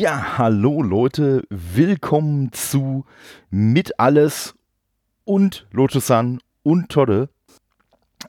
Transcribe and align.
Ja, 0.00 0.38
hallo 0.38 0.80
Leute, 0.80 1.42
willkommen 1.50 2.54
zu 2.54 3.04
Mit 3.50 4.00
Alles 4.00 4.54
und 5.24 5.66
Lotusan 5.72 6.40
und 6.62 6.88
Todde. 6.88 7.28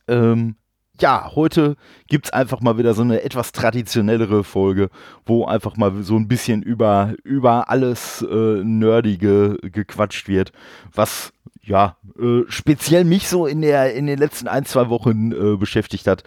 Ähm, 0.06 0.58
ja, 1.00 1.32
heute 1.34 1.78
gibt 2.08 2.26
es 2.26 2.34
einfach 2.34 2.60
mal 2.60 2.78
wieder 2.78 2.94
so 2.94 3.04
eine 3.04 3.22
etwas 3.24 3.54
traditionellere 3.54 4.44
Folge, 4.44 4.90
wo 5.26 5.46
einfach 5.46 5.78
mal 5.78 6.04
so 6.04 6.18
ein 6.18 6.28
bisschen 6.28 6.62
über, 6.62 7.14
über 7.24 7.70
alles 7.70 8.22
äh, 8.22 8.64
Nerdige 8.66 9.58
gequatscht 9.62 10.28
wird, 10.28 10.52
was 10.94 11.32
ja 11.62 11.96
äh, 12.20 12.42
speziell 12.50 13.06
mich 13.06 13.30
so 13.30 13.46
in, 13.48 13.62
der, 13.62 13.94
in 13.94 14.08
den 14.08 14.20
letzten 14.20 14.50
ein, 14.50 14.66
zwei 14.66 14.90
Wochen 14.90 15.32
äh, 15.32 15.56
beschäftigt 15.56 16.06
hat. 16.08 16.24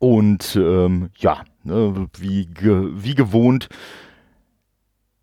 Und 0.00 0.56
ähm, 0.56 1.10
ja, 1.16 1.44
ne, 1.62 2.08
wie, 2.18 2.46
ge 2.46 2.90
wie 2.92 3.14
gewohnt 3.14 3.68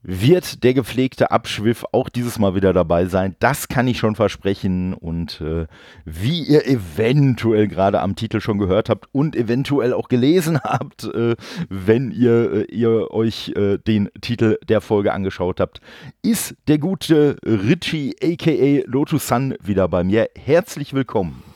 wird 0.03 0.63
der 0.63 0.73
gepflegte 0.73 1.31
Abschwiff 1.31 1.85
auch 1.91 2.09
dieses 2.09 2.38
Mal 2.38 2.55
wieder 2.55 2.73
dabei 2.73 3.05
sein. 3.05 3.35
Das 3.39 3.70
kann 3.70 3.88
ich 3.88 3.98
schon 3.98 4.16
versprechen. 4.16 4.94
Und 4.94 5.41
äh, 5.41 5.66
wie 6.05 6.44
ihr 6.44 6.67
eventuell 6.67 7.67
gerade 7.67 8.02
am 8.02 8.16
Titel 8.16 8.41
schon 8.41 8.58
gehört 8.58 8.89
habt 8.89 9.08
und 9.13 9.35
eventuell 9.35 9.94
auch 9.94 10.09
gelesen 10.09 10.59
habt, 10.63 11.05
äh, 11.05 11.35
wenn 11.70 12.11
ihr, 12.11 12.67
äh, 12.70 12.73
ihr 12.73 13.11
euch 13.11 13.53
äh, 13.55 13.78
den 13.78 14.09
Titel 14.22 14.58
der 14.67 14.81
Folge 14.81 15.13
angeschaut 15.13 15.59
habt, 15.59 15.80
ist 16.22 16.56
der 16.67 16.78
gute 16.78 17.38
Richie 17.45 18.16
aka 18.22 18.83
Lotus 18.85 19.28
Sun 19.28 19.56
wieder 19.61 19.88
bei 19.88 20.03
mir. 20.03 20.30
Herzlich 20.38 20.94
willkommen. 20.94 21.53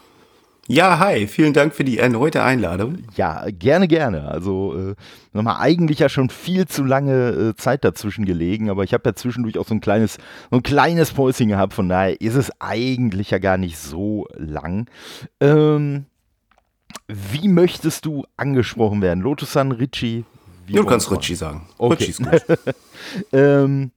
Ja, 0.70 1.00
hi, 1.00 1.28
vielen 1.28 1.54
Dank 1.54 1.74
für 1.74 1.86
die 1.86 1.98
erneute 1.98 2.44
Einladung. 2.44 2.98
Ja, 3.16 3.46
gerne, 3.52 3.88
gerne. 3.88 4.28
Also 4.28 4.76
äh, 4.76 4.96
nochmal 5.32 5.62
eigentlich 5.62 6.00
ja 6.00 6.10
schon 6.10 6.30
viel 6.30 6.68
zu 6.68 6.84
lange 6.84 7.30
äh, 7.30 7.56
Zeit 7.56 7.86
dazwischen 7.86 8.26
gelegen, 8.26 8.70
aber 8.70 8.84
ich 8.84 8.94
habe 8.94 9.04
ja 9.08 9.16
zwischendurch 9.16 9.58
auch 9.58 9.66
so 9.66 9.74
ein 9.74 9.80
kleines, 9.80 10.18
so 10.52 10.58
ein 10.58 10.64
kleines 10.64 11.14
Päuschen 11.14 11.48
gehabt, 11.48 11.74
von 11.74 11.88
daher 11.88 12.20
ist 12.20 12.36
es 12.36 12.52
eigentlich 12.60 13.32
ja 13.32 13.38
gar 13.38 13.58
nicht 13.58 13.78
so 13.78 14.28
lang. 14.36 14.90
Ähm, 15.40 16.06
wie 17.08 17.48
möchtest 17.48 18.06
du 18.06 18.26
angesprochen 18.36 19.02
werden? 19.02 19.22
Lotus-san, 19.22 19.72
Richie? 19.72 20.26
Du 20.68 20.84
kannst 20.84 21.10
Richie 21.10 21.36
sagen. 21.36 21.66
Okay. 21.78 21.94
Richie 21.94 22.12
ist 22.12 22.24
gut. 22.24 22.60
ähm, 23.32 23.92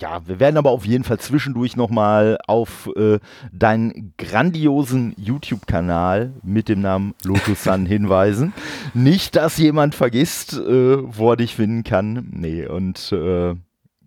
ja, 0.00 0.26
wir 0.26 0.40
werden 0.40 0.56
aber 0.56 0.70
auf 0.70 0.84
jeden 0.84 1.04
Fall 1.04 1.20
zwischendurch 1.20 1.76
nochmal 1.76 2.38
auf 2.46 2.90
äh, 2.96 3.20
deinen 3.52 4.12
grandiosen 4.18 5.14
YouTube-Kanal 5.16 6.32
mit 6.42 6.68
dem 6.68 6.80
Namen 6.80 7.14
Lotus 7.24 7.62
Sun 7.62 7.86
hinweisen. 7.86 8.52
Nicht, 8.92 9.36
dass 9.36 9.56
jemand 9.56 9.94
vergisst, 9.94 10.54
äh, 10.54 10.96
wo 11.00 11.30
er 11.30 11.36
dich 11.36 11.54
finden 11.54 11.84
kann. 11.84 12.28
Nee, 12.32 12.66
und 12.66 13.12
äh, 13.12 13.54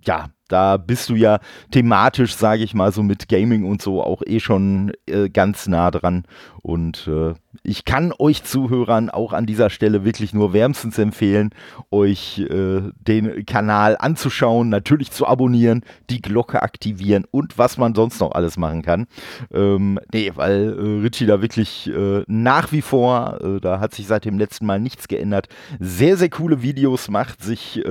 ja, 0.03 0.29
da 0.47 0.77
bist 0.77 1.09
du 1.09 1.15
ja 1.15 1.39
thematisch, 1.71 2.35
sage 2.35 2.63
ich 2.63 2.73
mal, 2.73 2.91
so 2.91 3.03
mit 3.03 3.27
Gaming 3.27 3.65
und 3.65 3.81
so 3.81 4.01
auch 4.03 4.21
eh 4.25 4.39
schon 4.39 4.91
äh, 5.07 5.29
ganz 5.29 5.67
nah 5.67 5.91
dran. 5.91 6.25
Und 6.61 7.07
äh, 7.07 7.33
ich 7.63 7.85
kann 7.85 8.13
euch 8.19 8.43
Zuhörern 8.43 9.09
auch 9.09 9.33
an 9.33 9.45
dieser 9.45 9.69
Stelle 9.69 10.03
wirklich 10.03 10.33
nur 10.33 10.53
wärmstens 10.53 10.97
empfehlen, 10.97 11.51
euch 11.91 12.39
äh, 12.39 12.81
den 12.99 13.45
Kanal 13.45 13.95
anzuschauen, 13.97 14.69
natürlich 14.69 15.11
zu 15.11 15.25
abonnieren, 15.25 15.83
die 16.09 16.21
Glocke 16.21 16.61
aktivieren 16.61 17.25
und 17.31 17.57
was 17.57 17.77
man 17.77 17.95
sonst 17.95 18.19
noch 18.19 18.31
alles 18.31 18.57
machen 18.57 18.81
kann. 18.81 19.07
Ähm, 19.53 19.99
nee, 20.13 20.31
weil 20.35 20.77
äh, 20.77 21.01
Richie 21.01 21.25
da 21.25 21.41
wirklich 21.41 21.87
äh, 21.87 22.23
nach 22.27 22.71
wie 22.71 22.81
vor, 22.81 23.39
äh, 23.41 23.61
da 23.61 23.79
hat 23.79 23.93
sich 23.93 24.07
seit 24.07 24.25
dem 24.25 24.37
letzten 24.37 24.65
Mal 24.65 24.79
nichts 24.79 25.07
geändert, 25.07 25.47
sehr, 25.79 26.17
sehr 26.17 26.29
coole 26.29 26.61
Videos 26.61 27.09
macht, 27.09 27.41
sich 27.43 27.81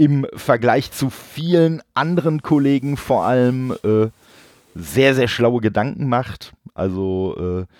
im 0.00 0.26
Vergleich 0.34 0.92
zu 0.92 1.10
vielen 1.10 1.82
anderen 1.92 2.40
Kollegen 2.40 2.96
vor 2.96 3.26
allem 3.26 3.76
äh, 3.84 4.06
sehr, 4.74 5.14
sehr 5.14 5.28
schlaue 5.28 5.60
Gedanken 5.60 6.08
macht. 6.08 6.54
Also 6.72 7.66
äh, 7.68 7.74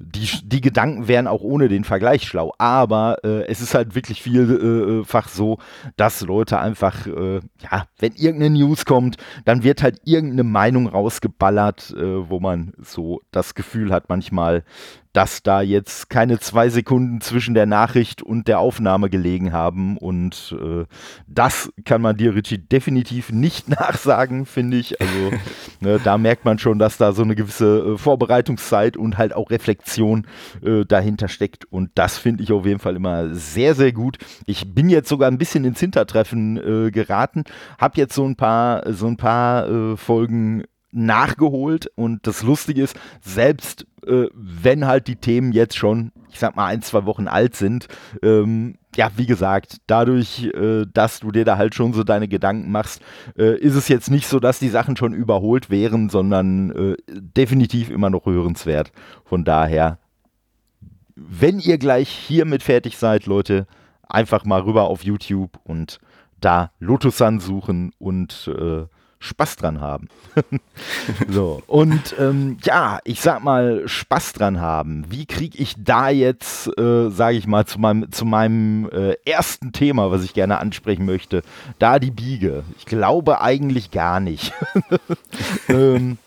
die, 0.00 0.28
die 0.42 0.60
Gedanken 0.60 1.06
wären 1.06 1.28
auch 1.28 1.42
ohne 1.42 1.68
den 1.68 1.84
Vergleich 1.84 2.24
schlau, 2.24 2.52
aber 2.58 3.18
äh, 3.22 3.46
es 3.46 3.60
ist 3.60 3.76
halt 3.76 3.94
wirklich 3.94 4.20
vielfach 4.20 5.28
so, 5.28 5.58
dass 5.96 6.22
Leute 6.22 6.58
einfach, 6.58 7.06
äh, 7.06 7.36
ja, 7.60 7.86
wenn 8.00 8.14
irgendeine 8.14 8.58
News 8.58 8.84
kommt, 8.84 9.16
dann 9.44 9.62
wird 9.62 9.84
halt 9.84 10.00
irgendeine 10.04 10.42
Meinung 10.42 10.88
rausgeballert, 10.88 11.94
äh, 11.96 12.28
wo 12.28 12.40
man 12.40 12.72
so 12.82 13.20
das 13.30 13.54
Gefühl 13.54 13.92
hat 13.92 14.08
manchmal, 14.08 14.64
dass 15.12 15.42
da 15.42 15.60
jetzt 15.60 16.08
keine 16.08 16.38
zwei 16.38 16.68
Sekunden 16.70 17.20
zwischen 17.20 17.54
der 17.54 17.66
Nachricht 17.66 18.22
und 18.22 18.48
der 18.48 18.60
Aufnahme 18.60 19.10
gelegen 19.10 19.52
haben. 19.52 19.98
Und 19.98 20.56
äh, 20.58 20.86
das 21.26 21.70
kann 21.84 22.00
man 22.00 22.16
dir, 22.16 22.34
Richie, 22.34 22.58
definitiv 22.58 23.30
nicht 23.30 23.68
nachsagen, 23.80 24.46
finde 24.46 24.78
ich. 24.78 25.00
Also 25.00 25.32
ne, 25.80 26.00
da 26.02 26.16
merkt 26.16 26.44
man 26.44 26.58
schon, 26.58 26.78
dass 26.78 26.96
da 26.96 27.12
so 27.12 27.22
eine 27.22 27.34
gewisse 27.34 27.94
äh, 27.94 27.98
Vorbereitungszeit 27.98 28.96
und 28.96 29.18
halt 29.18 29.34
auch 29.34 29.50
Reflexion 29.50 30.26
äh, 30.62 30.84
dahinter 30.86 31.28
steckt. 31.28 31.66
Und 31.66 31.90
das 31.94 32.16
finde 32.16 32.42
ich 32.42 32.52
auf 32.52 32.64
jeden 32.64 32.80
Fall 32.80 32.96
immer 32.96 33.34
sehr, 33.34 33.74
sehr 33.74 33.92
gut. 33.92 34.18
Ich 34.46 34.74
bin 34.74 34.88
jetzt 34.88 35.08
sogar 35.08 35.30
ein 35.30 35.38
bisschen 35.38 35.64
ins 35.64 35.80
Hintertreffen 35.80 36.56
äh, 36.56 36.90
geraten, 36.90 37.44
habe 37.78 37.98
jetzt 37.98 38.14
so 38.14 38.24
ein 38.24 38.36
paar, 38.36 38.90
so 38.92 39.06
ein 39.06 39.16
paar 39.16 39.68
äh, 39.68 39.96
Folgen 39.96 40.64
nachgeholt 40.92 41.90
und 41.96 42.26
das 42.26 42.42
Lustige 42.42 42.82
ist, 42.82 42.96
selbst 43.20 43.86
äh, 44.06 44.26
wenn 44.34 44.86
halt 44.86 45.08
die 45.08 45.16
Themen 45.16 45.52
jetzt 45.52 45.76
schon, 45.76 46.12
ich 46.30 46.38
sag 46.38 46.54
mal, 46.56 46.66
ein, 46.66 46.82
zwei 46.82 47.04
Wochen 47.06 47.28
alt 47.28 47.56
sind, 47.56 47.88
ähm, 48.22 48.76
ja, 48.94 49.10
wie 49.16 49.26
gesagt, 49.26 49.78
dadurch, 49.86 50.44
äh, 50.54 50.84
dass 50.92 51.20
du 51.20 51.32
dir 51.32 51.44
da 51.44 51.56
halt 51.56 51.74
schon 51.74 51.94
so 51.94 52.04
deine 52.04 52.28
Gedanken 52.28 52.70
machst, 52.70 53.00
äh, 53.38 53.58
ist 53.58 53.74
es 53.74 53.88
jetzt 53.88 54.10
nicht 54.10 54.26
so, 54.26 54.38
dass 54.38 54.58
die 54.58 54.68
Sachen 54.68 54.96
schon 54.96 55.14
überholt 55.14 55.70
wären, 55.70 56.10
sondern 56.10 56.70
äh, 56.70 56.96
definitiv 57.08 57.90
immer 57.90 58.10
noch 58.10 58.26
hörenswert. 58.26 58.92
Von 59.24 59.44
daher, 59.44 59.98
wenn 61.14 61.58
ihr 61.58 61.78
gleich 61.78 62.08
hiermit 62.08 62.62
fertig 62.62 62.98
seid, 62.98 63.26
Leute, 63.26 63.66
einfach 64.08 64.44
mal 64.44 64.60
rüber 64.60 64.84
auf 64.84 65.04
YouTube 65.04 65.58
und 65.64 65.98
da 66.40 66.70
Lotusan 66.80 67.40
suchen 67.40 67.92
und 67.98 68.50
äh, 68.58 68.84
Spaß 69.22 69.56
dran 69.56 69.80
haben. 69.80 70.08
so, 71.28 71.62
und 71.68 72.14
ähm, 72.18 72.58
ja, 72.64 72.98
ich 73.04 73.20
sag 73.20 73.44
mal, 73.44 73.86
Spaß 73.86 74.32
dran 74.32 74.60
haben. 74.60 75.04
Wie 75.08 75.26
kriege 75.26 75.56
ich 75.58 75.76
da 75.78 76.10
jetzt, 76.10 76.66
äh, 76.76 77.08
sage 77.08 77.36
ich 77.36 77.46
mal, 77.46 77.64
zu 77.64 77.78
meinem, 77.78 78.10
zu 78.10 78.24
meinem 78.24 78.90
äh, 78.90 79.14
ersten 79.24 79.72
Thema, 79.72 80.10
was 80.10 80.24
ich 80.24 80.34
gerne 80.34 80.58
ansprechen 80.58 81.06
möchte, 81.06 81.42
da 81.78 82.00
die 82.00 82.10
Biege? 82.10 82.64
Ich 82.78 82.84
glaube 82.84 83.40
eigentlich 83.40 83.92
gar 83.92 84.18
nicht. 84.18 84.52
ähm, 85.68 86.18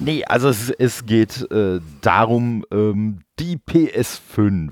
Nee, 0.00 0.24
also 0.24 0.48
es, 0.48 0.70
es 0.70 1.06
geht 1.06 1.50
äh, 1.50 1.80
darum, 2.00 2.64
ähm, 2.70 3.20
die 3.38 3.56
PS5 3.56 4.70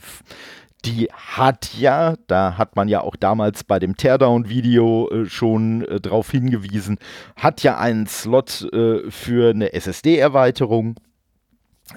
die 0.86 1.08
hat 1.12 1.74
ja, 1.76 2.14
da 2.28 2.56
hat 2.56 2.76
man 2.76 2.88
ja 2.88 3.00
auch 3.00 3.16
damals 3.16 3.64
bei 3.64 3.78
dem 3.78 3.97
Teardown-Video 3.97 5.10
äh, 5.10 5.26
schon 5.26 5.84
äh, 5.84 6.00
darauf 6.00 6.30
hingewiesen, 6.30 6.98
hat 7.36 7.62
ja 7.62 7.76
einen 7.76 8.06
Slot 8.06 8.62
äh, 8.72 9.10
für 9.10 9.50
eine 9.50 9.72
SSD-Erweiterung. 9.72 10.94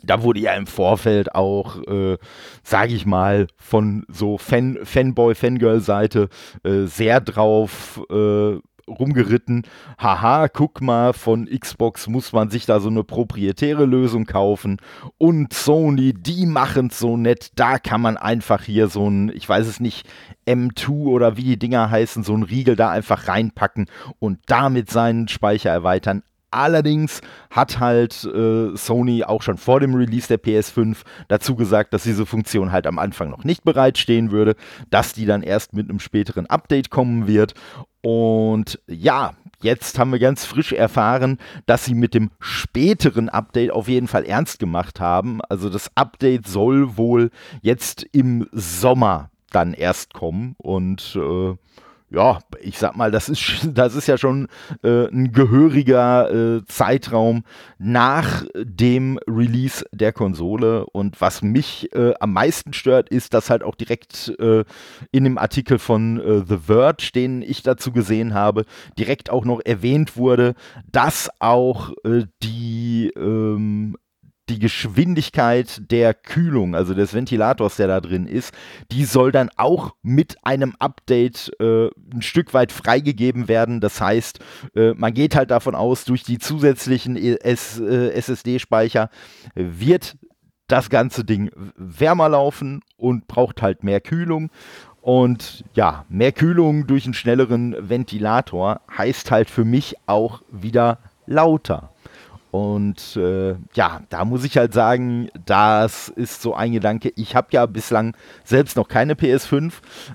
Da 0.04 0.22
wurde 0.22 0.40
ja 0.40 0.54
im 0.54 0.68
Vorfeld 0.68 1.34
auch, 1.34 1.82
äh, 1.88 2.18
sage 2.64 2.94
ich 2.94 3.06
mal, 3.06 3.48
von 3.58 4.06
so 4.08 4.38
Fan 4.38 4.80
Fanboy-Fangirl-Seite 4.84 6.30
äh, 6.64 6.86
sehr 6.86 7.22
drauf 7.22 8.02
äh, 8.12 8.58
rumgeritten, 8.90 9.64
haha, 9.98 10.48
guck 10.48 10.82
mal, 10.82 11.14
von 11.14 11.48
Xbox 11.48 12.08
muss 12.08 12.34
man 12.34 12.50
sich 12.50 12.66
da 12.66 12.80
so 12.80 12.90
eine 12.90 13.04
proprietäre 13.04 13.86
Lösung 13.86 14.26
kaufen. 14.26 14.78
Und 15.18 15.54
Sony, 15.54 16.14
die 16.14 16.46
machen 16.46 16.88
es 16.88 17.00
so 17.00 17.18
nett, 17.18 17.52
da 17.56 17.80
kann 17.80 18.02
man 18.02 18.18
einfach 18.18 18.64
hier 18.64 18.88
so 18.88 19.10
ein, 19.10 19.30
ich 19.30 19.48
weiß 19.48 19.68
es 19.68 19.80
nicht, 19.80 20.08
M2 20.46 20.90
oder 20.90 21.38
wie 21.38 21.44
die 21.44 21.60
Dinger 21.60 21.90
heißen, 21.90 22.24
so 22.24 22.34
ein 22.36 22.44
Riegel 22.44 22.76
da 22.76 22.90
einfach 22.90 23.28
reinpacken 23.28 23.86
und 24.20 24.40
damit 24.48 24.90
seinen 24.90 25.28
Speicher 25.28 25.70
erweitern. 25.70 26.24
Allerdings 26.52 27.22
hat 27.50 27.80
halt 27.80 28.24
äh, 28.24 28.76
Sony 28.76 29.24
auch 29.24 29.42
schon 29.42 29.58
vor 29.58 29.80
dem 29.80 29.94
Release 29.94 30.28
der 30.28 30.42
PS5 30.42 30.98
dazu 31.28 31.56
gesagt, 31.56 31.94
dass 31.94 32.04
diese 32.04 32.26
Funktion 32.26 32.72
halt 32.72 32.88
am 32.88 33.00
Anfang 33.00 33.30
noch 33.30 33.44
nicht 33.44 33.64
bereitstehen 33.64 34.32
würde, 34.32 34.56
dass 34.90 35.14
die 35.14 35.26
dann 35.26 35.44
erst 35.44 35.74
mit 35.74 35.90
einem 35.90 36.00
späteren 36.00 36.48
Update 36.48 36.90
kommen 36.90 37.28
wird. 37.28 37.54
Und 38.02 38.80
ja, 38.88 39.34
jetzt 39.62 40.00
haben 40.00 40.12
wir 40.12 40.20
ganz 40.20 40.46
frisch 40.46 40.72
erfahren, 40.72 41.38
dass 41.66 41.86
sie 41.86 41.94
mit 41.94 42.14
dem 42.14 42.32
späteren 42.40 43.30
Update 43.30 43.72
auf 43.72 43.88
jeden 43.88 44.08
Fall 44.08 44.26
ernst 44.26 44.60
gemacht 44.60 45.00
haben. 45.00 45.42
Also 45.50 45.70
das 45.70 45.92
Update 45.96 46.48
soll 46.48 46.98
wohl 46.98 47.30
jetzt 47.62 48.06
im 48.12 48.48
Sommer 48.52 49.30
dann 49.52 49.74
erst 49.74 50.14
kommen 50.14 50.56
und 50.58 51.16
äh, 51.16 51.56
ja, 52.12 52.40
ich 52.62 52.78
sag 52.78 52.96
mal, 52.96 53.12
das 53.12 53.30
ist, 53.30 53.68
das 53.74 53.96
ist 53.96 54.08
ja 54.08 54.18
schon 54.18 54.48
äh, 54.84 55.08
ein 55.08 55.32
gehöriger 55.32 56.58
äh, 56.58 56.66
Zeitraum 56.66 57.44
nach 57.78 58.46
dem 58.56 59.20
Release 59.28 59.86
der 59.92 60.12
Konsole. 60.12 60.86
Und 60.86 61.22
was 61.22 61.42
mich 61.42 61.94
äh, 61.94 62.14
am 62.20 62.34
meisten 62.34 62.74
stört, 62.74 63.10
ist, 63.10 63.34
dass 63.34 63.50
halt 63.50 63.64
auch 63.64 63.76
direkt 63.76 64.34
äh, 64.40 64.64
in 65.12 65.24
dem 65.24 65.38
Artikel 65.38 65.80
von 65.80 66.20
äh, 66.20 66.44
The 66.48 66.58
Verge, 66.58 67.12
den 67.14 67.42
ich 67.42 67.64
dazu 67.64 67.92
gesehen 67.92 68.34
habe, 68.34 68.66
direkt 68.98 69.30
auch 69.30 69.46
noch 69.46 69.62
erwähnt 69.64 70.18
wurde, 70.18 70.56
dass 70.92 71.30
auch 71.40 71.92
äh, 72.04 72.26
die 72.42 73.12
ähm, 73.16 73.96
die 74.50 74.60
Geschwindigkeit 74.60 75.82
der 75.92 76.14
Kühlung, 76.14 76.76
also 76.76 76.94
des 76.94 77.14
Ventilators, 77.14 77.78
der 77.78 77.88
da 77.88 78.02
drin 78.02 78.26
ist, 78.26 78.54
die 78.92 79.06
soll 79.06 79.32
dann 79.32 79.50
auch 79.56 79.96
mit 80.02 80.38
einem 80.44 80.76
Update 80.80 81.52
äh, 81.60 81.88
ein 82.14 82.22
Stück 82.22 82.54
weit 82.54 82.72
freigegeben 82.72 83.48
werden. 83.48 83.80
Das 83.80 84.02
heißt, 84.02 84.40
äh, 84.76 84.94
man 84.94 85.14
geht 85.14 85.36
halt 85.36 85.52
davon 85.52 85.76
aus, 85.76 86.06
durch 86.06 86.24
die 86.24 86.40
zusätzlichen 86.40 87.16
äh, 87.16 87.38
SSD-Speicher 87.44 89.10
wird 89.56 90.18
das 90.68 90.90
ganze 90.90 91.26
Ding 91.26 91.50
wärmer 91.76 92.30
laufen 92.30 92.82
und 92.98 93.28
braucht 93.28 93.62
halt 93.62 93.84
mehr 93.84 94.02
Kühlung. 94.02 94.50
Und 95.02 95.64
ja, 95.74 96.06
mehr 96.10 96.32
Kühlung 96.32 96.86
durch 96.86 97.06
einen 97.06 97.14
schnelleren 97.14 97.90
Ventilator 97.90 98.82
heißt 98.96 99.32
halt 99.32 99.50
für 99.50 99.66
mich 99.66 99.96
auch 100.06 100.42
wieder 100.52 101.00
lauter. 101.26 101.92
Und 102.52 103.16
äh, 103.16 103.56
ja, 103.74 104.02
da 104.10 104.26
muss 104.26 104.44
ich 104.44 104.58
halt 104.58 104.74
sagen, 104.74 105.30
das 105.46 106.10
ist 106.10 106.42
so 106.42 106.56
ein 106.56 106.72
Gedanke. 106.72 107.14
Ich 107.16 107.36
habe 107.36 107.50
ja 107.52 107.66
bislang 107.68 108.16
selbst 108.44 108.76
noch 108.76 108.88
keine 108.88 109.14
PS5, 109.14 109.74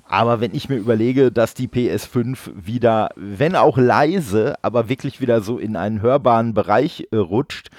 aber 0.09 0.41
wenn 0.41 0.55
ich 0.55 0.69
mir 0.69 0.77
überlege, 0.77 1.31
dass 1.31 1.55
die 1.55 1.69
PS5 1.69 2.51
wieder, 2.55 3.11
wenn 3.15 3.55
auch 3.55 3.79
leise, 3.79 4.57
aber 4.63 4.89
wirklich 4.89 5.21
wieder 5.21 5.43
so 5.43 5.59
in 5.59 5.77
einen 5.77 6.03
hörbaren 6.03 6.55
Bereich 6.55 7.07
äh, 7.13 7.17
rutscht, 7.17 7.71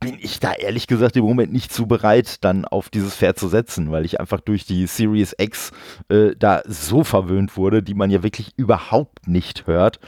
bin 0.00 0.18
ich 0.20 0.40
da 0.40 0.52
ehrlich 0.52 0.86
gesagt 0.86 1.16
im 1.16 1.24
Moment 1.24 1.52
nicht 1.52 1.72
zu 1.72 1.86
bereit, 1.86 2.44
dann 2.44 2.64
auf 2.64 2.90
dieses 2.90 3.16
Pferd 3.16 3.38
zu 3.38 3.48
setzen, 3.48 3.90
weil 3.90 4.04
ich 4.04 4.20
einfach 4.20 4.40
durch 4.40 4.66
die 4.66 4.86
Series 4.86 5.34
X 5.38 5.72
äh, 6.08 6.36
da 6.38 6.62
so 6.66 7.02
verwöhnt 7.02 7.56
wurde, 7.56 7.82
die 7.82 7.94
man 7.94 8.10
ja 8.10 8.22
wirklich 8.22 8.52
überhaupt 8.56 9.26
nicht 9.26 9.66
hört. 9.66 9.98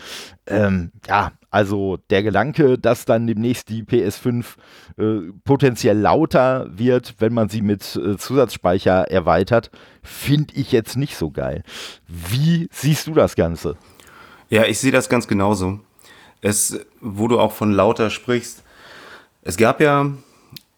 Ähm, 0.46 0.92
ja, 1.06 1.32
also 1.50 1.98
der 2.10 2.22
Gedanke, 2.22 2.78
dass 2.78 3.06
dann 3.06 3.26
demnächst 3.26 3.70
die 3.70 3.82
PS5 3.82 4.44
äh, 4.98 5.32
potenziell 5.44 5.98
lauter 5.98 6.66
wird, 6.70 7.14
wenn 7.18 7.32
man 7.32 7.48
sie 7.48 7.62
mit 7.62 7.96
äh, 7.96 8.18
Zusatzspeicher 8.18 9.10
erweitert, 9.10 9.70
finde 10.02 10.54
ich 10.54 10.72
jetzt 10.72 10.96
nicht 10.96 11.16
so 11.16 11.30
geil. 11.30 11.62
Wie 12.06 12.68
siehst 12.70 13.06
du 13.06 13.14
das 13.14 13.34
Ganze? 13.34 13.76
Ja, 14.50 14.64
ich 14.64 14.78
sehe 14.78 14.92
das 14.92 15.08
ganz 15.08 15.26
genauso. 15.26 15.80
Es, 16.40 16.78
wo 17.00 17.28
du 17.28 17.40
auch 17.40 17.52
von 17.52 17.72
lauter 17.72 18.10
sprichst, 18.10 18.62
es 19.42 19.56
gab 19.56 19.80
ja 19.80 20.10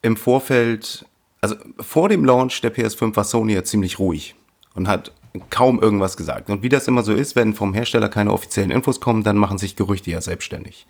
im 0.03 0.17
Vorfeld, 0.17 1.05
also 1.41 1.57
vor 1.79 2.09
dem 2.09 2.25
Launch 2.25 2.61
der 2.61 2.75
PS5 2.75 3.17
war 3.17 3.25
Sony 3.25 3.55
ja 3.55 3.65
ziemlich 3.65 3.99
ruhig 3.99 4.35
und 4.75 4.89
hat 4.89 5.13
kaum 5.51 5.81
irgendwas 5.81 6.17
gesagt. 6.17 6.51
Und 6.51 6.63
wie 6.63 6.69
das 6.69 6.89
immer 6.89 7.03
so 7.03 7.13
ist, 7.13 7.37
wenn 7.37 7.55
vom 7.55 7.75
Hersteller 7.75 8.09
keine 8.09 8.33
offiziellen 8.33 8.71
Infos 8.71 9.01
kommen, 9.01 9.23
dann 9.23 9.37
machen 9.37 9.59
sich 9.59 9.77
Gerüchte 9.77 10.11
ja 10.11 10.21
selbstständig. 10.21 10.87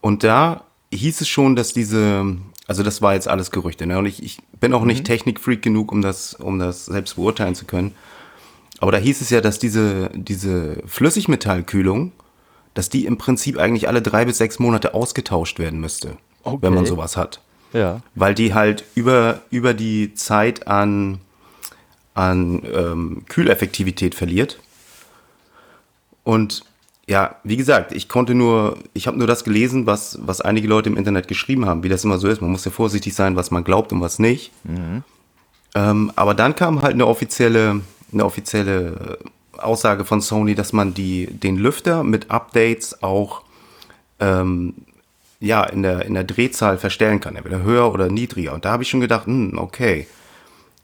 Und 0.00 0.22
da 0.22 0.64
hieß 0.92 1.20
es 1.20 1.28
schon, 1.28 1.56
dass 1.56 1.72
diese, 1.72 2.36
also 2.66 2.82
das 2.82 3.02
war 3.02 3.14
jetzt 3.14 3.28
alles 3.28 3.50
Gerüchte, 3.50 3.86
ne? 3.86 3.98
Und 3.98 4.06
ich, 4.06 4.22
ich 4.22 4.38
bin 4.60 4.72
auch 4.72 4.84
nicht 4.84 5.00
mhm. 5.00 5.04
Technikfreak 5.04 5.62
genug, 5.62 5.92
um 5.92 6.02
das, 6.02 6.34
um 6.34 6.58
das 6.58 6.86
selbst 6.86 7.16
beurteilen 7.16 7.54
zu 7.54 7.64
können. 7.64 7.94
Aber 8.78 8.92
da 8.92 8.98
hieß 8.98 9.20
es 9.22 9.30
ja, 9.30 9.40
dass 9.40 9.58
diese, 9.58 10.10
diese 10.14 10.82
Flüssigmetallkühlung, 10.86 12.12
dass 12.74 12.90
die 12.90 13.06
im 13.06 13.16
Prinzip 13.16 13.58
eigentlich 13.58 13.88
alle 13.88 14.02
drei 14.02 14.26
bis 14.26 14.38
sechs 14.38 14.58
Monate 14.58 14.92
ausgetauscht 14.92 15.58
werden 15.58 15.80
müsste, 15.80 16.18
okay. 16.46 16.58
wenn 16.62 16.74
man 16.74 16.86
sowas 16.86 17.16
hat. 17.16 17.40
Ja. 17.72 18.00
Weil 18.14 18.34
die 18.34 18.54
halt 18.54 18.84
über, 18.94 19.40
über 19.50 19.74
die 19.74 20.14
Zeit 20.14 20.66
an 20.66 21.20
an 22.16 22.62
ähm, 22.72 23.22
Kühleffektivität 23.28 24.14
verliert. 24.14 24.58
Und 26.24 26.64
ja, 27.06 27.36
wie 27.44 27.56
gesagt, 27.56 27.92
ich 27.92 28.08
konnte 28.08 28.34
nur, 28.34 28.78
ich 28.94 29.06
habe 29.06 29.18
nur 29.18 29.26
das 29.26 29.44
gelesen, 29.44 29.86
was, 29.86 30.18
was 30.22 30.40
einige 30.40 30.66
Leute 30.66 30.88
im 30.88 30.96
Internet 30.96 31.28
geschrieben 31.28 31.66
haben, 31.66 31.82
wie 31.82 31.88
das 31.88 32.04
immer 32.04 32.18
so 32.18 32.26
ist. 32.26 32.40
Man 32.40 32.50
muss 32.50 32.64
ja 32.64 32.70
vorsichtig 32.70 33.14
sein, 33.14 33.36
was 33.36 33.50
man 33.50 33.62
glaubt 33.62 33.92
und 33.92 34.00
was 34.00 34.18
nicht. 34.18 34.50
Mhm. 34.64 35.04
Ähm, 35.74 36.10
aber 36.16 36.34
dann 36.34 36.56
kam 36.56 36.82
halt 36.82 36.94
eine 36.94 37.06
offizielle, 37.06 37.82
eine 38.12 38.24
offizielle 38.24 39.18
Aussage 39.58 40.04
von 40.04 40.20
Sony, 40.22 40.54
dass 40.54 40.72
man 40.72 40.94
die, 40.94 41.26
den 41.26 41.56
Lüfter 41.56 42.02
mit 42.02 42.30
Updates 42.30 43.02
auch 43.02 43.42
ähm, 44.20 44.74
ja, 45.46 45.64
in, 45.64 45.82
der, 45.82 46.04
in 46.04 46.14
der 46.14 46.24
Drehzahl 46.24 46.78
verstellen 46.78 47.20
kann, 47.20 47.36
entweder 47.36 47.62
höher 47.62 47.92
oder 47.92 48.08
niedriger. 48.08 48.52
Und 48.52 48.64
da 48.64 48.72
habe 48.72 48.82
ich 48.82 48.88
schon 48.88 49.00
gedacht, 49.00 49.26
hm, 49.26 49.58
okay, 49.58 50.06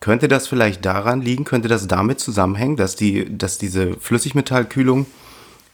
könnte 0.01 0.29
das 0.29 0.49
vielleicht 0.49 0.85
daran 0.85 1.21
liegen, 1.21 1.45
könnte 1.45 1.69
das 1.69 1.87
damit 1.87 2.19
zusammenhängen, 2.19 2.77
dass, 2.77 2.97
die, 2.97 3.37
dass 3.37 3.59
diese 3.59 3.95
Flüssigmetallkühlung 3.95 5.07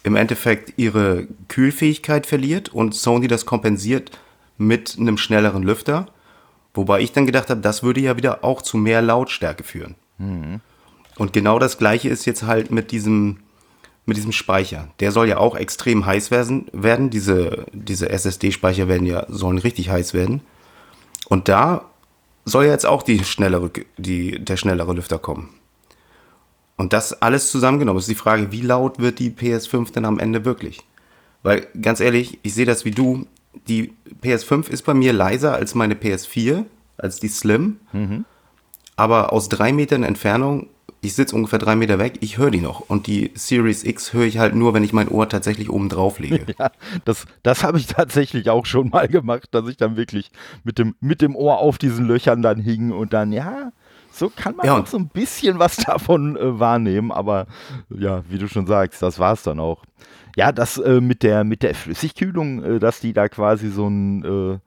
im 0.03 0.17
Endeffekt 0.17 0.75
ihre 0.77 1.27
Kühlfähigkeit 1.49 2.27
verliert 2.27 2.69
und 2.69 2.95
Sony 2.95 3.27
das 3.27 3.47
kompensiert 3.47 4.11
mit 4.59 4.97
einem 4.99 5.17
schnelleren 5.17 5.63
Lüfter? 5.63 6.09
Wobei 6.75 7.01
ich 7.01 7.13
dann 7.13 7.27
gedacht 7.27 7.51
habe, 7.51 7.61
das 7.61 7.83
würde 7.83 8.01
ja 8.01 8.17
wieder 8.17 8.45
auch 8.45 8.63
zu 8.63 8.77
mehr 8.77 9.03
Lautstärke 9.03 9.65
führen. 9.65 9.95
Mhm. 10.19 10.61
Und 11.17 11.33
genau 11.33 11.59
das 11.59 11.79
gleiche 11.79 12.09
ist 12.09 12.27
jetzt 12.27 12.45
halt 12.45 12.71
mit 12.71 12.93
diesem, 12.93 13.39
mit 14.09 14.17
diesem 14.17 14.33
Speicher. 14.33 14.89
Der 15.01 15.13
soll 15.13 15.29
ja 15.29 15.39
auch 15.39 15.55
extrem 15.55 16.07
heiß 16.07 16.31
werden. 16.31 16.67
werden. 16.73 17.11
Diese, 17.11 17.67
diese 17.73 18.09
SSD-Speicher 18.09 18.89
werden 18.89 19.07
ja, 19.07 19.27
sollen 19.29 19.59
richtig 19.59 19.91
heiß 19.91 20.15
werden. 20.15 20.41
Und 21.29 21.49
da 21.49 21.85
soll 22.45 22.65
jetzt 22.65 22.87
auch 22.87 23.03
die 23.03 23.23
schnellere, 23.23 23.71
die, 23.99 24.43
der 24.43 24.57
schnellere 24.57 24.95
Lüfter 24.95 25.19
kommen. 25.19 25.51
Und 26.77 26.93
das 26.93 27.23
alles 27.23 27.51
zusammengenommen 27.51 27.99
ist 27.99 28.09
die 28.09 28.15
Frage, 28.15 28.51
wie 28.51 28.63
laut 28.63 28.99
wird 28.99 29.19
die 29.19 29.31
PS5 29.31 29.93
denn 29.93 30.05
am 30.05 30.19
Ende 30.19 30.45
wirklich? 30.45 30.81
Weil 31.43 31.67
ganz 31.81 32.01
ehrlich, 32.01 32.39
ich 32.43 32.55
sehe 32.55 32.67
das 32.67 32.85
wie 32.85 32.93
du. 32.93 33.27
Die 33.67 33.93
PS5 34.23 34.71
ist 34.71 34.83
bei 34.83 34.95
mir 34.95 35.13
leiser 35.13 35.55
als 35.55 35.75
meine 35.75 35.95
PS4, 35.95 36.65
als 36.97 37.21
die 37.21 37.29
Slim. 37.29 37.79
Mhm. 37.93 38.25
Aber 38.97 39.33
aus 39.33 39.49
drei 39.49 39.73
Metern 39.73 40.03
Entfernung 40.03 40.69
ich 41.01 41.15
sitze 41.15 41.37
ungefähr 41.37 41.59
drei 41.59 41.77
Meter 41.77 41.99
weg, 41.99 42.15
ich 42.21 42.39
höre 42.39 42.51
die 42.51 42.61
noch. 42.61 42.81
Und 42.81 43.07
die 43.07 43.31
Series 43.35 43.85
X 43.85 44.13
höre 44.13 44.25
ich 44.25 44.39
halt 44.39 44.55
nur, 44.55 44.75
wenn 44.75 44.83
ich 44.83 44.93
mein 44.93 45.09
Ohr 45.09 45.29
tatsächlich 45.29 45.71
oben 45.71 45.89
drauf 45.89 46.19
lege. 46.19 46.47
Ja, 46.59 46.73
das, 47.05 47.27
das 47.43 47.63
habe 47.63 47.79
ich 47.79 47.87
tatsächlich 47.87 48.51
auch 48.51 48.67
schon 48.67 48.89
mal 48.89 49.07
gemacht, 49.07 49.49
dass 49.53 49.69
ich 49.69 49.77
dann 49.77 49.97
wirklich 49.97 50.31
mit 50.65 50.79
dem, 50.79 50.97
mit 51.01 51.21
dem 51.23 51.37
Ohr 51.37 51.59
auf 51.59 51.79
diesen 51.79 52.07
Löchern 52.07 52.43
dann 52.43 52.59
hing 52.59 52.91
und 52.91 53.13
dann, 53.13 53.33
ja, 53.33 53.71
so 54.11 54.31
kann 54.35 54.57
man 54.57 54.67
ja, 54.67 54.79
auch 54.79 54.87
so 54.87 54.99
ein 54.99 55.09
bisschen 55.09 55.59
was 55.59 55.77
davon 55.87 56.37
äh, 56.37 56.59
wahrnehmen. 56.59 57.13
Aber 57.13 57.47
ja, 57.91 58.23
wie 58.29 58.39
du 58.39 58.49
schon 58.49 58.67
sagst, 58.67 59.03
das 59.03 59.19
war 59.19 59.35
es 59.35 59.43
dann 59.43 59.61
auch. 59.61 59.85
Ja, 60.37 60.53
das 60.53 60.79
äh, 60.79 61.01
mit, 61.01 61.23
der, 61.23 61.45
mit 61.45 61.63
der 61.63 61.75
Flüssigkühlung, 61.75 62.65
äh, 62.65 62.79
dass 62.79 63.01
die 63.01 63.13
da 63.13 63.29
quasi 63.29 63.71
so 63.71 63.87
ein 63.87 64.25
äh, 64.25 64.59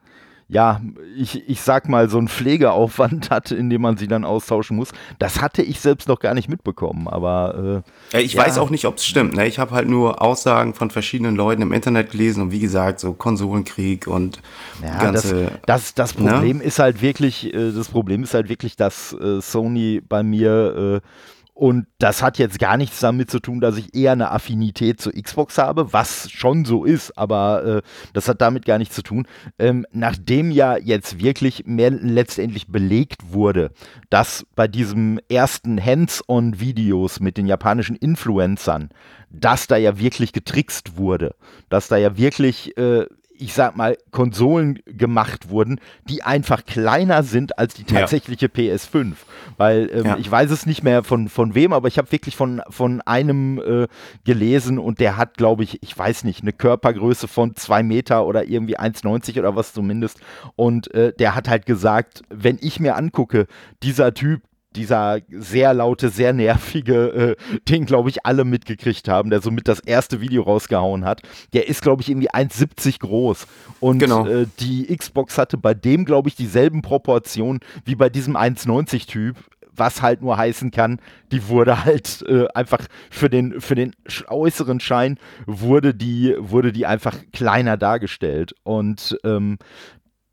ja, 0.52 0.82
ich, 1.16 1.48
ich 1.48 1.62
sag 1.62 1.88
mal, 1.88 2.10
so 2.10 2.18
einen 2.18 2.28
Pflegeaufwand 2.28 3.30
hat, 3.30 3.50
in 3.50 3.70
dem 3.70 3.80
man 3.80 3.96
sie 3.96 4.06
dann 4.06 4.24
austauschen 4.24 4.76
muss. 4.76 4.90
Das 5.18 5.40
hatte 5.40 5.62
ich 5.62 5.80
selbst 5.80 6.08
noch 6.08 6.20
gar 6.20 6.34
nicht 6.34 6.48
mitbekommen, 6.48 7.08
aber. 7.08 7.82
Äh, 8.12 8.22
ich 8.22 8.34
ja. 8.34 8.44
weiß 8.44 8.58
auch 8.58 8.68
nicht, 8.68 8.84
ob 8.84 8.96
es 8.96 9.06
stimmt. 9.06 9.34
Ne? 9.34 9.46
Ich 9.46 9.58
habe 9.58 9.70
halt 9.70 9.88
nur 9.88 10.20
Aussagen 10.20 10.74
von 10.74 10.90
verschiedenen 10.90 11.36
Leuten 11.36 11.62
im 11.62 11.72
Internet 11.72 12.10
gelesen 12.10 12.42
und 12.42 12.52
wie 12.52 12.60
gesagt, 12.60 13.00
so 13.00 13.14
Konsolenkrieg 13.14 14.06
und 14.06 14.42
ja, 14.82 14.98
ganze. 14.98 15.52
Das, 15.64 15.94
das, 15.94 16.12
das 16.12 16.18
ne? 16.18 16.30
Problem 16.30 16.58
ne? 16.58 16.64
ist 16.64 16.78
halt 16.78 17.00
wirklich, 17.00 17.52
äh, 17.54 17.72
das 17.72 17.88
Problem 17.88 18.22
ist 18.22 18.34
halt 18.34 18.50
wirklich, 18.50 18.76
dass 18.76 19.14
äh, 19.14 19.40
Sony 19.40 20.02
bei 20.06 20.22
mir 20.22 21.00
äh, 21.02 21.08
und 21.54 21.86
das 21.98 22.22
hat 22.22 22.38
jetzt 22.38 22.58
gar 22.58 22.78
nichts 22.78 23.00
damit 23.00 23.30
zu 23.30 23.38
tun, 23.38 23.60
dass 23.60 23.76
ich 23.76 23.94
eher 23.94 24.12
eine 24.12 24.30
Affinität 24.30 25.00
zur 25.00 25.12
Xbox 25.12 25.58
habe, 25.58 25.92
was 25.92 26.30
schon 26.30 26.64
so 26.64 26.84
ist, 26.84 27.16
aber 27.18 27.64
äh, 27.64 27.82
das 28.14 28.26
hat 28.26 28.40
damit 28.40 28.64
gar 28.64 28.78
nichts 28.78 28.94
zu 28.94 29.02
tun. 29.02 29.26
Ähm, 29.58 29.86
nachdem 29.92 30.50
ja 30.50 30.78
jetzt 30.78 31.22
wirklich 31.22 31.64
mehr 31.66 31.90
letztendlich 31.90 32.68
belegt 32.68 33.32
wurde, 33.32 33.70
dass 34.08 34.46
bei 34.54 34.66
diesem 34.66 35.20
ersten 35.28 35.82
Hands-on-Videos 35.82 37.20
mit 37.20 37.36
den 37.36 37.46
japanischen 37.46 37.96
Influencern, 37.96 38.88
dass 39.30 39.66
da 39.66 39.76
ja 39.76 39.98
wirklich 39.98 40.32
getrickst 40.32 40.96
wurde, 40.96 41.34
dass 41.68 41.88
da 41.88 41.96
ja 41.98 42.16
wirklich 42.16 42.76
äh, 42.78 43.06
ich 43.42 43.54
sag 43.54 43.76
mal, 43.76 43.98
Konsolen 44.12 44.78
gemacht 44.86 45.50
wurden, 45.50 45.80
die 46.08 46.22
einfach 46.22 46.64
kleiner 46.64 47.24
sind 47.24 47.58
als 47.58 47.74
die 47.74 47.84
tatsächliche 47.84 48.46
ja. 48.46 48.74
PS5. 48.74 49.14
Weil 49.56 49.90
ähm, 49.92 50.06
ja. 50.06 50.16
ich 50.16 50.30
weiß 50.30 50.50
es 50.50 50.64
nicht 50.64 50.84
mehr 50.84 51.02
von, 51.02 51.28
von 51.28 51.54
wem, 51.54 51.72
aber 51.72 51.88
ich 51.88 51.98
habe 51.98 52.12
wirklich 52.12 52.36
von, 52.36 52.62
von 52.70 53.00
einem 53.00 53.58
äh, 53.58 53.88
gelesen 54.24 54.78
und 54.78 55.00
der 55.00 55.16
hat, 55.16 55.36
glaube 55.36 55.64
ich, 55.64 55.82
ich 55.82 55.96
weiß 55.96 56.22
nicht, 56.24 56.42
eine 56.42 56.52
Körpergröße 56.52 57.26
von 57.26 57.56
zwei 57.56 57.82
Meter 57.82 58.26
oder 58.26 58.44
irgendwie 58.44 58.78
1,90 58.78 59.38
oder 59.40 59.56
was 59.56 59.72
zumindest. 59.72 60.20
Und 60.54 60.94
äh, 60.94 61.12
der 61.12 61.34
hat 61.34 61.48
halt 61.48 61.66
gesagt, 61.66 62.22
wenn 62.30 62.58
ich 62.60 62.78
mir 62.78 62.96
angucke, 62.96 63.46
dieser 63.82 64.14
Typ, 64.14 64.42
dieser 64.76 65.20
sehr 65.30 65.74
laute, 65.74 66.08
sehr 66.08 66.32
nervige, 66.32 67.36
äh, 67.38 67.58
den 67.68 67.84
glaube 67.86 68.10
ich 68.10 68.26
alle 68.26 68.44
mitgekriegt 68.44 69.08
haben, 69.08 69.30
der 69.30 69.40
somit 69.40 69.68
das 69.68 69.80
erste 69.80 70.20
Video 70.20 70.42
rausgehauen 70.42 71.04
hat. 71.04 71.22
Der 71.52 71.68
ist 71.68 71.82
glaube 71.82 72.02
ich 72.02 72.08
irgendwie 72.08 72.30
1,70 72.30 73.00
groß 73.00 73.46
und 73.80 73.98
genau. 73.98 74.26
äh, 74.26 74.46
die 74.60 74.94
Xbox 74.96 75.38
hatte 75.38 75.58
bei 75.58 75.74
dem 75.74 76.04
glaube 76.04 76.28
ich 76.28 76.36
dieselben 76.36 76.82
Proportionen 76.82 77.60
wie 77.84 77.94
bei 77.94 78.08
diesem 78.08 78.36
1,90 78.36 79.06
Typ 79.06 79.36
was 79.74 80.02
halt 80.02 80.20
nur 80.22 80.36
heißen 80.36 80.70
kann, 80.70 81.00
die 81.30 81.48
wurde 81.48 81.84
halt 81.84 82.24
äh, 82.28 82.46
einfach 82.54 82.86
für 83.10 83.30
den, 83.30 83.60
für 83.60 83.74
den 83.74 83.94
äußeren 84.28 84.80
Schein 84.80 85.18
wurde 85.46 85.94
die, 85.94 86.34
wurde 86.38 86.72
die 86.72 86.86
einfach 86.86 87.16
kleiner 87.32 87.76
dargestellt. 87.76 88.54
Und 88.64 89.18
ähm, 89.24 89.58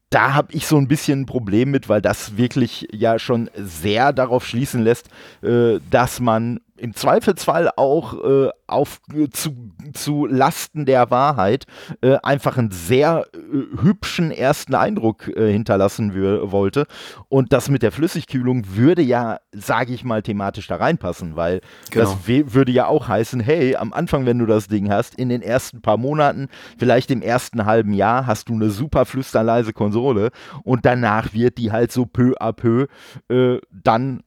da 0.10 0.34
habe 0.34 0.54
ich 0.54 0.66
so 0.66 0.78
ein 0.78 0.88
bisschen 0.88 1.22
ein 1.22 1.26
Problem 1.26 1.72
mit, 1.72 1.88
weil 1.88 2.02
das 2.02 2.38
wirklich 2.38 2.88
ja 2.92 3.20
schon 3.20 3.50
sehr 3.56 4.12
darauf 4.12 4.46
schließen 4.46 4.82
lässt, 4.82 5.10
äh, 5.44 5.80
dass 5.92 6.20
man 6.20 6.60
im 6.80 6.94
Zweifelsfall 6.94 7.70
auch 7.76 8.14
äh, 8.24 8.50
auf, 8.68 9.02
zu, 9.32 9.72
zu 9.94 10.26
Lasten 10.26 10.86
der 10.86 11.12
Wahrheit 11.12 11.66
äh, 12.02 12.18
einfach 12.24 12.58
einen 12.58 12.72
sehr 12.72 13.26
äh, 13.34 13.82
hübschen 13.82 14.32
ersten 14.32 14.76
Eindruck 14.76 15.28
äh, 15.28 15.52
hinterlassen 15.52 16.14
wollte. 16.52 16.86
Und 17.28 17.54
das 17.54 17.70
mit 17.70 17.84
der 17.84 17.92
Flüssigkühlung 17.92 18.64
würde 18.76 19.02
ja, 19.02 19.40
sage 19.52 19.94
ich 19.94 20.04
mal, 20.04 20.22
thematisch 20.22 20.68
da 20.68 20.76
reinpassen, 20.76 21.36
weil 21.36 21.62
genau. 21.90 22.06
das 22.06 22.28
würde 22.28 22.72
ja 22.72 22.88
auch 22.88 23.08
heißen, 23.08 23.40
hey, 23.40 23.76
am 23.76 23.94
Anfang, 23.94 24.26
wenn 24.26 24.40
du 24.40 24.46
das 24.46 24.68
Ding 24.68 24.90
hast, 24.90 25.16
in 25.16 25.30
den 25.30 25.42
ersten 25.42 25.82
paar 25.82 25.98
Monaten, 25.98 26.48
vielleicht 26.78 27.12
im 27.12 27.22
ersten 27.22 27.66
halben 27.66 27.94
Jahr, 27.94 28.28
hast 28.28 28.50
du 28.50 28.54
eine 28.54 28.70
super 28.70 29.06
flüsterleise 29.06 29.74
Konsole 29.74 30.30
und 30.64 30.86
danach 30.86 31.34
wird 31.34 31.58
die 31.58 31.72
halt 31.72 31.92
so 31.92 32.06
peu 32.06 32.36
à 32.40 32.54
peu 32.54 32.88
äh, 33.30 33.60
dann 33.72 34.22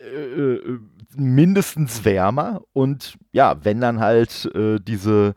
äh, 0.00 0.54
äh, 0.54 0.78
mindestens 1.16 2.04
wärmer 2.04 2.62
und 2.72 3.16
ja, 3.32 3.56
wenn 3.64 3.80
dann 3.80 4.00
halt 4.00 4.50
äh, 4.54 4.78
diese 4.78 5.34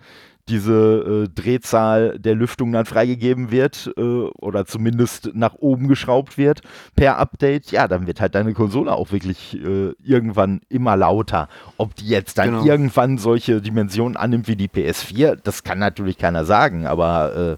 diese 0.51 1.25
äh, 1.27 1.29
Drehzahl 1.33 2.19
der 2.19 2.35
Lüftung 2.35 2.71
dann 2.71 2.85
freigegeben 2.85 3.51
wird 3.51 3.91
äh, 3.97 4.01
oder 4.01 4.65
zumindest 4.65 5.31
nach 5.33 5.55
oben 5.55 5.87
geschraubt 5.87 6.37
wird 6.37 6.61
per 6.95 7.17
Update, 7.17 7.71
ja, 7.71 7.87
dann 7.87 8.05
wird 8.05 8.19
halt 8.21 8.35
deine 8.35 8.53
Konsole 8.53 8.93
auch 8.93 9.11
wirklich 9.11 9.55
äh, 9.55 9.93
irgendwann 10.03 10.61
immer 10.67 10.97
lauter. 10.97 11.47
Ob 11.77 11.95
die 11.95 12.07
jetzt 12.07 12.37
dann 12.37 12.49
genau. 12.51 12.65
irgendwann 12.65 13.17
solche 13.17 13.61
Dimensionen 13.61 14.17
annimmt 14.17 14.47
wie 14.47 14.55
die 14.55 14.67
PS4, 14.67 15.37
das 15.41 15.63
kann 15.63 15.79
natürlich 15.79 16.17
keiner 16.17 16.43
sagen, 16.45 16.85
aber 16.85 17.57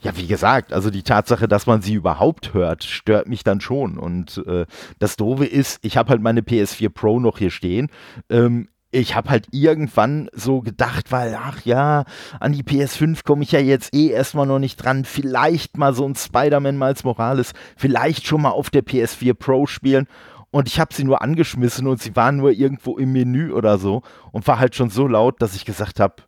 ja, 0.00 0.16
wie 0.16 0.26
gesagt, 0.26 0.72
also 0.72 0.90
die 0.90 1.02
Tatsache, 1.02 1.48
dass 1.48 1.66
man 1.66 1.82
sie 1.82 1.94
überhaupt 1.94 2.54
hört, 2.54 2.84
stört 2.84 3.28
mich 3.28 3.42
dann 3.42 3.60
schon. 3.60 3.98
Und 3.98 4.42
äh, 4.46 4.64
das 4.98 5.16
Doofe 5.16 5.44
ist, 5.44 5.78
ich 5.82 5.96
habe 5.96 6.10
halt 6.10 6.22
meine 6.22 6.40
PS4 6.40 6.88
Pro 6.88 7.18
noch 7.18 7.38
hier 7.38 7.50
stehen. 7.50 7.88
Ähm, 8.30 8.68
ich 8.90 9.14
habe 9.14 9.28
halt 9.28 9.48
irgendwann 9.50 10.30
so 10.32 10.60
gedacht, 10.60 11.12
weil, 11.12 11.36
ach 11.38 11.64
ja, 11.64 12.04
an 12.40 12.52
die 12.52 12.62
PS5 12.62 13.22
komme 13.24 13.42
ich 13.42 13.52
ja 13.52 13.60
jetzt 13.60 13.94
eh 13.94 14.08
erstmal 14.08 14.46
noch 14.46 14.58
nicht 14.58 14.76
dran. 14.76 15.04
Vielleicht 15.04 15.76
mal 15.76 15.92
so 15.92 16.06
ein 16.06 16.14
Spider-Man 16.14 16.78
Miles 16.78 17.04
Morales, 17.04 17.52
vielleicht 17.76 18.26
schon 18.26 18.42
mal 18.42 18.50
auf 18.50 18.70
der 18.70 18.84
PS4 18.84 19.34
Pro 19.34 19.66
spielen. 19.66 20.06
Und 20.50 20.68
ich 20.68 20.80
habe 20.80 20.94
sie 20.94 21.04
nur 21.04 21.20
angeschmissen 21.20 21.86
und 21.86 22.00
sie 22.00 22.16
waren 22.16 22.36
nur 22.36 22.52
irgendwo 22.52 22.96
im 22.96 23.12
Menü 23.12 23.52
oder 23.52 23.76
so 23.76 24.02
und 24.32 24.46
war 24.46 24.58
halt 24.58 24.74
schon 24.74 24.88
so 24.88 25.06
laut, 25.06 25.42
dass 25.42 25.54
ich 25.54 25.66
gesagt 25.66 26.00
habe, 26.00 26.22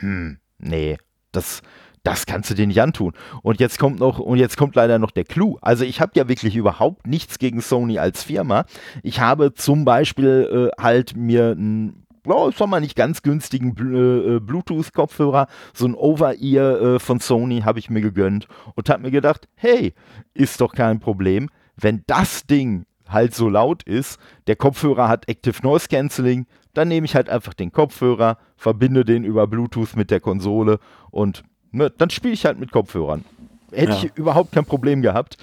hm, 0.00 0.38
nee, 0.58 0.98
das, 1.32 1.62
das 2.04 2.26
kannst 2.26 2.50
du 2.50 2.54
dir 2.54 2.66
nicht 2.66 2.80
antun. 2.80 3.14
Und 3.42 3.58
jetzt 3.58 3.78
kommt 3.78 3.98
noch, 3.98 4.20
und 4.20 4.38
jetzt 4.38 4.56
kommt 4.56 4.76
leider 4.76 4.98
noch 4.98 5.10
der 5.10 5.24
Clou. 5.24 5.58
Also 5.60 5.84
ich 5.84 6.00
habe 6.00 6.12
ja 6.14 6.28
wirklich 6.28 6.54
überhaupt 6.54 7.06
nichts 7.06 7.38
gegen 7.38 7.60
Sony 7.60 7.98
als 7.98 8.22
Firma. 8.22 8.66
Ich 9.02 9.20
habe 9.20 9.54
zum 9.54 9.84
Beispiel 9.84 10.70
äh, 10.76 10.82
halt 10.82 11.16
mir 11.16 11.56
ein 11.56 12.04
oh, 12.26 12.50
doch 12.56 12.66
mal 12.66 12.80
nicht 12.80 12.96
ganz 12.96 13.22
günstigen 13.22 13.74
äh, 13.78 14.36
äh, 14.36 14.40
Bluetooth-Kopfhörer, 14.40 15.46
so 15.72 15.86
ein 15.86 15.94
Over-Ear 15.94 16.80
äh, 16.80 16.98
von 16.98 17.20
Sony 17.20 17.60
habe 17.62 17.78
ich 17.78 17.90
mir 17.90 18.00
gegönnt 18.00 18.48
und 18.74 18.88
habe 18.88 19.02
mir 19.02 19.10
gedacht, 19.10 19.48
hey, 19.56 19.94
ist 20.32 20.60
doch 20.60 20.72
kein 20.72 21.00
Problem, 21.00 21.50
wenn 21.76 22.02
das 22.06 22.46
Ding 22.46 22.86
halt 23.08 23.34
so 23.34 23.48
laut 23.48 23.82
ist, 23.82 24.18
der 24.46 24.56
Kopfhörer 24.56 25.08
hat 25.08 25.28
Active 25.28 25.56
Noise 25.62 25.88
Cancelling, 25.88 26.46
dann 26.72 26.88
nehme 26.88 27.04
ich 27.04 27.14
halt 27.14 27.28
einfach 27.28 27.54
den 27.54 27.72
Kopfhörer, 27.72 28.38
verbinde 28.56 29.04
den 29.04 29.24
über 29.24 29.46
Bluetooth 29.46 29.94
mit 29.94 30.10
der 30.10 30.20
Konsole 30.20 30.78
und 31.10 31.44
Ne, 31.74 31.90
dann 31.90 32.08
spiele 32.08 32.32
ich 32.32 32.46
halt 32.46 32.60
mit 32.60 32.70
Kopfhörern. 32.70 33.24
Hätte 33.72 33.92
ja. 33.92 33.98
ich 33.98 34.12
überhaupt 34.14 34.52
kein 34.52 34.64
Problem 34.64 35.02
gehabt. 35.02 35.36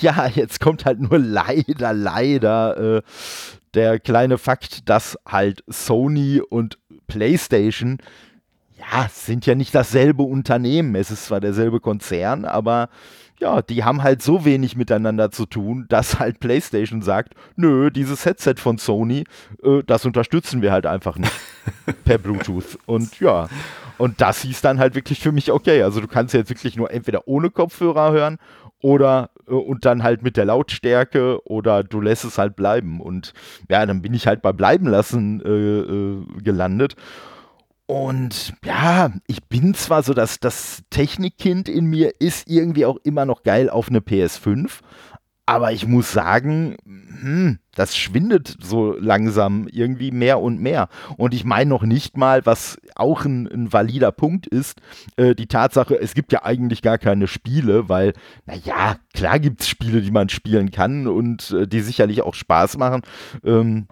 Ja, 0.00 0.28
jetzt 0.28 0.60
kommt 0.60 0.84
halt 0.84 1.00
nur 1.00 1.18
leider, 1.18 1.92
leider 1.92 2.98
äh, 2.98 3.02
der 3.74 3.98
kleine 3.98 4.38
Fakt, 4.38 4.88
dass 4.88 5.18
halt 5.26 5.64
Sony 5.66 6.40
und 6.40 6.78
PlayStation 7.08 7.98
ja, 8.78 9.08
sind 9.12 9.44
ja 9.44 9.56
nicht 9.56 9.74
dasselbe 9.74 10.22
Unternehmen. 10.22 10.94
Es 10.94 11.10
ist 11.10 11.26
zwar 11.26 11.40
derselbe 11.40 11.80
Konzern, 11.80 12.44
aber 12.44 12.88
ja, 13.42 13.60
die 13.60 13.82
haben 13.82 14.04
halt 14.04 14.22
so 14.22 14.44
wenig 14.44 14.76
miteinander 14.76 15.32
zu 15.32 15.46
tun, 15.46 15.86
dass 15.88 16.20
halt 16.20 16.38
PlayStation 16.38 17.02
sagt, 17.02 17.34
nö, 17.56 17.90
dieses 17.90 18.24
Headset 18.24 18.54
von 18.58 18.78
Sony, 18.78 19.24
äh, 19.64 19.82
das 19.84 20.06
unterstützen 20.06 20.62
wir 20.62 20.70
halt 20.70 20.86
einfach 20.86 21.18
nicht 21.18 21.32
per 22.04 22.18
Bluetooth. 22.18 22.78
Und 22.86 23.18
ja, 23.18 23.48
und 23.98 24.20
das 24.20 24.42
hieß 24.42 24.60
dann 24.60 24.78
halt 24.78 24.94
wirklich 24.94 25.18
für 25.18 25.32
mich 25.32 25.50
okay. 25.50 25.82
Also 25.82 26.00
du 26.00 26.06
kannst 26.06 26.34
jetzt 26.34 26.50
wirklich 26.50 26.76
nur 26.76 26.92
entweder 26.92 27.26
ohne 27.26 27.50
Kopfhörer 27.50 28.12
hören 28.12 28.38
oder 28.80 29.30
äh, 29.48 29.54
und 29.54 29.84
dann 29.84 30.04
halt 30.04 30.22
mit 30.22 30.36
der 30.36 30.44
Lautstärke 30.44 31.44
oder 31.44 31.82
du 31.82 32.00
lässt 32.00 32.24
es 32.24 32.38
halt 32.38 32.54
bleiben. 32.54 33.00
Und 33.00 33.32
ja, 33.68 33.84
dann 33.84 34.02
bin 34.02 34.14
ich 34.14 34.28
halt 34.28 34.40
bei 34.40 34.52
Bleiben 34.52 34.86
lassen 34.86 35.42
äh, 35.44 35.48
äh, 35.48 36.42
gelandet. 36.42 36.94
Und 37.86 38.54
ja, 38.64 39.12
ich 39.26 39.42
bin 39.44 39.74
zwar 39.74 40.02
so, 40.02 40.14
dass 40.14 40.40
das 40.40 40.82
Technikkind 40.90 41.68
in 41.68 41.86
mir 41.86 42.20
ist 42.20 42.48
irgendwie 42.48 42.86
auch 42.86 42.96
immer 43.02 43.26
noch 43.26 43.42
geil 43.42 43.68
auf 43.68 43.88
eine 43.88 44.00
PS5, 44.00 44.80
aber 45.44 45.72
ich 45.72 45.86
muss 45.86 46.12
sagen, 46.12 46.76
hm, 46.84 47.58
das 47.74 47.96
schwindet 47.96 48.56
so 48.62 48.96
langsam 48.98 49.66
irgendwie 49.70 50.12
mehr 50.12 50.40
und 50.40 50.60
mehr. 50.60 50.88
Und 51.16 51.34
ich 51.34 51.44
meine 51.44 51.68
noch 51.68 51.82
nicht 51.82 52.16
mal, 52.16 52.46
was 52.46 52.78
auch 52.94 53.24
ein, 53.24 53.48
ein 53.48 53.72
valider 53.72 54.12
Punkt 54.12 54.46
ist, 54.46 54.80
äh, 55.16 55.34
die 55.34 55.48
Tatsache, 55.48 56.00
es 56.00 56.14
gibt 56.14 56.32
ja 56.32 56.44
eigentlich 56.44 56.80
gar 56.80 56.96
keine 56.96 57.26
Spiele, 57.26 57.88
weil, 57.88 58.12
naja, 58.46 58.96
klar 59.14 59.40
gibt 59.40 59.62
es 59.62 59.68
Spiele, 59.68 60.00
die 60.00 60.12
man 60.12 60.28
spielen 60.28 60.70
kann 60.70 61.08
und 61.08 61.50
äh, 61.50 61.66
die 61.66 61.80
sicherlich 61.80 62.22
auch 62.22 62.34
Spaß 62.34 62.78
machen. 62.78 63.02
Ähm, 63.44 63.88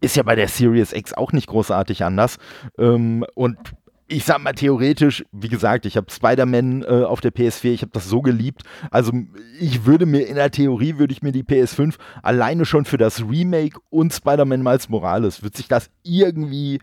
ist 0.00 0.16
ja 0.16 0.22
bei 0.22 0.34
der 0.34 0.48
Series 0.48 0.92
X 0.92 1.12
auch 1.12 1.32
nicht 1.32 1.46
großartig 1.46 2.04
anders. 2.04 2.38
Ähm, 2.78 3.24
und 3.34 3.58
ich 4.08 4.24
sag 4.24 4.40
mal 4.40 4.52
theoretisch, 4.52 5.24
wie 5.32 5.48
gesagt, 5.48 5.84
ich 5.84 5.96
habe 5.96 6.10
Spider-Man 6.10 6.82
äh, 6.82 7.04
auf 7.04 7.20
der 7.20 7.32
PS4, 7.32 7.72
ich 7.72 7.82
habe 7.82 7.90
das 7.92 8.08
so 8.08 8.22
geliebt. 8.22 8.62
Also 8.90 9.12
ich 9.58 9.84
würde 9.84 10.06
mir 10.06 10.26
in 10.26 10.36
der 10.36 10.50
Theorie, 10.50 10.98
würde 10.98 11.12
ich 11.12 11.22
mir 11.22 11.32
die 11.32 11.42
PS5 11.42 11.94
alleine 12.22 12.64
schon 12.64 12.84
für 12.84 12.98
das 12.98 13.20
Remake 13.28 13.80
und 13.90 14.12
Spider-Man 14.12 14.62
Miles 14.62 14.88
Morales, 14.88 15.42
wird 15.42 15.56
sich 15.56 15.66
das 15.66 15.90
irgendwie 16.04 16.78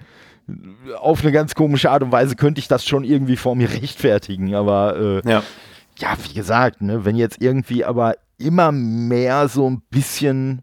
auf 1.00 1.22
eine 1.22 1.31
ganz 1.31 1.55
komische 1.55 1.89
Art 1.89 2.03
und 2.03 2.12
Weise, 2.12 2.36
könnte 2.36 2.60
ich 2.60 2.67
das 2.67 2.86
schon 2.86 3.05
irgendwie 3.05 3.38
vor 3.38 3.55
mir 3.55 3.69
rechtfertigen. 3.72 4.53
Aber 4.55 5.22
äh, 5.24 5.29
ja. 5.29 5.43
ja, 6.00 6.17
wie 6.27 6.33
gesagt, 6.33 6.81
ne, 6.81 7.05
wenn 7.05 7.15
jetzt 7.15 7.41
irgendwie 7.41 7.86
aber 7.86 8.15
immer 8.38 8.74
mehr 8.74 9.48
so 9.48 9.69
ein 9.69 9.81
bisschen 9.89 10.62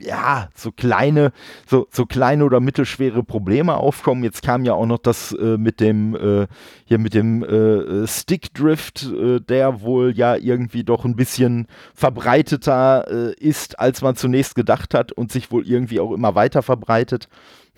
ja, 0.00 0.48
so 0.54 0.72
kleine, 0.72 1.32
so, 1.66 1.86
so 1.90 2.06
kleine 2.06 2.44
oder 2.44 2.60
mittelschwere 2.60 3.22
Probleme 3.22 3.74
aufkommen. 3.76 4.24
Jetzt 4.24 4.42
kam 4.42 4.64
ja 4.64 4.74
auch 4.74 4.86
noch 4.86 4.98
das 4.98 5.32
äh, 5.32 5.56
mit 5.56 5.80
dem, 5.80 6.14
äh, 6.14 6.46
hier 6.84 6.98
mit 6.98 7.14
dem 7.14 7.42
äh, 7.42 8.06
Stickdrift, 8.06 9.04
äh, 9.04 9.40
der 9.40 9.80
wohl 9.82 10.16
ja 10.16 10.36
irgendwie 10.36 10.84
doch 10.84 11.04
ein 11.04 11.16
bisschen 11.16 11.66
verbreiteter 11.94 13.06
äh, 13.08 13.34
ist, 13.34 13.78
als 13.78 14.02
man 14.02 14.16
zunächst 14.16 14.54
gedacht 14.54 14.94
hat 14.94 15.12
und 15.12 15.32
sich 15.32 15.50
wohl 15.50 15.66
irgendwie 15.66 16.00
auch 16.00 16.12
immer 16.12 16.34
weiter 16.34 16.62
verbreitet. 16.62 17.28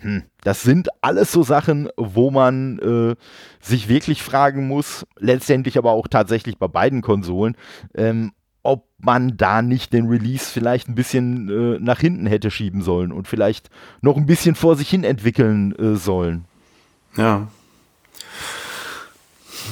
Hm, 0.03 0.23
das 0.43 0.63
sind 0.63 0.89
alles 1.01 1.31
so 1.31 1.43
Sachen, 1.43 1.89
wo 1.95 2.29
man 2.29 2.79
äh, 2.79 3.15
sich 3.61 3.87
wirklich 3.87 4.21
fragen 4.21 4.67
muss, 4.67 5.05
letztendlich 5.17 5.77
aber 5.77 5.91
auch 5.91 6.07
tatsächlich 6.09 6.57
bei 6.57 6.67
beiden 6.67 7.01
Konsolen, 7.01 7.55
ähm, 7.95 8.33
ob 8.63 8.87
man 8.97 9.35
da 9.35 9.61
nicht 9.61 9.91
den 9.93 10.07
Release 10.07 10.45
vielleicht 10.45 10.87
ein 10.87 10.95
bisschen 10.95 11.49
äh, 11.49 11.79
nach 11.79 11.99
hinten 11.99 12.25
hätte 12.25 12.49
schieben 12.49 12.81
sollen 12.81 13.11
und 13.11 13.27
vielleicht 13.27 13.69
noch 14.01 14.15
ein 14.15 14.25
bisschen 14.25 14.55
vor 14.55 14.75
sich 14.77 14.89
hin 14.89 15.03
entwickeln 15.03 15.75
äh, 15.77 15.95
sollen. 15.95 16.45
Ja. 17.17 17.47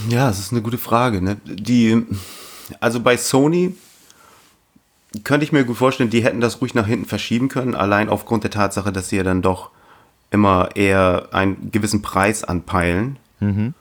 Ja, 0.10 0.28
das 0.28 0.40
ist 0.40 0.52
eine 0.52 0.62
gute 0.62 0.78
Frage. 0.78 1.22
Ne? 1.22 1.38
Die, 1.46 2.06
also 2.80 3.00
bei 3.00 3.18
Sony 3.18 3.76
könnte 5.24 5.46
ich 5.46 5.52
mir 5.52 5.64
gut 5.64 5.78
vorstellen, 5.78 6.10
die 6.10 6.24
hätten 6.24 6.42
das 6.42 6.62
ruhig 6.62 6.74
nach 6.74 6.88
hinten 6.88 7.06
verschieben 7.06 7.50
können, 7.50 7.76
allein 7.76 8.10
aufgrund 8.10 8.44
der 8.44 8.52
Tatsache, 8.52 8.92
dass 8.92 9.10
sie 9.10 9.18
ja 9.18 9.24
dann 9.24 9.42
doch 9.42 9.72
immer 10.32 10.70
eher 10.76 11.30
einen 11.32 11.72
gewissen 11.72 12.02
Preis 12.02 12.44
anpeilen. 12.44 13.18
Mhm. 13.40 13.74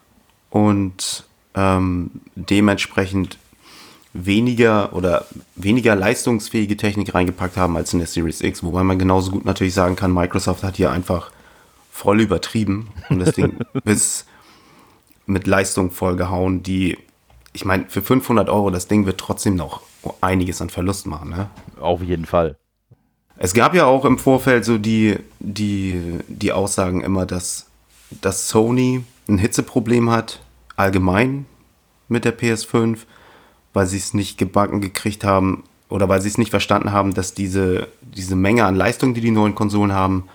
Und 0.51 1.25
ähm, 1.55 2.11
dementsprechend 2.35 3.39
weniger 4.13 4.93
oder 4.93 5.27
weniger 5.55 5.95
leistungsfähige 5.95 6.77
Technik 6.77 7.15
reingepackt 7.15 7.57
haben 7.57 7.77
als 7.77 7.93
in 7.93 8.01
der 8.01 8.09
Series 8.09 8.41
X, 8.41 8.63
wobei 8.63 8.83
man 8.83 8.99
genauso 8.99 9.31
gut 9.31 9.45
natürlich 9.45 9.75
sagen 9.75 9.97
kann, 9.97 10.13
Microsoft 10.13 10.63
hat 10.63 10.77
hier 10.77 10.91
einfach 10.91 11.31
voll 11.93 12.21
übertrieben 12.21 12.89
und 13.09 13.21
das 13.21 13.35
Ding 13.35 13.59
bis 13.85 14.27
mit 15.27 15.47
Leistung 15.47 15.91
vollgehauen, 15.91 16.63
die, 16.63 16.99
ich 17.53 17.65
meine, 17.65 17.87
für 17.89 18.03
500 18.03 18.49
Euro, 18.49 18.71
das 18.71 18.89
Ding 18.89 19.07
wird 19.07 19.19
trotzdem 19.19 19.55
noch 19.55 19.83
einiges 20.21 20.61
an 20.61 20.71
Verlust 20.71 21.07
machen. 21.07 21.31
Ne? 21.31 21.51
Auf 21.79 22.03
jeden 22.03 22.27
Fall. 22.27 22.57
Es 23.37 23.55
gab 23.55 23.75
ja 23.75 23.87
auch 23.87 24.05
im 24.05 24.19
Vorfeld 24.19 24.65
so 24.65 24.77
die, 24.77 25.19
die, 25.39 26.19
die 26.29 26.53
Aussagen 26.53 27.03
immer, 27.03 27.27
dass, 27.27 27.67
dass 28.21 28.49
Sony 28.49 29.05
ein 29.29 29.39
Hitzeproblem 29.39 30.11
hat, 30.11 30.41
allgemein 30.77 31.47
mit 32.09 32.25
der 32.25 32.37
PS5, 32.37 32.99
weil 33.73 33.87
sie 33.87 33.99
es 33.99 34.15
nicht 34.15 34.39
gebacken 34.39 34.81
gekriegt 34.81 35.25
haben 35.25 35.65
oder 35.89 36.09
weil 36.09 36.21
sie 36.21 36.29
es 36.29 36.39
nicht 36.39 36.51
verstanden 36.51 36.93
haben, 36.93 37.15
dass 37.15 37.35
diese, 37.35 37.89
diese 38.01 38.37
Menge 38.37 38.65
an 38.65 38.77
Leistung, 38.77 39.15
die 39.15 39.21
die 39.21 39.31
neuen 39.31 39.55
Konsolen 39.55 39.93
haben, 39.93 40.29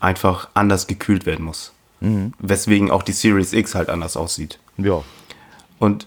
einfach 0.00 0.48
anders 0.54 0.86
gekühlt 0.86 1.26
werden 1.26 1.44
muss. 1.44 1.72
Mhm. 2.00 2.32
Weswegen 2.38 2.90
auch 2.90 3.02
die 3.02 3.12
Series 3.12 3.52
X 3.52 3.74
halt 3.74 3.90
anders 3.90 4.16
aussieht. 4.16 4.58
Ja. 4.76 5.02
Und 5.78 6.06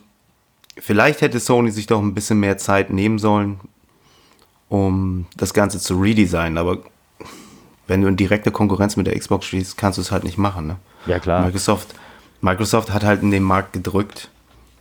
vielleicht 0.78 1.22
hätte 1.22 1.40
Sony 1.40 1.72
sich 1.72 1.88
doch 1.88 2.02
ein 2.02 2.14
bisschen 2.14 2.40
mehr 2.40 2.58
Zeit 2.58 2.92
nehmen 2.92 3.20
sollen, 3.20 3.60
um 4.70 5.26
das 5.36 5.54
Ganze 5.54 5.80
zu 5.80 6.00
redesignen. 6.00 6.58
Aber 6.58 6.80
wenn 7.88 8.02
du 8.02 8.08
in 8.08 8.16
direkte 8.16 8.52
Konkurrenz 8.52 8.96
mit 8.96 9.08
der 9.08 9.18
Xbox 9.18 9.46
stehst, 9.46 9.78
kannst 9.78 9.98
du 9.98 10.02
es 10.02 10.12
halt 10.12 10.24
nicht 10.24 10.38
machen. 10.38 10.68
Ne? 10.68 10.78
Ja, 11.08 11.20
klar. 11.20 11.46
Microsoft, 11.46 11.94
Microsoft 12.40 12.92
hat 12.92 13.04
halt 13.04 13.22
in 13.22 13.32
den 13.32 13.44
Markt 13.44 13.74
gedrückt. 13.74 14.30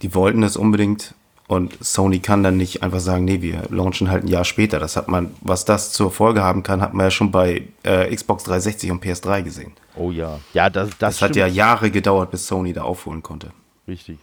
Die 0.02 0.14
wollten 0.14 0.42
es 0.42 0.56
unbedingt. 0.56 1.14
Und 1.50 1.76
Sony 1.84 2.20
kann 2.20 2.44
dann 2.44 2.56
nicht 2.56 2.84
einfach 2.84 3.00
sagen, 3.00 3.24
nee, 3.24 3.42
wir 3.42 3.64
launchen 3.70 4.08
halt 4.08 4.22
ein 4.22 4.28
Jahr 4.28 4.44
später. 4.44 4.78
Das 4.78 4.94
hat 4.96 5.08
man, 5.08 5.34
was 5.40 5.64
das 5.64 5.90
zur 5.90 6.12
Folge 6.12 6.44
haben 6.44 6.62
kann, 6.62 6.80
hat 6.80 6.94
man 6.94 7.06
ja 7.06 7.10
schon 7.10 7.32
bei 7.32 7.64
äh, 7.82 8.14
Xbox 8.14 8.44
360 8.44 8.92
und 8.92 9.04
PS3 9.04 9.42
gesehen. 9.42 9.72
Oh 9.96 10.12
ja. 10.12 10.38
Ja, 10.54 10.70
das, 10.70 10.90
das, 10.90 10.98
das 10.98 11.22
hat 11.22 11.34
ja 11.34 11.48
Jahre 11.48 11.90
gedauert, 11.90 12.30
bis 12.30 12.46
Sony 12.46 12.72
da 12.72 12.82
aufholen 12.82 13.24
konnte. 13.24 13.50
Richtig. 13.88 14.20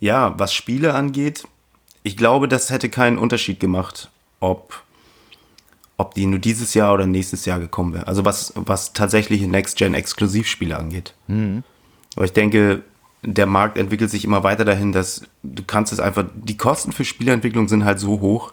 Ja, 0.00 0.36
was 0.40 0.52
Spiele 0.52 0.94
angeht, 0.94 1.46
ich 2.02 2.16
glaube, 2.16 2.48
das 2.48 2.68
hätte 2.70 2.88
keinen 2.88 3.18
Unterschied 3.18 3.60
gemacht, 3.60 4.10
ob, 4.40 4.82
ob 5.98 6.14
die 6.14 6.26
nur 6.26 6.40
dieses 6.40 6.74
Jahr 6.74 6.94
oder 6.94 7.06
nächstes 7.06 7.44
Jahr 7.44 7.60
gekommen 7.60 7.94
wäre. 7.94 8.08
Also 8.08 8.24
was, 8.24 8.52
was 8.56 8.92
tatsächliche 8.92 9.46
Next-Gen-Exklusivspiele 9.46 10.76
angeht. 10.76 11.14
Mhm. 11.28 11.62
Aber 12.16 12.24
ich 12.24 12.32
denke, 12.32 12.82
der 13.26 13.46
Markt 13.46 13.76
entwickelt 13.76 14.10
sich 14.10 14.24
immer 14.24 14.44
weiter 14.44 14.64
dahin, 14.64 14.92
dass 14.92 15.22
du 15.42 15.62
kannst 15.64 15.92
es 15.92 16.00
einfach, 16.00 16.24
die 16.34 16.56
Kosten 16.56 16.92
für 16.92 17.04
Spieleentwicklung 17.04 17.68
sind 17.68 17.84
halt 17.84 17.98
so 17.98 18.20
hoch, 18.20 18.52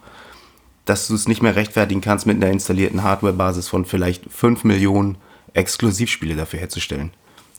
dass 0.85 1.07
du 1.07 1.15
es 1.15 1.27
nicht 1.27 1.41
mehr 1.41 1.55
rechtfertigen 1.55 2.01
kannst, 2.01 2.25
mit 2.25 2.37
einer 2.37 2.51
installierten 2.51 3.03
Hardware-Basis 3.03 3.69
von 3.69 3.85
vielleicht 3.85 4.29
5 4.31 4.63
Millionen 4.65 5.17
Exklusivspiele 5.53 6.35
dafür 6.35 6.59
herzustellen. 6.59 7.11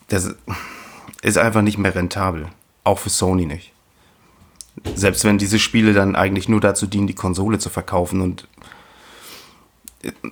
Das 0.09 0.35
ist 1.23 1.39
einfach 1.39 1.63
nicht 1.63 1.79
mehr 1.79 1.95
rentabel. 1.95 2.49
Auch 2.83 2.99
für 2.99 3.11
Sony 3.11 3.47
nicht. 3.47 3.73
Selbst 4.95 5.25
wenn 5.25 5.39
diese 5.39 5.59
Spiele 5.59 5.95
dann 5.95 6.17
eigentlich 6.17 6.49
nur 6.49 6.61
dazu 6.61 6.87
dienen, 6.87 7.07
die 7.07 7.15
Konsole 7.15 7.59
zu 7.59 7.71
verkaufen 7.71 8.21
und 8.21 8.49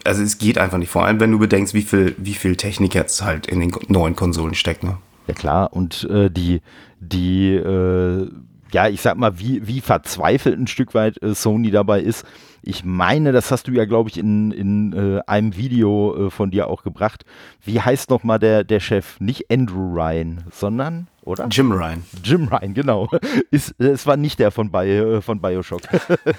also 0.04 0.22
es 0.22 0.36
geht 0.36 0.58
einfach 0.58 0.76
nicht. 0.76 0.90
Vor 0.90 1.06
allem, 1.06 1.20
wenn 1.20 1.30
du 1.30 1.38
bedenkst, 1.38 1.72
wie 1.72 1.82
viel, 1.82 2.14
wie 2.18 2.34
viel 2.34 2.56
Technik 2.56 2.94
jetzt 2.94 3.22
halt 3.22 3.46
in 3.46 3.60
den 3.60 3.72
neuen 3.88 4.16
Konsolen 4.16 4.54
steckt. 4.54 4.82
Ne? 4.82 4.98
Ja 5.26 5.34
klar, 5.34 5.72
und 5.72 6.04
äh, 6.10 6.30
die, 6.30 6.60
die, 6.98 7.54
äh, 7.54 8.28
ja, 8.72 8.88
ich 8.88 9.00
sag 9.00 9.16
mal, 9.16 9.38
wie, 9.38 9.66
wie 9.66 9.80
verzweifelt 9.80 10.58
ein 10.58 10.66
Stück 10.66 10.94
weit 10.94 11.22
äh, 11.22 11.34
Sony 11.34 11.70
dabei 11.70 12.00
ist. 12.00 12.26
Ich 12.62 12.84
meine, 12.84 13.32
das 13.32 13.50
hast 13.50 13.68
du 13.68 13.72
ja, 13.72 13.84
glaube 13.84 14.10
ich, 14.10 14.18
in, 14.18 14.50
in 14.50 14.92
äh, 14.92 15.20
einem 15.26 15.56
Video 15.56 16.26
äh, 16.26 16.30
von 16.30 16.50
dir 16.50 16.68
auch 16.68 16.82
gebracht. 16.82 17.24
Wie 17.64 17.80
heißt 17.80 18.10
nochmal 18.10 18.38
der, 18.38 18.64
der 18.64 18.80
Chef? 18.80 19.20
Nicht 19.20 19.50
Andrew 19.50 19.92
Ryan, 19.94 20.44
sondern 20.50 21.08
oder? 21.24 21.46
Jim 21.50 21.70
Ryan. 21.70 22.02
Jim 22.22 22.48
Ryan, 22.48 22.74
genau. 22.74 23.08
Ist, 23.50 23.74
es 23.80 24.06
war 24.06 24.16
nicht 24.16 24.38
der 24.38 24.50
von, 24.50 24.70
Bi 24.70 24.88
äh, 24.88 25.20
von 25.20 25.40
Bioshock. 25.40 25.82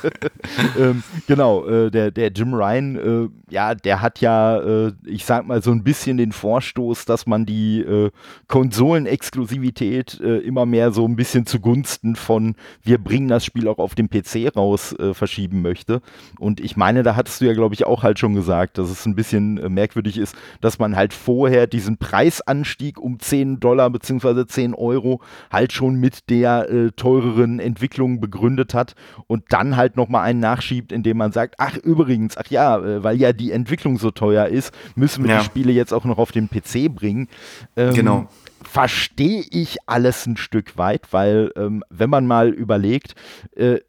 ähm, 0.80 1.04
genau, 1.28 1.66
äh, 1.66 1.90
der, 1.90 2.12
der 2.12 2.32
Jim 2.32 2.54
Ryan, 2.54 2.96
äh, 2.96 3.54
ja, 3.54 3.76
der 3.76 4.02
hat 4.02 4.20
ja, 4.20 4.58
äh, 4.60 4.92
ich 5.06 5.26
sag 5.26 5.48
mal, 5.48 5.62
so 5.64 5.72
ein 5.72 5.84
bisschen 5.84 6.18
den 6.18 6.32
Vorstoß, 6.32 7.06
dass 7.06 7.26
man 7.26 7.46
die 7.46 7.80
äh, 7.80 8.12
Konsolenexklusivität 8.48 10.20
äh, 10.20 10.40
immer 10.40 10.66
mehr 10.66 10.92
so 10.92 11.08
ein 11.08 11.16
bisschen 11.16 11.46
zugunsten 11.46 12.16
von, 12.16 12.56
wir 12.82 12.98
bringen 12.98 13.30
das 13.30 13.46
Spiel 13.46 13.68
auch 13.68 13.78
auf 13.78 13.96
dem 13.96 14.10
PC 14.10 14.56
raus, 14.56 14.96
verschieben 15.14 15.62
möchte. 15.62 16.02
Und 16.40 16.60
ich 16.60 16.76
meine, 16.76 17.04
da 17.04 17.16
hattest 17.16 17.42
du 17.42 17.46
ja, 17.46 17.54
glaube 17.54 17.76
ich, 17.76 17.86
auch 17.86 18.04
halt 18.04 18.20
schon 18.20 18.34
gesagt, 18.34 18.78
dass 18.78 18.90
es 18.90 19.06
ein 19.06 19.16
bisschen 19.16 19.56
merkwürdig 19.74 20.18
ist, 20.18 20.36
dass 20.62 20.80
man 20.80 20.96
halt 20.96 21.14
vorher 21.14 21.68
diesen 21.68 21.98
Preisanstieg 21.98 23.00
um 23.00 23.20
10 23.20 23.60
Dollar 23.60 23.90
bzw. 23.90 24.46
10 24.46 24.73
Euro 24.76 25.22
halt 25.52 25.74
schon 25.74 25.96
mit 25.96 26.30
der 26.30 26.70
äh, 26.70 26.92
teureren 26.92 27.60
Entwicklung 27.60 28.20
begründet 28.20 28.74
hat 28.74 28.96
und 29.28 29.46
dann 29.50 29.76
halt 29.76 29.98
nochmal 29.98 30.24
einen 30.24 30.40
nachschiebt, 30.40 30.92
indem 30.92 31.18
man 31.18 31.32
sagt, 31.32 31.56
ach 31.58 31.78
übrigens, 31.78 32.38
ach 32.38 32.48
ja, 32.48 32.78
äh, 32.78 33.04
weil 33.04 33.18
ja 33.18 33.34
die 33.34 33.52
Entwicklung 33.52 33.98
so 33.98 34.12
teuer 34.12 34.48
ist, 34.48 34.74
müssen 34.96 35.24
wir 35.24 35.32
ja. 35.32 35.40
die 35.40 35.46
Spiele 35.46 35.72
jetzt 35.72 35.94
auch 35.94 36.06
noch 36.06 36.18
auf 36.18 36.32
den 36.32 36.50
PC 36.50 36.94
bringen. 36.94 37.28
Ähm, 37.76 37.94
genau 37.94 38.28
verstehe 38.64 39.44
ich 39.52 39.78
alles 39.86 40.26
ein 40.26 40.36
Stück 40.36 40.78
weit, 40.78 41.12
weil 41.12 41.52
ähm, 41.56 41.84
wenn 41.90 42.10
man 42.10 42.26
mal 42.26 42.50
überlegt, 42.50 43.14
äh, 43.56 43.80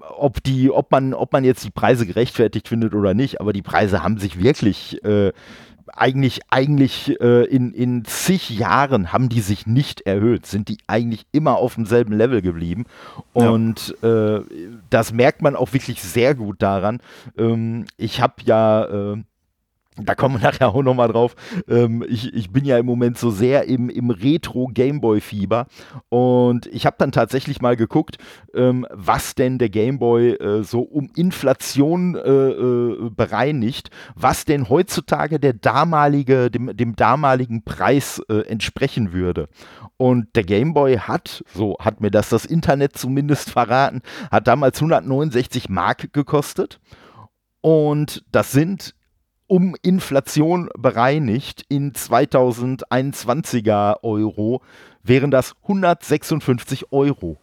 ob 0.00 0.42
die, 0.42 0.70
ob 0.70 0.90
man, 0.90 1.14
ob 1.14 1.32
man 1.32 1.44
jetzt 1.44 1.64
die 1.64 1.70
Preise 1.70 2.06
gerechtfertigt 2.06 2.68
findet 2.68 2.94
oder 2.94 3.14
nicht, 3.14 3.40
aber 3.40 3.52
die 3.52 3.62
Preise 3.62 4.02
haben 4.02 4.18
sich 4.18 4.42
wirklich 4.42 5.02
äh, 5.04 5.32
eigentlich, 6.00 6.40
eigentlich 6.50 7.20
äh, 7.20 7.44
in, 7.44 7.72
in 7.72 8.04
zig 8.04 8.50
Jahren 8.50 9.12
haben 9.12 9.28
die 9.28 9.40
sich 9.40 9.66
nicht 9.66 10.02
erhöht, 10.02 10.46
sind 10.46 10.68
die 10.68 10.78
eigentlich 10.86 11.26
immer 11.32 11.56
auf 11.56 11.74
demselben 11.74 12.12
Level 12.12 12.42
geblieben. 12.42 12.86
Und 13.32 13.94
ja. 14.02 14.36
äh, 14.36 14.44
das 14.90 15.12
merkt 15.12 15.42
man 15.42 15.56
auch 15.56 15.72
wirklich 15.72 16.02
sehr 16.02 16.34
gut 16.34 16.62
daran. 16.62 17.00
Ähm, 17.36 17.86
ich 17.96 18.20
habe 18.20 18.34
ja 18.44 18.84
äh, 18.84 19.22
da 20.04 20.14
kommen 20.14 20.40
wir 20.40 20.48
nachher 20.50 20.68
auch 20.68 20.82
nochmal 20.82 21.08
drauf. 21.08 21.34
Ähm, 21.68 22.04
ich, 22.08 22.32
ich 22.34 22.50
bin 22.50 22.64
ja 22.64 22.78
im 22.78 22.86
Moment 22.86 23.18
so 23.18 23.30
sehr 23.30 23.64
im, 23.64 23.88
im 23.88 24.10
Retro-Gameboy-Fieber 24.10 25.66
und 26.08 26.66
ich 26.66 26.86
habe 26.86 26.96
dann 26.98 27.12
tatsächlich 27.12 27.60
mal 27.60 27.76
geguckt, 27.76 28.18
ähm, 28.54 28.86
was 28.90 29.34
denn 29.34 29.58
der 29.58 29.68
Gameboy 29.68 30.32
äh, 30.34 30.62
so 30.62 30.80
um 30.80 31.10
Inflation 31.16 32.14
äh, 32.14 32.20
äh, 32.20 33.10
bereinigt, 33.10 33.90
was 34.14 34.44
denn 34.44 34.68
heutzutage 34.68 35.40
der 35.40 35.52
damalige, 35.52 36.50
dem, 36.50 36.76
dem 36.76 36.96
damaligen 36.96 37.64
Preis 37.64 38.22
äh, 38.28 38.40
entsprechen 38.42 39.12
würde. 39.12 39.48
Und 39.96 40.36
der 40.36 40.44
Gameboy 40.44 40.98
hat, 40.98 41.44
so 41.54 41.76
hat 41.80 42.00
mir 42.00 42.10
das 42.10 42.28
das 42.28 42.44
Internet 42.44 42.96
zumindest 42.96 43.50
verraten, 43.50 44.02
hat 44.30 44.46
damals 44.46 44.78
169 44.78 45.68
Mark 45.68 46.12
gekostet. 46.12 46.80
Und 47.60 48.24
das 48.30 48.52
sind 48.52 48.94
um 49.48 49.74
Inflation 49.82 50.70
bereinigt 50.78 51.64
in 51.68 51.92
2021er 51.92 54.02
Euro 54.02 54.62
wären 55.02 55.30
das 55.30 55.54
156 55.62 56.92
Euro. 56.92 57.36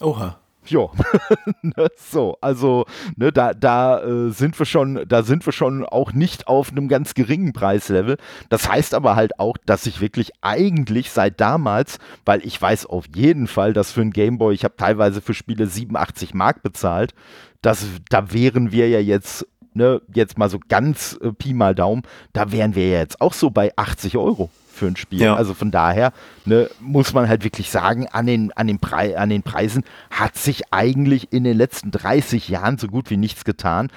Oha. 0.00 0.38
Ja, 0.68 0.88
ne, 1.62 1.86
so, 1.96 2.36
also 2.40 2.86
ne, 3.14 3.30
da, 3.30 3.54
da 3.54 4.02
äh, 4.02 4.30
sind 4.30 4.58
wir 4.58 4.66
schon, 4.66 5.04
da 5.06 5.22
sind 5.22 5.46
wir 5.46 5.52
schon 5.52 5.84
auch 5.84 6.12
nicht 6.12 6.48
auf 6.48 6.72
einem 6.72 6.88
ganz 6.88 7.14
geringen 7.14 7.52
Preislevel. 7.52 8.16
Das 8.48 8.68
heißt 8.68 8.92
aber 8.94 9.14
halt 9.14 9.38
auch, 9.38 9.56
dass 9.64 9.86
ich 9.86 10.00
wirklich 10.00 10.32
eigentlich 10.40 11.12
seit 11.12 11.40
damals, 11.40 12.00
weil 12.24 12.44
ich 12.44 12.60
weiß 12.60 12.86
auf 12.86 13.04
jeden 13.14 13.46
Fall, 13.46 13.74
dass 13.74 13.92
für 13.92 14.00
ein 14.00 14.10
Gameboy, 14.10 14.54
ich 14.54 14.64
habe 14.64 14.74
teilweise 14.76 15.20
für 15.20 15.34
Spiele 15.34 15.68
87 15.68 16.34
Mark 16.34 16.64
bezahlt, 16.64 17.14
dass 17.62 17.86
da 18.10 18.32
wären 18.32 18.72
wir 18.72 18.88
ja 18.88 19.00
jetzt 19.00 19.46
ne, 19.76 20.00
jetzt 20.12 20.38
mal 20.38 20.50
so 20.50 20.58
ganz 20.68 21.18
äh, 21.22 21.32
Pi 21.32 21.52
mal 21.54 21.74
Daumen, 21.74 22.02
da 22.32 22.50
wären 22.50 22.74
wir 22.74 22.88
ja 22.88 22.98
jetzt 22.98 23.20
auch 23.20 23.32
so 23.32 23.50
bei 23.50 23.72
80 23.76 24.16
Euro 24.16 24.50
für 24.72 24.86
ein 24.86 24.96
Spiel. 24.96 25.22
Ja. 25.22 25.36
Also 25.36 25.54
von 25.54 25.70
daher 25.70 26.12
ne, 26.44 26.68
muss 26.80 27.12
man 27.12 27.28
halt 27.28 27.44
wirklich 27.44 27.70
sagen, 27.70 28.06
an 28.08 28.26
den, 28.26 28.52
an, 28.52 28.66
den 28.66 28.78
Pre 28.78 29.18
an 29.18 29.30
den 29.30 29.42
Preisen 29.42 29.84
hat 30.10 30.36
sich 30.36 30.72
eigentlich 30.72 31.32
in 31.32 31.44
den 31.44 31.56
letzten 31.56 31.90
30 31.90 32.48
Jahren 32.48 32.78
so 32.78 32.88
gut 32.88 33.10
wie 33.10 33.16
nichts 33.16 33.44
getan. 33.44 33.88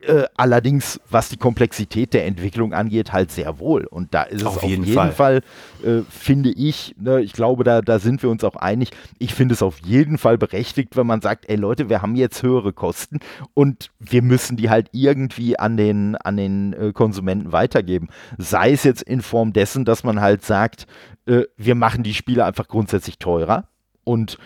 Äh, 0.00 0.26
allerdings, 0.36 1.00
was 1.10 1.28
die 1.28 1.36
Komplexität 1.36 2.14
der 2.14 2.24
Entwicklung 2.24 2.72
angeht, 2.72 3.12
halt 3.12 3.32
sehr 3.32 3.58
wohl. 3.58 3.84
Und 3.84 4.14
da 4.14 4.22
ist 4.22 4.46
auf 4.46 4.62
es 4.62 4.62
jeden 4.62 4.82
auf 4.82 4.86
jeden 4.86 4.94
Fall, 5.12 5.12
Fall 5.12 5.42
äh, 5.84 6.02
finde 6.08 6.50
ich, 6.50 6.94
ne, 7.00 7.20
ich 7.20 7.32
glaube, 7.32 7.64
da, 7.64 7.80
da 7.80 7.98
sind 7.98 8.22
wir 8.22 8.30
uns 8.30 8.44
auch 8.44 8.54
einig. 8.54 8.90
Ich 9.18 9.34
finde 9.34 9.54
es 9.54 9.62
auf 9.62 9.80
jeden 9.80 10.16
Fall 10.16 10.38
berechtigt, 10.38 10.96
wenn 10.96 11.08
man 11.08 11.20
sagt, 11.20 11.48
ey 11.48 11.56
Leute, 11.56 11.88
wir 11.88 12.00
haben 12.00 12.14
jetzt 12.14 12.44
höhere 12.44 12.72
Kosten 12.72 13.18
und 13.54 13.90
wir 13.98 14.22
müssen 14.22 14.56
die 14.56 14.70
halt 14.70 14.88
irgendwie 14.92 15.58
an 15.58 15.76
den, 15.76 16.14
an 16.14 16.36
den 16.36 16.74
äh, 16.74 16.92
Konsumenten 16.92 17.50
weitergeben. 17.50 18.06
Sei 18.36 18.70
es 18.70 18.84
jetzt 18.84 19.02
in 19.02 19.20
Form 19.20 19.52
dessen, 19.52 19.84
dass 19.84 20.04
man 20.04 20.20
halt 20.20 20.44
sagt, 20.44 20.86
äh, 21.26 21.42
wir 21.56 21.74
machen 21.74 22.04
die 22.04 22.14
Spiele 22.14 22.44
einfach 22.44 22.68
grundsätzlich 22.68 23.18
teurer 23.18 23.66
und 24.04 24.38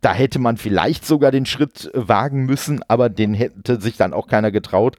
da 0.00 0.12
hätte 0.12 0.38
man 0.38 0.56
vielleicht 0.56 1.06
sogar 1.06 1.30
den 1.30 1.46
Schritt 1.46 1.90
wagen 1.94 2.46
müssen, 2.46 2.80
aber 2.88 3.08
den 3.08 3.34
hätte 3.34 3.80
sich 3.80 3.96
dann 3.96 4.12
auch 4.12 4.26
keiner 4.26 4.50
getraut. 4.50 4.96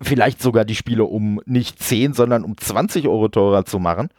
Vielleicht 0.00 0.40
sogar 0.40 0.64
die 0.64 0.74
Spiele 0.74 1.04
um 1.04 1.40
nicht 1.44 1.82
10, 1.82 2.12
sondern 2.12 2.44
um 2.44 2.56
20 2.56 3.08
Euro 3.08 3.28
teurer 3.28 3.64
zu 3.64 3.78
machen. 3.78 4.10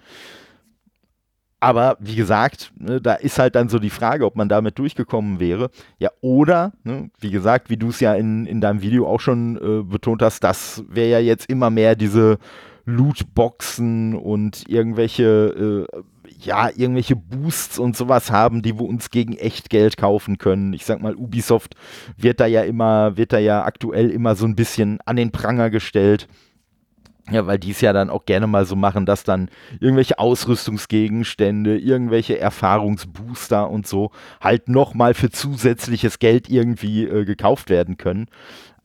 Aber 1.63 1.95
wie 2.01 2.15
gesagt, 2.15 2.73
ne, 2.77 2.99
da 2.99 3.13
ist 3.13 3.39
halt 3.39 3.55
dann 3.55 3.69
so 3.69 3.79
die 3.79 3.89
Frage, 3.89 4.25
ob 4.25 4.35
man 4.35 4.49
damit 4.49 4.77
durchgekommen 4.77 5.39
wäre. 5.39 5.69
Ja, 5.97 6.09
oder, 6.19 6.73
ne, 6.83 7.09
wie 7.21 7.31
gesagt, 7.31 7.69
wie 7.69 7.77
du 7.77 7.87
es 7.87 8.01
ja 8.01 8.15
in, 8.15 8.45
in 8.45 8.59
deinem 8.59 8.81
Video 8.81 9.07
auch 9.07 9.21
schon 9.21 9.55
äh, 9.55 9.83
betont 9.83 10.21
hast, 10.21 10.43
das 10.43 10.83
wäre 10.89 11.09
ja 11.09 11.19
jetzt 11.19 11.49
immer 11.49 11.69
mehr 11.69 11.95
diese 11.95 12.37
Lootboxen 12.83 14.13
und 14.13 14.67
irgendwelche, 14.67 15.87
äh, 15.93 16.03
ja, 16.45 16.69
irgendwelche 16.69 17.15
Boosts 17.15 17.79
und 17.79 17.95
sowas 17.95 18.31
haben, 18.31 18.61
die 18.61 18.77
wir 18.79 18.85
uns 18.85 19.09
gegen 19.09 19.33
echt 19.33 19.69
Geld 19.69 19.97
kaufen 19.97 20.37
können. 20.37 20.73
Ich 20.73 20.85
sag 20.85 21.01
mal, 21.01 21.15
Ubisoft 21.15 21.75
wird 22.17 22.39
da 22.39 22.45
ja 22.45 22.61
immer, 22.61 23.17
wird 23.17 23.33
da 23.33 23.39
ja 23.39 23.63
aktuell 23.63 24.09
immer 24.09 24.35
so 24.35 24.45
ein 24.45 24.55
bisschen 24.55 24.99
an 25.05 25.15
den 25.15 25.31
Pranger 25.31 25.69
gestellt. 25.69 26.27
Ja, 27.31 27.47
weil 27.47 27.57
die 27.57 27.71
es 27.71 27.79
ja 27.79 27.93
dann 27.93 28.09
auch 28.09 28.25
gerne 28.25 28.47
mal 28.47 28.65
so 28.65 28.75
machen, 28.75 29.05
dass 29.05 29.23
dann 29.23 29.49
irgendwelche 29.79 30.19
Ausrüstungsgegenstände, 30.19 31.77
irgendwelche 31.77 32.37
Erfahrungsbooster 32.37 33.69
und 33.69 33.87
so 33.87 34.11
halt 34.41 34.67
nochmal 34.67 35.13
für 35.13 35.29
zusätzliches 35.29 36.19
Geld 36.19 36.49
irgendwie 36.49 37.05
äh, 37.05 37.23
gekauft 37.23 37.69
werden 37.69 37.95
können. 37.95 38.27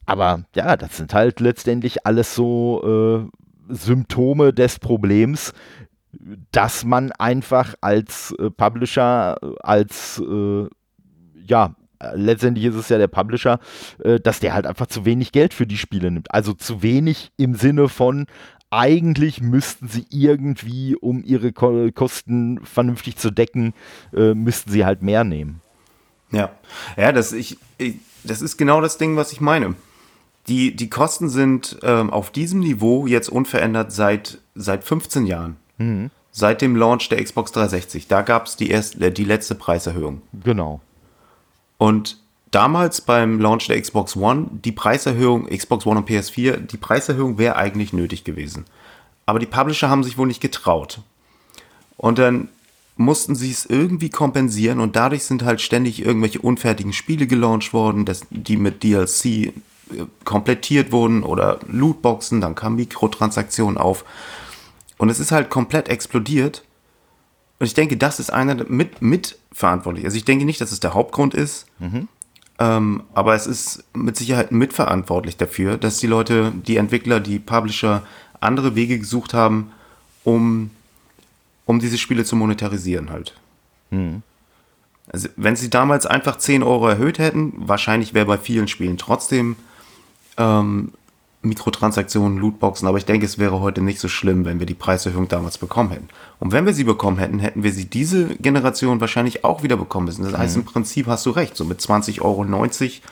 Aber 0.07 0.45
ja, 0.55 0.77
das 0.77 0.97
sind 0.97 1.15
halt 1.15 1.41
letztendlich 1.41 2.07
alles 2.07 2.37
so 2.37 3.29
äh, 3.29 3.39
Symptome 3.69 4.53
des 4.53 4.79
Problems, 4.79 5.53
dass 6.53 6.85
man 6.85 7.13
einfach 7.13 7.75
als 7.81 8.35
äh, 8.39 8.51
Publisher, 8.51 9.37
äh, 9.43 9.47
als 9.61 10.21
äh, 10.21 10.67
ja, 11.45 11.75
letztendlich 12.15 12.67
ist 12.67 12.75
es 12.75 12.89
ja 12.89 12.99
der 12.99 13.09
Publisher, 13.09 13.59
äh, 14.03 14.21
dass 14.21 14.41
der 14.41 14.55
halt 14.55 14.67
einfach 14.67 14.87
zu 14.87 15.05
wenig 15.05 15.33
Geld 15.33 15.55
für 15.55 15.67
die 15.67 15.79
Spiele 15.79 16.11
nimmt. 16.11 16.33
Also 16.33 16.53
zu 16.53 16.83
wenig 16.83 17.33
im 17.37 17.55
Sinne 17.55 17.89
von, 17.89 18.27
eigentlich 18.71 19.41
müssten 19.41 19.89
sie 19.89 20.07
irgendwie, 20.11 20.95
um 20.95 21.23
ihre 21.25 21.53
Ko 21.53 21.89
Kosten 21.95 22.61
vernünftig 22.65 23.17
zu 23.17 23.31
decken, 23.31 23.75
äh, 24.15 24.35
müssten 24.35 24.71
sie 24.71 24.85
halt 24.85 25.03
mehr 25.03 25.25
nehmen. 25.25 25.63
Ja, 26.31 26.51
ja, 26.97 27.13
das, 27.13 27.33
ich, 27.33 27.59
ich, 27.79 27.97
das 28.25 28.43
ist 28.43 28.59
genau 28.59 28.81
das 28.81 28.99
Ding, 28.99 29.17
was 29.17 29.33
ich 29.33 29.41
meine. 29.41 29.75
Die, 30.49 30.75
die 30.75 30.91
Kosten 30.91 31.29
sind 31.29 31.79
ähm, 31.83 32.11
auf 32.11 32.31
diesem 32.31 32.61
Niveau 32.61 33.07
jetzt 33.07 33.29
unverändert 33.29 33.93
seit, 33.93 34.39
seit 34.55 34.85
15 34.85 35.27
Jahren. 35.27 35.57
Mhm. 35.79 36.11
Seit 36.31 36.61
dem 36.61 36.77
Launch 36.77 37.09
der 37.09 37.23
Xbox 37.23 37.53
360. 37.53 38.07
Da 38.07 38.23
gab 38.23 38.47
es 38.47 38.57
die, 38.57 38.71
äh, 38.71 39.11
die 39.11 39.25
letzte 39.25 39.55
Preiserhöhung. 39.55 40.23
Genau. 40.45 40.81
Und 41.79 42.19
damals 42.51 43.01
beim 43.01 43.41
Launch 43.41 43.67
der 43.67 43.81
Xbox 43.81 44.17
One, 44.17 44.47
die 44.53 44.73
Preiserhöhung, 44.73 45.47
Xbox 45.47 45.87
One 45.87 46.01
und 46.01 46.09
PS4, 46.09 46.57
die 46.59 46.77
Preiserhöhung 46.77 47.39
wäre 47.39 47.57
eigentlich 47.57 47.93
nötig 47.93 48.25
gewesen. 48.25 48.67
Aber 49.27 49.39
die 49.39 49.47
Publisher 49.47 49.89
haben 49.89 50.05
sich 50.05 50.19
wohl 50.19 50.27
nicht 50.27 50.41
getraut. 50.41 51.01
Und 51.97 52.19
dann 52.19 52.49
mussten 52.97 53.37
sie 53.37 53.51
es 53.51 53.65
irgendwie 53.65 54.11
kompensieren 54.11 54.81
und 54.81 54.97
dadurch 54.97 55.25
sind 55.25 55.45
halt 55.45 55.61
ständig 55.61 56.05
irgendwelche 56.05 56.41
unfertigen 56.41 56.93
Spiele 56.93 57.27
gelauncht 57.27 57.73
worden, 57.73 58.05
die 58.31 58.57
mit 58.57 58.83
DLC 58.83 59.25
äh, 59.25 59.53
komplettiert 60.25 60.91
wurden 60.91 61.23
oder 61.23 61.61
Lootboxen, 61.69 62.41
dann 62.41 62.57
kamen 62.57 62.77
Mikrotransaktionen 62.77 63.79
auf. 63.79 64.05
Und 64.99 65.09
es 65.09 65.21
ist 65.21 65.33
halt 65.33 65.49
komplett 65.49 65.89
explodiert. 65.89 66.65
Und 67.59 67.67
ich 67.67 67.75
denke, 67.75 67.97
das 67.97 68.21
ist 68.21 68.31
einer 68.31 68.65
mit, 68.69 69.01
mit 69.01 69.39
verantwortlich. 69.53 70.05
Also 70.05 70.17
ich 70.17 70.25
denke 70.25 70.45
nicht, 70.45 70.61
dass 70.61 70.73
es 70.73 70.81
der 70.81 70.95
Hauptgrund 70.95 71.35
ist, 71.35 71.67
mhm. 71.79 72.09
ähm, 72.59 73.03
aber 73.15 73.35
es 73.35 73.47
ist 73.47 73.85
mit 73.95 74.17
Sicherheit 74.17 74.53
mitverantwortlich 74.53 75.37
dafür, 75.37 75.77
dass 75.79 75.99
die 75.99 76.07
Leute, 76.07 76.53
die 76.67 76.77
Entwickler, 76.77 77.21
die 77.21 77.39
Publisher 77.39 78.03
andere 78.41 78.75
Wege 78.75 78.99
gesucht 78.99 79.35
haben, 79.35 79.73
um, 80.25 80.71
um 81.65 81.81
diese 81.81 81.99
Spiele 81.99 82.25
zu 82.25 82.37
monetarisieren 82.37 83.11
halt. 83.11 83.35
Mhm. 83.91 84.23
Also 85.11 85.29
wenn 85.37 85.57
sie 85.57 85.71
damals 85.71 86.07
einfach 86.07 86.37
10 86.37 86.63
Euro 86.63 86.89
erhöht 86.89 87.19
hätten, 87.19 87.55
wahrscheinlich 87.57 88.15
wäre 88.15 88.27
bei 88.27 88.39
vielen 88.39 88.69
Spielen 88.69 88.99
trotzdem 88.99 89.57
ähm, 90.37 90.93
Mikrotransaktionen, 91.43 92.39
Lootboxen, 92.39 92.89
aber 92.89 92.99
ich 92.99 93.05
denke, 93.05 93.25
es 93.25 93.39
wäre 93.39 93.61
heute 93.61 93.81
nicht 93.81 94.01
so 94.01 94.09
schlimm, 94.09 94.45
wenn 94.45 94.59
wir 94.59 94.67
die 94.67 94.75
Preiserhöhung 94.75 95.29
damals 95.29 95.57
bekommen 95.59 95.91
hätten. 95.91 96.09
Und 96.41 96.53
wenn 96.53 96.67
wir 96.67 96.75
sie 96.75 96.85
bekommen 96.85 97.19
hätten, 97.19 97.39
hätten 97.39 97.63
wir 97.63 97.73
sie 97.73 97.85
diese 97.85 98.27
Generation 98.37 99.01
wahrscheinlich 99.01 99.45
auch 99.45 99.63
wieder 99.63 99.77
bekommen 99.77 100.07
müssen. 100.07 100.25
Das 100.25 100.37
heißt, 100.37 100.57
mhm. 100.57 100.63
im 100.63 100.67
Prinzip 100.67 101.07
hast 101.07 101.25
du 101.27 101.31
recht, 101.31 101.57
so 101.57 101.65
mit 101.65 101.81
20 101.81 102.23
Euro 102.23 102.45
90, 102.45 103.03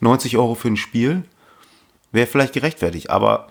90 0.00 0.38
Euro 0.38 0.54
für 0.54 0.68
ein 0.68 0.76
Spiel 0.76 1.24
wäre 2.10 2.26
vielleicht 2.26 2.54
gerechtfertigt, 2.54 3.10
aber 3.10 3.48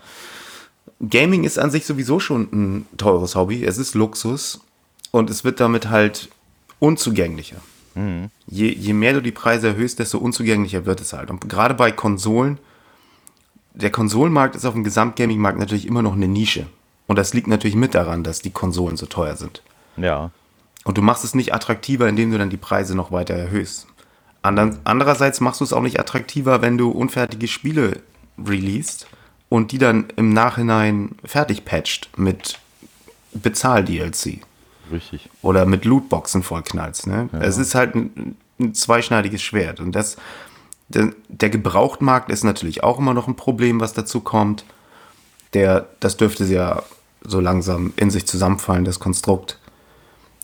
Gaming 1.09 1.43
ist 1.43 1.59
an 1.59 1.69
sich 1.69 1.85
sowieso 1.85 2.19
schon 2.19 2.47
ein 2.51 2.85
teures 2.97 3.35
Hobby. 3.35 3.63
Es 3.63 3.77
ist 3.77 3.93
Luxus 3.93 4.61
und 5.11 5.29
es 5.29 5.43
wird 5.43 5.59
damit 5.59 5.89
halt 5.89 6.29
unzugänglicher. 6.79 7.57
Mhm. 7.95 8.29
Je, 8.47 8.69
je 8.69 8.93
mehr 8.93 9.13
du 9.13 9.21
die 9.21 9.31
Preise 9.31 9.69
erhöhst, 9.69 9.99
desto 9.99 10.17
unzugänglicher 10.17 10.85
wird 10.85 11.01
es 11.01 11.13
halt. 11.13 11.29
Und 11.29 11.47
gerade 11.49 11.73
bei 11.73 11.91
Konsolen, 11.91 12.57
der 13.73 13.91
Konsolenmarkt 13.91 14.55
ist 14.55 14.65
auf 14.65 14.73
dem 14.73 14.83
Gesamtgaming-Markt 14.83 15.59
natürlich 15.59 15.87
immer 15.87 16.01
noch 16.01 16.13
eine 16.13 16.27
Nische. 16.27 16.65
Und 17.07 17.17
das 17.17 17.33
liegt 17.33 17.47
natürlich 17.47 17.75
mit 17.75 17.95
daran, 17.95 18.23
dass 18.23 18.41
die 18.41 18.51
Konsolen 18.51 18.97
so 18.97 19.05
teuer 19.05 19.35
sind. 19.35 19.61
Ja. 19.97 20.31
Und 20.85 20.97
du 20.97 21.01
machst 21.01 21.23
es 21.23 21.35
nicht 21.35 21.53
attraktiver, 21.53 22.07
indem 22.07 22.31
du 22.31 22.37
dann 22.37 22.49
die 22.49 22.57
Preise 22.57 22.95
noch 22.95 23.11
weiter 23.11 23.33
erhöhst. 23.33 23.87
Andern, 24.41 24.79
andererseits 24.83 25.39
machst 25.39 25.61
du 25.61 25.65
es 25.65 25.73
auch 25.73 25.81
nicht 25.81 25.99
attraktiver, 25.99 26.61
wenn 26.61 26.77
du 26.77 26.91
unfertige 26.91 27.47
Spiele 27.47 28.01
releast 28.43 29.07
und 29.49 29.71
die 29.71 29.77
dann 29.77 30.07
im 30.15 30.33
Nachhinein 30.33 31.11
fertig 31.23 31.65
patcht 31.65 32.09
mit 32.17 32.59
Bezahl-DLC. 33.33 34.41
Richtig. 34.91 35.29
Oder 35.41 35.65
mit 35.65 35.85
Lootboxen 35.85 36.43
vollknallst. 36.43 37.07
Ne? 37.07 37.29
Ja. 37.31 37.39
Es 37.39 37.57
ist 37.57 37.73
halt 37.73 37.95
ein, 37.95 38.35
ein 38.59 38.73
zweischneidiges 38.73 39.41
Schwert. 39.41 39.79
Und 39.79 39.93
das, 39.93 40.17
der, 40.93 41.11
der 41.27 41.49
Gebrauchtmarkt 41.49 42.29
ist 42.29 42.43
natürlich 42.43 42.83
auch 42.83 42.99
immer 42.99 43.13
noch 43.13 43.27
ein 43.27 43.35
Problem, 43.35 43.79
was 43.79 43.93
dazu 43.93 44.21
kommt. 44.21 44.65
Der, 45.53 45.87
das 45.99 46.17
dürfte 46.17 46.45
ja 46.45 46.83
so 47.21 47.39
langsam 47.39 47.93
in 47.95 48.09
sich 48.09 48.25
zusammenfallen, 48.27 48.85
das 48.85 48.99
Konstrukt. 48.99 49.59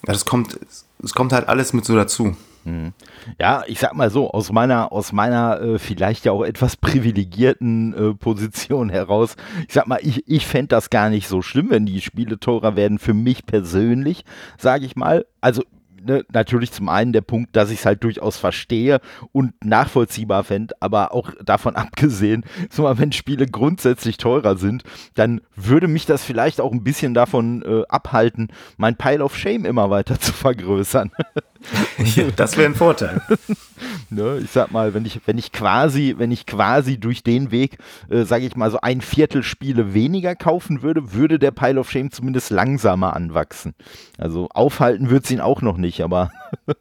Ja, 0.07 0.13
das 0.13 0.25
kommt, 0.25 0.59
es 1.03 1.13
kommt 1.13 1.33
halt 1.33 1.47
alles 1.49 1.73
mit 1.73 1.85
so 1.85 1.95
dazu. 1.95 2.35
Mhm. 2.65 2.93
Ja, 3.39 3.63
ich 3.67 3.79
sag 3.79 3.93
mal 3.95 4.09
so, 4.09 4.31
aus 4.31 4.51
meiner, 4.51 4.91
aus 4.91 5.11
meiner 5.11 5.61
äh, 5.61 5.79
vielleicht 5.79 6.25
ja 6.25 6.31
auch 6.31 6.43
etwas 6.43 6.77
privilegierten 6.77 7.93
äh, 7.93 8.13
Position 8.13 8.89
heraus, 8.89 9.35
ich 9.67 9.73
sag 9.73 9.87
mal, 9.87 9.99
ich, 10.01 10.27
ich 10.27 10.45
fände 10.45 10.69
das 10.69 10.89
gar 10.89 11.09
nicht 11.09 11.27
so 11.27 11.41
schlimm, 11.41 11.69
wenn 11.69 11.85
die 11.85 12.01
Spiele 12.01 12.39
teurer 12.39 12.75
werden, 12.75 12.99
für 12.99 13.13
mich 13.13 13.45
persönlich, 13.45 14.23
sage 14.57 14.85
ich 14.85 14.95
mal. 14.95 15.25
Also 15.41 15.63
ne, 16.09 16.25
natürlich 16.33 16.71
zum 16.71 16.89
einen 16.89 17.13
der 17.13 17.21
Punkt, 17.21 17.55
dass 17.55 17.69
ich 17.69 17.79
es 17.79 17.85
halt 17.85 18.03
durchaus 18.03 18.37
verstehe 18.37 18.99
und 19.31 19.53
nachvollziehbar 19.63 20.43
fände, 20.43 20.75
aber 20.79 21.13
auch 21.13 21.31
davon 21.43 21.75
abgesehen, 21.77 22.43
so 22.69 22.89
wenn 22.97 23.11
Spiele 23.11 23.45
grundsätzlich 23.45 24.17
teurer 24.17 24.57
sind, 24.57 24.83
dann 25.13 25.41
würde 25.55 25.87
mich 25.87 26.05
das 26.05 26.23
vielleicht 26.23 26.59
auch 26.59 26.71
ein 26.71 26.83
bisschen 26.83 27.13
davon 27.13 27.61
äh, 27.61 27.83
abhalten, 27.87 28.49
mein 28.77 28.95
Pile 28.95 29.23
of 29.23 29.37
Shame 29.37 29.65
immer 29.65 29.89
weiter 29.89 30.19
zu 30.19 30.33
vergrößern. 30.33 31.11
das 32.35 32.57
wäre 32.57 32.69
ein 32.69 32.75
Vorteil. 32.75 33.21
ne, 34.09 34.39
ich 34.43 34.49
sag 34.49 34.71
mal, 34.71 34.93
wenn 34.93 35.05
ich, 35.05 35.21
wenn 35.25 35.37
ich 35.37 35.51
quasi, 35.51 36.15
wenn 36.17 36.31
ich 36.31 36.45
quasi 36.45 36.97
durch 36.97 37.23
den 37.23 37.51
Weg, 37.51 37.77
äh, 38.09 38.23
sage 38.23 38.45
ich 38.45 38.55
mal, 38.55 38.71
so 38.71 38.79
ein 38.81 39.01
Viertel 39.01 39.43
Spiele 39.43 39.93
weniger 39.93 40.35
kaufen 40.35 40.81
würde, 40.81 41.13
würde 41.13 41.37
der 41.37 41.51
Pile 41.51 41.79
of 41.79 41.91
Shame 41.91 42.11
zumindest 42.11 42.49
langsamer 42.49 43.15
anwachsen. 43.15 43.75
Also 44.17 44.47
aufhalten 44.53 45.09
wird 45.09 45.25
es 45.25 45.31
ihn 45.31 45.41
auch 45.41 45.61
noch 45.61 45.77
nicht, 45.77 45.98
aber 46.01 46.31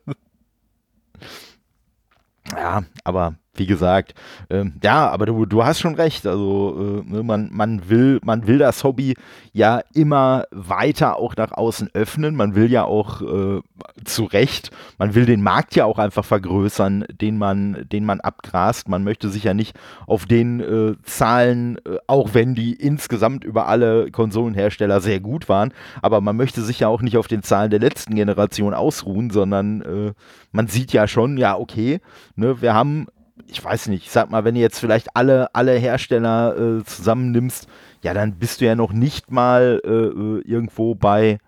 ja, 2.53 2.83
aber 3.05 3.35
wie 3.59 3.67
gesagt, 3.67 4.15
ähm, 4.51 4.75
ja, 4.83 5.09
aber 5.09 5.27
du, 5.27 5.47
du 5.47 5.65
hast 5.65 5.81
schon 5.81 5.95
recht. 5.95 6.27
Also 6.27 7.03
äh, 7.07 7.13
ne, 7.13 7.23
man, 7.23 7.51
man, 7.53 7.89
will, 7.89 8.21
man 8.23 8.47
will 8.47 8.59
das 8.59 8.85
Hobby 8.85 9.15
ja 9.53 9.81
immer 9.95 10.45
weiter 10.51 11.17
auch 11.17 11.37
nach 11.37 11.53
außen 11.53 11.91
öffnen. 11.95 12.37
Man 12.37 12.55
will 12.55 12.71
ja 12.71 12.85
auch 12.85 13.23
äh, 13.23 13.61
zu 14.05 14.25
Recht, 14.25 14.71
man 14.99 15.15
will 15.15 15.27
den 15.27 15.43
Markt 15.43 15.75
ja 15.75 15.85
auch 15.85 15.99
einfach 15.99 16.25
vergrößern, 16.25 17.05
den 17.11 17.39
man, 17.39 17.87
den 17.91 18.05
man 18.05 18.21
abgrast. 18.21 18.89
Man 18.89 19.05
möchte 19.05 19.29
sich 19.29 19.45
ja 19.45 19.55
nicht 19.55 19.77
auf 20.07 20.27
den 20.27 20.61
äh, 20.61 20.97
Zahlen, 21.03 21.79
äh, 21.79 21.99
auch 22.07 22.35
wenn 22.35 22.55
die 22.55 22.75
insgesamt 22.75 23.45
über 23.45 23.67
alle 23.69 24.11
Konsolenhersteller 24.11 25.01
sehr 25.01 25.21
gut 25.21 25.49
waren, 25.49 25.73
aber 26.03 26.21
man 26.21 26.37
möchte 26.37 26.63
sich 26.63 26.81
ja 26.81 26.89
auch 26.89 27.03
nicht 27.03 27.17
auf 27.17 27.29
den 27.29 27.43
Zahlen 27.43 27.71
der 27.71 27.81
letzten 27.81 28.15
Generation 28.15 28.75
ausruhen, 28.75 29.31
sondern 29.31 29.83
äh, 29.83 30.13
man 30.53 30.69
sieht 30.69 30.93
ja 30.93 31.07
schon, 31.07 31.37
ja, 31.37 31.57
okay, 31.57 32.01
ne, 32.37 32.61
wir 32.63 32.75
haben 32.75 33.07
ich 33.47 33.63
weiß 33.63 33.89
nicht, 33.89 34.05
ich 34.05 34.11
sag 34.11 34.31
mal, 34.31 34.45
wenn 34.45 34.55
du 34.55 34.61
jetzt 34.61 34.79
vielleicht 34.79 35.17
alle, 35.17 35.55
alle 35.55 35.73
Hersteller 35.73 36.57
äh, 36.57 36.85
zusammennimmst, 36.85 37.69
ja, 38.03 38.15
dann 38.15 38.39
bist 38.39 38.61
du 38.61 38.67
ja 38.67 38.75
noch 38.75 38.93
nicht 38.93 39.31
mal 39.31 39.81
äh, 39.85 39.89
äh 39.89 40.41
irgendwo 40.45 40.95
bei, 40.95 41.39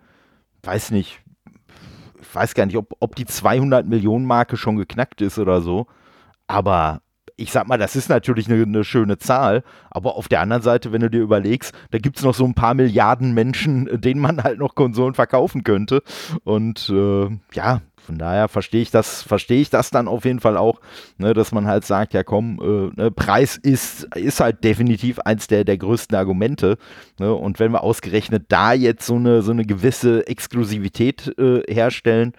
weiß 0.63 0.91
nicht, 0.91 1.21
ich 2.21 2.35
weiß 2.35 2.53
gar 2.53 2.65
nicht, 2.65 2.77
ob, 2.77 2.95
ob 2.99 3.15
die 3.15 3.25
200 3.25 3.85
Millionen 3.85 4.25
Marke 4.25 4.57
schon 4.57 4.77
geknackt 4.77 5.21
ist 5.21 5.37
oder 5.37 5.61
so. 5.61 5.87
Aber 6.47 7.01
ich 7.41 7.51
sag 7.51 7.67
mal, 7.67 7.77
das 7.77 7.95
ist 7.95 8.09
natürlich 8.09 8.49
eine, 8.49 8.61
eine, 8.63 8.83
schöne 8.83 9.17
Zahl, 9.17 9.63
aber 9.89 10.15
auf 10.15 10.27
der 10.27 10.41
anderen 10.41 10.61
Seite, 10.61 10.91
wenn 10.91 11.01
du 11.01 11.09
dir 11.09 11.21
überlegst, 11.21 11.73
da 11.89 11.97
gibt 11.97 12.17
es 12.17 12.23
noch 12.23 12.35
so 12.35 12.45
ein 12.45 12.53
paar 12.53 12.73
Milliarden 12.73 13.33
Menschen, 13.33 14.01
denen 14.01 14.21
man 14.21 14.43
halt 14.43 14.59
noch 14.59 14.75
Konsolen 14.75 15.13
verkaufen 15.13 15.63
könnte. 15.63 16.03
Und 16.43 16.89
äh, 16.89 17.29
ja, 17.53 17.81
von 18.05 18.17
daher 18.17 18.47
verstehe 18.47 18.81
ich 18.81 18.91
das, 18.91 19.21
verstehe 19.21 19.61
ich 19.61 19.69
das 19.69 19.89
dann 19.91 20.07
auf 20.07 20.25
jeden 20.25 20.39
Fall 20.39 20.57
auch, 20.57 20.81
ne, 21.17 21.33
dass 21.33 21.51
man 21.51 21.67
halt 21.67 21.85
sagt, 21.85 22.13
ja 22.13 22.23
komm, 22.23 22.59
äh, 22.61 23.01
ne, 23.01 23.11
Preis 23.11 23.57
ist, 23.57 24.03
ist 24.15 24.39
halt 24.39 24.63
definitiv 24.63 25.19
eins 25.19 25.47
der, 25.47 25.63
der 25.63 25.77
größten 25.77 26.17
Argumente. 26.17 26.77
Ne, 27.19 27.33
und 27.33 27.59
wenn 27.59 27.71
wir 27.71 27.83
ausgerechnet 27.83 28.45
da 28.49 28.73
jetzt 28.73 29.05
so 29.05 29.15
eine, 29.15 29.41
so 29.41 29.51
eine 29.51 29.65
gewisse 29.65 30.27
Exklusivität 30.27 31.33
äh, 31.37 31.61
herstellen, 31.71 32.33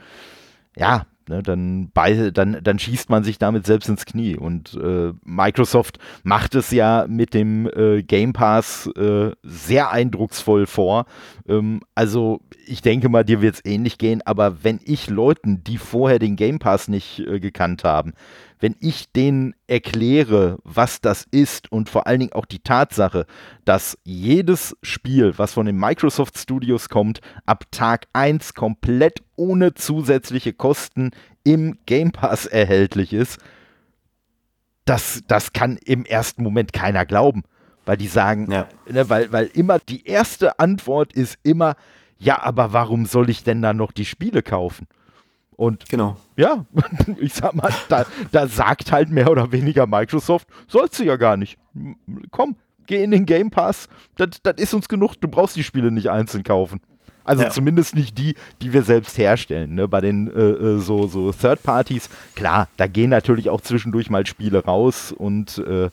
ja, 0.77 1.07
Ne, 1.29 1.43
dann, 1.43 1.91
bei, 1.95 2.31
dann, 2.31 2.59
dann 2.63 2.79
schießt 2.79 3.09
man 3.09 3.23
sich 3.23 3.39
damit 3.39 3.65
selbst 3.65 3.89
ins 3.89 4.07
Knie. 4.07 4.37
Und 4.37 4.75
äh, 4.75 5.13
Microsoft 5.25 5.99
macht 6.25 6.55
es 6.55 6.73
ja 6.73 7.07
mit 7.09 7.33
dem 7.33 7.69
äh, 7.69 8.03
Game 8.03 8.33
Pass 8.33 8.89
äh, 8.97 9.31
sehr 9.43 9.91
eindrucksvoll 9.91 10.67
vor. 10.67 11.07
Ähm, 11.47 11.81
also 11.95 12.41
ich 12.67 12.83
denke 12.83 13.09
mal, 13.09 13.25
dir 13.25 13.41
wird 13.41 13.55
es 13.55 13.65
ähnlich 13.65 13.99
gehen, 13.99 14.23
aber 14.25 14.65
wenn 14.65 14.81
ich 14.85 15.11
Leuten, 15.11 15.63
die 15.63 15.79
vorher 15.79 16.19
den 16.19 16.37
Game 16.37 16.59
Pass 16.59 16.89
nicht 16.89 17.21
äh, 17.21 17.39
gekannt 17.39 17.85
haben, 17.85 18.15
wenn 18.63 18.77
ich 18.79 19.11
denen 19.11 19.57
erkläre, 19.67 20.59
was 20.63 21.01
das 21.01 21.27
ist 21.33 21.71
und 21.73 21.91
vor 21.91 22.07
allen 22.07 22.21
Dingen 22.21 22.33
auch 22.33 22.47
die 22.47 22.61
Tatsache, 22.61 23.27
dass 23.65 23.99
jedes 24.05 24.77
Spiel, 24.83 25.37
was 25.37 25.53
von 25.53 25.67
den 25.67 25.77
Microsoft 25.77 26.39
Studios 26.39 26.89
kommt, 26.89 27.21
ab 27.45 27.65
Tag 27.73 28.07
1 28.13 28.55
komplett 28.55 29.21
ohne 29.35 29.75
zusätzliche 29.75 30.53
Kosten 30.53 31.11
im 31.43 31.77
Game 31.87 32.13
Pass 32.13 32.47
erhältlich 32.47 33.13
ist, 33.13 33.41
das, 34.85 35.25
das 35.27 35.53
kann 35.53 35.77
im 35.85 36.05
ersten 36.05 36.45
Moment 36.45 36.73
keiner 36.73 37.05
glauben. 37.05 37.43
Weil 37.85 37.97
die 37.97 38.07
sagen, 38.07 38.49
ja. 38.49 38.69
ne, 38.89 39.11
weil, 39.11 39.33
weil 39.33 39.47
immer 39.47 39.81
die 39.81 40.07
erste 40.07 40.61
Antwort 40.61 41.13
ist 41.15 41.37
immer, 41.43 41.75
ja, 42.17 42.41
aber 42.41 42.73
warum 42.73 43.07
soll 43.07 43.29
ich 43.29 43.43
denn 43.43 43.61
dann 43.61 43.77
noch 43.77 43.91
die 43.91 44.05
Spiele 44.05 44.45
kaufen? 44.45 44.87
Und 45.63 45.89
genau. 45.89 46.17
ja, 46.37 46.67
ich 47.21 47.35
sag 47.35 47.55
mal, 47.55 47.73
da, 47.89 48.05
da 48.33 48.49
sagt 48.49 48.91
halt 48.91 49.11
mehr 49.11 49.31
oder 49.31 49.53
weniger 49.53 49.87
Microsoft, 49.87 50.49
sollst 50.67 50.99
du 50.99 51.05
ja 51.05 51.15
gar 51.15 51.37
nicht. 51.37 51.57
Komm, 52.33 52.57
geh 52.87 53.05
in 53.05 53.13
den 53.13 53.27
Game 53.27 53.53
Pass, 53.53 53.89
das, 54.17 54.41
ist 54.57 54.75
uns 54.75 54.89
genug, 54.89 55.15
du 55.21 55.29
brauchst 55.29 55.55
die 55.55 55.63
Spiele 55.63 55.93
nicht 55.93 56.11
einzeln 56.11 56.43
kaufen. 56.43 56.81
Also 57.23 57.45
ja. 57.45 57.51
zumindest 57.51 57.95
nicht 57.95 58.19
die, 58.19 58.35
die 58.61 58.73
wir 58.73 58.83
selbst 58.83 59.17
herstellen. 59.17 59.77
Ne? 59.77 59.87
Bei 59.87 60.01
den 60.01 60.27
äh, 60.35 60.41
äh 60.41 60.79
so, 60.79 61.07
so 61.07 61.31
Third 61.31 61.63
Parties, 61.63 62.11
klar, 62.35 62.67
da 62.77 62.89
gehen 62.89 63.11
natürlich 63.11 63.49
auch 63.49 63.61
zwischendurch 63.61 64.11
mal 64.11 64.27
Spiele 64.27 64.65
raus 64.65 65.13
und 65.17 65.59
äh, 65.59 65.91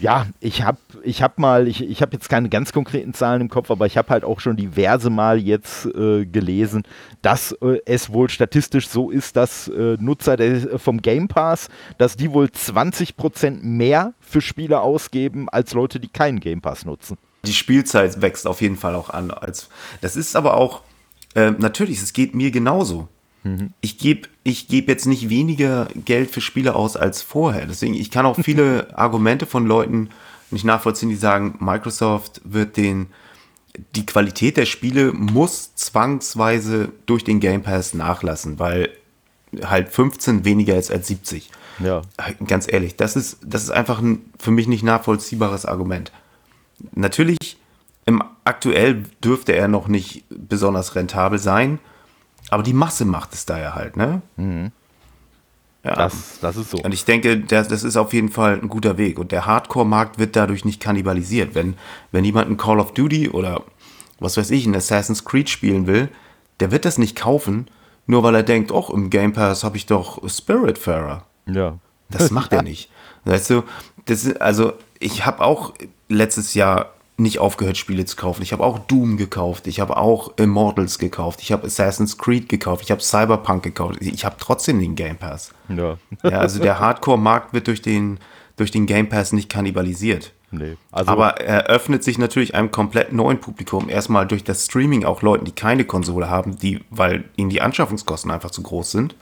ja, 0.00 0.26
ich 0.40 0.62
habe 0.62 0.78
ich 1.02 1.22
hab 1.22 1.38
mal, 1.38 1.66
ich, 1.66 1.82
ich 1.82 2.02
habe 2.02 2.12
jetzt 2.12 2.28
keine 2.28 2.48
ganz 2.48 2.72
konkreten 2.72 3.14
Zahlen 3.14 3.40
im 3.42 3.48
Kopf, 3.48 3.70
aber 3.70 3.86
ich 3.86 3.96
habe 3.96 4.08
halt 4.10 4.24
auch 4.24 4.40
schon 4.40 4.56
diverse 4.56 5.10
Mal 5.10 5.38
jetzt 5.38 5.86
äh, 5.86 6.24
gelesen, 6.24 6.84
dass 7.22 7.52
äh, 7.60 7.80
es 7.84 8.12
wohl 8.12 8.28
statistisch 8.30 8.88
so 8.88 9.10
ist, 9.10 9.36
dass 9.36 9.68
äh, 9.68 9.96
Nutzer 9.98 10.36
der, 10.36 10.78
vom 10.78 11.02
Game 11.02 11.28
Pass, 11.28 11.68
dass 11.98 12.16
die 12.16 12.32
wohl 12.32 12.46
20% 12.46 13.62
mehr 13.62 14.14
für 14.20 14.40
Spiele 14.40 14.80
ausgeben 14.80 15.48
als 15.48 15.72
Leute, 15.74 15.98
die 15.98 16.08
keinen 16.08 16.40
Game 16.40 16.60
Pass 16.60 16.84
nutzen. 16.84 17.18
Die 17.44 17.52
Spielzeit 17.52 18.20
wächst 18.20 18.46
auf 18.46 18.60
jeden 18.60 18.76
Fall 18.76 18.94
auch 18.94 19.10
an. 19.10 19.30
Als, 19.30 19.68
das 20.00 20.16
ist 20.16 20.36
aber 20.36 20.54
auch, 20.54 20.82
äh, 21.34 21.50
natürlich, 21.52 22.00
es 22.00 22.12
geht 22.12 22.34
mir 22.34 22.50
genauso. 22.50 23.08
Mhm. 23.44 23.72
Ich 23.80 23.98
gebe 23.98 24.28
ich 24.44 24.68
geb 24.68 24.88
jetzt 24.88 25.06
nicht 25.06 25.28
weniger 25.28 25.88
Geld 26.04 26.30
für 26.30 26.40
Spiele 26.40 26.74
aus 26.74 26.96
als 26.96 27.22
vorher. 27.22 27.66
Deswegen, 27.66 27.94
ich 27.94 28.10
kann 28.10 28.26
auch 28.26 28.38
viele 28.40 28.88
Argumente 28.98 29.46
von 29.46 29.66
Leuten 29.66 30.10
nicht 30.50 30.64
nachvollziehen, 30.64 31.10
die 31.10 31.16
sagen, 31.16 31.56
Microsoft 31.60 32.40
wird 32.44 32.76
den, 32.76 33.08
die 33.94 34.06
Qualität 34.06 34.56
der 34.56 34.64
Spiele 34.64 35.12
muss 35.12 35.74
zwangsweise 35.74 36.90
durch 37.06 37.24
den 37.24 37.40
Game 37.40 37.62
Pass 37.62 37.92
nachlassen, 37.92 38.58
weil 38.58 38.90
halt 39.62 39.90
15 39.90 40.44
weniger 40.44 40.76
ist 40.76 40.90
als 40.90 41.08
70. 41.08 41.50
Ja. 41.80 42.02
Ganz 42.46 42.66
ehrlich, 42.70 42.96
das 42.96 43.16
ist, 43.16 43.38
das 43.44 43.64
ist 43.64 43.70
einfach 43.70 44.00
ein 44.00 44.24
für 44.38 44.50
mich 44.50 44.66
nicht 44.66 44.82
nachvollziehbares 44.82 45.64
Argument. 45.64 46.12
Natürlich, 46.92 47.58
im 48.06 48.22
aktuell 48.44 49.04
dürfte 49.22 49.54
er 49.54 49.68
noch 49.68 49.88
nicht 49.88 50.24
besonders 50.30 50.94
rentabel 50.94 51.38
sein. 51.38 51.78
Aber 52.50 52.62
die 52.62 52.72
Masse 52.72 53.04
macht 53.04 53.34
es 53.34 53.46
da 53.46 53.58
ja 53.58 53.74
halt, 53.74 53.96
ne? 53.96 54.22
Mhm. 54.36 54.72
Ja. 55.84 55.94
Das, 55.94 56.38
das 56.40 56.56
ist 56.56 56.70
so. 56.70 56.78
Und 56.78 56.92
ich 56.92 57.04
denke, 57.04 57.38
das, 57.38 57.68
das 57.68 57.84
ist 57.84 57.96
auf 57.96 58.12
jeden 58.12 58.30
Fall 58.30 58.58
ein 58.60 58.68
guter 58.68 58.98
Weg. 58.98 59.18
Und 59.18 59.32
der 59.32 59.46
Hardcore-Markt 59.46 60.18
wird 60.18 60.34
dadurch 60.34 60.64
nicht 60.64 60.80
kannibalisiert. 60.80 61.54
Wenn, 61.54 61.76
wenn 62.10 62.24
jemand 62.24 62.50
ein 62.50 62.56
Call 62.56 62.80
of 62.80 62.92
Duty 62.92 63.30
oder 63.30 63.62
was 64.18 64.36
weiß 64.36 64.50
ich, 64.50 64.66
ein 64.66 64.74
Assassin's 64.74 65.24
Creed 65.24 65.48
spielen 65.48 65.86
will, 65.86 66.08
der 66.60 66.72
wird 66.72 66.84
das 66.84 66.98
nicht 66.98 67.16
kaufen, 67.16 67.68
nur 68.06 68.22
weil 68.22 68.34
er 68.34 68.42
denkt, 68.42 68.72
oh, 68.72 68.90
im 68.92 69.10
Game 69.10 69.32
Pass 69.32 69.62
habe 69.62 69.76
ich 69.76 69.86
doch 69.86 70.28
Spiritfarer. 70.28 71.24
Ja. 71.46 71.78
Das 72.10 72.30
macht 72.30 72.52
er 72.52 72.62
nicht. 72.64 72.90
Weißt 73.24 73.50
du, 73.50 73.62
das 74.06 74.34
also 74.36 74.72
ich 74.98 75.24
habe 75.26 75.44
auch 75.44 75.74
letztes 76.08 76.54
Jahr 76.54 76.94
nicht 77.18 77.40
aufgehört, 77.40 77.76
Spiele 77.76 78.04
zu 78.04 78.16
kaufen. 78.16 78.42
Ich 78.42 78.52
habe 78.52 78.62
auch 78.62 78.78
Doom 78.78 79.16
gekauft, 79.16 79.66
ich 79.66 79.80
habe 79.80 79.96
auch 79.96 80.38
Immortals 80.38 80.98
gekauft, 80.98 81.40
ich 81.42 81.50
habe 81.50 81.66
Assassin's 81.66 82.16
Creed 82.16 82.48
gekauft, 82.48 82.84
ich 82.84 82.92
habe 82.92 83.02
Cyberpunk 83.02 83.64
gekauft. 83.64 83.96
Ich 84.00 84.24
habe 84.24 84.36
trotzdem 84.38 84.78
den 84.78 84.94
Game 84.94 85.16
Pass. 85.16 85.52
Ja. 85.68 85.98
ja 86.22 86.38
also 86.38 86.60
der 86.60 86.78
Hardcore-Markt 86.78 87.52
wird 87.52 87.66
durch 87.66 87.82
den, 87.82 88.20
durch 88.56 88.70
den 88.70 88.86
Game 88.86 89.08
Pass 89.08 89.32
nicht 89.32 89.48
kannibalisiert. 89.48 90.32
Nee, 90.50 90.76
also 90.92 91.10
Aber 91.10 91.40
er 91.40 91.66
öffnet 91.66 92.02
sich 92.04 92.16
natürlich 92.16 92.54
einem 92.54 92.70
komplett 92.70 93.12
neuen 93.12 93.40
Publikum. 93.40 93.90
Erstmal 93.90 94.26
durch 94.26 94.44
das 94.44 94.64
Streaming 94.64 95.04
auch 95.04 95.20
Leuten, 95.20 95.44
die 95.44 95.52
keine 95.52 95.84
Konsole 95.84 96.30
haben, 96.30 96.56
die, 96.58 96.80
weil 96.88 97.24
ihnen 97.36 97.50
die 97.50 97.60
Anschaffungskosten 97.60 98.30
einfach 98.30 98.50
zu 98.50 98.62
groß 98.62 98.92
sind. 98.92 99.16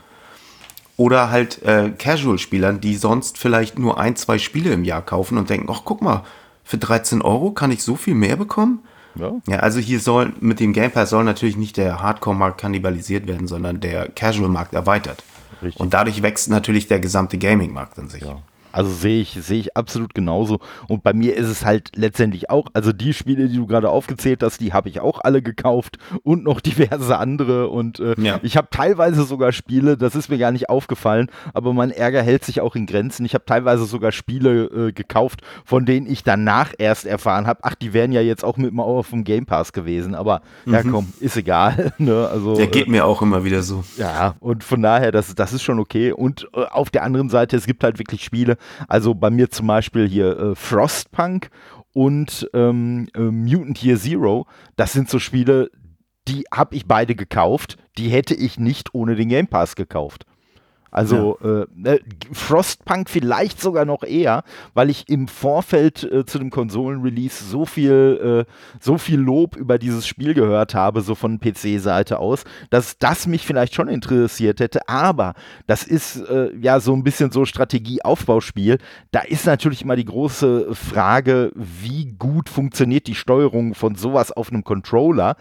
Oder 0.99 1.31
halt 1.31 1.63
äh, 1.63 1.91
Casual-Spielern, 1.91 2.81
die 2.81 2.95
sonst 2.97 3.39
vielleicht 3.39 3.79
nur 3.79 3.99
ein, 3.99 4.17
zwei 4.17 4.39
Spiele 4.39 4.73
im 4.73 4.85
Jahr 4.85 5.03
kaufen 5.03 5.37
und 5.37 5.51
denken, 5.51 5.69
ach 5.71 5.83
guck 5.85 6.01
mal, 6.01 6.23
für 6.67 6.79
13 6.79 7.23
Euro 7.23 7.53
kann 7.53 7.71
ich 7.71 7.83
so 7.85 7.95
viel 7.95 8.17
mehr 8.17 8.37
bekommen? 8.37 8.81
Ja. 9.15 9.33
ja, 9.49 9.61
also 9.61 9.79
hier 9.79 10.01
soll 10.01 10.33
mit 10.41 10.61
dem 10.61 10.73
Game 10.73 10.91
Pass 10.91 11.11
soll 11.11 11.25
natürlich 11.25 11.57
nicht 11.57 11.77
der 11.77 12.03
Hardcore-Markt 12.03 12.61
kannibalisiert 12.61 13.27
werden, 13.27 13.47
sondern 13.47 13.81
der 13.81 14.09
Casual-Markt 14.09 14.75
erweitert. 14.75 15.23
Richtig. 15.63 15.81
Und 15.81 15.95
dadurch 15.95 16.23
wächst 16.23 16.51
natürlich 16.51 16.89
der 16.89 16.99
gesamte 16.99 17.39
Gaming-Markt 17.39 17.99
an 17.99 18.09
sich. 18.09 18.23
Ja. 18.23 18.43
Also 18.77 18.91
sehe 18.91 19.23
ich, 19.23 19.31
sehe 19.31 19.59
ich 19.59 19.75
absolut 19.75 20.13
genauso. 20.13 20.59
Und 20.87 21.03
bei 21.03 21.15
mir 21.15 21.35
ist 21.35 21.49
es 21.49 21.65
halt 21.65 21.93
letztendlich 21.97 22.51
auch, 22.51 22.67
also 22.75 22.93
die 22.93 23.15
Spiele, 23.15 23.49
die 23.49 23.57
du 23.57 23.67
gerade 23.67 23.89
aufgezählt 23.89 24.43
hast, 24.43 24.61
die 24.61 24.75
habe 24.75 24.91
ich 24.91 25.01
auch 25.01 25.21
alle 25.23 25.41
gekauft 25.41 25.97
und 26.25 26.45
noch 26.45 26.61
diverse 26.67 27.17
andere. 27.17 27.69
Und 27.69 28.01
äh, 28.01 28.15
ja. 28.21 28.39
ich 28.43 28.59
habe 28.59 28.69
teilweise 28.71 29.25
sogar 29.25 29.53
Spiele, 29.53 29.97
das 29.97 30.15
ist 30.15 30.29
mir 30.29 30.37
gar 30.37 30.53
nicht 30.53 30.69
aufgefallen, 30.69 31.31
aber 31.55 31.73
mein 31.73 31.91
Ärger 31.91 32.21
hält 32.21 32.45
sich 32.45 32.61
auch 32.61 32.77
in 32.77 32.85
Grenzen. 32.85 33.25
Ich 33.25 33.33
habe 33.33 33.47
teilweise 33.47 33.87
sogar 33.87 34.13
Spiele 34.13 34.65
äh, 34.65 34.93
gekauft, 34.93 35.41
von 35.65 35.87
denen 35.87 36.07
ich 36.07 36.23
danach 36.23 36.75
erst 36.77 37.07
erfahren 37.07 37.47
habe, 37.47 37.61
ach, 37.63 37.77
die 37.77 37.95
wären 37.95 38.13
ja 38.13 38.21
jetzt 38.21 38.45
auch 38.45 38.59
mit 38.59 38.75
mal 38.75 38.83
auf 38.83 39.09
dem 39.09 39.25
Game 39.25 39.47
Pass 39.47 39.73
gewesen. 39.73 40.15
Aber 40.15 40.43
mhm. 40.67 40.75
ja, 40.75 40.83
komm, 40.83 41.15
ist 41.21 41.39
egal. 41.39 41.95
ne? 41.99 42.29
also, 42.31 42.57
der 42.57 42.67
geht 42.67 42.89
äh, 42.89 42.91
mir 42.91 43.07
auch 43.07 43.23
immer 43.23 43.43
wieder 43.43 43.63
so. 43.63 43.85
Ja, 43.97 44.35
und 44.41 44.65
von 44.65 44.83
daher, 44.83 45.13
das, 45.13 45.35
das 45.35 45.55
ist 45.55 45.63
schon 45.63 45.79
okay. 45.79 46.13
Und 46.13 46.47
äh, 46.55 46.65
auf 46.65 46.91
der 46.91 47.05
anderen 47.05 47.31
Seite, 47.31 47.57
es 47.57 47.65
gibt 47.65 47.83
halt 47.83 47.99
wirklich 47.99 48.23
Spiele, 48.23 48.59
also 48.89 49.15
bei 49.15 49.31
mir 49.31 49.51
zum 49.51 49.67
Beispiel 49.67 50.09
hier 50.09 50.39
äh, 50.39 50.55
Frostpunk 50.55 51.51
und 51.93 52.49
ähm, 52.53 53.09
äh, 53.15 53.21
Mutant 53.21 53.83
Year 53.83 53.99
Zero. 53.99 54.47
Das 54.77 54.93
sind 54.93 55.09
so 55.09 55.19
Spiele, 55.19 55.71
die 56.29 56.45
habe 56.53 56.75
ich 56.75 56.87
beide 56.87 57.15
gekauft. 57.15 57.79
Die 57.99 58.09
hätte 58.09 58.35
ich 58.35 58.59
nicht 58.59 58.95
ohne 58.95 59.17
den 59.17 59.29
Game 59.29 59.47
Pass 59.47 59.77
gekauft. 59.77 60.27
Also 60.97 61.39
ja. 61.45 61.63
äh, 61.63 61.67
ne, 61.75 62.01
Frostpunk 62.33 63.11
vielleicht 63.11 63.61
sogar 63.61 63.85
noch 63.85 64.03
eher, 64.03 64.45
weil 64.73 64.89
ich 64.89 65.11
im 65.11 65.29
Vorfeld 65.29 66.03
äh, 66.11 66.25
zu 66.25 66.39
dem 66.39 66.49
Konsolen-Release 66.49 67.45
so 67.45 67.67
viel, 67.67 68.47
äh, 68.49 68.51
so 68.81 68.97
viel 68.97 69.21
Lob 69.21 69.57
über 69.57 69.77
dieses 69.77 70.07
Spiel 70.07 70.33
gehört 70.33 70.75
habe, 70.75 71.03
so 71.03 71.15
von 71.15 71.39
PC-Seite 71.39 72.19
aus, 72.19 72.45
dass 72.71 72.97
das 72.97 73.27
mich 73.27 73.47
vielleicht 73.47 73.75
schon 73.75 73.89
interessiert 73.89 74.59
hätte. 74.59 74.89
Aber 74.89 75.35
das 75.67 75.83
ist 75.83 76.17
äh, 76.17 76.57
ja 76.57 76.81
so 76.81 76.95
ein 76.95 77.05
bisschen 77.05 77.31
so 77.31 77.45
Strategie-Aufbauspiel. 77.45 78.79
Da 79.11 79.21
ist 79.21 79.45
natürlich 79.45 79.83
immer 79.83 79.97
die 79.97 80.07
große 80.07 80.75
Frage, 80.75 81.53
wie 81.55 82.15
gut 82.19 82.49
funktioniert 82.49 83.07
die 83.07 83.15
Steuerung 83.15 83.75
von 83.75 83.97
sowas 83.97 84.33
auf 84.33 84.51
einem 84.51 84.65
Controller. 84.65 85.37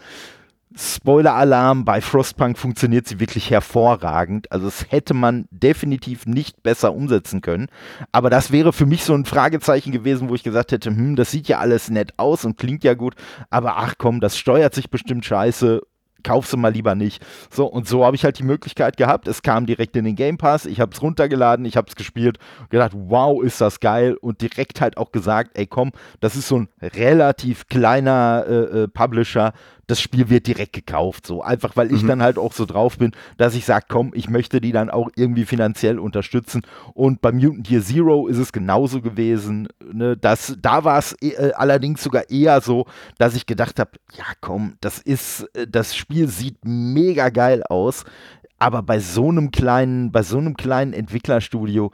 Spoiler-Alarm, 0.78 1.86
bei 1.86 2.02
Frostpunk 2.02 2.58
funktioniert 2.58 3.08
sie 3.08 3.18
wirklich 3.18 3.50
hervorragend. 3.50 4.52
Also 4.52 4.68
es 4.68 4.90
hätte 4.90 5.14
man 5.14 5.48
definitiv 5.50 6.26
nicht 6.26 6.62
besser 6.62 6.92
umsetzen 6.94 7.40
können. 7.40 7.68
Aber 8.12 8.28
das 8.28 8.52
wäre 8.52 8.74
für 8.74 8.84
mich 8.84 9.02
so 9.02 9.14
ein 9.14 9.24
Fragezeichen 9.24 9.90
gewesen, 9.90 10.28
wo 10.28 10.34
ich 10.34 10.42
gesagt 10.42 10.72
hätte, 10.72 10.90
hm, 10.90 11.16
das 11.16 11.30
sieht 11.30 11.48
ja 11.48 11.60
alles 11.60 11.88
nett 11.88 12.12
aus 12.18 12.44
und 12.44 12.58
klingt 12.58 12.84
ja 12.84 12.92
gut, 12.92 13.14
aber 13.48 13.78
ach 13.78 13.94
komm, 13.96 14.20
das 14.20 14.36
steuert 14.36 14.74
sich 14.74 14.90
bestimmt 14.90 15.24
scheiße. 15.24 15.80
kauf 16.22 16.46
sie 16.46 16.56
mal 16.56 16.72
lieber 16.72 16.94
nicht. 16.94 17.24
So, 17.50 17.66
und 17.66 17.86
so 17.86 18.04
habe 18.04 18.16
ich 18.16 18.24
halt 18.24 18.38
die 18.38 18.42
Möglichkeit 18.42 18.96
gehabt. 18.96 19.28
Es 19.28 19.42
kam 19.42 19.64
direkt 19.64 19.96
in 19.96 20.04
den 20.04 20.16
Game 20.16 20.38
Pass, 20.38 20.66
ich 20.66 20.80
habe 20.80 20.92
es 20.92 21.00
runtergeladen, 21.00 21.64
ich 21.64 21.76
habe 21.76 21.88
es 21.88 21.94
gespielt, 21.94 22.38
gedacht, 22.68 22.92
wow, 22.94 23.42
ist 23.42 23.60
das 23.60 23.80
geil 23.80 24.16
und 24.20 24.40
direkt 24.40 24.80
halt 24.80 24.96
auch 24.96 25.12
gesagt, 25.12 25.52
ey 25.54 25.66
komm, 25.66 25.92
das 26.20 26.34
ist 26.34 26.48
so 26.48 26.58
ein 26.58 26.68
relativ 26.82 27.68
kleiner 27.68 28.44
äh, 28.48 28.82
äh, 28.82 28.88
Publisher, 28.88 29.52
das 29.86 30.00
Spiel 30.00 30.28
wird 30.28 30.46
direkt 30.46 30.72
gekauft. 30.72 31.26
So 31.26 31.42
einfach, 31.42 31.76
weil 31.76 31.92
ich 31.92 32.02
mhm. 32.02 32.08
dann 32.08 32.22
halt 32.22 32.38
auch 32.38 32.52
so 32.52 32.66
drauf 32.66 32.98
bin, 32.98 33.12
dass 33.36 33.54
ich 33.54 33.64
sage, 33.64 33.86
komm, 33.88 34.12
ich 34.14 34.28
möchte 34.28 34.60
die 34.60 34.72
dann 34.72 34.90
auch 34.90 35.10
irgendwie 35.16 35.44
finanziell 35.44 35.98
unterstützen. 35.98 36.62
Und 36.94 37.20
bei 37.20 37.32
Mutant 37.32 37.70
Year 37.70 37.82
Zero 37.82 38.26
ist 38.26 38.38
es 38.38 38.52
genauso 38.52 39.00
gewesen. 39.00 39.68
Ne? 39.92 40.16
Das, 40.16 40.56
da 40.60 40.84
war 40.84 40.98
es 40.98 41.14
äh, 41.22 41.52
allerdings 41.54 42.02
sogar 42.02 42.30
eher 42.30 42.60
so, 42.60 42.86
dass 43.18 43.36
ich 43.36 43.46
gedacht 43.46 43.78
habe, 43.78 43.92
ja 44.16 44.24
komm, 44.40 44.74
das 44.80 44.98
ist, 44.98 45.48
äh, 45.54 45.66
das 45.68 45.94
Spiel 45.94 46.28
sieht 46.28 46.58
mega 46.64 47.28
geil 47.28 47.62
aus. 47.68 48.04
Aber 48.58 48.82
bei 48.82 48.98
so 49.00 49.28
einem 49.28 49.50
kleinen, 49.50 50.12
bei 50.12 50.22
so 50.22 50.38
einem 50.38 50.56
kleinen 50.56 50.94
Entwicklerstudio 50.94 51.92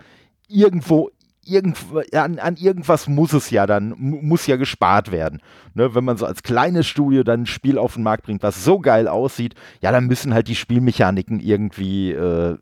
irgendwo 0.49 1.11
irgend, 1.45 1.79
an, 2.13 2.39
an, 2.39 2.57
irgendwas 2.57 3.09
muss 3.09 3.33
es 3.33 3.51
ja 3.51 3.67
dann, 3.67 3.95
muss 3.99 4.47
ja 4.47 4.57
gespart 4.57 5.11
werden. 5.11 5.41
Ne, 5.75 5.95
wenn 5.95 6.05
man 6.05 6.17
so 6.17 6.27
als 6.27 6.43
kleines 6.43 6.87
Studio 6.87 7.23
dann 7.23 7.43
ein 7.43 7.47
Spiel 7.47 7.79
auf 7.79 7.95
den 7.95 8.03
Markt 8.03 8.25
bringt, 8.25 8.43
was 8.43 8.65
so 8.65 8.79
geil 8.79 9.09
aussieht, 9.09 9.55
ja, 9.81 9.91
dann 9.91 10.07
müssen 10.07 10.35
halt 10.35 10.49
die 10.49 10.55
Spielmechaniken 10.55 11.41
irgendwie 11.41 12.13
äh, 12.13 12.53
äh, 12.53 12.57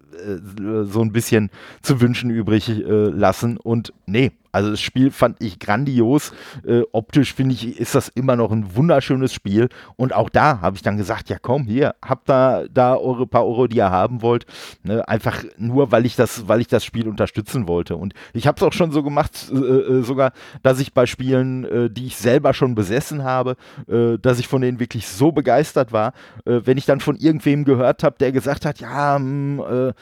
so 0.85 1.01
ein 1.03 1.13
bisschen 1.13 1.51
zu 1.83 2.01
wünschen 2.01 2.31
übrig 2.31 2.69
äh, 2.69 2.83
lassen. 2.83 3.57
Und 3.57 3.93
nee, 4.07 4.33
also 4.53 4.71
das 4.71 4.81
Spiel 4.81 5.11
fand 5.11 5.43
ich 5.43 5.59
grandios. 5.59 6.33
Äh, 6.67 6.83
optisch 6.93 7.35
finde 7.35 7.55
ich, 7.55 7.79
ist 7.79 7.95
das 7.95 8.09
immer 8.09 8.37
noch 8.37 8.51
ein 8.51 8.75
wunderschönes 8.75 9.33
Spiel. 9.33 9.69
Und 9.97 10.15
auch 10.15 10.29
da 10.29 10.61
habe 10.61 10.77
ich 10.77 10.83
dann 10.83 10.97
gesagt, 10.97 11.29
ja 11.29 11.39
komm, 11.41 11.65
hier, 11.65 11.95
habt 12.05 12.29
da, 12.29 12.65
da 12.73 12.97
eure 12.97 13.27
paar 13.27 13.47
Euro, 13.47 13.67
die 13.67 13.77
ihr 13.77 13.91
haben 13.91 14.23
wollt. 14.23 14.47
Ne, 14.83 15.07
einfach 15.09 15.45
nur, 15.57 15.93
weil 15.93 16.07
ich 16.07 16.17
das, 16.17 16.49
weil 16.49 16.61
ich 16.61 16.69
das 16.69 16.85
Spiel 16.85 17.09
unterstützen 17.09 17.69
wollte. 17.69 17.97
Und 17.97 18.15
ich 18.33 18.47
habe 18.47 18.57
es 18.57 18.63
auch 18.63 18.73
schon 18.73 18.93
so 18.93 19.03
gemacht, 19.03 19.51
äh, 19.53 19.57
äh, 19.57 20.03
sogar, 20.03 20.33
dass 20.63 20.81
ich 20.81 20.93
bei 20.93 21.07
Spielen, 21.07 21.65
äh, 21.65 21.91
die 21.91 22.07
ich 22.07 22.17
selber 22.17 22.55
schon 22.55 22.75
besessen 22.75 23.25
habe, 23.25 23.57
äh, 23.89 24.19
dass 24.19 24.39
ich 24.39 24.49
von 24.49 24.63
denen 24.63 24.81
wirklich 24.81 25.07
so 25.07 25.33
begeistert 25.33 25.93
war, 25.93 26.13
äh, 26.45 26.61
wenn 26.65 26.79
ich 26.79 26.87
dann 26.87 27.01
von 27.01 27.17
irgendwem 27.17 27.65
gehört 27.65 28.03
habe, 28.03 28.17
der 28.19 28.33
gesagt 28.33 28.65
hat, 28.67 28.81
ja, 28.81 29.19
mh, 29.19 29.65
hm, 29.69 29.93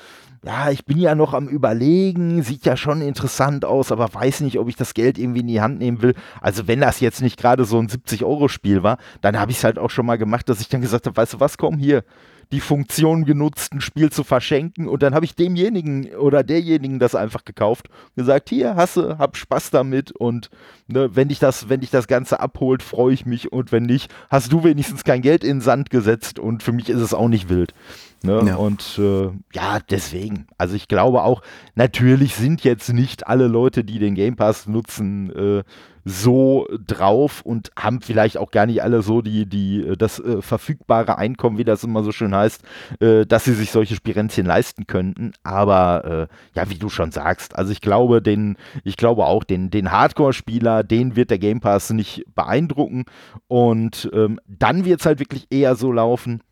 ja, 0.48 0.70
ich 0.70 0.87
bin 0.87 0.96
ja 0.96 1.14
noch 1.14 1.34
am 1.34 1.46
Überlegen, 1.46 2.42
sieht 2.42 2.64
ja 2.64 2.74
schon 2.74 3.02
interessant 3.02 3.66
aus, 3.66 3.92
aber 3.92 4.14
weiß 4.14 4.40
nicht, 4.40 4.58
ob 4.58 4.66
ich 4.70 4.76
das 4.76 4.94
Geld 4.94 5.18
irgendwie 5.18 5.40
in 5.40 5.46
die 5.46 5.61
Hand 5.61 5.78
nehmen 5.78 6.00
will. 6.00 6.14
Also, 6.40 6.66
wenn 6.66 6.80
das 6.80 7.00
jetzt 7.00 7.20
nicht 7.20 7.38
gerade 7.38 7.66
so 7.66 7.78
ein 7.78 7.88
70-Euro-Spiel 7.88 8.82
war, 8.82 8.96
dann 9.20 9.38
habe 9.38 9.50
ich 9.50 9.58
es 9.58 9.64
halt 9.64 9.78
auch 9.78 9.90
schon 9.90 10.06
mal 10.06 10.16
gemacht, 10.16 10.48
dass 10.48 10.62
ich 10.62 10.70
dann 10.70 10.80
gesagt 10.80 11.04
habe: 11.04 11.18
Weißt 11.18 11.34
du 11.34 11.40
was, 11.40 11.58
komm 11.58 11.76
hier, 11.76 12.02
die 12.50 12.61
Funktion 12.61 13.26
genutzt, 13.26 13.74
ein 13.74 13.82
Spiel 13.82 14.11
zu 14.11 14.24
verschenken. 14.24 14.88
Und 14.88 15.02
dann 15.02 15.14
habe 15.14 15.26
ich 15.26 15.34
demjenigen 15.34 16.14
oder 16.14 16.42
derjenigen 16.42 16.98
das 16.98 17.14
einfach 17.14 17.44
gekauft. 17.44 17.90
Gesagt, 18.16 18.48
hier, 18.48 18.74
hasse, 18.74 19.18
hab 19.18 19.37
Spaß 19.37 19.70
damit. 19.70 20.12
Und 20.12 20.48
ne, 20.87 21.14
wenn 21.14 21.28
dich 21.28 21.40
das, 21.40 21.68
wenn 21.68 21.80
dich 21.80 21.90
das 21.90 22.06
Ganze 22.06 22.40
abholt, 22.40 22.82
freue 22.82 23.12
ich 23.12 23.26
mich. 23.26 23.52
Und 23.52 23.70
wenn 23.70 23.82
nicht, 23.82 24.11
hast 24.30 24.50
du 24.50 24.64
wenigstens 24.64 25.04
kein 25.04 25.20
Geld 25.20 25.44
in 25.44 25.56
den 25.56 25.61
Sand 25.61 25.90
gesetzt. 25.90 26.38
Und 26.38 26.62
für 26.62 26.72
mich 26.72 26.88
ist 26.88 27.02
es 27.02 27.12
auch 27.12 27.28
nicht 27.28 27.50
wild. 27.50 27.74
Ne? 28.22 28.42
Ja. 28.46 28.57
Und 28.57 28.98
äh, 28.98 29.31
ja, 29.54 29.78
deswegen. 29.90 30.46
Also 30.59 30.74
ich 30.74 30.88
glaube 30.88 31.22
auch, 31.22 31.42
natürlich 31.74 32.35
sind 32.35 32.64
jetzt 32.64 32.92
nicht 32.92 33.26
alle 33.26 33.46
Leute, 33.46 33.85
die 33.85 33.98
den 33.98 34.14
Game 34.14 34.37
Pass 34.37 34.66
nutzen, 34.66 35.31
äh, 35.35 35.62
so 36.09 36.66
drauf 36.87 37.42
und 37.42 37.70
haben 37.78 38.00
vielleicht 38.00 38.38
auch 38.38 38.50
gar 38.50 38.66
nicht 38.66 38.83
alle 38.83 39.02
so 39.02 39.20
die, 39.20 39.46
die, 39.46 39.81
äh, 39.83 39.96
das 39.96 40.18
äh, 40.18 40.40
verfügbare 40.40 41.18
Einkommen, 41.18 41.59
wie 41.59 41.64
das 41.64 41.85
immer 41.85 42.02
so 42.02 42.12
schön 42.12 42.35
heißt, 42.35 42.62
äh, 43.00 43.26
dass 43.26 43.44
sie 43.44 43.52
sich 43.52 43.70
solche 43.70 43.94
Spirenzchen 43.94 44.46
leisten 44.46 44.87
könnten. 44.87 45.33
Aber 45.42 46.28
äh, 46.31 46.59
ja, 46.59 46.70
wie 46.70 46.78
du 46.78 46.88
schon 46.88 47.11
sagst, 47.11 47.57
also 47.57 47.72
ich 47.72 47.83
glaube, 47.83 48.22
den, 48.22 48.57
ich 48.85 48.96
glaube 48.96 49.26
auch, 49.26 49.44
den, 49.44 49.70
den 49.70 49.92
Hardcore-Spieler, 49.92 50.83
den 50.83 51.14
wird 51.14 51.31
der 51.31 51.38
Game 51.38 51.61
Pass 51.61 51.90
nicht 51.90 52.24
beeindrucken. 52.35 53.04
Und 53.46 54.11
ähm, 54.12 54.40
dann 54.46 54.85
wird 54.85 55.00
es 55.00 55.07
halt 55.07 55.20
wirklich 55.20 55.46
eher 55.50 55.76
so 55.76 55.92
laufen, 55.92 56.42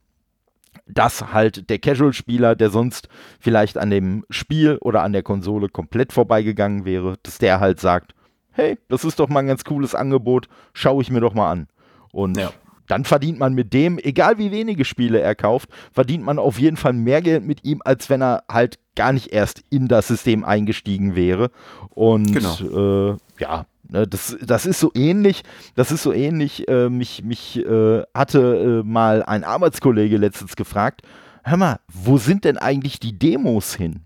dass 0.86 1.32
halt 1.32 1.68
der 1.68 1.78
Casual-Spieler, 1.78 2.54
der 2.54 2.70
sonst 2.70 3.08
vielleicht 3.40 3.76
an 3.76 3.90
dem 3.90 4.24
Spiel 4.30 4.78
oder 4.80 5.02
an 5.02 5.12
der 5.12 5.22
Konsole 5.22 5.68
komplett 5.68 6.12
vorbeigegangen 6.12 6.84
wäre, 6.84 7.16
dass 7.22 7.38
der 7.38 7.60
halt 7.60 7.80
sagt, 7.80 8.14
hey, 8.52 8.78
das 8.88 9.04
ist 9.04 9.18
doch 9.18 9.28
mal 9.28 9.40
ein 9.40 9.48
ganz 9.48 9.64
cooles 9.64 9.94
Angebot, 9.94 10.48
schaue 10.72 11.02
ich 11.02 11.10
mir 11.10 11.20
doch 11.20 11.34
mal 11.34 11.50
an. 11.50 11.68
Und 12.12 12.38
ja. 12.38 12.50
dann 12.86 13.04
verdient 13.04 13.38
man 13.38 13.54
mit 13.54 13.72
dem, 13.72 13.98
egal 13.98 14.38
wie 14.38 14.50
wenige 14.50 14.84
Spiele 14.84 15.20
er 15.20 15.34
kauft, 15.34 15.68
verdient 15.92 16.24
man 16.24 16.38
auf 16.38 16.58
jeden 16.58 16.76
Fall 16.76 16.92
mehr 16.92 17.20
Geld 17.20 17.44
mit 17.44 17.64
ihm, 17.64 17.82
als 17.84 18.08
wenn 18.08 18.22
er 18.22 18.44
halt 18.50 18.78
gar 18.94 19.12
nicht 19.12 19.32
erst 19.32 19.62
in 19.70 19.88
das 19.88 20.08
System 20.08 20.44
eingestiegen 20.44 21.14
wäre. 21.14 21.50
Und 21.90 22.32
genau. 22.32 23.12
äh, 23.12 23.16
ja, 23.38 23.66
das, 23.88 24.36
das 24.40 24.66
ist 24.66 24.80
so 24.80 24.90
ähnlich, 24.94 25.42
das 25.74 25.92
ist 25.92 26.02
so 26.02 26.12
ähnlich, 26.12 26.68
äh, 26.68 26.88
mich, 26.88 27.22
mich 27.22 27.58
äh, 27.58 28.02
hatte 28.14 28.82
äh, 28.84 28.86
mal 28.86 29.22
ein 29.22 29.44
Arbeitskollege 29.44 30.16
letztens 30.16 30.56
gefragt, 30.56 31.02
hör 31.44 31.56
mal, 31.56 31.80
wo 31.92 32.18
sind 32.18 32.44
denn 32.44 32.58
eigentlich 32.58 32.98
die 33.00 33.18
Demos 33.18 33.74
hin? 33.74 34.00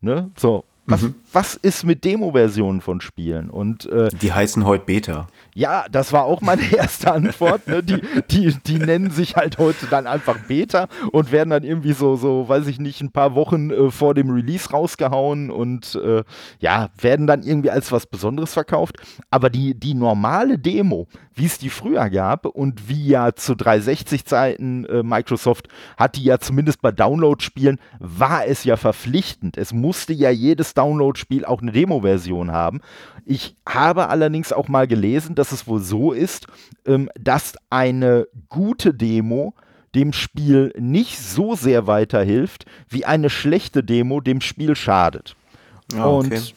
Ne? 0.00 0.30
So, 0.36 0.64
was, 0.86 1.02
mhm. 1.02 1.14
Was 1.32 1.54
ist 1.54 1.84
mit 1.84 2.04
Demo-Versionen 2.04 2.80
von 2.80 3.00
Spielen? 3.00 3.50
Und, 3.50 3.86
äh, 3.86 4.08
die 4.20 4.32
heißen 4.32 4.64
heute 4.64 4.84
Beta. 4.84 5.26
Ja, 5.54 5.84
das 5.90 6.12
war 6.12 6.24
auch 6.24 6.40
meine 6.40 6.62
erste 6.76 7.12
Antwort. 7.12 7.66
Ne? 7.66 7.82
Die, 7.82 8.00
die, 8.30 8.54
die 8.66 8.78
nennen 8.78 9.10
sich 9.10 9.36
halt 9.36 9.58
heute 9.58 9.86
dann 9.86 10.06
einfach 10.06 10.38
Beta 10.48 10.88
und 11.12 11.32
werden 11.32 11.50
dann 11.50 11.62
irgendwie 11.62 11.92
so, 11.92 12.16
so 12.16 12.48
weiß 12.48 12.66
ich 12.66 12.78
nicht, 12.78 13.00
ein 13.00 13.12
paar 13.12 13.34
Wochen 13.34 13.70
äh, 13.70 13.90
vor 13.90 14.14
dem 14.14 14.30
Release 14.30 14.70
rausgehauen 14.70 15.50
und 15.50 15.94
äh, 16.02 16.24
ja, 16.60 16.88
werden 17.00 17.26
dann 17.26 17.42
irgendwie 17.42 17.70
als 17.70 17.92
was 17.92 18.06
Besonderes 18.06 18.52
verkauft. 18.54 18.96
Aber 19.30 19.50
die, 19.50 19.78
die 19.78 19.94
normale 19.94 20.58
Demo, 20.58 21.06
wie 21.34 21.46
es 21.46 21.58
die 21.58 21.70
früher 21.70 22.10
gab 22.10 22.46
und 22.46 22.88
wie 22.88 23.08
ja 23.08 23.34
zu 23.34 23.54
360-Zeiten 23.54 24.84
äh, 24.84 25.02
Microsoft 25.02 25.68
hat 25.96 26.16
die 26.16 26.24
ja 26.24 26.38
zumindest 26.38 26.82
bei 26.82 26.92
Download-Spielen, 26.92 27.78
war 27.98 28.46
es 28.46 28.64
ja 28.64 28.76
verpflichtend. 28.76 29.56
Es 29.56 29.72
musste 29.72 30.12
ja 30.12 30.30
jedes 30.30 30.74
Download-Spiel 31.20 31.44
auch 31.44 31.62
eine 31.62 31.72
Demo-Version 31.72 32.52
haben. 32.52 32.80
Ich 33.24 33.56
habe 33.68 34.08
allerdings 34.08 34.52
auch 34.52 34.68
mal 34.68 34.86
gelesen, 34.86 35.34
dass 35.34 35.52
es 35.52 35.66
wohl 35.66 35.80
so 35.80 36.12
ist, 36.12 36.46
ähm, 36.86 37.08
dass 37.18 37.54
eine 37.68 38.26
gute 38.48 38.94
Demo 38.94 39.54
dem 39.94 40.12
Spiel 40.12 40.72
nicht 40.78 41.18
so 41.18 41.54
sehr 41.54 41.86
weiterhilft, 41.86 42.64
wie 42.88 43.04
eine 43.04 43.28
schlechte 43.28 43.82
Demo 43.82 44.20
dem 44.20 44.40
Spiel 44.40 44.76
schadet. 44.76 45.36
Ah, 45.94 46.06
okay. 46.06 46.36
Und 46.36 46.54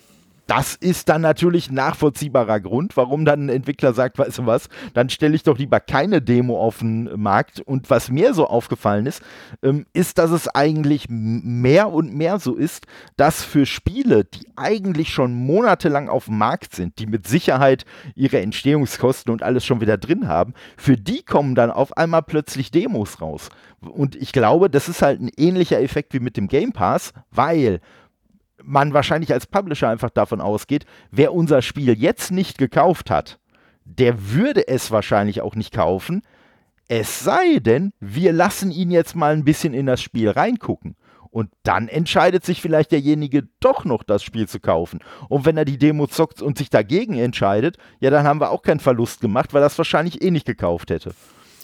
das 0.55 0.75
ist 0.75 1.09
dann 1.09 1.21
natürlich 1.21 1.71
nachvollziehbarer 1.71 2.59
Grund, 2.59 2.95
warum 2.95 3.25
dann 3.25 3.47
ein 3.47 3.49
Entwickler 3.49 3.93
sagt, 3.93 4.19
weißt 4.19 4.37
du 4.37 4.45
was, 4.45 4.69
dann 4.93 5.09
stelle 5.09 5.35
ich 5.35 5.41
doch 5.41 5.57
lieber 5.57 5.79
keine 5.79 6.21
Demo 6.21 6.61
auf 6.61 6.77
den 6.77 7.09
Markt. 7.19 7.59
Und 7.61 7.89
was 7.89 8.11
mir 8.11 8.35
so 8.35 8.45
aufgefallen 8.45 9.07
ist, 9.07 9.23
ähm, 9.63 9.87
ist, 9.93 10.19
dass 10.19 10.29
es 10.29 10.47
eigentlich 10.47 11.07
mehr 11.09 11.91
und 11.91 12.13
mehr 12.13 12.37
so 12.37 12.53
ist, 12.53 12.85
dass 13.17 13.43
für 13.43 13.65
Spiele, 13.65 14.25
die 14.25 14.45
eigentlich 14.55 15.09
schon 15.09 15.33
monatelang 15.33 16.07
auf 16.07 16.25
dem 16.25 16.37
Markt 16.37 16.75
sind, 16.75 16.99
die 16.99 17.07
mit 17.07 17.25
Sicherheit 17.25 17.85
ihre 18.13 18.39
Entstehungskosten 18.39 19.33
und 19.33 19.41
alles 19.41 19.65
schon 19.65 19.81
wieder 19.81 19.97
drin 19.97 20.27
haben, 20.27 20.53
für 20.77 20.97
die 20.97 21.23
kommen 21.23 21.55
dann 21.55 21.71
auf 21.71 21.97
einmal 21.97 22.21
plötzlich 22.21 22.69
Demos 22.69 23.21
raus. 23.21 23.49
Und 23.81 24.15
ich 24.15 24.31
glaube, 24.31 24.69
das 24.69 24.87
ist 24.87 25.01
halt 25.01 25.19
ein 25.19 25.31
ähnlicher 25.35 25.81
Effekt 25.81 26.13
wie 26.13 26.19
mit 26.19 26.37
dem 26.37 26.47
Game 26.47 26.73
Pass, 26.73 27.11
weil 27.31 27.81
man 28.63 28.93
wahrscheinlich 28.93 29.33
als 29.33 29.47
Publisher 29.47 29.89
einfach 29.89 30.09
davon 30.09 30.41
ausgeht, 30.41 30.85
wer 31.11 31.33
unser 31.33 31.61
Spiel 31.61 31.97
jetzt 31.97 32.31
nicht 32.31 32.57
gekauft 32.57 33.09
hat, 33.09 33.39
der 33.85 34.31
würde 34.31 34.67
es 34.67 34.91
wahrscheinlich 34.91 35.41
auch 35.41 35.55
nicht 35.55 35.73
kaufen. 35.73 36.21
Es 36.87 37.21
sei 37.23 37.59
denn, 37.59 37.93
wir 37.99 38.33
lassen 38.33 38.71
ihn 38.71 38.91
jetzt 38.91 39.15
mal 39.15 39.33
ein 39.33 39.43
bisschen 39.43 39.73
in 39.73 39.85
das 39.85 40.01
Spiel 40.01 40.29
reingucken. 40.29 40.95
Und 41.29 41.49
dann 41.63 41.87
entscheidet 41.87 42.45
sich 42.45 42.61
vielleicht 42.61 42.91
derjenige 42.91 43.47
doch 43.59 43.85
noch 43.85 44.03
das 44.03 44.21
Spiel 44.21 44.47
zu 44.47 44.59
kaufen. 44.59 44.99
Und 45.29 45.45
wenn 45.45 45.57
er 45.57 45.65
die 45.65 45.79
Demo 45.79 46.05
zockt 46.05 46.43
und 46.43 46.59
sich 46.59 46.69
dagegen 46.69 47.17
entscheidet, 47.17 47.77
ja, 47.99 48.11
dann 48.11 48.27
haben 48.27 48.39
wir 48.39 48.51
auch 48.51 48.61
keinen 48.61 48.79
Verlust 48.79 49.19
gemacht, 49.19 49.51
weil 49.51 49.63
er 49.63 49.67
es 49.67 49.77
wahrscheinlich 49.79 50.21
eh 50.21 50.29
nicht 50.29 50.45
gekauft 50.45 50.91
hätte. 50.91 51.15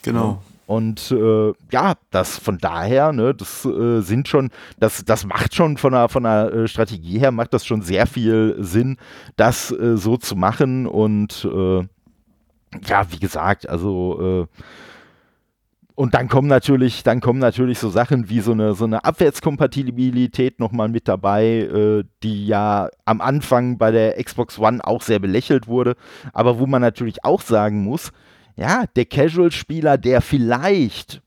Genau. 0.02 0.42
Und 0.70 1.10
äh, 1.10 1.52
ja, 1.72 1.96
das 2.12 2.38
von 2.38 2.60
daher, 2.60 3.12
ne, 3.12 3.34
das 3.34 3.66
äh, 3.66 4.02
sind 4.02 4.28
schon, 4.28 4.52
das, 4.80 5.04
das 5.04 5.26
macht 5.26 5.56
schon 5.56 5.78
von 5.78 5.94
der, 5.94 6.10
von 6.10 6.26
äh, 6.26 6.68
Strategie 6.68 7.18
her, 7.18 7.32
macht 7.32 7.56
das 7.56 7.66
schon 7.66 7.82
sehr 7.82 8.06
viel 8.06 8.56
Sinn, 8.60 8.98
das 9.36 9.72
äh, 9.72 9.98
so 9.98 10.16
zu 10.16 10.36
machen. 10.36 10.86
Und 10.86 11.44
äh, 11.52 11.80
ja, 12.88 13.12
wie 13.12 13.18
gesagt, 13.18 13.68
also 13.68 14.48
äh, 14.48 14.62
und 15.96 16.14
dann 16.14 16.30
kommen 16.30 16.48
natürlich, 16.48 17.02
dann 17.02 17.20
kommen 17.20 17.40
natürlich 17.40 17.80
so 17.80 17.90
Sachen 17.90 18.30
wie 18.30 18.40
so 18.40 18.52
eine, 18.52 18.76
so 18.76 18.86
eine 18.86 19.04
Abwärtskompatibilität 19.04 20.60
nochmal 20.60 20.88
mit 20.88 21.08
dabei, 21.08 21.46
äh, 21.46 22.04
die 22.22 22.46
ja 22.46 22.90
am 23.06 23.22
Anfang 23.22 23.80
bei 23.80 23.90
der 23.90 24.24
Xbox 24.24 24.60
One 24.60 24.86
auch 24.86 25.02
sehr 25.02 25.18
belächelt 25.18 25.68
wurde, 25.68 25.96
aber 26.32 26.60
wo 26.60 26.68
man 26.68 26.84
natürlich 26.84 27.26
auch 27.26 27.42
sagen 27.42 27.82
muss, 27.82 28.12
ja, 28.60 28.86
der 28.96 29.06
Casual-Spieler, 29.06 29.98
der 29.98 30.22
vielleicht 30.22 31.22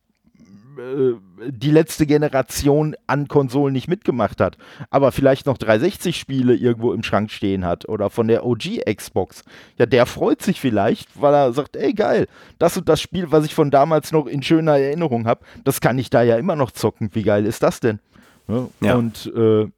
äh, 0.79 1.15
die 1.49 1.71
letzte 1.71 2.07
Generation 2.07 2.95
an 3.07 3.27
Konsolen 3.27 3.73
nicht 3.73 3.89
mitgemacht 3.89 4.41
hat, 4.41 4.59
aber 4.91 5.13
vielleicht 5.13 5.47
noch 5.47 5.57
360-Spiele 5.57 6.55
irgendwo 6.55 6.93
im 6.93 7.03
Schrank 7.03 7.31
stehen 7.31 7.65
hat 7.65 7.89
oder 7.89 8.11
von 8.11 8.29
der 8.29 8.45
OG 8.45 8.85
Xbox, 8.95 9.45
ja, 9.79 9.87
der 9.87 10.05
freut 10.05 10.43
sich 10.43 10.61
vielleicht, 10.61 11.09
weil 11.21 11.33
er 11.33 11.53
sagt, 11.55 11.77
ey 11.77 11.95
geil, 11.95 12.29
das 12.59 12.77
und 12.77 12.89
das 12.89 13.01
Spiel, 13.01 13.33
was 13.33 13.47
ich 13.47 13.55
von 13.55 13.71
damals 13.71 14.13
noch 14.13 14.27
in 14.27 14.43
schöner 14.43 14.79
Erinnerung 14.79 15.27
habe, 15.27 15.45
das 15.65 15.81
kann 15.81 15.99
ich 15.99 16.11
da 16.11 16.23
ja 16.23 16.37
immer 16.37 16.55
noch 16.55 16.71
zocken. 16.71 17.11
Wie 17.15 17.23
geil 17.23 17.47
ist 17.47 17.63
das 17.63 17.81
denn? 17.81 17.99
Ja, 18.47 18.69
ja. 18.81 18.95
Und 18.95 19.33
äh, 19.35 19.69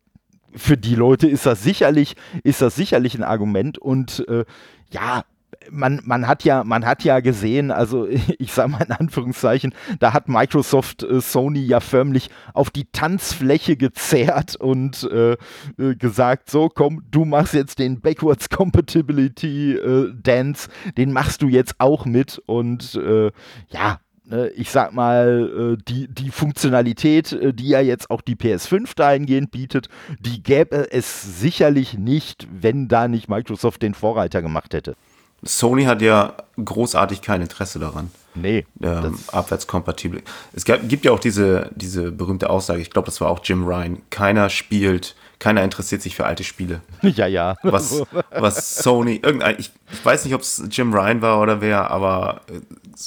für 0.56 0.76
die 0.76 0.94
Leute 0.96 1.28
ist 1.28 1.46
das 1.46 1.62
sicherlich, 1.62 2.16
ist 2.42 2.62
das 2.62 2.74
sicherlich 2.74 3.14
ein 3.14 3.22
Argument 3.24 3.78
und 3.78 4.26
äh, 4.28 4.44
ja, 4.90 5.24
man, 5.70 6.00
man, 6.04 6.26
hat 6.26 6.44
ja, 6.44 6.64
man 6.64 6.84
hat 6.84 7.04
ja 7.04 7.20
gesehen, 7.20 7.70
also 7.70 8.06
ich 8.38 8.52
sage 8.52 8.70
mal 8.70 8.82
in 8.82 8.92
Anführungszeichen, 8.92 9.74
da 9.98 10.12
hat 10.12 10.28
Microsoft 10.28 11.02
äh, 11.02 11.20
Sony 11.20 11.60
ja 11.60 11.80
förmlich 11.80 12.30
auf 12.52 12.70
die 12.70 12.86
Tanzfläche 12.86 13.76
gezerrt 13.76 14.56
und 14.56 15.04
äh, 15.04 15.32
äh, 15.78 15.94
gesagt, 15.96 16.50
so 16.50 16.68
komm, 16.68 17.02
du 17.10 17.24
machst 17.24 17.54
jetzt 17.54 17.78
den 17.78 18.00
Backwards 18.00 18.48
Compatibility 18.50 19.74
äh, 19.74 20.12
Dance, 20.14 20.68
den 20.96 21.12
machst 21.12 21.42
du 21.42 21.48
jetzt 21.48 21.74
auch 21.78 22.04
mit 22.04 22.40
und 22.46 22.94
äh, 22.94 23.30
ja, 23.68 23.98
ne, 24.24 24.48
ich 24.48 24.70
sag 24.70 24.92
mal, 24.92 25.76
äh, 25.76 25.82
die, 25.88 26.08
die 26.08 26.30
Funktionalität, 26.30 27.36
die 27.54 27.68
ja 27.68 27.80
jetzt 27.80 28.10
auch 28.10 28.20
die 28.20 28.36
PS5 28.36 28.94
dahingehend 28.96 29.50
bietet, 29.50 29.88
die 30.20 30.42
gäbe 30.42 30.90
es 30.92 31.40
sicherlich 31.40 31.98
nicht, 31.98 32.46
wenn 32.50 32.88
da 32.88 33.08
nicht 33.08 33.28
Microsoft 33.28 33.82
den 33.82 33.94
Vorreiter 33.94 34.42
gemacht 34.42 34.74
hätte. 34.74 34.96
Sony 35.44 35.84
hat 35.84 36.02
ja 36.02 36.34
großartig 36.62 37.22
kein 37.22 37.42
Interesse 37.42 37.78
daran. 37.78 38.10
Nee. 38.34 38.66
Ähm, 38.82 39.18
abwärtskompatibel. 39.30 40.22
Es 40.52 40.64
gab, 40.64 40.88
gibt 40.88 41.04
ja 41.04 41.12
auch 41.12 41.20
diese, 41.20 41.70
diese 41.76 42.10
berühmte 42.10 42.50
Aussage, 42.50 42.80
ich 42.80 42.90
glaube, 42.90 43.06
das 43.06 43.20
war 43.20 43.28
auch 43.28 43.40
Jim 43.44 43.64
Ryan. 43.64 43.98
Keiner 44.10 44.50
spielt, 44.50 45.14
keiner 45.38 45.62
interessiert 45.62 46.02
sich 46.02 46.16
für 46.16 46.26
alte 46.26 46.44
Spiele. 46.44 46.80
Ja, 47.02 47.26
ja. 47.26 47.56
Was, 47.62 48.02
was 48.30 48.76
Sony, 48.76 49.20
irgendein, 49.22 49.56
ich, 49.58 49.70
ich 49.92 50.04
weiß 50.04 50.24
nicht, 50.24 50.34
ob 50.34 50.40
es 50.40 50.64
Jim 50.70 50.92
Ryan 50.92 51.22
war 51.22 51.40
oder 51.40 51.60
wer, 51.60 51.90
aber 51.90 52.40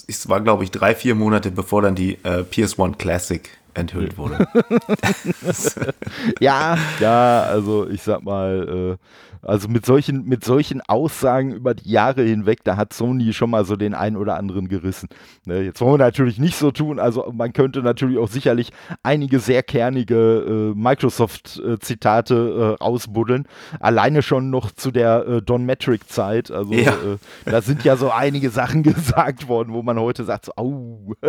es 0.08 0.30
war, 0.30 0.40
glaube 0.42 0.64
ich, 0.64 0.72
drei, 0.72 0.96
vier 0.96 1.16
Monate 1.16 1.52
bevor 1.52 1.82
dann 1.82 1.96
die 1.96 2.14
äh, 2.24 2.44
PS1 2.50 2.98
Classic 2.98 3.50
enthüllt 3.74 4.18
wurde. 4.18 4.48
ja, 6.40 6.78
ja, 7.00 7.44
also 7.44 7.88
ich 7.90 8.02
sag 8.02 8.24
mal, 8.24 8.98
äh, 8.98 9.37
also 9.48 9.70
mit 9.70 9.86
solchen, 9.86 10.26
mit 10.26 10.44
solchen 10.44 10.82
Aussagen 10.82 11.54
über 11.54 11.74
die 11.74 11.90
Jahre 11.90 12.24
hinweg, 12.24 12.66
da 12.66 12.76
hat 12.76 12.92
Sony 12.92 13.32
schon 13.32 13.50
mal 13.50 13.64
so 13.64 13.78
den 13.78 13.94
einen 13.94 14.18
oder 14.18 14.36
anderen 14.36 14.68
gerissen. 14.68 15.08
Ne, 15.46 15.62
jetzt 15.62 15.80
wollen 15.80 15.94
wir 15.94 16.06
natürlich 16.06 16.38
nicht 16.38 16.58
so 16.58 16.72
tun, 16.72 17.00
also 17.00 17.32
man 17.34 17.54
könnte 17.54 17.82
natürlich 17.82 18.18
auch 18.18 18.28
sicherlich 18.28 18.72
einige 19.04 19.40
sehr 19.40 19.64
kernige 19.64 20.74
äh, 20.76 20.78
Microsoft-Zitate 20.78 22.76
äh, 22.78 22.84
rausbuddeln. 22.84 23.48
Alleine 23.80 24.22
schon 24.22 24.50
noch 24.50 24.72
zu 24.72 24.92
der 24.92 25.26
äh, 25.26 25.42
Don 25.42 25.66
Metric-Zeit. 25.66 26.52
Also 26.52 26.74
ja. 26.74 26.92
Äh, 26.92 27.18
da 27.46 27.62
sind 27.62 27.86
ja 27.86 27.96
so 27.96 28.12
einige 28.12 28.50
Sachen 28.50 28.84
gesagt 28.98 29.48
worden, 29.48 29.72
wo 29.72 29.82
man 29.82 29.98
heute 29.98 30.26
sagt, 30.26 30.46
so, 30.46 30.52
au. 30.58 31.14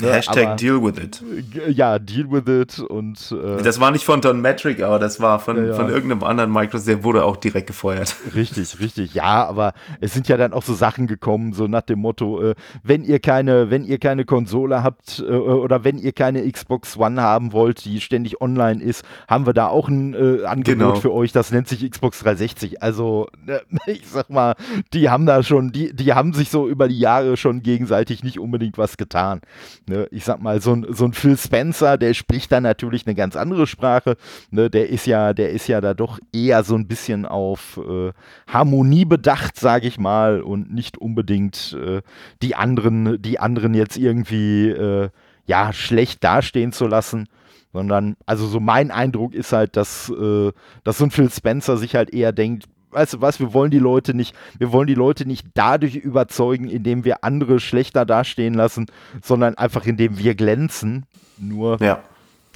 ne, 0.00 0.12
Hashtag 0.12 0.46
aber, 0.46 0.56
deal 0.56 0.80
with 0.80 1.02
it. 1.02 1.22
Ja, 1.68 1.98
deal 1.98 2.30
with 2.30 2.46
it. 2.46 2.78
Und, 2.78 3.32
äh, 3.32 3.62
das 3.62 3.80
war 3.80 3.90
nicht 3.90 4.04
von 4.04 4.20
Don 4.20 4.40
Metric, 4.40 4.80
aber 4.80 5.00
das 5.00 5.20
war 5.20 5.40
von, 5.40 5.56
ja, 5.56 5.64
ja. 5.64 5.74
von 5.74 5.88
irgendeinem 5.88 6.22
anderen 6.22 6.52
Microsoft, 6.52 6.88
der 6.88 7.02
wurde 7.02 7.15
auch 7.24 7.36
direkt 7.36 7.66
gefeuert. 7.66 8.16
Richtig, 8.34 8.80
richtig. 8.80 9.14
Ja, 9.14 9.46
aber 9.46 9.72
es 10.00 10.12
sind 10.12 10.28
ja 10.28 10.36
dann 10.36 10.52
auch 10.52 10.62
so 10.62 10.74
Sachen 10.74 11.06
gekommen, 11.06 11.52
so 11.52 11.66
nach 11.66 11.82
dem 11.82 12.00
Motto, 12.00 12.42
äh, 12.42 12.54
wenn 12.82 13.04
ihr 13.04 13.18
keine, 13.18 13.70
wenn 13.70 13.84
ihr 13.84 13.98
keine 13.98 14.24
Konsole 14.24 14.82
habt 14.82 15.20
äh, 15.20 15.32
oder 15.32 15.84
wenn 15.84 15.98
ihr 15.98 16.12
keine 16.12 16.50
Xbox 16.50 16.96
One 16.96 17.20
haben 17.20 17.52
wollt, 17.52 17.84
die 17.84 18.00
ständig 18.00 18.40
online 18.40 18.82
ist, 18.82 19.04
haben 19.28 19.46
wir 19.46 19.52
da 19.52 19.68
auch 19.68 19.88
ein 19.88 20.14
äh, 20.14 20.44
Angebot 20.44 20.64
genau. 20.78 20.94
für 20.96 21.12
euch, 21.12 21.32
das 21.32 21.50
nennt 21.50 21.68
sich 21.68 21.88
Xbox 21.88 22.20
360. 22.20 22.82
Also, 22.82 23.28
ne, 23.44 23.60
ich 23.86 24.06
sag 24.06 24.30
mal, 24.30 24.54
die 24.92 25.08
haben 25.08 25.26
da 25.26 25.42
schon, 25.42 25.72
die, 25.72 25.94
die 25.94 26.12
haben 26.12 26.32
sich 26.32 26.50
so 26.50 26.68
über 26.68 26.88
die 26.88 26.98
Jahre 26.98 27.36
schon 27.36 27.62
gegenseitig 27.62 28.24
nicht 28.24 28.38
unbedingt 28.38 28.78
was 28.78 28.96
getan. 28.96 29.40
Ne? 29.88 30.08
Ich 30.10 30.24
sag 30.24 30.40
mal, 30.40 30.60
so 30.60 30.72
ein, 30.72 30.86
so 30.90 31.04
ein 31.04 31.12
Phil 31.12 31.36
Spencer, 31.36 31.98
der 31.98 32.14
spricht 32.14 32.52
da 32.52 32.60
natürlich 32.60 33.06
eine 33.06 33.14
ganz 33.14 33.36
andere 33.36 33.66
Sprache. 33.66 34.16
Ne? 34.50 34.70
Der 34.70 34.88
ist 34.88 35.06
ja, 35.06 35.32
der 35.32 35.50
ist 35.50 35.68
ja 35.68 35.80
da 35.80 35.94
doch 35.94 36.18
eher 36.32 36.64
so 36.64 36.74
ein 36.74 36.86
bisschen 36.86 36.95
bisschen 36.96 37.26
auf 37.26 37.76
äh, 37.76 38.12
Harmonie 38.46 39.04
bedacht, 39.04 39.60
sage 39.60 39.86
ich 39.86 39.98
mal, 39.98 40.40
und 40.40 40.72
nicht 40.72 40.96
unbedingt 40.96 41.76
äh, 41.78 42.00
die 42.40 42.54
anderen, 42.54 43.20
die 43.20 43.38
anderen 43.38 43.74
jetzt 43.74 43.98
irgendwie 43.98 44.70
äh, 44.70 45.10
ja 45.44 45.74
schlecht 45.74 46.24
dastehen 46.24 46.72
zu 46.72 46.86
lassen. 46.86 47.28
Sondern, 47.74 48.16
also 48.24 48.46
so 48.46 48.60
mein 48.60 48.90
Eindruck 48.90 49.34
ist 49.34 49.52
halt, 49.52 49.76
dass, 49.76 50.08
äh, 50.08 50.52
dass 50.84 50.96
so 50.96 51.04
ein 51.04 51.10
Phil 51.10 51.30
Spencer 51.30 51.76
sich 51.76 51.94
halt 51.94 52.14
eher 52.14 52.32
denkt, 52.32 52.64
weißt 52.92 53.14
du 53.14 53.20
was, 53.20 53.40
wir 53.40 53.52
wollen 53.52 53.70
die 53.70 53.78
Leute 53.78 54.14
nicht, 54.14 54.34
wir 54.56 54.72
wollen 54.72 54.86
die 54.86 54.94
Leute 54.94 55.26
nicht 55.26 55.46
dadurch 55.52 55.96
überzeugen, 55.96 56.70
indem 56.70 57.04
wir 57.04 57.24
andere 57.24 57.60
schlechter 57.60 58.06
dastehen 58.06 58.54
lassen, 58.54 58.86
sondern 59.22 59.54
einfach 59.56 59.84
indem 59.84 60.16
wir 60.16 60.34
glänzen. 60.34 61.04
Nur 61.36 61.76
ja 61.82 62.02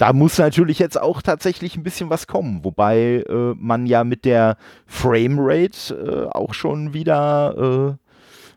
da 0.01 0.13
muss 0.13 0.39
natürlich 0.39 0.79
jetzt 0.79 0.99
auch 0.99 1.21
tatsächlich 1.21 1.75
ein 1.75 1.83
bisschen 1.83 2.09
was 2.09 2.25
kommen, 2.25 2.63
wobei 2.63 3.23
äh, 3.29 3.53
man 3.55 3.85
ja 3.85 4.03
mit 4.03 4.25
der 4.25 4.57
Framerate 4.87 5.93
äh, 5.93 6.35
auch 6.35 6.55
schon 6.55 6.95
wieder 6.95 7.99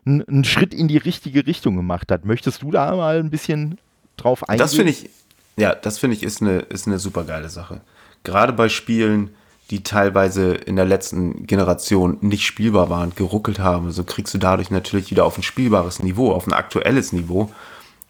äh, 0.07 0.09
einen 0.09 0.43
Schritt 0.43 0.73
in 0.73 0.87
die 0.87 0.97
richtige 0.97 1.45
Richtung 1.45 1.75
gemacht 1.75 2.11
hat. 2.11 2.25
Möchtest 2.25 2.63
du 2.63 2.71
da 2.71 2.95
mal 2.95 3.19
ein 3.19 3.29
bisschen 3.29 3.77
drauf 4.17 4.49
eingehen? 4.49 4.57
Das 4.57 4.73
finde 4.73 4.89
ich, 4.89 5.07
ja, 5.55 5.75
das 5.75 5.99
finde 5.99 6.15
ich 6.15 6.23
ist 6.23 6.41
eine, 6.41 6.61
ist 6.61 6.87
eine 6.87 6.97
super 6.97 7.23
geile 7.25 7.49
Sache. 7.49 7.81
Gerade 8.23 8.51
bei 8.51 8.67
Spielen, 8.67 9.29
die 9.69 9.83
teilweise 9.83 10.55
in 10.55 10.75
der 10.75 10.85
letzten 10.85 11.45
Generation 11.45 12.17
nicht 12.21 12.47
spielbar 12.47 12.89
waren, 12.89 13.13
geruckelt 13.13 13.59
haben, 13.59 13.91
so 13.91 14.03
kriegst 14.03 14.33
du 14.33 14.39
dadurch 14.39 14.71
natürlich 14.71 15.11
wieder 15.11 15.25
auf 15.25 15.37
ein 15.37 15.43
spielbares 15.43 16.01
Niveau, 16.01 16.31
auf 16.31 16.47
ein 16.47 16.53
aktuelles 16.53 17.13
Niveau. 17.13 17.51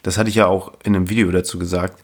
Das 0.04 0.18
hatte 0.18 0.30
ich 0.30 0.36
ja 0.36 0.48
auch 0.48 0.72
in 0.86 0.96
einem 0.96 1.10
Video 1.10 1.30
dazu 1.32 1.60
gesagt. 1.60 2.02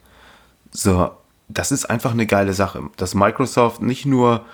So, 0.74 1.12
das 1.54 1.72
ist 1.72 1.86
einfach 1.86 2.12
eine 2.12 2.26
geile 2.26 2.54
Sache, 2.54 2.90
dass 2.98 3.16
Microsoft 3.16 3.82
nicht 3.82 4.06
nur, 4.06 4.46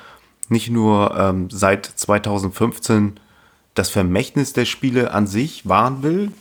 nicht 0.50 0.70
nur 0.70 1.16
ähm, 1.18 1.50
seit 1.50 1.86
2015 1.86 3.20
das 3.74 3.90
Vermächtnis 3.90 4.54
der 4.54 4.66
Spiele 4.66 5.12
an 5.12 5.28
sich 5.28 5.68
wahren 5.68 6.04
will, 6.04 6.32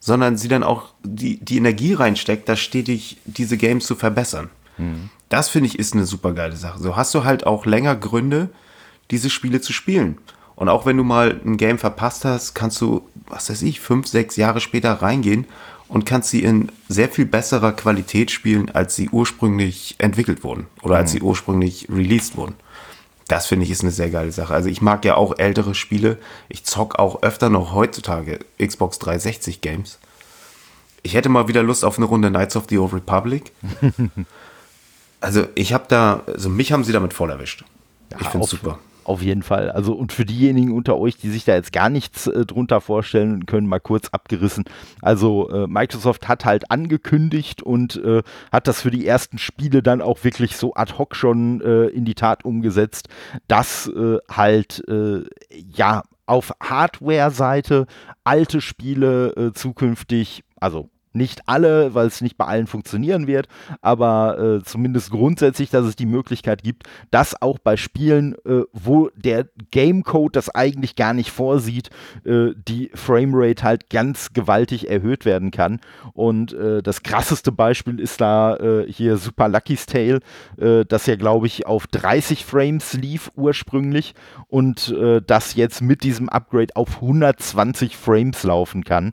sondern 0.00 0.36
sie 0.36 0.48
dann 0.48 0.62
auch 0.62 0.90
die, 1.02 1.38
die 1.38 1.56
Energie 1.56 1.94
reinsteckt, 1.94 2.48
da 2.48 2.56
stetig 2.56 3.18
diese 3.24 3.56
Games 3.56 3.86
zu 3.86 3.94
verbessern. 3.94 4.50
Mhm. 4.78 5.10
Das 5.28 5.48
finde 5.48 5.68
ich 5.68 5.78
ist 5.78 5.94
eine 5.94 6.06
super 6.06 6.32
geile 6.32 6.56
Sache. 6.56 6.78
So 6.78 6.96
hast 6.96 7.14
du 7.14 7.24
halt 7.24 7.46
auch 7.46 7.66
länger 7.66 7.96
Gründe, 7.96 8.50
diese 9.10 9.30
Spiele 9.30 9.60
zu 9.60 9.72
spielen. 9.72 10.18
Und 10.54 10.68
auch 10.68 10.86
wenn 10.86 10.96
du 10.96 11.04
mal 11.04 11.40
ein 11.44 11.56
Game 11.56 11.78
verpasst 11.78 12.24
hast, 12.24 12.54
kannst 12.54 12.80
du, 12.80 13.08
was 13.26 13.50
weiß 13.50 13.62
ich, 13.62 13.80
fünf, 13.80 14.06
sechs 14.06 14.36
Jahre 14.36 14.60
später 14.60 14.92
reingehen 14.92 15.46
und 15.88 16.04
kannst 16.04 16.30
sie 16.30 16.42
in 16.42 16.70
sehr 16.88 17.08
viel 17.08 17.26
besserer 17.26 17.72
Qualität 17.72 18.30
spielen, 18.30 18.70
als 18.70 18.96
sie 18.96 19.08
ursprünglich 19.10 19.94
entwickelt 19.98 20.44
wurden 20.44 20.66
oder 20.82 20.94
mhm. 20.94 21.00
als 21.00 21.12
sie 21.12 21.20
ursprünglich 21.20 21.88
released 21.88 22.36
wurden. 22.36 22.54
Das 23.28 23.46
finde 23.46 23.64
ich 23.64 23.72
ist 23.72 23.82
eine 23.82 23.90
sehr 23.90 24.10
geile 24.10 24.30
Sache. 24.30 24.54
Also 24.54 24.68
ich 24.68 24.80
mag 24.80 25.04
ja 25.04 25.16
auch 25.16 25.38
ältere 25.38 25.74
Spiele. 25.74 26.18
Ich 26.48 26.64
zock 26.64 26.98
auch 26.98 27.22
öfter 27.22 27.50
noch 27.50 27.74
heutzutage 27.74 28.38
Xbox 28.64 28.98
360 29.00 29.60
Games. 29.60 29.98
Ich 31.02 31.14
hätte 31.14 31.28
mal 31.28 31.48
wieder 31.48 31.62
Lust 31.62 31.84
auf 31.84 31.98
eine 31.98 32.06
Runde 32.06 32.28
Knights 32.28 32.56
of 32.56 32.66
the 32.68 32.78
Old 32.78 32.92
Republic. 32.92 33.52
also 35.20 35.46
ich 35.56 35.72
habe 35.72 35.84
da, 35.88 36.22
also 36.26 36.48
mich 36.48 36.72
haben 36.72 36.84
sie 36.84 36.92
damit 36.92 37.14
voll 37.14 37.30
erwischt. 37.30 37.64
Ja, 38.12 38.18
ich 38.20 38.28
finde 38.28 38.44
es 38.44 38.50
super. 38.50 38.78
Auf 39.06 39.22
jeden 39.22 39.44
Fall. 39.44 39.70
Also 39.70 39.92
und 39.92 40.12
für 40.12 40.24
diejenigen 40.24 40.72
unter 40.72 40.98
euch, 40.98 41.16
die 41.16 41.30
sich 41.30 41.44
da 41.44 41.54
jetzt 41.54 41.72
gar 41.72 41.90
nichts 41.90 42.26
äh, 42.26 42.44
drunter 42.44 42.80
vorstellen 42.80 43.46
können, 43.46 43.68
mal 43.68 43.78
kurz 43.78 44.08
abgerissen. 44.08 44.64
Also 45.00 45.48
äh, 45.48 45.68
Microsoft 45.68 46.26
hat 46.26 46.44
halt 46.44 46.72
angekündigt 46.72 47.62
und 47.62 48.02
äh, 48.04 48.24
hat 48.50 48.66
das 48.66 48.82
für 48.82 48.90
die 48.90 49.06
ersten 49.06 49.38
Spiele 49.38 49.80
dann 49.80 50.02
auch 50.02 50.24
wirklich 50.24 50.56
so 50.56 50.74
ad 50.74 50.94
hoc 50.98 51.14
schon 51.14 51.60
äh, 51.60 51.86
in 51.86 52.04
die 52.04 52.16
Tat 52.16 52.44
umgesetzt, 52.44 53.08
dass 53.46 53.86
äh, 53.86 54.18
halt 54.28 54.82
äh, 54.88 55.22
ja 55.54 56.02
auf 56.26 56.52
Hardware-Seite 56.60 57.86
alte 58.24 58.60
Spiele 58.60 59.52
zukünftig, 59.54 60.42
also 60.58 60.90
nicht 61.16 61.42
alle, 61.46 61.94
weil 61.94 62.06
es 62.06 62.20
nicht 62.20 62.36
bei 62.36 62.44
allen 62.44 62.66
funktionieren 62.66 63.26
wird, 63.26 63.48
aber 63.80 64.38
äh, 64.38 64.62
zumindest 64.62 65.10
grundsätzlich, 65.10 65.70
dass 65.70 65.86
es 65.86 65.96
die 65.96 66.06
Möglichkeit 66.06 66.62
gibt, 66.62 66.84
dass 67.10 67.40
auch 67.40 67.58
bei 67.58 67.76
Spielen, 67.76 68.34
äh, 68.44 68.62
wo 68.72 69.10
der 69.16 69.46
Gamecode 69.70 70.36
das 70.36 70.54
eigentlich 70.54 70.96
gar 70.96 71.14
nicht 71.14 71.30
vorsieht, 71.30 71.90
äh, 72.24 72.50
die 72.68 72.90
Framerate 72.94 73.62
halt 73.62 73.90
ganz 73.90 74.32
gewaltig 74.32 74.88
erhöht 74.90 75.24
werden 75.24 75.50
kann. 75.50 75.80
Und 76.12 76.52
äh, 76.52 76.82
das 76.82 77.02
krasseste 77.02 77.52
Beispiel 77.52 78.00
ist 78.00 78.20
da 78.20 78.56
äh, 78.56 78.92
hier 78.92 79.16
Super 79.16 79.48
Lucky's 79.48 79.86
Tale, 79.86 80.20
äh, 80.58 80.84
das 80.86 81.06
ja, 81.06 81.16
glaube 81.16 81.46
ich, 81.46 81.66
auf 81.66 81.86
30 81.86 82.44
Frames 82.44 82.92
lief 82.92 83.30
ursprünglich 83.36 84.14
und 84.48 84.94
das 85.26 85.54
jetzt 85.54 85.82
mit 85.82 86.02
diesem 86.02 86.28
Upgrade 86.28 86.74
auf 86.74 86.96
120 86.96 87.96
Frames 87.96 88.42
laufen 88.42 88.84
kann. 88.84 89.12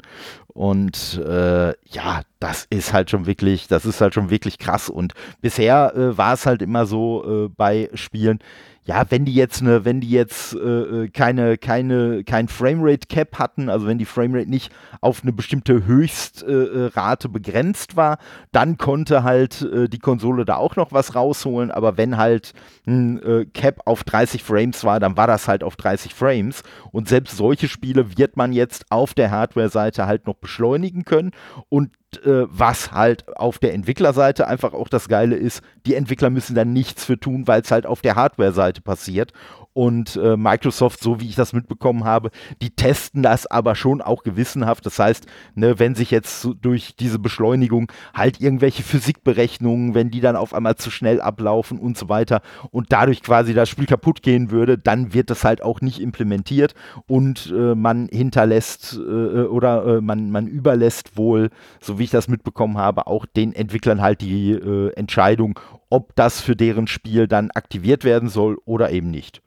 Und 0.54 1.20
äh, 1.26 1.70
ja, 1.88 2.22
das 2.40 2.68
ist 2.70 2.94
halt 2.94 3.10
schon 3.10 3.26
wirklich, 3.26 3.68
das 3.68 3.86
ist 3.86 4.02
halt 4.02 4.14
schon 4.14 4.30
wirklich 4.30 4.60
krass. 4.60 4.90
Und 4.90 5.14
bisher 5.42 5.94
äh, 5.96 6.18
war 6.18 6.34
es 6.34 6.46
halt 6.46 6.62
immer 6.62 6.86
so 6.86 7.46
äh, 7.46 7.50
bei 7.50 7.90
Spielen, 7.96 8.40
ja, 8.86 9.06
wenn 9.10 9.26
die 9.26 9.34
jetzt 9.34 9.62
eine, 9.62 9.86
wenn 9.86 10.02
die 10.02 10.10
jetzt 10.10 10.54
äh, 10.54 10.58
äh, 11.04 11.08
keine, 11.08 11.58
keine, 11.58 12.24
kein 12.24 12.48
Framerate 12.48 13.08
Cap 13.08 13.40
hatten, 13.40 13.70
also 13.70 13.88
wenn 13.88 13.98
die 13.98 14.06
Framerate 14.06 14.50
nicht 14.50 14.74
auf 15.00 15.24
eine 15.24 15.32
bestimmte 15.32 15.86
Höchstrate 15.86 17.28
äh, 17.28 17.32
begrenzt 17.32 17.96
war, 17.96 18.18
dann 18.52 18.78
konnte 18.78 19.24
halt 19.24 19.62
äh, 19.62 19.88
die 19.88 20.00
Konsole 20.00 20.44
da 20.44 20.58
auch 20.58 20.76
noch 20.76 20.92
was 20.92 21.16
rausholen, 21.16 21.72
aber 21.72 21.98
wenn 21.98 22.18
halt 22.18 22.54
ein 22.86 23.22
äh, 23.24 23.46
Cap 23.46 23.82
auf 23.86 24.04
30 24.04 24.44
Frames 24.44 24.84
war, 24.84 25.00
dann 25.00 25.16
war 25.16 25.28
das 25.28 25.48
halt 25.48 25.64
auf 25.64 25.76
30 25.78 26.14
Frames. 26.14 26.64
Und 26.92 27.08
selbst 27.08 27.38
solche 27.38 27.70
Spiele 27.70 28.18
wird 28.18 28.36
man 28.36 28.52
jetzt 28.52 28.86
auf 28.90 29.14
der 29.14 29.32
Hardware-Seite 29.32 30.06
halt 30.06 30.28
noch 30.28 30.36
beschleunigen 30.36 31.06
können. 31.06 31.32
Und 31.70 31.92
äh, 32.26 32.46
was 32.50 32.92
halt 32.92 33.38
auf 33.38 33.60
der 33.60 33.74
Entwicklerseite 33.74 34.48
einfach 34.48 34.74
auch 34.74 34.90
das 34.90 35.08
Geile 35.08 35.36
ist, 35.36 35.62
die 35.86 35.96
Entwickler 35.96 36.30
müssen 36.30 36.56
da 36.56 36.66
nichts 36.66 37.06
für 37.06 37.20
tun, 37.20 37.48
weil 37.48 37.62
es 37.62 37.72
halt 37.72 37.86
auf 37.86 38.02
der 38.02 38.16
Hardware-Seite 38.16 38.82
passiert 38.82 39.34
und 39.74 40.16
äh, 40.16 40.38
Microsoft, 40.38 41.02
so 41.02 41.20
wie 41.20 41.28
ich 41.28 41.36
das 41.36 41.54
mitbekommen 41.54 42.04
habe, 42.04 42.30
die 42.62 42.70
testen 42.70 43.24
das 43.24 43.48
aber 43.48 43.76
schon 43.76 44.02
auch 44.02 44.24
gewissenhaft. 44.24 44.86
Das 44.86 45.00
heißt, 45.00 45.26
ne, 45.56 45.80
wenn 45.80 45.96
sich 45.96 46.12
jetzt 46.12 46.42
so 46.42 46.54
durch 46.54 46.96
diese 46.96 47.20
Beschleunigung 47.20 47.92
halt 48.14 48.40
irgendwelche 48.40 48.84
Physikberechnungen, 48.84 49.96
wenn 49.96 50.12
die 50.12 50.22
dann 50.22 50.36
auf 50.36 50.54
einmal 50.54 50.76
zu 50.76 50.92
schnell 50.92 51.22
ablaufen 51.22 51.80
und 51.80 51.98
so 51.98 52.10
weiter 52.10 52.42
und 52.72 52.92
dadurch 52.92 53.22
quasi 53.24 53.54
das 53.54 53.70
Spiel 53.70 53.86
kaputt 53.86 54.22
gehen 54.22 54.52
würde, 54.52 54.78
dann 54.78 55.14
wird 55.14 55.30
das 55.30 55.44
halt 55.44 55.64
auch 55.64 55.82
nicht 55.82 56.00
implementiert 56.00 56.76
und 57.08 57.52
äh, 57.56 57.76
man 57.76 58.08
hinterlässt 58.12 58.94
äh, 58.94 59.44
oder 59.44 59.98
äh, 59.98 60.02
man, 60.02 60.32
man 60.32 60.48
überlässt 60.48 61.18
wohl, 61.18 61.50
so 61.82 62.00
wie 62.00 62.04
ich 62.04 62.12
das 62.12 62.28
mitbekommen 62.28 62.78
habe, 62.78 63.08
auch 63.08 63.26
den 63.26 63.54
Entwicklern 63.54 64.02
halt 64.02 64.22
die 64.22 64.52
äh, 64.52 64.94
Entscheidung, 64.94 65.60
ob 65.90 66.16
das 66.16 66.42
für 66.42 66.56
deren 66.56 66.88
Spiel 66.88 67.28
dann 67.28 67.52
aktiviert 67.52 68.04
werden 68.04 68.30
soll 68.30 68.58
oder 68.66 68.90
eben 68.90 69.12
nicht. 69.12 69.43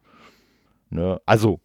Ne? 0.91 1.21
Also, 1.27 1.61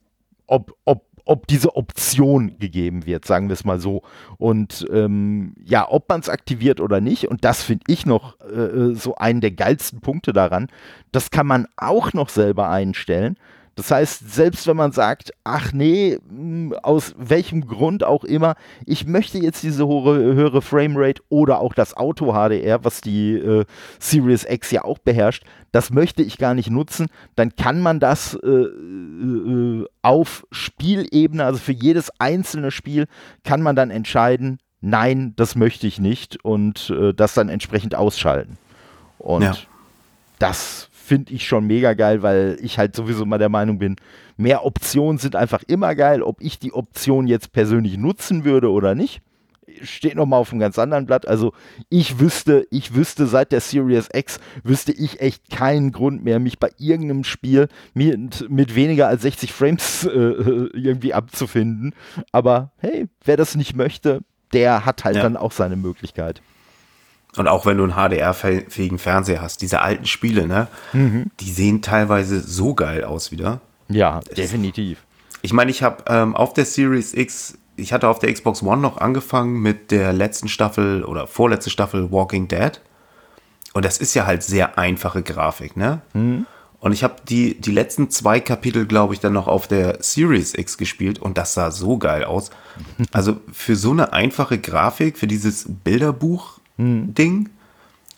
ob, 0.48 0.76
ob, 0.86 1.06
ob 1.26 1.48
diese 1.48 1.76
Option 1.76 2.58
gegeben 2.60 3.06
wird, 3.06 3.26
sagen 3.26 3.48
wir 3.48 3.54
es 3.54 3.64
mal 3.64 3.80
so. 3.80 4.02
Und 4.38 4.86
ähm, 4.92 5.54
ja, 5.64 5.88
ob 5.90 6.10
man 6.10 6.20
es 6.20 6.30
aktiviert 6.30 6.80
oder 6.82 7.02
nicht, 7.02 7.28
und 7.28 7.46
das 7.46 7.64
finde 7.64 7.84
ich 7.88 8.06
noch 8.06 8.40
äh, 8.42 8.54
äh, 8.54 8.96
so 8.96 9.16
einen 9.16 9.42
der 9.42 9.52
geilsten 9.52 10.02
Punkte 10.02 10.34
daran, 10.34 10.68
das 11.12 11.32
kann 11.32 11.48
man 11.48 11.68
auch 11.78 12.14
noch 12.14 12.30
selber 12.30 12.70
einstellen. 12.70 13.38
Das 13.76 13.90
heißt, 13.90 14.34
selbst 14.34 14.68
wenn 14.68 14.76
man 14.76 14.92
sagt, 14.92 15.32
ach 15.44 15.72
nee, 15.72 16.20
hm, 16.28 16.76
aus 16.84 17.16
welchem 17.18 17.68
Grund 17.68 18.04
auch 18.04 18.24
immer, 18.24 18.56
ich 18.86 19.08
möchte 19.08 19.38
jetzt 19.38 19.64
diese 19.64 19.88
hohe, 19.88 20.18
höhere 20.18 20.62
Framerate 20.62 21.22
oder 21.30 21.60
auch 21.60 21.74
das 21.74 21.96
Auto-HDR, 21.96 22.84
was 22.84 23.00
die 23.00 23.34
äh, 23.34 23.66
Series 24.00 24.46
X 24.48 24.72
ja 24.72 24.84
auch 24.84 25.00
beherrscht, 25.00 25.46
das 25.72 25.90
möchte 25.90 26.22
ich 26.22 26.38
gar 26.38 26.54
nicht 26.54 26.70
nutzen, 26.70 27.08
dann 27.36 27.56
kann 27.56 27.82
man 27.82 28.02
das 28.02 28.36
äh, 28.36 28.48
äh, 28.48 29.86
auf 30.02 30.46
Spielebene, 30.52 31.46
also 31.46 31.60
für 31.60 31.72
jedes 31.72 32.12
einzelne 32.20 32.72
Spiel, 32.72 33.08
kann 33.46 33.62
man 33.62 33.78
dann 33.78 33.90
entscheiden, 33.90 34.60
nein, 34.82 35.34
das 35.38 35.56
möchte 35.56 35.88
ich 35.88 35.98
nicht 35.98 36.44
und 36.44 36.90
äh, 36.90 37.14
das 37.14 37.34
dann 37.36 37.48
entsprechend 37.48 37.96
ausschalten. 37.96 38.58
Und 39.18 39.44
ja. 39.44 39.56
das 40.40 40.90
finde 41.02 41.34
ich 41.34 41.48
schon 41.48 41.68
mega 41.68 41.94
geil, 41.94 42.22
weil 42.22 42.58
ich 42.62 42.78
halt 42.78 42.96
sowieso 42.96 43.26
mal 43.26 43.38
der 43.38 43.50
Meinung 43.50 43.80
bin, 43.80 43.96
mehr 44.38 44.66
Optionen 44.66 45.18
sind 45.18 45.36
einfach 45.36 45.64
immer 45.68 45.96
geil. 45.96 46.22
Ob 46.22 46.42
ich 46.42 46.60
die 46.60 46.74
Option 46.74 47.28
jetzt 47.28 47.52
persönlich 47.52 47.98
nutzen 47.98 48.46
würde 48.46 48.70
oder 48.70 48.96
nicht, 48.96 49.22
steht 49.82 50.16
nochmal 50.16 50.40
auf 50.40 50.52
einem 50.52 50.60
ganz 50.60 50.78
anderen 50.80 51.06
Blatt. 51.06 51.28
Also 51.28 51.54
ich 51.90 52.20
wüsste, 52.20 52.68
ich 52.72 52.94
wüsste 52.94 53.28
seit 53.28 53.52
der 53.52 53.62
Series 53.62 54.10
X, 54.14 54.40
wüsste 54.64 54.92
ich 54.92 55.22
echt 55.22 55.50
keinen 55.50 55.92
Grund 55.92 56.24
mehr, 56.24 56.40
mich 56.40 56.60
bei 56.60 56.70
irgendeinem 56.78 57.24
Spiel 57.24 57.68
mit, 57.94 58.50
mit 58.50 58.76
weniger 58.76 59.08
als 59.08 59.24
60 59.24 59.54
Frames 59.54 60.06
äh, 60.06 60.10
irgendwie 60.10 61.14
abzufinden. 61.14 61.94
Aber 62.32 62.72
hey, 62.78 63.08
wer 63.24 63.38
das 63.38 63.56
nicht 63.56 63.76
möchte, 63.76 64.22
der 64.54 64.86
hat 64.86 65.04
halt 65.04 65.16
ja. 65.16 65.24
dann 65.24 65.38
auch 65.38 65.52
seine 65.52 65.76
Möglichkeit. 65.76 66.42
Und 67.38 67.48
auch 67.48 67.66
wenn 67.66 67.78
du 67.78 67.84
einen 67.84 67.94
HDR-fähigen 67.94 68.98
Fernseher 68.98 69.42
hast, 69.42 69.62
diese 69.62 69.82
alten 69.82 70.06
Spiele, 70.06 70.48
ne, 70.48 70.68
mhm. 70.92 71.32
die 71.40 71.52
sehen 71.52 71.82
teilweise 71.82 72.42
so 72.42 72.74
geil 72.74 73.04
aus 73.04 73.32
wieder. 73.32 73.62
Ja, 73.88 74.20
definitiv. 74.36 75.00
Ich 75.42 75.54
meine, 75.54 75.72
ich 75.72 75.82
habe 75.82 76.04
ähm, 76.08 76.36
auf 76.36 76.54
der 76.54 76.66
Series 76.66 77.14
X, 77.14 77.58
ich 77.78 77.94
hatte 77.94 78.10
auf 78.10 78.20
der 78.20 78.34
Xbox 78.34 78.62
One 78.62 78.82
noch 78.82 78.98
angefangen 78.98 79.62
mit 79.62 79.92
der 79.92 80.14
letzten 80.14 80.50
Staffel 80.50 81.04
oder 81.04 81.26
vorletzte 81.26 81.70
Staffel 81.70 82.12
Walking 82.12 82.48
Dead. 82.48 82.82
Und 83.74 83.86
das 83.86 83.98
ist 83.98 84.14
ja 84.14 84.26
halt 84.26 84.44
sehr 84.44 84.78
einfache 84.78 85.24
Grafik, 85.24 85.78
ne? 85.78 86.02
Mhm. 86.14 86.46
Und 86.82 86.94
ich 86.94 87.04
habe 87.04 87.18
die, 87.30 87.62
die 87.62 87.72
letzten 87.72 88.10
zwei 88.10 88.40
Kapitel, 88.40 88.88
glaube 88.88 89.14
ich, 89.14 89.20
dann 89.20 89.34
noch 89.34 89.48
auf 89.48 89.68
der 89.68 90.02
Series 90.02 90.56
X 90.56 90.80
gespielt 90.80 91.20
und 91.20 91.38
das 91.38 91.54
sah 91.54 91.70
so 91.70 91.98
geil 91.98 92.24
aus. 92.24 92.50
Also 93.12 93.40
für 93.52 93.76
so 93.76 93.92
eine 93.92 94.14
einfache 94.14 94.58
Grafik, 94.58 95.18
für 95.18 95.28
dieses 95.28 95.66
Bilderbuch, 95.68 96.60
hm. 96.78 97.14
Ding. 97.14 97.50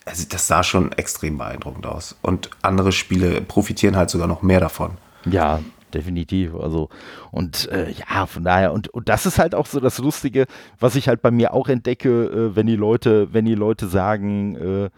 Also 0.04 0.26
das 0.28 0.46
sah 0.46 0.62
schon 0.62 0.92
extrem 0.92 1.38
beeindruckend 1.38 1.86
aus. 1.86 2.16
Und 2.22 2.50
andere 2.62 2.92
Spiele 2.92 3.40
profitieren 3.40 3.96
halt 3.96 4.10
sogar 4.10 4.28
noch 4.28 4.42
mehr 4.42 4.60
davon. 4.60 4.98
Ja, 5.24 5.60
definitiv. 5.94 6.54
Also, 6.54 6.90
und 7.30 7.68
äh, 7.70 7.90
ja, 7.90 8.26
von 8.26 8.44
daher, 8.44 8.72
und, 8.72 8.88
und 8.88 9.08
das 9.08 9.24
ist 9.24 9.38
halt 9.38 9.54
auch 9.54 9.66
so 9.66 9.80
das 9.80 9.98
Lustige, 9.98 10.46
was 10.78 10.96
ich 10.96 11.08
halt 11.08 11.22
bei 11.22 11.30
mir 11.30 11.54
auch 11.54 11.68
entdecke, 11.68 12.24
äh, 12.24 12.56
wenn 12.56 12.66
die 12.66 12.76
Leute, 12.76 13.32
wenn 13.32 13.46
die 13.46 13.54
Leute 13.54 13.86
sagen, 13.88 14.56
äh, 14.56 14.90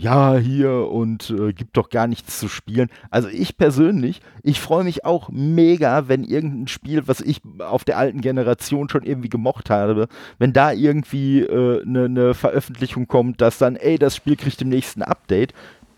ja, 0.00 0.36
hier 0.36 0.88
und 0.90 1.28
äh, 1.30 1.52
gibt 1.52 1.76
doch 1.76 1.90
gar 1.90 2.06
nichts 2.06 2.38
zu 2.38 2.48
spielen. 2.48 2.88
Also 3.10 3.28
ich 3.28 3.58
persönlich, 3.58 4.22
ich 4.42 4.58
freue 4.58 4.84
mich 4.84 5.04
auch 5.04 5.28
mega, 5.28 6.08
wenn 6.08 6.24
irgendein 6.24 6.68
Spiel, 6.68 7.06
was 7.06 7.20
ich 7.20 7.42
auf 7.58 7.84
der 7.84 7.98
alten 7.98 8.22
Generation 8.22 8.88
schon 8.88 9.02
irgendwie 9.02 9.28
gemocht 9.28 9.68
habe, 9.68 10.08
wenn 10.38 10.54
da 10.54 10.72
irgendwie 10.72 11.46
eine 11.46 11.80
äh, 11.80 11.84
ne, 11.84 12.08
ne 12.08 12.34
Veröffentlichung 12.34 13.08
kommt, 13.08 13.42
dass 13.42 13.58
dann, 13.58 13.76
ey, 13.76 13.98
das 13.98 14.16
Spiel 14.16 14.36
kriegt 14.36 14.62
im 14.62 14.70
nächsten 14.70 15.02
Update, 15.02 15.52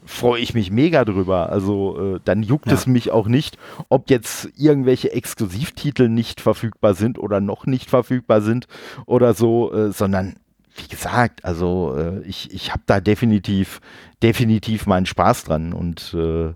freue 0.05 0.40
ich 0.40 0.53
mich 0.53 0.72
mega 0.72 1.05
drüber. 1.05 1.50
Also 1.50 2.16
äh, 2.16 2.20
dann 2.24 2.42
juckt 2.42 2.66
ja. 2.66 2.74
es 2.74 2.88
mich 2.88 3.12
auch 3.12 3.28
nicht, 3.28 3.57
ob 3.88 4.11
jetzt 4.11 4.48
irgendwelche 4.57 5.12
Exklusivtitel 5.12 6.09
nicht 6.09 6.40
verfügbar 6.40 6.94
sind 6.94 7.20
oder 7.20 7.40
noch 7.40 7.66
nicht 7.66 7.88
verfügbar 7.88 8.40
sind 8.40 8.66
oder 9.07 9.34
so, 9.34 9.72
äh, 9.72 9.92
sondern 9.92 10.34
wie 10.76 10.88
gesagt, 10.88 11.44
also 11.44 11.94
äh, 11.96 12.20
ich, 12.22 12.52
ich 12.52 12.70
habe 12.72 12.82
da 12.86 13.00
definitiv, 13.00 13.80
definitiv 14.22 14.86
meinen 14.86 15.06
Spaß 15.06 15.44
dran 15.44 15.72
und 15.72 16.14
äh, 16.14 16.54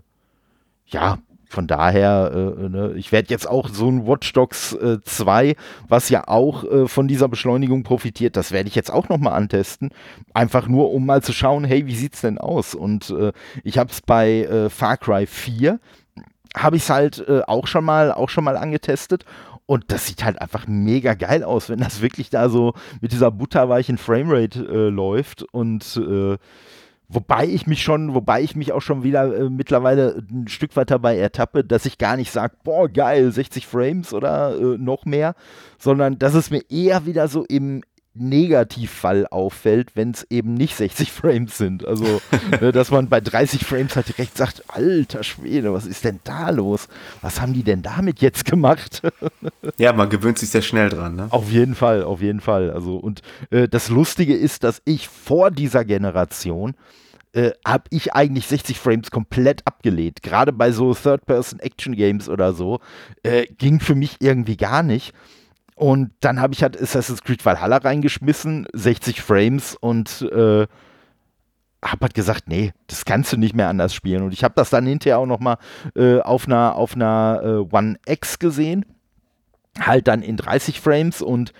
ja, 0.87 1.19
von 1.49 1.67
daher, 1.67 2.31
äh, 2.33 2.69
ne, 2.69 2.93
ich 2.97 3.11
werde 3.11 3.29
jetzt 3.29 3.47
auch 3.47 3.69
so 3.69 3.89
ein 3.89 4.05
Watch 4.05 4.33
Dogs 4.33 4.73
äh, 4.73 4.97
2, 5.03 5.55
was 5.87 6.09
ja 6.09 6.27
auch 6.27 6.63
äh, 6.65 6.87
von 6.87 7.07
dieser 7.07 7.29
Beschleunigung 7.29 7.83
profitiert, 7.83 8.35
das 8.35 8.51
werde 8.51 8.67
ich 8.67 8.75
jetzt 8.75 8.91
auch 8.91 9.07
nochmal 9.07 9.33
antesten. 9.33 9.91
Einfach 10.33 10.67
nur, 10.67 10.91
um 10.91 11.05
mal 11.05 11.23
zu 11.23 11.31
schauen, 11.31 11.63
hey, 11.63 11.85
wie 11.85 11.95
sieht's 11.95 12.21
denn 12.21 12.37
aus? 12.37 12.75
Und 12.75 13.09
äh, 13.11 13.31
ich 13.63 13.77
habe 13.77 13.91
es 13.91 14.01
bei 14.01 14.43
äh, 14.43 14.69
Far 14.69 14.97
Cry 14.97 15.25
4, 15.25 15.79
habe 16.55 16.75
ich 16.75 16.83
es 16.83 16.89
halt 16.89 17.25
äh, 17.27 17.41
auch 17.47 17.67
schon 17.67 17.85
mal, 17.85 18.11
auch 18.11 18.29
schon 18.29 18.43
mal 18.43 18.57
angetestet 18.57 19.23
und 19.67 19.91
das 19.91 20.07
sieht 20.07 20.23
halt 20.23 20.41
einfach 20.41 20.65
mega 20.65 21.13
geil 21.13 21.43
aus, 21.43 21.69
wenn 21.69 21.79
das 21.79 22.01
wirklich 22.01 22.29
da 22.29 22.49
so 22.49 22.73
mit 23.01 23.11
dieser 23.11 23.31
butterweichen 23.31 23.97
Framerate 23.97 24.65
äh, 24.65 24.89
läuft. 24.89 25.43
Und 25.43 25.97
äh, 25.97 26.37
wobei 27.09 27.45
ich 27.45 27.67
mich 27.67 27.83
schon, 27.83 28.13
wobei 28.13 28.41
ich 28.41 28.55
mich 28.55 28.71
auch 28.71 28.81
schon 28.81 29.03
wieder 29.03 29.35
äh, 29.35 29.49
mittlerweile 29.49 30.23
ein 30.31 30.47
Stück 30.47 30.77
weit 30.77 30.89
dabei 30.89 31.17
ertappe, 31.17 31.65
dass 31.65 31.85
ich 31.85 31.97
gar 31.97 32.15
nicht 32.15 32.31
sage, 32.31 32.55
boah, 32.63 32.87
geil, 32.87 33.29
60 33.29 33.67
Frames 33.67 34.13
oder 34.13 34.57
äh, 34.57 34.77
noch 34.77 35.03
mehr, 35.03 35.35
sondern 35.77 36.17
dass 36.17 36.33
es 36.33 36.49
mir 36.49 36.63
eher 36.69 37.05
wieder 37.05 37.27
so 37.27 37.43
im 37.43 37.83
Negativfall 38.19 39.27
auffällt, 39.27 39.95
wenn 39.95 40.11
es 40.11 40.25
eben 40.29 40.53
nicht 40.53 40.75
60 40.75 41.11
Frames 41.13 41.57
sind. 41.57 41.85
Also, 41.85 42.21
ne, 42.61 42.71
dass 42.71 42.91
man 42.91 43.09
bei 43.09 43.21
30 43.21 43.65
Frames 43.65 43.95
halt 43.95 44.09
direkt 44.09 44.37
sagt, 44.37 44.63
alter 44.67 45.23
Schwede, 45.23 45.73
was 45.73 45.85
ist 45.85 46.03
denn 46.03 46.19
da 46.23 46.49
los? 46.49 46.87
Was 47.21 47.41
haben 47.41 47.53
die 47.53 47.63
denn 47.63 47.81
damit 47.81 48.21
jetzt 48.21 48.45
gemacht? 48.45 49.01
ja, 49.77 49.93
man 49.93 50.09
gewöhnt 50.09 50.39
sich 50.39 50.49
sehr 50.49 50.61
schnell 50.61 50.89
dran, 50.89 51.15
ne? 51.15 51.27
Auf 51.29 51.51
jeden 51.51 51.75
Fall, 51.75 52.03
auf 52.03 52.21
jeden 52.21 52.41
Fall. 52.41 52.71
Also, 52.71 52.97
und 52.97 53.21
äh, 53.49 53.67
das 53.67 53.89
Lustige 53.89 54.35
ist, 54.35 54.63
dass 54.63 54.81
ich 54.85 55.07
vor 55.07 55.51
dieser 55.51 55.85
Generation 55.85 56.75
äh, 57.33 57.51
habe 57.65 57.83
ich 57.91 58.13
eigentlich 58.13 58.47
60 58.47 58.79
Frames 58.79 59.11
komplett 59.11 59.61
abgelehnt. 59.65 60.23
Gerade 60.23 60.51
bei 60.51 60.71
so 60.71 60.93
Third-Person-Action-Games 60.93 62.29
oder 62.29 62.53
so 62.53 62.79
äh, 63.23 63.45
ging 63.45 63.79
für 63.79 63.95
mich 63.95 64.17
irgendwie 64.19 64.57
gar 64.57 64.81
nicht. 64.81 65.13
Und 65.77 66.09
dann 66.21 66.41
habe 66.41 66.55
ich 66.55 66.63
halt 66.63 66.81
Assassin's 66.81 67.21
Creed 67.21 67.45
Valhalla 67.45 67.77
reingeschmissen, 67.77 68.65
60 68.73 69.21
Frames 69.21 69.77
und 69.79 70.23
äh, 70.23 70.65
habe 71.85 72.01
halt 72.01 72.15
gesagt, 72.15 72.47
nee, 72.47 72.73
das 72.87 73.05
kannst 73.05 73.31
du 73.31 73.37
nicht 73.37 73.55
mehr 73.55 73.69
anders 73.69 73.93
spielen. 73.93 74.23
Und 74.23 74.33
ich 74.33 74.43
habe 74.43 74.55
das 74.55 74.71
dann 74.71 74.87
hinterher 74.87 75.19
auch 75.19 75.27
noch 75.27 75.39
mal 75.39 75.59
äh, 75.95 76.19
auf 76.19 76.47
einer, 76.47 76.75
auf 76.75 76.95
einer 76.95 77.41
äh, 77.43 77.75
One 77.75 77.97
X 78.07 78.39
gesehen, 78.39 78.85
halt 79.79 80.07
dann 80.07 80.23
in 80.23 80.35
30 80.35 80.81
Frames 80.81 81.21
und 81.21 81.53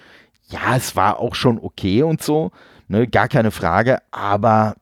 ja, 0.48 0.76
es 0.76 0.96
war 0.96 1.20
auch 1.20 1.36
schon 1.36 1.60
okay 1.60 2.02
und 2.02 2.24
so, 2.24 2.50
ne, 2.88 3.06
gar 3.06 3.28
keine 3.28 3.52
Frage, 3.52 4.00
aber 4.10 4.78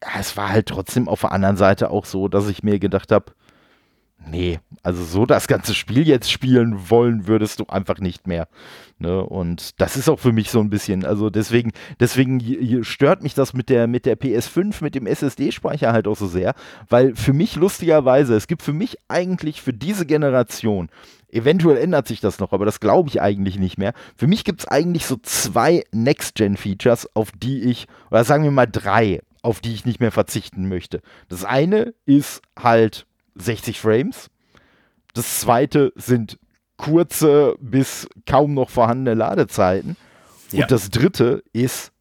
ja, 0.00 0.20
es 0.20 0.36
war 0.36 0.50
halt 0.50 0.66
trotzdem 0.66 1.08
auf 1.08 1.22
der 1.22 1.32
anderen 1.32 1.56
Seite 1.56 1.90
auch 1.90 2.04
so, 2.04 2.28
dass 2.28 2.48
ich 2.48 2.62
mir 2.62 2.78
gedacht 2.78 3.10
habe, 3.10 3.32
nee, 4.28 4.58
also 4.82 5.02
so 5.04 5.26
das 5.26 5.46
ganze 5.46 5.74
Spiel 5.74 6.06
jetzt 6.06 6.30
spielen 6.30 6.90
wollen 6.90 7.26
würdest 7.26 7.60
du 7.60 7.64
einfach 7.68 7.98
nicht 7.98 8.26
mehr. 8.26 8.48
Ne? 8.98 9.22
Und 9.22 9.80
das 9.80 9.96
ist 9.96 10.08
auch 10.08 10.18
für 10.18 10.32
mich 10.32 10.50
so 10.50 10.60
ein 10.60 10.70
bisschen, 10.70 11.04
also 11.04 11.30
deswegen, 11.30 11.72
deswegen 12.00 12.84
stört 12.84 13.22
mich 13.22 13.34
das 13.34 13.52
mit 13.52 13.68
der, 13.68 13.86
mit 13.86 14.06
der 14.06 14.18
PS5, 14.18 14.82
mit 14.82 14.94
dem 14.94 15.06
SSD-Speicher 15.06 15.92
halt 15.92 16.08
auch 16.08 16.16
so 16.16 16.26
sehr, 16.26 16.54
weil 16.88 17.14
für 17.14 17.32
mich 17.32 17.56
lustigerweise, 17.56 18.34
es 18.34 18.46
gibt 18.46 18.62
für 18.62 18.72
mich 18.72 18.98
eigentlich 19.08 19.62
für 19.62 19.72
diese 19.72 20.06
Generation, 20.06 20.88
eventuell 21.30 21.76
ändert 21.76 22.08
sich 22.08 22.20
das 22.20 22.38
noch, 22.38 22.52
aber 22.52 22.64
das 22.64 22.80
glaube 22.80 23.08
ich 23.08 23.20
eigentlich 23.20 23.58
nicht 23.58 23.78
mehr. 23.78 23.92
Für 24.16 24.26
mich 24.26 24.44
gibt 24.44 24.60
es 24.60 24.68
eigentlich 24.68 25.06
so 25.06 25.16
zwei 25.22 25.84
Next-Gen-Features, 25.92 27.14
auf 27.14 27.32
die 27.32 27.62
ich, 27.64 27.86
oder 28.10 28.24
sagen 28.24 28.44
wir 28.44 28.50
mal 28.50 28.66
drei, 28.66 29.20
auf 29.42 29.60
die 29.60 29.74
ich 29.74 29.84
nicht 29.84 30.00
mehr 30.00 30.12
verzichten 30.12 30.68
möchte. 30.68 31.00
Das 31.28 31.44
eine 31.44 31.94
ist 32.04 32.42
halt 32.58 33.05
60 33.36 33.80
Frames. 33.80 34.30
Das 35.14 35.40
zweite 35.40 35.92
sind 35.96 36.38
kurze 36.76 37.56
bis 37.60 38.08
kaum 38.26 38.54
noch 38.54 38.70
vorhandene 38.70 39.14
Ladezeiten. 39.14 39.96
Ja. 40.52 40.62
Und 40.62 40.70
das 40.70 40.90
dritte 40.90 41.42
ist 41.52 41.92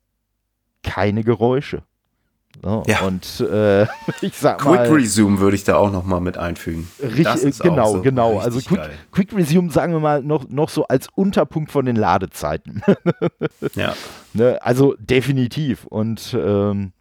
keine 0.84 1.24
Geräusche. 1.24 1.84
So, 2.64 2.84
ja. 2.88 3.02
Und 3.02 3.42
äh, 3.42 3.84
ich 4.22 4.36
sag 4.36 4.60
Quick 4.60 4.72
mal. 4.72 4.88
Quick 4.88 5.02
Resume 5.02 5.40
würde 5.40 5.56
ich 5.56 5.64
da 5.64 5.76
auch 5.76 5.92
noch 5.92 6.06
mal 6.06 6.20
mit 6.20 6.38
einfügen. 6.38 6.90
Richtig, 7.02 7.60
genau, 7.60 7.94
so 7.94 8.02
genau. 8.02 8.40
Also 8.40 8.60
Quick, 8.60 8.90
Quick, 9.12 9.34
Resume 9.34 9.72
sagen 9.72 9.94
wir 9.94 10.00
mal 10.00 10.24
noch, 10.24 10.48
noch 10.50 10.70
so 10.70 10.88
als 10.88 11.08
Unterpunkt 11.16 11.72
von 11.72 11.86
den 11.86 11.96
Ladezeiten. 11.96 12.82
ja. 13.76 13.94
Ne, 14.34 14.60
also 14.62 14.96
definitiv. 15.00 15.86
Und 15.86 16.36
ähm, 16.40 16.94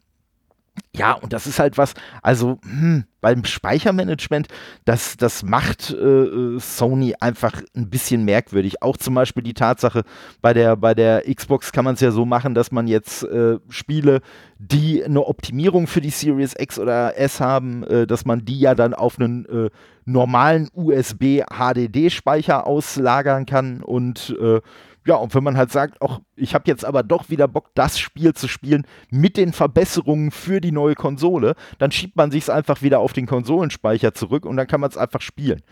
ja, 0.96 1.12
und 1.12 1.32
das 1.32 1.46
ist 1.46 1.58
halt 1.58 1.76
was, 1.76 1.94
also 2.22 2.58
hm, 2.64 3.04
beim 3.20 3.44
Speichermanagement, 3.44 4.48
das, 4.84 5.16
das 5.16 5.42
macht 5.42 5.90
äh, 5.90 6.58
Sony 6.58 7.14
einfach 7.18 7.62
ein 7.74 7.90
bisschen 7.90 8.24
merkwürdig. 8.24 8.80
Auch 8.82 8.96
zum 8.96 9.14
Beispiel 9.14 9.42
die 9.42 9.54
Tatsache, 9.54 10.04
bei 10.40 10.52
der, 10.52 10.76
bei 10.76 10.94
der 10.94 11.22
Xbox 11.22 11.72
kann 11.72 11.84
man 11.84 11.94
es 11.94 12.00
ja 12.00 12.12
so 12.12 12.24
machen, 12.24 12.54
dass 12.54 12.70
man 12.70 12.86
jetzt 12.86 13.24
äh, 13.24 13.58
Spiele, 13.68 14.20
die 14.58 15.02
eine 15.02 15.26
Optimierung 15.26 15.88
für 15.88 16.00
die 16.00 16.10
Series 16.10 16.54
X 16.56 16.78
oder 16.78 17.18
S 17.18 17.40
haben, 17.40 17.82
äh, 17.84 18.06
dass 18.06 18.24
man 18.24 18.44
die 18.44 18.60
ja 18.60 18.76
dann 18.76 18.94
auf 18.94 19.18
einen 19.18 19.46
äh, 19.46 19.70
normalen 20.04 20.68
USB-HDD-Speicher 20.74 22.66
auslagern 22.66 23.46
kann 23.46 23.82
und 23.82 24.36
äh, 24.40 24.60
ja, 25.06 25.16
und 25.16 25.34
wenn 25.34 25.44
man 25.44 25.56
halt 25.56 25.70
sagt, 25.70 26.00
auch 26.00 26.20
ich 26.36 26.54
habe 26.54 26.64
jetzt 26.66 26.84
aber 26.84 27.02
doch 27.02 27.28
wieder 27.28 27.46
Bock, 27.46 27.70
das 27.74 27.98
Spiel 27.98 28.34
zu 28.34 28.48
spielen 28.48 28.86
mit 29.10 29.36
den 29.36 29.52
Verbesserungen 29.52 30.30
für 30.30 30.60
die 30.60 30.72
neue 30.72 30.94
Konsole, 30.94 31.54
dann 31.78 31.92
schiebt 31.92 32.16
man 32.16 32.30
sich 32.30 32.44
es 32.44 32.50
einfach 32.50 32.82
wieder 32.82 33.00
auf 33.00 33.12
den 33.12 33.26
Konsolenspeicher 33.26 34.14
zurück 34.14 34.46
und 34.46 34.56
dann 34.56 34.66
kann 34.66 34.80
man 34.80 34.90
es 34.90 34.96
einfach 34.96 35.20
spielen. 35.20 35.62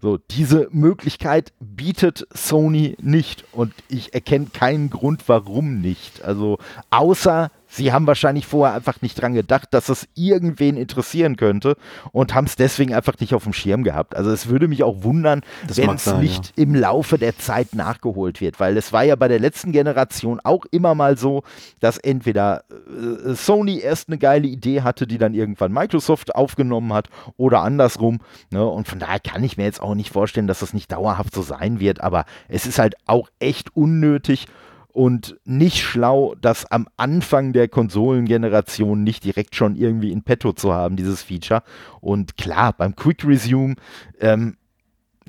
So, 0.00 0.18
diese 0.18 0.68
Möglichkeit 0.70 1.52
bietet 1.60 2.26
Sony 2.32 2.96
nicht 3.00 3.44
und 3.52 3.72
ich 3.88 4.14
erkenne 4.14 4.46
keinen 4.52 4.90
Grund, 4.90 5.24
warum 5.26 5.80
nicht. 5.80 6.22
Also, 6.22 6.58
außer 6.90 7.50
Sie 7.72 7.90
haben 7.90 8.06
wahrscheinlich 8.06 8.46
vorher 8.46 8.76
einfach 8.76 9.00
nicht 9.00 9.20
dran 9.20 9.32
gedacht, 9.32 9.68
dass 9.72 9.88
es 9.88 10.06
irgendwen 10.14 10.76
interessieren 10.76 11.36
könnte 11.36 11.76
und 12.12 12.34
haben 12.34 12.44
es 12.44 12.54
deswegen 12.54 12.92
einfach 12.92 13.18
nicht 13.18 13.32
auf 13.32 13.44
dem 13.44 13.54
Schirm 13.54 13.82
gehabt. 13.82 14.14
Also 14.14 14.30
es 14.30 14.48
würde 14.48 14.68
mich 14.68 14.82
auch 14.82 15.02
wundern, 15.04 15.40
wenn 15.74 15.88
es 15.88 16.04
nicht 16.16 16.48
ja. 16.48 16.64
im 16.64 16.74
Laufe 16.74 17.16
der 17.16 17.38
Zeit 17.38 17.74
nachgeholt 17.74 18.42
wird, 18.42 18.60
weil 18.60 18.76
es 18.76 18.92
war 18.92 19.04
ja 19.04 19.16
bei 19.16 19.26
der 19.26 19.40
letzten 19.40 19.72
Generation 19.72 20.38
auch 20.44 20.66
immer 20.70 20.94
mal 20.94 21.16
so, 21.16 21.44
dass 21.80 21.96
entweder 21.96 22.64
äh, 22.70 23.32
Sony 23.34 23.80
erst 23.80 24.08
eine 24.10 24.18
geile 24.18 24.48
Idee 24.48 24.82
hatte, 24.82 25.06
die 25.06 25.16
dann 25.16 25.32
irgendwann 25.32 25.72
Microsoft 25.72 26.34
aufgenommen 26.34 26.92
hat 26.92 27.08
oder 27.38 27.60
andersrum. 27.60 28.18
Ne? 28.50 28.66
Und 28.66 28.86
von 28.86 28.98
daher 28.98 29.18
kann 29.18 29.42
ich 29.44 29.56
mir 29.56 29.64
jetzt 29.64 29.80
auch 29.80 29.94
nicht 29.94 30.12
vorstellen, 30.12 30.46
dass 30.46 30.60
das 30.60 30.74
nicht 30.74 30.92
dauerhaft 30.92 31.34
so 31.34 31.40
sein 31.40 31.80
wird, 31.80 32.02
aber 32.02 32.26
es 32.48 32.66
ist 32.66 32.78
halt 32.78 32.96
auch 33.06 33.28
echt 33.38 33.74
unnötig 33.74 34.46
und 34.92 35.36
nicht 35.44 35.82
schlau, 35.82 36.34
das 36.40 36.70
am 36.70 36.86
Anfang 36.96 37.52
der 37.52 37.68
Konsolengeneration 37.68 39.02
nicht 39.02 39.24
direkt 39.24 39.54
schon 39.54 39.76
irgendwie 39.76 40.12
in 40.12 40.22
petto 40.22 40.52
zu 40.52 40.72
haben, 40.72 40.96
dieses 40.96 41.22
Feature. 41.22 41.62
Und 42.00 42.36
klar, 42.36 42.72
beim 42.72 42.94
Quick 42.94 43.24
Resume, 43.24 43.76
ähm, 44.20 44.56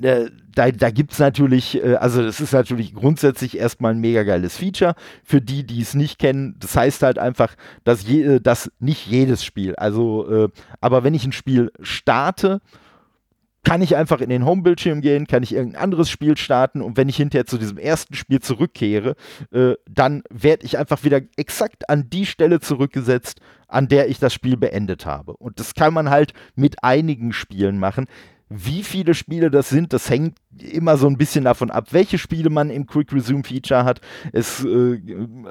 äh, 0.01 0.29
da, 0.55 0.71
da 0.71 0.89
gibt 0.89 1.13
es 1.13 1.19
natürlich, 1.19 1.83
äh, 1.83 1.95
also 1.95 2.21
das 2.23 2.39
ist 2.39 2.51
natürlich 2.51 2.93
grundsätzlich 2.93 3.57
erstmal 3.57 3.93
ein 3.93 3.99
mega 3.99 4.23
geiles 4.23 4.57
Feature. 4.57 4.95
Für 5.23 5.41
die, 5.41 5.65
die 5.65 5.81
es 5.81 5.93
nicht 5.93 6.19
kennen, 6.19 6.55
das 6.59 6.75
heißt 6.75 7.03
halt 7.03 7.17
einfach, 7.17 7.55
dass, 7.83 8.07
je, 8.07 8.23
äh, 8.23 8.41
dass 8.41 8.71
nicht 8.79 9.07
jedes 9.07 9.43
Spiel, 9.45 9.75
also, 9.75 10.49
aber 10.81 11.03
wenn 11.03 11.13
ich 11.13 11.25
ein 11.25 11.31
Spiel 11.31 11.71
starte, 11.81 12.59
kann 13.63 13.81
ich 13.81 13.95
einfach 13.95 14.19
in 14.19 14.29
den 14.29 14.45
Home-Bildschirm 14.45 15.01
gehen, 15.01 15.25
kann 15.25 15.43
ich 15.43 15.53
irgendein 15.53 15.81
anderes 15.81 16.09
Spiel 16.09 16.37
starten 16.37 16.81
und 16.81 16.97
wenn 16.97 17.09
ich 17.09 17.15
hinterher 17.17 17.45
zu 17.45 17.57
diesem 17.57 17.77
ersten 17.77 18.13
Spiel 18.13 18.39
zurückkehre, 18.39 19.15
äh, 19.51 19.73
dann 19.89 20.23
werde 20.29 20.65
ich 20.65 20.77
einfach 20.77 21.03
wieder 21.03 21.21
exakt 21.37 21.89
an 21.89 22.09
die 22.09 22.25
Stelle 22.25 22.59
zurückgesetzt, 22.59 23.39
an 23.67 23.87
der 23.87 24.09
ich 24.09 24.19
das 24.19 24.33
Spiel 24.33 24.57
beendet 24.57 25.05
habe. 25.05 25.35
Und 25.37 25.59
das 25.59 25.73
kann 25.73 25.93
man 25.93 26.09
halt 26.09 26.33
mit 26.55 26.83
einigen 26.83 27.33
Spielen 27.33 27.79
machen. 27.79 28.07
Wie 28.55 28.83
viele 28.83 29.13
Spiele 29.15 29.49
das 29.49 29.69
sind, 29.69 29.93
das 29.93 30.09
hängt 30.09 30.37
immer 30.59 30.97
so 30.97 31.07
ein 31.07 31.17
bisschen 31.17 31.43
davon 31.43 31.71
ab, 31.71 31.87
welche 31.91 32.17
Spiele 32.17 32.49
man 32.49 32.69
im 32.69 32.85
Quick 32.85 33.11
Resume 33.11 33.43
Feature 33.43 33.83
hat. 33.83 34.01
Es, 34.31 34.63
äh, 34.63 34.99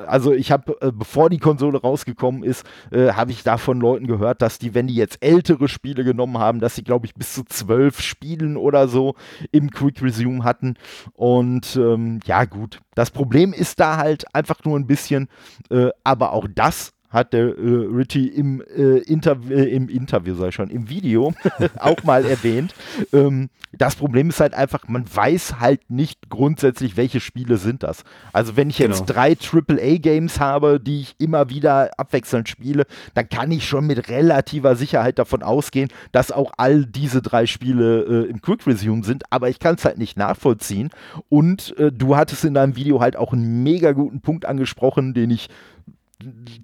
also 0.07 0.33
ich 0.33 0.53
habe, 0.53 0.77
äh, 0.81 0.93
bevor 0.93 1.29
die 1.29 1.39
Konsole 1.39 1.81
rausgekommen 1.81 2.45
ist, 2.45 2.65
äh, 2.91 3.13
habe 3.13 3.33
ich 3.33 3.43
da 3.43 3.57
von 3.57 3.81
Leuten 3.81 4.07
gehört, 4.07 4.41
dass 4.41 4.59
die, 4.59 4.75
wenn 4.75 4.87
die 4.87 4.95
jetzt 4.95 5.19
ältere 5.21 5.69
Spiele 5.69 6.05
genommen 6.05 6.39
haben, 6.39 6.61
dass 6.61 6.77
sie, 6.77 6.85
glaube 6.85 7.07
ich, 7.07 7.15
bis 7.15 7.35
zu 7.35 7.43
zwölf 7.45 8.01
Spielen 8.01 8.57
oder 8.57 8.87
so 8.87 9.15
im 9.51 9.71
Quick 9.71 10.01
Resume 10.03 10.45
hatten. 10.45 10.75
Und 11.15 11.77
ähm, 11.77 12.21
ja, 12.25 12.45
gut. 12.45 12.81
Das 12.95 13.11
Problem 13.11 13.53
ist 13.53 13.81
da 13.81 13.97
halt 13.97 14.25
einfach 14.35 14.65
nur 14.65 14.79
ein 14.79 14.87
bisschen, 14.87 15.29
äh, 15.71 15.89
aber 16.05 16.33
auch 16.33 16.47
das 16.55 16.93
hat 17.13 17.33
der 17.33 17.47
äh, 17.47 17.87
Richie 17.95 18.29
im, 18.29 18.63
äh, 18.63 18.99
Interv 18.99 19.51
äh, 19.51 19.65
im 19.65 19.89
Interview, 19.89 20.45
ich 20.47 20.55
schon, 20.55 20.71
im 20.71 20.89
Video 20.89 21.35
auch 21.79 22.03
mal 22.05 22.25
erwähnt. 22.25 22.75
Ähm, 23.13 23.51
das 23.73 23.97
Problem 23.97 24.29
ist 24.29 24.41
halt 24.41 24.55
einfach, 24.55 24.87
man 24.87 25.05
weiß 25.13 25.59
halt 25.59 25.91
nicht 25.91 26.29
grundsätzlich, 26.29 26.97
welche 26.97 27.21
Spiele 27.21 27.57
sind 27.57 27.83
das. 27.83 28.05
Also 28.33 28.57
wenn 28.57 28.69
ich 28.69 28.79
jetzt 28.79 29.07
genau. 29.07 29.13
drei 29.15 29.37
AAA-Games 29.37 30.41
habe, 30.41 30.79
die 30.79 31.01
ich 31.01 31.15
immer 31.19 31.49
wieder 31.49 31.91
abwechselnd 31.97 32.49
spiele, 32.49 32.85
dann 33.15 33.29
kann 33.29 33.51
ich 33.51 33.67
schon 33.67 33.87
mit 33.87 34.09
relativer 34.09 34.77
Sicherheit 34.77 35.19
davon 35.19 35.43
ausgehen, 35.43 35.89
dass 36.13 36.33
auch 36.33 36.53
all 36.59 36.85
diese 36.85 37.23
drei 37.23 37.47
Spiele 37.47 38.03
äh, 38.03 38.31
im 38.31 38.43
Quick 38.43 38.67
Resume 38.67 39.05
sind, 39.05 39.25
aber 39.31 39.49
ich 39.49 39.59
kann 39.59 39.77
es 39.77 39.85
halt 39.85 39.99
nicht 39.99 40.19
nachvollziehen. 40.19 40.91
Und 41.31 41.77
äh, 41.79 41.91
du 41.91 42.17
hattest 42.17 42.45
in 42.45 42.55
deinem 42.55 42.77
Video 42.77 43.01
halt 43.01 43.17
auch 43.17 43.33
einen 43.33 43.63
mega 43.63 43.93
guten 43.93 44.21
Punkt 44.21 44.45
angesprochen, 44.45 45.15
den 45.15 45.31
ich 45.31 45.49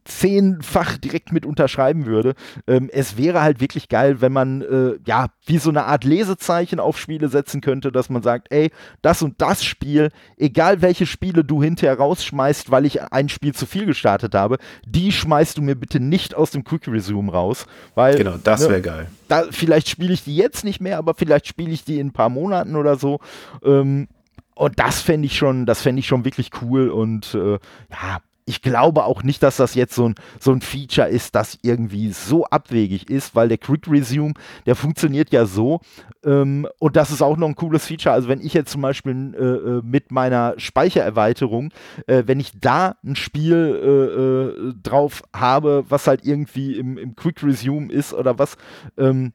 zehnfach 0.05 0.99
direkt 0.99 1.33
mit 1.33 1.47
unterschreiben 1.47 2.07
würde. 2.07 2.35
Ähm, 2.67 2.91
es 2.93 3.17
wäre 3.17 3.43
halt 3.43 3.61
wirklich 3.61 3.89
geil, 3.89 4.21
wenn 4.21 4.33
man 4.33 4.63
äh, 4.63 4.99
ja 5.07 5.29
wie 5.47 5.59
so 5.59 5.71
eine 5.71 5.85
Art 5.85 6.05
Lesezeichen 6.05 6.81
auf 6.81 6.99
Spiele 6.99 7.29
setzen 7.29 7.61
könnte, 7.61 7.93
dass 7.93 8.11
man 8.11 8.23
sagt, 8.23 8.49
ey, 8.51 8.71
das 9.03 9.23
und 9.23 9.41
das 9.41 9.65
Spiel, 9.65 10.11
egal 10.37 10.83
welche 10.83 11.07
Spiele 11.07 11.45
du 11.45 11.63
hinterher 11.63 11.99
rausschmeißt, 11.99 12.71
weil 12.71 12.87
ich 12.87 13.03
ein 13.03 13.29
Spiel 13.29 13.55
zu 13.55 13.67
viel 13.67 13.87
gestartet 13.87 14.35
habe, 14.35 14.59
die 14.87 15.13
schmeißt 15.13 15.59
du 15.59 15.63
mir 15.63 15.75
bitte 15.75 16.01
nicht 16.01 16.35
aus 16.35 16.51
dem 16.51 16.65
Quick 16.65 16.89
Resume 16.89 17.33
raus, 17.33 17.67
weil 17.95 18.17
genau, 18.17 18.37
das 18.43 18.63
wäre 18.63 18.73
ne, 18.73 18.83
geil. 18.83 19.07
Da, 19.29 19.45
vielleicht 19.51 19.89
spiele 19.89 20.13
ich 20.13 20.25
die 20.25 20.37
jetzt 20.37 20.65
nicht 20.65 20.81
mehr, 20.81 20.99
aber 20.99 21.15
vielleicht 21.15 21.47
spiele 21.47 21.71
ich 21.71 21.85
die 21.85 21.99
in 21.99 22.09
ein 22.09 22.13
paar 22.13 22.29
Monaten 22.31 22.77
oder 22.77 22.97
so. 22.97 23.21
Ähm, 23.63 24.09
und 24.55 24.81
das 24.81 25.01
fände 25.01 25.27
ich 25.27 25.37
schon, 25.37 25.67
das 25.67 25.83
fände 25.83 26.01
ich 26.01 26.07
schon 26.09 26.25
wirklich 26.25 26.51
cool 26.63 26.89
und 26.91 27.33
äh, 27.35 27.59
ja, 27.93 28.19
ich 28.49 28.63
glaube 28.63 29.05
auch 29.05 29.23
nicht, 29.23 29.43
dass 29.43 29.59
das 29.59 29.75
jetzt 29.75 29.95
so 29.95 30.09
ein, 30.09 30.15
so 30.41 30.53
ein 30.53 30.63
Feature 30.63 31.09
ist, 31.09 31.35
das 31.35 31.59
irgendwie 31.63 32.11
so 32.13 32.47
abwegig 32.47 33.11
ist, 33.11 33.35
weil 33.35 33.49
der 33.49 33.59
Quick 33.59 33.87
Resume, 33.87 34.33
der 34.65 34.75
funktioniert 34.75 35.31
ja 35.33 35.45
so. 35.45 35.81
Ähm, 36.25 36.67
und 36.79 36.97
das 36.97 37.11
ist 37.11 37.21
auch 37.21 37.37
noch 37.37 37.47
ein 37.47 37.55
cooles 37.55 37.87
Feature. 37.87 38.15
Also 38.15 38.29
wenn 38.29 38.41
ich 38.41 38.55
jetzt 38.55 38.73
zum 38.73 38.81
Beispiel 38.81 39.35
äh, 39.39 39.45
äh 39.45 39.83
mit 39.85 40.11
meiner 40.11 40.55
Speichererweiterung, 40.57 41.71
äh, 42.07 42.23
wenn 42.27 42.41
ich 42.41 42.59
da 42.59 42.97
ein 43.05 43.17
Spiel 43.17 43.55
äh, 43.55 44.69
äh, 44.69 44.75
drauf 44.83 45.23
habe, 45.37 45.85
was 45.89 46.07
halt 46.07 46.25
irgendwie 46.25 46.79
im, 46.79 46.97
im 46.97 47.17
Quick 47.17 47.43
Resume 47.43 47.93
ist 47.93 48.15
oder 48.15 48.39
was, 48.39 48.57
ähm, 48.97 49.33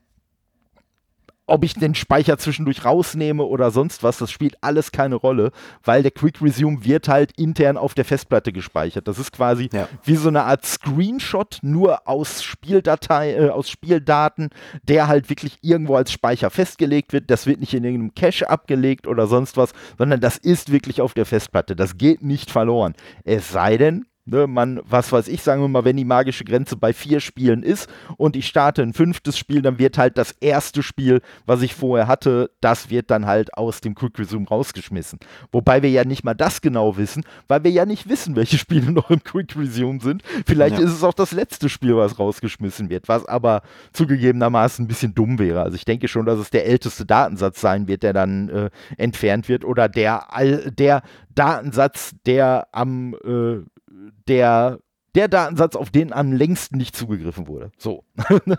ob 1.46 1.64
ich 1.64 1.74
den 1.74 1.94
Speicher 1.96 2.38
zwischendurch 2.38 2.86
rausnehme 2.86 3.44
oder 3.44 3.72
sonst 3.72 4.04
was, 4.04 4.18
das 4.18 4.32
spielt 4.32 4.56
alles 4.62 4.92
keine 4.92 5.16
Rolle, 5.16 5.52
weil 5.84 6.02
der 6.02 6.12
Quick 6.12 6.42
Resume 6.42 6.86
wird 6.86 7.08
halt 7.08 7.32
intern 7.38 7.78
auf 7.78 7.94
der 7.94 8.06
Festplatte 8.06 8.54
gespeichert. 8.54 9.08
Das 9.08 9.20
ist 9.20 9.32
quasi 9.32 9.70
ja. 9.74 9.90
wie 10.04 10.16
so 10.16 10.30
eine 10.30 10.44
Art 10.44 10.66
Screenshot, 10.66 11.60
nur 11.62 12.08
aus 12.08 12.44
Spieldatei, 12.44 13.34
äh, 13.34 13.50
aus 13.50 13.70
Spieldaten, 13.70 14.50
der 14.84 15.08
halt 15.08 15.30
wirklich 15.30 15.58
irgendwo 15.62 15.96
als 15.96 16.12
Speicher 16.12 16.50
festgelegt 16.50 17.12
wird. 17.12 17.30
Das 17.30 17.46
wird 17.46 17.60
nicht 17.60 17.74
in 17.74 17.84
irgendeinem 17.84 18.16
Cache 18.16 18.50
abgelegt 18.50 19.08
oder 19.08 19.28
sonst 19.28 19.58
was, 19.58 19.74
sondern 19.98 20.22
das 20.22 20.38
ist 20.38 20.72
wirklich 20.72 21.02
auf 21.02 21.14
der 21.14 21.26
Festplatte. 21.26 21.76
Das 21.76 21.98
geht 21.98 22.22
nicht 22.24 22.52
verloren. 22.52 22.94
Es 23.26 23.52
sei 23.52 23.78
denn, 23.78 24.06
Ne, 24.26 24.48
man, 24.48 24.80
was 24.86 25.12
weiß 25.12 25.28
ich, 25.28 25.42
sagen 25.42 25.62
wir 25.62 25.68
mal, 25.68 25.84
wenn 25.84 25.98
die 25.98 26.06
magische 26.06 26.46
Grenze 26.46 26.78
bei 26.78 26.94
vier 26.94 27.20
Spielen 27.20 27.62
ist 27.62 27.90
und 28.16 28.38
ich 28.38 28.48
starte 28.48 28.82
ein 28.82 28.94
fünftes 28.94 29.38
Spiel, 29.38 29.62
dann 29.62 29.80
wird 29.80 29.98
halt 29.98 30.18
das 30.18 30.32
erste 30.40 30.82
Spiel, 30.82 31.22
was 31.46 31.62
ich 31.62 31.76
vorher 31.76 32.08
hatte, 32.08 32.50
das 32.62 32.90
wird 32.90 33.12
dann 33.12 33.26
halt 33.26 33.54
aus 33.56 33.82
dem 33.82 33.96
Quick 33.96 34.18
Resume 34.18 34.48
rausgeschmissen. 34.48 35.20
Wobei 35.52 35.82
wir 35.82 35.90
ja 35.90 36.06
nicht 36.06 36.24
mal 36.24 36.36
das 36.36 36.62
genau 36.62 36.96
wissen, 36.96 37.26
weil 37.50 37.66
wir 37.66 37.72
ja 37.72 37.86
nicht 37.86 38.08
wissen, 38.08 38.38
welche 38.38 38.58
Spiele 38.64 38.94
noch 38.94 39.10
im 39.10 39.22
Quick 39.22 39.58
Resume 39.58 40.00
sind. 40.00 40.24
Vielleicht 40.46 40.78
ja. 40.78 40.86
ist 40.86 40.94
es 40.94 41.04
auch 41.04 41.14
das 41.14 41.34
letzte 41.34 41.68
Spiel, 41.68 41.98
was 41.98 42.18
rausgeschmissen 42.18 42.90
wird, 42.90 43.10
was 43.10 43.26
aber 43.26 43.62
zugegebenermaßen 43.92 44.86
ein 44.86 44.88
bisschen 44.88 45.14
dumm 45.14 45.38
wäre. 45.38 45.64
Also 45.64 45.76
ich 45.76 45.84
denke 45.84 46.08
schon, 46.08 46.26
dass 46.26 46.40
es 46.40 46.50
der 46.50 46.66
älteste 46.66 47.06
Datensatz 47.06 47.60
sein 47.60 47.90
wird, 47.90 48.04
der 48.04 48.14
dann 48.14 48.48
äh, 48.48 48.70
entfernt 48.96 49.50
wird 49.50 49.66
oder 49.66 49.90
der, 49.90 50.28
der 50.78 51.02
Datensatz, 51.36 52.16
der 52.26 52.68
am 52.72 53.16
äh, 53.26 53.64
der 54.28 54.80
der 55.16 55.28
Datensatz, 55.28 55.76
auf 55.76 55.92
den 55.92 56.12
am 56.12 56.34
längsten 56.34 56.78
nicht 56.78 56.96
zugegriffen 56.96 57.48
wurde. 57.48 57.72
So. 57.78 58.04
ne, 58.46 58.58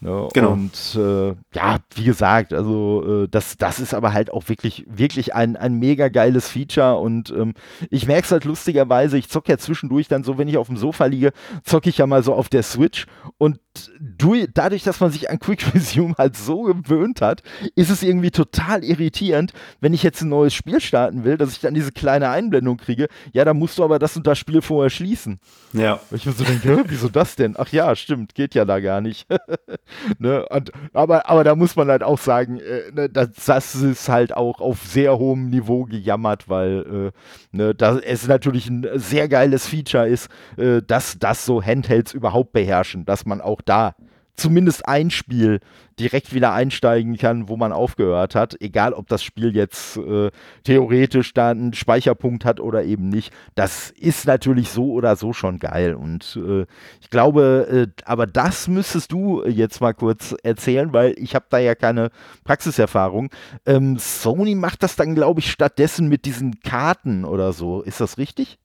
genau. 0.00 0.52
Und 0.52 0.96
äh, 0.96 1.34
ja, 1.54 1.78
wie 1.94 2.04
gesagt, 2.04 2.52
also 2.52 3.24
äh, 3.24 3.28
das, 3.28 3.56
das 3.56 3.80
ist 3.80 3.94
aber 3.94 4.12
halt 4.12 4.30
auch 4.30 4.48
wirklich, 4.48 4.84
wirklich 4.86 5.34
ein, 5.34 5.56
ein 5.56 5.78
mega 5.78 6.08
geiles 6.08 6.48
Feature 6.48 6.98
und 6.98 7.30
ähm, 7.30 7.54
ich 7.90 8.06
merke 8.06 8.26
es 8.26 8.32
halt 8.32 8.44
lustigerweise, 8.44 9.16
ich 9.16 9.30
zocke 9.30 9.50
ja 9.50 9.58
zwischendurch 9.58 10.08
dann 10.08 10.24
so, 10.24 10.36
wenn 10.36 10.48
ich 10.48 10.58
auf 10.58 10.66
dem 10.66 10.76
Sofa 10.76 11.06
liege, 11.06 11.32
zocke 11.64 11.88
ich 11.88 11.98
ja 11.98 12.06
mal 12.06 12.22
so 12.22 12.34
auf 12.34 12.50
der 12.50 12.62
Switch 12.62 13.06
und 13.38 13.58
du, 14.00 14.46
dadurch, 14.52 14.82
dass 14.82 15.00
man 15.00 15.10
sich 15.10 15.30
an 15.30 15.38
Quick 15.38 15.74
Resume 15.74 16.14
halt 16.16 16.36
so 16.36 16.62
gewöhnt 16.62 17.20
hat, 17.20 17.42
ist 17.74 17.90
es 17.90 18.02
irgendwie 18.02 18.30
total 18.30 18.84
irritierend, 18.84 19.52
wenn 19.80 19.94
ich 19.94 20.02
jetzt 20.02 20.22
ein 20.22 20.28
neues 20.28 20.54
Spiel 20.54 20.80
starten 20.80 21.24
will, 21.24 21.36
dass 21.36 21.52
ich 21.52 21.60
dann 21.60 21.74
diese 21.74 21.92
kleine 21.92 22.30
Einblendung 22.30 22.76
kriege, 22.76 23.08
ja, 23.32 23.44
da 23.44 23.54
musst 23.54 23.78
du 23.78 23.84
aber 23.84 23.98
das 23.98 24.16
und 24.16 24.26
das 24.26 24.38
Spiel 24.38 24.62
vorher 24.62 24.90
schließen. 24.90 25.38
Ja. 25.72 26.00
Und 26.10 26.16
ich 26.16 26.26
mir 26.26 26.32
so 26.32 26.44
denke, 26.44 26.84
wieso 26.88 27.08
das 27.08 27.36
denn? 27.36 27.54
Ach 27.58 27.68
ja, 27.68 27.94
stimmt, 27.96 28.34
geht 28.34 28.54
ja 28.54 28.64
da 28.64 28.80
gar 28.80 29.00
nicht. 29.00 29.26
ne? 30.18 30.46
und, 30.48 30.72
aber, 30.92 31.28
aber 31.28 31.44
da 31.44 31.54
muss 31.54 31.76
man 31.76 31.88
halt 31.88 32.02
auch 32.02 32.18
sagen, 32.18 32.58
äh, 32.58 32.90
ne, 32.92 33.08
das, 33.08 33.30
das, 33.44 33.74
ist 33.74 34.08
halt 34.08 34.36
auch 34.36 34.60
auf 34.60 34.80
sehr 34.86 35.18
hohem 35.18 35.50
Niveau 35.50 35.84
gejammert, 35.84 36.48
weil 36.48 37.12
äh, 37.52 37.56
ne, 37.56 37.74
das, 37.74 38.00
es 38.00 38.26
natürlich 38.26 38.68
ein 38.68 38.86
sehr 38.94 39.28
geiles 39.28 39.66
Feature 39.66 40.08
ist, 40.08 40.28
äh, 40.56 40.82
dass 40.82 41.18
das 41.18 41.44
so 41.44 41.62
Handhelds 41.62 42.12
überhaupt 42.12 42.52
beherrschen, 42.52 43.04
dass 43.04 43.26
man 43.26 43.40
auch 43.40 43.60
da 43.68 43.94
zumindest 44.38 44.86
ein 44.88 45.10
Spiel 45.10 45.60
direkt 45.98 46.32
wieder 46.32 46.52
einsteigen 46.52 47.16
kann, 47.16 47.48
wo 47.48 47.56
man 47.56 47.72
aufgehört 47.72 48.36
hat, 48.36 48.56
egal 48.60 48.92
ob 48.92 49.08
das 49.08 49.22
Spiel 49.22 49.54
jetzt 49.54 49.96
äh, 49.96 50.30
theoretisch 50.62 51.34
da 51.34 51.50
einen 51.50 51.74
Speicherpunkt 51.74 52.44
hat 52.44 52.60
oder 52.60 52.84
eben 52.84 53.08
nicht. 53.08 53.32
Das 53.56 53.90
ist 53.90 54.26
natürlich 54.26 54.70
so 54.70 54.92
oder 54.92 55.16
so 55.16 55.32
schon 55.32 55.58
geil 55.58 55.94
und 55.94 56.38
äh, 56.40 56.66
ich 57.00 57.10
glaube, 57.10 57.88
äh, 57.88 58.02
aber 58.04 58.26
das 58.26 58.68
müsstest 58.68 59.10
du 59.10 59.44
jetzt 59.44 59.80
mal 59.80 59.92
kurz 59.92 60.34
erzählen, 60.44 60.92
weil 60.92 61.14
ich 61.18 61.34
habe 61.34 61.46
da 61.50 61.58
ja 61.58 61.74
keine 61.74 62.10
Praxiserfahrung. 62.44 63.30
Ähm, 63.66 63.98
Sony 63.98 64.54
macht 64.54 64.84
das 64.84 64.94
dann, 64.94 65.16
glaube 65.16 65.40
ich, 65.40 65.50
stattdessen 65.50 66.08
mit 66.08 66.24
diesen 66.24 66.60
Karten 66.60 67.24
oder 67.24 67.52
so. 67.52 67.82
Ist 67.82 68.00
das 68.00 68.18
richtig? 68.18 68.58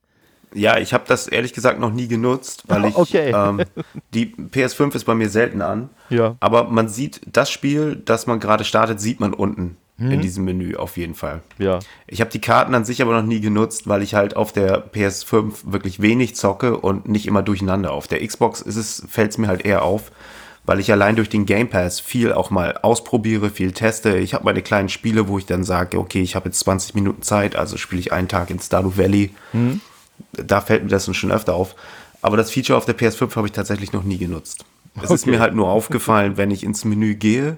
Ja, 0.53 0.77
ich 0.77 0.93
habe 0.93 1.03
das 1.07 1.27
ehrlich 1.27 1.53
gesagt 1.53 1.79
noch 1.79 1.91
nie 1.91 2.07
genutzt, 2.07 2.63
weil 2.67 2.85
ich 2.85 2.95
okay. 2.95 3.31
ähm, 3.35 3.63
die 4.13 4.27
PS5 4.35 4.95
ist 4.95 5.05
bei 5.05 5.15
mir 5.15 5.29
selten 5.29 5.61
an. 5.61 5.89
Ja. 6.09 6.35
Aber 6.39 6.65
man 6.65 6.87
sieht 6.87 7.21
das 7.25 7.49
Spiel, 7.49 8.01
das 8.05 8.27
man 8.27 8.39
gerade 8.39 8.63
startet, 8.63 8.99
sieht 8.99 9.19
man 9.19 9.33
unten 9.33 9.77
mhm. 9.97 10.11
in 10.11 10.21
diesem 10.21 10.45
Menü 10.45 10.75
auf 10.75 10.97
jeden 10.97 11.15
Fall. 11.15 11.41
Ja. 11.57 11.79
Ich 12.07 12.21
habe 12.21 12.31
die 12.31 12.41
Karten 12.41 12.75
an 12.75 12.85
sich 12.85 13.01
aber 13.01 13.13
noch 13.13 13.27
nie 13.27 13.41
genutzt, 13.41 13.87
weil 13.87 14.01
ich 14.03 14.15
halt 14.15 14.35
auf 14.35 14.51
der 14.51 14.91
PS5 14.91 15.71
wirklich 15.71 16.01
wenig 16.01 16.35
zocke 16.35 16.77
und 16.77 17.07
nicht 17.07 17.27
immer 17.27 17.41
durcheinander. 17.41 17.91
Auf 17.91 18.07
der 18.07 18.25
Xbox 18.25 18.61
ist 18.61 18.75
es 18.75 19.03
fällt 19.09 19.31
es 19.31 19.37
mir 19.37 19.47
halt 19.47 19.65
eher 19.65 19.83
auf, 19.83 20.11
weil 20.65 20.79
ich 20.79 20.91
allein 20.91 21.15
durch 21.15 21.29
den 21.29 21.45
Game 21.45 21.69
Pass 21.69 21.99
viel 21.99 22.31
auch 22.31 22.49
mal 22.49 22.77
ausprobiere, 22.81 23.49
viel 23.49 23.71
teste. 23.71 24.17
Ich 24.17 24.33
habe 24.33 24.45
meine 24.45 24.61
kleinen 24.61 24.89
Spiele, 24.89 25.27
wo 25.27 25.37
ich 25.37 25.45
dann 25.45 25.63
sage, 25.63 25.99
okay, 25.99 26.21
ich 26.21 26.35
habe 26.35 26.49
jetzt 26.49 26.59
20 26.59 26.95
Minuten 26.95 27.21
Zeit, 27.21 27.55
also 27.55 27.77
spiele 27.77 27.99
ich 27.99 28.13
einen 28.13 28.27
Tag 28.27 28.49
in 28.49 28.59
Stardew 28.59 28.97
Valley. 28.97 29.31
Mhm 29.51 29.81
da 30.33 30.61
fällt 30.61 30.83
mir 30.83 30.89
das 30.89 31.13
schon 31.15 31.31
öfter 31.31 31.55
auf. 31.55 31.75
Aber 32.21 32.37
das 32.37 32.51
Feature 32.51 32.77
auf 32.77 32.85
der 32.85 32.97
PS5 32.97 33.35
habe 33.35 33.47
ich 33.47 33.53
tatsächlich 33.53 33.93
noch 33.93 34.03
nie 34.03 34.17
genutzt. 34.17 34.65
Es 34.95 35.05
okay. 35.05 35.13
ist 35.13 35.27
mir 35.27 35.39
halt 35.39 35.55
nur 35.55 35.69
aufgefallen, 35.69 36.37
wenn 36.37 36.51
ich 36.51 36.63
ins 36.63 36.85
Menü 36.85 37.15
gehe, 37.15 37.57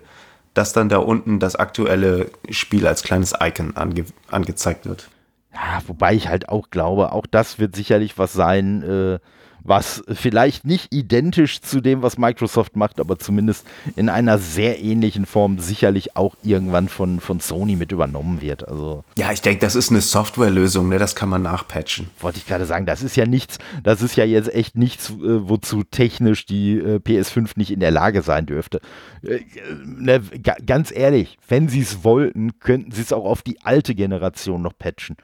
dass 0.53 0.73
dann 0.73 0.89
da 0.89 0.97
unten 0.97 1.39
das 1.39 1.55
aktuelle 1.55 2.31
Spiel 2.49 2.87
als 2.87 3.03
kleines 3.03 3.33
Icon 3.39 3.75
ange 3.75 4.05
angezeigt 4.29 4.85
wird. 4.85 5.09
Ja, 5.53 5.81
wobei 5.87 6.13
ich 6.13 6.27
halt 6.27 6.49
auch 6.49 6.69
glaube, 6.71 7.11
auch 7.11 7.25
das 7.25 7.59
wird 7.59 7.75
sicherlich 7.75 8.17
was 8.17 8.33
sein, 8.33 8.83
äh, 8.83 9.19
was 9.65 10.03
vielleicht 10.07 10.65
nicht 10.65 10.93
identisch 10.93 11.59
zu 11.61 11.81
dem, 11.81 12.01
was 12.03 12.17
Microsoft 12.17 12.75
macht, 12.75 12.99
aber 12.99 13.17
zumindest 13.17 13.65
in 13.95 14.09
einer 14.09 14.37
sehr 14.37 14.81
ähnlichen 14.81 15.25
Form 15.25 15.59
sicherlich 15.59 16.15
auch 16.15 16.35
irgendwann 16.43 16.87
von, 16.87 17.19
von 17.19 17.39
Sony 17.39 17.75
mit 17.75 17.91
übernommen 17.91 18.41
wird. 18.41 18.67
Also 18.67 19.03
ja, 19.17 19.31
ich 19.31 19.41
denke, 19.41 19.59
das 19.59 19.75
ist 19.75 19.89
eine 19.89 20.01
Softwarelösung, 20.01 20.87
ne? 20.89 20.99
das 20.99 21.15
kann 21.15 21.29
man 21.29 21.41
nachpatchen. 21.41 22.09
Wollte 22.19 22.37
ich 22.37 22.45
gerade 22.45 22.65
sagen, 22.65 22.85
das 22.85 23.01
ist 23.01 23.15
ja 23.15 23.25
nichts, 23.25 23.57
das 23.83 24.03
ist 24.03 24.15
ja 24.15 24.23
jetzt 24.23 24.53
echt 24.53 24.77
nichts, 24.77 25.09
äh, 25.09 25.49
wozu 25.49 25.83
technisch 25.83 26.45
die 26.45 26.77
äh, 26.77 26.97
PS5 26.97 27.53
nicht 27.55 27.71
in 27.71 27.79
der 27.79 27.91
Lage 27.91 28.21
sein 28.21 28.45
dürfte. 28.45 28.81
Äh, 29.23 29.39
ne, 29.83 30.21
ganz 30.65 30.91
ehrlich, 30.95 31.37
wenn 31.47 31.69
sie 31.69 31.81
es 31.81 32.03
wollten, 32.03 32.59
könnten 32.59 32.91
sie 32.91 33.01
es 33.01 33.11
auch 33.11 33.25
auf 33.25 33.41
die 33.41 33.61
alte 33.63 33.95
Generation 33.95 34.61
noch 34.61 34.77
patchen. 34.77 35.17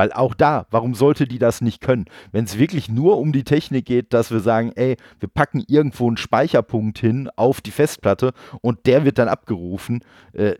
Weil 0.00 0.14
auch 0.14 0.32
da, 0.32 0.64
warum 0.70 0.94
sollte 0.94 1.26
die 1.26 1.38
das 1.38 1.60
nicht 1.60 1.82
können? 1.82 2.06
Wenn 2.32 2.46
es 2.46 2.56
wirklich 2.56 2.88
nur 2.88 3.18
um 3.18 3.32
die 3.32 3.44
Technik 3.44 3.84
geht, 3.84 4.14
dass 4.14 4.30
wir 4.30 4.40
sagen, 4.40 4.72
ey, 4.74 4.96
wir 5.18 5.28
packen 5.28 5.62
irgendwo 5.68 6.06
einen 6.06 6.16
Speicherpunkt 6.16 6.98
hin 6.98 7.28
auf 7.36 7.60
die 7.60 7.70
Festplatte 7.70 8.32
und 8.62 8.86
der 8.86 9.04
wird 9.04 9.18
dann 9.18 9.28
abgerufen. 9.28 10.02
Äh, 10.32 10.54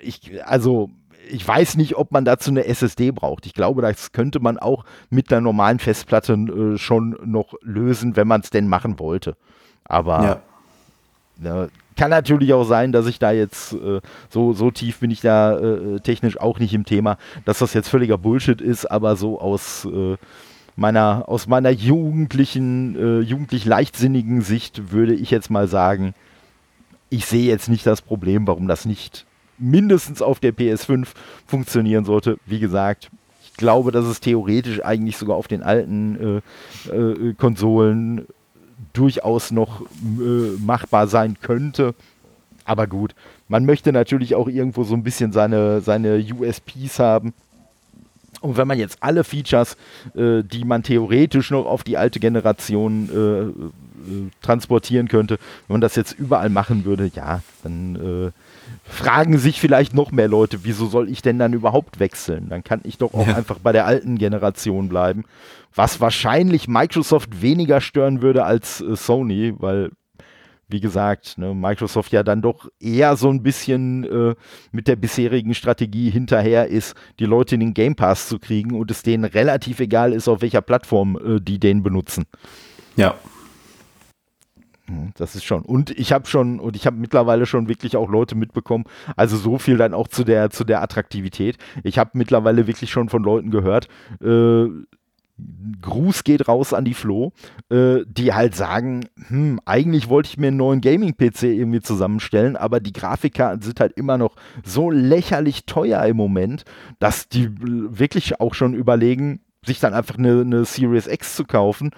ich, 0.00 0.42
also, 0.42 0.88
ich 1.28 1.46
weiß 1.46 1.76
nicht, 1.76 1.96
ob 1.96 2.12
man 2.12 2.24
dazu 2.24 2.50
eine 2.50 2.64
SSD 2.64 3.10
braucht. 3.10 3.44
Ich 3.44 3.52
glaube, 3.52 3.82
das 3.82 4.12
könnte 4.12 4.40
man 4.40 4.56
auch 4.56 4.86
mit 5.10 5.30
einer 5.30 5.42
normalen 5.42 5.80
Festplatte 5.80 6.32
äh, 6.32 6.78
schon 6.78 7.14
noch 7.26 7.52
lösen, 7.60 8.16
wenn 8.16 8.26
man 8.26 8.40
es 8.40 8.48
denn 8.48 8.68
machen 8.68 8.98
wollte. 8.98 9.36
Aber 9.84 10.24
ja. 10.24 10.42
Ne, 11.40 11.70
kann 11.96 12.10
natürlich 12.10 12.52
auch 12.52 12.64
sein, 12.64 12.92
dass 12.92 13.06
ich 13.06 13.18
da 13.18 13.32
jetzt 13.32 13.72
äh, 13.72 14.00
so, 14.30 14.52
so 14.52 14.70
tief 14.70 14.98
bin 14.98 15.10
ich 15.10 15.20
da 15.20 15.58
äh, 15.58 16.00
technisch 16.00 16.38
auch 16.38 16.58
nicht 16.58 16.74
im 16.74 16.84
Thema, 16.84 17.18
dass 17.44 17.58
das 17.58 17.74
jetzt 17.74 17.88
völliger 17.88 18.18
Bullshit 18.18 18.60
ist, 18.60 18.86
aber 18.86 19.16
so 19.16 19.40
aus 19.40 19.84
äh, 19.84 20.16
meiner, 20.76 21.24
aus 21.26 21.48
meiner 21.48 21.70
jugendlichen, 21.70 22.96
äh, 22.96 23.20
jugendlich 23.20 23.64
leichtsinnigen 23.64 24.42
Sicht 24.42 24.92
würde 24.92 25.14
ich 25.14 25.30
jetzt 25.30 25.50
mal 25.50 25.66
sagen, 25.68 26.14
ich 27.10 27.26
sehe 27.26 27.48
jetzt 27.48 27.68
nicht 27.68 27.86
das 27.86 28.00
Problem, 28.00 28.46
warum 28.46 28.68
das 28.68 28.84
nicht 28.84 29.26
mindestens 29.58 30.22
auf 30.22 30.38
der 30.38 30.54
PS5 30.54 31.08
funktionieren 31.46 32.04
sollte. 32.04 32.38
Wie 32.46 32.60
gesagt, 32.60 33.10
ich 33.44 33.54
glaube, 33.54 33.90
dass 33.90 34.04
es 34.04 34.20
theoretisch 34.20 34.84
eigentlich 34.84 35.16
sogar 35.16 35.36
auf 35.36 35.48
den 35.48 35.62
alten 35.62 36.42
äh, 36.88 36.96
äh, 36.96 37.34
Konsolen 37.34 38.26
durchaus 38.92 39.50
noch 39.50 39.82
äh, 39.82 40.56
machbar 40.58 41.06
sein 41.08 41.36
könnte. 41.40 41.94
Aber 42.64 42.86
gut, 42.86 43.14
man 43.48 43.64
möchte 43.64 43.92
natürlich 43.92 44.34
auch 44.34 44.48
irgendwo 44.48 44.84
so 44.84 44.94
ein 44.94 45.02
bisschen 45.02 45.32
seine, 45.32 45.80
seine 45.80 46.18
USPs 46.18 46.98
haben. 46.98 47.32
Und 48.40 48.56
wenn 48.56 48.68
man 48.68 48.78
jetzt 48.78 48.98
alle 49.00 49.24
Features, 49.24 49.76
äh, 50.14 50.42
die 50.42 50.64
man 50.64 50.82
theoretisch 50.82 51.50
noch 51.50 51.66
auf 51.66 51.82
die 51.82 51.96
alte 51.96 52.20
Generation 52.20 53.08
äh, 53.12 53.40
äh 53.48 54.30
transportieren 54.42 55.08
könnte, 55.08 55.38
wenn 55.66 55.74
man 55.74 55.80
das 55.80 55.96
jetzt 55.96 56.12
überall 56.18 56.50
machen 56.50 56.84
würde, 56.84 57.10
ja, 57.14 57.40
dann 57.62 57.96
äh, 57.96 58.30
fragen 58.88 59.38
sich 59.38 59.60
vielleicht 59.60 59.94
noch 59.94 60.10
mehr 60.10 60.28
Leute, 60.28 60.60
wieso 60.64 60.86
soll 60.86 61.08
ich 61.08 61.22
denn 61.22 61.38
dann 61.38 61.52
überhaupt 61.52 62.00
wechseln? 62.00 62.48
Dann 62.48 62.64
kann 62.64 62.80
ich 62.84 62.98
doch 62.98 63.14
auch 63.14 63.26
ja. 63.26 63.36
einfach 63.36 63.58
bei 63.58 63.72
der 63.72 63.86
alten 63.86 64.18
Generation 64.18 64.88
bleiben. 64.88 65.24
Was 65.74 66.00
wahrscheinlich 66.00 66.66
Microsoft 66.66 67.42
weniger 67.42 67.80
stören 67.80 68.22
würde 68.22 68.44
als 68.44 68.80
äh, 68.80 68.96
Sony, 68.96 69.54
weil, 69.58 69.90
wie 70.68 70.80
gesagt, 70.80 71.38
ne, 71.38 71.54
Microsoft 71.54 72.12
ja 72.12 72.22
dann 72.22 72.42
doch 72.42 72.68
eher 72.80 73.16
so 73.16 73.30
ein 73.30 73.42
bisschen 73.42 74.04
äh, 74.04 74.34
mit 74.72 74.88
der 74.88 74.96
bisherigen 74.96 75.54
Strategie 75.54 76.10
hinterher 76.10 76.68
ist, 76.68 76.94
die 77.18 77.26
Leute 77.26 77.54
in 77.54 77.60
den 77.60 77.74
Game 77.74 77.94
Pass 77.94 78.28
zu 78.28 78.38
kriegen 78.38 78.74
und 78.74 78.90
es 78.90 79.02
denen 79.02 79.24
relativ 79.24 79.80
egal 79.80 80.12
ist, 80.12 80.28
auf 80.28 80.40
welcher 80.40 80.62
Plattform 80.62 81.16
äh, 81.16 81.40
die 81.40 81.60
den 81.60 81.82
benutzen. 81.82 82.24
Ja. 82.96 83.14
Mhm, 84.88 85.12
das 85.16 85.34
ist 85.34 85.44
schon. 85.44 85.62
Und 85.62 85.90
ich 85.90 86.12
habe 86.12 86.26
schon, 86.26 86.60
und 86.60 86.76
ich 86.76 86.86
habe 86.86 86.96
mittlerweile 86.96 87.46
schon 87.46 87.68
wirklich 87.68 87.96
auch 87.96 88.08
Leute 88.08 88.34
mitbekommen, 88.34 88.84
also 89.16 89.36
so 89.36 89.58
viel 89.58 89.76
dann 89.76 89.94
auch 89.94 90.08
zu 90.08 90.24
der, 90.24 90.50
zu 90.50 90.64
der 90.64 90.82
Attraktivität. 90.82 91.58
Ich 91.84 91.98
habe 91.98 92.10
mittlerweile 92.14 92.66
wirklich 92.66 92.90
schon 92.90 93.08
von 93.08 93.22
Leuten 93.22 93.50
gehört, 93.50 93.88
äh, 94.22 94.66
Gruß 95.82 96.24
geht 96.24 96.48
raus 96.48 96.72
an 96.72 96.84
die 96.84 96.94
Flo, 96.94 97.32
äh, 97.70 97.98
die 98.08 98.32
halt 98.32 98.56
sagen, 98.56 99.06
hm, 99.28 99.60
eigentlich 99.64 100.08
wollte 100.08 100.30
ich 100.30 100.36
mir 100.36 100.48
einen 100.48 100.56
neuen 100.56 100.80
Gaming-PC 100.80 101.44
irgendwie 101.44 101.80
zusammenstellen, 101.80 102.56
aber 102.56 102.80
die 102.80 102.92
Grafikkarten 102.92 103.62
sind 103.62 103.78
halt 103.78 103.92
immer 103.92 104.18
noch 104.18 104.34
so 104.64 104.90
lächerlich 104.90 105.64
teuer 105.64 106.02
im 106.06 106.16
Moment, 106.16 106.64
dass 106.98 107.28
die 107.28 107.50
wirklich 107.60 108.40
auch 108.40 108.54
schon 108.54 108.74
überlegen, 108.74 109.40
sich 109.64 109.78
dann 109.78 109.94
einfach 109.94 110.18
eine, 110.18 110.40
eine 110.40 110.64
Series 110.64 111.06
X 111.06 111.36
zu 111.36 111.44
kaufen 111.44 111.90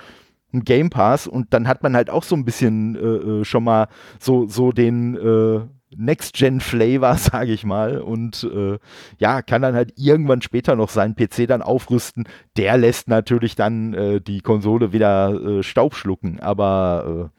ein 0.52 0.64
Game 0.64 0.90
Pass 0.90 1.26
und 1.26 1.52
dann 1.54 1.68
hat 1.68 1.82
man 1.82 1.96
halt 1.96 2.10
auch 2.10 2.24
so 2.24 2.34
ein 2.36 2.44
bisschen 2.44 2.96
äh, 2.96 3.40
äh 3.40 3.44
schon 3.44 3.64
mal 3.64 3.88
so, 4.18 4.46
so 4.46 4.72
den 4.72 5.16
äh, 5.16 5.60
Next-Gen-Flavor, 5.96 7.14
sage 7.16 7.52
ich 7.52 7.64
mal. 7.64 7.98
Und 7.98 8.44
äh, 8.44 8.78
ja, 9.18 9.42
kann 9.42 9.62
dann 9.62 9.74
halt 9.74 9.92
irgendwann 9.96 10.42
später 10.42 10.76
noch 10.76 10.88
seinen 10.88 11.14
PC 11.14 11.46
dann 11.48 11.62
aufrüsten. 11.62 12.28
Der 12.56 12.78
lässt 12.78 13.08
natürlich 13.08 13.56
dann 13.56 13.94
äh, 13.94 14.20
die 14.20 14.40
Konsole 14.40 14.92
wieder 14.92 15.32
äh, 15.32 15.62
Staub 15.62 15.94
schlucken. 15.94 16.40
Aber 16.40 17.30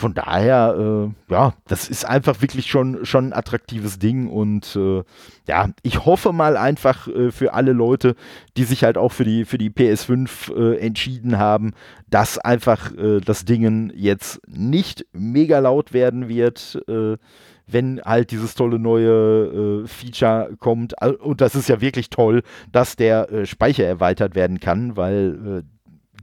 von 0.00 0.14
daher, 0.14 0.76
äh, 0.78 1.32
ja, 1.32 1.52
das 1.68 1.90
ist 1.90 2.06
einfach 2.06 2.40
wirklich 2.40 2.66
schon, 2.66 3.04
schon 3.04 3.26
ein 3.26 3.32
attraktives 3.34 3.98
Ding 3.98 4.28
und 4.28 4.74
äh, 4.74 5.02
ja, 5.46 5.68
ich 5.82 6.06
hoffe 6.06 6.32
mal 6.32 6.56
einfach 6.56 7.06
äh, 7.06 7.30
für 7.30 7.52
alle 7.52 7.72
Leute, 7.72 8.16
die 8.56 8.64
sich 8.64 8.82
halt 8.82 8.96
auch 8.96 9.12
für 9.12 9.24
die, 9.24 9.44
für 9.44 9.58
die 9.58 9.68
PS5 9.68 10.56
äh, 10.56 10.78
entschieden 10.78 11.36
haben, 11.36 11.72
dass 12.08 12.38
einfach 12.38 12.96
äh, 12.96 13.20
das 13.20 13.44
Ding 13.44 13.92
jetzt 13.94 14.40
nicht 14.48 15.04
mega 15.12 15.58
laut 15.58 15.92
werden 15.92 16.28
wird 16.28 16.82
äh, 16.88 17.18
wenn 17.72 18.00
halt 18.04 18.32
dieses 18.32 18.56
tolle 18.56 18.80
neue 18.80 19.86
Feature 19.86 20.56
kommt. 20.58 21.00
Und 21.20 21.40
das 21.40 21.54
ist 21.54 21.68
ja 21.68 21.80
wirklich 21.80 22.10
toll, 22.10 22.42
dass 22.72 22.96
der 22.96 23.46
Speicher 23.46 23.84
erweitert 23.84 24.34
werden 24.34 24.58
kann, 24.58 24.96
weil 24.96 25.62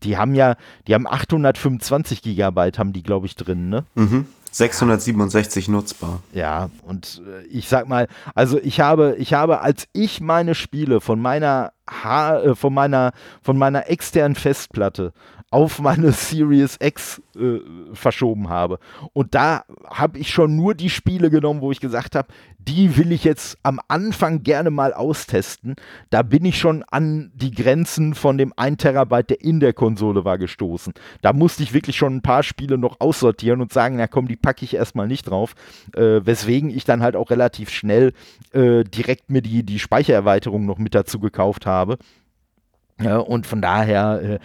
die 0.03 0.17
haben 0.17 0.35
ja, 0.35 0.55
die 0.87 0.93
haben 0.93 1.07
825 1.07 2.21
Gigabyte, 2.21 2.79
haben 2.79 2.93
die, 2.93 3.03
glaube 3.03 3.25
ich, 3.25 3.35
drin, 3.35 3.69
ne? 3.69 3.85
Mhm. 3.95 4.25
667 4.51 5.67
nutzbar. 5.67 6.21
Ja, 6.33 6.69
und 6.83 7.21
äh, 7.27 7.45
ich 7.47 7.67
sag 7.67 7.87
mal, 7.87 8.07
also 8.33 8.59
ich 8.59 8.79
habe, 8.79 9.15
ich 9.19 9.33
habe, 9.33 9.61
als 9.61 9.87
ich 9.93 10.21
meine 10.21 10.55
Spiele 10.55 10.99
von 11.01 11.19
meiner 11.21 11.73
ha 11.89 12.39
äh, 12.39 12.55
von 12.55 12.73
meiner, 12.73 13.11
von 13.41 13.57
meiner 13.57 13.89
externen 13.89 14.35
Festplatte 14.35 15.13
auf 15.49 15.79
meine 15.79 16.11
Series 16.13 16.77
X 16.81 17.21
äh, 17.35 17.59
verschoben 17.93 18.49
habe. 18.49 18.79
Und 19.13 19.35
da 19.35 19.63
habe 19.85 20.19
ich 20.19 20.31
schon 20.31 20.55
nur 20.55 20.75
die 20.75 20.89
Spiele 20.89 21.29
genommen, 21.29 21.61
wo 21.61 21.71
ich 21.71 21.79
gesagt 21.79 22.15
habe, 22.15 22.27
die 22.59 22.97
will 22.97 23.13
ich 23.13 23.23
jetzt 23.23 23.57
am 23.63 23.79
Anfang 23.87 24.43
gerne 24.43 24.71
mal 24.71 24.93
austesten. 24.93 25.75
Da 26.09 26.21
bin 26.21 26.43
ich 26.43 26.59
schon 26.59 26.83
an 26.83 27.31
die 27.33 27.51
Grenzen 27.51 28.13
von 28.13 28.37
dem 28.37 28.51
1 28.57 28.77
Terabyte, 28.77 29.29
der 29.29 29.41
in 29.41 29.61
der 29.61 29.71
Konsole 29.71 30.25
war, 30.25 30.37
gestoßen. 30.37 30.93
Da 31.21 31.31
musste 31.31 31.63
ich 31.63 31.73
wirklich 31.73 31.95
schon 31.95 32.17
ein 32.17 32.21
paar 32.21 32.43
Spiele 32.43 32.77
noch 32.77 32.99
aussortieren 32.99 33.61
und 33.61 33.71
sagen, 33.71 33.95
na 33.95 34.07
komm, 34.07 34.27
die 34.27 34.35
packe 34.35 34.65
ich 34.65 34.73
erstmal 34.75 35.07
nicht 35.07 35.29
drauf. 35.29 35.55
Äh, 35.95 36.25
weswegen 36.25 36.69
ich 36.69 36.83
dann 36.83 37.01
halt 37.01 37.15
auch 37.15 37.29
relativ 37.29 37.69
schnell 37.69 38.11
äh, 38.51 38.83
direkt 38.83 39.29
mir 39.29 39.41
die, 39.41 39.63
die 39.63 39.79
Speichererweiterung 39.79 40.65
noch 40.65 40.77
mit 40.77 40.93
dazu 40.93 41.19
gekauft 41.19 41.65
habe. 41.65 41.97
Ja, 42.99 43.17
und 43.19 43.45
von 43.45 43.61
daher 43.61 44.21
äh, 44.21 44.39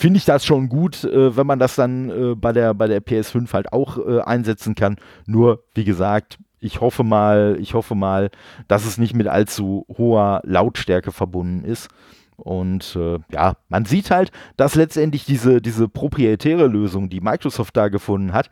finde 0.00 0.16
ich 0.16 0.24
das 0.24 0.46
schon 0.46 0.70
gut, 0.70 1.04
äh, 1.04 1.36
wenn 1.36 1.46
man 1.46 1.58
das 1.58 1.74
dann 1.74 2.08
äh, 2.08 2.34
bei, 2.34 2.52
der, 2.52 2.72
bei 2.72 2.86
der 2.86 3.02
PS5 3.02 3.52
halt 3.52 3.72
auch 3.72 3.98
äh, 3.98 4.20
einsetzen 4.22 4.74
kann. 4.74 4.96
Nur, 5.26 5.62
wie 5.74 5.84
gesagt, 5.84 6.38
ich 6.58 6.80
hoffe 6.80 7.04
mal, 7.04 7.58
ich 7.60 7.74
hoffe 7.74 7.94
mal, 7.94 8.30
dass 8.66 8.86
es 8.86 8.96
nicht 8.96 9.14
mit 9.14 9.26
allzu 9.26 9.84
hoher 9.98 10.40
Lautstärke 10.44 11.12
verbunden 11.12 11.64
ist. 11.64 11.88
Und 12.36 12.96
äh, 12.96 13.18
ja, 13.30 13.56
man 13.68 13.84
sieht 13.84 14.10
halt, 14.10 14.32
dass 14.56 14.74
letztendlich 14.74 15.26
diese, 15.26 15.60
diese 15.60 15.86
proprietäre 15.86 16.66
Lösung, 16.66 17.10
die 17.10 17.20
Microsoft 17.20 17.76
da 17.76 17.88
gefunden 17.88 18.32
hat, 18.32 18.48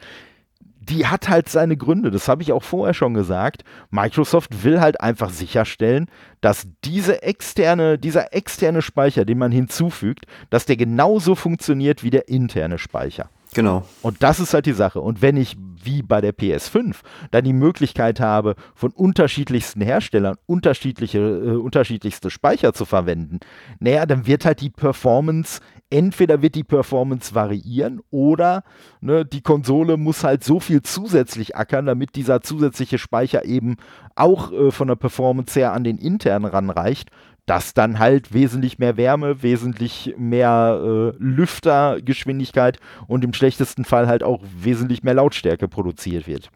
die 0.89 1.07
hat 1.07 1.29
halt 1.29 1.49
seine 1.49 1.77
Gründe. 1.77 2.11
Das 2.11 2.29
habe 2.29 2.43
ich 2.43 2.53
auch 2.53 2.63
vorher 2.63 2.95
schon 2.95 3.15
gesagt. 3.15 3.65
Microsoft 3.91 4.65
will 4.65 4.81
halt 4.81 5.01
einfach 5.01 5.31
sicherstellen, 5.31 6.07
dass 6.41 6.67
diese 6.85 7.23
externe, 7.23 7.99
dieser 7.99 8.35
externe 8.35 8.83
Speicher, 8.83 9.25
den 9.25 9.39
man 9.39 9.53
hinzufügt, 9.53 10.27
dass 10.51 10.67
der 10.67 10.77
genauso 10.77 11.35
funktioniert 11.35 12.03
wie 12.03 12.11
der 12.11 12.29
interne 12.29 12.79
Speicher. 12.79 13.31
Genau. 13.55 13.85
Und 14.03 14.23
das 14.23 14.41
ist 14.41 14.53
halt 14.53 14.67
die 14.67 14.73
Sache. 14.73 15.01
Und 15.01 15.23
wenn 15.23 15.37
ich, 15.37 15.57
wie 15.83 16.03
bei 16.03 16.21
der 16.21 16.35
PS5, 16.35 16.97
dann 17.31 17.45
die 17.45 17.55
Möglichkeit 17.55 18.21
habe, 18.21 18.57
von 18.75 18.91
unterschiedlichsten 18.91 19.81
Herstellern 19.81 20.37
unterschiedliche, 20.47 21.19
äh, 21.19 21.57
unterschiedlichste 21.57 22.31
Speicher 22.31 22.75
zu 22.75 22.85
verwenden, 22.85 23.41
naja, 23.81 24.05
dann 24.05 24.27
wird 24.27 24.45
halt 24.45 24.61
die 24.61 24.71
Performance 24.71 25.61
entweder 25.91 26.43
wird 26.43 26.55
die 26.55 26.65
Performance 26.65 27.35
variieren 27.35 28.01
oder 28.11 28.63
ne, 29.01 29.25
die 29.25 29.41
Konsole 29.41 29.97
muss 29.97 30.25
halt 30.25 30.45
so 30.45 30.61
viel 30.61 30.83
zusätzlich 30.83 31.57
ackern, 31.57 31.87
damit 31.87 32.15
dieser 32.15 32.43
zusätzliche 32.43 32.99
Speicher 32.99 33.45
eben 33.45 33.77
auch 34.15 34.53
äh, 34.53 34.71
von 34.71 34.89
der 34.89 34.97
Performance 34.97 35.59
her 35.59 35.73
an 35.73 35.85
den 35.85 35.99
internen 35.99 36.45
ranreicht, 36.45 37.11
dass 37.47 37.73
dann 37.73 37.99
halt 37.99 38.35
wesentlich 38.35 38.79
mehr 38.79 38.97
Wärme, 38.97 39.43
wesentlich 39.43 40.15
mehr 40.19 40.81
äh, 40.83 41.17
Lüftergeschwindigkeit 41.19 42.79
und 43.07 43.25
im 43.25 43.33
schlechtesten 43.33 43.85
Fall 43.85 44.07
halt 44.07 44.23
auch 44.23 44.43
wesentlich 44.61 45.03
mehr 45.03 45.15
Lautstärke 45.15 45.69
produziert 45.69 46.27
wird. 46.27 46.51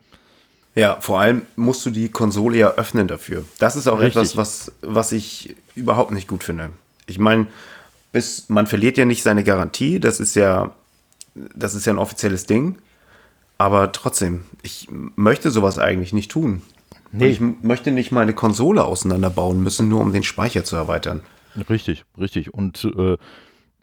Ja, 0.74 0.98
vor 1.00 1.20
allem 1.20 1.42
musst 1.56 1.84
du 1.84 1.90
die 1.90 2.08
Konsole 2.08 2.58
ja 2.58 2.70
öffnen 2.72 3.06
dafür. 3.06 3.44
Das 3.58 3.76
ist 3.76 3.88
auch 3.88 4.00
Richtig. 4.00 4.16
etwas, 4.16 4.36
was, 4.36 4.72
was 4.80 5.12
ich 5.12 5.54
überhaupt 5.74 6.12
nicht 6.12 6.28
gut 6.28 6.44
finde. 6.44 6.70
Ich 7.06 7.18
meine, 7.18 7.46
bis 8.12 8.48
man 8.48 8.66
verliert 8.66 8.98
ja 8.98 9.04
nicht 9.04 9.22
seine 9.22 9.42
Garantie, 9.42 9.98
das 9.98 10.20
ist 10.20 10.36
ja, 10.36 10.72
das 11.34 11.74
ist 11.74 11.86
ja 11.86 11.94
ein 11.94 11.98
offizielles 11.98 12.46
Ding. 12.46 12.78
Aber 13.58 13.92
trotzdem, 13.92 14.44
ich 14.62 14.88
möchte 14.90 15.50
sowas 15.50 15.78
eigentlich 15.78 16.12
nicht 16.12 16.30
tun. 16.30 16.62
Nee. 17.12 17.28
ich 17.28 17.40
möchte 17.40 17.90
nicht 17.90 18.10
meine 18.10 18.32
Konsole 18.32 18.84
auseinanderbauen 18.84 19.62
müssen, 19.62 19.88
nur 19.88 20.00
um 20.00 20.12
den 20.12 20.22
Speicher 20.22 20.64
zu 20.64 20.76
erweitern. 20.76 21.20
Richtig, 21.68 22.04
richtig. 22.18 22.54
Und 22.54 22.84
äh, 22.96 23.18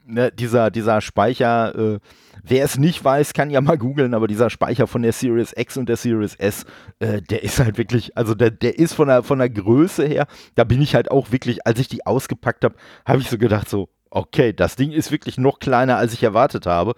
ne, 0.07 0.31
dieser, 0.31 0.71
dieser 0.71 0.99
Speicher, 0.99 1.75
äh, 1.75 1.99
wer 2.43 2.65
es 2.65 2.79
nicht 2.79 3.03
weiß, 3.03 3.33
kann 3.33 3.51
ja 3.51 3.61
mal 3.61 3.77
googeln, 3.77 4.15
aber 4.15 4.27
dieser 4.27 4.49
Speicher 4.49 4.87
von 4.87 5.03
der 5.03 5.13
Series 5.13 5.53
X 5.55 5.77
und 5.77 5.87
der 5.87 5.97
Series 5.97 6.33
S, 6.35 6.65
äh, 6.97 7.21
der 7.21 7.43
ist 7.43 7.59
halt 7.59 7.77
wirklich, 7.77 8.17
also 8.17 8.33
der, 8.33 8.49
der 8.49 8.79
ist 8.79 8.93
von 8.93 9.07
der, 9.07 9.21
von 9.21 9.37
der 9.37 9.49
Größe 9.49 10.05
her, 10.05 10.25
da 10.55 10.63
bin 10.63 10.81
ich 10.81 10.95
halt 10.95 11.11
auch 11.11 11.31
wirklich, 11.31 11.67
als 11.67 11.79
ich 11.79 11.87
die 11.87 12.05
ausgepackt 12.07 12.63
habe, 12.63 12.75
habe 13.05 13.21
ich 13.21 13.29
so 13.29 13.37
gedacht, 13.37 13.69
so, 13.69 13.89
okay, 14.11 14.53
das 14.53 14.75
Ding 14.75 14.91
ist 14.91 15.11
wirklich 15.11 15.37
noch 15.37 15.59
kleiner, 15.59 15.97
als 15.97 16.13
ich 16.13 16.23
erwartet 16.23 16.65
habe. 16.65 16.95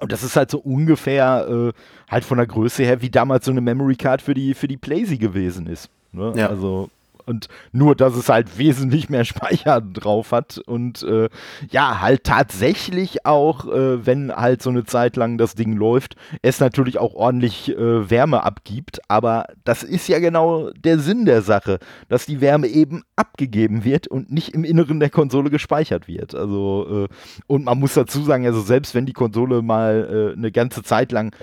Und 0.00 0.12
das 0.12 0.22
ist 0.22 0.36
halt 0.36 0.50
so 0.50 0.58
ungefähr 0.58 1.46
äh, 1.48 1.72
halt 2.10 2.24
von 2.24 2.38
der 2.38 2.46
Größe 2.46 2.84
her, 2.84 3.02
wie 3.02 3.10
damals 3.10 3.44
so 3.44 3.50
eine 3.50 3.60
Memory 3.60 3.96
Card 3.96 4.22
für 4.22 4.34
die, 4.34 4.54
für 4.54 4.68
die 4.68 4.76
Playsee 4.76 5.18
gewesen 5.18 5.66
ist. 5.66 5.90
Ne? 6.12 6.32
Ja. 6.36 6.48
Also 6.48 6.90
und 7.28 7.48
nur, 7.72 7.94
dass 7.94 8.16
es 8.16 8.28
halt 8.28 8.58
wesentlich 8.58 9.08
mehr 9.08 9.24
Speicher 9.24 9.80
drauf 9.80 10.32
hat 10.32 10.58
und 10.58 11.02
äh, 11.02 11.28
ja, 11.70 12.00
halt 12.00 12.24
tatsächlich 12.24 13.26
auch, 13.26 13.66
äh, 13.66 14.06
wenn 14.06 14.32
halt 14.32 14.62
so 14.62 14.70
eine 14.70 14.84
Zeit 14.84 15.16
lang 15.16 15.38
das 15.38 15.54
Ding 15.54 15.74
läuft, 15.74 16.16
es 16.42 16.60
natürlich 16.60 16.98
auch 16.98 17.14
ordentlich 17.14 17.68
äh, 17.68 18.10
Wärme 18.10 18.42
abgibt. 18.42 19.00
Aber 19.08 19.46
das 19.64 19.82
ist 19.82 20.08
ja 20.08 20.18
genau 20.18 20.70
der 20.70 20.98
Sinn 20.98 21.26
der 21.26 21.42
Sache, 21.42 21.78
dass 22.08 22.26
die 22.26 22.40
Wärme 22.40 22.66
eben 22.68 23.02
abgegeben 23.16 23.84
wird 23.84 24.08
und 24.08 24.32
nicht 24.32 24.54
im 24.54 24.64
Inneren 24.64 25.00
der 25.00 25.10
Konsole 25.10 25.50
gespeichert 25.50 26.08
wird. 26.08 26.34
Also, 26.34 27.06
äh, 27.06 27.14
und 27.46 27.64
man 27.64 27.78
muss 27.78 27.94
dazu 27.94 28.22
sagen, 28.22 28.46
also 28.46 28.60
selbst 28.60 28.94
wenn 28.94 29.06
die 29.06 29.12
Konsole 29.12 29.62
mal 29.62 30.32
äh, 30.34 30.36
eine 30.36 30.50
ganze 30.50 30.82
Zeit 30.82 31.12
lang 31.12 31.34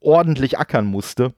ordentlich 0.00 0.58
ackern 0.58 0.86
musste, 0.86 1.34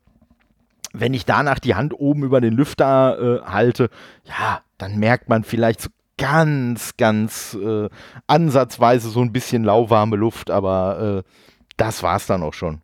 wenn 0.93 1.15
ich 1.15 1.25
danach 1.25 1.59
die 1.59 1.75
Hand 1.75 1.95
oben 1.99 2.25
über 2.25 2.41
den 2.41 2.55
Lüfter 2.55 3.43
äh, 3.43 3.51
halte, 3.51 3.91
ja, 4.25 4.61
dann 4.79 4.99
merkt 4.99 5.29
man 5.29 5.45
vielleicht 5.45 5.81
so 5.81 5.89
ganz, 6.19 6.97
ganz 6.97 7.57
äh, 7.61 7.89
ansatzweise 8.27 9.11
so 9.11 9.21
ein 9.21 9.33
bisschen 9.33 9.65
lauwarme 9.65 10.17
Luft, 10.17 10.51
aber 10.51 11.25
äh, 11.25 11.31
das 11.77 12.03
war 12.03 12.17
es 12.17 12.27
dann 12.27 12.43
auch 12.43 12.55
schon. 12.55 12.81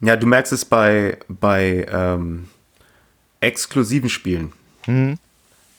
Ja, 0.00 0.16
du 0.16 0.26
merkst 0.26 0.52
es 0.52 0.64
bei, 0.64 1.18
bei 1.28 1.86
ähm, 1.90 2.48
exklusiven 3.40 4.08
Spielen. 4.08 4.52
Mhm. 4.86 5.18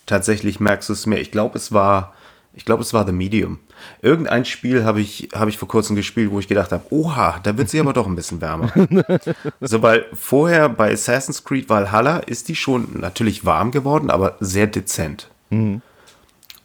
Tatsächlich 0.06 0.60
merkst 0.60 0.90
du 0.90 0.94
es 0.94 1.08
mehr. 1.08 1.22
Ich 1.22 1.32
glaube, 1.32 1.58
es 1.58 1.72
war 1.72 2.14
ich 2.54 2.66
glaube, 2.66 2.84
es 2.84 2.94
war 2.94 3.06
The 3.06 3.12
Medium. 3.12 3.60
Irgendein 4.02 4.46
Spiel 4.46 4.84
habe 4.84 5.02
ich, 5.02 5.30
hab 5.34 5.48
ich 5.48 5.58
vor 5.58 5.68
kurzem 5.68 5.96
gespielt, 5.96 6.32
wo 6.32 6.40
ich 6.40 6.48
gedacht 6.48 6.72
habe, 6.72 6.84
oha, 6.90 7.40
da 7.44 7.58
wird 7.58 7.70
sie 7.70 7.80
aber 7.80 7.94
doch 7.94 8.08
ein 8.08 8.16
bisschen 8.16 8.42
wärmer. 8.42 8.72
so, 9.62 9.82
weil 9.82 10.06
vorher 10.14 10.70
bei 10.70 10.92
Assassin's 10.92 11.44
Creed 11.44 11.70
Valhalla 11.70 12.18
ist 12.18 12.50
die 12.50 12.56
schon 12.56 13.00
natürlich 13.00 13.46
warm 13.46 13.72
geworden, 13.72 14.10
aber 14.10 14.38
sehr 14.40 14.68
dezent. 14.68 15.30
Mhm. 15.50 15.82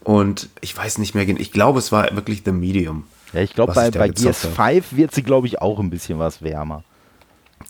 Und 0.02 0.48
ich 0.60 0.76
weiß 0.76 0.98
nicht 0.98 1.14
mehr 1.14 1.28
ich 1.28 1.50
glaube, 1.50 1.80
es 1.80 1.90
war 1.90 2.14
wirklich 2.14 2.42
The 2.44 2.52
Medium. 2.52 3.04
Ja, 3.32 3.40
ich 3.40 3.54
glaube, 3.54 3.72
bei, 3.72 3.90
bei 3.90 4.08
GS5 4.08 4.84
wird 4.92 5.12
sie, 5.12 5.22
glaube 5.22 5.48
ich, 5.48 5.60
auch 5.60 5.80
ein 5.80 5.90
bisschen 5.90 6.18
was 6.18 6.42
wärmer. 6.42 6.84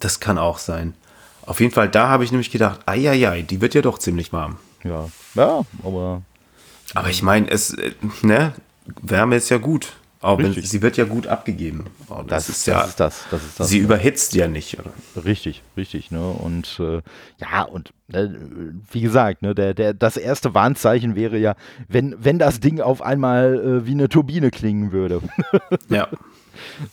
Das 0.00 0.20
kann 0.20 0.36
auch 0.36 0.58
sein. 0.58 0.94
Auf 1.46 1.60
jeden 1.60 1.72
Fall, 1.72 1.88
da 1.88 2.08
habe 2.08 2.24
ich 2.24 2.32
nämlich 2.32 2.50
gedacht, 2.50 2.80
ai, 2.86 3.42
die 3.42 3.60
wird 3.60 3.74
ja 3.74 3.80
doch 3.82 3.98
ziemlich 3.98 4.32
warm. 4.32 4.58
Ja, 4.84 5.08
ja, 5.34 5.64
aber. 5.82 6.22
Aber 6.94 7.08
ich 7.08 7.22
meine, 7.22 7.50
es, 7.50 7.74
äh, 7.74 7.92
ne, 8.22 8.52
Wärme 9.02 9.36
ist 9.36 9.48
ja 9.48 9.58
gut. 9.58 9.92
Auch 10.22 10.38
wenn, 10.38 10.54
sie 10.54 10.82
wird 10.82 10.96
ja 10.96 11.04
gut 11.04 11.26
abgegeben. 11.26 11.84
Oh, 12.08 12.22
das, 12.26 12.46
das, 12.46 12.48
ist 12.48 12.66
ja, 12.66 12.80
das 12.80 12.88
ist 12.88 13.00
das, 13.00 13.24
das 13.30 13.44
ist 13.44 13.60
das. 13.60 13.68
Sie 13.68 13.78
überhitzt 13.78 14.34
ja 14.34 14.48
nicht. 14.48 14.78
Oder? 14.78 14.92
Richtig, 15.24 15.62
richtig. 15.76 16.10
Ne? 16.10 16.26
Und 16.30 16.80
äh, 16.80 17.02
ja, 17.38 17.62
und 17.62 17.92
äh, 18.12 18.28
wie 18.90 19.02
gesagt, 19.02 19.42
ne, 19.42 19.54
der, 19.54 19.74
der, 19.74 19.92
das 19.92 20.16
erste 20.16 20.54
Warnzeichen 20.54 21.16
wäre 21.16 21.38
ja, 21.38 21.54
wenn, 21.86 22.16
wenn 22.18 22.38
das 22.38 22.60
Ding 22.60 22.80
auf 22.80 23.02
einmal 23.02 23.82
äh, 23.82 23.86
wie 23.86 23.92
eine 23.92 24.08
Turbine 24.08 24.50
klingen 24.50 24.92
würde. 24.92 25.20
ja. 25.88 26.08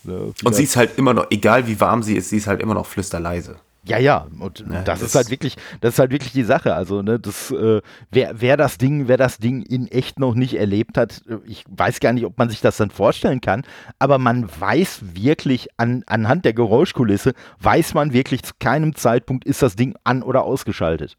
Ne, 0.04 0.34
und 0.44 0.54
sie 0.54 0.64
ist 0.64 0.76
halt 0.76 0.98
immer 0.98 1.14
noch, 1.14 1.28
egal 1.32 1.68
wie 1.68 1.80
warm 1.80 2.04
sie 2.04 2.18
ist, 2.18 2.32
sie 2.32 2.36
ist 2.36 2.48
halt 2.48 2.62
immer 2.62 2.74
noch 2.74 2.86
flüsterleise. 2.86 3.56
Ja, 3.86 3.98
ja, 3.98 4.28
und 4.40 4.60
ja, 4.60 4.82
das, 4.82 5.00
das, 5.00 5.02
ist 5.02 5.16
halt 5.16 5.30
wirklich, 5.30 5.58
das 5.82 5.96
ist 5.96 6.00
halt 6.00 6.12
wirklich 6.12 6.32
die 6.32 6.44
Sache. 6.44 6.74
Also, 6.74 7.02
ne, 7.02 7.20
das, 7.20 7.52
äh, 7.52 7.82
wer, 8.12 8.40
wer 8.40 8.56
das 8.56 8.78
Ding, 8.78 9.10
wer 9.10 9.18
das 9.18 9.40
Ding 9.40 9.62
in 9.62 9.88
echt 9.90 10.20
noch 10.20 10.36
nicht 10.36 10.54
erlebt 10.54 10.98
hat, 10.98 11.22
äh, 11.28 11.38
ich 11.46 11.66
weiß 11.68 12.00
gar 12.00 12.14
nicht, 12.14 12.26
ob 12.26 12.38
man 12.38 12.50
sich 12.50 12.62
das 12.62 12.78
dann 12.78 12.92
vorstellen 12.92 13.42
kann, 13.42 13.64
aber 14.00 14.20
man 14.20 14.50
weiß 14.58 15.02
wirklich 15.16 15.68
an, 15.76 16.04
anhand 16.08 16.46
der 16.46 16.54
Geräuschkulisse, 16.54 17.34
weiß 17.60 17.94
man 17.94 18.14
wirklich 18.14 18.44
zu 18.44 18.54
keinem 18.58 18.96
Zeitpunkt, 18.96 19.44
ist 19.44 19.62
das 19.62 19.76
Ding 19.76 19.96
an 20.06 20.24
oder 20.24 20.44
ausgeschaltet. 20.44 21.18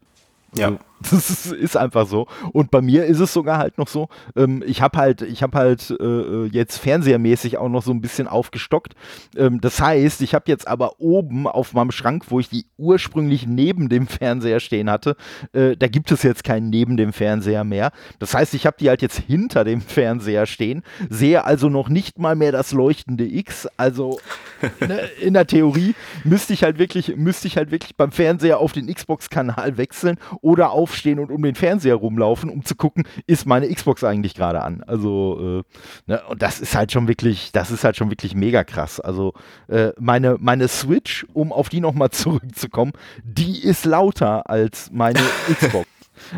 Ja. 0.55 0.67
Also, 0.67 0.79
das 1.11 1.29
ist, 1.29 1.51
ist, 1.51 1.77
einfach 1.77 2.07
so. 2.07 2.27
Und 2.51 2.71
bei 2.71 2.81
mir 2.81 3.05
ist 3.05 3.19
es 3.19 3.33
sogar 3.33 3.57
halt 3.57 3.77
noch 3.77 3.87
so, 3.87 4.09
ähm, 4.35 4.63
ich 4.65 4.81
habe 4.81 4.97
halt, 4.97 5.21
ich 5.21 5.43
habe 5.43 5.57
halt 5.57 5.95
äh, 5.99 6.03
äh, 6.03 6.45
jetzt 6.47 6.77
fernsehermäßig 6.77 7.57
auch 7.57 7.69
noch 7.69 7.83
so 7.83 7.91
ein 7.91 8.01
bisschen 8.01 8.27
aufgestockt. 8.27 8.93
Ähm, 9.35 9.61
das 9.61 9.79
heißt, 9.81 10.21
ich 10.21 10.33
habe 10.33 10.45
jetzt 10.47 10.67
aber 10.67 10.99
oben 10.99 11.47
auf 11.47 11.73
meinem 11.73 11.91
Schrank, 11.91 12.25
wo 12.29 12.39
ich 12.39 12.49
die 12.49 12.65
ursprünglich 12.77 13.45
neben 13.45 13.89
dem 13.89 14.07
Fernseher 14.07 14.59
stehen 14.59 14.89
hatte, 14.89 15.15
äh, 15.53 15.75
da 15.77 15.87
gibt 15.87 16.11
es 16.11 16.23
jetzt 16.23 16.43
keinen 16.43 16.69
neben 16.69 16.97
dem 16.97 17.13
Fernseher 17.13 17.63
mehr. 17.63 17.91
Das 18.19 18.33
heißt, 18.33 18.53
ich 18.53 18.65
habe 18.65 18.77
die 18.79 18.89
halt 18.89 19.01
jetzt 19.01 19.19
hinter 19.19 19.63
dem 19.63 19.81
Fernseher 19.95 20.45
stehen, 20.45 20.83
sehe 21.09 21.43
also 21.43 21.69
noch 21.69 21.89
nicht 21.89 22.19
mal 22.19 22.35
mehr 22.35 22.51
das 22.51 22.71
leuchtende 22.71 23.25
X. 23.25 23.67
Also 23.77 24.19
ne, 24.79 25.01
in 25.21 25.33
der 25.33 25.47
Theorie 25.47 25.95
müsste 26.23 26.53
ich 26.53 26.63
halt 26.63 26.79
wirklich, 26.79 27.15
müsste 27.15 27.47
ich 27.47 27.57
halt 27.57 27.71
wirklich 27.71 27.95
beim 27.95 28.11
Fernseher 28.11 28.59
auf 28.59 28.71
den 28.71 28.93
Xbox-Kanal 28.93 29.77
wechseln 29.77 30.17
oder 30.41 30.71
aufstehen 30.95 31.19
und 31.19 31.31
um 31.31 31.41
den 31.43 31.55
Fernseher 31.55 31.95
rumlaufen, 31.95 32.49
um 32.49 32.63
zu 32.63 32.75
gucken, 32.75 33.03
ist 33.27 33.45
meine 33.45 33.67
Xbox 33.67 34.03
eigentlich 34.03 34.33
gerade 34.33 34.61
an. 34.61 34.83
Also, 34.87 35.63
äh, 36.07 36.11
ne, 36.11 36.21
und 36.29 36.41
das 36.41 36.61
ist 36.61 36.75
halt 36.75 36.91
schon 36.91 37.07
wirklich, 37.07 37.51
das 37.51 37.69
ist 37.69 37.83
halt 37.83 37.97
schon 37.97 38.09
wirklich 38.09 38.33
mega 38.33 38.63
krass. 38.63 38.99
Also, 38.99 39.33
äh, 39.67 39.91
meine, 39.99 40.37
meine 40.39 40.67
Switch, 40.67 41.25
um 41.33 41.51
auf 41.51 41.69
die 41.69 41.81
nochmal 41.81 42.09
zurückzukommen, 42.11 42.93
die 43.23 43.61
ist 43.63 43.85
lauter 43.85 44.49
als 44.49 44.89
meine 44.91 45.19
Xbox. 45.53 45.87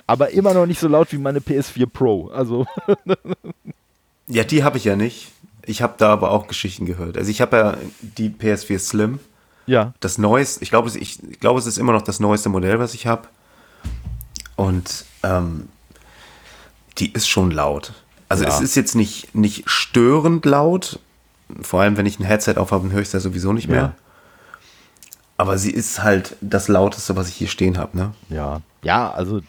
Aber 0.07 0.31
immer 0.31 0.53
noch 0.53 0.65
nicht 0.65 0.79
so 0.79 0.87
laut 0.87 1.11
wie 1.11 1.19
meine 1.19 1.39
PS4 1.39 1.85
Pro. 1.85 2.29
Also. 2.29 2.65
ja, 4.27 4.43
die 4.43 4.63
habe 4.63 4.77
ich 4.77 4.85
ja 4.85 4.95
nicht. 4.95 5.31
Ich 5.67 5.83
habe 5.83 5.93
da 5.97 6.09
aber 6.13 6.31
auch 6.31 6.47
Geschichten 6.47 6.85
gehört. 6.85 7.17
Also 7.17 7.29
ich 7.29 7.41
habe 7.41 7.57
ja 7.57 7.77
die 8.01 8.29
PS4 8.29 8.79
Slim. 8.79 9.19
Ja. 9.67 9.93
Das 9.99 10.17
neueste, 10.17 10.63
ich 10.63 10.69
glaube, 10.69 10.89
ich, 10.89 11.23
ich 11.23 11.39
glaube, 11.39 11.59
es 11.59 11.67
ist 11.67 11.77
immer 11.77 11.91
noch 11.91 12.01
das 12.01 12.19
neueste 12.19 12.49
Modell, 12.49 12.79
was 12.79 12.95
ich 12.95 13.05
habe. 13.05 13.27
Und 14.57 15.05
ähm, 15.23 15.69
die 16.97 17.13
ist 17.13 17.29
schon 17.29 17.51
laut. 17.51 17.93
Also 18.27 18.43
ja. 18.43 18.49
es 18.49 18.59
ist 18.59 18.75
jetzt 18.75 18.95
nicht, 18.95 19.33
nicht 19.33 19.69
störend 19.69 20.45
laut. 20.45 20.99
Vor 21.61 21.81
allem, 21.81 21.95
wenn 21.95 22.05
ich 22.05 22.19
ein 22.19 22.25
Headset 22.25 22.55
aufhabe, 22.57 22.83
dann 22.83 22.91
höre 22.91 23.01
ich 23.01 23.07
es 23.07 23.13
ja 23.13 23.21
sowieso 23.21 23.53
nicht 23.53 23.69
mehr. 23.69 23.81
Ja. 23.81 23.95
Aber 25.37 25.57
sie 25.57 25.71
ist 25.71 26.03
halt 26.03 26.35
das 26.41 26.67
Lauteste, 26.67 27.15
was 27.15 27.29
ich 27.29 27.35
hier 27.35 27.47
stehen 27.47 27.77
habe, 27.77 27.95
ne? 27.95 28.13
Ja. 28.29 28.61
Ja, 28.87 29.11
also 29.11 29.41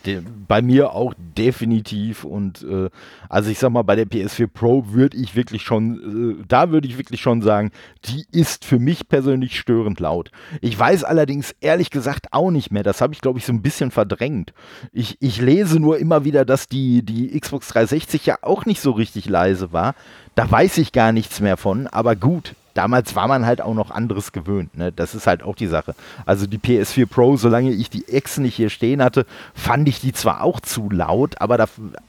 bei 0.49 0.63
mir 0.63 0.95
auch 0.95 1.15
definitiv. 1.17 2.25
Und 2.25 2.65
äh, 2.65 2.91
also 3.29 3.51
ich 3.51 3.61
sag 3.61 3.71
mal, 3.71 3.83
bei 3.83 3.95
der 3.95 4.05
PS4 4.05 4.49
Pro 4.49 4.87
würde 4.89 5.17
ich 5.17 5.37
wirklich 5.37 5.63
schon, 5.63 6.41
äh, 6.41 6.45
da 6.49 6.73
würde 6.73 6.89
ich 6.89 6.99
wirklich 6.99 7.21
schon 7.21 7.41
sagen, 7.41 7.71
die 8.07 8.27
ist 8.33 8.65
für 8.65 8.81
mich 8.81 9.09
persönlich 9.09 9.57
störend 9.57 10.01
laut. 10.01 10.33
Ich 10.61 10.77
weiß 10.77 11.05
allerdings 11.05 11.55
ehrlich 11.61 11.91
gesagt 11.91 12.33
auch 12.33 12.51
nicht 12.51 12.73
mehr. 12.73 12.83
Das 12.83 13.01
habe 13.01 13.13
ich, 13.13 13.21
glaube 13.21 13.39
ich, 13.39 13.47
so 13.47 13.53
ein 13.53 13.63
bisschen 13.63 13.93
verdrängt. 13.93 14.55
Ich, 14.93 15.19
ich 15.21 15.41
lese 15.41 15.79
nur 15.79 15.99
immer 15.99 16.25
wieder, 16.25 16.45
dass 16.45 16.67
die, 16.67 17.05
die 17.05 17.39
Xbox 17.39 17.69
360 17.69 18.27
ja 18.27 18.39
auch 18.43 18.67
nicht 18.67 18.81
so 18.81 18.91
richtig 18.91 19.29
leise 19.29 19.73
war. 19.73 19.95
Da 20.35 20.51
weiß 20.51 20.79
ich 20.79 20.91
gar 20.91 21.13
nichts 21.13 21.39
mehr 21.39 21.57
von, 21.57 21.87
aber 21.87 22.17
gut, 22.17 22.57
damals 22.75 23.15
war 23.15 23.29
man 23.29 23.47
halt 23.47 23.61
auch 23.61 23.75
noch 23.75 23.91
anderes 23.91 24.33
gewöhnt. 24.33 24.77
Ne? 24.77 24.93
Das 24.93 25.15
ist 25.15 25.27
halt 25.27 25.43
auch 25.43 25.55
die 25.55 25.67
Sache. 25.67 25.95
Also 26.27 26.47
die 26.47 26.59
PS4 26.59 27.07
Pro, 27.07 27.37
solange 27.37 27.71
ich 27.71 27.91
die 27.91 28.05
X 28.07 28.39
nicht 28.39 28.55
hier 28.55 28.71
stehen 28.71 29.03
hatte, 29.03 29.27
fand 29.55 29.89
ich 29.89 30.01
die 30.01 30.13
zwar 30.13 30.43
auch 30.43 30.61
zu 30.61 30.91
laut, 30.91 31.41
aber 31.41 31.57
da 31.57 31.67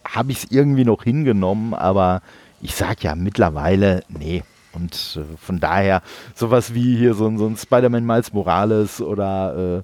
habe 0.08 0.32
ich 0.32 0.44
es 0.44 0.52
irgendwie 0.52 0.86
noch 0.86 1.04
hingenommen. 1.04 1.74
Aber 1.74 2.22
ich 2.62 2.76
sag 2.76 3.04
ja 3.04 3.16
mittlerweile, 3.16 4.04
nee. 4.10 4.44
Und 4.72 5.20
äh, 5.20 5.38
von 5.38 5.60
daher, 5.60 6.02
sowas 6.36 6.74
wie 6.74 6.96
hier 6.96 7.14
so, 7.14 7.36
so 7.38 7.48
ein 7.48 7.58
Spider-Man 7.58 8.06
Miles 8.06 8.34
Morales 8.34 9.02
oder 9.02 9.80
äh, 9.80 9.84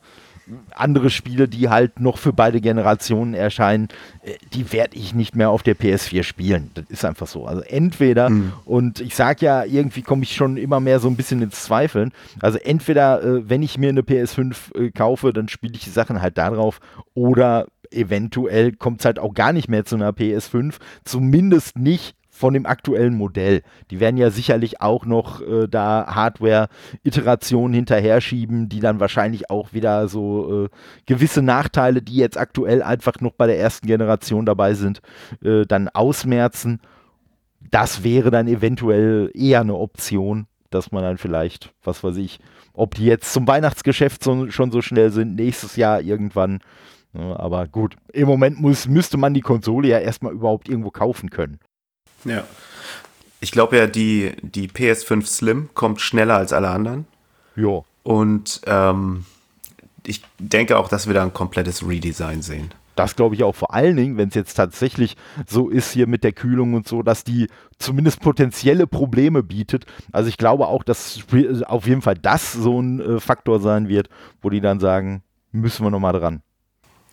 andere 0.72 1.10
Spiele, 1.10 1.48
die 1.48 1.70
halt 1.70 2.00
noch 2.00 2.18
für 2.18 2.34
beide 2.34 2.62
Generationen 2.62 3.34
erscheinen, 3.34 3.88
äh, 4.24 4.34
die 4.54 4.72
werde 4.72 4.96
ich 4.96 5.14
nicht 5.14 5.36
mehr 5.36 5.50
auf 5.50 5.64
der 5.64 5.76
PS4 5.76 6.24
spielen. 6.24 6.72
Das 6.74 6.86
ist 6.90 7.06
einfach 7.06 7.28
so. 7.28 7.46
Also 7.46 7.62
entweder, 7.62 8.30
mhm. 8.30 8.54
und 8.66 9.00
ich 9.00 9.16
sage 9.16 9.46
ja, 9.46 9.64
irgendwie 9.64 10.02
komme 10.02 10.24
ich 10.24 10.36
schon 10.36 10.58
immer 10.58 10.80
mehr 10.80 11.00
so 11.00 11.08
ein 11.08 11.16
bisschen 11.16 11.42
ins 11.42 11.64
Zweifeln. 11.64 12.12
Also 12.42 12.58
entweder, 12.60 13.24
äh, 13.24 13.50
wenn 13.50 13.64
ich 13.64 13.78
mir 13.78 13.90
eine 13.90 14.02
PS5 14.02 14.76
äh, 14.76 14.92
kaufe, 14.92 15.34
dann 15.34 15.48
spiele 15.48 15.74
ich 15.74 15.84
die 15.84 15.90
Sachen 15.90 16.22
halt 16.22 16.38
darauf 16.38 16.80
oder 17.14 17.68
eventuell 17.92 18.74
kommt 18.74 19.00
es 19.00 19.06
halt 19.06 19.20
auch 19.20 19.34
gar 19.34 19.54
nicht 19.54 19.70
mehr 19.70 19.86
zu 19.86 19.96
einer 19.96 20.12
PS5. 20.12 20.76
Zumindest 21.04 21.78
nicht 21.78 22.16
von 22.36 22.54
dem 22.54 22.66
aktuellen 22.66 23.16
Modell. 23.16 23.62
Die 23.92 24.02
werden 24.02 24.18
ja 24.18 24.30
sicherlich 24.30 24.82
auch 24.82 25.06
noch 25.06 25.42
äh, 25.42 25.68
da 25.70 26.06
Hardware-Iterationen 26.10 27.74
hinterher 27.74 28.20
schieben, 28.20 28.68
die 28.68 28.82
dann 28.82 29.00
wahrscheinlich 29.00 29.50
auch 29.50 29.72
wieder 29.72 30.10
so 30.10 30.66
äh, 30.66 30.70
gewisse 31.06 31.42
Nachteile, 31.42 32.02
die 32.02 32.18
jetzt 32.18 32.38
aktuell 32.38 32.84
einfach 32.84 33.22
noch 33.22 33.32
bei 33.32 33.48
der 33.48 33.58
ersten 33.58 33.88
Generation 33.88 34.46
dabei 34.46 34.74
sind, 34.74 35.02
äh, 35.44 35.66
dann 35.66 35.88
ausmerzen. 35.88 36.82
Das 37.72 38.04
wäre 38.04 38.32
dann 38.32 38.50
eventuell 38.50 39.32
eher 39.34 39.62
eine 39.62 39.76
Option, 39.76 40.48
dass 40.72 40.92
man 40.92 41.04
dann 41.04 41.18
vielleicht, 41.18 41.74
was 41.84 42.04
weiß 42.04 42.18
ich, 42.18 42.40
ob 42.74 42.96
die 42.96 43.06
jetzt 43.06 43.32
zum 43.32 43.48
Weihnachtsgeschäft 43.48 44.22
so, 44.22 44.52
schon 44.52 44.72
so 44.72 44.82
schnell 44.82 45.10
sind, 45.12 45.36
nächstes 45.36 45.78
Jahr 45.78 46.02
irgendwann. 46.02 46.60
Ne, 47.14 47.40
aber 47.40 47.66
gut, 47.70 47.96
im 48.12 48.28
Moment 48.28 48.60
muss, 48.60 48.90
müsste 48.90 49.16
man 49.16 49.34
die 49.34 49.42
Konsole 49.42 49.88
ja 49.88 50.00
erstmal 50.00 50.34
überhaupt 50.34 50.68
irgendwo 50.68 50.92
kaufen 50.92 51.30
können. 51.30 51.60
Ja. 52.26 52.44
Ich 53.40 53.52
glaube 53.52 53.78
ja, 53.78 53.88
die, 53.88 54.34
die 54.42 54.68
PS5 54.68 55.26
Slim 55.26 55.70
kommt 55.74 56.02
schneller 56.02 56.38
als 56.38 56.52
alle 56.52 56.70
anderen. 56.70 57.06
Ja. 57.56 57.84
Und 58.04 58.62
ähm, 58.66 59.26
ich 60.06 60.24
denke 60.40 60.78
auch, 60.78 60.90
dass 60.90 61.08
wir 61.08 61.14
da 61.14 61.24
ein 61.24 61.34
komplettes 61.34 61.88
Redesign 61.88 62.42
sehen. 62.42 62.72
Das 62.96 63.16
glaube 63.16 63.36
ich 63.36 63.44
auch 63.44 63.56
vor 63.56 63.74
allen 63.74 63.98
Dingen, 63.98 64.18
wenn 64.18 64.30
es 64.30 64.36
jetzt 64.36 64.54
tatsächlich 64.54 65.18
so 65.46 65.70
ist 65.70 65.92
hier 65.92 66.08
mit 66.08 66.24
der 66.24 66.32
Kühlung 66.32 66.76
und 66.76 66.88
so, 66.88 67.04
dass 67.04 67.26
die 67.26 67.50
zumindest 67.78 68.22
potenzielle 68.22 68.88
Probleme 68.88 69.44
bietet. 69.44 69.86
Also 70.14 70.30
ich 70.30 70.38
glaube 70.38 70.68
auch, 70.68 70.84
dass 70.84 71.20
auf 71.66 71.88
jeden 71.88 72.02
Fall 72.02 72.16
das 72.16 72.54
so 72.54 72.82
ein 72.82 73.02
äh, 73.02 73.20
Faktor 73.20 73.60
sein 73.60 73.90
wird, 73.90 74.10
wo 74.42 74.50
die 74.50 74.62
dann 74.62 74.80
sagen, 74.80 75.24
müssen 75.52 75.86
wir 75.86 75.92
nochmal 75.92 76.14
dran. 76.14 76.42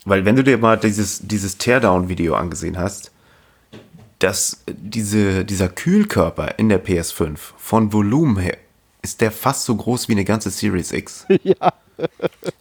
Weil 0.04 0.24
wenn 0.24 0.36
du 0.36 0.44
dir 0.44 0.58
mal 0.58 0.78
dieses, 0.78 1.26
dieses 1.26 1.58
Teardown-Video 1.58 2.34
angesehen 2.34 2.78
hast, 2.78 3.12
dass 4.23 4.62
diese, 4.68 5.45
dieser 5.45 5.68
Kühlkörper 5.68 6.59
in 6.59 6.68
der 6.68 6.85
PS5 6.85 7.37
von 7.57 7.93
Volumen 7.93 8.39
her 8.39 8.57
ist 9.03 9.20
der 9.20 9.33
fast 9.33 9.64
so 9.64 9.75
groß 9.75 10.09
wie 10.09 10.12
eine 10.12 10.25
ganze 10.25 10.51
Series 10.51 10.93
X. 10.93 11.27
Ja. 11.43 11.73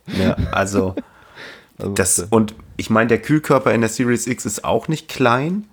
ja 0.08 0.34
also, 0.52 0.96
also 1.78 1.94
das, 1.94 2.28
und 2.30 2.56
ich 2.78 2.90
meine, 2.90 3.08
der 3.08 3.22
Kühlkörper 3.22 3.74
in 3.74 3.82
der 3.82 3.90
Series 3.90 4.28
X 4.28 4.46
ist 4.46 4.64
auch 4.64 4.88
nicht 4.88 5.08
klein, 5.08 5.66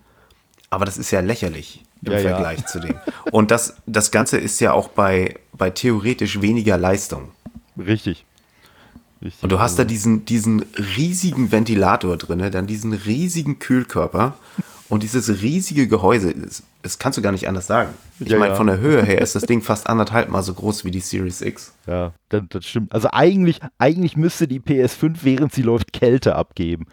aber 0.71 0.85
das 0.85 0.99
ist 0.99 1.11
ja 1.11 1.21
lächerlich 1.21 1.85
im 2.05 2.13
ja, 2.13 2.19
Vergleich 2.19 2.61
ja. 2.61 2.67
zu 2.67 2.81
dem. 2.81 2.95
Und 3.33 3.51
das, 3.51 3.77
das 3.87 4.11
Ganze 4.11 4.37
ist 4.39 4.61
ja 4.61 4.73
auch 4.73 4.89
bei, 4.89 5.37
bei 5.53 5.71
theoretisch 5.71 6.41
weniger 6.43 6.77
Leistung. 6.77 7.31
Richtig. 7.79 8.25
Richtig. 9.23 9.43
Und 9.43 9.51
du 9.51 9.59
hast 9.59 9.79
da 9.79 9.85
diesen, 9.85 10.25
diesen 10.25 10.65
riesigen 10.97 11.51
Ventilator 11.51 12.17
drin, 12.17 12.51
dann 12.53 12.67
diesen 12.67 12.93
riesigen 12.93 13.59
Kühlkörper 13.59 14.37
und 14.89 15.03
dieses 15.03 15.43
riesige 15.43 15.87
Gehäuse, 15.87 16.33
das, 16.35 16.63
das 16.83 16.99
kannst 16.99 17.19
du 17.19 17.23
gar 17.23 17.33
nicht 17.33 17.47
anders 17.47 17.67
sagen. 17.67 17.93
Ich 18.21 18.31
ja, 18.31 18.39
meine, 18.39 18.53
ja. 18.53 18.57
von 18.57 18.67
der 18.67 18.79
Höhe 18.79 19.03
her 19.05 19.21
ist 19.21 19.35
das 19.35 19.43
Ding 19.47 19.61
fast 19.61 19.87
anderthalb 19.87 20.31
Mal 20.31 20.43
so 20.43 20.55
groß 20.55 20.85
wie 20.85 20.91
die 20.91 21.01
Series 21.01 21.43
X. 21.43 21.75
Ja, 21.87 22.13
das, 22.31 22.43
das, 22.49 22.65
stimmt. 22.65 22.93
Also 22.93 23.09
eigentlich, 23.13 23.61
eigentlich 23.77 24.17
müsste 24.17 24.49
die 24.49 24.61
PS5, 24.61 25.19
während 25.23 25.53
sie 25.53 25.63
läuft, 25.63 25.93
Kälte 25.93 26.37
abgeben. 26.37 26.87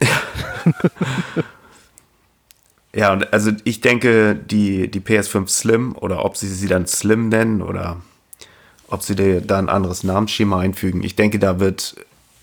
ja, 2.94 3.12
und 3.12 3.32
also 3.32 3.52
ich 3.62 3.80
denke, 3.80 4.34
die, 4.34 4.90
die 4.90 5.00
PS5 5.00 5.48
Slim 5.48 5.94
oder 5.96 6.24
ob 6.24 6.36
sie 6.36 6.48
sie 6.48 6.66
dann 6.66 6.86
Slim 6.86 7.28
nennen 7.28 7.62
oder, 7.62 7.98
ob 8.88 9.04
sie 9.04 9.14
da 9.14 9.58
ein 9.58 9.68
anderes 9.68 10.02
Namensschema 10.02 10.58
einfügen. 10.58 11.04
Ich 11.04 11.14
denke, 11.14 11.38
da 11.38 11.60
wird 11.60 11.94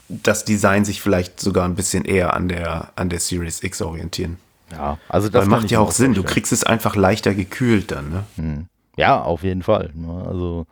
das 0.08 0.46
Design 0.46 0.86
sich 0.86 1.02
vielleicht 1.02 1.42
sogar 1.42 1.66
ein 1.66 1.76
bisschen 1.76 2.06
eher 2.06 2.34
an 2.34 2.48
der, 2.48 2.94
an 2.96 3.10
der 3.10 3.20
Series 3.20 3.62
X 3.62 3.82
orientieren. 3.82 4.38
Ja, 4.72 4.98
also 5.08 5.30
das 5.30 5.48
macht 5.48 5.72
ja 5.72 5.80
auch 5.80 5.92
Sinn. 5.92 6.14
Du 6.14 6.24
kriegst 6.24 6.52
es 6.52 6.64
einfach 6.64 6.96
leichter 6.96 7.34
gekühlt 7.34 7.92
dann, 7.92 8.10
ne? 8.10 8.24
Hm. 8.36 8.66
Ja, 8.98 9.22
auf 9.22 9.44
jeden 9.44 9.62
Fall. 9.62 9.92
Ne? 9.94 10.26
Also 10.28 10.66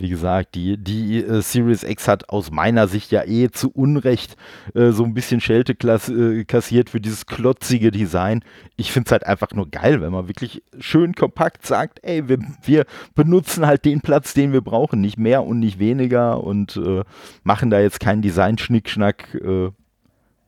wie 0.00 0.08
gesagt, 0.08 0.54
die, 0.54 0.76
die 0.76 1.24
äh, 1.24 1.42
Series 1.42 1.82
X 1.82 2.06
hat 2.06 2.28
aus 2.28 2.50
meiner 2.50 2.86
Sicht 2.86 3.10
ja 3.10 3.24
eh 3.24 3.50
zu 3.50 3.70
Unrecht 3.70 4.36
äh, 4.74 4.90
so 4.90 5.04
ein 5.04 5.12
bisschen 5.12 5.40
Schelte 5.40 5.72
äh, 5.72 6.44
kassiert 6.44 6.90
für 6.90 7.00
dieses 7.00 7.26
klotzige 7.26 7.90
Design. 7.90 8.44
Ich 8.76 8.92
finde 8.92 9.08
es 9.08 9.12
halt 9.12 9.26
einfach 9.26 9.50
nur 9.52 9.68
geil, 9.68 10.00
wenn 10.00 10.12
man 10.12 10.28
wirklich 10.28 10.62
schön 10.78 11.14
kompakt 11.14 11.66
sagt, 11.66 11.98
ey, 12.02 12.28
wir, 12.28 12.38
wir 12.62 12.86
benutzen 13.14 13.66
halt 13.66 13.84
den 13.84 14.00
Platz, 14.00 14.34
den 14.34 14.52
wir 14.52 14.60
brauchen, 14.60 15.00
nicht 15.00 15.18
mehr 15.18 15.44
und 15.44 15.58
nicht 15.58 15.78
weniger 15.80 16.44
und 16.44 16.76
äh, 16.76 17.02
machen 17.42 17.70
da 17.70 17.80
jetzt 17.80 17.98
keinen 17.98 18.22
Design-Schnickschnack. 18.22 19.36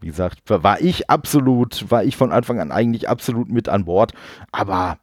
Wie 0.00 0.08
gesagt, 0.08 0.40
war 0.46 0.80
ich 0.80 1.10
absolut, 1.10 1.90
war 1.90 2.04
ich 2.04 2.16
von 2.16 2.32
Anfang 2.32 2.60
an 2.60 2.72
eigentlich 2.72 3.08
absolut 3.08 3.50
mit 3.50 3.68
an 3.68 3.84
Bord, 3.84 4.12
aber 4.50 4.98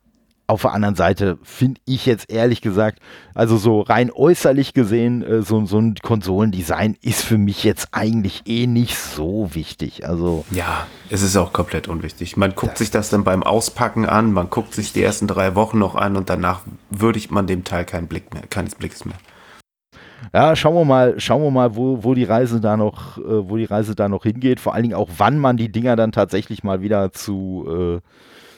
auf 0.47 0.61
der 0.61 0.71
anderen 0.71 0.95
Seite 0.95 1.37
finde 1.43 1.81
ich 1.85 2.05
jetzt 2.05 2.31
ehrlich 2.31 2.61
gesagt, 2.61 2.99
also 3.35 3.57
so 3.57 3.81
rein 3.81 4.09
äußerlich 4.09 4.73
gesehen, 4.73 5.21
äh, 5.21 5.41
so, 5.41 5.65
so 5.65 5.77
ein 5.77 5.95
Konsolendesign 6.01 6.95
ist 7.01 7.21
für 7.21 7.37
mich 7.37 7.65
jetzt 7.65 7.89
eigentlich 7.91 8.43
eh 8.45 8.65
nicht 8.65 8.97
so 8.97 9.53
wichtig. 9.53 10.07
Also 10.07 10.45
ja, 10.51 10.87
es 11.09 11.21
ist 11.21 11.35
auch 11.35 11.51
komplett 11.51 11.89
unwichtig. 11.89 12.37
Man 12.37 12.55
guckt 12.55 12.77
sich 12.77 12.91
das 12.91 13.09
dann 13.09 13.25
beim 13.25 13.43
Auspacken 13.43 14.05
an, 14.05 14.31
man 14.31 14.49
guckt 14.49 14.73
sich 14.73 14.93
die 14.93 15.03
ersten 15.03 15.27
drei 15.27 15.53
Wochen 15.55 15.79
noch 15.79 15.95
an 15.95 16.15
und 16.15 16.29
danach 16.29 16.61
würdigt 16.89 17.29
man 17.29 17.45
dem 17.45 17.65
Teil 17.65 17.83
keinen 17.83 18.07
Blick 18.07 18.33
mehr, 18.33 18.43
keines 18.49 18.75
Blicks 18.75 19.03
mehr. 19.03 19.17
Ja, 20.33 20.55
schauen 20.55 20.75
wir 20.75 20.85
mal, 20.85 21.19
schauen 21.19 21.43
wir 21.43 21.51
mal, 21.51 21.75
wo, 21.75 22.03
wo 22.03 22.13
die 22.13 22.23
Reise 22.23 22.59
da 22.59 22.77
noch, 22.77 23.17
äh, 23.17 23.49
wo 23.49 23.57
die 23.57 23.65
Reise 23.65 23.95
da 23.95 24.09
noch 24.09 24.23
hingeht. 24.23 24.59
Vor 24.59 24.73
allen 24.73 24.83
Dingen 24.83 24.95
auch, 24.95 25.09
wann 25.17 25.39
man 25.39 25.57
die 25.57 25.71
Dinger 25.71 25.95
dann 25.95 26.11
tatsächlich 26.11 26.63
mal 26.63 26.81
wieder 26.81 27.11
zu 27.11 28.01
äh, 28.01 28.07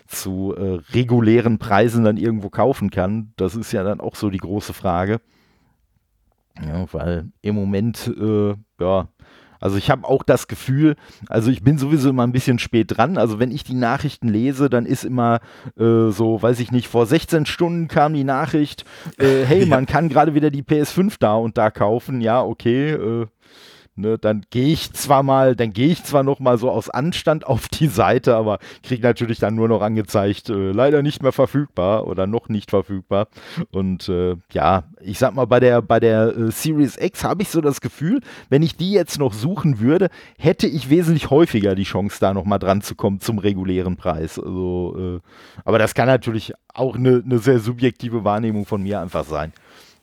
zu 0.10 0.55
äh, 0.57 0.80
regulären 0.93 1.60
Preisen 1.60 2.03
dann 2.03 2.18
irgendwo 2.18 2.49
kaufen 2.49 2.89
kann. 2.89 3.32
Das 3.38 3.55
ist 3.55 3.72
ja 3.72 3.84
dann 3.84 4.01
auch 4.01 4.16
so 4.16 4.32
die 4.32 4.39
große 4.39 4.74
Frage. 4.74 5.22
Ja, 6.66 6.91
weil 6.91 7.32
im 7.41 7.55
Moment, 7.55 8.12
äh, 8.20 8.55
ja, 8.80 9.07
also 9.60 9.78
ich 9.78 9.89
habe 9.89 10.07
auch 10.07 10.24
das 10.24 10.47
Gefühl, 10.47 10.95
also 11.28 11.51
ich 11.51 11.64
bin 11.64 11.78
sowieso 11.78 12.10
immer 12.10 12.24
ein 12.24 12.32
bisschen 12.32 12.60
spät 12.60 12.97
dran. 12.97 13.18
Also 13.18 13.39
wenn 13.39 13.51
ich 13.51 13.64
die 13.64 13.74
Nachrichten 13.74 14.28
lese, 14.28 14.70
dann 14.70 14.86
ist 14.86 15.03
immer 15.03 15.39
äh, 15.78 16.10
so, 16.10 16.41
weiß 16.41 16.60
ich 16.60 16.72
nicht, 16.72 16.88
vor 16.88 17.05
16 17.05 17.45
Stunden 17.45 17.88
kam 17.88 18.14
die 18.14 18.24
Nachricht, 18.24 18.86
äh, 19.18 19.43
hey, 19.45 19.60
ja. 19.62 19.68
man 19.68 19.86
kann 19.86 20.10
gerade 20.10 20.34
wieder 20.34 20.49
die 20.49 20.64
PS5 20.64 21.16
da 21.20 21.36
und 21.36 21.57
da 21.57 21.72
kaufen. 21.72 22.22
Ja, 22.22 22.41
okay, 22.43 22.91
äh, 22.91 23.28
Ne, 24.00 24.18
dann 24.18 24.45
gehe 24.50 24.68
ich 24.72 24.93
zwar 24.93 25.24
mal, 25.24 25.58
dann 25.58 25.74
gehe 25.74 25.89
ich 25.89 26.06
zwar 26.06 26.24
noch 26.24 26.39
mal 26.39 26.58
so 26.58 26.72
aus 26.72 26.89
Anstand 26.89 27.45
auf 27.45 27.68
die 27.68 27.88
Seite, 27.88 28.34
aber 28.34 28.60
kriege 28.82 29.04
natürlich 29.04 29.39
dann 29.39 29.56
nur 29.56 29.68
noch 29.68 29.82
angezeigt, 29.82 30.50
äh, 30.50 30.72
leider 30.72 31.02
nicht 31.02 31.22
mehr 31.22 31.34
verfügbar 31.34 32.08
oder 32.08 32.26
noch 32.26 32.47
nicht 32.47 32.70
verfügbar. 32.70 33.28
Und 33.72 34.08
äh, 34.08 34.38
ja, 34.54 34.84
ich 35.02 35.20
sag 35.20 35.36
mal, 35.36 35.47
bei 35.47 35.60
der, 35.60 35.82
bei 35.82 36.00
der 36.00 36.34
äh, 36.34 36.50
Series 36.50 36.95
X 36.97 37.26
habe 37.26 37.41
ich 37.41 37.50
so 37.50 37.60
das 37.60 37.82
Gefühl, 37.82 38.22
wenn 38.47 38.62
ich 38.62 38.78
die 38.78 38.93
jetzt 38.93 39.20
noch 39.20 39.34
suchen 39.34 39.82
würde, 39.82 40.08
hätte 40.38 40.68
ich 40.68 40.89
wesentlich 40.89 41.30
häufiger 41.30 41.76
die 41.76 41.84
Chance, 41.84 42.20
da 42.22 42.34
noch 42.34 42.45
mal 42.45 42.58
dran 42.58 42.82
zu 42.82 42.95
kommen 42.95 43.20
zum 43.20 43.38
regulären 43.38 43.97
Preis. 43.97 44.39
Also, 44.39 44.95
äh, 44.97 45.20
aber 45.66 45.78
das 45.78 45.93
kann 45.93 46.08
natürlich 46.08 46.54
auch 46.74 46.95
eine 46.95 47.22
ne 47.26 47.39
sehr 47.39 47.60
subjektive 47.60 48.24
Wahrnehmung 48.24 48.66
von 48.66 48.82
mir 48.82 49.02
einfach 49.02 49.26
sein. 49.26 49.52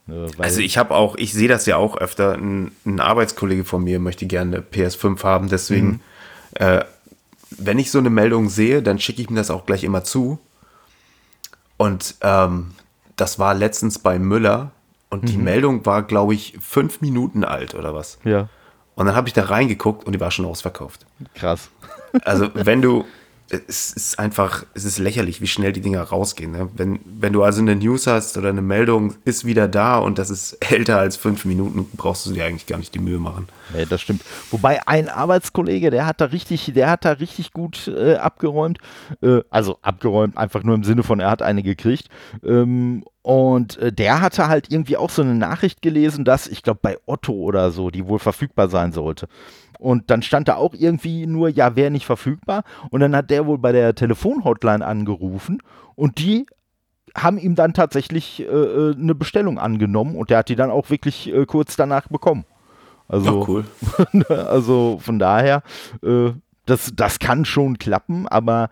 Ne, 0.06 0.30
also 0.38 0.60
ich 0.60 0.78
habe 0.78 0.94
auch, 0.94 1.16
ich 1.16 1.32
sehe 1.32 1.48
das 1.48 1.66
ja 1.66 1.76
auch 1.76 1.96
öfter, 1.96 2.34
ein, 2.34 2.72
ein, 2.84 3.00
Arbeitskollege 3.00 3.64
von 3.64 3.82
mir 3.82 3.98
möchte 3.98 4.26
gerne 4.26 4.56
eine 4.56 4.64
PS5 4.64 5.22
haben, 5.24 5.48
deswegen, 5.48 5.86
mhm. 5.86 6.00
äh, 6.54 6.84
wenn 7.50 7.78
ich 7.78 7.90
so 7.90 7.98
eine 7.98 8.10
Meldung 8.10 8.48
sehe, 8.48 8.82
dann 8.82 8.98
schicke 8.98 9.22
ich 9.22 9.30
mir 9.30 9.36
das 9.38 9.50
auch 9.50 9.66
gleich 9.66 9.84
immer 9.84 10.04
zu. 10.04 10.38
Und 11.76 12.16
ähm, 12.22 12.72
das 13.16 13.38
war 13.38 13.54
letztens 13.54 13.98
bei 13.98 14.18
Müller 14.18 14.70
und 15.10 15.24
mhm. 15.24 15.26
die 15.26 15.38
Meldung 15.38 15.86
war, 15.86 16.02
glaube 16.02 16.34
ich, 16.34 16.56
fünf 16.60 17.00
Minuten 17.00 17.44
alt 17.44 17.74
oder 17.74 17.94
was. 17.94 18.18
Ja. 18.24 18.48
Und 18.94 19.06
dann 19.06 19.14
habe 19.14 19.28
ich 19.28 19.34
da 19.34 19.44
reingeguckt 19.44 20.06
und 20.06 20.12
die 20.12 20.20
war 20.20 20.30
schon 20.30 20.46
ausverkauft. 20.46 21.06
Krass. 21.34 21.70
Also 22.24 22.48
wenn 22.54 22.80
du, 22.80 23.04
es 23.48 23.92
ist 23.92 24.18
einfach, 24.18 24.64
es 24.74 24.84
ist 24.84 24.98
lächerlich, 24.98 25.40
wie 25.40 25.46
schnell 25.46 25.72
die 25.72 25.80
Dinger 25.80 26.02
rausgehen. 26.02 26.50
Ne? 26.50 26.68
Wenn, 26.74 26.98
wenn 27.04 27.32
du 27.32 27.42
also 27.44 27.60
eine 27.60 27.76
News 27.76 28.06
hast 28.06 28.36
oder 28.36 28.48
eine 28.48 28.62
Meldung 28.62 29.14
ist 29.24 29.44
wieder 29.44 29.68
da 29.68 29.98
und 29.98 30.18
das 30.18 30.30
ist 30.30 30.54
älter 30.72 30.98
als 30.98 31.16
fünf 31.16 31.44
Minuten, 31.44 31.86
brauchst 31.96 32.26
du 32.26 32.32
dir 32.32 32.44
eigentlich 32.44 32.66
gar 32.66 32.78
nicht 32.78 32.94
die 32.94 32.98
Mühe 32.98 33.18
machen. 33.18 33.48
Nee, 33.72 33.86
das 33.86 34.00
stimmt. 34.00 34.22
Wobei 34.50 34.86
ein 34.86 35.08
Arbeitskollege, 35.08 35.90
der 35.90 36.06
hat 36.06 36.20
da 36.20 36.26
richtig, 36.26 36.72
der 36.74 36.90
hat 36.90 37.04
da 37.04 37.12
richtig 37.12 37.52
gut 37.52 37.88
äh, 37.88 38.16
abgeräumt. 38.16 38.78
Äh, 39.22 39.40
also 39.50 39.78
abgeräumt, 39.82 40.36
einfach 40.36 40.64
nur 40.64 40.74
im 40.74 40.84
Sinne 40.84 41.04
von, 41.04 41.20
er 41.20 41.30
hat 41.30 41.42
eine 41.42 41.62
gekriegt. 41.62 42.08
Ähm, 42.44 43.04
und 43.26 43.76
äh, 43.78 43.92
der 43.92 44.20
hatte 44.20 44.46
halt 44.46 44.70
irgendwie 44.70 44.96
auch 44.96 45.10
so 45.10 45.22
eine 45.22 45.34
Nachricht 45.34 45.82
gelesen, 45.82 46.24
dass, 46.24 46.46
ich 46.46 46.62
glaube, 46.62 46.78
bei 46.80 46.96
Otto 47.06 47.32
oder 47.32 47.72
so, 47.72 47.90
die 47.90 48.06
wohl 48.06 48.20
verfügbar 48.20 48.68
sein 48.68 48.92
sollte. 48.92 49.26
Und 49.78 50.10
dann 50.10 50.22
stand 50.22 50.48
da 50.48 50.56
auch 50.56 50.74
irgendwie 50.74 51.26
nur, 51.26 51.48
ja, 51.48 51.76
wäre 51.76 51.90
nicht 51.90 52.06
verfügbar. 52.06 52.64
Und 52.90 53.00
dann 53.00 53.14
hat 53.14 53.30
der 53.30 53.46
wohl 53.46 53.58
bei 53.58 53.72
der 53.72 53.94
Telefonhotline 53.94 54.84
angerufen 54.84 55.62
und 55.94 56.18
die 56.18 56.46
haben 57.16 57.38
ihm 57.38 57.54
dann 57.54 57.72
tatsächlich 57.72 58.40
äh, 58.40 58.44
äh 58.44 58.94
eine 58.94 59.14
Bestellung 59.14 59.58
angenommen 59.58 60.16
und 60.16 60.30
der 60.30 60.38
hat 60.38 60.48
die 60.48 60.56
dann 60.56 60.70
auch 60.70 60.90
wirklich 60.90 61.32
äh, 61.32 61.46
kurz 61.46 61.76
danach 61.76 62.08
bekommen. 62.08 62.44
Also, 63.08 63.42
Ach, 63.42 63.48
cool. 63.48 63.64
also 64.28 64.98
von 65.00 65.18
daher, 65.18 65.62
äh, 66.02 66.32
das, 66.66 66.92
das 66.94 67.18
kann 67.18 67.44
schon 67.44 67.78
klappen, 67.78 68.26
aber 68.26 68.70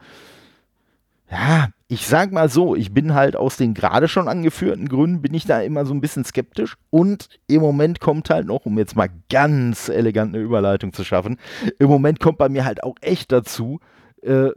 ja, 1.31 1.69
ich 1.95 2.09
sag 2.09 2.33
mal 2.33 2.49
so, 2.49 2.75
ich 2.75 2.93
bin 2.93 3.15
halt 3.15 3.37
aus 3.37 3.57
den 3.57 3.73
gerade 3.73 4.09
schon 4.09 4.27
angeführten 4.27 4.89
Gründen, 4.89 5.23
bin 5.23 5.33
ich 5.33 5.47
da 5.47 5.61
immer 5.61 5.87
so 5.87 5.95
ein 5.95 6.01
bisschen 6.01 6.25
skeptisch. 6.25 6.77
Und 6.91 7.29
im 7.47 7.61
Moment 7.61 8.01
kommt 8.01 8.31
halt 8.31 8.49
noch, 8.49 8.67
um 8.67 8.79
jetzt 8.79 8.97
mal 8.97 9.11
ganz 9.31 9.89
elegant 9.89 10.35
eine 10.35 10.43
Überleitung 10.43 10.93
zu 10.93 11.05
schaffen, 11.05 11.39
im 11.79 11.89
Moment 11.89 12.19
kommt 12.19 12.39
bei 12.39 12.49
mir 12.49 12.65
halt 12.65 12.83
auch 12.83 12.97
echt 13.01 13.31
dazu, 13.31 13.79
äh, 14.23 14.49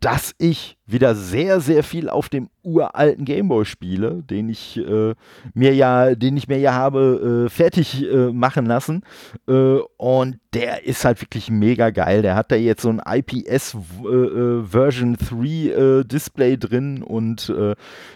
dass 0.00 0.34
ich 0.38 0.76
wieder 0.84 1.14
sehr, 1.14 1.60
sehr 1.60 1.82
viel 1.82 2.10
auf 2.10 2.28
dem 2.28 2.48
uralten 2.62 3.24
Gameboy 3.24 3.64
spiele, 3.64 4.22
den 4.22 4.48
ich 4.50 4.76
äh, 4.76 5.14
mir 5.54 5.74
ja, 5.74 6.14
den 6.14 6.36
ich 6.36 6.48
mir 6.48 6.58
ja 6.58 6.74
habe 6.74 7.46
äh, 7.46 7.48
fertig 7.48 8.04
äh, 8.04 8.30
machen 8.30 8.66
lassen. 8.66 9.02
Äh, 9.48 9.78
und 9.96 10.38
der 10.52 10.84
ist 10.84 11.04
halt 11.04 11.20
wirklich 11.22 11.50
mega 11.50 11.90
geil. 11.90 12.22
Der 12.22 12.34
hat 12.34 12.52
da 12.52 12.56
jetzt 12.56 12.82
so 12.82 12.90
ein 12.90 13.00
IPS 13.04 13.76
äh, 14.04 14.08
äh, 14.08 14.62
Version 14.64 15.16
3 15.16 16.04
Display 16.04 16.56
drin 16.56 17.02
und 17.02 17.52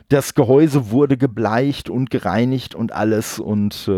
das 0.09 0.35
Gehäuse 0.35 0.91
wurde 0.91 1.17
gebleicht 1.17 1.91
und 1.91 2.11
gereinigt 2.11 2.75
und 2.75 2.93
alles 2.93 3.39
und 3.39 3.91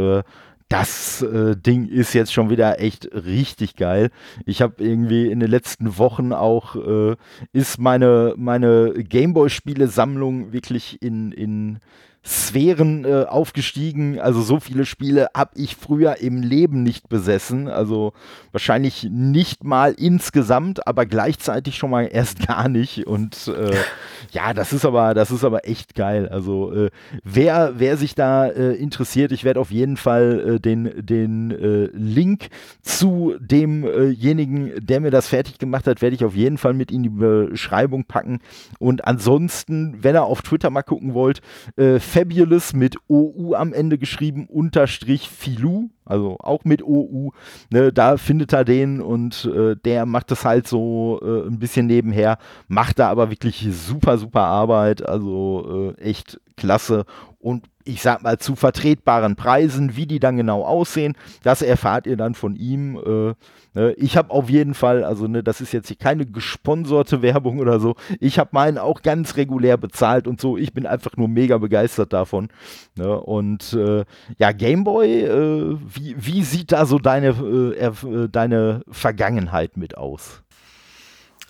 das 0.73 1.21
äh, 1.21 1.55
Ding 1.55 1.87
ist 1.87 2.15
jetzt 2.15 2.33
schon 2.33 2.49
wieder 2.49 2.81
echt 2.81 3.07
richtig 3.13 3.77
geil. 3.77 4.11
Ich 4.47 4.63
habe 4.63 4.83
irgendwie 4.83 5.31
in 5.31 5.39
den 5.39 5.51
letzten 5.51 5.99
Wochen 5.99 6.33
auch, 6.33 6.77
äh, 6.77 7.17
ist 7.53 7.79
meine, 7.79 8.33
meine 8.39 8.95
Gameboy-Spiele-Sammlung 8.95 10.55
wirklich 10.55 11.03
in, 11.03 11.31
in 11.33 11.79
Sphären 12.25 13.05
äh, 13.05 13.25
aufgestiegen. 13.25 14.21
Also 14.21 14.43
so 14.43 14.61
viele 14.61 14.87
Spiele 14.87 15.29
habe 15.35 15.51
ich 15.57 15.75
früher 15.75 16.19
im 16.21 16.41
Leben 16.41 16.85
nicht 16.85 17.09
besessen. 17.09 17.67
Also 17.67 18.13
wahrscheinlich 18.53 19.09
nicht 19.11 19.65
mal 19.65 19.93
insgesamt, 19.93 20.87
aber 20.87 21.05
gleichzeitig 21.05 21.77
schon 21.77 21.91
mal 21.91 22.09
erst 22.11 22.47
gar 22.47 22.69
nicht. 22.69 23.09
Und 23.09 23.49
äh, 23.49 23.75
ja, 24.31 24.55
das 24.55 24.73
ist 24.73 24.85
aber, 24.85 25.15
das 25.15 25.33
ist 25.33 25.43
aber 25.43 25.67
echt 25.69 25.97
geil. 25.97 26.29
Also 26.29 26.73
äh, 26.73 26.91
wer, 27.25 27.75
wer 27.79 27.97
sich 27.97 28.15
da 28.15 28.47
äh, 28.47 28.75
interessiert, 28.75 29.33
ich 29.33 29.43
werde 29.43 29.59
auf 29.59 29.73
jeden 29.73 29.97
Fall 29.97 30.55
äh, 30.55 30.61
den, 30.61 31.05
den 31.05 31.51
äh, 31.51 31.91
Link 31.93 32.51
zu 32.83 33.35
demjenigen, 33.41 34.73
der 34.81 35.01
mir 35.01 35.11
das 35.11 35.27
fertig 35.27 35.59
gemacht 35.59 35.89
hat, 35.89 36.01
werde 36.03 36.15
ich 36.15 36.25
auf 36.25 36.37
jeden 36.37 36.59
Fall 36.59 36.75
mit 36.75 36.93
in 36.93 37.03
die 37.03 37.09
Beschreibung 37.09 38.05
packen. 38.05 38.39
Und 38.79 39.07
ansonsten, 39.07 39.99
wenn 40.03 40.15
ihr 40.15 40.23
auf 40.23 40.43
Twitter 40.43 40.71
mal 40.71 40.83
gucken 40.83 41.15
wollt, 41.15 41.41
äh, 41.77 41.99
Fabulous 42.13 42.75
mit 42.75 42.97
OU 43.09 43.55
am 43.55 43.73
Ende 43.73 43.97
geschrieben, 43.97 44.47
unterstrich 44.47 45.31
Filou, 45.31 45.89
also 46.05 46.37
auch 46.41 46.63
mit 46.65 46.83
OU. 46.83 47.31
Ne, 47.71 47.91
da 47.91 48.19
findet 48.19 48.53
er 48.53 48.67
den 48.67 49.01
und 49.01 49.47
äh, 49.47 49.77
der 49.77 50.05
macht 50.05 50.31
das 50.31 50.45
halt 50.45 50.69
so 50.69 51.19
äh, 51.23 51.49
ein 51.49 51.59
bisschen 51.59 51.87
nebenher, 51.87 52.37
macht 52.69 52.99
da 52.99 53.09
aber 53.09 53.31
wirklich 53.31 53.67
super, 53.71 54.19
super 54.19 54.43
Arbeit, 54.43 55.09
also 55.09 55.95
äh, 55.99 56.03
echt 56.03 56.39
klasse. 56.59 57.07
Und 57.39 57.65
ich 57.85 58.03
sag 58.03 58.23
mal, 58.23 58.39
zu 58.39 58.57
vertretbaren 58.57 59.37
Preisen, 59.37 59.97
wie 59.97 60.07
die 60.07 60.21
dann 60.21 60.37
genau 60.37 60.65
aussehen, 60.65 61.17
das 61.43 61.63
erfahrt 61.63 62.07
ihr 62.07 62.17
dann 62.17 62.35
von 62.35 62.57
ihm. 62.57 62.97
Äh, 62.97 63.35
ne? 63.79 63.93
Ich 63.97 64.17
habe 64.17 64.31
auf 64.31 64.49
jeden 64.51 64.75
Fall, 64.75 65.05
also 65.05 65.27
ne, 65.27 65.43
das 65.43 65.61
ist 65.61 65.73
jetzt 65.73 65.99
keine 65.99 66.27
gesponserte 66.27 67.23
Werbung 67.23 67.59
oder 67.59 67.81
so, 67.81 67.97
ich 68.21 68.39
habe 68.39 68.51
meinen 68.53 68.79
auch 68.79 69.03
ganz 69.03 69.37
regulär 69.37 69.77
bezahlt 69.77 70.27
und 70.27 70.41
so, 70.41 70.57
ich 70.57 70.73
bin 70.73 70.87
einfach 70.87 71.17
nur 71.17 71.29
mega 71.29 71.59
begeistert 71.59 72.13
davon. 72.13 72.49
Ne? 72.97 73.21
Und 73.21 73.73
äh, 73.73 74.05
ja, 74.39 74.53
Gameboy, 74.53 75.23
äh, 75.23 75.77
wie, 75.95 76.15
wie 76.19 76.43
sieht 76.43 76.73
da 76.73 76.87
so 76.87 76.99
deine, 76.99 77.29
äh, 77.29 77.85
äh, 77.85 78.29
deine 78.29 78.83
Vergangenheit 78.91 79.77
mit 79.77 79.97
aus? 79.97 80.43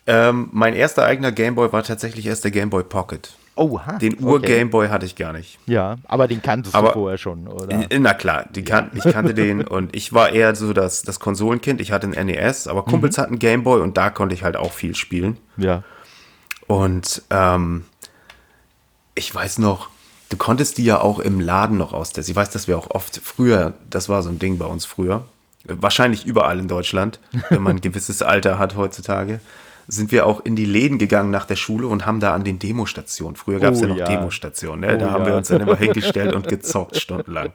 Ähm, 0.07 0.49
mein 0.53 0.75
erster 0.75 1.05
eigener 1.05 1.31
Gameboy 1.31 1.73
war 1.73 1.85
tatsächlich 1.85 2.27
erst 2.27 2.45
der 2.45 2.51
Gameboy 2.51 2.83
Pocket. 2.83 3.37
Oha, 3.55 3.99
Den 3.99 4.19
Ur-Gameboy 4.23 4.89
hatte 4.89 5.05
ich 5.05 5.15
gar 5.15 5.33
nicht. 5.35 5.59
Ja, 5.67 5.97
aber 6.05 6.27
den 6.27 6.41
kanntest 6.41 6.75
Aber- 6.75 6.89
du 6.89 6.95
vorher 6.95 7.19
schon, 7.19 7.47
oder? 7.49 7.87
Na 7.99 8.15
klar, 8.15 8.47
kan 8.65 8.91
ich 8.95 9.05
kannte 9.05 9.35
den 9.35 9.61
und 9.69 9.95
ich 9.95 10.13
war 10.15 10.31
eher 10.31 10.55
so 10.57 10.73
das, 10.73 11.03
das 11.03 11.21
Konsolenkind. 11.21 11.81
Ich 11.81 11.93
hatte 11.93 12.07
einen 12.07 12.27
NES, 12.29 12.67
aber 12.67 12.83
Kumpels 12.85 13.19
hatten 13.19 13.39
Gameboy 13.39 13.81
und 13.83 13.97
da 13.99 14.09
konnte 14.11 14.35
ich 14.35 14.43
halt 14.43 14.57
auch 14.57 14.73
viel 14.73 14.95
spielen. 14.95 15.37
Ja. 15.59 15.83
Und 16.67 17.23
ähm, 17.29 17.85
ich 19.15 19.35
weiß 19.35 19.59
noch, 19.59 19.91
du 20.31 20.39
konntest 20.39 20.79
die 20.79 20.85
ja 20.85 21.01
auch 21.01 21.19
im 21.19 21.39
Laden 21.39 21.77
noch 21.77 21.93
austesten. 21.93 22.33
Ich 22.33 22.37
weiß, 22.37 22.51
dass 22.51 22.69
wir 22.69 22.79
auch 22.79 22.91
oft 22.91 23.21
früher, 23.23 23.75
das 23.91 24.09
war 24.09 24.23
so 24.23 24.31
ein 24.31 24.39
Ding 24.39 24.57
bei 24.57 24.65
uns 24.67 24.87
früher, 24.87 25.27
wahrscheinlich 25.65 26.25
überall 26.27 26.59
in 26.59 26.69
Deutschland, 26.69 27.21
wenn 27.51 27.63
man 27.63 27.77
ein 27.77 27.81
gewisses 27.83 28.23
Alter 28.23 28.59
hat 28.59 28.77
heutzutage, 28.77 29.41
sind 29.89 30.13
wir 30.13 30.27
auch 30.27 30.45
in 30.45 30.57
die 30.57 30.65
Läden 30.65 30.99
gegangen 30.99 31.31
nach 31.31 31.47
der 31.47 31.57
Schule 31.57 31.87
und 31.87 32.07
haben 32.07 32.21
da 32.21 32.35
an 32.35 32.45
den 32.45 32.59
Demostationen, 32.59 33.37
früher 33.37 33.61
gab 33.61 33.75
es 33.75 33.81
Oh 33.81 33.83
ja 33.83 33.89
noch 33.89 33.97
ja. 33.97 34.05
Demostationen, 34.07 34.81
ne? 34.81 34.97
Oh 34.97 34.99
da 34.99 35.11
haben 35.11 35.25
ja. 35.25 35.31
wir 35.31 35.37
uns 35.37 35.49
dann 35.49 35.61
immer 35.61 35.77
hingestellt 35.77 36.35
und 36.35 36.49
gezockt 36.49 36.97
stundenlang. 36.97 37.53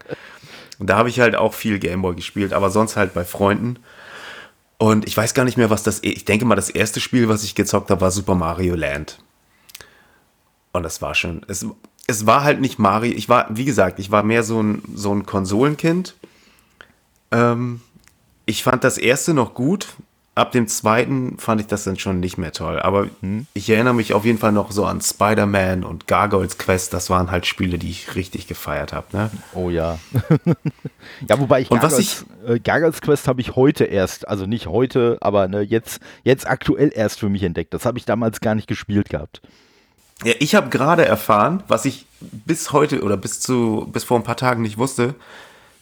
Und 0.79 0.89
da 0.89 0.97
habe 0.97 1.09
ich 1.09 1.19
halt 1.19 1.35
auch 1.35 1.53
viel 1.53 1.79
Gameboy 1.79 2.15
gespielt, 2.15 2.53
aber 2.53 2.69
sonst 2.69 2.95
halt 2.95 3.13
bei 3.13 3.23
Freunden. 3.23 3.79
Und 4.77 5.07
ich 5.07 5.17
weiß 5.17 5.33
gar 5.33 5.43
nicht 5.43 5.57
mehr, 5.57 5.69
was 5.69 5.83
das. 5.83 5.99
Ich 6.03 6.25
denke 6.25 6.45
mal, 6.45 6.55
das 6.55 6.69
erste 6.69 6.99
Spiel, 6.99 7.29
was 7.29 7.43
ich 7.43 7.55
gezockt 7.55 7.89
habe, 7.89 8.01
war 8.01 8.11
Super 8.11 8.35
Mario 8.35 8.75
Land. 8.75 9.17
Und 10.71 10.83
das 10.83 11.01
war 11.01 11.15
schon. 11.15 11.41
Es, 11.47 11.65
es 12.05 12.27
war 12.27 12.43
halt 12.43 12.61
nicht 12.61 12.77
Mario. 12.77 13.13
Ich 13.15 13.27
war, 13.27 13.47
wie 13.49 13.65
gesagt, 13.65 13.97
ich 13.97 14.11
war 14.11 14.21
mehr 14.21 14.43
so 14.43 14.61
ein, 14.61 14.83
so 14.93 15.13
ein 15.13 15.25
Konsolenkind. 15.25 16.15
Ähm, 17.31 17.81
ich 18.45 18.63
fand 18.63 18.83
das 18.83 18.99
erste 18.99 19.33
noch 19.33 19.55
gut. 19.55 19.95
Ab 20.37 20.51
dem 20.51 20.67
zweiten 20.67 21.39
fand 21.39 21.61
ich 21.61 21.65
das 21.65 21.83
dann 21.83 21.97
schon 21.97 22.19
nicht 22.19 22.37
mehr 22.37 22.51
toll. 22.51 22.79
Aber 22.79 23.07
ich 23.55 23.69
erinnere 23.71 23.95
mich 23.95 24.13
auf 24.13 24.23
jeden 24.23 24.37
Fall 24.37 24.51
noch 24.51 24.71
so 24.71 24.85
an 24.85 25.01
Spider-Man 25.01 25.83
und 25.83 26.05
Gargoyles 26.05 26.59
Quest. 26.59 26.93
Das 26.93 27.09
waren 27.09 27.31
halt 27.31 27.47
Spiele, 27.47 27.79
die 27.79 27.89
ich 27.89 28.13
richtig 28.13 28.45
gefeiert 28.45 28.93
habe. 28.93 29.07
Ne? 29.17 29.31
Oh 29.55 29.71
ja. 29.71 29.97
ja, 31.27 31.39
wobei 31.39 31.61
ich 31.61 31.71
Und 31.71 31.81
was 31.81 31.93
Gargoyles, 31.93 32.25
äh, 32.45 32.59
Gargoyles 32.59 33.01
Quest 33.01 33.27
habe 33.27 33.41
ich 33.41 33.55
heute 33.55 33.85
erst, 33.85 34.27
also 34.27 34.45
nicht 34.45 34.67
heute, 34.67 35.17
aber 35.21 35.47
ne, 35.47 35.61
jetzt, 35.61 36.01
jetzt 36.23 36.45
aktuell 36.45 36.91
erst 36.93 37.19
für 37.19 37.29
mich 37.29 37.41
entdeckt. 37.41 37.73
Das 37.73 37.87
habe 37.87 37.97
ich 37.97 38.05
damals 38.05 38.39
gar 38.39 38.53
nicht 38.53 38.67
gespielt 38.67 39.09
gehabt. 39.09 39.41
Ja, 40.23 40.33
ich 40.37 40.53
habe 40.53 40.69
gerade 40.69 41.03
erfahren, 41.03 41.63
was 41.67 41.85
ich 41.85 42.05
bis 42.21 42.71
heute 42.71 43.01
oder 43.01 43.17
bis 43.17 43.39
zu 43.39 43.89
bis 43.91 44.03
vor 44.03 44.19
ein 44.19 44.23
paar 44.23 44.37
Tagen 44.37 44.61
nicht 44.61 44.77
wusste. 44.77 45.15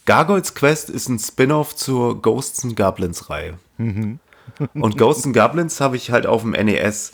Gargoyles 0.06 0.54
Quest 0.54 0.88
ist 0.88 1.10
ein 1.10 1.18
Spin-off 1.18 1.76
zur 1.76 2.22
Ghosts 2.22 2.64
and 2.64 2.74
Goblins 2.74 3.28
Reihe. 3.28 3.58
Und 4.74 4.96
Ghosts 4.98 5.26
and 5.26 5.34
Goblins 5.36 5.80
habe 5.80 5.96
ich 5.96 6.10
halt 6.10 6.26
auf 6.26 6.42
dem 6.42 6.50
NES 6.52 7.12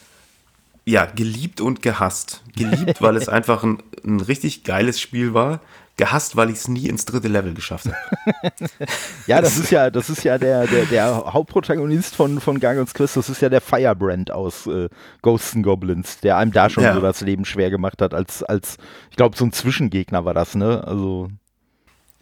ja 0.84 1.06
geliebt 1.06 1.60
und 1.60 1.82
gehasst. 1.82 2.42
Geliebt, 2.56 3.00
weil 3.02 3.16
es 3.16 3.28
einfach 3.30 3.62
ein, 3.62 3.78
ein 4.04 4.20
richtig 4.20 4.64
geiles 4.64 5.00
Spiel 5.00 5.34
war. 5.34 5.60
Gehasst, 5.96 6.36
weil 6.36 6.48
ich 6.48 6.56
es 6.56 6.68
nie 6.68 6.86
ins 6.88 7.04
dritte 7.04 7.28
Level 7.28 7.52
geschafft 7.52 7.86
habe. 7.86 7.96
Ja, 9.26 9.40
das 9.40 9.58
ist 9.58 9.70
ja, 9.70 9.90
das 9.90 10.08
ist 10.10 10.24
ja 10.24 10.38
der, 10.38 10.66
der, 10.66 10.86
der 10.86 11.32
Hauptprotagonist 11.32 12.16
von, 12.16 12.40
von 12.40 12.58
Gargoyles 12.58 12.94
Quest, 12.94 13.16
das 13.16 13.28
ist 13.28 13.40
ja 13.42 13.48
der 13.50 13.60
Firebrand 13.60 14.30
aus 14.30 14.66
äh, 14.66 14.88
Ghosts 15.20 15.54
and 15.54 15.64
Goblins, 15.64 16.18
der 16.20 16.38
einem 16.38 16.50
da 16.50 16.68
schon 16.70 16.82
Ja. 16.84 16.94
so 16.94 17.00
das 17.00 17.20
Leben 17.20 17.44
schwer 17.44 17.70
gemacht 17.70 18.00
hat, 18.02 18.14
als, 18.14 18.42
als 18.42 18.78
ich 19.10 19.16
glaube, 19.16 19.36
so 19.36 19.44
ein 19.44 19.52
Zwischengegner 19.52 20.24
war 20.24 20.34
das, 20.34 20.54
ne? 20.54 20.82
Also, 20.84 21.28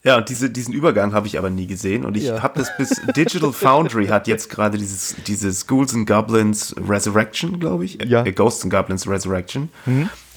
Ja, 0.02 0.16
und 0.16 0.28
diese, 0.28 0.48
diesen 0.51 0.72
Übergang 0.72 1.12
habe 1.12 1.27
ich 1.27 1.39
aber 1.39 1.51
nie 1.51 1.66
gesehen. 1.66 2.05
Und 2.05 2.16
ich 2.16 2.24
Ja. 2.24 2.43
habe 2.43 2.59
das 2.59 2.74
bis 2.78 3.01
Digital 3.16 3.52
Foundry 3.52 4.06
hat 4.06 4.27
jetzt 4.27 4.48
gerade 4.48 4.78
dieses, 4.78 5.14
dieses 5.27 5.66
Ghouls 5.66 5.94
and 5.94 6.06
Goblins 6.06 6.74
Resurrection, 6.89 7.60
glaube 7.60 7.85
ich. 7.85 7.98
Ja. 8.05 8.24
Äh, 8.24 8.32
Ghosts 8.32 8.62
and 8.64 8.72
Goblins 8.72 9.06
Resurrection. 9.06 9.68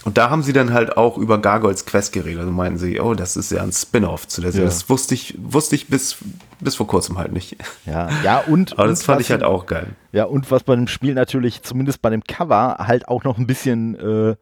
Und 0.06 0.18
da 0.18 0.30
haben 0.30 0.44
sie 0.44 0.52
dann 0.52 0.74
halt 0.74 0.98
auch 0.98 1.18
über 1.18 1.38
Gargoyles 1.38 1.86
Quest 1.86 2.12
geredet. 2.12 2.42
Also 2.42 2.52
meinten 2.52 2.78
sie, 2.78 3.00
oh, 3.00 3.14
das 3.14 3.38
ist 3.38 3.52
ja 3.52 3.64
ein 3.64 3.72
Spin-off 3.72 4.28
zu 4.28 4.42
der 4.42 4.52
Serie. 4.52 4.66
Ja. 4.66 4.70
Das 4.70 4.90
wusste 4.90 5.14
ich, 5.14 5.36
wusste 5.42 5.76
ich 5.76 5.88
bis, 5.88 6.18
bis 6.60 6.76
vor 6.76 6.88
kurzem 6.88 7.18
halt 7.18 7.32
nicht. 7.32 7.56
ja, 7.86 8.10
ja, 8.22 8.40
und. 8.40 8.74
Aber 8.78 8.88
das 8.90 9.00
und 9.00 9.06
fand 9.06 9.22
ich 9.22 9.32
halt 9.32 9.44
auch 9.44 9.66
geil. 9.66 9.88
Ja, 10.12 10.26
und 10.26 10.52
was 10.52 10.64
bei 10.64 10.76
dem 10.76 10.88
Spiel 10.90 11.14
natürlich, 11.14 11.62
zumindest 11.64 12.02
bei 12.02 12.10
dem 12.10 12.24
Cover, 12.26 12.76
halt 12.80 13.08
auch 13.08 13.24
noch 13.24 13.38
ein 13.38 13.48
bisschen, 13.48 13.96
äh, 13.96 14.36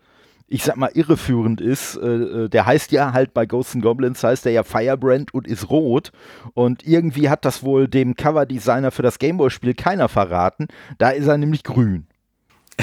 ich 0.52 0.64
sag 0.64 0.76
mal, 0.76 0.91
irreführend 0.94 1.61
ist. 1.61 1.95
Äh, 1.95 2.07
äh, 2.07 2.49
der 2.49 2.65
heißt 2.65 2.91
ja 2.91 3.14
halt 3.14 3.34
bei 3.34 3.45
Ghosts 3.45 3.76
and 3.76 3.84
Goblins, 3.84 4.23
heißt 4.23 4.45
der 4.45 4.52
ja 4.52 4.64
Firebrand 4.64 5.34
und 5.34 5.48
ist 5.48 5.69
rot. 5.69 6.11
Und 6.53 6.86
irgendwie 6.86 7.30
hat 7.30 7.45
das 7.45 7.64
wohl 7.64 7.88
dem 7.88 8.15
Coverdesigner 8.15 8.91
für 8.91 9.02
das 9.02 9.18
Gameboy-Spiel 9.18 9.73
keiner 9.73 10.10
verraten. 10.10 10.68
Da 10.98 11.11
ist 11.11 11.28
er 11.28 11.38
nämlich 11.38 11.64
grün. 11.64 12.06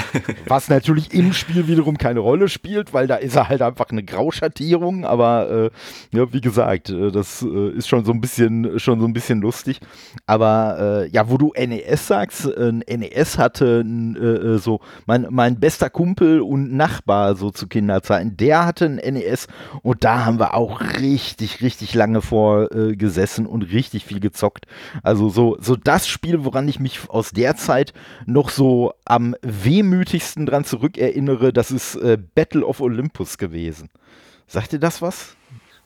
Was 0.47 0.69
natürlich 0.69 1.13
im 1.13 1.33
Spiel 1.33 1.67
wiederum 1.67 1.97
keine 1.97 2.19
Rolle 2.19 2.49
spielt, 2.49 2.93
weil 2.93 3.07
da 3.07 3.15
ist 3.15 3.35
er 3.35 3.49
halt 3.49 3.61
einfach 3.61 3.89
eine 3.89 4.03
Grauschattierung, 4.03 5.05
aber 5.05 5.71
äh, 6.11 6.17
ja, 6.17 6.31
wie 6.33 6.41
gesagt, 6.41 6.89
äh, 6.89 7.11
das 7.11 7.41
äh, 7.41 7.69
ist 7.71 7.87
schon 7.87 8.05
so 8.05 8.11
ein 8.11 8.21
bisschen, 8.21 8.79
schon 8.79 8.99
so 8.99 9.05
ein 9.05 9.13
bisschen 9.13 9.41
lustig. 9.41 9.79
Aber 10.25 11.03
äh, 11.05 11.09
ja, 11.09 11.29
wo 11.29 11.37
du 11.37 11.53
NES 11.55 12.07
sagst, 12.07 12.45
äh, 12.45 12.71
NES 12.71 13.37
hatte 13.37 13.81
äh, 13.81 14.57
so 14.57 14.79
mein, 15.05 15.27
mein 15.29 15.59
bester 15.59 15.89
Kumpel 15.89 16.41
und 16.41 16.73
Nachbar 16.73 17.35
so 17.35 17.51
zu 17.51 17.67
Kinderzeiten, 17.67 18.37
der 18.37 18.65
hatte 18.65 18.85
ein 18.85 18.95
NES 18.95 19.47
und 19.81 20.03
da 20.03 20.25
haben 20.25 20.39
wir 20.39 20.53
auch 20.53 20.81
richtig, 20.99 21.61
richtig 21.61 21.93
lange 21.93 22.21
vor 22.21 22.67
gesessen 22.69 23.45
und 23.45 23.63
richtig 23.63 24.05
viel 24.05 24.19
gezockt. 24.19 24.65
Also 25.03 25.29
so, 25.29 25.57
so 25.59 25.75
das 25.75 26.07
Spiel, 26.07 26.45
woran 26.45 26.67
ich 26.67 26.79
mich 26.79 27.09
aus 27.09 27.31
der 27.31 27.55
Zeit 27.55 27.93
noch 28.25 28.49
so 28.49 28.93
am 29.05 29.35
wehmütigsten 29.91 30.45
dran 30.45 30.65
zurückerinnere, 30.65 31.53
das 31.53 31.71
ist 31.71 31.95
äh, 31.95 32.17
Battle 32.35 32.65
of 32.65 32.81
Olympus 32.81 33.37
gewesen. 33.37 33.89
Sagt 34.47 34.73
ihr 34.73 34.79
das 34.79 35.01
was? 35.01 35.35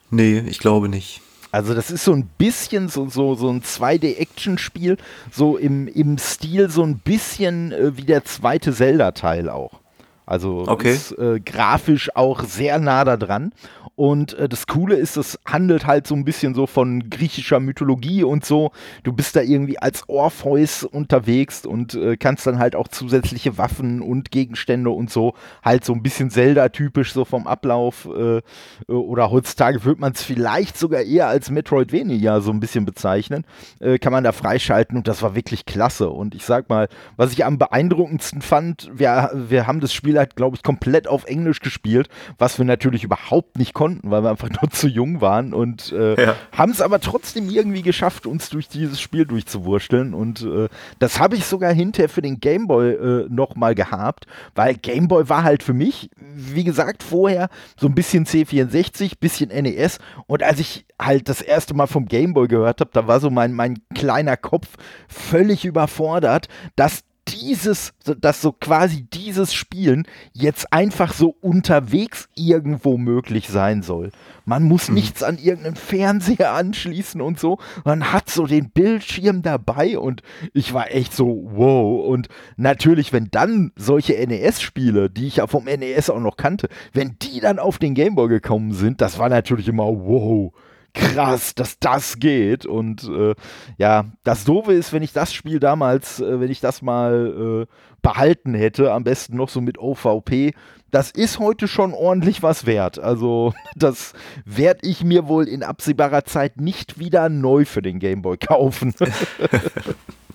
Nee, 0.09 0.39
ich 0.47 0.59
glaube 0.59 0.89
nicht. 0.89 1.21
Also 1.51 1.73
das 1.75 1.91
ist 1.91 2.03
so 2.03 2.13
ein 2.13 2.27
bisschen 2.37 2.89
so, 2.89 3.07
so, 3.09 3.35
so 3.35 3.49
ein 3.49 3.61
2D-Action-Spiel, 3.61 4.97
so 5.31 5.57
im, 5.57 5.87
im 5.87 6.17
Stil 6.17 6.69
so 6.69 6.83
ein 6.83 6.97
bisschen 6.97 7.71
äh, 7.71 7.95
wie 7.97 8.03
der 8.03 8.25
zweite 8.25 8.73
Zelda-Teil 8.73 9.49
auch. 9.49 9.79
Also 10.25 10.65
Okay. 10.67 10.93
ist 10.93 11.11
äh, 11.17 11.39
grafisch 11.39 12.15
auch 12.15 12.43
sehr 12.43 12.79
nah 12.79 13.03
da 13.03 13.17
dran. 13.17 13.53
Und 13.95 14.33
äh, 14.33 14.49
das 14.49 14.65
Coole 14.67 14.95
ist, 14.95 15.17
es 15.17 15.39
handelt 15.45 15.85
halt 15.85 16.07
so 16.07 16.15
ein 16.15 16.25
bisschen 16.25 16.55
so 16.55 16.65
von 16.65 17.09
griechischer 17.09 17.59
Mythologie 17.59 18.23
und 18.23 18.43
so. 18.43 18.71
Du 19.03 19.13
bist 19.13 19.35
da 19.35 19.41
irgendwie 19.41 19.77
als 19.77 20.09
Orpheus 20.09 20.83
unterwegs 20.83 21.65
und 21.65 21.93
äh, 21.93 22.17
kannst 22.17 22.47
dann 22.47 22.57
halt 22.57 22.75
auch 22.75 22.87
zusätzliche 22.87 23.57
Waffen 23.57 24.01
und 24.01 24.31
Gegenstände 24.31 24.89
und 24.89 25.11
so 25.11 25.35
halt 25.63 25.85
so 25.85 25.93
ein 25.93 26.01
bisschen 26.01 26.31
Zelda-typisch 26.31 27.13
so 27.13 27.23
vom 27.23 27.45
Ablauf. 27.45 28.07
Äh, 28.07 28.37
äh, 28.37 28.41
oder 28.87 29.29
heutzutage 29.29 29.83
würde 29.83 30.01
man 30.01 30.13
es 30.13 30.23
vielleicht 30.23 30.77
sogar 30.77 31.01
eher 31.01 31.27
als 31.27 31.51
Metroidvania 31.51 32.41
so 32.41 32.51
ein 32.51 32.59
bisschen 32.59 32.85
bezeichnen. 32.85 33.45
Äh, 33.79 33.99
kann 33.99 34.11
man 34.11 34.23
da 34.23 34.31
freischalten 34.31 34.97
und 34.97 35.07
das 35.07 35.21
war 35.21 35.35
wirklich 35.35 35.65
klasse. 35.65 36.09
Und 36.09 36.33
ich 36.33 36.45
sag 36.45 36.69
mal, 36.69 36.89
was 37.15 37.31
ich 37.31 37.45
am 37.45 37.59
beeindruckendsten 37.59 38.41
fand, 38.41 38.89
wir, 38.93 39.31
wir 39.33 39.67
haben 39.67 39.81
das 39.81 39.93
Spiel 39.93 40.17
halt, 40.17 40.35
glaube 40.35 40.55
ich, 40.55 40.63
komplett 40.63 41.07
auf 41.07 41.25
Englisch 41.25 41.59
gespielt, 41.59 42.09
was 42.39 42.57
wir 42.57 42.65
natürlich 42.65 43.03
überhaupt 43.03 43.59
nicht 43.59 43.73
konnten, 43.73 43.82
weil 44.03 44.23
wir 44.23 44.29
einfach 44.29 44.49
nur 44.61 44.69
zu 44.71 44.87
jung 44.87 45.21
waren 45.21 45.53
und 45.53 45.91
äh, 45.91 46.21
Ja. 46.23 46.35
haben 46.51 46.71
es 46.71 46.81
aber 46.81 46.99
trotzdem 46.99 47.49
irgendwie 47.49 47.81
geschafft, 47.81 48.25
uns 48.25 48.49
durch 48.49 48.67
dieses 48.67 48.99
Spiel 49.01 49.25
durchzuwurschteln. 49.25 50.13
Und 50.13 50.41
äh, 50.43 50.69
das 50.99 51.19
habe 51.19 51.35
ich 51.35 51.45
sogar 51.45 51.73
hinterher 51.73 52.09
für 52.09 52.21
den 52.21 52.39
Gameboy 52.39 52.91
äh, 52.91 53.27
nochmal 53.29 53.75
gehabt, 53.75 54.25
weil 54.55 54.75
Gameboy 54.75 55.29
war 55.29 55.43
halt 55.43 55.63
für 55.63 55.73
mich, 55.73 56.09
wie 56.17 56.63
gesagt, 56.63 57.03
vorher 57.03 57.49
so 57.79 57.87
ein 57.87 57.95
bisschen 57.95 58.25
C64, 58.25 59.13
bisschen 59.19 59.49
NES. 59.49 59.99
Und 60.27 60.43
als 60.43 60.59
ich 60.59 60.85
halt 61.01 61.29
das 61.29 61.41
erste 61.41 61.73
Mal 61.73 61.87
vom 61.87 62.05
Gameboy 62.05 62.47
gehört 62.47 62.79
habe, 62.81 62.91
da 62.93 63.07
war 63.07 63.19
so 63.19 63.29
mein, 63.29 63.53
mein 63.53 63.79
kleiner 63.93 64.37
Kopf 64.37 64.67
völlig 65.07 65.65
überfordert, 65.65 66.47
dass 66.75 67.03
dieses, 67.27 67.93
dass 68.03 68.41
so 68.41 68.51
quasi 68.51 69.03
dieses 69.03 69.53
Spielen 69.53 70.05
jetzt 70.33 70.71
einfach 70.73 71.13
so 71.13 71.35
unterwegs 71.41 72.27
irgendwo 72.35 72.97
möglich 72.97 73.49
sein 73.49 73.81
soll. 73.81 74.11
Man 74.45 74.63
muss 74.63 74.89
mhm. 74.89 74.95
nichts 74.95 75.23
an 75.23 75.37
irgendeinen 75.37 75.75
Fernseher 75.75 76.51
anschließen 76.51 77.21
und 77.21 77.39
so. 77.39 77.59
Man 77.85 78.11
hat 78.11 78.29
so 78.29 78.45
den 78.45 78.69
Bildschirm 78.71 79.41
dabei 79.41 79.97
und 79.97 80.21
ich 80.53 80.73
war 80.73 80.91
echt 80.91 81.13
so, 81.13 81.47
wow. 81.51 82.05
Und 82.05 82.27
natürlich, 82.57 83.13
wenn 83.13 83.29
dann 83.31 83.71
solche 83.75 84.13
NES-Spiele, 84.13 85.09
die 85.09 85.27
ich 85.27 85.37
ja 85.37 85.47
vom 85.47 85.65
NES 85.65 86.09
auch 86.09 86.19
noch 86.19 86.37
kannte, 86.37 86.67
wenn 86.91 87.17
die 87.21 87.39
dann 87.39 87.59
auf 87.59 87.77
den 87.77 87.93
Gameboy 87.93 88.27
gekommen 88.27 88.73
sind, 88.73 89.01
das 89.01 89.17
war 89.17 89.29
natürlich 89.29 89.67
immer 89.67 89.87
wow 89.87 90.53
krass, 90.93 91.55
dass 91.55 91.79
das 91.79 92.19
geht. 92.19 92.65
Und 92.65 93.03
äh, 93.03 93.35
ja, 93.77 94.05
das 94.23 94.43
Doofe 94.43 94.73
ist, 94.73 94.93
wenn 94.93 95.03
ich 95.03 95.13
das 95.13 95.33
Spiel 95.33 95.59
damals, 95.59 96.19
äh, 96.19 96.39
wenn 96.39 96.51
ich 96.51 96.59
das 96.59 96.81
mal 96.81 97.65
äh, 97.67 97.73
behalten 98.01 98.53
hätte, 98.53 98.91
am 98.91 99.03
besten 99.03 99.37
noch 99.37 99.49
so 99.49 99.61
mit 99.61 99.77
OVP, 99.77 100.53
das 100.91 101.09
ist 101.09 101.39
heute 101.39 101.67
schon 101.67 101.93
ordentlich 101.93 102.43
was 102.43 102.65
wert. 102.65 102.99
Also, 102.99 103.53
das 103.75 104.13
werde 104.45 104.87
ich 104.87 105.03
mir 105.03 105.27
wohl 105.27 105.47
in 105.47 105.63
absehbarer 105.63 106.25
Zeit 106.25 106.61
nicht 106.61 106.99
wieder 106.99 107.29
neu 107.29 107.65
für 107.65 107.81
den 107.81 107.99
Gameboy 107.99 108.37
kaufen. 108.37 108.93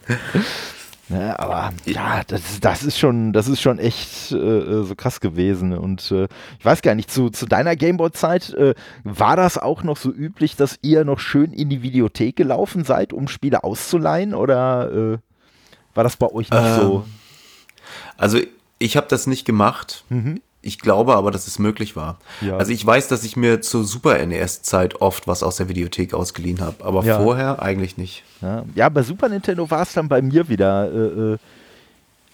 Ne, 1.11 1.39
aber 1.39 1.73
ja, 1.87 2.23
das, 2.27 2.61
das 2.61 2.83
ist 2.83 2.99
schon, 2.99 3.33
das 3.33 3.49
ist 3.49 3.63
schon 3.63 3.79
echt 3.79 4.31
äh, 4.33 4.37
äh, 4.37 4.85
so 4.85 4.95
krass 4.95 5.21
gewesen. 5.21 5.77
Und 5.77 6.11
äh, 6.11 6.29
ich 6.59 6.65
weiß 6.65 6.83
gar 6.83 6.95
nicht, 6.95 7.11
zu, 7.11 7.31
zu 7.31 7.47
deiner 7.47 7.77
Gameboy-Zeit 7.77 8.53
äh, 8.55 8.75
war 9.05 9.37
das 9.37 9.57
auch 9.57 9.83
noch 9.83 9.97
so 9.97 10.11
üblich, 10.13 10.57
dass 10.57 10.79
ihr 10.83 11.05
noch 11.05 11.19
schön 11.19 11.53
in 11.53 11.71
die 11.71 11.83
Videothek 11.83 12.37
gelaufen 12.37 12.85
seid, 12.85 13.15
um 13.15 13.27
Spiele 13.29 13.65
auszuleihen? 13.65 14.35
Oder 14.35 14.93
äh, 15.15 15.19
war 15.95 16.05
das 16.05 16.19
bei 16.19 16.27
euch 16.27 16.51
nicht 16.51 16.63
ähm, 16.63 16.81
so? 16.81 17.07
Also 18.19 18.39
ich 18.79 18.99
habe 18.99 19.07
das 19.09 19.27
nicht 19.27 19.47
gemacht. 19.47 20.05
Mhm. 20.11 20.43
Ich 20.61 20.81
glaube 20.81 21.15
aber, 21.15 21.31
dass 21.31 21.47
es 21.47 21.59
möglich 21.59 21.95
war. 21.95 22.19
Ja. 22.41 22.57
Also 22.57 22.73
ich 22.73 22.85
weiß, 22.85 23.09
dass 23.09 23.23
ich 23.23 23.37
mir 23.37 23.61
zur 23.61 23.85
Super 23.85 24.25
NES-Zeit 24.27 25.01
oft 25.01 25.29
was 25.29 25.43
aus 25.43 25.57
der 25.57 25.69
Videothek 25.69 26.15
ausgeliehen 26.15 26.61
habe, 26.61 26.85
aber 26.85 27.05
ja. 27.05 27.21
vorher 27.21 27.63
eigentlich 27.63 27.97
nicht. 27.97 28.25
Ja, 28.43 28.65
ja 28.75 28.89
bei 28.89 29.03
Super 29.03 29.29
Nintendo 29.29 29.71
war 29.71 29.83
es 29.83 29.93
dann 29.93 30.09
bei 30.09 30.21
mir 30.21 30.49
wieder 30.49 30.91
äh, 30.93 31.35
äh 31.35 31.39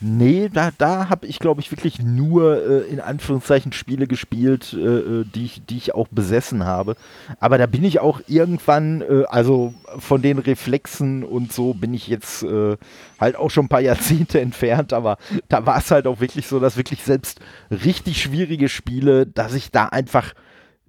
Nee, 0.01 0.51
da, 0.53 0.71
da 0.77 1.09
habe 1.09 1.27
ich, 1.27 1.39
glaube 1.39 1.61
ich, 1.61 1.71
wirklich 1.71 2.01
nur 2.01 2.63
äh, 2.67 2.91
in 2.91 3.01
Anführungszeichen 3.01 3.73
Spiele 3.73 4.07
gespielt, 4.07 4.73
äh, 4.73 4.79
äh, 4.79 5.25
die, 5.25 5.45
ich, 5.45 5.65
die 5.65 5.77
ich 5.77 5.95
auch 5.95 6.09
besessen 6.09 6.65
habe. 6.65 6.97
Aber 7.39 7.59
da 7.59 7.67
bin 7.67 7.85
ich 7.85 8.01
auch 8.01 8.21
irgendwann, 8.27 9.03
äh, 9.03 9.25
also 9.29 9.73
von 9.99 10.21
den 10.21 10.39
Reflexen 10.39 11.23
und 11.23 11.53
so 11.53 11.75
bin 11.75 11.95
ich 11.95 12.09
jetzt 12.09 12.43
äh, 12.43 12.77
halt 13.21 13.37
auch 13.37 13.51
schon 13.51 13.67
ein 13.67 13.69
paar 13.71 13.81
Jahrzehnte 13.81 14.41
entfernt, 14.43 14.93
aber 14.93 15.17
da 15.49 15.65
war 15.65 15.79
es 15.79 15.91
halt 15.91 16.07
auch 16.07 16.21
wirklich 16.21 16.49
so, 16.49 16.59
dass 16.59 16.77
wirklich 16.77 17.03
selbst 17.03 17.41
richtig 17.71 18.21
schwierige 18.21 18.69
Spiele, 18.69 19.27
dass 19.27 19.55
ich 19.55 19.71
da 19.71 19.87
einfach 19.87 20.35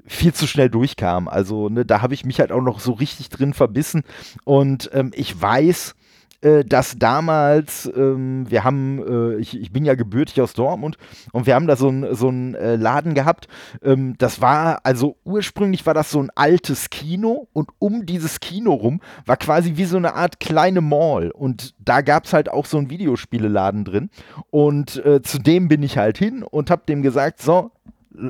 viel 0.08 0.34
zu 0.34 0.48
schnell 0.48 0.70
durchkam. 0.70 1.28
Also 1.28 1.70
ne, 1.70 1.86
da 1.86 2.02
habe 2.02 2.14
ich 2.14 2.26
mich 2.26 2.40
halt 2.40 2.52
auch 2.52 2.62
noch 2.62 2.80
so 2.80 2.94
richtig 2.94 3.30
drin 3.30 3.54
verbissen 3.54 4.04
und 4.44 4.90
ähm, 4.94 5.12
ich 5.16 5.40
weiß, 5.40 5.96
dass 6.42 6.98
damals, 6.98 7.92
ähm, 7.96 8.46
wir 8.50 8.64
haben, 8.64 9.00
äh, 9.00 9.38
ich, 9.38 9.60
ich, 9.60 9.72
bin 9.72 9.86
ja 9.86 9.96
gebürtig 9.96 10.42
aus 10.42 10.54
Dortmund 10.54 10.98
und 11.32 11.48
wir 11.48 11.56
haben 11.56 11.68
da 11.68 11.76
so 11.76 11.88
einen 11.88 12.16
so 12.16 12.30
äh, 12.30 12.76
Laden 12.76 13.14
gehabt. 13.14 13.48
Ähm, 13.84 14.16
das 14.18 14.42
war, 14.42 14.80
also 14.84 15.18
ursprünglich 15.24 15.86
war 15.86 15.94
das 15.94 16.12
so 16.12 16.20
ein 16.20 16.30
altes 16.36 16.90
Kino 16.90 17.48
und 17.54 17.70
um 17.80 18.06
dieses 18.06 18.40
Kino 18.40 18.74
rum 18.74 19.02
war 19.26 19.38
quasi 19.38 19.74
wie 19.76 19.86
so 19.86 19.98
eine 19.98 20.14
Art 20.14 20.40
kleine 20.40 20.82
Mall 20.82 21.32
und 21.32 21.74
da 21.80 22.02
gab 22.02 22.26
es 22.26 22.34
halt 22.34 22.50
auch 22.50 22.66
so 22.66 22.78
einen 22.78 22.90
Videospieleladen 22.90 23.86
drin 23.86 24.10
und 24.50 25.04
äh, 25.06 25.22
zu 25.22 25.40
dem 25.40 25.68
bin 25.68 25.84
ich 25.84 25.98
halt 25.98 26.18
hin 26.18 26.44
und 26.44 26.70
habe 26.70 26.84
dem 26.88 27.02
gesagt, 27.02 27.42
so, 27.42 27.72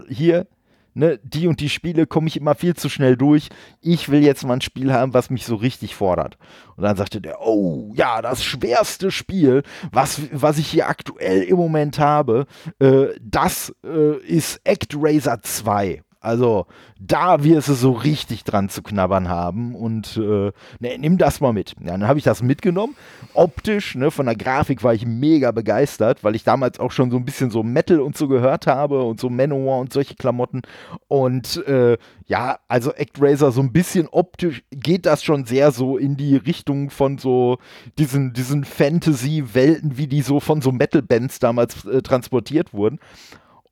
hier, 0.07 0.47
ne, 0.95 1.19
die 1.23 1.47
und 1.47 1.59
die 1.59 1.69
Spiele 1.69 2.07
komme 2.07 2.27
ich 2.27 2.37
immer 2.37 2.55
viel 2.55 2.73
zu 2.73 2.89
schnell 2.89 3.15
durch. 3.15 3.49
Ich 3.81 4.09
will 4.09 4.23
jetzt 4.23 4.43
mal 4.43 4.55
ein 4.55 4.61
Spiel 4.61 4.91
haben, 4.91 5.13
was 5.13 5.29
mich 5.29 5.45
so 5.45 5.55
richtig 5.55 5.95
fordert. 5.95 6.37
Und 6.75 6.83
dann 6.83 6.97
sagte 6.97 7.21
der, 7.21 7.41
oh 7.41 7.93
ja, 7.95 8.21
das 8.21 8.43
schwerste 8.43 9.11
Spiel, 9.11 9.63
was, 9.91 10.21
was 10.31 10.57
ich 10.57 10.67
hier 10.67 10.87
aktuell 10.87 11.43
im 11.43 11.57
Moment 11.57 11.99
habe, 11.99 12.47
äh, 12.79 13.07
das 13.21 13.73
äh, 13.85 14.17
ist 14.25 14.61
ActRaiser 14.65 15.41
2. 15.41 16.01
Also 16.25 16.65
da 16.99 17.43
wirst 17.43 17.67
du 17.69 17.73
so 17.73 17.91
richtig 17.91 18.43
dran 18.43 18.69
zu 18.69 18.81
knabbern 18.81 19.29
haben 19.29 19.75
und 19.75 20.17
äh, 20.17 20.51
ne, 20.79 20.97
nimm 20.97 21.17
das 21.17 21.39
mal 21.39 21.53
mit. 21.53 21.75
Ja, 21.79 21.91
dann 21.91 22.07
habe 22.07 22.17
ich 22.17 22.25
das 22.25 22.41
mitgenommen. 22.41 22.95
Optisch, 23.33 23.95
ne, 23.95 24.09
von 24.09 24.25
der 24.25 24.35
Grafik 24.35 24.83
war 24.83 24.93
ich 24.93 25.05
mega 25.05 25.51
begeistert, 25.51 26.23
weil 26.23 26.35
ich 26.35 26.43
damals 26.43 26.79
auch 26.79 26.91
schon 26.91 27.11
so 27.11 27.17
ein 27.17 27.25
bisschen 27.25 27.51
so 27.51 27.61
Metal 27.61 27.99
und 27.99 28.17
so 28.17 28.27
gehört 28.27 28.65
habe 28.65 29.03
und 29.03 29.19
so 29.19 29.29
Manowar 29.29 29.79
und 29.79 29.93
solche 29.93 30.15
Klamotten. 30.15 30.63
Und 31.07 31.65
äh, 31.67 31.97
ja, 32.25 32.57
also 32.67 32.91
ActRaiser 32.91 33.51
so 33.51 33.61
ein 33.61 33.71
bisschen 33.71 34.07
optisch 34.07 34.63
geht 34.71 35.05
das 35.05 35.23
schon 35.23 35.45
sehr 35.45 35.71
so 35.71 35.97
in 35.97 36.17
die 36.17 36.35
Richtung 36.35 36.89
von 36.89 37.19
so 37.19 37.59
diesen, 37.99 38.33
diesen 38.33 38.63
Fantasy-Welten, 38.63 39.97
wie 39.97 40.07
die 40.07 40.21
so 40.21 40.39
von 40.39 40.61
so 40.61 40.71
Metal-Bands 40.71 41.37
damals 41.39 41.85
äh, 41.85 42.01
transportiert 42.01 42.73
wurden. 42.73 42.99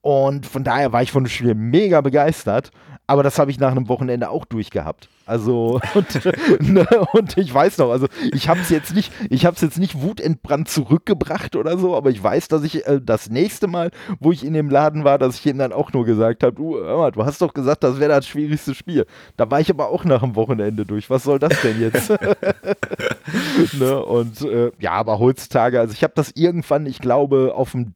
Und 0.04 0.44
von 0.44 0.64
daher 0.64 0.92
war 0.92 1.00
ich 1.00 1.10
von 1.12 1.24
dem 1.24 1.30
Spiel 1.30 1.54
mega 1.54 2.02
begeistert. 2.02 2.72
Aber 3.06 3.22
das 3.22 3.38
habe 3.38 3.50
ich 3.50 3.58
nach 3.58 3.70
einem 3.70 3.88
Wochenende 3.88 4.28
auch 4.28 4.44
durchgehabt. 4.44 5.08
Also, 5.24 5.80
und, 5.94 6.24
ne, 6.60 6.86
und 7.12 7.38
ich 7.38 7.52
weiß 7.52 7.78
noch, 7.78 7.90
also 7.90 8.06
ich 8.32 8.50
habe 8.50 8.60
es 8.60 8.68
jetzt 8.68 8.94
nicht, 8.94 9.10
ich 9.30 9.46
habe 9.46 9.56
es 9.56 9.62
jetzt 9.62 9.78
nicht 9.78 10.02
wutentbrannt 10.02 10.68
zurückgebracht 10.68 11.56
oder 11.56 11.78
so, 11.78 11.96
aber 11.96 12.10
ich 12.10 12.22
weiß, 12.22 12.48
dass 12.48 12.64
ich 12.64 12.86
äh, 12.86 13.00
das 13.02 13.30
nächste 13.30 13.66
Mal, 13.66 13.92
wo 14.20 14.30
ich 14.30 14.44
in 14.44 14.52
dem 14.52 14.68
Laden 14.68 15.04
war, 15.04 15.18
dass 15.18 15.38
ich 15.38 15.46
ihm 15.46 15.56
dann 15.56 15.72
auch 15.72 15.92
nur 15.94 16.04
gesagt 16.04 16.42
habe, 16.42 16.54
du, 16.54 16.78
mal, 16.78 17.12
du 17.12 17.24
hast 17.24 17.40
doch 17.40 17.54
gesagt, 17.54 17.82
das 17.82 17.98
wäre 17.98 18.10
das 18.10 18.26
schwierigste 18.26 18.74
Spiel. 18.74 19.06
Da 19.38 19.50
war 19.50 19.60
ich 19.60 19.70
aber 19.70 19.88
auch 19.88 20.04
nach 20.04 20.20
dem 20.20 20.36
Wochenende 20.36 20.84
durch. 20.84 21.08
Was 21.08 21.24
soll 21.24 21.38
das 21.38 21.60
denn 21.62 21.80
jetzt? 21.80 22.10
ne, 23.78 24.04
und 24.04 24.42
äh, 24.42 24.70
ja, 24.78 24.92
aber 24.92 25.18
heutzutage, 25.18 25.80
also 25.80 25.94
ich 25.94 26.02
habe 26.02 26.12
das 26.14 26.32
irgendwann, 26.34 26.84
ich 26.84 26.98
glaube, 26.98 27.54
auf 27.54 27.72
dem 27.72 27.94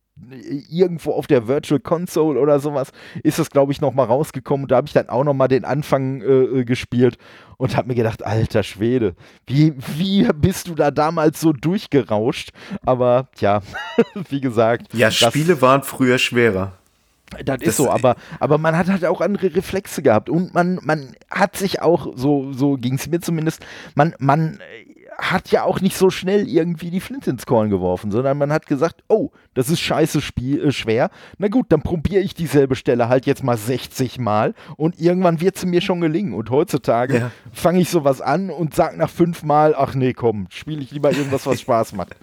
irgendwo 0.70 1.12
auf 1.12 1.26
der 1.26 1.48
Virtual 1.48 1.80
Console 1.80 2.38
oder 2.38 2.60
sowas 2.60 2.92
ist 3.22 3.38
das, 3.38 3.50
glaube 3.50 3.72
ich, 3.72 3.80
nochmal 3.80 4.06
rausgekommen. 4.06 4.66
Da 4.66 4.76
habe 4.76 4.86
ich 4.86 4.92
dann 4.92 5.08
auch 5.08 5.24
nochmal 5.24 5.48
den 5.48 5.64
Anfang 5.64 6.20
äh, 6.20 6.24
äh, 6.24 6.64
gespielt 6.64 7.18
und 7.56 7.76
habe 7.76 7.88
mir 7.88 7.94
gedacht, 7.94 8.24
alter 8.24 8.62
Schwede, 8.62 9.14
wie, 9.46 9.74
wie 9.96 10.28
bist 10.34 10.68
du 10.68 10.74
da 10.74 10.90
damals 10.90 11.40
so 11.40 11.52
durchgerauscht? 11.52 12.50
Aber 12.84 13.28
ja, 13.38 13.62
wie 14.28 14.40
gesagt. 14.40 14.94
Ja, 14.94 15.10
Spiele 15.10 15.60
waren 15.62 15.82
früher 15.82 16.18
schwerer. 16.18 16.72
Das, 17.30 17.58
das 17.58 17.62
ist 17.62 17.76
so, 17.76 17.90
aber, 17.90 18.16
aber 18.40 18.56
man 18.56 18.76
hat 18.76 18.88
halt 18.88 19.04
auch 19.04 19.20
andere 19.20 19.54
Reflexe 19.54 20.02
gehabt 20.02 20.30
und 20.30 20.54
man, 20.54 20.80
man 20.82 21.14
hat 21.30 21.56
sich 21.56 21.82
auch, 21.82 22.12
so, 22.16 22.52
so 22.54 22.76
ging 22.76 22.94
es 22.94 23.06
mir 23.06 23.20
zumindest, 23.20 23.64
man, 23.94 24.14
man 24.18 24.60
hat 25.18 25.50
ja 25.50 25.64
auch 25.64 25.80
nicht 25.80 25.96
so 25.96 26.10
schnell 26.10 26.48
irgendwie 26.48 26.90
die 26.90 27.00
Flint 27.00 27.26
ins 27.26 27.44
Korn 27.44 27.70
geworfen, 27.70 28.12
sondern 28.12 28.38
man 28.38 28.52
hat 28.52 28.66
gesagt, 28.66 29.02
oh, 29.08 29.30
das 29.54 29.68
ist 29.68 29.80
scheiße 29.80 30.20
Spiel, 30.20 30.64
äh, 30.64 30.72
schwer. 30.72 31.10
Na 31.38 31.48
gut, 31.48 31.66
dann 31.70 31.82
probiere 31.82 32.22
ich 32.22 32.34
dieselbe 32.34 32.76
Stelle 32.76 33.08
halt 33.08 33.26
jetzt 33.26 33.42
mal 33.42 33.56
60 33.56 34.18
Mal 34.18 34.54
und 34.76 35.00
irgendwann 35.00 35.40
wird 35.40 35.58
sie 35.58 35.66
mir 35.66 35.80
schon 35.80 36.00
gelingen. 36.00 36.34
Und 36.34 36.50
heutzutage 36.50 37.18
ja. 37.18 37.30
fange 37.52 37.80
ich 37.80 37.90
sowas 37.90 38.20
an 38.20 38.50
und 38.50 38.76
sage 38.76 38.96
nach 38.96 39.10
fünf 39.10 39.42
Mal, 39.42 39.74
ach 39.76 39.94
nee, 39.94 40.12
komm, 40.12 40.46
spiele 40.50 40.80
ich 40.82 40.92
lieber 40.92 41.10
irgendwas, 41.10 41.46
was 41.46 41.60
Spaß 41.60 41.94
macht. 41.94 42.14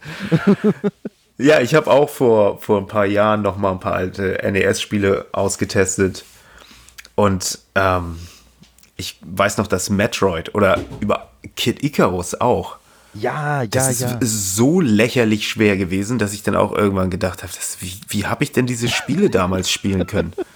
ja, 1.38 1.60
ich 1.60 1.76
habe 1.76 1.92
auch 1.92 2.10
vor, 2.10 2.60
vor 2.60 2.80
ein 2.80 2.88
paar 2.88 3.06
Jahren 3.06 3.42
noch 3.42 3.58
mal 3.58 3.72
ein 3.72 3.82
paar 3.82 3.96
alte 3.96 4.40
NES-Spiele 4.42 5.28
ausgetestet 5.34 6.24
und 7.16 7.60
ähm, 7.76 8.20
ich 8.96 9.20
weiß 9.26 9.58
noch, 9.58 9.68
dass 9.68 9.90
Metroid 9.90 10.56
oder 10.56 10.80
über 11.02 11.32
Kid 11.58 11.84
Icarus 11.84 12.36
auch 12.40 12.78
ja, 13.20 13.62
ja, 13.62 13.68
das 13.68 14.00
ja. 14.00 14.16
ist 14.16 14.56
so 14.56 14.82
lächerlich 14.82 15.48
schwer 15.48 15.78
gewesen, 15.78 16.20
dass 16.20 16.34
ich 16.34 16.44
dann 16.44 16.56
auch 16.56 16.74
irgendwann 16.74 17.10
gedacht 17.10 17.44
habe, 17.44 17.52
wie, 17.80 18.00
wie 18.10 18.26
habe 18.26 18.44
ich 18.44 18.52
denn 18.52 18.66
diese 18.66 18.90
Spiele 18.90 19.30
damals 19.30 19.70
spielen 19.70 20.06
können? 20.08 20.34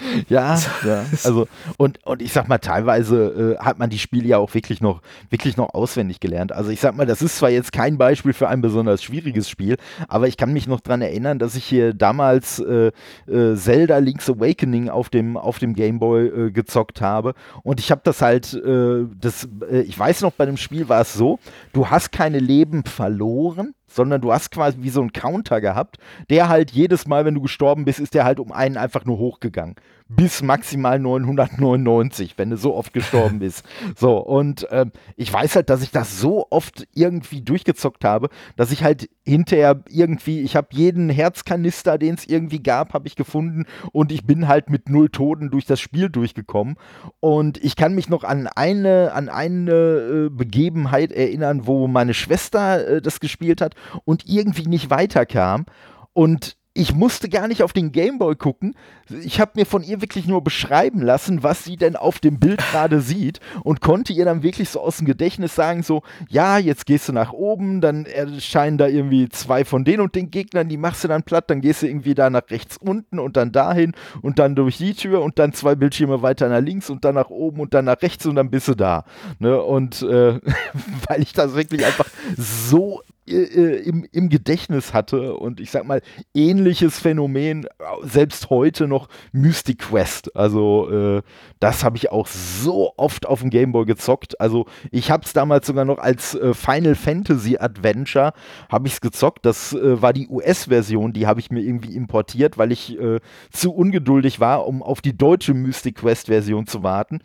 Ja, 0.28 0.60
ja. 0.84 1.04
Also, 1.24 1.46
und, 1.76 2.04
und 2.06 2.22
ich 2.22 2.32
sag 2.32 2.48
mal, 2.48 2.58
teilweise 2.58 3.56
äh, 3.58 3.62
hat 3.62 3.78
man 3.78 3.90
die 3.90 3.98
Spiele 3.98 4.28
ja 4.28 4.38
auch 4.38 4.54
wirklich 4.54 4.80
noch, 4.80 5.02
wirklich 5.28 5.56
noch 5.56 5.74
auswendig 5.74 6.20
gelernt. 6.20 6.52
Also 6.52 6.70
ich 6.70 6.80
sag 6.80 6.96
mal, 6.96 7.06
das 7.06 7.22
ist 7.22 7.36
zwar 7.36 7.50
jetzt 7.50 7.72
kein 7.72 7.98
Beispiel 7.98 8.32
für 8.32 8.48
ein 8.48 8.60
besonders 8.60 9.02
schwieriges 9.02 9.48
Spiel, 9.48 9.76
aber 10.08 10.28
ich 10.28 10.36
kann 10.36 10.52
mich 10.52 10.66
noch 10.66 10.80
daran 10.80 11.02
erinnern, 11.02 11.38
dass 11.38 11.54
ich 11.54 11.64
hier 11.64 11.94
damals 11.94 12.58
äh, 12.60 12.92
äh, 13.26 13.56
Zelda 13.56 13.98
Link's 13.98 14.28
Awakening 14.30 14.88
auf 14.88 15.08
dem, 15.08 15.36
auf 15.36 15.58
dem 15.58 15.74
Gameboy 15.74 16.26
äh, 16.26 16.50
gezockt 16.50 17.00
habe. 17.00 17.34
Und 17.62 17.80
ich 17.80 17.90
habe 17.90 18.00
das 18.04 18.22
halt, 18.22 18.54
äh, 18.54 19.04
das, 19.20 19.48
äh, 19.70 19.80
ich 19.80 19.98
weiß 19.98 20.22
noch, 20.22 20.32
bei 20.32 20.46
dem 20.46 20.56
Spiel 20.56 20.88
war 20.88 21.02
es 21.02 21.14
so, 21.14 21.38
du 21.72 21.88
hast 21.88 22.12
keine 22.12 22.38
Leben 22.38 22.84
verloren, 22.84 23.74
sondern 23.90 24.20
du 24.20 24.32
hast 24.32 24.50
quasi 24.50 24.78
wie 24.80 24.90
so 24.90 25.00
einen 25.00 25.12
Counter 25.12 25.60
gehabt, 25.60 25.98
der 26.30 26.48
halt 26.48 26.70
jedes 26.70 27.06
Mal, 27.06 27.24
wenn 27.24 27.34
du 27.34 27.42
gestorben 27.42 27.84
bist, 27.84 28.00
ist 28.00 28.14
der 28.14 28.24
halt 28.24 28.40
um 28.40 28.52
einen 28.52 28.76
einfach 28.76 29.04
nur 29.04 29.18
hochgegangen 29.18 29.76
bis 30.10 30.42
maximal 30.42 30.98
999, 30.98 32.34
wenn 32.36 32.50
du 32.50 32.56
so 32.56 32.74
oft 32.74 32.92
gestorben 32.92 33.38
bist. 33.38 33.64
So, 33.96 34.18
und 34.18 34.66
ähm, 34.70 34.90
ich 35.16 35.32
weiß 35.32 35.54
halt, 35.54 35.70
dass 35.70 35.82
ich 35.82 35.92
das 35.92 36.18
so 36.18 36.48
oft 36.50 36.86
irgendwie 36.94 37.42
durchgezockt 37.42 38.04
habe, 38.04 38.28
dass 38.56 38.72
ich 38.72 38.82
halt 38.82 39.08
hinterher 39.24 39.82
irgendwie, 39.88 40.40
ich 40.40 40.56
habe 40.56 40.68
jeden 40.72 41.10
Herzkanister, 41.10 41.96
den 41.96 42.16
es 42.16 42.26
irgendwie 42.26 42.60
gab, 42.60 42.92
habe 42.92 43.06
ich 43.06 43.14
gefunden 43.14 43.66
und 43.92 44.10
ich 44.10 44.26
bin 44.26 44.48
halt 44.48 44.68
mit 44.68 44.88
null 44.88 45.10
Toten 45.10 45.50
durch 45.50 45.64
das 45.64 45.78
Spiel 45.78 46.10
durchgekommen. 46.10 46.74
Und 47.20 47.62
ich 47.62 47.76
kann 47.76 47.94
mich 47.94 48.08
noch 48.08 48.24
an 48.24 48.48
eine, 48.48 49.12
an 49.14 49.28
eine 49.28 49.70
äh, 49.72 50.28
Begebenheit 50.28 51.12
erinnern, 51.12 51.68
wo 51.68 51.86
meine 51.86 52.14
Schwester 52.14 52.86
äh, 52.86 53.00
das 53.00 53.20
gespielt 53.20 53.60
hat 53.60 53.76
und 54.04 54.28
irgendwie 54.28 54.66
nicht 54.66 54.90
weiterkam. 54.90 55.66
Und 56.12 56.56
ich 56.72 56.94
musste 56.94 57.28
gar 57.28 57.48
nicht 57.48 57.64
auf 57.64 57.72
den 57.72 57.90
Gameboy 57.90 58.36
gucken. 58.36 58.76
Ich 59.24 59.40
habe 59.40 59.52
mir 59.56 59.66
von 59.66 59.82
ihr 59.82 60.00
wirklich 60.00 60.26
nur 60.26 60.44
beschreiben 60.44 61.02
lassen, 61.02 61.42
was 61.42 61.64
sie 61.64 61.76
denn 61.76 61.96
auf 61.96 62.20
dem 62.20 62.38
Bild 62.38 62.58
gerade 62.58 63.00
sieht 63.00 63.40
und 63.64 63.80
konnte 63.80 64.12
ihr 64.12 64.24
dann 64.24 64.44
wirklich 64.44 64.68
so 64.68 64.80
aus 64.80 64.98
dem 64.98 65.06
Gedächtnis 65.06 65.56
sagen, 65.56 65.82
so, 65.82 66.02
ja, 66.28 66.58
jetzt 66.58 66.86
gehst 66.86 67.08
du 67.08 67.12
nach 67.12 67.32
oben, 67.32 67.80
dann 67.80 68.06
erscheinen 68.06 68.78
da 68.78 68.86
irgendwie 68.86 69.28
zwei 69.28 69.64
von 69.64 69.84
den 69.84 70.00
und 70.00 70.14
den 70.14 70.30
Gegnern, 70.30 70.68
die 70.68 70.76
machst 70.76 71.02
du 71.02 71.08
dann 71.08 71.24
platt, 71.24 71.50
dann 71.50 71.60
gehst 71.60 71.82
du 71.82 71.88
irgendwie 71.88 72.14
da 72.14 72.30
nach 72.30 72.48
rechts 72.50 72.76
unten 72.76 73.18
und 73.18 73.36
dann 73.36 73.50
dahin 73.50 73.92
und 74.22 74.38
dann 74.38 74.54
durch 74.54 74.78
die 74.78 74.94
Tür 74.94 75.22
und 75.22 75.40
dann 75.40 75.52
zwei 75.52 75.74
Bildschirme 75.74 76.22
weiter 76.22 76.48
nach 76.48 76.60
links 76.60 76.88
und 76.88 77.04
dann 77.04 77.16
nach 77.16 77.30
oben 77.30 77.60
und 77.60 77.74
dann 77.74 77.86
nach 77.86 78.00
rechts 78.00 78.26
und 78.26 78.36
dann 78.36 78.50
bist 78.50 78.68
du 78.68 78.76
da. 78.76 79.04
Ne? 79.40 79.60
Und 79.60 80.02
äh, 80.02 80.38
weil 81.08 81.20
ich 81.20 81.32
das 81.32 81.56
wirklich 81.56 81.84
einfach 81.84 82.06
so 82.36 83.02
im, 83.30 84.06
im 84.12 84.28
Gedächtnis 84.28 84.92
hatte 84.92 85.34
und 85.34 85.60
ich 85.60 85.70
sag 85.70 85.84
mal, 85.84 86.02
ähnliches 86.34 86.98
Phänomen, 86.98 87.66
selbst 88.02 88.50
heute 88.50 88.86
noch 88.86 89.08
Mystic 89.32 89.80
Quest. 89.80 90.34
Also 90.36 90.90
äh, 90.90 91.22
das 91.60 91.84
habe 91.84 91.96
ich 91.96 92.10
auch 92.10 92.26
so 92.26 92.92
oft 92.96 93.26
auf 93.26 93.40
dem 93.40 93.50
Gameboy 93.50 93.86
gezockt. 93.86 94.40
Also 94.40 94.66
ich 94.90 95.10
habe 95.10 95.24
es 95.24 95.32
damals 95.32 95.66
sogar 95.66 95.84
noch 95.84 95.98
als 95.98 96.34
äh, 96.34 96.54
Final 96.54 96.94
Fantasy 96.94 97.56
Adventure 97.58 98.32
habe 98.68 98.88
ich 98.88 98.94
es 98.94 99.00
gezockt. 99.00 99.44
Das 99.46 99.72
äh, 99.72 100.02
war 100.02 100.12
die 100.12 100.28
US-Version, 100.28 101.12
die 101.12 101.26
habe 101.26 101.40
ich 101.40 101.50
mir 101.50 101.60
irgendwie 101.60 101.94
importiert, 101.94 102.58
weil 102.58 102.72
ich 102.72 102.98
äh, 102.98 103.20
zu 103.50 103.72
ungeduldig 103.72 104.40
war, 104.40 104.66
um 104.66 104.82
auf 104.82 105.00
die 105.00 105.16
deutsche 105.16 105.54
Mystic 105.54 105.96
Quest-Version 105.96 106.66
zu 106.66 106.82
warten. 106.82 107.20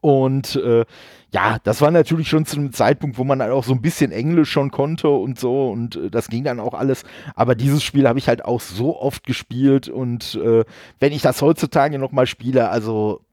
Und 0.00 0.56
äh, 0.56 0.84
ja, 1.34 1.58
das 1.64 1.80
war 1.80 1.90
natürlich 1.90 2.28
schon 2.28 2.46
zu 2.46 2.56
einem 2.56 2.72
Zeitpunkt, 2.72 3.18
wo 3.18 3.24
man 3.24 3.42
halt 3.42 3.50
auch 3.50 3.64
so 3.64 3.72
ein 3.72 3.82
bisschen 3.82 4.12
Englisch 4.12 4.52
schon 4.52 4.70
konnte 4.70 5.08
und 5.08 5.36
so 5.36 5.68
und 5.68 5.96
äh, 5.96 6.08
das 6.08 6.28
ging 6.28 6.44
dann 6.44 6.60
auch 6.60 6.74
alles. 6.74 7.02
Aber 7.34 7.56
dieses 7.56 7.82
Spiel 7.82 8.06
habe 8.06 8.20
ich 8.20 8.28
halt 8.28 8.44
auch 8.44 8.60
so 8.60 9.00
oft 9.00 9.26
gespielt 9.26 9.88
und 9.88 10.36
äh, 10.36 10.64
wenn 11.00 11.12
ich 11.12 11.22
das 11.22 11.42
heutzutage 11.42 11.98
nochmal 11.98 12.28
spiele, 12.28 12.70
also 12.70 13.23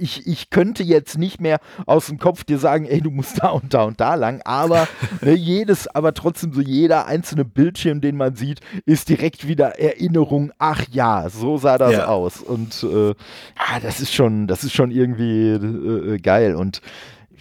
ich, 0.00 0.26
ich 0.26 0.50
könnte 0.50 0.82
jetzt 0.82 1.18
nicht 1.18 1.40
mehr 1.40 1.58
aus 1.86 2.06
dem 2.06 2.18
Kopf 2.18 2.44
dir 2.44 2.58
sagen, 2.58 2.86
ey, 2.86 3.00
du 3.00 3.10
musst 3.10 3.42
da 3.42 3.48
und 3.48 3.74
da 3.74 3.84
und 3.84 4.00
da 4.00 4.14
lang, 4.14 4.40
aber 4.44 4.88
ne, 5.20 5.32
jedes, 5.32 5.86
aber 5.88 6.14
trotzdem 6.14 6.52
so 6.52 6.60
jeder 6.60 7.06
einzelne 7.06 7.44
Bildschirm, 7.44 8.00
den 8.00 8.16
man 8.16 8.36
sieht, 8.36 8.60
ist 8.86 9.08
direkt 9.08 9.46
wieder 9.46 9.78
Erinnerung, 9.78 10.52
ach 10.58 10.84
ja, 10.90 11.28
so 11.28 11.58
sah 11.58 11.78
das 11.78 11.92
ja. 11.92 12.06
aus. 12.06 12.40
Und 12.40 12.82
äh, 12.82 13.08
ja, 13.08 13.80
das 13.82 14.00
ist 14.00 14.14
schon, 14.14 14.46
das 14.46 14.64
ist 14.64 14.72
schon 14.72 14.90
irgendwie 14.90 15.50
äh, 15.50 16.18
geil. 16.18 16.54
Und 16.54 16.80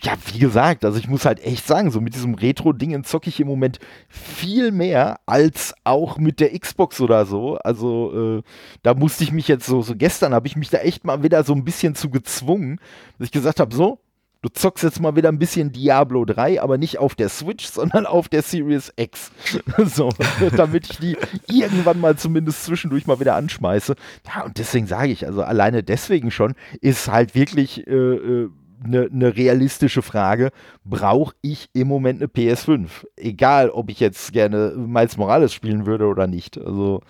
ja, 0.04 0.14
wie 0.34 0.40
gesagt, 0.40 0.84
also 0.84 1.00
ich 1.00 1.08
muss 1.08 1.26
halt 1.26 1.44
echt 1.44 1.66
sagen, 1.66 1.90
so 1.90 2.02
mit 2.02 2.14
diesem 2.14 2.36
Retro-Dingen 2.36 3.06
zocke 3.06 3.30
ich 3.30 3.40
im 3.40 3.48
Moment 3.48 3.80
viel 4.10 4.72
mehr 4.72 5.20
als 5.26 5.74
auch 5.86 6.18
mit 6.18 6.42
der 6.42 6.58
Xbox 6.58 7.00
oder 7.00 7.26
so. 7.26 7.58
Also 7.58 8.40
äh, 8.40 8.44
da 8.82 8.94
musste 8.96 9.24
ich 9.24 9.32
mich 9.32 9.48
jetzt 9.48 9.66
so, 9.66 9.82
so 9.82 9.96
gestern 9.96 10.34
habe 10.34 10.48
ich 10.48 10.58
mich 10.58 10.70
da 10.70 10.80
echt 10.80 11.06
mal 11.06 11.24
wieder 11.24 11.44
so 11.44 11.54
ein 11.54 11.64
bisschen 11.64 11.96
zu 11.96 12.10
gezwungen, 12.10 12.80
dass 13.18 13.28
ich 13.28 13.32
gesagt 13.32 13.62
habe, 13.62 13.74
so, 13.74 14.00
du 14.42 14.50
zockst 14.50 14.84
jetzt 14.84 15.00
mal 15.00 15.16
wieder 15.16 15.30
ein 15.30 15.40
bisschen 15.40 15.72
Diablo 15.72 16.26
3, 16.26 16.62
aber 16.62 16.78
nicht 16.78 17.00
auf 17.00 17.16
der 17.16 17.30
Switch, 17.30 17.66
sondern 17.66 18.06
auf 18.06 18.28
der 18.28 18.42
Series 18.42 18.92
X. 18.98 19.32
so, 19.86 20.10
damit 20.58 20.90
ich 20.92 20.98
die 20.98 21.18
irgendwann 21.48 22.02
mal 22.02 22.18
zumindest 22.18 22.66
zwischendurch 22.66 23.08
mal 23.08 23.22
wieder 23.22 23.36
anschmeiße. 23.36 23.96
Ja, 24.28 24.44
und 24.44 24.58
deswegen 24.58 24.86
sage 24.86 25.14
ich, 25.14 25.26
also 25.26 25.44
alleine 25.44 25.82
deswegen 25.82 26.30
schon, 26.30 26.56
ist 26.82 27.10
halt 27.10 27.36
wirklich 27.36 27.88
äh, 27.88 27.92
äh 27.94 28.50
eine, 28.84 29.10
eine 29.12 29.36
realistische 29.36 30.02
Frage. 30.02 30.52
Brauche 30.84 31.36
ich 31.42 31.70
im 31.74 31.88
Moment 31.88 32.22
eine 32.22 32.30
PS5? 32.30 32.88
Egal, 33.16 33.70
ob 33.70 33.90
ich 33.90 34.00
jetzt 34.00 34.34
gerne 34.34 34.74
Miles 34.76 35.18
Morales 35.18 35.54
spielen 35.54 35.86
würde 35.86 36.06
oder 36.06 36.28
nicht. 36.28 36.58
Also, 36.58 37.02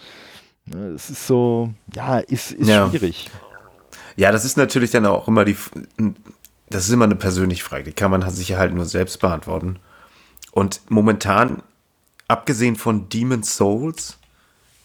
ne, 0.66 0.88
es 0.96 1.10
ist 1.10 1.28
so, 1.28 1.74
ja, 1.96 2.20
ist, 2.20 2.52
ist 2.52 2.68
ja. 2.68 2.90
schwierig. 2.90 3.30
Ja, 4.16 4.32
das 4.32 4.46
ist 4.46 4.58
natürlich 4.58 4.92
dann 4.92 5.06
auch 5.06 5.28
immer 5.28 5.46
die, 5.46 5.58
das 6.70 6.86
ist 6.86 6.92
immer 6.92 7.06
eine 7.06 7.16
persönliche 7.16 7.64
Frage. 7.64 7.86
Die 7.86 7.94
kann 7.94 8.12
man 8.12 8.28
sich 8.30 8.54
halt 8.54 8.74
nur 8.74 8.86
selbst 8.86 9.20
beantworten. 9.20 9.80
Und 10.52 10.82
momentan, 10.90 11.64
abgesehen 12.28 12.76
von 12.76 13.10
Demon's 13.10 13.56
Souls, 13.56 14.18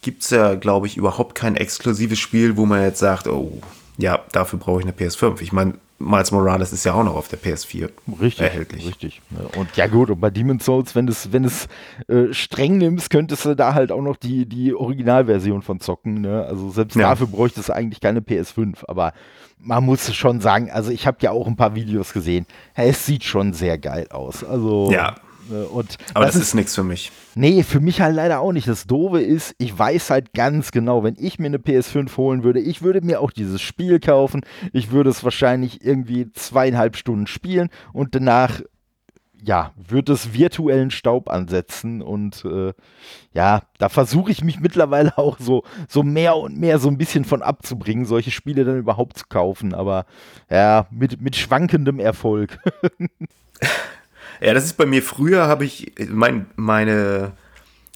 gibt 0.01 0.23
es 0.23 0.29
ja, 0.29 0.55
glaube 0.55 0.87
ich, 0.87 0.97
überhaupt 0.97 1.35
kein 1.35 1.55
exklusives 1.55 2.19
Spiel, 2.19 2.57
wo 2.57 2.65
man 2.65 2.81
jetzt 2.81 2.99
sagt, 2.99 3.27
oh, 3.27 3.61
ja, 3.97 4.19
dafür 4.31 4.59
brauche 4.59 4.79
ich 4.79 4.85
eine 4.85 4.95
PS5. 4.95 5.41
Ich 5.41 5.51
meine, 5.51 5.73
Miles 5.99 6.31
Morales 6.31 6.71
ist 6.71 6.85
ja 6.85 6.93
auch 6.93 7.03
noch 7.03 7.15
auf 7.15 7.27
der 7.27 7.39
PS4 7.39 7.89
richtig, 8.21 8.39
erhältlich. 8.39 8.87
Richtig. 8.87 9.21
Und 9.57 9.75
ja 9.75 9.87
gut, 9.87 10.09
und 10.09 10.21
bei 10.21 10.29
Demon's 10.29 10.63
Souls, 10.63 10.95
wenn 10.95 11.05
du 11.05 11.11
es 11.11 11.31
wenn 11.33 11.45
äh, 12.07 12.33
streng 12.33 12.77
nimmst, 12.77 13.09
könntest 13.09 13.43
du 13.43 13.55
da 13.55 13.73
halt 13.73 13.91
auch 13.91 14.01
noch 14.01 14.15
die, 14.15 14.45
die 14.45 14.73
Originalversion 14.73 15.61
von 15.61 15.81
zocken. 15.81 16.21
Ne? 16.21 16.45
Also 16.45 16.69
selbst 16.69 16.95
ja. 16.95 17.09
dafür 17.09 17.27
bräuchte 17.27 17.59
es 17.59 17.69
eigentlich 17.69 17.99
keine 17.99 18.21
PS5. 18.21 18.85
Aber 18.87 19.11
man 19.59 19.83
muss 19.83 20.13
schon 20.15 20.39
sagen, 20.39 20.71
also 20.71 20.89
ich 20.89 21.05
habe 21.05 21.17
ja 21.21 21.31
auch 21.31 21.47
ein 21.47 21.57
paar 21.57 21.75
Videos 21.75 22.13
gesehen. 22.13 22.45
Es 22.75 23.05
sieht 23.05 23.25
schon 23.25 23.51
sehr 23.51 23.77
geil 23.77 24.07
aus. 24.09 24.43
Also 24.43 24.89
ja. 24.91 25.15
Ne? 25.49 25.65
Und 25.65 25.97
Aber 26.13 26.25
das, 26.25 26.33
das 26.33 26.43
ist, 26.43 26.49
ist 26.49 26.53
nichts 26.55 26.75
für 26.75 26.83
mich. 26.83 27.11
Nee, 27.35 27.63
für 27.63 27.79
mich 27.79 28.01
halt 28.01 28.15
leider 28.15 28.39
auch 28.39 28.51
nicht. 28.51 28.67
Das 28.67 28.85
Doofe 28.85 29.21
ist, 29.21 29.55
ich 29.57 29.77
weiß 29.77 30.09
halt 30.09 30.33
ganz 30.33 30.71
genau, 30.71 31.03
wenn 31.03 31.15
ich 31.17 31.39
mir 31.39 31.47
eine 31.47 31.57
PS5 31.57 32.15
holen 32.17 32.43
würde, 32.43 32.59
ich 32.59 32.81
würde 32.81 33.01
mir 33.01 33.21
auch 33.21 33.31
dieses 33.31 33.61
Spiel 33.61 33.99
kaufen. 33.99 34.41
Ich 34.73 34.91
würde 34.91 35.09
es 35.09 35.23
wahrscheinlich 35.23 35.83
irgendwie 35.83 36.31
zweieinhalb 36.31 36.95
Stunden 36.95 37.27
spielen 37.27 37.69
und 37.93 38.15
danach 38.15 38.61
ja, 39.41 39.71
wird 39.75 40.09
es 40.09 40.33
virtuellen 40.33 40.91
Staub 40.91 41.29
ansetzen 41.29 42.01
und 42.01 42.43
äh, 42.45 42.73
ja, 43.33 43.61
da 43.77 43.89
versuche 43.89 44.31
ich 44.31 44.43
mich 44.43 44.59
mittlerweile 44.59 45.17
auch 45.17 45.37
so, 45.39 45.63
so 45.87 46.03
mehr 46.03 46.35
und 46.35 46.57
mehr 46.57 46.79
so 46.79 46.89
ein 46.89 46.97
bisschen 46.97 47.25
von 47.25 47.41
abzubringen, 47.41 48.05
solche 48.05 48.31
Spiele 48.31 48.65
dann 48.65 48.77
überhaupt 48.77 49.17
zu 49.17 49.25
kaufen, 49.29 49.73
aber 49.73 50.05
ja, 50.49 50.87
mit, 50.91 51.21
mit 51.21 51.35
schwankendem 51.35 51.99
Erfolg. 51.99 52.59
Ja, 54.39 54.53
das 54.53 54.65
ist 54.65 54.77
bei 54.77 54.85
mir 54.85 55.03
früher, 55.03 55.47
habe 55.47 55.65
ich, 55.65 55.93
mein, 56.09 56.47
meine, 56.55 57.33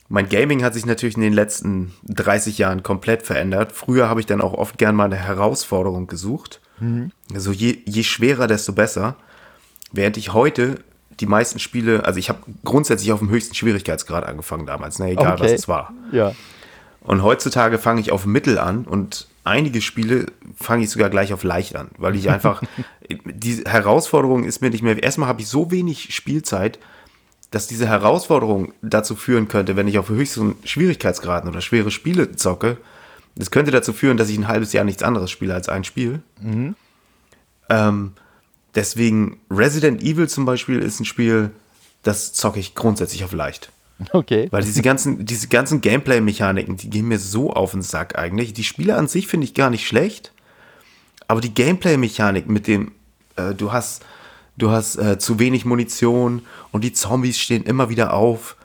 mein 0.09 0.27
Gaming 0.29 0.63
hat 0.63 0.73
sich 0.73 0.85
natürlich 0.85 1.15
in 1.15 1.21
den 1.21 1.33
letzten 1.33 1.93
30 2.05 2.57
Jahren 2.57 2.83
komplett 2.83 3.23
verändert. 3.23 3.71
Früher 3.71 4.09
habe 4.09 4.19
ich 4.19 4.25
dann 4.25 4.41
auch 4.41 4.53
oft 4.53 4.77
gern 4.77 4.95
mal 4.95 5.05
eine 5.05 5.15
Herausforderung 5.15 6.07
gesucht. 6.07 6.59
Mhm. 6.79 7.11
Also 7.33 7.51
je, 7.51 7.79
je 7.85 8.03
schwerer, 8.03 8.47
desto 8.47 8.73
besser. 8.73 9.15
Während 9.91 10.17
ich 10.17 10.33
heute 10.33 10.79
die 11.19 11.25
meisten 11.25 11.59
Spiele, 11.59 12.05
also 12.05 12.19
ich 12.19 12.29
habe 12.29 12.39
grundsätzlich 12.63 13.11
auf 13.11 13.19
dem 13.19 13.29
höchsten 13.29 13.55
Schwierigkeitsgrad 13.55 14.25
angefangen 14.25 14.65
damals, 14.65 14.99
ne, 14.99 15.11
egal 15.11 15.33
okay. 15.33 15.43
was 15.43 15.51
es 15.51 15.67
war. 15.67 15.93
Ja. 16.11 16.33
Und 17.01 17.21
heutzutage 17.23 17.77
fange 17.77 18.01
ich 18.01 18.11
auf 18.11 18.25
Mittel 18.25 18.57
an 18.57 18.85
und 18.85 19.27
einige 19.43 19.81
Spiele 19.81 20.27
fange 20.55 20.83
ich 20.83 20.89
sogar 20.89 21.09
gleich 21.09 21.33
auf 21.33 21.43
leicht 21.43 21.75
an, 21.75 21.89
weil 21.97 22.15
ich 22.15 22.29
einfach, 22.29 22.61
die 23.25 23.63
Herausforderung 23.65 24.43
ist 24.43 24.61
mir 24.61 24.69
nicht 24.69 24.83
mehr, 24.83 25.01
erstmal 25.01 25.27
habe 25.27 25.41
ich 25.41 25.47
so 25.47 25.71
wenig 25.71 26.13
Spielzeit, 26.15 26.79
dass 27.51 27.67
diese 27.67 27.87
Herausforderung 27.87 28.73
dazu 28.81 29.15
führen 29.15 29.47
könnte, 29.47 29.75
wenn 29.75 29.87
ich 29.87 29.99
auf 29.99 30.09
höchsten 30.09 30.55
Schwierigkeitsgraden 30.63 31.49
oder 31.49 31.61
schwere 31.61 31.91
Spiele 31.91 32.35
zocke, 32.35 32.77
das 33.35 33.51
könnte 33.51 33.71
dazu 33.71 33.93
führen, 33.93 34.17
dass 34.17 34.29
ich 34.29 34.37
ein 34.37 34.47
halbes 34.47 34.73
Jahr 34.73 34.85
nichts 34.85 35.03
anderes 35.03 35.29
spiele 35.31 35.53
als 35.53 35.69
ein 35.69 35.83
Spiel. 35.83 36.21
Mhm. 36.41 36.75
Ähm, 37.69 38.13
deswegen 38.75 39.39
Resident 39.51 40.01
Evil 40.01 40.27
zum 40.29 40.45
Beispiel 40.45 40.79
ist 40.79 40.99
ein 40.99 41.05
Spiel, 41.05 41.51
das 42.03 42.33
zocke 42.33 42.59
ich 42.59 42.75
grundsätzlich 42.75 43.23
auf 43.23 43.33
leicht. 43.33 43.71
Okay. 44.13 44.47
Weil 44.51 44.63
diese 44.63 44.81
ganzen, 44.81 45.25
diese 45.25 45.47
ganzen 45.47 45.81
Gameplay-Mechaniken, 45.81 46.77
die 46.77 46.89
gehen 46.89 47.07
mir 47.07 47.19
so 47.19 47.51
auf 47.51 47.71
den 47.71 47.81
Sack 47.81 48.17
eigentlich. 48.17 48.53
Die 48.53 48.63
Spiele 48.63 48.95
an 48.95 49.07
sich 49.07 49.27
finde 49.27 49.45
ich 49.45 49.53
gar 49.53 49.69
nicht 49.69 49.87
schlecht, 49.87 50.31
aber 51.27 51.41
die 51.41 51.53
Gameplay-Mechanik 51.53 52.47
mit 52.47 52.67
dem, 52.67 52.91
äh, 53.35 53.53
du 53.53 53.71
hast, 53.71 54.05
du 54.57 54.69
hast 54.69 54.97
äh, 54.97 55.17
zu 55.17 55.39
wenig 55.39 55.65
Munition 55.65 56.43
und 56.71 56.83
die 56.83 56.93
Zombies 56.93 57.39
stehen 57.39 57.63
immer 57.63 57.89
wieder 57.89 58.13
auf. 58.13 58.55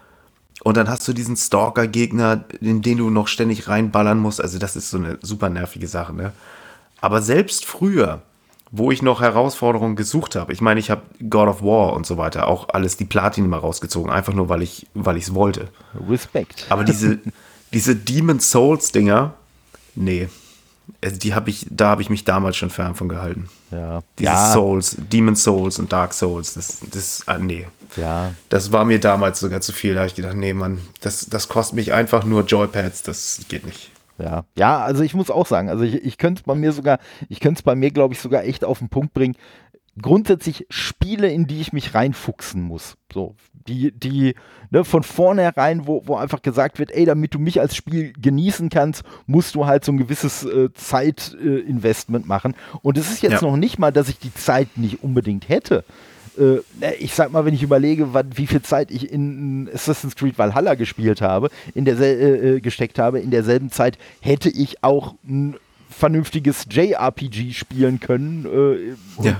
Und 0.65 0.77
dann 0.77 0.89
hast 0.89 1.07
du 1.07 1.13
diesen 1.13 1.37
Stalker-Gegner, 1.37 2.45
in 2.61 2.83
den 2.83 2.99
du 2.99 3.11
noch 3.11 3.29
ständig 3.29 3.69
reinballern 3.69 4.19
musst. 4.19 4.41
Also, 4.41 4.59
das 4.59 4.75
ist 4.75 4.91
so 4.91 4.99
eine 4.99 5.19
super 5.23 5.49
nervige 5.49 5.87
Sache, 5.87 6.13
ne? 6.13 6.33
Aber 7.01 7.23
selbst 7.23 7.65
früher, 7.65 8.23
wo 8.71 8.91
ich 8.91 9.03
noch 9.03 9.21
Herausforderungen 9.21 9.97
gesucht 9.97 10.37
habe. 10.37 10.53
Ich 10.53 10.61
meine, 10.61 10.81
ich 10.81 10.91
habe 10.91 11.03
God 11.29 11.49
of 11.49 11.63
War 11.63 11.95
und 11.95 12.07
so 12.07 12.19
weiter 12.19 12.49
auch 12.49 12.69
alles 12.71 12.97
die 12.97 13.05
Platin 13.05 13.49
mal 13.49 13.59
rausgezogen, 13.59 14.11
einfach 14.11 14.35
nur 14.35 14.49
weil 14.49 14.63
ich 14.63 14.87
weil 14.95 15.17
ich 15.17 15.25
es 15.25 15.35
wollte. 15.35 15.69
Respekt. 16.09 16.67
Aber 16.69 16.85
diese 16.85 17.19
diese 17.73 17.97
Demon 17.97 18.41
Souls 18.41 18.93
Dinger, 18.93 19.35
nee, 19.95 20.29
Also 21.03 21.17
die 21.17 21.35
habe 21.35 21.51
ich, 21.51 21.67
da 21.71 21.89
habe 21.91 22.03
ich 22.03 22.11
mich 22.11 22.25
damals 22.25 22.57
schon 22.57 22.71
fern 22.71 22.95
von 22.95 23.09
gehalten. 23.09 23.49
Ja. 23.71 24.03
Dieses 24.19 24.33
ja. 24.33 24.53
Souls, 24.53 24.97
Demon 24.99 25.37
Souls 25.37 25.79
und 25.79 25.93
Dark 25.93 26.15
Souls, 26.15 26.55
das, 26.55 26.79
das, 26.91 27.23
ah, 27.27 27.39
nee. 27.39 27.67
Ja. 27.97 28.33
Das 28.49 28.73
war 28.73 28.85
mir 28.85 29.01
damals 29.01 29.41
sogar 29.41 29.61
zu 29.61 29.73
viel. 29.73 29.95
Da 29.95 30.01
habe 30.01 30.09
ich 30.09 30.15
gedacht, 30.15 30.37
nee, 30.37 30.55
Mann, 30.55 30.81
das, 31.01 31.27
das 31.27 31.49
kostet 31.49 31.77
mich 31.77 31.93
einfach 31.93 32.25
nur 32.25 32.45
Joypads, 32.45 33.03
das 33.03 33.41
geht 33.49 33.67
nicht. 33.67 33.91
Ja, 34.19 34.45
ja, 34.57 34.79
also 34.81 35.03
ich 35.03 35.15
muss 35.15 35.31
auch 35.31 35.47
sagen, 35.47 35.69
also 35.69 35.85
ich, 35.85 35.95
ich 35.95 36.19
könnte 36.19 36.41
es 36.41 36.45
bei 36.45 36.55
mir 36.55 36.73
sogar, 36.73 36.99
ich 37.29 37.41
könnte 37.41 37.59
es 37.59 37.63
bei 37.63 37.75
mir, 37.75 37.91
glaube 37.91 38.15
ich, 38.15 38.21
sogar 38.21 38.45
echt 38.45 38.65
auf 38.65 38.81
den 38.81 38.89
Punkt 38.89 39.15
bringen. 39.15 39.37
Grundsätzlich 40.01 40.67
Spiele, 40.71 41.31
in 41.31 41.47
die 41.47 41.61
ich 41.61 41.73
mich 41.73 41.95
reinfuchsen 41.95 42.63
muss. 42.63 42.97
So, 43.13 43.35
die, 43.69 43.93
die, 43.93 44.35
ne, 44.71 44.85
von 44.85 45.03
vornherein, 45.03 45.87
wo, 45.87 46.03
wo 46.07 46.17
einfach 46.17 46.43
gesagt 46.43 46.79
wird, 46.79 46.91
ey, 46.91 47.05
damit 47.05 47.35
du 47.35 47.39
mich 47.39 47.61
als 47.61 47.77
Spiel 47.77 48.13
genießen 48.13 48.69
kannst, 48.71 49.03
musst 49.27 49.55
du 49.55 49.67
halt 49.67 49.85
so 49.85 49.93
ein 49.93 49.99
gewisses 49.99 50.45
äh, 50.45 50.73
Zeitinvestment 50.73 52.25
äh, 52.25 52.29
machen. 52.29 52.55
Und 52.83 52.99
es 52.99 53.11
ist 53.11 53.23
jetzt 53.23 53.43
ja. 53.43 53.49
noch 53.49 53.57
nicht 53.57 53.79
mal, 53.79 53.93
dass 53.93 54.09
ich 54.09 54.19
die 54.19 54.35
Zeit 54.35 54.77
nicht 54.77 55.03
unbedingt 55.03 55.49
hätte. 55.49 55.85
Äh, 56.39 56.95
ich 56.99 57.15
sag 57.15 57.33
mal, 57.33 57.45
wenn 57.45 57.55
ich 57.55 57.63
überlege, 57.63 58.15
wann, 58.15 58.37
wie 58.37 58.47
viel 58.47 58.63
Zeit 58.63 58.91
ich 58.91 59.11
in 59.11 59.69
Assassin's 59.73 60.17
Creed 60.17 60.39
Valhalla 60.39 60.75
gespielt 60.75 61.21
habe, 61.21 61.51
in 61.75 61.85
der 61.85 61.99
äh, 61.99 62.57
äh, 62.57 62.61
gesteckt 62.61 62.99
habe, 62.99 63.21
in 63.21 63.31
derselben 63.31 63.71
Zeit 63.71 63.99
hätte 64.21 64.49
ich 64.49 64.83
auch 64.83 65.15
ein 65.27 65.57
vernünftiges 65.91 66.67
JRPG 66.71 67.53
spielen 67.53 67.99
können 67.99 68.45
äh, 68.45 68.95
und 69.17 69.25
ja 69.25 69.39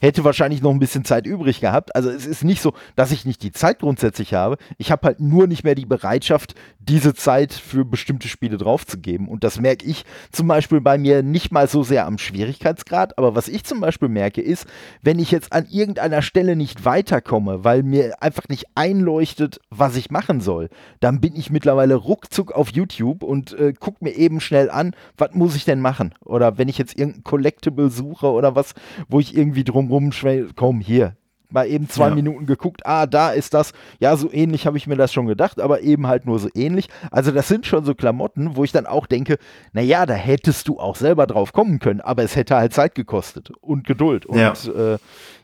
hätte 0.00 0.24
wahrscheinlich 0.24 0.62
noch 0.62 0.70
ein 0.70 0.78
bisschen 0.78 1.04
Zeit 1.04 1.26
übrig 1.26 1.60
gehabt. 1.60 1.94
Also 1.94 2.10
es 2.10 2.26
ist 2.26 2.42
nicht 2.42 2.62
so, 2.62 2.72
dass 2.96 3.12
ich 3.12 3.24
nicht 3.24 3.42
die 3.42 3.52
Zeit 3.52 3.80
grundsätzlich 3.80 4.34
habe. 4.34 4.56
Ich 4.78 4.90
habe 4.90 5.06
halt 5.06 5.20
nur 5.20 5.46
nicht 5.46 5.62
mehr 5.62 5.74
die 5.74 5.86
Bereitschaft, 5.86 6.54
diese 6.80 7.14
Zeit 7.14 7.52
für 7.52 7.84
bestimmte 7.84 8.28
Spiele 8.28 8.56
draufzugeben. 8.56 9.28
Und 9.28 9.44
das 9.44 9.60
merke 9.60 9.86
ich 9.86 10.04
zum 10.32 10.48
Beispiel 10.48 10.80
bei 10.80 10.98
mir 10.98 11.22
nicht 11.22 11.52
mal 11.52 11.68
so 11.68 11.82
sehr 11.82 12.06
am 12.06 12.18
Schwierigkeitsgrad. 12.18 13.18
Aber 13.18 13.34
was 13.34 13.48
ich 13.48 13.64
zum 13.64 13.80
Beispiel 13.80 14.08
merke, 14.08 14.40
ist, 14.40 14.66
wenn 15.02 15.18
ich 15.18 15.30
jetzt 15.30 15.52
an 15.52 15.66
irgendeiner 15.70 16.22
Stelle 16.22 16.56
nicht 16.56 16.84
weiterkomme, 16.84 17.64
weil 17.64 17.82
mir 17.82 18.22
einfach 18.22 18.48
nicht 18.48 18.64
einleuchtet, 18.74 19.60
was 19.70 19.96
ich 19.96 20.10
machen 20.10 20.40
soll, 20.40 20.70
dann 21.00 21.20
bin 21.20 21.36
ich 21.36 21.50
mittlerweile 21.50 21.94
ruckzuck 21.94 22.52
auf 22.52 22.70
YouTube 22.70 23.22
und 23.22 23.52
äh, 23.52 23.72
gucke 23.72 24.02
mir 24.02 24.12
eben 24.12 24.40
schnell 24.40 24.70
an, 24.70 24.94
was 25.16 25.34
muss 25.34 25.54
ich 25.54 25.64
denn 25.64 25.80
machen? 25.80 26.14
Oder 26.24 26.58
wenn 26.58 26.68
ich 26.68 26.78
jetzt 26.78 26.98
irgendein 26.98 27.24
Collectible 27.24 27.90
suche 27.90 28.30
oder 28.30 28.56
was, 28.56 28.74
wo 29.08 29.20
ich 29.20 29.36
irgendwie 29.36 29.64
drum 29.64 29.88
rumschwell, 29.88 30.50
komm, 30.56 30.80
hier, 30.80 31.14
mal 31.52 31.66
eben 31.66 31.88
zwei 31.88 32.08
ja. 32.08 32.14
Minuten 32.14 32.46
geguckt, 32.46 32.86
ah, 32.86 33.06
da 33.06 33.30
ist 33.30 33.54
das. 33.54 33.72
Ja, 33.98 34.16
so 34.16 34.32
ähnlich 34.32 34.66
habe 34.66 34.76
ich 34.76 34.86
mir 34.86 34.96
das 34.96 35.12
schon 35.12 35.26
gedacht, 35.26 35.60
aber 35.60 35.80
eben 35.82 36.06
halt 36.06 36.26
nur 36.26 36.38
so 36.38 36.48
ähnlich. 36.54 36.88
Also 37.10 37.30
das 37.30 37.48
sind 37.48 37.66
schon 37.66 37.84
so 37.84 37.94
Klamotten, 37.94 38.56
wo 38.56 38.64
ich 38.64 38.72
dann 38.72 38.86
auch 38.86 39.06
denke, 39.06 39.38
naja, 39.72 40.06
da 40.06 40.14
hättest 40.14 40.68
du 40.68 40.78
auch 40.78 40.96
selber 40.96 41.26
drauf 41.26 41.52
kommen 41.52 41.78
können, 41.78 42.00
aber 42.00 42.22
es 42.22 42.36
hätte 42.36 42.56
halt 42.56 42.72
Zeit 42.72 42.94
gekostet 42.94 43.50
und 43.60 43.86
Geduld. 43.86 44.26
Und 44.26 44.38
ja, 44.38 44.54
äh, 44.76 44.98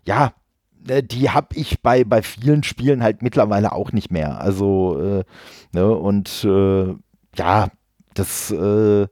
ja 0.04 0.32
äh, 0.88 1.02
die 1.02 1.30
habe 1.30 1.48
ich 1.54 1.82
bei, 1.82 2.04
bei 2.04 2.22
vielen 2.22 2.62
Spielen 2.62 3.02
halt 3.02 3.22
mittlerweile 3.22 3.72
auch 3.72 3.92
nicht 3.92 4.10
mehr. 4.10 4.40
Also, 4.40 5.00
äh, 5.00 5.24
ne, 5.72 5.94
und 5.94 6.44
äh, 6.44 6.94
ja, 7.36 7.68
das 8.14 8.50
äh, 8.50 9.06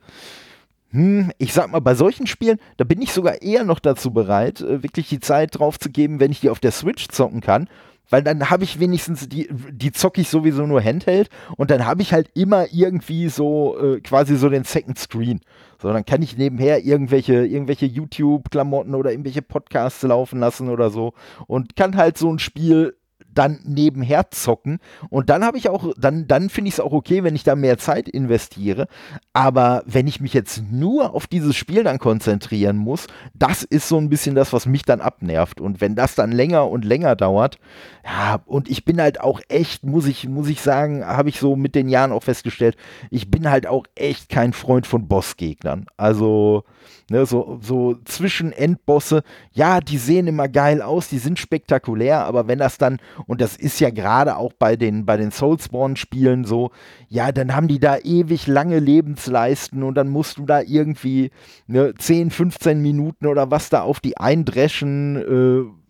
hm, 0.95 1.33
ich 1.39 1.53
sag 1.53 1.73
mal, 1.73 1.81
bei 1.81 1.97
solchen 1.97 2.29
Spielen, 2.29 2.59
da 2.77 2.85
bin 2.85 3.03
ich 3.03 3.13
sogar 3.13 3.43
eher 3.43 3.65
noch 3.65 3.81
dazu 3.81 4.13
bereit, 4.13 4.61
äh, 4.61 4.85
wirklich 4.85 5.09
die 5.09 5.19
Zeit 5.19 5.59
drauf 5.59 5.77
zu 5.81 5.91
geben, 5.91 6.21
wenn 6.21 6.31
ich 6.31 6.41
die 6.41 6.51
auf 6.51 6.61
der 6.61 6.71
Switch 6.71 7.09
zocken 7.09 7.41
kann. 7.41 7.69
Weil 8.11 8.23
dann 8.23 8.49
habe 8.49 8.63
ich 8.63 8.79
wenigstens, 8.79 9.29
die, 9.29 9.49
die 9.51 9.91
zocke 9.91 10.21
ich 10.21 10.29
sowieso 10.29 10.67
nur 10.67 10.81
Handheld 10.81 11.31
und 11.57 11.73
dann 11.73 11.85
habe 11.85 12.03
ich 12.03 12.13
halt 12.13 12.31
immer 12.35 12.67
irgendwie 12.71 13.29
so 13.29 13.77
äh, 13.81 14.01
quasi 14.03 14.37
so 14.37 14.49
den 14.49 14.63
Second 14.63 14.99
Screen. 14.99 15.41
So, 15.83 15.93
dann 15.93 16.05
kann 16.05 16.23
ich 16.23 16.37
nebenher 16.37 16.85
irgendwelche, 16.85 17.45
irgendwelche 17.45 17.87
YouTube-Klamotten 17.87 18.95
oder 18.95 19.11
irgendwelche 19.11 19.43
Podcasts 19.43 20.03
laufen 20.03 20.39
lassen 20.39 20.69
oder 20.69 20.91
so 20.91 21.15
und 21.49 21.75
kann 21.75 21.97
halt 21.97 22.17
so 22.19 22.31
ein 22.31 22.39
Spiel 22.39 22.95
dann 23.35 23.61
nebenher 23.65 24.31
zocken. 24.31 24.79
Und 25.11 25.31
dann 25.31 25.45
habe 25.45 25.59
ich 25.59 25.69
auch, 25.69 25.93
dann, 25.97 26.27
dann 26.27 26.49
finde 26.49 26.69
ich 26.69 26.75
es 26.75 26.81
auch 26.81 26.93
okay, 26.93 27.25
wenn 27.25 27.35
ich 27.35 27.45
da 27.45 27.55
mehr 27.57 27.79
Zeit 27.79 28.09
investiere. 28.09 28.87
Aber 29.33 29.83
wenn 29.87 30.07
ich 30.07 30.21
mich 30.21 30.33
jetzt 30.33 30.63
nur 30.71 31.15
auf 31.15 31.27
dieses 31.27 31.57
Spiel 31.57 31.85
dann 31.85 31.99
konzentrieren 31.99 32.77
muss, 32.77 33.07
das 33.35 33.63
ist 33.63 33.89
so 33.89 33.99
ein 33.99 34.09
bisschen 34.09 34.35
das, 34.35 34.53
was 34.53 34.67
mich 34.67 34.83
dann 34.83 35.01
abnervt. 35.01 35.61
Und 35.61 35.81
wenn 35.81 35.95
das 35.95 36.15
dann 36.15 36.33
länger 36.33 36.69
und 36.69 36.85
länger 36.85 37.17
dauert, 37.17 37.59
ja, 38.05 38.41
und 38.47 38.71
ich 38.71 38.85
bin 38.85 39.01
halt 39.01 39.21
auch 39.21 39.41
echt, 39.49 39.85
muss 39.85 40.07
ich, 40.07 40.29
muss 40.29 40.49
ich 40.49 40.61
sagen, 40.61 41.05
habe 41.05 41.29
ich 41.29 41.41
so 41.41 41.57
mit 41.57 41.75
den 41.75 41.89
Jahren 41.89 42.13
auch 42.13 42.23
festgestellt, 42.23 42.77
ich 43.11 43.31
bin 43.31 43.51
halt 43.51 43.67
auch 43.67 43.85
echt 43.95 44.29
kein 44.29 44.53
Freund 44.53 44.87
von 44.87 45.09
Bossgegnern. 45.09 45.87
Also, 45.97 46.65
Ne, 47.11 47.27
so, 47.27 47.59
so 47.61 47.97
Zwischen-Endbosse, 48.07 49.25
ja, 49.53 49.83
die 49.83 49.99
sehen 49.99 50.27
immer 50.27 50.49
geil 50.49 50.81
aus, 50.81 51.09
die 51.09 51.19
sind 51.19 51.39
spektakulär, 51.39 52.25
aber 52.25 52.49
wenn 52.49 52.59
das 52.59 52.79
dann, 52.79 52.99
und 53.27 53.41
das 53.41 53.57
ist 53.57 53.81
ja 53.81 53.91
gerade 53.91 54.37
auch 54.37 54.53
bei 54.53 54.77
den, 54.77 55.07
bei 55.07 55.17
den 55.17 55.31
Soulsborne-Spielen 55.31 56.45
so, 56.45 56.71
ja, 57.09 57.33
dann 57.33 57.55
haben 57.55 57.69
die 57.69 57.79
da 57.79 57.99
ewig 57.99 58.47
lange 58.47 58.79
Lebensleisten 58.79 59.83
und 59.83 59.95
dann 59.95 60.09
musst 60.09 60.39
du 60.39 60.47
da 60.47 60.61
irgendwie 60.61 61.31
ne, 61.67 61.95
10, 61.97 62.31
15 62.31 62.81
Minuten 62.81 63.27
oder 63.27 63.51
was 63.51 63.71
da 63.71 63.83
auf 63.83 64.01
die 64.01 64.17
eindreschen, 64.17 65.17
äh, 65.17 65.85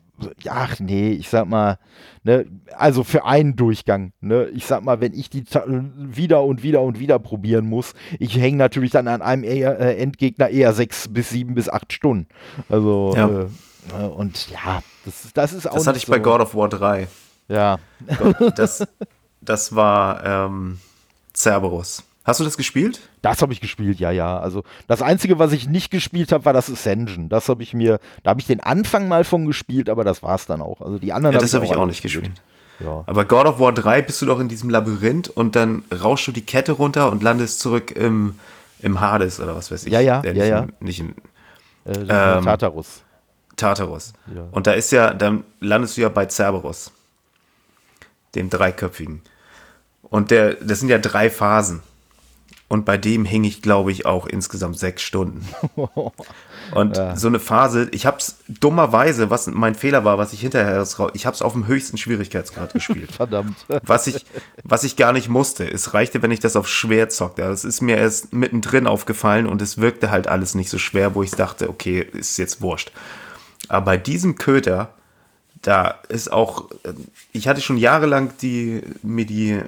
ach 0.48 0.78
nee, 0.78 1.10
ich 1.10 1.28
sag 1.28 1.48
mal, 1.48 1.78
ne, 2.22 2.46
also 2.76 3.04
für 3.04 3.24
einen 3.24 3.56
Durchgang, 3.56 4.12
ne, 4.20 4.46
ich 4.54 4.66
sag 4.66 4.84
mal, 4.84 5.00
wenn 5.00 5.12
ich 5.12 5.30
die 5.30 5.44
wieder 5.44 6.42
und 6.44 6.62
wieder 6.62 6.82
und 6.82 7.00
wieder 7.00 7.18
probieren 7.18 7.66
muss, 7.66 7.94
ich 8.18 8.38
hänge 8.38 8.58
natürlich 8.58 8.92
dann 8.92 9.08
an 9.08 9.22
einem 9.22 9.44
eher, 9.44 9.78
äh, 9.80 9.96
Endgegner 9.96 10.48
eher 10.48 10.72
sechs 10.72 11.08
bis 11.08 11.30
sieben 11.30 11.54
bis 11.54 11.68
acht 11.68 11.92
Stunden. 11.92 12.28
Also, 12.68 13.12
ja. 13.16 13.28
äh, 13.28 13.46
ne, 13.98 14.10
und 14.10 14.50
ja, 14.50 14.82
das, 15.04 15.32
das 15.32 15.52
ist 15.52 15.68
auch. 15.68 15.74
Das 15.74 15.86
hatte 15.86 15.98
ich 15.98 16.06
so. 16.06 16.12
bei 16.12 16.18
God 16.18 16.40
of 16.40 16.54
War 16.54 16.68
3. 16.68 17.08
Ja. 17.48 17.78
Das, 18.56 18.86
das 19.40 19.74
war 19.74 20.24
ähm, 20.24 20.78
Cerberus. 21.34 22.04
Hast 22.24 22.40
du 22.40 22.44
das 22.44 22.56
gespielt? 22.56 23.00
Das 23.20 23.42
habe 23.42 23.52
ich 23.52 23.60
gespielt, 23.60 24.00
ja, 24.00 24.10
ja. 24.10 24.38
Also 24.38 24.64
das 24.86 25.02
Einzige, 25.02 25.38
was 25.38 25.52
ich 25.52 25.68
nicht 25.68 25.90
gespielt 25.90 26.32
habe, 26.32 26.46
war 26.46 26.54
das 26.54 26.70
Ascension. 26.70 27.28
Das 27.28 27.50
habe 27.50 27.62
ich 27.62 27.74
mir, 27.74 28.00
da 28.22 28.30
habe 28.30 28.40
ich 28.40 28.46
den 28.46 28.60
Anfang 28.60 29.08
mal 29.08 29.24
von 29.24 29.44
gespielt, 29.44 29.90
aber 29.90 30.04
das 30.04 30.22
war 30.22 30.34
es 30.34 30.46
dann 30.46 30.62
auch. 30.62 30.80
Also 30.80 30.98
die 30.98 31.12
anderen. 31.12 31.34
Ja, 31.34 31.40
das 31.40 31.52
habe 31.52 31.64
ich, 31.64 31.70
hab 31.70 31.76
ich 31.76 31.82
auch 31.82 31.86
nicht 31.86 32.02
gespielt. 32.02 32.30
gespielt. 32.30 32.42
Ja. 32.80 33.04
Aber 33.06 33.24
God 33.24 33.46
of 33.46 33.60
War 33.60 33.72
3 33.72 34.02
bist 34.02 34.20
du 34.22 34.26
doch 34.26 34.40
in 34.40 34.48
diesem 34.48 34.70
Labyrinth 34.70 35.28
und 35.28 35.54
dann 35.54 35.84
rauschst 35.92 36.26
du 36.26 36.32
die 36.32 36.44
Kette 36.44 36.72
runter 36.72 37.12
und 37.12 37.22
landest 37.22 37.60
zurück 37.60 37.90
im, 37.92 38.38
im 38.80 39.00
Hades 39.00 39.38
oder 39.38 39.54
was 39.54 39.70
weiß 39.70 39.84
ich. 39.86 39.92
Ja, 39.92 40.00
ja, 40.00 40.22
ja, 40.24 40.44
ja. 40.44 40.58
Im, 40.60 40.72
nicht 40.80 41.00
im 41.00 41.14
äh, 41.86 41.92
ähm, 41.92 42.44
Tartarus. 42.44 43.02
Tartarus. 43.56 44.12
Ja. 44.34 44.46
Und 44.50 44.66
da 44.66 44.72
ist 44.72 44.90
ja, 44.90 45.14
dann 45.14 45.44
landest 45.60 45.96
du 45.96 46.00
ja 46.00 46.08
bei 46.08 46.26
Cerberus, 46.26 46.90
dem 48.34 48.50
dreiköpfigen. 48.50 49.22
Und 50.02 50.30
der, 50.30 50.54
das 50.54 50.80
sind 50.80 50.88
ja 50.88 50.98
drei 50.98 51.30
Phasen. 51.30 51.82
Und 52.68 52.84
bei 52.84 52.96
dem 52.96 53.24
hing 53.24 53.44
ich, 53.44 53.62
glaube 53.62 53.92
ich, 53.92 54.06
auch 54.06 54.26
insgesamt 54.26 54.78
sechs 54.78 55.02
Stunden. 55.02 55.46
Und 56.72 56.96
ja. 56.96 57.14
so 57.14 57.28
eine 57.28 57.38
Phase, 57.38 57.88
ich 57.92 58.06
habe 58.06 58.16
es 58.18 58.38
dummerweise, 58.48 59.28
was 59.28 59.46
mein 59.46 59.74
Fehler 59.74 60.04
war, 60.04 60.16
was 60.18 60.32
ich 60.32 60.40
hinterher, 60.40 60.82
ich 61.12 61.26
habe 61.26 61.34
es 61.34 61.42
auf 61.42 61.52
dem 61.52 61.66
höchsten 61.66 61.98
Schwierigkeitsgrad 61.98 62.72
gespielt. 62.72 63.12
Verdammt. 63.12 63.56
Was 63.84 64.06
ich, 64.06 64.24
was 64.64 64.82
ich 64.82 64.96
gar 64.96 65.12
nicht 65.12 65.28
musste. 65.28 65.70
Es 65.70 65.94
reichte, 65.94 66.22
wenn 66.22 66.30
ich 66.30 66.40
das 66.40 66.56
auf 66.56 66.66
schwer 66.66 67.10
zockte. 67.10 67.42
Das 67.42 67.64
ist 67.64 67.82
mir 67.82 67.98
erst 67.98 68.32
mittendrin 68.32 68.86
aufgefallen 68.86 69.46
und 69.46 69.60
es 69.60 69.78
wirkte 69.78 70.10
halt 70.10 70.26
alles 70.26 70.54
nicht 70.54 70.70
so 70.70 70.78
schwer, 70.78 71.14
wo 71.14 71.22
ich 71.22 71.32
dachte, 71.32 71.68
okay, 71.68 72.00
ist 72.00 72.38
jetzt 72.38 72.62
wurscht. 72.62 72.92
Aber 73.68 73.84
bei 73.84 73.96
diesem 73.96 74.36
Köter, 74.36 74.94
da 75.64 75.98
ist 76.08 76.30
auch, 76.30 76.68
ich 77.32 77.48
hatte 77.48 77.60
schon 77.60 77.78
jahrelang 77.78 78.32
die, 78.42 78.82
mir 79.02 79.24
die 79.24 79.60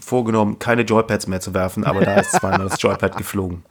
vorgenommen, 0.00 0.58
keine 0.58 0.82
Joypads 0.82 1.26
mehr 1.26 1.40
zu 1.40 1.54
werfen, 1.54 1.84
aber 1.84 2.02
da 2.02 2.16
ist 2.16 2.32
zweimal 2.32 2.68
das 2.68 2.80
Joypad 2.82 3.16
geflogen. 3.16 3.64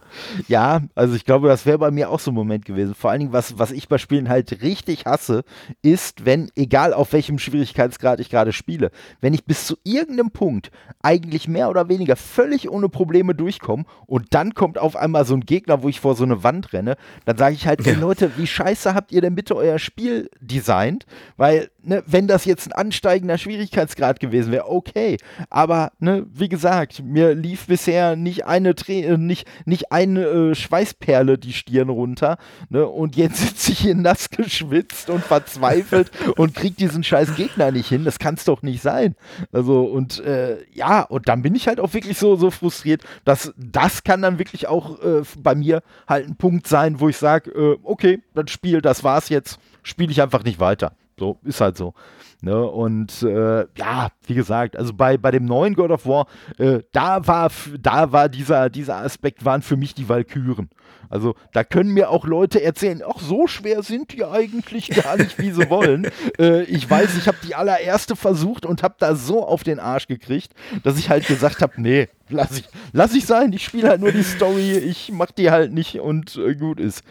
Ja, 0.47 0.81
also 0.95 1.15
ich 1.15 1.25
glaube, 1.25 1.47
das 1.47 1.65
wäre 1.65 1.77
bei 1.77 1.91
mir 1.91 2.09
auch 2.09 2.19
so 2.19 2.31
ein 2.31 2.35
Moment 2.35 2.65
gewesen. 2.65 2.95
Vor 2.95 3.11
allen 3.11 3.19
Dingen, 3.19 3.33
was, 3.33 3.57
was 3.57 3.71
ich 3.71 3.87
bei 3.87 3.97
Spielen 3.97 4.29
halt 4.29 4.61
richtig 4.61 5.05
hasse, 5.05 5.43
ist, 5.81 6.25
wenn, 6.25 6.49
egal 6.55 6.93
auf 6.93 7.13
welchem 7.13 7.39
Schwierigkeitsgrad 7.39 8.19
ich 8.19 8.29
gerade 8.29 8.53
spiele, 8.53 8.91
wenn 9.21 9.33
ich 9.33 9.45
bis 9.45 9.65
zu 9.65 9.77
irgendeinem 9.83 10.31
Punkt 10.31 10.71
eigentlich 11.01 11.47
mehr 11.47 11.69
oder 11.69 11.89
weniger 11.89 12.15
völlig 12.15 12.69
ohne 12.69 12.89
Probleme 12.89 13.35
durchkomme 13.35 13.85
und 14.05 14.27
dann 14.33 14.53
kommt 14.53 14.77
auf 14.77 14.95
einmal 14.95 15.25
so 15.25 15.33
ein 15.33 15.41
Gegner, 15.41 15.83
wo 15.83 15.89
ich 15.89 15.99
vor 15.99 16.15
so 16.15 16.23
eine 16.23 16.43
Wand 16.43 16.73
renne, 16.73 16.95
dann 17.25 17.37
sage 17.37 17.55
ich 17.55 17.67
halt, 17.67 17.85
ja. 17.85 17.93
Leute, 17.93 18.31
wie 18.37 18.47
scheiße 18.47 18.93
habt 18.93 19.11
ihr 19.11 19.21
denn 19.21 19.35
bitte 19.35 19.55
euer 19.55 19.79
Spiel 19.79 20.29
designt? 20.39 21.05
Weil, 21.37 21.69
ne, 21.81 22.03
wenn 22.05 22.27
das 22.27 22.45
jetzt 22.45 22.67
ein 22.67 22.73
ansteigender 22.73 23.37
Schwierigkeitsgrad 23.37 24.19
gewesen 24.19 24.51
wäre, 24.51 24.69
okay, 24.69 25.17
aber 25.49 25.91
ne, 25.99 26.25
wie 26.33 26.49
gesagt, 26.49 27.03
mir 27.03 27.33
lief 27.33 27.67
bisher 27.67 28.15
nicht 28.15 28.45
eine 28.45 28.75
Trä 28.75 29.01
äh, 29.01 29.17
nicht, 29.17 29.47
nicht 29.65 29.91
eine 30.01 30.25
äh, 30.25 30.55
Schweißperle 30.55 31.37
die 31.37 31.53
Stirn 31.53 31.89
runter, 31.89 32.37
ne, 32.69 32.85
und 32.87 33.15
jetzt 33.15 33.37
sitze 33.37 33.71
ich 33.71 33.79
hier 33.79 33.95
nass 33.95 34.29
geschwitzt 34.29 35.09
und 35.09 35.23
verzweifelt 35.23 36.11
und 36.37 36.55
krieg 36.55 36.77
diesen 36.77 37.03
scheiß 37.03 37.35
Gegner 37.35 37.71
nicht 37.71 37.89
hin. 37.89 38.03
Das 38.03 38.19
kann 38.19 38.35
es 38.35 38.45
doch 38.45 38.61
nicht 38.61 38.81
sein. 38.81 39.15
Also, 39.51 39.83
und 39.83 40.19
äh, 40.23 40.57
ja, 40.73 41.01
und 41.01 41.27
dann 41.27 41.41
bin 41.41 41.55
ich 41.55 41.67
halt 41.67 41.79
auch 41.79 41.93
wirklich 41.93 42.17
so, 42.17 42.35
so 42.35 42.51
frustriert, 42.51 43.03
dass 43.25 43.53
das 43.57 44.03
kann 44.03 44.21
dann 44.21 44.39
wirklich 44.39 44.67
auch 44.67 45.01
äh, 45.01 45.21
bei 45.37 45.55
mir 45.55 45.81
halt 46.07 46.27
ein 46.27 46.35
Punkt 46.35 46.67
sein, 46.67 46.99
wo 46.99 47.09
ich 47.09 47.17
sage, 47.17 47.51
äh, 47.51 47.77
okay, 47.83 48.21
das 48.33 48.51
Spiel, 48.51 48.81
das 48.81 49.03
war's 49.03 49.29
jetzt, 49.29 49.59
spiele 49.83 50.11
ich 50.11 50.21
einfach 50.21 50.43
nicht 50.43 50.59
weiter. 50.59 50.93
So, 51.19 51.37
ist 51.43 51.61
halt 51.61 51.77
so. 51.77 51.93
Ne? 52.41 52.65
Und 52.65 53.21
äh, 53.21 53.65
ja, 53.77 54.09
wie 54.25 54.33
gesagt, 54.33 54.75
also 54.75 54.93
bei, 54.93 55.17
bei 55.17 55.29
dem 55.29 55.45
neuen 55.45 55.75
God 55.75 55.91
of 55.91 56.07
War, 56.07 56.25
äh, 56.57 56.79
da 56.91 57.27
war, 57.27 57.51
da 57.79 58.11
war 58.11 58.29
dieser, 58.29 58.71
dieser 58.71 58.97
Aspekt, 58.97 59.45
waren 59.45 59.61
für 59.61 59.77
mich 59.77 59.93
die 59.93 60.09
Valkyren. 60.09 60.69
Also 61.07 61.35
da 61.53 61.63
können 61.63 61.93
mir 61.93 62.09
auch 62.09 62.25
Leute 62.25 62.63
erzählen, 62.63 63.03
ach, 63.05 63.19
so 63.19 63.45
schwer 63.45 63.83
sind 63.83 64.13
die 64.13 64.23
eigentlich 64.23 64.89
gar 64.89 65.17
nicht, 65.17 65.37
wie 65.37 65.51
sie 65.51 65.69
wollen. 65.69 66.07
äh, 66.39 66.63
ich 66.63 66.89
weiß, 66.89 67.15
ich 67.17 67.27
habe 67.27 67.37
die 67.45 67.53
allererste 67.53 68.15
versucht 68.15 68.65
und 68.65 68.81
habe 68.81 68.95
da 68.97 69.15
so 69.15 69.45
auf 69.45 69.63
den 69.63 69.79
Arsch 69.79 70.07
gekriegt, 70.07 70.53
dass 70.83 70.97
ich 70.97 71.09
halt 71.09 71.27
gesagt 71.27 71.61
habe, 71.61 71.73
nee, 71.79 72.07
lass 72.29 72.57
ich, 72.57 72.65
lass 72.91 73.13
ich 73.13 73.25
sein, 73.25 73.53
ich 73.53 73.63
spiele 73.63 73.89
halt 73.89 74.01
nur 74.01 74.11
die 74.11 74.23
Story, 74.23 74.77
ich 74.77 75.11
mach 75.11 75.31
die 75.31 75.51
halt 75.51 75.73
nicht 75.73 75.99
und 75.99 76.37
äh, 76.37 76.55
gut 76.55 76.79
ist. 76.79 77.03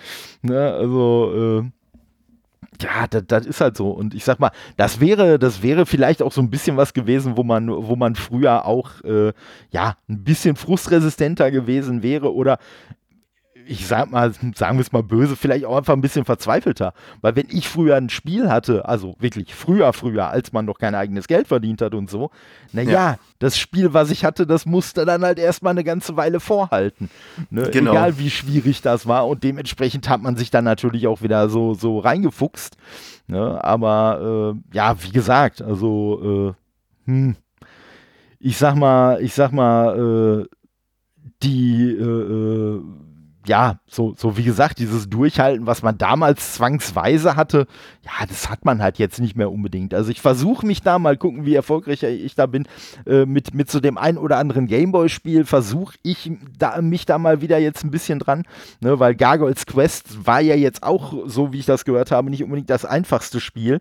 Ne? 0.42 0.72
Also, 0.72 1.62
äh, 1.62 1.70
ja, 2.82 3.06
das, 3.08 3.24
das, 3.26 3.46
ist 3.46 3.60
halt 3.60 3.76
so. 3.76 3.90
Und 3.90 4.14
ich 4.14 4.24
sag 4.24 4.40
mal, 4.40 4.50
das 4.76 5.00
wäre, 5.00 5.38
das 5.38 5.62
wäre 5.62 5.86
vielleicht 5.86 6.22
auch 6.22 6.32
so 6.32 6.40
ein 6.40 6.50
bisschen 6.50 6.76
was 6.76 6.92
gewesen, 6.92 7.36
wo 7.36 7.42
man, 7.42 7.68
wo 7.68 7.96
man 7.96 8.14
früher 8.14 8.64
auch 8.66 9.02
äh, 9.04 9.32
ja 9.70 9.96
ein 10.08 10.24
bisschen 10.24 10.56
frustresistenter 10.56 11.50
gewesen 11.50 12.02
wäre 12.02 12.34
oder 12.34 12.58
ich 13.70 13.86
sag 13.86 14.10
mal, 14.10 14.32
sagen 14.32 14.78
wir 14.78 14.80
es 14.80 14.90
mal 14.90 15.04
böse, 15.04 15.36
vielleicht 15.36 15.64
auch 15.64 15.76
einfach 15.76 15.92
ein 15.92 16.00
bisschen 16.00 16.24
verzweifelter. 16.24 16.92
Weil 17.20 17.36
wenn 17.36 17.46
ich 17.50 17.68
früher 17.68 17.94
ein 17.94 18.08
Spiel 18.08 18.50
hatte, 18.50 18.88
also 18.88 19.14
wirklich 19.20 19.54
früher, 19.54 19.92
früher, 19.92 20.28
als 20.28 20.52
man 20.52 20.64
noch 20.64 20.78
kein 20.78 20.96
eigenes 20.96 21.28
Geld 21.28 21.46
verdient 21.46 21.80
hat 21.80 21.94
und 21.94 22.10
so, 22.10 22.30
naja, 22.72 22.90
ja. 22.90 23.18
das 23.38 23.56
Spiel, 23.56 23.94
was 23.94 24.10
ich 24.10 24.24
hatte, 24.24 24.44
das 24.44 24.66
musste 24.66 25.04
dann 25.04 25.22
halt 25.22 25.38
erstmal 25.38 25.70
eine 25.70 25.84
ganze 25.84 26.16
Weile 26.16 26.40
vorhalten. 26.40 27.10
Ne? 27.48 27.70
Genau. 27.70 27.92
Egal 27.92 28.18
wie 28.18 28.30
schwierig 28.30 28.82
das 28.82 29.06
war. 29.06 29.28
Und 29.28 29.44
dementsprechend 29.44 30.08
hat 30.08 30.20
man 30.20 30.36
sich 30.36 30.50
dann 30.50 30.64
natürlich 30.64 31.06
auch 31.06 31.22
wieder 31.22 31.48
so, 31.48 31.74
so 31.74 32.00
reingefuchst. 32.00 32.76
Ne? 33.28 33.62
Aber 33.62 34.56
äh, 34.72 34.76
ja, 34.76 35.00
wie 35.00 35.12
gesagt, 35.12 35.62
also 35.62 36.56
äh, 37.06 37.08
hm, 37.08 37.36
ich 38.40 38.56
sag 38.56 38.74
mal, 38.74 39.22
ich 39.22 39.32
sag 39.32 39.52
mal, 39.52 40.42
äh, 40.42 40.56
die 41.44 41.92
äh, 41.92 42.02
äh 42.02 42.82
ja, 43.50 43.80
so, 43.88 44.14
so 44.16 44.36
wie 44.36 44.44
gesagt, 44.44 44.78
dieses 44.78 45.10
Durchhalten, 45.10 45.66
was 45.66 45.82
man 45.82 45.98
damals 45.98 46.54
zwangsweise 46.54 47.34
hatte, 47.34 47.66
ja, 48.04 48.24
das 48.28 48.48
hat 48.48 48.64
man 48.64 48.80
halt 48.80 48.98
jetzt 48.98 49.18
nicht 49.18 49.34
mehr 49.34 49.50
unbedingt. 49.50 49.92
Also 49.92 50.12
ich 50.12 50.20
versuche 50.20 50.64
mich 50.64 50.82
da 50.82 51.00
mal 51.00 51.16
gucken, 51.16 51.44
wie 51.44 51.56
erfolgreich 51.56 52.04
ich 52.04 52.36
da 52.36 52.46
bin, 52.46 52.68
äh, 53.06 53.26
mit, 53.26 53.52
mit 53.52 53.68
so 53.68 53.80
dem 53.80 53.98
ein 53.98 54.18
oder 54.18 54.38
anderen 54.38 54.68
Gameboy-Spiel, 54.68 55.44
versuche 55.44 55.96
ich 56.04 56.30
da, 56.56 56.80
mich 56.80 57.06
da 57.06 57.18
mal 57.18 57.40
wieder 57.40 57.58
jetzt 57.58 57.82
ein 57.82 57.90
bisschen 57.90 58.20
dran, 58.20 58.44
ne, 58.80 59.00
weil 59.00 59.16
Gargoyles 59.16 59.66
Quest 59.66 60.24
war 60.24 60.40
ja 60.40 60.54
jetzt 60.54 60.84
auch, 60.84 61.12
so 61.26 61.52
wie 61.52 61.58
ich 61.58 61.66
das 61.66 61.84
gehört 61.84 62.12
habe, 62.12 62.30
nicht 62.30 62.44
unbedingt 62.44 62.70
das 62.70 62.84
einfachste 62.84 63.40
Spiel. 63.40 63.80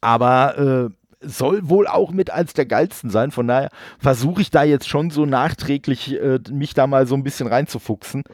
Aber 0.00 0.90
äh, 0.90 1.01
soll 1.24 1.68
wohl 1.68 1.86
auch 1.86 2.10
mit 2.10 2.30
eins 2.30 2.54
der 2.54 2.66
geilsten 2.66 3.10
sein. 3.10 3.30
Von 3.30 3.48
daher 3.48 3.70
versuche 3.98 4.42
ich 4.42 4.50
da 4.50 4.62
jetzt 4.62 4.88
schon 4.88 5.10
so 5.10 5.26
nachträglich 5.26 6.20
äh, 6.20 6.38
mich 6.50 6.74
da 6.74 6.86
mal 6.86 7.06
so 7.06 7.14
ein 7.14 7.24
bisschen 7.24 7.46
reinzufuchsen. 7.46 8.24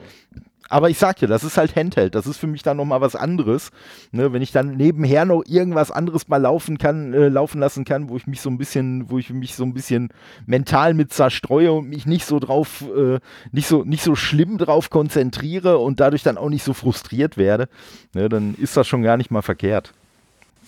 Aber 0.71 0.91
ich 0.91 0.99
sag 0.99 1.17
dir, 1.17 1.27
das 1.27 1.43
ist 1.43 1.57
halt 1.57 1.75
Handheld. 1.75 2.13
Das 2.13 2.27
ist 2.27 2.37
für 2.37 2.45
mich 2.45 2.61
dann 2.61 2.77
nochmal 2.77 3.01
was 3.01 3.15
anderes. 3.15 3.71
Ne, 4.11 4.31
wenn 4.31 4.43
ich 4.43 4.51
dann 4.51 4.77
nebenher 4.77 5.25
noch 5.25 5.43
irgendwas 5.47 5.89
anderes 5.89 6.27
mal 6.27 6.37
laufen 6.37 6.77
kann, 6.77 7.13
äh, 7.13 7.27
laufen 7.27 7.59
lassen 7.59 7.85
kann, 7.85 8.07
wo 8.07 8.17
ich 8.17 8.27
mich 8.27 8.39
so 8.39 8.51
ein 8.51 8.59
bisschen, 8.59 9.09
wo 9.09 9.17
ich 9.17 9.31
mich 9.31 9.55
so 9.55 9.63
ein 9.63 9.73
bisschen 9.73 10.09
mental 10.45 10.93
mit 10.93 11.11
zerstreue 11.11 11.71
und 11.71 11.89
mich 11.89 12.05
nicht 12.05 12.25
so 12.25 12.39
drauf, 12.39 12.83
äh, 12.95 13.19
nicht 13.51 13.67
so, 13.67 13.83
nicht 13.83 14.03
so 14.03 14.15
schlimm 14.15 14.59
drauf 14.59 14.91
konzentriere 14.91 15.79
und 15.79 15.99
dadurch 15.99 16.21
dann 16.21 16.37
auch 16.37 16.49
nicht 16.49 16.63
so 16.63 16.73
frustriert 16.73 17.35
werde, 17.35 17.67
ne, 18.13 18.29
dann 18.29 18.53
ist 18.53 18.77
das 18.77 18.87
schon 18.87 19.01
gar 19.01 19.17
nicht 19.17 19.31
mal 19.31 19.41
verkehrt. 19.41 19.91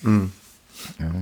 Mhm. 0.02 0.32
Ja. 0.98 1.12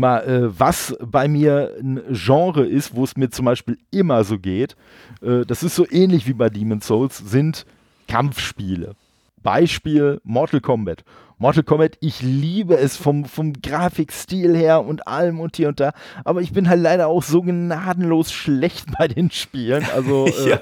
Mal, 0.00 0.18
äh, 0.20 0.58
was 0.58 0.96
bei 1.00 1.28
mir 1.28 1.72
ein 1.80 2.00
Genre 2.10 2.66
ist, 2.66 2.94
wo 2.94 3.04
es 3.04 3.16
mir 3.16 3.30
zum 3.30 3.44
Beispiel 3.44 3.78
immer 3.90 4.24
so 4.24 4.38
geht, 4.38 4.76
äh, 5.22 5.44
das 5.46 5.62
ist 5.62 5.74
so 5.74 5.86
ähnlich 5.90 6.26
wie 6.26 6.32
bei 6.32 6.48
Demon's 6.48 6.86
Souls, 6.86 7.18
sind 7.18 7.66
Kampfspiele. 8.08 8.94
Beispiel 9.42 10.20
Mortal 10.24 10.60
Kombat. 10.60 11.04
Mortal 11.38 11.64
Kombat, 11.64 11.96
ich 12.00 12.22
liebe 12.22 12.76
es 12.76 12.96
vom, 12.96 13.24
vom 13.24 13.52
Grafikstil 13.54 14.56
her 14.56 14.84
und 14.84 15.08
allem 15.08 15.40
und 15.40 15.56
hier 15.56 15.68
und 15.68 15.80
da, 15.80 15.92
aber 16.24 16.40
ich 16.40 16.52
bin 16.52 16.68
halt 16.68 16.80
leider 16.80 17.08
auch 17.08 17.24
so 17.24 17.42
gnadenlos 17.42 18.30
schlecht 18.32 18.86
bei 18.96 19.08
den 19.08 19.30
Spielen. 19.30 19.84
Also, 19.92 20.26
äh, 20.46 20.58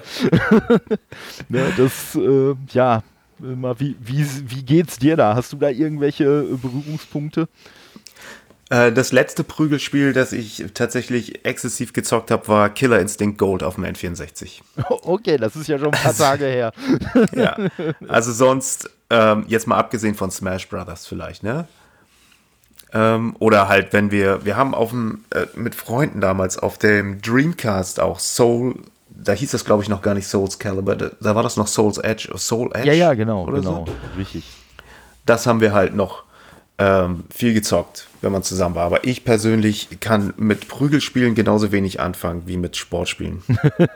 ne, 1.51 1.67
das, 1.77 2.15
äh, 2.15 2.55
ja, 2.73 3.03
wie, 3.39 3.97
wie, 4.01 4.27
wie 4.47 4.63
geht's 4.63 4.99
dir 4.99 5.17
da? 5.17 5.35
Hast 5.35 5.53
du 5.53 5.57
da 5.57 5.69
irgendwelche 5.69 6.25
äh, 6.25 6.57
Berührungspunkte? 6.57 7.49
Äh, 8.71 8.93
das 8.93 9.11
letzte 9.11 9.43
Prügelspiel, 9.45 10.13
das 10.13 10.33
ich 10.33 10.65
tatsächlich 10.75 11.45
exzessiv 11.45 11.93
gezockt 11.93 12.31
habe, 12.31 12.47
war 12.49 12.71
Killer 12.71 13.01
Instinct 13.01 13.37
Gold 13.37 13.63
auf 13.63 13.75
dem 13.75 13.85
N64. 13.85 14.61
Okay, 15.03 15.37
das 15.37 15.57
ist 15.57 15.67
ja 15.67 15.79
schon 15.79 15.89
ein 15.89 16.01
paar 16.01 16.07
also, 16.07 16.23
Tage 16.23 16.45
her. 16.47 16.73
ja, 17.35 17.57
also 18.09 18.33
sonst, 18.33 18.91
ähm, 19.11 19.45
jetzt 19.49 19.67
mal 19.67 19.77
abgesehen 19.77 20.15
von 20.15 20.31
Smash 20.31 20.69
Brothers 20.69 21.07
vielleicht, 21.07 21.43
ne? 21.43 21.67
Ähm, 22.93 23.35
oder 23.39 23.69
halt, 23.69 23.93
wenn 23.93 24.11
wir, 24.11 24.45
wir 24.45 24.57
haben 24.57 24.75
auf 24.75 24.91
dem, 24.91 25.25
äh, 25.31 25.47
mit 25.55 25.75
Freunden 25.75 26.21
damals 26.21 26.59
auf 26.59 26.79
dem 26.79 27.21
Dreamcast 27.23 28.01
auch 28.01 28.19
Soul, 28.19 28.77
da 29.09 29.33
hieß 29.33 29.51
das 29.51 29.65
glaube 29.65 29.83
ich 29.83 29.89
noch 29.89 30.03
gar 30.03 30.15
nicht 30.15 30.27
Souls 30.27 30.59
Calibur, 30.59 30.97
da, 30.97 31.11
da, 31.21 31.35
war 31.35 31.43
das 31.43 31.57
noch 31.57 31.67
Souls 31.67 31.99
Edge, 31.99 32.31
Soul 32.37 32.71
Edge. 32.75 32.87
Ja, 32.89 32.93
ja, 32.93 33.15
genau, 33.15 33.47
genau, 33.47 33.87
so. 33.87 34.19
richtig. 34.19 34.45
Das 35.27 35.47
haben 35.47 35.61
wir 35.61 35.73
halt 35.73 35.95
noch 35.95 36.25
ähm, 36.79 37.25
viel 37.31 37.55
gezockt, 37.55 38.09
wenn 38.23 38.33
man 38.33 38.43
zusammen 38.43 38.75
war. 38.75 38.85
Aber 38.85 39.05
ich 39.05 39.25
persönlich 39.25 39.89
kann 40.01 40.35
mit 40.37 40.69
Prügelspielen 40.69 41.35
genauso 41.35 41.73
wenig 41.73 42.01
anfangen 42.01 42.43
wie 42.47 42.57
mit 42.57 42.77
Sportspielen. 42.77 43.43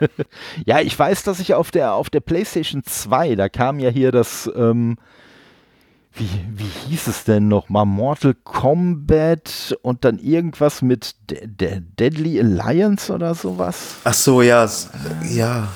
ja, 0.65 0.81
ich 0.81 0.97
weiß, 0.97 1.23
dass 1.23 1.39
ich 1.39 1.53
auf 1.53 1.71
der, 1.71 1.93
auf 1.93 2.09
der 2.09 2.21
PlayStation 2.21 2.83
2, 2.83 3.35
da 3.35 3.49
kam 3.49 3.79
ja 3.79 3.89
hier 3.89 4.11
das, 4.11 4.49
ähm, 4.55 4.97
wie, 6.13 6.29
wie 6.55 6.89
hieß 6.89 7.07
es 7.07 7.23
denn 7.25 7.47
noch 7.47 7.69
mal? 7.69 7.85
Mortal 7.85 8.35
Kombat 8.43 9.77
und 9.81 10.05
dann 10.05 10.17
irgendwas 10.17 10.81
mit 10.81 11.15
De 11.29 11.45
De 11.45 11.81
Deadly 11.99 12.39
Alliance 12.39 13.13
oder 13.13 13.35
sowas? 13.35 13.95
Ach 14.05 14.13
so, 14.13 14.41
ja, 14.41 14.67
ja. 15.29 15.67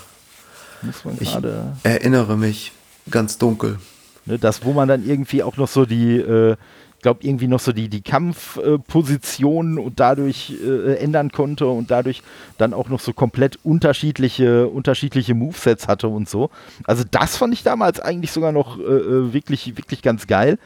Muss 0.82 1.04
man 1.04 1.18
gerade. 1.18 1.76
Erinnere 1.84 2.38
mich 2.38 2.72
ganz 3.12 3.38
dunkel. 3.38 3.80
Ne, 4.26 4.40
das, 4.40 4.64
wo 4.64 4.72
man 4.72 4.88
dann 4.88 5.06
irgendwie 5.06 5.44
auch 5.44 5.58
noch 5.58 5.68
so 5.68 5.86
die, 5.86 6.18
äh, 6.18 6.56
glaube 7.02 7.22
irgendwie 7.24 7.48
noch 7.48 7.60
so 7.60 7.72
die, 7.72 7.90
die 7.90 8.02
Kampfpositionen 8.02 9.78
äh, 9.78 9.82
und 9.82 10.00
dadurch 10.00 10.54
äh, 10.64 10.96
ändern 10.96 11.32
konnte 11.32 11.68
und 11.68 11.92
dadurch 11.92 12.22
dann 12.58 12.74
auch 12.74 12.90
noch 12.90 13.00
so 13.00 13.14
komplett 13.14 13.60
unterschiedliche, 13.64 14.68
unterschiedliche 14.68 15.34
Movesets 15.34 15.88
hatte 15.88 16.08
und 16.08 16.30
so. 16.30 16.50
Also 16.84 17.04
das 17.10 17.38
fand 17.38 17.54
ich 17.54 17.64
damals 17.64 18.00
eigentlich 18.00 18.32
sogar 18.32 18.52
noch 18.52 18.80
äh, 18.80 18.84
äh 18.84 19.34
wirklich, 19.34 19.78
wirklich 19.78 20.02
ganz 20.02 20.28
geil. 20.28 20.60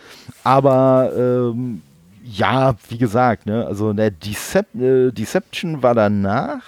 Aber 0.44 1.12
ähm, 1.16 1.82
ja, 2.24 2.76
wie 2.90 2.98
gesagt, 2.98 3.46
ne, 3.46 3.66
also 3.66 3.94
der 3.94 4.12
Decep 4.12 4.74
äh, 4.76 5.12
Deception 5.12 5.84
war 5.84 5.94
danach. 5.94 6.62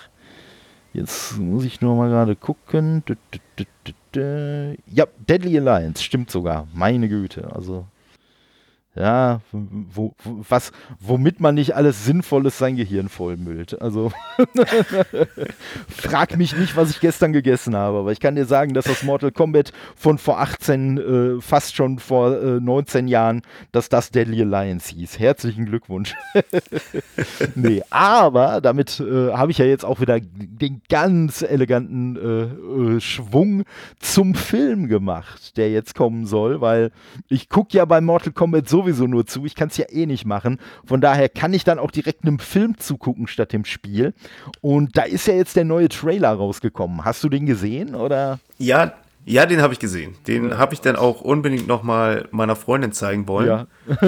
Jetzt 0.94 1.38
muss 1.38 1.66
ich 1.66 1.82
nur 1.82 1.96
mal 1.96 2.10
gerade 2.10 2.36
gucken. 2.36 3.04
Ja, 4.14 5.06
Deadly 5.28 5.58
Alliance, 5.58 6.02
stimmt 6.02 6.32
sogar. 6.32 6.68
Meine 6.74 7.10
Güte. 7.10 7.52
Also 7.54 7.86
ja, 8.96 9.42
wo, 9.52 10.14
was, 10.24 10.72
womit 11.00 11.42
man 11.42 11.56
nicht 11.56 11.76
alles 11.76 12.06
Sinnvolles 12.06 12.58
sein 12.58 12.78
Gehirn 12.78 13.10
vollmüllt. 13.10 13.82
Also 13.82 14.14
frag 15.90 16.38
mich 16.38 16.56
nicht, 16.56 16.78
was 16.78 16.92
ich 16.92 17.02
gestern 17.02 17.34
gegessen 17.34 17.76
habe, 17.76 18.00
aber 18.00 18.14
ich 18.14 18.22
kann 18.22 18.36
dir 18.36 18.46
sagen, 18.46 18.74
dass 18.74 18.86
das 18.86 19.04
Mortal 19.04 19.32
Kombat 19.32 19.74
von 19.98 20.18
vor 20.18 20.40
18, 20.40 20.98
äh, 20.98 21.42
fast 21.42 21.76
schon 21.76 22.00
vor 22.00 22.42
äh, 22.42 22.62
19 22.62 23.10
Jahren, 23.10 23.42
dass 23.74 23.90
das 23.90 24.12
Deadly 24.12 24.42
Alliance 24.42 24.96
hieß. 24.96 25.20
Herzlichen 25.20 25.66
Glückwunsch. 25.66 26.16
nee, 27.56 27.82
aber 27.90 28.62
damit 28.62 29.02
äh, 29.02 29.34
habe 29.34 29.52
ich 29.52 29.58
ja 29.58 29.66
jetzt 29.66 29.84
auch 29.84 30.00
wieder 30.00 30.20
den 30.22 30.82
ganz 30.88 31.42
eleganten 31.42 32.16
äh, 32.16 32.96
äh, 32.96 33.00
Schwung 33.02 33.64
zum 34.00 34.36
Film 34.36 34.88
gemacht, 34.88 35.58
der 35.58 35.70
jetzt 35.70 35.96
kommen 35.96 36.26
soll, 36.26 36.62
weil 36.62 36.92
ich 37.28 37.50
gucke 37.50 37.76
ja 37.78 37.84
bei 37.84 38.00
Mortal 38.00 38.32
Kombat 38.32 38.70
so 38.70 38.85
sowieso 38.86 39.08
nur 39.08 39.26
zu. 39.26 39.46
Ich 39.46 39.56
kann 39.56 39.70
es 39.70 39.78
ja 39.78 39.86
eh 39.90 40.06
nicht 40.06 40.26
machen. 40.26 40.60
Von 40.86 41.02
daher 41.02 41.30
kann 41.30 41.54
ich 41.54 41.64
dann 41.64 41.80
auch 41.80 41.92
direkt 41.92 42.24
einem 42.24 42.40
Film 42.40 42.78
zugucken 42.78 43.28
statt 43.28 43.54
dem 43.54 43.66
Spiel. 43.66 44.14
Und 44.62 44.98
da 44.98 45.04
ist 45.04 45.28
ja 45.28 45.34
jetzt 45.34 45.56
der 45.56 45.66
neue 45.66 45.90
Trailer 45.90 46.34
rausgekommen. 46.34 47.04
Hast 47.04 47.24
du 47.24 47.30
den 47.30 47.46
gesehen 47.46 47.96
oder? 47.96 48.40
Ja, 48.58 48.94
ja, 49.26 49.48
den 49.48 49.62
habe 49.62 49.74
ich 49.74 49.80
gesehen. 49.80 50.16
Den 50.28 50.58
habe 50.58 50.76
ich 50.76 50.82
dann 50.82 50.96
auch 50.96 51.22
unbedingt 51.22 51.68
nochmal 51.68 52.28
meiner 52.32 52.56
Freundin 52.56 52.92
zeigen 52.92 53.28
wollen. 53.28 53.48
Ja. 53.48 53.68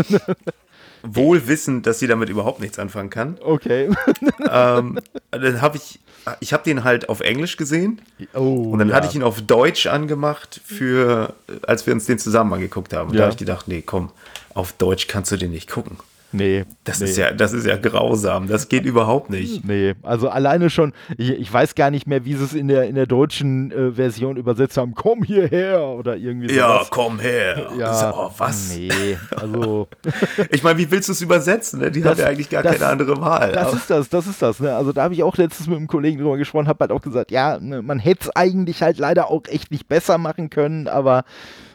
Wohl 1.03 1.47
wissend, 1.47 1.87
dass 1.87 1.99
sie 1.99 2.07
damit 2.07 2.29
überhaupt 2.29 2.59
nichts 2.59 2.77
anfangen 2.77 3.09
kann. 3.09 3.37
Okay. 3.43 3.89
ähm, 4.51 4.99
dann 5.31 5.61
habe 5.61 5.77
ich, 5.77 5.99
ich 6.39 6.53
habe 6.53 6.63
den 6.63 6.83
halt 6.83 7.09
auf 7.09 7.21
Englisch 7.21 7.57
gesehen. 7.57 8.01
Oh, 8.33 8.69
und 8.71 8.79
dann 8.79 8.89
ja. 8.89 8.95
hatte 8.95 9.07
ich 9.07 9.15
ihn 9.15 9.23
auf 9.23 9.41
Deutsch 9.41 9.87
angemacht, 9.87 10.61
für, 10.63 11.33
als 11.65 11.85
wir 11.87 11.93
uns 11.93 12.05
den 12.05 12.19
zusammen 12.19 12.53
angeguckt 12.53 12.93
haben. 12.93 13.09
Und 13.09 13.15
ja. 13.15 13.19
da 13.19 13.23
habe 13.25 13.31
ich 13.31 13.37
gedacht, 13.37 13.67
nee, 13.67 13.81
komm, 13.83 14.11
auf 14.57 14.73
Deutsch 14.73 15.07
kannst 15.07 15.31
du 15.31 15.37
den 15.37 15.51
nicht 15.51 15.69
gucken. 15.69 15.97
Nee. 16.33 16.65
Das, 16.83 16.99
nee. 16.99 17.05
Ist 17.05 17.17
ja, 17.17 17.31
das 17.31 17.53
ist 17.53 17.65
ja 17.65 17.77
grausam. 17.77 18.47
Das 18.47 18.67
geht 18.67 18.85
überhaupt 18.85 19.29
nicht. 19.29 19.63
Nee, 19.63 19.95
also 20.03 20.27
alleine 20.27 20.69
schon, 20.69 20.93
ich, 21.17 21.29
ich 21.31 21.51
weiß 21.51 21.73
gar 21.75 21.89
nicht 21.89 22.05
mehr, 22.05 22.25
wie 22.25 22.33
sie 22.33 22.43
es 22.43 22.53
in 22.53 22.67
der, 22.67 22.83
in 22.83 22.95
der 22.95 23.05
deutschen 23.05 23.71
äh, 23.71 23.91
Version 23.93 24.35
übersetzt 24.35 24.75
haben. 24.75 24.93
Komm 24.93 25.23
hierher 25.23 25.81
oder 25.87 26.17
irgendwie 26.17 26.49
so. 26.49 26.55
Ja, 26.55 26.85
komm 26.89 27.19
her. 27.19 27.71
Ja, 27.77 28.13
oh, 28.13 28.31
was? 28.37 28.75
Nee, 28.75 29.17
also. 29.35 29.87
ich 30.51 30.63
meine, 30.63 30.77
wie 30.79 30.91
willst 30.91 31.07
du 31.07 31.13
es 31.13 31.21
übersetzen? 31.21 31.79
Ne? 31.79 31.91
Die 31.91 32.01
das, 32.01 32.11
haben 32.11 32.19
ja 32.19 32.27
eigentlich 32.27 32.49
gar 32.49 32.63
das, 32.63 32.73
keine 32.73 32.87
andere 32.87 33.21
Wahl. 33.21 33.53
Das 33.53 33.73
ist 33.73 33.89
das, 33.89 34.09
das 34.09 34.27
ist 34.27 34.41
das. 34.41 34.59
Ne? 34.59 34.75
Also 34.75 34.91
da 34.91 35.03
habe 35.03 35.13
ich 35.13 35.23
auch 35.23 35.37
letztens 35.37 35.67
mit 35.67 35.77
einem 35.77 35.87
Kollegen 35.87 36.17
drüber 36.17 36.37
gesprochen, 36.37 36.67
habe 36.67 36.81
halt 36.81 36.91
auch 36.91 37.01
gesagt, 37.01 37.31
ja, 37.31 37.57
ne, 37.57 37.81
man 37.81 37.99
hätte 37.99 38.25
es 38.25 38.35
eigentlich 38.35 38.81
halt 38.81 38.97
leider 38.97 39.31
auch 39.31 39.43
echt 39.47 39.71
nicht 39.71 39.87
besser 39.87 40.17
machen 40.17 40.49
können, 40.49 40.89
aber 40.89 41.23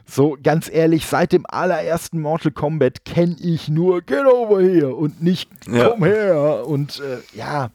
so, 0.06 0.36
ganz 0.42 0.68
ehrlich, 0.72 1.06
seit 1.06 1.32
dem 1.32 1.46
allerersten 1.48 2.20
Mortal 2.20 2.52
Kombat 2.52 3.04
kenne 3.04 3.36
ich 3.40 3.68
nur 3.68 4.02
Get 4.02 4.26
over 4.26 4.60
here 4.60 4.94
und 4.94 5.22
nicht 5.22 5.50
ja. 5.66 5.88
Komm 5.88 6.04
her. 6.04 6.66
Und 6.66 7.00
äh, 7.00 7.36
ja, 7.36 7.70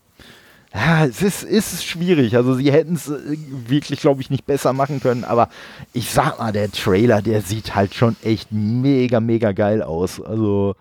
ja, 0.74 1.06
es 1.06 1.22
ist, 1.22 1.44
ist 1.44 1.86
schwierig. 1.86 2.36
Also 2.36 2.54
sie 2.54 2.72
hätten 2.72 2.96
es 2.96 3.10
äh, 3.10 3.38
wirklich, 3.68 4.00
glaube 4.00 4.22
ich, 4.22 4.30
nicht 4.30 4.46
besser 4.46 4.74
machen 4.74 5.00
können. 5.00 5.24
Aber 5.24 5.50
ich 5.94 6.12
sag 6.12 6.40
mal, 6.40 6.52
der 6.52 6.72
Trailer, 6.72 7.22
der 7.22 7.42
sieht 7.42 7.74
halt 7.74 7.96
schon 7.96 8.16
echt 8.24 8.52
mega, 8.52 9.20
mega 9.20 9.54
geil 9.54 9.82
aus. 9.82 10.22
Also, 10.22 10.76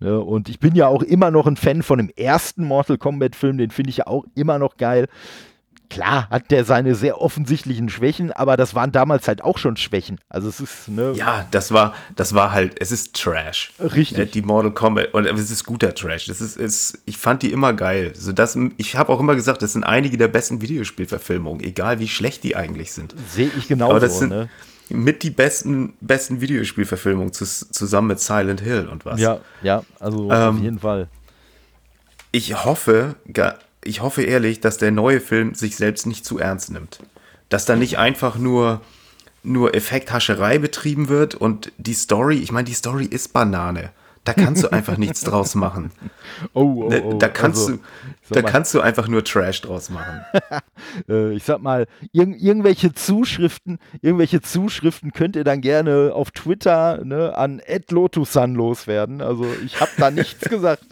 ne, 0.00 0.20
und 0.20 0.48
ich 0.48 0.60
bin 0.60 0.74
ja 0.74 0.86
auch 0.86 1.02
immer 1.02 1.30
noch 1.30 1.46
ein 1.46 1.56
Fan 1.56 1.82
von 1.82 1.98
dem 1.98 2.10
ersten 2.10 2.64
Mortal 2.64 2.98
Kombat-Film. 2.98 3.58
Den 3.58 3.70
finde 3.70 3.90
ich 3.90 3.98
ja 3.98 4.06
auch 4.06 4.24
immer 4.34 4.58
noch 4.58 4.76
geil. 4.76 5.08
Klar 5.92 6.26
hat 6.30 6.50
der 6.50 6.64
seine 6.64 6.94
sehr 6.94 7.20
offensichtlichen 7.20 7.90
Schwächen, 7.90 8.32
aber 8.32 8.56
das 8.56 8.74
waren 8.74 8.92
damals 8.92 9.28
halt 9.28 9.44
auch 9.44 9.58
schon 9.58 9.76
Schwächen. 9.76 10.18
Also 10.30 10.48
es 10.48 10.58
ist, 10.58 10.88
ne? 10.88 11.12
Ja, 11.14 11.46
das 11.50 11.70
war, 11.70 11.94
das 12.16 12.34
war 12.34 12.52
halt, 12.52 12.80
es 12.80 12.92
ist 12.92 13.14
Trash. 13.14 13.74
Richtig. 13.78 14.16
Ne, 14.16 14.26
die 14.26 14.40
Mortal 14.40 14.72
Kombat, 14.72 15.12
und 15.12 15.26
es 15.26 15.50
ist 15.50 15.64
guter 15.64 15.94
Trash. 15.94 16.26
Das 16.26 16.40
ist, 16.40 16.56
ist 16.56 16.98
ich 17.04 17.18
fand 17.18 17.42
die 17.42 17.52
immer 17.52 17.74
geil. 17.74 18.14
So 18.16 18.32
das, 18.32 18.56
ich 18.78 18.96
habe 18.96 19.12
auch 19.12 19.20
immer 19.20 19.34
gesagt, 19.34 19.60
das 19.60 19.74
sind 19.74 19.84
einige 19.84 20.16
der 20.16 20.28
besten 20.28 20.62
Videospielverfilmungen, 20.62 21.62
egal 21.62 21.98
wie 21.98 22.08
schlecht 22.08 22.42
die 22.42 22.56
eigentlich 22.56 22.92
sind. 22.92 23.14
Sehe 23.28 23.50
ich 23.58 23.68
genauso, 23.68 23.98
das 23.98 24.18
sind, 24.18 24.30
ne? 24.30 24.48
Mit 24.88 25.22
die 25.22 25.30
besten, 25.30 25.92
besten 26.00 26.40
Videospielverfilmungen 26.40 27.34
zusammen 27.34 28.08
mit 28.08 28.20
Silent 28.20 28.62
Hill 28.62 28.88
und 28.88 29.04
was. 29.04 29.20
Ja, 29.20 29.40
ja, 29.62 29.82
also 30.00 30.30
ähm, 30.32 30.56
auf 30.56 30.62
jeden 30.62 30.78
Fall. 30.78 31.08
Ich 32.30 32.64
hoffe, 32.64 33.16
ich 33.84 34.00
hoffe 34.00 34.22
ehrlich, 34.22 34.60
dass 34.60 34.78
der 34.78 34.90
neue 34.90 35.20
Film 35.20 35.54
sich 35.54 35.76
selbst 35.76 36.06
nicht 36.06 36.24
zu 36.24 36.38
ernst 36.38 36.70
nimmt. 36.70 37.00
Dass 37.48 37.64
da 37.64 37.76
nicht 37.76 37.98
einfach 37.98 38.36
nur, 38.36 38.80
nur 39.42 39.74
Effekthascherei 39.74 40.58
betrieben 40.58 41.08
wird 41.08 41.34
und 41.34 41.72
die 41.78 41.94
Story, 41.94 42.38
ich 42.38 42.52
meine, 42.52 42.64
die 42.64 42.74
Story 42.74 43.04
ist 43.04 43.32
Banane. 43.32 43.90
Da 44.24 44.34
kannst 44.34 44.62
du 44.62 44.68
einfach 44.72 44.96
nichts 44.96 45.22
draus 45.22 45.54
machen. 45.54 45.90
Oh, 46.52 46.88
oh, 46.88 46.92
oh. 47.02 47.18
Da 47.18 47.28
kannst 47.28 47.68
also, 47.68 47.76
du, 47.76 48.34
da 48.34 48.42
kannst 48.42 48.72
du 48.72 48.80
einfach 48.80 49.08
nur 49.08 49.24
Trash 49.24 49.60
draus 49.62 49.90
machen. 49.90 50.24
Äh, 51.08 51.32
ich 51.32 51.44
sag 51.44 51.62
mal, 51.62 51.86
ir 52.12 52.26
irgendwelche 52.26 52.92
Zuschriften, 52.92 53.78
irgendwelche 54.02 54.42
Zuschriften 54.42 55.12
könnt 55.12 55.36
ihr 55.36 55.44
dann 55.44 55.62
gerne 55.62 56.12
auf 56.12 56.32
Twitter 56.32 57.02
ne, 57.02 57.36
an 57.36 57.62
@lotusan 57.88 58.54
loswerden. 58.54 59.22
Also 59.22 59.46
ich 59.64 59.80
habe 59.80 59.92
da 59.96 60.10
nichts 60.10 60.40
gesagt. 60.50 60.84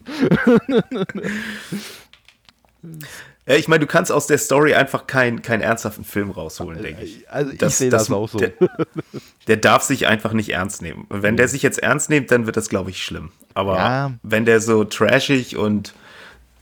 Ja, 3.46 3.56
ich 3.56 3.68
meine, 3.68 3.80
du 3.80 3.86
kannst 3.86 4.12
aus 4.12 4.26
der 4.26 4.38
Story 4.38 4.74
einfach 4.74 5.06
keinen 5.06 5.42
kein 5.42 5.60
ernsthaften 5.60 6.04
Film 6.04 6.30
rausholen, 6.30 6.82
denke 6.82 7.02
ich. 7.02 7.28
Also 7.30 7.52
ich 7.52 7.58
das, 7.58 7.78
sehe 7.78 7.90
das, 7.90 8.06
das, 8.06 8.12
auch 8.12 8.28
so. 8.28 8.38
Der, 8.38 8.52
der, 9.48 9.56
darf 9.56 9.82
sich 9.82 10.06
einfach 10.06 10.32
nicht 10.32 10.50
ernst 10.50 10.82
nehmen. 10.82 11.06
Wenn 11.08 11.36
der 11.36 11.48
sich 11.48 11.62
jetzt 11.62 11.82
ernst 11.82 12.10
nimmt, 12.10 12.30
dann 12.30 12.46
wird 12.46 12.56
das, 12.56 12.68
glaube 12.68 12.90
ich, 12.90 13.02
schlimm. 13.02 13.32
Aber 13.54 13.76
ja. 13.76 14.12
wenn 14.22 14.44
der 14.44 14.60
so 14.60 14.84
trashig 14.84 15.56
und 15.56 15.94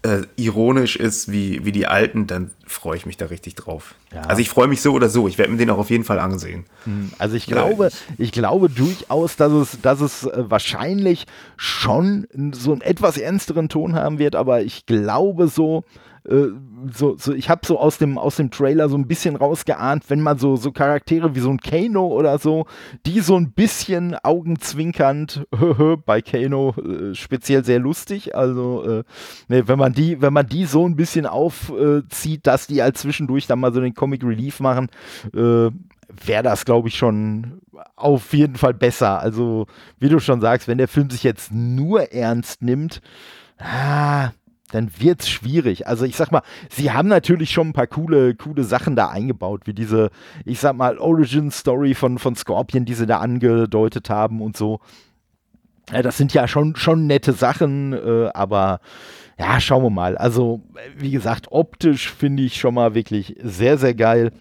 äh, 0.03 0.23
ironisch 0.37 0.97
ist 0.97 1.31
wie, 1.33 1.65
wie 1.65 1.73
die 1.73 1.87
alten, 1.87 2.27
dann 2.27 2.51
freue 2.67 2.97
ich 2.97 3.07
mich 3.07 3.17
da 3.17 3.27
richtig 3.27 3.57
drauf. 3.57 3.95
Ja. 4.15 4.23
Also 4.23 4.41
ich 4.41 4.49
freue 4.49 4.69
mich 4.69 4.81
so 4.81 4.93
oder 4.93 5.09
so. 5.09 5.27
Ich 5.27 5.39
werde 5.39 5.51
mir 5.51 5.59
den 5.59 5.71
auch 5.71 5.79
auf 5.79 5.91
jeden 5.91 6.05
Fall 6.05 6.19
ansehen. 6.19 6.65
Hm, 6.85 7.11
also 7.19 7.35
ich 7.35 7.47
glaube, 7.47 7.91
ich 8.17 8.33
glaube 8.33 8.69
durchaus, 8.69 9.37
dass 9.37 9.53
es, 9.53 9.81
dass 9.81 10.01
es 10.01 10.25
äh, 10.25 10.45
wahrscheinlich 10.49 11.27
schon 11.57 12.27
so 12.53 12.73
einen 12.73 12.81
etwas 12.81 13.19
ernsteren 13.19 13.69
Ton 13.69 13.95
haben 13.95 14.19
wird, 14.19 14.37
aber 14.37 14.63
ich 14.63 14.87
glaube 14.87 15.49
so, 15.49 15.85
so, 16.25 17.17
so, 17.17 17.33
ich 17.33 17.49
habe 17.49 17.67
so 17.67 17.79
aus 17.79 17.99
dem, 17.99 18.19
aus 18.19 18.37
dem 18.37 18.51
Trailer 18.51 18.89
so 18.89 18.97
ein 18.97 19.07
bisschen 19.07 19.37
rausgeahnt, 19.37 20.05
wenn 20.09 20.21
man 20.21 20.39
so, 20.39 20.57
so 20.57 20.73
Charaktere 20.73 21.35
wie 21.35 21.41
so 21.41 21.51
ein 21.51 21.59
Kano 21.59 22.07
oder 22.07 22.39
so, 22.39 22.67
die 23.07 23.21
so 23.21 23.37
ein 23.37 23.53
bisschen 23.53 24.15
augenzwinkernd 24.15 25.47
bei 26.07 26.21
Kano 26.23 26.75
äh, 26.77 27.15
speziell 27.15 27.65
sehr 27.65 27.79
lustig. 27.79 28.35
Also, 28.35 28.85
äh, 28.85 29.05
ne, 29.49 29.69
wenn 29.69 29.79
man 29.79 29.93
die, 29.93 30.21
wenn 30.21 30.33
man 30.33 30.47
die 30.47 30.65
so 30.65 30.87
ein 30.87 30.97
bisschen 30.97 31.27
aufzieht, 31.27 32.47
dass 32.47 32.67
die 32.67 32.83
halt 32.83 32.99
zwischendurch 32.99 33.47
dann 33.47 33.61
mal 33.61 33.73
so 33.73 33.81
den 33.81 33.95
Comic 33.95 34.23
Relief 34.25 34.61
machen, 34.61 34.89
äh, 35.35 35.71
wäre 36.25 36.43
das, 36.43 36.65
glaube 36.65 36.89
ich, 36.89 36.97
schon 36.97 37.61
auf 37.97 38.33
jeden 38.33 38.57
Fall 38.57 38.75
besser. 38.75 39.21
Also, 39.21 39.67
wie 39.99 40.09
du 40.09 40.21
schon 40.21 40.41
sagst, 40.41 40.69
wenn 40.69 40.79
der 40.79 40.89
Film 40.89 41.11
sich 41.11 41.23
jetzt 41.23 41.53
nur 41.53 42.13
ernst 42.13 42.63
nimmt, 42.63 43.01
ah, 43.59 44.31
dann 44.71 44.91
wird 44.99 45.23
es 45.23 45.29
schwierig. 45.29 45.87
Also 45.87 46.05
ich 46.05 46.17
sag 46.17 46.31
mal, 46.31 46.43
sie 46.71 46.91
haben 46.93 47.09
natürlich 47.09 47.51
schon 47.51 47.69
ein 47.69 47.73
paar 47.73 47.87
coole, 47.87 48.35
coole 48.35 48.65
Sachen 48.65 48.97
da 48.97 49.09
eingebaut, 49.09 49.63
wie 49.65 49.73
diese, 49.73 50.11
ich 50.45 50.61
sag 50.61 50.77
mal, 50.77 50.99
Origin-Story 50.99 51.95
von, 51.95 52.19
von 52.19 52.37
Scorpion, 52.37 52.85
die 52.85 52.95
sie 52.95 53.07
da 53.07 53.19
angedeutet 53.19 54.11
haben 54.11 54.43
und 54.43 54.57
so. 54.57 54.81
Ja, 55.91 56.03
das 56.03 56.19
sind 56.19 56.35
ja 56.35 56.47
schon, 56.47 56.77
schon 56.77 57.07
nette 57.07 57.33
Sachen, 57.33 57.95
äh, 57.95 58.29
aber 58.35 58.81
ja, 59.39 59.59
schauen 59.61 59.85
wir 59.85 59.91
mal. 59.91 60.19
Also, 60.19 60.61
wie 60.97 61.13
gesagt, 61.13 61.47
optisch 61.51 62.11
finde 62.11 62.43
ich 62.43 62.61
schon 62.61 62.75
mal 62.75 62.95
wirklich 62.95 63.37
sehr, 63.43 63.79
sehr 63.79 63.95
geil. 63.95 64.33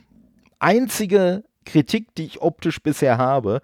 Einzige 0.60 1.44
Kritik, 1.66 2.16
die 2.16 2.26
ich 2.26 2.42
optisch 2.42 2.82
bisher 2.82 3.18
habe, 3.18 3.62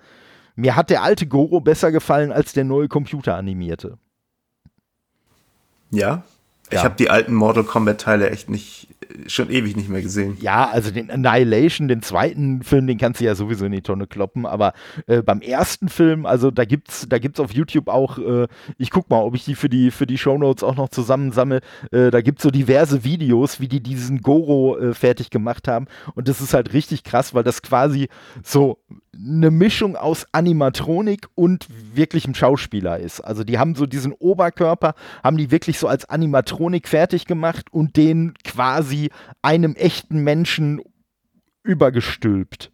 mir 0.56 0.76
hat 0.76 0.92
der 0.92 1.04
alte 1.04 1.28
Goro 1.28 1.60
besser 1.60 1.92
gefallen 1.92 2.32
als 2.32 2.54
der 2.54 2.64
neue 2.64 2.88
computeranimierte. 2.88 3.98
Ja, 5.90 6.24
ich 6.70 6.78
ja. 6.78 6.84
habe 6.84 6.96
die 6.96 7.10
alten 7.10 7.34
Mortal 7.34 7.64
Kombat 7.64 8.02
Teile 8.02 8.30
echt 8.30 8.50
nicht, 8.50 8.88
schon 9.28 9.50
ewig 9.50 9.76
nicht 9.76 9.90
mehr 9.90 10.02
gesehen. 10.02 10.38
Ja, 10.40 10.70
also 10.70 10.92
den 10.92 11.10
Annihilation, 11.10 11.88
den 11.88 12.02
zweiten 12.02 12.64
Film, 12.64 12.88
den 12.88 12.98
kannst 12.98 13.22
du 13.22 13.26
ja 13.26 13.36
sowieso 13.36 13.66
in 13.66 13.72
die 13.72 13.82
Tonne 13.82 14.08
kloppen, 14.08 14.46
aber 14.46 14.74
äh, 15.08 15.22
beim 15.22 15.42
ersten 15.42 15.90
Film, 15.90 16.26
also 16.26 16.52
da 16.52 16.66
gibt's, 16.66 17.06
da 17.08 17.20
gibt's 17.20 17.40
auf 17.40 17.52
YouTube 17.52 17.88
auch, 17.88 18.18
äh, 18.18 18.48
ich 18.78 18.92
guck 18.92 19.10
mal, 19.10 19.22
ob 19.22 19.36
ich 19.36 19.46
die 19.46 19.56
für 19.56 19.70
die, 19.70 19.92
für 19.92 20.08
die 20.08 20.18
Shownotes 20.18 20.64
auch 20.64 20.76
noch 20.76 20.90
zusammensammle, 20.90 21.62
äh, 21.92 22.12
da 22.12 22.22
gibt's 22.22 22.44
so 22.44 22.52
diverse 22.52 23.04
Videos, 23.04 23.60
wie 23.60 23.68
die 23.68 23.82
diesen 23.82 24.22
Goro 24.22 24.78
äh, 24.78 24.94
fertig 24.94 25.30
gemacht 25.30 25.68
haben 25.68 25.88
und 26.16 26.28
das 26.28 26.42
ist 26.42 26.54
halt 26.54 26.74
richtig 26.74 27.04
krass, 27.04 27.34
weil 27.34 27.44
das 27.44 27.62
quasi 27.62 28.10
so 28.44 28.80
eine 29.16 29.52
Mischung 29.52 29.96
aus 29.96 30.26
Animatronik 30.32 31.28
und 31.36 31.68
wirklichem 31.94 32.34
Schauspieler 32.34 33.00
ist. 33.00 33.22
Also 33.22 33.44
die 33.44 33.60
haben 33.60 33.76
so 33.76 33.86
diesen 33.86 34.12
Oberkörper, 34.12 34.96
haben 35.24 35.38
die 35.38 35.52
wirklich 35.52 35.78
so 35.78 35.88
als 35.88 36.06
Animatronik 36.06 36.88
fertig 36.88 37.26
gemacht 37.26 37.68
und 37.72 37.96
den 37.96 38.34
quasi 38.44 38.93
einem 39.42 39.76
echten 39.76 40.24
Menschen 40.24 40.82
übergestülpt. 41.64 42.72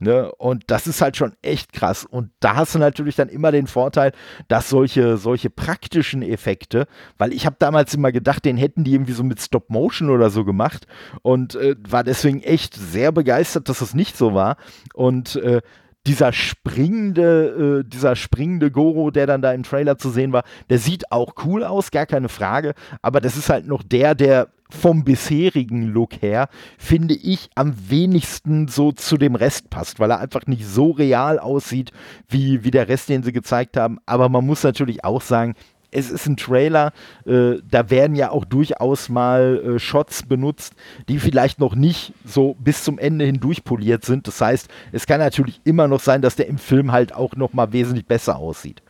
Ne? 0.00 0.30
Und 0.36 0.64
das 0.68 0.86
ist 0.86 1.00
halt 1.00 1.16
schon 1.16 1.34
echt 1.42 1.72
krass. 1.72 2.04
Und 2.04 2.30
da 2.38 2.54
hast 2.54 2.74
du 2.74 2.78
natürlich 2.78 3.16
dann 3.16 3.28
immer 3.28 3.50
den 3.50 3.66
Vorteil, 3.66 4.12
dass 4.46 4.68
solche, 4.68 5.16
solche 5.16 5.50
praktischen 5.50 6.22
Effekte, 6.22 6.86
weil 7.16 7.32
ich 7.32 7.46
habe 7.46 7.56
damals 7.58 7.94
immer 7.94 8.12
gedacht, 8.12 8.44
den 8.44 8.56
hätten 8.56 8.84
die 8.84 8.92
irgendwie 8.92 9.12
so 9.12 9.24
mit 9.24 9.40
Stop 9.40 9.70
Motion 9.70 10.10
oder 10.10 10.30
so 10.30 10.44
gemacht 10.44 10.86
und 11.22 11.56
äh, 11.56 11.74
war 11.88 12.04
deswegen 12.04 12.42
echt 12.42 12.74
sehr 12.74 13.10
begeistert, 13.10 13.68
dass 13.68 13.80
das 13.80 13.94
nicht 13.94 14.16
so 14.16 14.34
war. 14.34 14.56
Und 14.94 15.34
äh, 15.36 15.62
dieser 16.06 16.32
springende, 16.32 17.82
äh, 17.84 17.88
dieser 17.88 18.14
springende 18.14 18.70
Goro, 18.70 19.10
der 19.10 19.26
dann 19.26 19.42
da 19.42 19.52
im 19.52 19.64
Trailer 19.64 19.98
zu 19.98 20.10
sehen 20.10 20.32
war, 20.32 20.44
der 20.70 20.78
sieht 20.78 21.10
auch 21.10 21.34
cool 21.44 21.64
aus, 21.64 21.90
gar 21.90 22.06
keine 22.06 22.28
Frage. 22.28 22.74
Aber 23.02 23.20
das 23.20 23.36
ist 23.36 23.50
halt 23.50 23.66
noch 23.66 23.82
der, 23.82 24.14
der 24.14 24.48
vom 24.70 25.04
bisherigen 25.04 25.84
Look 25.88 26.20
her, 26.20 26.48
finde 26.78 27.14
ich, 27.14 27.50
am 27.54 27.74
wenigsten 27.88 28.68
so 28.68 28.92
zu 28.92 29.16
dem 29.16 29.34
Rest 29.34 29.70
passt, 29.70 29.98
weil 29.98 30.10
er 30.10 30.20
einfach 30.20 30.46
nicht 30.46 30.66
so 30.66 30.90
real 30.90 31.38
aussieht 31.38 31.92
wie, 32.28 32.64
wie 32.64 32.70
der 32.70 32.88
Rest, 32.88 33.08
den 33.08 33.22
sie 33.22 33.32
gezeigt 33.32 33.76
haben. 33.76 33.98
Aber 34.06 34.28
man 34.28 34.44
muss 34.44 34.62
natürlich 34.62 35.04
auch 35.04 35.22
sagen, 35.22 35.54
es 35.90 36.10
ist 36.10 36.26
ein 36.26 36.36
Trailer, 36.36 36.92
äh, 37.24 37.56
da 37.68 37.90
werden 37.90 38.14
ja 38.14 38.30
auch 38.30 38.44
durchaus 38.44 39.08
mal 39.08 39.76
äh, 39.76 39.78
Shots 39.78 40.22
benutzt, 40.22 40.74
die 41.08 41.18
vielleicht 41.18 41.60
noch 41.60 41.74
nicht 41.74 42.12
so 42.24 42.56
bis 42.58 42.84
zum 42.84 42.98
Ende 42.98 43.24
hin 43.24 43.40
durchpoliert 43.40 44.04
sind. 44.04 44.26
Das 44.26 44.40
heißt, 44.40 44.68
es 44.92 45.06
kann 45.06 45.20
natürlich 45.20 45.60
immer 45.64 45.88
noch 45.88 46.00
sein, 46.00 46.20
dass 46.20 46.36
der 46.36 46.46
im 46.46 46.58
Film 46.58 46.92
halt 46.92 47.14
auch 47.14 47.36
noch 47.36 47.52
mal 47.54 47.72
wesentlich 47.72 48.06
besser 48.06 48.36
aussieht. 48.36 48.82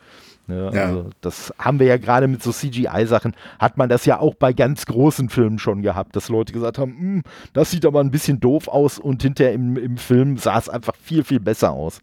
Ne? 0.49 0.71
Ja. 0.73 0.85
Also 0.85 1.09
das 1.21 1.53
haben 1.59 1.79
wir 1.79 1.85
ja 1.85 1.97
gerade 1.97 2.27
mit 2.27 2.41
so 2.41 2.51
CGI-Sachen, 2.51 3.35
hat 3.59 3.77
man 3.77 3.87
das 3.87 4.05
ja 4.05 4.19
auch 4.19 4.33
bei 4.33 4.51
ganz 4.51 4.85
großen 4.85 5.29
Filmen 5.29 5.59
schon 5.59 5.83
gehabt, 5.83 6.15
dass 6.15 6.27
Leute 6.27 6.51
gesagt 6.51 6.79
haben, 6.79 6.97
hm, 6.97 7.23
das 7.53 7.71
sieht 7.71 7.85
aber 7.85 8.01
ein 8.01 8.11
bisschen 8.11 8.39
doof 8.39 8.67
aus 8.67 8.97
und 8.97 9.21
hinterher 9.21 9.53
im, 9.53 9.77
im 9.77 9.97
Film 9.97 10.37
sah 10.37 10.57
es 10.57 10.67
einfach 10.67 10.95
viel, 10.95 11.23
viel 11.23 11.39
besser 11.39 11.71
aus. 11.71 12.01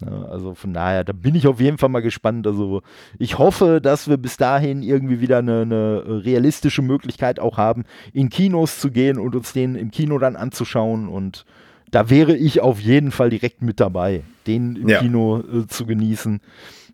Ne? 0.00 0.28
Also 0.30 0.54
von 0.54 0.72
daher, 0.72 1.02
da 1.02 1.12
bin 1.12 1.34
ich 1.34 1.48
auf 1.48 1.60
jeden 1.60 1.78
Fall 1.78 1.88
mal 1.88 2.02
gespannt. 2.02 2.46
Also 2.46 2.82
ich 3.18 3.38
hoffe, 3.38 3.80
dass 3.82 4.08
wir 4.08 4.16
bis 4.16 4.36
dahin 4.36 4.82
irgendwie 4.82 5.20
wieder 5.20 5.38
eine, 5.38 5.62
eine, 5.62 6.24
realistische 6.24 6.82
Möglichkeit 6.82 7.40
auch 7.40 7.56
haben, 7.56 7.84
in 8.12 8.28
Kinos 8.28 8.78
zu 8.78 8.92
gehen 8.92 9.18
und 9.18 9.34
uns 9.34 9.52
den 9.52 9.74
im 9.74 9.90
Kino 9.90 10.18
dann 10.18 10.36
anzuschauen. 10.36 11.08
Und 11.08 11.44
da 11.90 12.10
wäre 12.10 12.36
ich 12.36 12.60
auf 12.60 12.80
jeden 12.80 13.10
Fall 13.10 13.30
direkt 13.30 13.60
mit 13.62 13.80
dabei, 13.80 14.22
den 14.46 14.76
im 14.76 14.88
ja. 14.88 15.00
Kino 15.00 15.40
äh, 15.40 15.66
zu 15.66 15.84
genießen. 15.84 16.40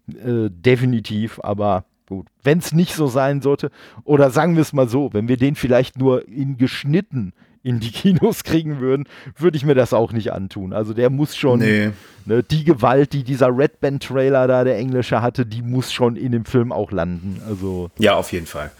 Äh, 0.08 0.50
definitiv, 0.50 1.40
aber 1.42 1.84
gut. 2.08 2.26
Wenn 2.42 2.58
es 2.58 2.72
nicht 2.72 2.94
so 2.94 3.06
sein 3.06 3.42
sollte, 3.42 3.70
oder 4.04 4.30
sagen 4.30 4.54
wir 4.54 4.62
es 4.62 4.72
mal 4.72 4.88
so, 4.88 5.12
wenn 5.12 5.28
wir 5.28 5.36
den 5.36 5.54
vielleicht 5.54 5.98
nur 5.98 6.26
in 6.26 6.56
geschnitten 6.56 7.32
in 7.62 7.80
die 7.80 7.90
Kinos 7.92 8.44
kriegen 8.44 8.80
würden, 8.80 9.04
würde 9.36 9.56
ich 9.56 9.64
mir 9.64 9.74
das 9.74 9.92
auch 9.92 10.12
nicht 10.12 10.32
antun. 10.32 10.72
Also 10.72 10.94
der 10.94 11.10
muss 11.10 11.36
schon, 11.36 11.60
nee. 11.60 11.90
ne, 12.24 12.42
die 12.42 12.64
Gewalt, 12.64 13.12
die 13.12 13.24
dieser 13.24 13.56
Red 13.56 13.80
Band 13.80 14.02
Trailer 14.02 14.46
da, 14.46 14.64
der 14.64 14.76
englische 14.76 15.20
hatte, 15.20 15.44
die 15.44 15.62
muss 15.62 15.92
schon 15.92 16.16
in 16.16 16.32
dem 16.32 16.44
Film 16.44 16.72
auch 16.72 16.90
landen. 16.90 17.42
Also 17.46 17.90
ja, 17.98 18.14
auf 18.14 18.32
jeden 18.32 18.46
Fall. 18.46 18.70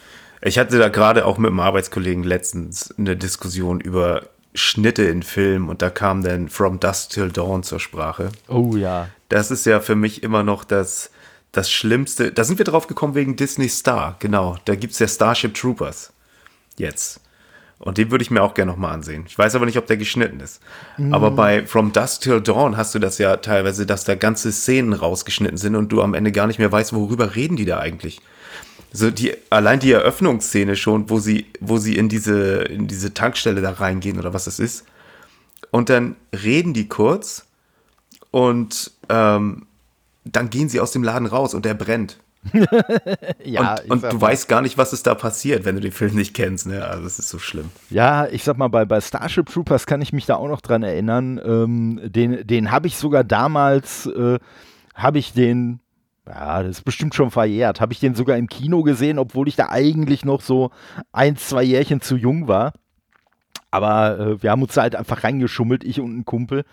Ich 0.40 0.58
hatte 0.58 0.78
da 0.78 0.88
gerade 0.88 1.26
auch 1.26 1.36
mit 1.36 1.50
einem 1.50 1.60
Arbeitskollegen 1.60 2.22
letztens 2.22 2.94
eine 2.96 3.16
Diskussion 3.16 3.80
über 3.80 4.22
Schnitte 4.54 5.04
in 5.04 5.22
Filmen 5.22 5.68
und 5.68 5.82
da 5.82 5.90
kam 5.90 6.22
dann 6.22 6.48
From 6.48 6.80
Dusk 6.80 7.10
Till 7.10 7.30
Dawn 7.30 7.62
zur 7.62 7.80
Sprache. 7.80 8.30
Oh 8.48 8.76
ja. 8.76 9.08
Das 9.28 9.50
ist 9.50 9.66
ja 9.66 9.80
für 9.80 9.94
mich 9.94 10.22
immer 10.22 10.42
noch 10.42 10.64
das 10.64 11.10
das 11.52 11.70
Schlimmste, 11.70 12.32
da 12.32 12.44
sind 12.44 12.58
wir 12.58 12.64
drauf 12.64 12.86
gekommen 12.86 13.14
wegen 13.14 13.36
Disney 13.36 13.68
Star, 13.68 14.16
genau. 14.18 14.56
Da 14.64 14.74
gibt 14.74 14.92
es 14.92 14.98
ja 14.98 15.08
Starship 15.08 15.54
Troopers. 15.54 16.12
Jetzt. 16.76 17.20
Und 17.78 17.96
den 17.96 18.10
würde 18.10 18.22
ich 18.22 18.30
mir 18.30 18.42
auch 18.42 18.54
gerne 18.54 18.72
nochmal 18.72 18.92
ansehen. 18.92 19.24
Ich 19.28 19.38
weiß 19.38 19.54
aber 19.54 19.64
nicht, 19.64 19.78
ob 19.78 19.86
der 19.86 19.96
geschnitten 19.96 20.40
ist. 20.40 20.60
Mm. 20.96 21.14
Aber 21.14 21.30
bei 21.30 21.64
From 21.64 21.92
Dusk 21.92 22.22
Till 22.22 22.40
Dawn 22.40 22.76
hast 22.76 22.94
du 22.94 22.98
das 22.98 23.18
ja 23.18 23.36
teilweise, 23.36 23.86
dass 23.86 24.04
da 24.04 24.16
ganze 24.16 24.50
Szenen 24.50 24.92
rausgeschnitten 24.92 25.58
sind 25.58 25.76
und 25.76 25.92
du 25.92 26.02
am 26.02 26.14
Ende 26.14 26.32
gar 26.32 26.48
nicht 26.48 26.58
mehr 26.58 26.72
weißt, 26.72 26.92
worüber 26.92 27.36
reden 27.36 27.56
die 27.56 27.64
da 27.64 27.78
eigentlich. 27.78 28.20
So 28.92 29.10
die, 29.10 29.34
allein 29.50 29.78
die 29.78 29.92
Eröffnungsszene 29.92 30.74
schon, 30.74 31.08
wo 31.08 31.20
sie, 31.20 31.46
wo 31.60 31.78
sie 31.78 31.96
in 31.96 32.08
diese, 32.08 32.62
in 32.62 32.88
diese 32.88 33.14
Tankstelle 33.14 33.60
da 33.60 33.70
reingehen 33.70 34.18
oder 34.18 34.34
was 34.34 34.46
das 34.46 34.58
ist. 34.58 34.84
Und 35.70 35.88
dann 35.88 36.16
reden 36.32 36.72
die 36.72 36.88
kurz 36.88 37.44
und 38.30 38.90
ähm, 39.08 39.67
dann 40.32 40.50
gehen 40.50 40.68
sie 40.68 40.80
aus 40.80 40.92
dem 40.92 41.02
Laden 41.02 41.26
raus 41.26 41.54
und 41.54 41.64
der 41.64 41.74
brennt. 41.74 42.18
ja, 43.44 43.76
und, 43.88 44.04
und 44.04 44.12
du 44.12 44.20
weißt 44.20 44.48
gar 44.48 44.62
nicht, 44.62 44.78
was 44.78 44.92
ist 44.92 45.06
da 45.06 45.14
passiert, 45.14 45.64
wenn 45.64 45.74
du 45.74 45.80
den 45.80 45.92
Film 45.92 46.14
nicht 46.14 46.34
kennst. 46.34 46.66
Ne? 46.66 46.84
Also 46.84 47.02
das 47.02 47.18
ist 47.18 47.28
so 47.28 47.38
schlimm. 47.38 47.70
Ja, 47.90 48.26
ich 48.28 48.44
sag 48.44 48.56
mal, 48.58 48.68
bei, 48.68 48.84
bei 48.84 49.00
Starship 49.00 49.46
Troopers 49.46 49.86
kann 49.86 50.00
ich 50.00 50.12
mich 50.12 50.26
da 50.26 50.36
auch 50.36 50.48
noch 50.48 50.60
dran 50.60 50.82
erinnern. 50.82 51.40
Ähm, 51.44 52.00
den 52.04 52.46
den 52.46 52.70
habe 52.70 52.86
ich 52.86 52.96
sogar 52.96 53.24
damals, 53.24 54.06
äh, 54.06 54.38
habe 54.94 55.18
ich 55.18 55.32
den, 55.32 55.80
ja, 56.26 56.62
das 56.62 56.78
ist 56.78 56.84
bestimmt 56.84 57.14
schon 57.14 57.30
verjährt, 57.30 57.80
habe 57.80 57.92
ich 57.92 58.00
den 58.00 58.14
sogar 58.14 58.36
im 58.36 58.48
Kino 58.48 58.82
gesehen, 58.82 59.18
obwohl 59.18 59.48
ich 59.48 59.56
da 59.56 59.68
eigentlich 59.68 60.24
noch 60.24 60.40
so 60.40 60.70
ein, 61.12 61.36
zwei 61.36 61.62
Jährchen 61.62 62.00
zu 62.00 62.16
jung 62.16 62.48
war. 62.48 62.72
Aber 63.70 64.18
äh, 64.18 64.42
wir 64.42 64.50
haben 64.50 64.62
uns 64.62 64.76
halt 64.76 64.94
einfach 64.94 65.24
reingeschummelt, 65.24 65.84
ich 65.84 66.00
und 66.00 66.18
ein 66.18 66.24
Kumpel. 66.24 66.64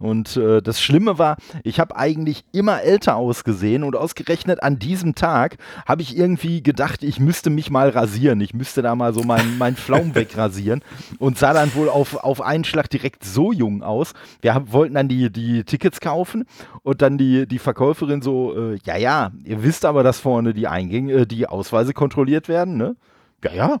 Und 0.00 0.36
äh, 0.36 0.62
das 0.62 0.80
Schlimme 0.80 1.18
war, 1.18 1.36
ich 1.64 1.80
habe 1.80 1.96
eigentlich 1.96 2.44
immer 2.52 2.82
älter 2.82 3.16
ausgesehen 3.16 3.82
und 3.82 3.96
ausgerechnet 3.96 4.62
an 4.62 4.78
diesem 4.78 5.14
Tag 5.14 5.56
habe 5.86 6.02
ich 6.02 6.16
irgendwie 6.16 6.62
gedacht, 6.62 7.02
ich 7.02 7.18
müsste 7.18 7.50
mich 7.50 7.70
mal 7.70 7.88
rasieren. 7.88 8.40
Ich 8.40 8.54
müsste 8.54 8.82
da 8.82 8.94
mal 8.94 9.12
so 9.12 9.22
meinen 9.22 9.58
mein 9.58 9.76
Flaum 9.88 10.14
wegrasieren 10.14 10.82
und 11.18 11.38
sah 11.38 11.52
dann 11.52 11.74
wohl 11.74 11.88
auf, 11.88 12.16
auf 12.16 12.40
einen 12.40 12.64
Schlag 12.64 12.90
direkt 12.90 13.24
so 13.24 13.52
jung 13.52 13.82
aus. 13.82 14.12
Wir 14.40 14.54
haben, 14.54 14.72
wollten 14.72 14.94
dann 14.94 15.08
die, 15.08 15.30
die 15.30 15.64
Tickets 15.64 16.00
kaufen 16.00 16.44
und 16.82 17.02
dann 17.02 17.18
die, 17.18 17.46
die 17.46 17.58
Verkäuferin 17.58 18.22
so, 18.22 18.56
äh, 18.56 18.78
ja, 18.84 18.96
ja, 18.96 19.32
ihr 19.44 19.62
wisst 19.62 19.84
aber, 19.84 20.02
dass 20.02 20.20
vorne 20.20 20.54
die 20.54 20.68
Eingänge, 20.68 21.12
äh, 21.12 21.26
die 21.26 21.46
Ausweise 21.46 21.92
kontrolliert 21.92 22.48
werden, 22.48 22.76
ne? 22.76 22.96
Ja, 23.44 23.52
ja, 23.52 23.80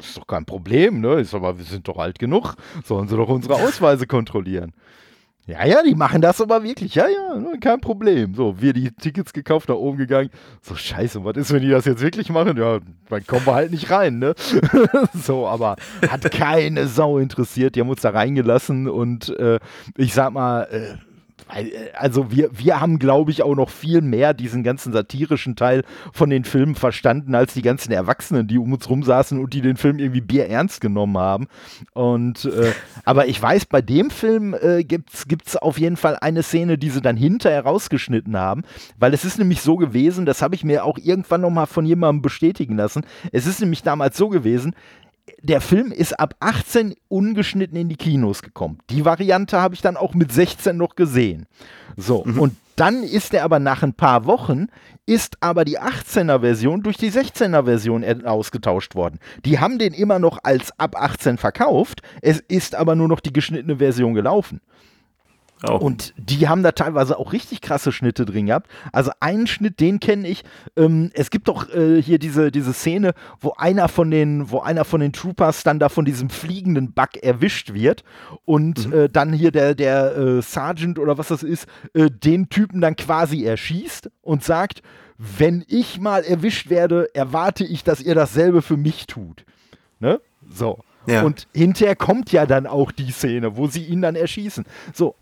ist 0.00 0.16
doch 0.16 0.26
kein 0.26 0.44
Problem, 0.44 1.00
ne? 1.00 1.14
Ist 1.14 1.34
aber, 1.34 1.58
wir 1.58 1.64
sind 1.64 1.86
doch 1.88 1.98
alt 1.98 2.18
genug. 2.18 2.54
Sollen 2.84 3.08
sie 3.08 3.16
doch 3.16 3.28
unsere 3.28 3.54
Ausweise 3.54 4.06
kontrollieren. 4.06 4.72
Ja, 5.46 5.66
ja, 5.66 5.82
die 5.82 5.96
machen 5.96 6.20
das 6.20 6.40
aber 6.40 6.62
wirklich. 6.62 6.94
Ja, 6.94 7.06
ja, 7.08 7.34
ne, 7.34 7.58
kein 7.60 7.80
Problem. 7.80 8.34
So, 8.34 8.60
wir 8.60 8.72
die 8.72 8.92
Tickets 8.92 9.32
gekauft, 9.32 9.68
nach 9.68 9.74
oben 9.74 9.98
gegangen. 9.98 10.30
So, 10.60 10.76
scheiße, 10.76 11.24
was 11.24 11.36
ist, 11.36 11.52
wenn 11.52 11.62
die 11.62 11.70
das 11.70 11.84
jetzt 11.84 12.00
wirklich 12.00 12.30
machen? 12.30 12.56
Ja, 12.56 12.78
dann 13.08 13.26
kommen 13.26 13.44
wir 13.46 13.54
halt 13.54 13.72
nicht 13.72 13.90
rein, 13.90 14.20
ne? 14.20 14.34
so, 15.14 15.48
aber 15.48 15.76
hat 16.08 16.30
keine 16.30 16.86
Sau 16.86 17.18
interessiert. 17.18 17.74
Die 17.74 17.80
haben 17.80 17.90
uns 17.90 18.02
da 18.02 18.10
reingelassen 18.10 18.88
und 18.88 19.36
äh, 19.36 19.58
ich 19.96 20.14
sag 20.14 20.32
mal, 20.32 20.62
äh, 20.70 20.94
also 21.94 22.30
wir, 22.30 22.50
wir 22.52 22.80
haben, 22.80 22.98
glaube 22.98 23.30
ich, 23.30 23.42
auch 23.42 23.54
noch 23.54 23.70
viel 23.70 24.00
mehr 24.00 24.34
diesen 24.34 24.62
ganzen 24.62 24.92
satirischen 24.92 25.56
Teil 25.56 25.84
von 26.12 26.30
den 26.30 26.44
Filmen 26.44 26.74
verstanden, 26.74 27.34
als 27.34 27.54
die 27.54 27.62
ganzen 27.62 27.92
Erwachsenen, 27.92 28.46
die 28.46 28.58
um 28.58 28.72
uns 28.72 28.88
rum 28.88 29.02
saßen 29.02 29.38
und 29.38 29.52
die 29.54 29.60
den 29.60 29.76
Film 29.76 29.98
irgendwie 29.98 30.20
bierernst 30.20 30.80
genommen 30.80 31.18
haben. 31.18 31.46
Und 31.92 32.44
äh, 32.44 32.72
aber 33.04 33.26
ich 33.26 33.40
weiß, 33.40 33.66
bei 33.66 33.82
dem 33.82 34.10
Film 34.10 34.54
äh, 34.54 34.84
gibt 34.84 35.10
es 35.46 35.56
auf 35.56 35.78
jeden 35.78 35.96
Fall 35.96 36.16
eine 36.20 36.42
Szene, 36.42 36.78
die 36.78 36.90
sie 36.90 37.00
dann 37.00 37.16
hinterher 37.16 37.64
rausgeschnitten 37.64 38.36
haben, 38.36 38.62
weil 38.98 39.14
es 39.14 39.24
ist 39.24 39.38
nämlich 39.38 39.60
so 39.60 39.76
gewesen, 39.76 40.26
das 40.26 40.42
habe 40.42 40.54
ich 40.54 40.64
mir 40.64 40.84
auch 40.84 40.98
irgendwann 40.98 41.40
nochmal 41.40 41.66
von 41.66 41.84
jemandem 41.84 42.22
bestätigen 42.22 42.76
lassen. 42.76 43.04
Es 43.32 43.46
ist 43.46 43.60
nämlich 43.60 43.82
damals 43.82 44.16
so 44.16 44.28
gewesen, 44.28 44.74
der 45.42 45.60
Film 45.60 45.92
ist 45.92 46.18
ab 46.18 46.34
18 46.40 46.94
ungeschnitten 47.08 47.76
in 47.76 47.88
die 47.88 47.96
Kinos 47.96 48.42
gekommen. 48.42 48.78
Die 48.90 49.04
Variante 49.04 49.60
habe 49.60 49.74
ich 49.74 49.80
dann 49.80 49.96
auch 49.96 50.14
mit 50.14 50.32
16 50.32 50.76
noch 50.76 50.96
gesehen. 50.96 51.46
So, 51.96 52.24
mhm. 52.24 52.38
und 52.38 52.56
dann 52.76 53.02
ist 53.02 53.34
er 53.34 53.44
aber 53.44 53.58
nach 53.58 53.82
ein 53.82 53.94
paar 53.94 54.24
Wochen, 54.24 54.68
ist 55.04 55.36
aber 55.40 55.64
die 55.64 55.78
18er 55.78 56.40
Version 56.40 56.82
durch 56.82 56.96
die 56.96 57.10
16er 57.10 57.64
Version 57.64 58.24
ausgetauscht 58.24 58.94
worden. 58.94 59.18
Die 59.44 59.60
haben 59.60 59.78
den 59.78 59.92
immer 59.92 60.18
noch 60.18 60.38
als 60.42 60.78
ab 60.78 60.96
18 60.96 61.36
verkauft, 61.36 62.02
es 62.22 62.40
ist 62.40 62.74
aber 62.74 62.94
nur 62.94 63.08
noch 63.08 63.20
die 63.20 63.32
geschnittene 63.32 63.76
Version 63.76 64.14
gelaufen. 64.14 64.60
Auch. 65.62 65.80
Und 65.80 66.14
die 66.16 66.48
haben 66.48 66.62
da 66.62 66.72
teilweise 66.72 67.18
auch 67.18 67.32
richtig 67.32 67.60
krasse 67.60 67.92
Schnitte 67.92 68.24
drin 68.24 68.46
gehabt. 68.46 68.68
Also 68.92 69.12
einen 69.20 69.46
Schnitt, 69.46 69.80
den 69.80 70.00
kenne 70.00 70.26
ich. 70.26 70.42
Ähm, 70.76 71.10
es 71.14 71.30
gibt 71.30 71.48
doch 71.48 71.68
äh, 71.72 72.02
hier 72.02 72.18
diese, 72.18 72.50
diese 72.50 72.72
Szene, 72.72 73.14
wo 73.40 73.52
einer 73.56 73.88
von 73.88 74.10
den, 74.10 74.50
wo 74.50 74.60
einer 74.60 74.84
von 74.84 75.00
den 75.00 75.12
Troopers 75.12 75.62
dann 75.62 75.78
da 75.78 75.88
von 75.88 76.04
diesem 76.04 76.30
fliegenden 76.30 76.92
Bug 76.92 77.16
erwischt 77.22 77.74
wird 77.74 78.02
und 78.44 78.88
mhm. 78.88 78.92
äh, 78.92 79.08
dann 79.08 79.32
hier 79.32 79.52
der, 79.52 79.74
der 79.74 80.16
äh, 80.16 80.42
Sergeant 80.42 80.98
oder 80.98 81.18
was 81.18 81.28
das 81.28 81.42
ist, 81.42 81.66
äh, 81.94 82.10
den 82.10 82.48
Typen 82.48 82.80
dann 82.80 82.96
quasi 82.96 83.44
erschießt 83.44 84.10
und 84.22 84.42
sagt, 84.42 84.82
wenn 85.18 85.64
ich 85.68 86.00
mal 86.00 86.24
erwischt 86.24 86.68
werde, 86.68 87.08
erwarte 87.14 87.64
ich, 87.64 87.84
dass 87.84 88.00
ihr 88.00 88.14
dasselbe 88.14 88.62
für 88.62 88.76
mich 88.76 89.06
tut. 89.06 89.44
Ne? 90.00 90.20
So. 90.50 90.80
Ja. 91.06 91.22
Und 91.22 91.48
hinterher 91.54 91.96
kommt 91.96 92.32
ja 92.32 92.46
dann 92.46 92.66
auch 92.66 92.92
die 92.92 93.10
Szene, 93.10 93.56
wo 93.56 93.66
sie 93.66 93.84
ihn 93.84 94.02
dann 94.02 94.14
erschießen. 94.14 94.64
So, 94.92 95.16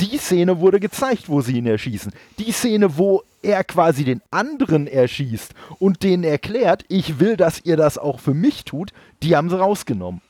die 0.00 0.18
Szene 0.18 0.60
wurde 0.60 0.80
gezeigt, 0.80 1.28
wo 1.28 1.40
sie 1.40 1.58
ihn 1.58 1.66
erschießen. 1.66 2.12
Die 2.38 2.52
Szene, 2.52 2.98
wo 2.98 3.22
er 3.42 3.64
quasi 3.64 4.04
den 4.04 4.20
anderen 4.30 4.86
erschießt 4.86 5.54
und 5.78 6.02
denen 6.02 6.24
erklärt, 6.24 6.84
ich 6.88 7.20
will, 7.20 7.36
dass 7.36 7.64
ihr 7.64 7.76
das 7.76 7.98
auch 7.98 8.20
für 8.20 8.34
mich 8.34 8.64
tut, 8.64 8.92
die 9.22 9.36
haben 9.36 9.50
sie 9.50 9.58
rausgenommen. 9.58 10.20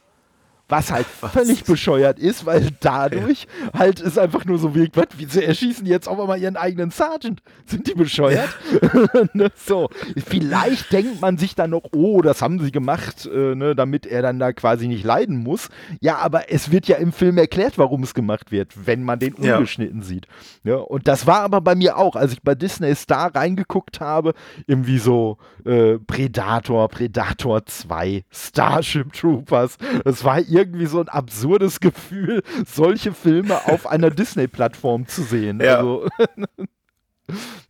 Was 0.68 0.92
halt 0.92 1.06
was? 1.20 1.32
völlig 1.32 1.64
bescheuert 1.64 2.18
ist, 2.18 2.44
weil 2.46 2.68
dadurch 2.80 3.46
ja. 3.72 3.78
halt 3.78 4.00
es 4.00 4.18
einfach 4.18 4.44
nur 4.44 4.58
so 4.58 4.74
wirkt, 4.74 4.96
was, 4.96 5.06
wie 5.16 5.24
sie 5.24 5.44
erschießen 5.44 5.86
jetzt 5.86 6.08
auch 6.08 6.24
mal 6.26 6.40
ihren 6.40 6.56
eigenen 6.56 6.90
Sergeant. 6.90 7.40
Sind 7.66 7.86
die 7.86 7.94
bescheuert? 7.94 8.48
Ja. 8.82 8.88
Ne, 9.34 9.50
so, 9.54 9.88
vielleicht 10.26 10.92
denkt 10.92 11.20
man 11.20 11.38
sich 11.38 11.54
dann 11.54 11.70
noch, 11.70 11.82
oh, 11.92 12.22
das 12.22 12.40
haben 12.40 12.60
sie 12.60 12.70
gemacht, 12.70 13.26
äh, 13.26 13.54
ne, 13.54 13.74
damit 13.74 14.06
er 14.06 14.22
dann 14.22 14.38
da 14.38 14.52
quasi 14.52 14.86
nicht 14.88 15.04
leiden 15.04 15.36
muss. 15.38 15.68
Ja, 16.00 16.16
aber 16.16 16.50
es 16.50 16.70
wird 16.70 16.86
ja 16.88 16.96
im 16.96 17.12
Film 17.12 17.36
erklärt, 17.36 17.78
warum 17.78 18.02
es 18.02 18.14
gemacht 18.14 18.50
wird, 18.50 18.86
wenn 18.86 19.02
man 19.02 19.18
den 19.18 19.34
ungeschnitten 19.34 20.00
ja. 20.00 20.06
sieht. 20.06 20.26
Ja, 20.64 20.76
und 20.76 21.08
das 21.08 21.26
war 21.26 21.40
aber 21.40 21.60
bei 21.60 21.74
mir 21.74 21.96
auch, 21.96 22.16
als 22.16 22.32
ich 22.32 22.42
bei 22.42 22.54
Disney 22.54 22.94
Star 22.94 23.34
reingeguckt 23.34 24.00
habe, 24.00 24.34
irgendwie 24.66 24.98
so 24.98 25.38
äh, 25.64 25.98
Predator, 25.98 26.88
Predator 26.88 27.64
2, 27.64 28.24
Starship 28.30 29.12
Troopers. 29.12 29.76
Es 30.04 30.24
war 30.24 30.40
irgendwie 30.40 30.57
so 30.86 31.00
ein 31.00 31.08
absurdes 31.08 31.80
Gefühl, 31.80 32.42
solche 32.66 33.12
Filme 33.12 33.66
auf 33.66 33.86
einer 33.86 34.10
Disney-Plattform 34.10 35.06
zu 35.06 35.22
sehen. 35.22 35.60
Ja. 35.60 35.76
Also, 35.76 36.08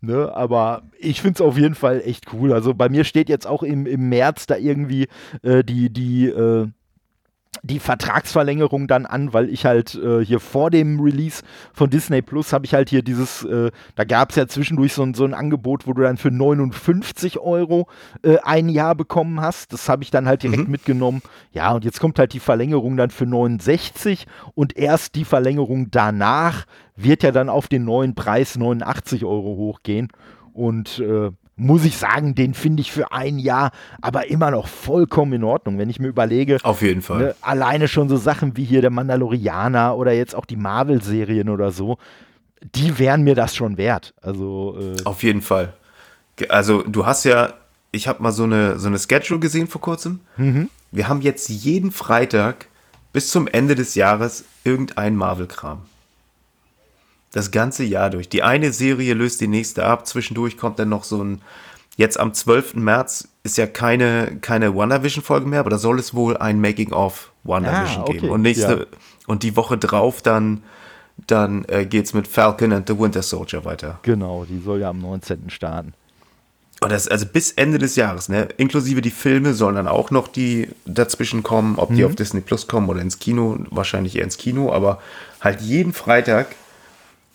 Ne, 0.00 0.32
aber 0.32 0.82
ich 0.98 1.20
finde 1.20 1.34
es 1.34 1.40
auf 1.40 1.58
jeden 1.58 1.74
Fall 1.74 2.00
echt 2.04 2.32
cool. 2.32 2.52
Also 2.52 2.74
bei 2.74 2.88
mir 2.88 3.02
steht 3.02 3.28
jetzt 3.28 3.46
auch 3.46 3.64
im, 3.64 3.86
im 3.86 4.08
März 4.08 4.46
da 4.46 4.56
irgendwie 4.56 5.08
äh, 5.42 5.64
die, 5.64 5.90
die 5.90 6.26
äh, 6.26 6.68
die 7.62 7.78
Vertragsverlängerung 7.78 8.86
dann 8.86 9.06
an, 9.06 9.32
weil 9.32 9.48
ich 9.48 9.64
halt 9.64 9.94
äh, 9.94 10.24
hier 10.24 10.40
vor 10.40 10.70
dem 10.70 11.00
Release 11.00 11.42
von 11.72 11.90
Disney 11.90 12.22
Plus 12.22 12.52
habe 12.52 12.66
ich 12.66 12.74
halt 12.74 12.90
hier 12.90 13.02
dieses, 13.02 13.44
äh, 13.44 13.70
da 13.94 14.04
gab 14.04 14.30
es 14.30 14.36
ja 14.36 14.46
zwischendurch 14.46 14.92
so, 14.92 15.06
so, 15.14 15.24
ein 15.24 15.34
Angebot, 15.34 15.86
wo 15.86 15.92
du 15.92 16.02
dann 16.02 16.16
für 16.16 16.30
59 16.30 17.38
Euro 17.38 17.88
äh, 18.22 18.38
ein 18.42 18.68
Jahr 18.68 18.94
bekommen 18.94 19.40
hast. 19.40 19.72
Das 19.72 19.88
habe 19.88 20.02
ich 20.02 20.10
dann 20.10 20.26
halt 20.26 20.42
direkt 20.42 20.64
mhm. 20.64 20.70
mitgenommen. 20.70 21.22
Ja, 21.52 21.72
und 21.72 21.84
jetzt 21.84 22.00
kommt 22.00 22.18
halt 22.18 22.32
die 22.32 22.40
Verlängerung 22.40 22.96
dann 22.96 23.10
für 23.10 23.26
69 23.26 24.26
und 24.54 24.76
erst 24.76 25.14
die 25.14 25.24
Verlängerung 25.24 25.90
danach 25.90 26.66
wird 26.96 27.22
ja 27.22 27.30
dann 27.30 27.48
auf 27.48 27.68
den 27.68 27.84
neuen 27.84 28.14
Preis 28.14 28.56
89 28.56 29.24
Euro 29.24 29.56
hochgehen. 29.56 30.08
Und 30.52 30.98
äh, 30.98 31.30
muss 31.58 31.84
ich 31.84 31.98
sagen, 31.98 32.34
den 32.34 32.54
finde 32.54 32.80
ich 32.80 32.92
für 32.92 33.12
ein 33.12 33.38
Jahr 33.38 33.72
aber 34.00 34.30
immer 34.30 34.50
noch 34.50 34.68
vollkommen 34.68 35.32
in 35.34 35.44
Ordnung. 35.44 35.76
Wenn 35.76 35.90
ich 35.90 35.98
mir 35.98 36.08
überlege, 36.08 36.58
auf 36.62 36.82
jeden 36.82 37.02
Fall. 37.02 37.18
Ne, 37.18 37.34
alleine 37.40 37.88
schon 37.88 38.08
so 38.08 38.16
Sachen 38.16 38.56
wie 38.56 38.64
hier 38.64 38.80
der 38.80 38.90
Mandalorianer 38.90 39.96
oder 39.96 40.12
jetzt 40.12 40.34
auch 40.34 40.46
die 40.46 40.56
Marvel-Serien 40.56 41.48
oder 41.48 41.72
so, 41.72 41.98
die 42.74 42.98
wären 42.98 43.22
mir 43.22 43.34
das 43.34 43.56
schon 43.56 43.76
wert. 43.76 44.14
Also 44.22 44.78
äh 44.80 45.04
auf 45.04 45.22
jeden 45.22 45.42
Fall. 45.42 45.74
Also 46.48 46.82
du 46.82 47.04
hast 47.04 47.24
ja, 47.24 47.54
ich 47.90 48.06
habe 48.06 48.22
mal 48.22 48.32
so 48.32 48.44
eine 48.44 48.78
so 48.78 48.86
eine 48.86 48.98
Schedule 48.98 49.40
gesehen 49.40 49.66
vor 49.66 49.80
kurzem. 49.80 50.20
Mhm. 50.36 50.70
Wir 50.92 51.08
haben 51.08 51.20
jetzt 51.20 51.48
jeden 51.48 51.90
Freitag 51.90 52.66
bis 53.12 53.30
zum 53.30 53.48
Ende 53.48 53.74
des 53.74 53.96
Jahres 53.96 54.44
irgendein 54.64 55.16
Marvel-Kram. 55.16 55.82
Das 57.32 57.50
ganze 57.50 57.84
Jahr 57.84 58.10
durch. 58.10 58.28
Die 58.28 58.42
eine 58.42 58.72
Serie 58.72 59.14
löst 59.14 59.40
die 59.40 59.48
nächste 59.48 59.84
ab. 59.84 60.06
Zwischendurch 60.06 60.56
kommt 60.56 60.78
dann 60.78 60.88
noch 60.88 61.04
so 61.04 61.22
ein. 61.22 61.42
Jetzt 61.96 62.18
am 62.20 62.32
12. 62.32 62.74
März 62.74 63.28
ist 63.42 63.58
ja 63.58 63.66
keine, 63.66 64.38
keine 64.40 64.74
WandaVision-Folge 64.74 65.46
mehr, 65.46 65.60
aber 65.60 65.70
da 65.70 65.78
soll 65.78 65.98
es 65.98 66.14
wohl 66.14 66.36
ein 66.36 66.60
Making-of 66.60 67.32
WandaVision 67.42 67.98
ah, 67.98 68.02
okay. 68.02 68.12
geben. 68.12 68.30
Und 68.30 68.42
nächste, 68.42 68.78
ja. 68.78 68.98
und 69.26 69.42
die 69.42 69.56
Woche 69.56 69.78
drauf 69.78 70.22
dann, 70.22 70.62
dann 71.26 71.64
äh, 71.64 71.86
geht's 71.86 72.14
mit 72.14 72.28
Falcon 72.28 72.72
and 72.72 72.88
the 72.88 72.96
Winter 72.96 73.22
Soldier 73.22 73.64
weiter. 73.64 73.98
Genau, 74.02 74.44
die 74.48 74.60
soll 74.60 74.80
ja 74.80 74.90
am 74.90 75.00
19. 75.00 75.50
starten. 75.50 75.92
Und 76.80 76.92
das 76.92 77.08
also 77.08 77.26
bis 77.26 77.50
Ende 77.52 77.78
des 77.78 77.96
Jahres, 77.96 78.28
ne? 78.28 78.48
Inklusive 78.56 79.00
die 79.00 79.10
Filme 79.10 79.52
sollen 79.52 79.74
dann 79.74 79.88
auch 79.88 80.12
noch 80.12 80.28
die 80.28 80.68
dazwischen 80.86 81.42
kommen, 81.42 81.76
ob 81.76 81.88
die 81.88 82.02
mhm. 82.02 82.06
auf 82.06 82.14
Disney 82.14 82.40
Plus 82.40 82.68
kommen 82.68 82.88
oder 82.88 83.00
ins 83.00 83.18
Kino, 83.18 83.58
wahrscheinlich 83.70 84.14
eher 84.14 84.22
ins 84.22 84.36
Kino, 84.36 84.72
aber 84.72 85.00
halt 85.40 85.60
jeden 85.60 85.92
Freitag 85.92 86.54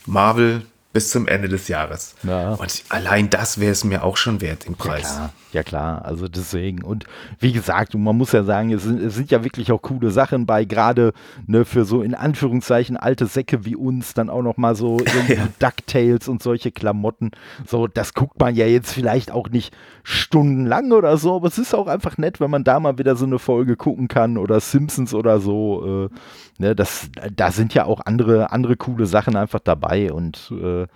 Marvel 0.06 0.64
bis 0.94 1.10
zum 1.10 1.28
Ende 1.28 1.50
des 1.50 1.68
Jahres. 1.68 2.16
Ja. 2.22 2.54
Und 2.54 2.84
allein 2.90 3.30
das 3.32 3.60
wäre 3.60 3.72
es 3.72 3.84
mir 3.84 4.04
auch 4.04 4.16
schon 4.16 4.42
wert, 4.42 4.68
den 4.68 4.76
Preis. 4.76 5.02
Ja 5.02 5.10
klar, 5.10 5.34
ja 5.52 5.64
klar, 5.64 6.06
also 6.06 6.28
deswegen. 6.28 6.84
Und 6.84 7.06
wie 7.40 7.52
gesagt, 7.52 7.96
man 7.96 8.16
muss 8.16 8.32
ja 8.32 8.44
sagen, 8.44 8.72
es 8.72 8.84
sind, 8.84 9.02
es 9.02 9.16
sind 9.16 9.32
ja 9.32 9.44
wirklich 9.44 9.72
auch 9.72 9.82
coole 9.82 10.12
Sachen 10.12 10.46
bei, 10.46 10.66
gerade 10.66 11.14
ne, 11.48 11.66
für 11.66 11.84
so 11.84 12.04
in 12.04 12.14
Anführungszeichen 12.14 12.96
alte 12.96 13.26
Säcke 13.26 13.66
wie 13.66 13.76
uns, 13.76 14.14
dann 14.14 14.30
auch 14.30 14.44
noch 14.44 14.58
mal 14.58 14.76
so 14.76 15.00
irgendwie 15.06 15.34
ja. 15.34 15.48
DuckTales 15.58 16.28
und 16.28 16.44
solche 16.44 16.72
Klamotten. 16.72 17.32
So, 17.66 17.88
das 17.88 18.14
guckt 18.14 18.40
man 18.40 18.56
ja 18.56 18.68
jetzt 18.68 18.94
vielleicht 18.94 19.32
auch 19.32 19.50
nicht 19.50 19.76
stundenlang 20.04 20.92
oder 20.92 21.18
so, 21.18 21.38
aber 21.38 21.48
es 21.48 21.58
ist 21.58 21.74
auch 21.74 21.88
einfach 21.88 22.20
nett, 22.20 22.40
wenn 22.40 22.52
man 22.52 22.64
da 22.64 22.80
mal 22.80 23.00
wieder 23.00 23.16
so 23.16 23.26
eine 23.26 23.40
Folge 23.40 23.78
gucken 23.78 24.08
kann 24.08 24.38
oder 24.38 24.60
Simpsons 24.60 25.16
oder 25.16 25.40
so. 25.40 26.10
Äh, 26.12 26.16
ne, 26.58 26.76
das, 26.76 27.10
da 27.36 27.52
sind 27.52 27.74
ja 27.74 27.86
auch 27.86 28.02
andere, 28.06 28.52
andere 28.52 28.76
coole 28.76 29.06
Sachen 29.06 29.36
einfach 29.36 29.60
dabei 29.60 30.12
und 30.12 30.52
äh, 30.52 30.88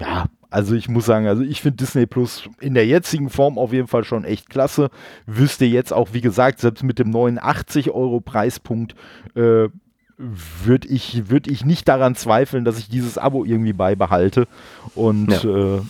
ja, 0.00 0.26
also 0.50 0.74
ich 0.74 0.88
muss 0.88 1.06
sagen, 1.06 1.26
also 1.26 1.42
ich 1.42 1.62
finde 1.62 1.78
Disney 1.78 2.06
Plus 2.06 2.48
in 2.60 2.74
der 2.74 2.86
jetzigen 2.86 3.28
Form 3.28 3.58
auf 3.58 3.72
jeden 3.72 3.88
Fall 3.88 4.04
schon 4.04 4.24
echt 4.24 4.48
klasse. 4.48 4.88
Wüsste 5.26 5.64
jetzt 5.64 5.92
auch, 5.92 6.10
wie 6.12 6.20
gesagt, 6.20 6.60
selbst 6.60 6.84
mit 6.84 7.00
dem 7.00 7.10
neuen 7.10 7.40
80 7.42 7.90
Euro 7.90 8.20
Preispunkt 8.20 8.94
äh, 9.34 9.68
würde 10.16 10.88
ich, 10.88 11.28
würd 11.28 11.48
ich 11.48 11.64
nicht 11.64 11.88
daran 11.88 12.14
zweifeln, 12.14 12.64
dass 12.64 12.78
ich 12.78 12.88
dieses 12.88 13.18
Abo 13.18 13.44
irgendwie 13.44 13.72
beibehalte. 13.72 14.46
Und 14.94 15.42
ja. 15.42 15.76
äh, 15.76 15.80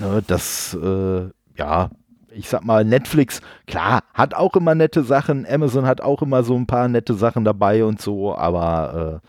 ne, 0.00 0.22
das, 0.26 0.74
äh, 0.82 1.28
ja, 1.58 1.90
ich 2.36 2.48
sag 2.48 2.64
mal, 2.64 2.84
Netflix, 2.84 3.40
klar, 3.66 4.02
hat 4.14 4.34
auch 4.34 4.54
immer 4.54 4.74
nette 4.74 5.02
Sachen, 5.02 5.46
Amazon 5.48 5.86
hat 5.86 6.00
auch 6.00 6.22
immer 6.22 6.42
so 6.42 6.54
ein 6.54 6.66
paar 6.66 6.88
nette 6.88 7.14
Sachen 7.14 7.44
dabei 7.44 7.84
und 7.84 8.00
so, 8.00 8.36
aber 8.36 9.20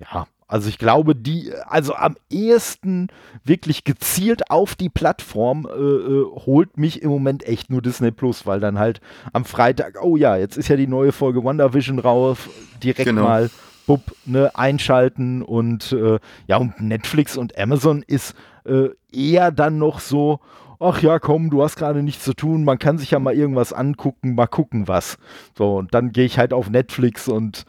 äh, 0.00 0.04
ja, 0.04 0.26
also 0.46 0.68
ich 0.68 0.78
glaube, 0.78 1.16
die, 1.16 1.52
also 1.66 1.94
am 1.94 2.16
ehesten 2.30 3.08
wirklich 3.44 3.84
gezielt 3.84 4.50
auf 4.50 4.74
die 4.74 4.90
Plattform 4.90 5.66
äh, 5.66 5.78
äh, 5.78 6.24
holt 6.46 6.76
mich 6.76 7.02
im 7.02 7.10
Moment 7.10 7.44
echt 7.44 7.70
nur 7.70 7.80
Disney 7.80 8.10
Plus, 8.10 8.46
weil 8.46 8.60
dann 8.60 8.78
halt 8.78 9.00
am 9.32 9.44
Freitag, 9.44 9.98
oh 10.02 10.16
ja, 10.16 10.36
jetzt 10.36 10.56
ist 10.56 10.68
ja 10.68 10.76
die 10.76 10.86
neue 10.86 11.12
Folge 11.12 11.42
WandaVision 11.42 11.98
raus, 11.98 12.38
direkt 12.82 13.08
genau. 13.08 13.22
mal 13.22 13.50
bub, 13.86 14.02
ne, 14.26 14.50
einschalten 14.54 15.42
und 15.42 15.92
äh, 15.92 16.18
ja, 16.46 16.56
und 16.58 16.80
Netflix 16.80 17.36
und 17.36 17.58
Amazon 17.58 18.04
ist 18.06 18.34
äh, 18.64 18.88
eher 19.12 19.50
dann 19.50 19.78
noch 19.78 20.00
so, 20.00 20.40
ach 20.80 21.02
ja, 21.02 21.18
komm, 21.18 21.50
du 21.50 21.62
hast 21.62 21.76
gerade 21.76 22.02
nichts 22.02 22.24
zu 22.24 22.34
tun, 22.34 22.64
man 22.64 22.78
kann 22.78 22.98
sich 22.98 23.10
ja 23.10 23.18
mal 23.18 23.34
irgendwas 23.34 23.72
angucken, 23.72 24.34
mal 24.34 24.46
gucken 24.46 24.88
was. 24.88 25.18
So, 25.56 25.76
und 25.76 25.94
dann 25.94 26.12
gehe 26.12 26.24
ich 26.24 26.38
halt 26.38 26.52
auf 26.52 26.70
Netflix 26.70 27.28
und 27.28 27.64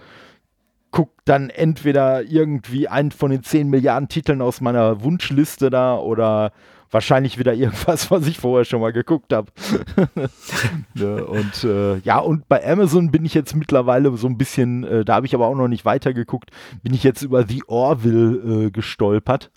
gucke 0.91 1.14
dann 1.26 1.49
entweder 1.49 2.23
irgendwie 2.23 2.88
einen 2.88 3.11
von 3.11 3.30
den 3.30 3.44
10 3.44 3.69
Milliarden 3.69 4.07
Titeln 4.07 4.41
aus 4.41 4.61
meiner 4.61 5.03
Wunschliste 5.03 5.69
da 5.69 5.98
oder 5.98 6.53
wahrscheinlich 6.90 7.38
wieder 7.38 7.53
irgendwas, 7.56 8.10
was 8.10 8.26
ich 8.27 8.40
vorher 8.40 8.65
schon 8.65 8.82
mal 8.82 8.94
geguckt 8.94 9.34
habe. 9.34 9.52
ne, 10.94 11.26
und 11.26 11.64
äh, 11.65 11.98
ja, 11.98 12.19
und 12.19 12.48
bei 12.48 12.65
Amazon 12.65 13.11
bin 13.11 13.26
ich 13.26 13.34
jetzt 13.34 13.56
mittlerweile 13.56 14.15
so 14.18 14.27
ein 14.27 14.38
bisschen, 14.38 14.84
äh, 14.86 15.06
da 15.06 15.15
habe 15.15 15.26
ich 15.26 15.36
aber 15.36 15.48
auch 15.48 15.56
noch 15.56 15.68
nicht 15.68 15.86
weitergeguckt, 15.86 16.52
bin 16.82 16.94
ich 16.94 17.03
jetzt 17.03 17.22
über 17.22 17.45
The 17.45 17.64
Orville 17.68 18.68
äh, 18.68 18.72
gestolpert. 18.72 19.52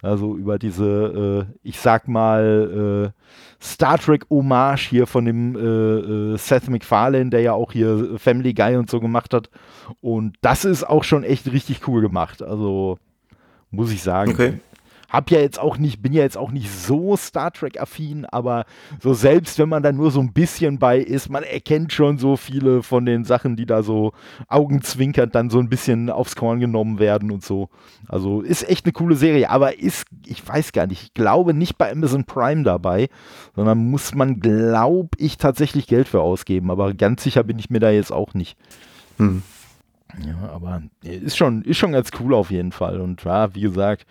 Also 0.00 0.36
über 0.36 0.58
diese, 0.58 1.46
äh, 1.50 1.58
ich 1.62 1.80
sag 1.80 2.06
mal, 2.06 3.12
äh, 3.12 3.62
Star 3.62 3.98
Trek 3.98 4.26
Hommage 4.30 4.88
hier 4.88 5.06
von 5.06 5.24
dem 5.24 5.56
äh, 5.56 6.34
äh, 6.34 6.36
Seth 6.38 6.68
MacFarlane, 6.68 7.30
der 7.30 7.40
ja 7.40 7.52
auch 7.52 7.72
hier 7.72 8.16
Family 8.18 8.54
Guy 8.54 8.76
und 8.76 8.88
so 8.88 9.00
gemacht 9.00 9.34
hat. 9.34 9.50
Und 10.00 10.36
das 10.40 10.64
ist 10.64 10.84
auch 10.84 11.02
schon 11.02 11.24
echt 11.24 11.50
richtig 11.50 11.86
cool 11.88 12.00
gemacht. 12.00 12.42
Also 12.42 12.98
muss 13.70 13.90
ich 13.92 14.02
sagen. 14.02 14.30
Okay 14.30 14.60
hab 15.08 15.30
ja 15.30 15.40
jetzt 15.40 15.58
auch 15.58 15.78
nicht, 15.78 16.02
bin 16.02 16.12
ja 16.12 16.22
jetzt 16.22 16.36
auch 16.36 16.50
nicht 16.50 16.70
so 16.70 17.16
Star 17.16 17.50
Trek-affin, 17.50 18.26
aber 18.26 18.66
so 19.00 19.14
selbst 19.14 19.58
wenn 19.58 19.68
man 19.68 19.82
da 19.82 19.90
nur 19.90 20.10
so 20.10 20.20
ein 20.20 20.34
bisschen 20.34 20.78
bei 20.78 20.98
ist, 20.98 21.30
man 21.30 21.44
erkennt 21.44 21.92
schon 21.94 22.18
so 22.18 22.36
viele 22.36 22.82
von 22.82 23.06
den 23.06 23.24
Sachen, 23.24 23.56
die 23.56 23.64
da 23.64 23.82
so 23.82 24.12
augenzwinkert 24.48 25.34
dann 25.34 25.48
so 25.48 25.60
ein 25.60 25.70
bisschen 25.70 26.10
aufs 26.10 26.36
Korn 26.36 26.60
genommen 26.60 26.98
werden 26.98 27.30
und 27.30 27.42
so. 27.42 27.70
Also 28.06 28.42
ist 28.42 28.68
echt 28.68 28.84
eine 28.84 28.92
coole 28.92 29.16
Serie, 29.16 29.48
aber 29.48 29.78
ist, 29.78 30.04
ich 30.26 30.46
weiß 30.46 30.72
gar 30.72 30.86
nicht, 30.86 31.02
ich 31.02 31.14
glaube 31.14 31.54
nicht 31.54 31.78
bei 31.78 31.90
Amazon 31.90 32.24
Prime 32.24 32.62
dabei, 32.62 33.08
sondern 33.56 33.78
muss 33.90 34.14
man, 34.14 34.40
glaube 34.40 35.10
ich, 35.16 35.38
tatsächlich 35.38 35.86
Geld 35.86 36.08
für 36.08 36.20
ausgeben, 36.20 36.70
aber 36.70 36.92
ganz 36.92 37.22
sicher 37.22 37.44
bin 37.44 37.58
ich 37.58 37.70
mir 37.70 37.80
da 37.80 37.90
jetzt 37.90 38.12
auch 38.12 38.34
nicht. 38.34 38.58
Hm. 39.16 39.42
Ja, 40.26 40.50
aber 40.54 40.82
ist 41.02 41.36
schon, 41.36 41.62
ist 41.62 41.76
schon 41.76 41.92
ganz 41.92 42.10
cool 42.20 42.34
auf 42.34 42.50
jeden 42.50 42.72
Fall. 42.72 43.00
Und 43.00 43.24
ja, 43.24 43.54
wie 43.54 43.60
gesagt, 43.60 44.06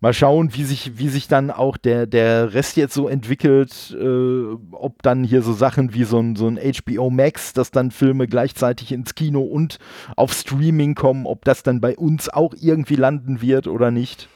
mal 0.00 0.14
schauen, 0.14 0.54
wie 0.54 0.64
sich, 0.64 0.98
wie 0.98 1.08
sich 1.08 1.28
dann 1.28 1.50
auch 1.50 1.76
der, 1.76 2.06
der 2.06 2.54
Rest 2.54 2.76
jetzt 2.76 2.94
so 2.94 3.08
entwickelt, 3.08 3.96
äh, 3.98 4.56
ob 4.72 5.02
dann 5.02 5.24
hier 5.24 5.42
so 5.42 5.52
Sachen 5.52 5.94
wie 5.94 6.04
so 6.04 6.18
ein, 6.20 6.36
so 6.36 6.46
ein 6.46 6.58
HBO 6.58 7.10
Max, 7.10 7.52
dass 7.52 7.70
dann 7.70 7.90
Filme 7.90 8.28
gleichzeitig 8.28 8.92
ins 8.92 9.14
Kino 9.14 9.42
und 9.42 9.78
auf 10.16 10.32
Streaming 10.32 10.94
kommen, 10.94 11.26
ob 11.26 11.44
das 11.44 11.62
dann 11.62 11.80
bei 11.80 11.96
uns 11.96 12.28
auch 12.28 12.54
irgendwie 12.60 12.96
landen 12.96 13.40
wird 13.40 13.66
oder 13.66 13.90
nicht. 13.90 14.28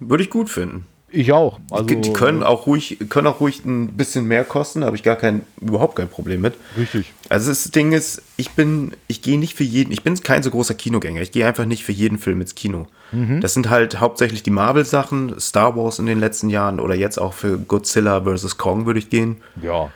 Würde 0.00 0.24
ich 0.24 0.30
gut 0.30 0.50
finden. 0.50 0.86
Ich 1.12 1.32
auch. 1.32 1.60
Also, 1.70 1.84
die, 1.84 2.00
die 2.00 2.12
können 2.12 2.42
auch 2.42 2.66
ruhig, 2.66 2.98
können 3.10 3.26
auch 3.26 3.40
ruhig 3.40 3.64
ein 3.64 3.88
bisschen 3.88 4.26
mehr 4.26 4.44
kosten, 4.44 4.80
da 4.80 4.86
habe 4.86 4.96
ich 4.96 5.02
gar 5.02 5.16
kein, 5.16 5.42
überhaupt 5.60 5.96
kein 5.96 6.08
Problem 6.08 6.40
mit. 6.40 6.54
Richtig. 6.76 7.12
Also 7.28 7.50
das 7.50 7.70
Ding 7.70 7.92
ist, 7.92 8.22
ich 8.36 8.50
bin, 8.50 8.92
ich 9.08 9.20
gehe 9.22 9.38
nicht 9.38 9.54
für 9.54 9.64
jeden, 9.64 9.92
ich 9.92 10.02
bin 10.02 10.14
kein 10.22 10.42
so 10.42 10.50
großer 10.50 10.74
Kinogänger. 10.74 11.20
Ich 11.20 11.30
gehe 11.30 11.46
einfach 11.46 11.66
nicht 11.66 11.84
für 11.84 11.92
jeden 11.92 12.18
Film 12.18 12.40
ins 12.40 12.54
Kino. 12.54 12.88
Mhm. 13.12 13.40
Das 13.40 13.54
sind 13.54 13.68
halt 13.68 14.00
hauptsächlich 14.00 14.42
die 14.42 14.50
Marvel-Sachen, 14.50 15.38
Star 15.38 15.76
Wars 15.76 15.98
in 15.98 16.06
den 16.06 16.18
letzten 16.18 16.48
Jahren 16.48 16.80
oder 16.80 16.94
jetzt 16.94 17.18
auch 17.18 17.34
für 17.34 17.58
Godzilla 17.58 18.22
vs. 18.22 18.56
Kong 18.56 18.86
würde 18.86 18.98
ich 18.98 19.10
gehen. 19.10 19.36
Ja. 19.60 19.90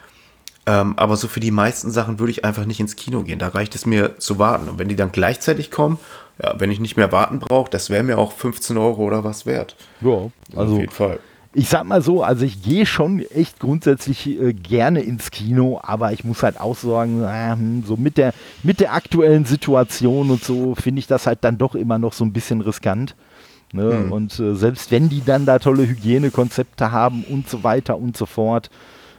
Ähm, 0.67 0.95
aber 0.97 1.17
so 1.17 1.29
für 1.29 1.41
die 1.41 1.53
meisten 1.53 1.91
Sachen 1.93 2.19
würde 2.19 2.33
ich 2.33 2.45
einfach 2.45 2.67
nicht 2.67 2.81
ins 2.81 2.97
Kino 2.97 3.23
gehen. 3.23 3.39
Da 3.39 3.49
reicht 3.49 3.75
es 3.77 3.87
mir 3.87 4.19
zu 4.19 4.39
warten. 4.39 4.69
Und 4.69 4.79
wenn 4.79 4.89
die 4.89 4.97
dann 4.97 5.13
gleichzeitig 5.13 5.71
kommen, 5.71 5.99
ja, 6.43 6.55
wenn 6.59 6.71
ich 6.71 6.81
nicht 6.81 6.97
mehr 6.97 7.13
warten 7.13 7.39
brauche, 7.39 7.71
das 7.71 7.89
wäre 7.89 8.03
mir 8.03 8.19
auch 8.19 8.33
15 8.33 8.77
Euro 8.77 9.05
oder 9.05 9.23
was 9.23 9.47
wert. 9.47 9.77
Ja, 10.01 10.31
also 10.57 10.75
auf 10.75 10.81
jeden 10.81 10.93
Fall. 10.93 11.21
Ich 11.55 11.71
sag 11.71 11.85
mal 11.85 12.03
so, 12.03 12.23
also 12.23 12.45
ich 12.45 12.63
gehe 12.63 12.85
schon 12.85 13.21
echt 13.21 13.61
grundsätzlich 13.61 14.27
äh, 14.27 14.53
gerne 14.53 15.01
ins 15.01 15.31
Kino, 15.31 15.81
aber 15.83 16.13
ich 16.13 16.23
muss 16.25 16.43
halt 16.43 16.61
auch 16.61 16.77
sagen, 16.77 17.23
äh, 17.23 17.87
so 17.87 17.97
mit 17.97 18.19
der, 18.19 18.35
mit 18.63 18.81
der 18.81 18.93
aktuellen 18.93 19.47
Situation 19.47 20.31
und 20.31 20.45
so 20.45 20.75
finde 20.75 20.99
ich 20.99 21.07
das 21.07 21.27
halt 21.27 21.39
dann 21.43 21.57
doch 21.57 21.75
immer 21.75 21.99
noch 21.99 22.13
so 22.13 22.25
ein 22.25 22.33
bisschen 22.33 22.61
riskant. 22.61 23.15
Ne? 23.73 23.91
Hm. 23.91 24.13
Und 24.13 24.39
äh, 24.39 24.55
selbst 24.55 24.91
wenn 24.91 25.09
die 25.09 25.25
dann 25.25 25.47
da 25.47 25.59
tolle 25.59 25.87
Hygienekonzepte 25.87 26.93
haben 26.93 27.25
und 27.25 27.49
so 27.49 27.65
weiter 27.65 27.97
und 27.97 28.17
so 28.17 28.27
fort, 28.27 28.69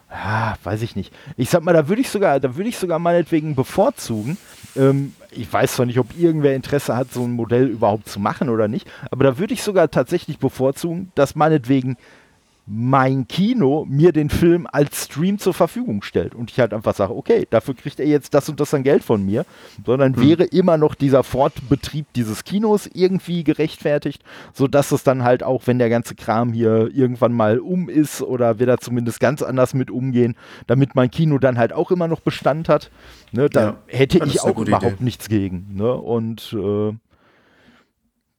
ja, 0.09 0.55
weiß 0.63 0.81
ich 0.81 0.95
nicht. 0.95 1.13
Ich 1.35 1.49
sag 1.49 1.63
mal, 1.63 1.73
da 1.73 1.87
würde 1.87 2.01
ich 2.01 2.09
sogar, 2.09 2.39
da 2.39 2.55
würde 2.55 2.69
ich 2.69 2.77
sogar 2.77 2.99
meinetwegen 2.99 3.55
bevorzugen. 3.55 4.37
Ähm, 4.75 5.13
ich 5.31 5.51
weiß 5.51 5.73
zwar 5.73 5.85
nicht, 5.85 5.99
ob 5.99 6.17
irgendwer 6.17 6.55
Interesse 6.55 6.95
hat, 6.95 7.11
so 7.11 7.23
ein 7.23 7.31
Modell 7.31 7.67
überhaupt 7.67 8.07
zu 8.07 8.19
machen 8.19 8.49
oder 8.49 8.67
nicht, 8.67 8.89
aber 9.11 9.25
da 9.25 9.37
würde 9.37 9.53
ich 9.53 9.63
sogar 9.63 9.91
tatsächlich 9.91 10.39
bevorzugen, 10.39 11.11
dass 11.15 11.35
meinetwegen 11.35 11.97
mein 12.69 13.29
Kino 13.29 13.85
mir 13.87 14.11
den 14.11 14.29
Film 14.29 14.67
als 14.69 15.05
Stream 15.05 15.39
zur 15.39 15.53
Verfügung 15.53 16.03
stellt 16.03 16.35
und 16.35 16.51
ich 16.51 16.59
halt 16.59 16.73
einfach 16.73 16.93
sage, 16.93 17.15
okay, 17.15 17.47
dafür 17.49 17.73
kriegt 17.73 17.97
er 17.97 18.07
jetzt 18.07 18.33
das 18.33 18.49
und 18.49 18.59
das 18.59 18.73
an 18.73 18.83
Geld 18.83 19.05
von 19.05 19.25
mir, 19.25 19.45
sondern 19.85 20.15
hm. 20.15 20.21
wäre 20.21 20.43
immer 20.43 20.75
noch 20.75 20.93
dieser 20.93 21.23
Fortbetrieb 21.23 22.07
dieses 22.13 22.43
Kinos 22.43 22.89
irgendwie 22.93 23.45
gerechtfertigt, 23.45 24.21
sodass 24.53 24.91
es 24.91 25.03
dann 25.03 25.23
halt 25.23 25.43
auch, 25.43 25.63
wenn 25.65 25.79
der 25.79 25.89
ganze 25.89 26.15
Kram 26.15 26.51
hier 26.51 26.89
irgendwann 26.93 27.31
mal 27.31 27.59
um 27.59 27.87
ist 27.87 28.21
oder 28.21 28.59
wir 28.59 28.65
da 28.65 28.77
zumindest 28.77 29.21
ganz 29.21 29.41
anders 29.41 29.73
mit 29.73 29.89
umgehen, 29.89 30.35
damit 30.67 30.93
mein 30.93 31.09
Kino 31.09 31.37
dann 31.37 31.57
halt 31.57 31.71
auch 31.71 31.89
immer 31.89 32.09
noch 32.09 32.19
Bestand 32.19 32.67
hat, 32.67 32.91
ne, 33.31 33.49
da 33.49 33.61
ja, 33.61 33.77
hätte 33.87 34.19
ich 34.25 34.41
auch 34.41 34.59
überhaupt 34.59 34.95
Idee. 34.95 35.03
nichts 35.05 35.29
gegen. 35.29 35.67
Ne? 35.73 35.93
Und 35.93 36.53
äh, 36.53 36.93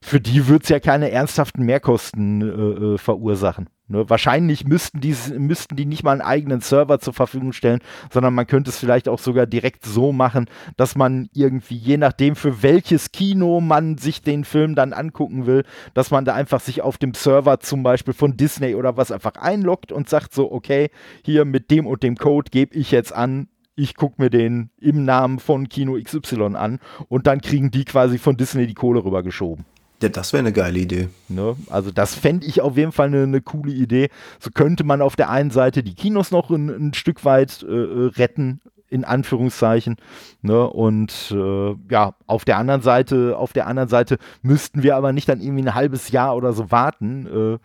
für 0.02 0.20
die 0.20 0.48
wird 0.48 0.64
es 0.64 0.68
ja 0.68 0.80
keine 0.80 1.10
ernsthaften 1.10 1.64
Mehrkosten 1.64 2.42
äh, 2.42 2.94
äh 2.94 2.98
verursachen. 2.98 3.70
Ne, 3.90 4.08
wahrscheinlich 4.10 4.66
müssten 4.66 5.00
die, 5.00 5.16
müssten 5.38 5.74
die 5.74 5.86
nicht 5.86 6.02
mal 6.02 6.12
einen 6.12 6.20
eigenen 6.20 6.60
Server 6.60 7.00
zur 7.00 7.14
Verfügung 7.14 7.54
stellen, 7.54 7.80
sondern 8.12 8.34
man 8.34 8.46
könnte 8.46 8.68
es 8.68 8.78
vielleicht 8.78 9.08
auch 9.08 9.18
sogar 9.18 9.46
direkt 9.46 9.86
so 9.86 10.12
machen, 10.12 10.44
dass 10.76 10.94
man 10.94 11.30
irgendwie, 11.32 11.76
je 11.76 11.96
nachdem 11.96 12.36
für 12.36 12.62
welches 12.62 13.12
Kino 13.12 13.62
man 13.62 13.96
sich 13.96 14.20
den 14.20 14.44
Film 14.44 14.74
dann 14.74 14.92
angucken 14.92 15.46
will, 15.46 15.64
dass 15.94 16.10
man 16.10 16.26
da 16.26 16.34
einfach 16.34 16.60
sich 16.60 16.82
auf 16.82 16.98
dem 16.98 17.14
Server 17.14 17.60
zum 17.60 17.82
Beispiel 17.82 18.12
von 18.12 18.36
Disney 18.36 18.74
oder 18.74 18.98
was 18.98 19.10
einfach 19.10 19.36
einloggt 19.36 19.90
und 19.90 20.06
sagt 20.06 20.34
so, 20.34 20.52
okay, 20.52 20.90
hier 21.24 21.46
mit 21.46 21.70
dem 21.70 21.86
und 21.86 22.02
dem 22.02 22.16
Code 22.16 22.50
gebe 22.50 22.76
ich 22.76 22.90
jetzt 22.90 23.14
an, 23.14 23.48
ich 23.74 23.96
gucke 23.96 24.20
mir 24.20 24.28
den 24.28 24.68
im 24.78 25.06
Namen 25.06 25.38
von 25.38 25.70
Kino 25.70 25.98
XY 25.98 26.56
an 26.56 26.78
und 27.08 27.26
dann 27.26 27.40
kriegen 27.40 27.70
die 27.70 27.86
quasi 27.86 28.18
von 28.18 28.36
Disney 28.36 28.66
die 28.66 28.74
Kohle 28.74 29.02
rübergeschoben. 29.02 29.64
Ja, 30.00 30.08
das 30.08 30.32
wäre 30.32 30.40
eine 30.40 30.52
geile 30.52 30.78
Idee. 30.78 31.08
Ne? 31.28 31.56
Also 31.70 31.90
das 31.90 32.14
fände 32.14 32.46
ich 32.46 32.60
auf 32.60 32.76
jeden 32.76 32.92
Fall 32.92 33.08
eine, 33.08 33.24
eine, 33.24 33.40
coole 33.40 33.72
Idee. 33.72 34.10
So 34.38 34.50
könnte 34.50 34.84
man 34.84 35.02
auf 35.02 35.16
der 35.16 35.28
einen 35.28 35.50
Seite 35.50 35.82
die 35.82 35.94
Kinos 35.94 36.30
noch 36.30 36.50
ein, 36.50 36.68
ein 36.68 36.94
Stück 36.94 37.24
weit 37.24 37.64
äh, 37.64 37.72
retten, 37.72 38.60
in 38.88 39.04
Anführungszeichen. 39.04 39.96
Ne? 40.42 40.68
Und 40.68 41.34
äh, 41.36 41.74
ja, 41.90 42.14
auf 42.26 42.44
der 42.44 42.58
anderen 42.58 42.82
Seite, 42.82 43.36
auf 43.36 43.52
der 43.52 43.66
anderen 43.66 43.88
Seite 43.88 44.18
müssten 44.42 44.82
wir 44.82 44.96
aber 44.96 45.12
nicht 45.12 45.28
dann 45.28 45.40
irgendwie 45.40 45.64
ein 45.64 45.74
halbes 45.74 46.10
Jahr 46.10 46.36
oder 46.36 46.52
so 46.52 46.70
warten. 46.70 47.26
Äh, 47.26 47.58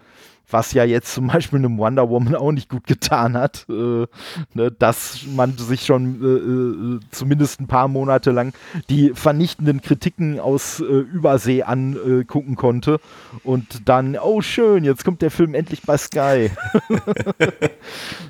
was 0.53 0.71
ja 0.71 0.83
jetzt 0.85 1.13
zum 1.13 1.27
Beispiel 1.27 1.59
einem 1.59 1.77
Wonder 1.77 2.09
Woman 2.09 2.35
auch 2.35 2.51
nicht 2.51 2.69
gut 2.69 2.85
getan 2.85 3.35
hat, 3.35 3.65
äh, 3.67 4.05
ne, 4.53 4.71
dass 4.77 5.25
man 5.35 5.57
sich 5.57 5.85
schon 5.85 6.21
äh, 6.21 6.27
äh, 6.27 6.99
zumindest 7.11 7.59
ein 7.59 7.67
paar 7.67 7.87
Monate 7.87 8.31
lang 8.31 8.53
die 8.89 9.11
vernichtenden 9.15 9.81
Kritiken 9.81 10.39
aus 10.39 10.79
äh, 10.79 10.83
Übersee 10.83 11.63
angucken 11.63 12.55
konnte 12.55 12.99
und 13.43 13.89
dann, 13.89 14.15
oh 14.15 14.41
schön, 14.41 14.83
jetzt 14.83 15.03
kommt 15.03 15.21
der 15.23 15.31
Film 15.31 15.55
endlich 15.55 15.81
bei 15.81 15.97
Sky. 15.97 16.51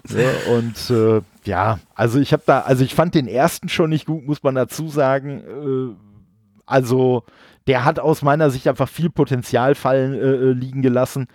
ja, 0.09 0.55
und 0.55 0.89
äh, 0.89 1.21
ja, 1.43 1.79
also 1.93 2.19
ich 2.19 2.31
habe 2.31 2.43
da, 2.45 2.61
also 2.61 2.85
ich 2.85 2.95
fand 2.95 3.15
den 3.15 3.27
ersten 3.27 3.67
schon 3.67 3.89
nicht 3.89 4.05
gut, 4.05 4.25
muss 4.25 4.41
man 4.43 4.55
dazu 4.55 4.87
sagen. 4.87 5.41
Äh, 5.41 5.95
also 6.65 7.23
der 7.67 7.83
hat 7.83 7.99
aus 7.99 8.21
meiner 8.21 8.49
Sicht 8.49 8.67
einfach 8.67 8.87
viel 8.87 9.09
Potenzial 9.09 9.75
fallen 9.75 10.59
liegen 10.59 10.81
gelassen. 10.81 11.27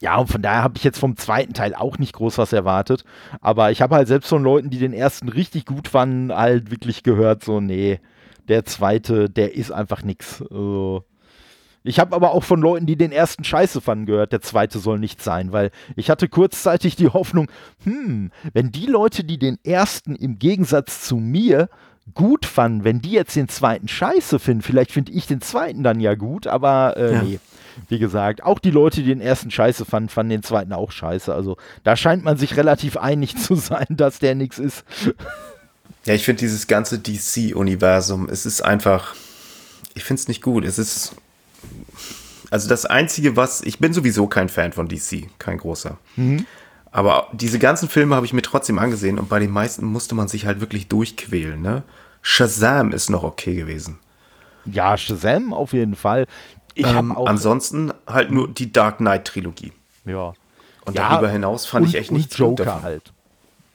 Ja, 0.00 0.16
und 0.16 0.28
von 0.28 0.42
daher 0.42 0.62
habe 0.62 0.76
ich 0.76 0.84
jetzt 0.84 0.98
vom 0.98 1.16
zweiten 1.16 1.54
Teil 1.54 1.74
auch 1.74 1.98
nicht 1.98 2.12
groß 2.12 2.38
was 2.38 2.52
erwartet. 2.52 3.04
Aber 3.40 3.70
ich 3.70 3.82
habe 3.82 3.96
halt 3.96 4.08
selbst 4.08 4.28
von 4.28 4.42
Leuten, 4.42 4.70
die 4.70 4.78
den 4.78 4.92
ersten 4.92 5.28
richtig 5.28 5.66
gut 5.66 5.88
fanden, 5.88 6.32
halt 6.32 6.70
wirklich 6.70 7.02
gehört, 7.02 7.44
so, 7.44 7.60
nee, 7.60 8.00
der 8.46 8.64
zweite, 8.64 9.28
der 9.28 9.54
ist 9.54 9.72
einfach 9.72 10.02
nix. 10.02 10.42
Also, 10.42 11.04
ich 11.82 11.98
habe 11.98 12.14
aber 12.14 12.32
auch 12.32 12.44
von 12.44 12.60
Leuten, 12.60 12.86
die 12.86 12.96
den 12.96 13.12
ersten 13.12 13.44
scheiße 13.44 13.80
fanden, 13.80 14.06
gehört, 14.06 14.32
der 14.32 14.40
zweite 14.40 14.78
soll 14.78 14.98
nicht 14.98 15.22
sein, 15.22 15.52
weil 15.52 15.70
ich 15.96 16.10
hatte 16.10 16.28
kurzzeitig 16.28 16.96
die 16.96 17.08
Hoffnung, 17.08 17.48
hm, 17.84 18.30
wenn 18.52 18.70
die 18.70 18.86
Leute, 18.86 19.24
die 19.24 19.38
den 19.38 19.58
ersten 19.64 20.14
im 20.14 20.38
Gegensatz 20.38 21.02
zu 21.02 21.16
mir 21.16 21.68
gut 22.14 22.46
fanden, 22.46 22.84
wenn 22.84 23.00
die 23.00 23.12
jetzt 23.12 23.36
den 23.36 23.48
zweiten 23.48 23.88
scheiße 23.88 24.38
finden, 24.38 24.62
vielleicht 24.62 24.92
finde 24.92 25.12
ich 25.12 25.26
den 25.26 25.40
zweiten 25.40 25.82
dann 25.82 26.00
ja 26.00 26.14
gut, 26.14 26.46
aber 26.46 26.96
äh, 26.96 27.12
ja. 27.14 27.22
nee 27.22 27.40
wie 27.88 27.98
gesagt, 27.98 28.42
auch 28.42 28.58
die 28.58 28.70
Leute, 28.70 29.02
die 29.02 29.08
den 29.08 29.20
ersten 29.20 29.50
scheiße 29.50 29.84
fanden, 29.84 30.08
fanden 30.08 30.30
den 30.30 30.42
zweiten 30.42 30.72
auch 30.72 30.92
scheiße. 30.92 31.34
Also 31.34 31.56
da 31.84 31.96
scheint 31.96 32.24
man 32.24 32.36
sich 32.36 32.56
relativ 32.56 32.96
einig 32.96 33.36
zu 33.36 33.54
sein, 33.54 33.86
dass 33.90 34.18
der 34.18 34.34
nichts 34.34 34.58
ist. 34.58 34.84
Ja, 36.04 36.14
ich 36.14 36.24
finde 36.24 36.40
dieses 36.40 36.66
ganze 36.66 36.98
DC-Universum, 36.98 38.28
es 38.30 38.46
ist 38.46 38.62
einfach, 38.62 39.14
ich 39.94 40.04
finde 40.04 40.20
es 40.20 40.28
nicht 40.28 40.42
gut. 40.42 40.64
Es 40.64 40.78
ist, 40.78 41.14
also 42.50 42.68
das 42.68 42.86
Einzige, 42.86 43.36
was, 43.36 43.62
ich 43.62 43.78
bin 43.78 43.92
sowieso 43.92 44.26
kein 44.26 44.48
Fan 44.48 44.72
von 44.72 44.88
DC, 44.88 45.28
kein 45.38 45.58
großer. 45.58 45.98
Mhm. 46.16 46.46
Aber 46.90 47.28
diese 47.32 47.58
ganzen 47.58 47.88
Filme 47.88 48.16
habe 48.16 48.24
ich 48.24 48.32
mir 48.32 48.42
trotzdem 48.42 48.78
angesehen 48.78 49.18
und 49.18 49.28
bei 49.28 49.38
den 49.38 49.50
meisten 49.50 49.84
musste 49.84 50.14
man 50.14 50.28
sich 50.28 50.46
halt 50.46 50.60
wirklich 50.60 50.88
durchquälen. 50.88 51.60
Ne? 51.60 51.82
Shazam 52.22 52.92
ist 52.92 53.10
noch 53.10 53.24
okay 53.24 53.54
gewesen. 53.54 53.98
Ja, 54.64 54.96
Shazam 54.96 55.52
auf 55.52 55.72
jeden 55.72 55.94
Fall. 55.94 56.26
Ich 56.78 56.86
ähm, 56.86 57.10
auch 57.16 57.26
ansonsten 57.26 57.92
halt 58.06 58.30
nur 58.30 58.46
die 58.46 58.70
Dark 58.70 58.98
Knight 58.98 59.24
Trilogie. 59.24 59.72
Ja. 60.04 60.32
Und 60.84 60.94
ja, 60.94 61.10
darüber 61.10 61.28
hinaus 61.28 61.66
fand 61.66 61.86
und, 61.86 61.88
ich 61.90 61.96
echt 61.96 62.12
nichts 62.12 62.38
Joker 62.38 62.82
halt 62.82 63.12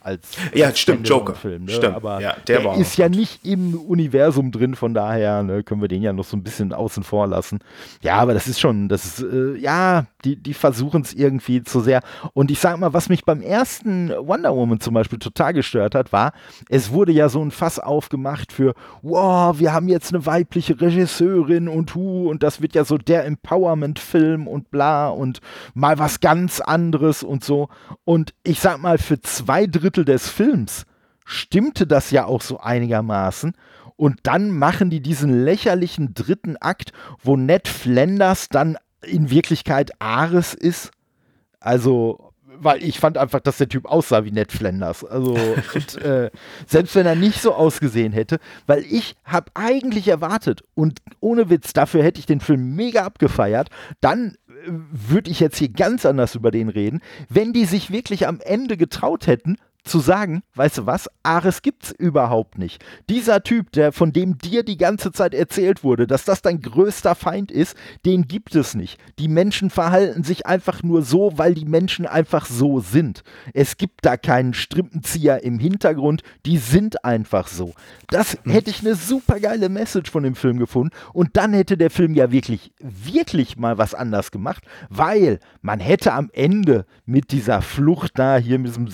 als, 0.03 0.30
ja, 0.53 0.67
als 0.67 0.80
stimmt, 0.80 1.07
Joker. 1.07 1.34
Film, 1.34 1.65
ne? 1.65 1.71
Stimmt. 1.71 1.95
Aber 1.95 2.21
ja, 2.21 2.35
der, 2.47 2.59
der 2.61 2.75
ist 2.75 2.97
ja 2.97 3.09
nicht 3.09 3.45
im 3.45 3.75
Universum 3.75 4.51
drin, 4.51 4.75
von 4.75 4.93
daher 4.93 5.43
ne, 5.43 5.63
können 5.63 5.81
wir 5.81 5.88
den 5.88 6.01
ja 6.01 6.13
noch 6.13 6.25
so 6.25 6.38
ein 6.38 6.43
bisschen 6.43 6.73
außen 6.73 7.03
vor 7.03 7.27
lassen. 7.27 7.59
Ja, 8.01 8.17
aber 8.17 8.34
das 8.34 8.47
ist 8.47 8.59
schon, 8.59 8.89
das 8.89 9.05
ist, 9.05 9.23
äh, 9.23 9.55
ja, 9.55 10.05
die, 10.25 10.35
die 10.35 10.53
versuchen 10.53 11.01
es 11.01 11.13
irgendwie 11.13 11.63
zu 11.63 11.80
sehr. 11.80 12.01
Und 12.34 12.51
ich 12.51 12.59
sag 12.59 12.77
mal, 12.77 12.93
was 12.93 13.09
mich 13.09 13.25
beim 13.25 13.41
ersten 13.41 14.09
Wonder 14.09 14.55
Woman 14.55 14.80
zum 14.80 14.93
Beispiel 14.93 15.19
total 15.19 15.53
gestört 15.53 15.95
hat, 15.95 16.11
war, 16.11 16.34
es 16.69 16.91
wurde 16.91 17.11
ja 17.11 17.30
so 17.30 17.41
ein 17.43 17.51
Fass 17.51 17.80
aufgemacht 17.80 18.51
für, 18.51 18.73
wow, 19.01 19.57
wir 19.57 19.73
haben 19.73 19.88
jetzt 19.88 20.13
eine 20.13 20.25
weibliche 20.25 20.80
Regisseurin 20.80 21.67
und 21.67 21.95
hu, 21.95 22.30
und 22.30 22.43
das 22.43 22.61
wird 22.61 22.75
ja 22.75 22.85
so 22.85 22.97
der 22.97 23.25
Empowerment-Film 23.25 24.47
und 24.47 24.69
bla 24.69 25.09
und 25.09 25.39
mal 25.73 25.97
was 25.99 26.19
ganz 26.19 26.59
anderes 26.59 27.23
und 27.23 27.43
so. 27.43 27.69
Und 28.03 28.34
ich 28.43 28.59
sag 28.59 28.81
mal, 28.81 28.97
für 28.97 29.21
zwei 29.21 29.65
Drittel 29.65 29.93
Drittel 29.94 30.06
des 30.06 30.30
Films 30.30 30.86
stimmte 31.26 31.88
das 31.88 32.11
ja 32.11 32.26
auch 32.26 32.41
so 32.41 32.60
einigermaßen. 32.60 33.53
Und 33.95 34.20
dann 34.24 34.49
machen 34.49 34.90
die 34.90 35.02
diesen 35.02 35.45
lächerlichen 35.45 36.14
dritten 36.15 36.57
Akt, 36.57 36.91
wo 37.22 37.38
Ned 37.38 37.68
Flanders 37.68 38.49
dann 38.49 38.78
in 39.06 39.30
Wirklichkeit 39.30 39.91
Ares 39.99 40.53
ist. 40.56 40.91
Also, 41.60 42.34
weil 42.41 42.84
ich 42.84 42.99
fand 42.99 43.18
einfach, 43.18 43.40
dass 43.40 43.57
der 43.57 43.70
Typ 43.70 43.86
aussah 43.86 44.26
wie 44.26 44.32
Ned 44.32 44.52
Flanders. 44.52 45.06
Also, 45.06 45.38
und, 45.76 46.02
äh, 46.02 46.32
selbst 46.65 46.95
wenn 46.95 47.06
er 47.06 47.15
nicht 47.15 47.40
so 47.40 47.53
ausgesehen 47.53 48.14
hätte, 48.14 48.40
weil 48.65 48.84
ich 48.90 49.15
habe 49.24 49.52
eigentlich 49.53 50.07
erwartet 50.07 50.64
und 50.74 50.99
ohne 51.20 51.49
Witz, 51.52 51.72
dafür 51.74 52.03
hätte 52.03 52.20
ich 52.20 52.26
den 52.26 52.40
Film 52.40 52.76
mega 52.76 53.03
abgefeiert, 53.03 53.70
dann 54.02 54.36
äh, 54.49 54.72
würde 54.91 55.30
ich 55.30 55.40
jetzt 55.40 55.57
hier 55.57 55.70
ganz 55.70 56.06
anders 56.06 56.34
über 56.34 56.49
den 56.49 56.70
reden, 56.70 57.02
wenn 57.30 57.53
die 57.53 57.65
sich 57.65 57.91
wirklich 57.91 58.28
am 58.28 58.40
Ende 58.41 58.76
getraut 58.76 59.28
hätten, 59.28 59.57
zu 59.84 59.99
sagen, 59.99 60.43
weißt 60.55 60.80
du 60.80 60.85
was, 60.85 61.10
Ares 61.23 61.61
gibt's 61.61 61.91
überhaupt 61.91 62.57
nicht. 62.57 62.84
Dieser 63.10 63.43
Typ, 63.43 63.72
der 63.73 63.91
von 63.91 64.14
dem 64.14 64.38
dir 64.38 64.64
die 64.64 64.77
ganze 64.77 65.11
Zeit 65.11 65.34
erzählt 65.34 65.84
wurde, 65.84 66.07
dass 66.07 66.26
das 66.26 66.41
dein 66.41 66.61
größter 66.61 67.15
Feind 67.15 67.51
ist, 67.51 67.76
den 68.05 68.27
gibt 68.27 68.55
es 68.55 68.76
nicht. 68.76 68.99
Die 69.19 69.27
Menschen 69.27 69.69
verhalten 69.69 70.23
sich 70.23 70.45
einfach 70.45 70.84
nur 70.84 71.01
so, 71.01 71.38
weil 71.38 71.53
die 71.53 71.65
Menschen 71.65 72.05
einfach 72.05 72.45
so 72.45 72.80
sind. 72.80 73.23
Es 73.53 73.77
gibt 73.77 74.05
da 74.05 74.18
keinen 74.18 74.53
Strippenzieher 74.53 75.43
im 75.43 75.60
Hintergrund, 75.60 76.23
die 76.45 76.57
sind 76.57 77.03
einfach 77.03 77.47
so. 77.47 77.73
Das 78.10 78.38
hätte 78.45 78.69
ich 78.69 78.81
eine 78.81 78.95
super 78.95 79.39
geile 79.39 79.69
Message 79.69 80.10
von 80.10 80.23
dem 80.23 80.35
Film 80.35 80.60
gefunden 80.60 80.95
und 81.14 81.35
dann 81.35 81.53
hätte 81.53 81.77
der 81.77 81.89
Film 81.89 82.14
ja 82.15 82.31
wirklich, 82.31 82.72
wirklich 82.80 83.57
mal 83.57 83.77
was 83.77 83.93
anders 83.93 84.31
gemacht, 84.31 84.64
weil 84.89 85.39
man 85.61 85.80
hätte 85.80 86.14
am 86.14 86.30
Ende 86.34 86.85
mit 87.05 87.31
dieser 87.31 87.61
Flucht 87.61 88.14
da 88.15 88.38
hier 88.38 88.60
mit 88.60 88.72
diesem 88.72 88.88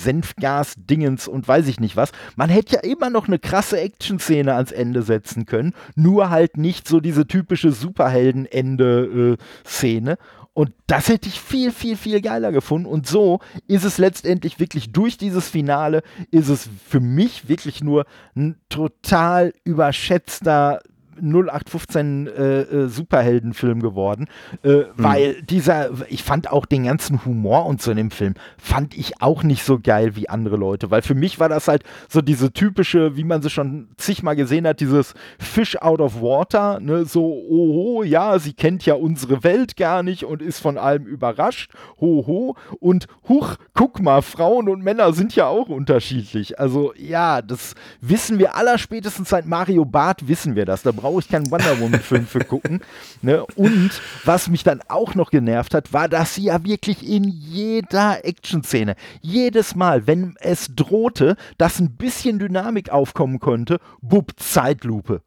Senfgas-Dingens 0.80 1.28
und 1.28 1.48
weiß 1.48 1.68
ich 1.68 1.80
nicht 1.80 1.96
was, 1.96 2.12
man 2.36 2.50
hätte 2.50 2.76
ja 2.76 2.82
immer 2.82 3.10
noch 3.10 3.28
eine 3.28 3.40
krasse 3.40 3.80
Action-Szene 3.80 4.54
ans 4.54 4.72
Ende 4.72 5.02
setzen 5.04 5.46
können, 5.46 5.74
nur 5.96 6.30
halt 6.30 6.58
nicht 6.58 6.86
so 6.88 7.00
diese 7.00 7.26
typische 7.28 7.72
Superhelden-Ende-Szene. 7.72 10.18
Und 10.54 10.72
das 10.88 11.08
hätte 11.08 11.30
ich 11.30 11.40
viel, 11.40 11.72
viel, 11.72 11.96
viel 11.96 12.20
geiler 12.22 12.52
gefunden. 12.52 12.88
Und 12.88 13.08
so 13.08 13.40
ist 13.68 13.86
es 13.86 13.98
letztendlich 13.98 14.60
wirklich 14.60 14.92
durch 14.92 15.18
dieses 15.18 15.48
Finale, 15.48 16.04
ist 16.32 16.50
es 16.50 16.68
für 16.86 17.00
mich 17.00 17.48
wirklich 17.48 17.82
nur 17.82 18.06
ein 18.36 18.58
total 18.68 19.54
überschätzter 19.64 20.82
0815 21.22 22.28
äh, 22.28 22.62
äh, 22.62 22.88
Superheldenfilm 22.88 23.82
geworden, 23.82 24.28
äh, 24.64 24.70
mhm. 24.70 24.86
weil 24.96 25.42
dieser, 25.44 25.90
ich 26.10 26.24
fand 26.24 26.52
auch 26.52 26.66
den 26.66 26.86
ganzen 26.86 27.26
Humor 27.26 27.66
und 27.66 27.82
so 27.82 27.92
in 27.92 27.98
dem 27.98 28.12
Film, 28.12 28.34
fand 28.58 28.98
ich 28.98 29.22
auch 29.22 29.44
nicht 29.44 29.64
so 29.64 29.80
geil 29.80 30.16
wie 30.16 30.30
andere 30.30 30.56
Leute, 30.56 30.92
weil 30.92 31.02
für 31.02 31.16
mich 31.16 31.40
war 31.40 31.50
das 31.50 31.68
halt 31.68 31.84
so 32.08 32.22
diese 32.22 32.52
typische, 32.52 33.16
wie 33.16 33.24
man 33.24 33.42
sie 33.42 33.50
schon 33.50 33.90
zigmal 33.98 34.36
gesehen 34.36 34.68
hat, 34.68 34.80
dieses 34.80 35.14
Fish 35.38 35.78
out 35.78 36.00
of 36.00 36.22
water, 36.22 36.80
ne, 36.80 37.06
so, 37.06 37.26
oho, 37.26 38.04
ja, 38.04 38.40
sie 38.40 38.54
kennt 38.54 38.86
ja 38.86 38.94
unsere 38.94 39.44
Welt 39.44 39.78
gar 39.78 40.04
nicht 40.04 40.24
und 40.24 40.42
ist 40.42 40.60
von 40.60 40.78
allem 40.78 41.06
überrascht, 41.06 41.72
hoho, 42.00 42.56
und 42.80 43.08
huch, 43.28 43.56
guck 43.74 44.02
mal, 44.02 44.22
Frauen 44.22 44.70
und 44.70 44.84
Männer 44.84 45.14
sind 45.14 45.36
ja 45.36 45.48
auch 45.48 45.70
unterschiedlich, 45.70 46.60
also 46.60 46.94
ja, 46.96 47.42
das 47.42 47.76
wissen 48.02 48.40
wir 48.40 48.56
aller 48.56 48.78
spätestens 48.78 49.30
seit 49.30 49.46
Mario 49.46 49.86
Barth 49.86 50.28
wissen 50.28 50.56
wir 50.56 50.66
das, 50.66 50.84
da 50.84 50.92
brauchen 50.92 51.09
brauche 51.10 51.22
ich 51.22 51.28
keinen 51.28 51.50
Wonder 51.50 51.80
Woman-Film 51.80 52.28
für 52.28 52.46
gucken. 52.46 52.82
Ne? 53.24 53.44
Und 53.56 53.90
was 54.26 54.48
mich 54.48 54.64
dann 54.64 54.82
auch 54.90 55.16
noch 55.16 55.32
genervt 55.32 55.74
hat, 55.74 55.92
war, 55.92 56.08
dass 56.08 56.36
sie 56.36 56.44
ja 56.44 56.64
wirklich 56.64 57.08
in 57.08 57.24
jeder 57.24 58.24
Action-Szene, 58.24 58.96
jedes 59.22 59.74
Mal, 59.76 60.06
wenn 60.06 60.36
es 60.40 60.76
drohte, 60.76 61.36
dass 61.58 61.80
ein 61.80 61.96
bisschen 61.96 62.38
Dynamik 62.38 62.92
aufkommen 62.92 63.40
konnte, 63.40 63.80
bub, 64.02 64.34
Zeitlupe. 64.38 65.24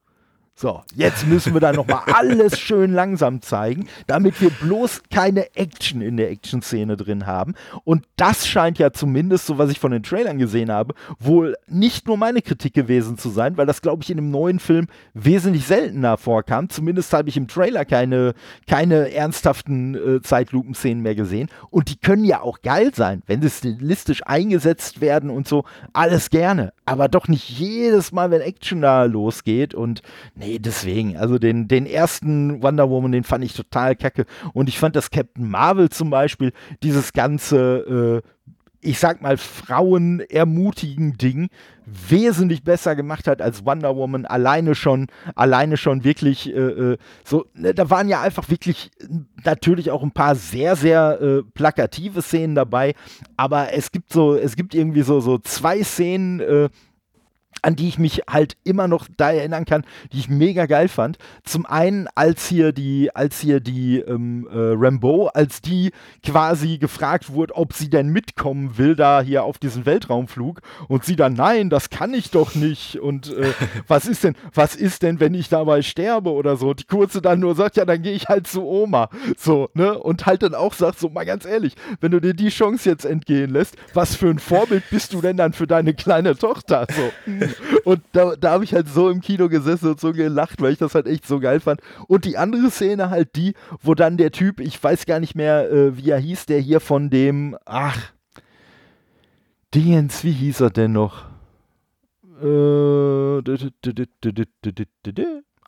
So, 0.62 0.80
jetzt 0.94 1.26
müssen 1.26 1.55
wir 1.55 1.60
da 1.60 1.72
nochmal 1.72 2.02
alles 2.06 2.56
schön 2.56 2.93
langsam 2.93 3.43
zeigen, 3.43 3.89
damit 4.06 4.40
wir 4.40 4.51
bloß 4.51 5.02
keine 5.10 5.56
Action 5.56 6.01
in 6.01 6.16
der 6.16 6.30
Action-Szene 6.30 6.97
drin 6.97 7.26
haben. 7.26 7.55
Und 7.82 8.05
das 8.14 8.47
scheint 8.47 8.78
ja 8.78 8.93
zumindest, 8.93 9.47
so 9.47 9.59
was 9.59 9.72
ich 9.72 9.80
von 9.80 9.90
den 9.90 10.05
Trailern 10.05 10.39
gesehen 10.39 10.70
habe, 10.70 10.94
wohl 11.18 11.56
nicht 11.66 12.06
nur 12.06 12.16
meine 12.16 12.43
Kritik 12.43 12.74
gewesen 12.74 13.18
zu 13.18 13.30
sein, 13.30 13.56
weil 13.56 13.66
das, 13.66 13.82
glaube 13.82 14.05
ich, 14.05 14.10
in 14.10 14.18
dem 14.18 14.30
neuen 14.30 14.60
Film 14.60 14.86
wesentlich 15.14 15.66
seltener 15.66 16.16
vorkam. 16.16 16.68
Zumindest 16.68 17.12
habe 17.12 17.28
ich 17.28 17.36
im 17.36 17.48
Trailer 17.48 17.84
keine, 17.84 18.32
keine 18.68 19.12
ernsthaften 19.12 19.97
äh, 19.97 20.22
Zeitlupenszenen 20.22 21.02
mehr 21.02 21.16
gesehen. 21.16 21.48
Und 21.70 21.90
die 21.90 21.97
können 21.97 22.24
ja 22.24 22.40
auch 22.40 22.62
geil 22.62 22.93
sein, 22.94 23.24
wenn 23.26 23.43
sie 23.43 23.51
stilistisch 23.51 24.24
eingesetzt 24.26 25.01
werden 25.01 25.28
und 25.28 25.48
so. 25.48 25.64
Alles 25.93 26.30
gerne. 26.30 26.72
Aber 26.84 27.09
doch 27.09 27.26
nicht 27.26 27.51
jedes 27.51 28.12
Mal, 28.12 28.30
wenn 28.30 28.40
Action 28.40 28.80
da 28.80 29.02
losgeht. 29.06 29.74
Und 29.74 30.02
Nee, 30.34 30.51
deswegen. 30.58 31.16
Also 31.16 31.38
den, 31.38 31.68
den 31.68 31.86
ersten 31.86 32.62
Wonder 32.62 32.90
Woman, 32.90 33.12
den 33.12 33.24
fand 33.24 33.44
ich 33.44 33.54
total 33.54 33.96
kacke. 33.96 34.26
Und 34.52 34.68
ich 34.68 34.78
fand 34.78 34.96
das 34.96 35.10
Captain 35.10 35.48
Marvel 35.48 35.90
zum 35.90 36.10
Beispiel, 36.10 36.52
dieses 36.82 37.12
ganze, 37.12 38.22
äh, 38.22 38.28
ich 38.80 38.98
sag 38.98 39.22
mal, 39.22 39.36
Frauen 39.36 40.20
ermutigen 40.20 41.16
Ding 41.16 41.48
wesentlich 41.86 42.64
besser 42.64 42.96
gemacht 42.96 43.26
hat 43.28 43.40
als 43.40 43.64
Wonder 43.64 43.96
Woman. 43.96 44.26
Alleine 44.26 44.74
schon, 44.74 45.06
alleine 45.34 45.76
schon 45.76 46.04
wirklich 46.04 46.52
äh, 46.52 46.58
äh 46.58 46.98
so, 47.24 47.46
ne, 47.54 47.74
da 47.74 47.90
waren 47.90 48.08
ja 48.08 48.20
einfach 48.22 48.50
wirklich 48.50 48.90
natürlich 49.44 49.90
auch 49.90 50.02
ein 50.02 50.12
paar 50.12 50.34
sehr, 50.34 50.76
sehr 50.76 51.20
äh, 51.20 51.42
plakative 51.54 52.22
Szenen 52.22 52.54
dabei. 52.54 52.94
Aber 53.36 53.72
es 53.72 53.92
gibt 53.92 54.12
so, 54.12 54.34
es 54.34 54.56
gibt 54.56 54.74
irgendwie 54.74 55.02
so, 55.02 55.20
so 55.20 55.38
zwei 55.38 55.82
Szenen, 55.84 56.40
äh, 56.40 56.68
an 57.62 57.76
die 57.76 57.89
ich 57.89 57.98
mich 57.98 58.22
halt 58.28 58.56
immer 58.64 58.89
noch 58.89 59.06
da 59.16 59.30
erinnern 59.30 59.64
kann, 59.64 59.84
die 60.12 60.18
ich 60.18 60.28
mega 60.28 60.66
geil 60.66 60.89
fand. 60.89 61.18
Zum 61.44 61.64
einen, 61.64 62.09
als 62.14 62.48
hier 62.48 62.72
die, 62.72 63.14
als 63.14 63.40
hier 63.40 63.60
die 63.60 64.01
ähm, 64.01 64.48
äh, 64.51 64.56
Rambo, 64.56 65.28
als 65.28 65.60
die 65.60 65.93
quasi 66.24 66.78
gefragt 66.78 67.32
wurde, 67.32 67.55
ob 67.55 67.72
sie 67.72 67.89
denn 67.89 68.09
mitkommen 68.09 68.76
will, 68.78 68.97
da 68.97 69.22
hier 69.22 69.44
auf 69.44 69.59
diesen 69.59 69.86
Weltraumflug 69.86 70.60
und 70.89 71.05
sie 71.05 71.16
dann, 71.16 71.34
nein, 71.34 71.70
das 71.70 71.90
kann 71.90 72.14
ich 72.14 72.30
doch 72.30 72.55
nicht 72.55 72.98
und 72.98 73.32
äh, 73.36 73.52
was 73.86 74.06
ist 74.06 74.24
denn, 74.24 74.34
was 74.52 74.74
ist 74.74 75.02
denn, 75.02 75.20
wenn 75.20 75.34
ich 75.34 75.48
dabei 75.48 75.82
sterbe 75.82 76.32
oder 76.32 76.56
so? 76.56 76.74
Die 76.74 76.84
Kurze 76.84 77.22
dann 77.22 77.40
nur 77.40 77.55
sagt, 77.55 77.76
ja, 77.76 77.84
dann 77.84 78.02
gehe 78.02 78.12
ich 78.12 78.28
halt 78.28 78.47
zu 78.47 78.64
Oma, 78.64 79.09
so, 79.36 79.70
ne? 79.74 79.98
Und 79.98 80.26
halt 80.26 80.43
dann 80.43 80.55
auch 80.55 80.74
sagt, 80.74 80.98
so 80.98 81.09
mal 81.09 81.24
ganz 81.24 81.44
ehrlich, 81.44 81.74
wenn 82.01 82.10
du 82.10 82.20
dir 82.20 82.34
die 82.34 82.48
Chance 82.48 82.89
jetzt 82.89 83.05
entgehen 83.05 83.51
lässt, 83.51 83.76
was 83.94 84.16
für 84.16 84.28
ein 84.28 84.39
Vorbild 84.39 84.82
bist 84.90 85.12
du 85.12 85.20
denn 85.20 85.36
dann 85.36 85.52
für 85.52 85.66
deine 85.66 85.94
kleine 85.94 86.36
Tochter, 86.36 86.86
so? 86.90 87.32
Und 87.84 88.02
da, 88.12 88.36
da 88.36 88.52
habe 88.52 88.64
ich 88.64 88.74
halt 88.74 88.88
so 88.88 89.10
im 89.10 89.20
Kino 89.20 89.48
gesessen 89.48 89.90
und 89.90 90.00
so 90.00 90.12
gelacht, 90.12 90.60
weil 90.60 90.72
ich 90.72 90.78
das 90.78 90.94
halt 90.94 91.06
echt 91.06 91.26
so 91.26 91.40
geil 91.40 91.60
fand. 91.60 91.80
Und 92.08 92.24
die 92.24 92.36
andere 92.36 92.70
Szene 92.70 93.10
halt 93.10 93.36
die, 93.36 93.54
wo 93.82 93.94
dann 93.94 94.16
der 94.16 94.32
Typ, 94.32 94.60
ich 94.60 94.82
weiß 94.82 95.06
gar 95.06 95.20
nicht 95.20 95.34
mehr, 95.34 95.70
äh, 95.70 95.96
wie 95.96 96.10
er 96.10 96.18
hieß, 96.18 96.46
der 96.46 96.60
hier 96.60 96.80
von 96.80 97.10
dem, 97.10 97.56
ach, 97.64 98.12
Dingens, 99.74 100.22
wie 100.24 100.32
hieß 100.32 100.60
er 100.60 100.70
denn 100.70 100.92
noch? 100.92 101.24
Äh, 102.42 103.42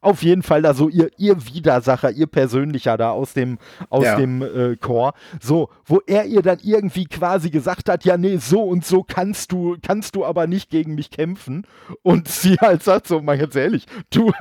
auf 0.04 0.22
jeden 0.22 0.42
Fall 0.42 0.62
da 0.62 0.74
so 0.74 0.88
ihr, 0.88 1.10
ihr 1.16 1.36
Widersacher, 1.46 2.10
ihr 2.10 2.26
persönlicher 2.26 2.96
da 2.96 3.10
aus 3.10 3.32
dem, 3.32 3.58
aus 3.88 4.04
ja. 4.04 4.16
dem 4.16 4.42
äh, 4.42 4.76
Chor. 4.76 5.14
So, 5.40 5.70
wo 5.86 6.00
er 6.06 6.26
ihr 6.26 6.42
dann 6.42 6.58
irgendwie 6.62 7.06
quasi 7.06 7.50
gesagt 7.50 7.88
hat, 7.88 8.04
ja, 8.04 8.16
nee, 8.16 8.36
so 8.36 8.62
und 8.62 8.84
so 8.84 9.02
kannst 9.02 9.52
du, 9.52 9.76
kannst 9.82 10.14
du 10.14 10.24
aber 10.24 10.46
nicht 10.46 10.70
gegen 10.70 10.94
mich 10.94 11.10
kämpfen. 11.10 11.66
Und 12.02 12.28
sie 12.28 12.54
halt 12.60 12.82
sagt 12.82 13.08
so, 13.08 13.20
mal 13.20 13.38
ganz 13.38 13.54
ehrlich, 13.56 13.86
du, 14.10 14.32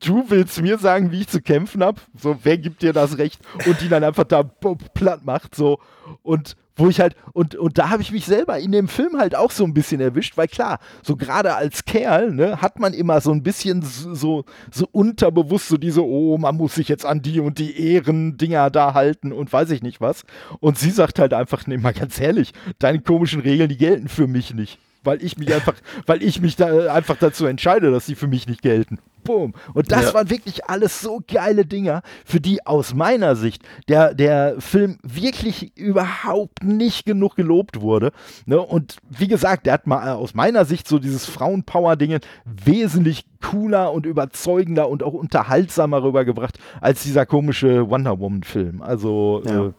du 0.00 0.24
willst 0.28 0.60
mir 0.60 0.78
sagen, 0.78 1.10
wie 1.10 1.22
ich 1.22 1.28
zu 1.28 1.40
kämpfen 1.40 1.82
habe? 1.82 2.00
So, 2.18 2.36
wer 2.42 2.58
gibt 2.58 2.82
dir 2.82 2.92
das 2.92 3.18
Recht? 3.18 3.40
Und 3.66 3.80
die 3.80 3.88
dann 3.88 4.04
einfach 4.04 4.24
da 4.24 4.42
platt 4.42 5.24
macht, 5.24 5.54
so. 5.54 5.78
Und 6.22 6.56
wo 6.76 6.88
ich 6.88 7.00
halt, 7.00 7.14
und, 7.32 7.54
und 7.54 7.78
da 7.78 7.90
habe 7.90 8.02
ich 8.02 8.10
mich 8.10 8.26
selber 8.26 8.58
in 8.58 8.72
dem 8.72 8.88
Film 8.88 9.18
halt 9.18 9.34
auch 9.34 9.50
so 9.50 9.64
ein 9.64 9.74
bisschen 9.74 10.00
erwischt, 10.00 10.36
weil 10.36 10.48
klar, 10.48 10.78
so 11.02 11.16
gerade 11.16 11.54
als 11.54 11.84
Kerl, 11.84 12.32
ne, 12.32 12.60
hat 12.60 12.78
man 12.78 12.94
immer 12.94 13.20
so 13.20 13.32
ein 13.32 13.42
bisschen 13.42 13.82
so, 13.82 14.44
so 14.70 14.88
unterbewusst 14.90 15.68
so 15.68 15.76
diese, 15.76 16.04
oh, 16.04 16.36
man 16.38 16.56
muss 16.56 16.74
sich 16.74 16.88
jetzt 16.88 17.06
an 17.06 17.22
die 17.22 17.40
und 17.40 17.58
die 17.58 17.80
Ehrendinger 17.80 18.70
da 18.70 18.94
halten 18.94 19.32
und 19.32 19.52
weiß 19.52 19.70
ich 19.70 19.82
nicht 19.82 20.00
was. 20.00 20.24
Und 20.60 20.78
sie 20.78 20.90
sagt 20.90 21.18
halt 21.18 21.32
einfach, 21.32 21.66
nee, 21.66 21.76
mal 21.76 21.92
ganz 21.92 22.20
ehrlich, 22.20 22.52
deine 22.78 23.00
komischen 23.00 23.40
Regeln, 23.40 23.68
die 23.68 23.76
gelten 23.76 24.08
für 24.08 24.26
mich 24.26 24.54
nicht 24.54 24.78
weil 25.04 25.22
ich 25.22 25.38
mich 25.38 25.52
einfach, 25.52 25.74
weil 26.06 26.22
ich 26.22 26.40
mich 26.40 26.56
da 26.56 26.92
einfach 26.92 27.16
dazu 27.16 27.46
entscheide, 27.46 27.90
dass 27.90 28.06
sie 28.06 28.14
für 28.14 28.26
mich 28.26 28.46
nicht 28.46 28.62
gelten. 28.62 28.98
Boom. 29.24 29.54
Und 29.72 29.90
das 29.90 30.04
ja. 30.04 30.14
waren 30.14 30.30
wirklich 30.30 30.66
alles 30.66 31.00
so 31.00 31.22
geile 31.26 31.64
Dinger, 31.64 32.02
für 32.24 32.40
die 32.40 32.64
aus 32.66 32.94
meiner 32.94 33.36
Sicht 33.36 33.62
der, 33.88 34.14
der 34.14 34.56
Film 34.60 34.98
wirklich 35.02 35.76
überhaupt 35.76 36.62
nicht 36.62 37.06
genug 37.06 37.34
gelobt 37.34 37.80
wurde. 37.80 38.12
Ne? 38.44 38.60
Und 38.60 38.98
wie 39.08 39.28
gesagt, 39.28 39.66
der 39.66 39.72
hat 39.72 39.86
mal 39.86 40.12
aus 40.12 40.34
meiner 40.34 40.66
Sicht 40.66 40.86
so 40.86 40.98
dieses 40.98 41.24
Frauenpower-Ding 41.24 42.18
wesentlich 42.44 43.24
cooler 43.42 43.92
und 43.92 44.06
überzeugender 44.06 44.88
und 44.88 45.02
auch 45.02 45.14
unterhaltsamer 45.14 46.02
rübergebracht 46.02 46.58
als 46.80 47.02
dieser 47.02 47.24
komische 47.26 47.88
Wonder 47.88 48.18
Woman-Film. 48.20 48.82
Also 48.82 49.42
ja. 49.46 49.66
äh, 49.66 49.72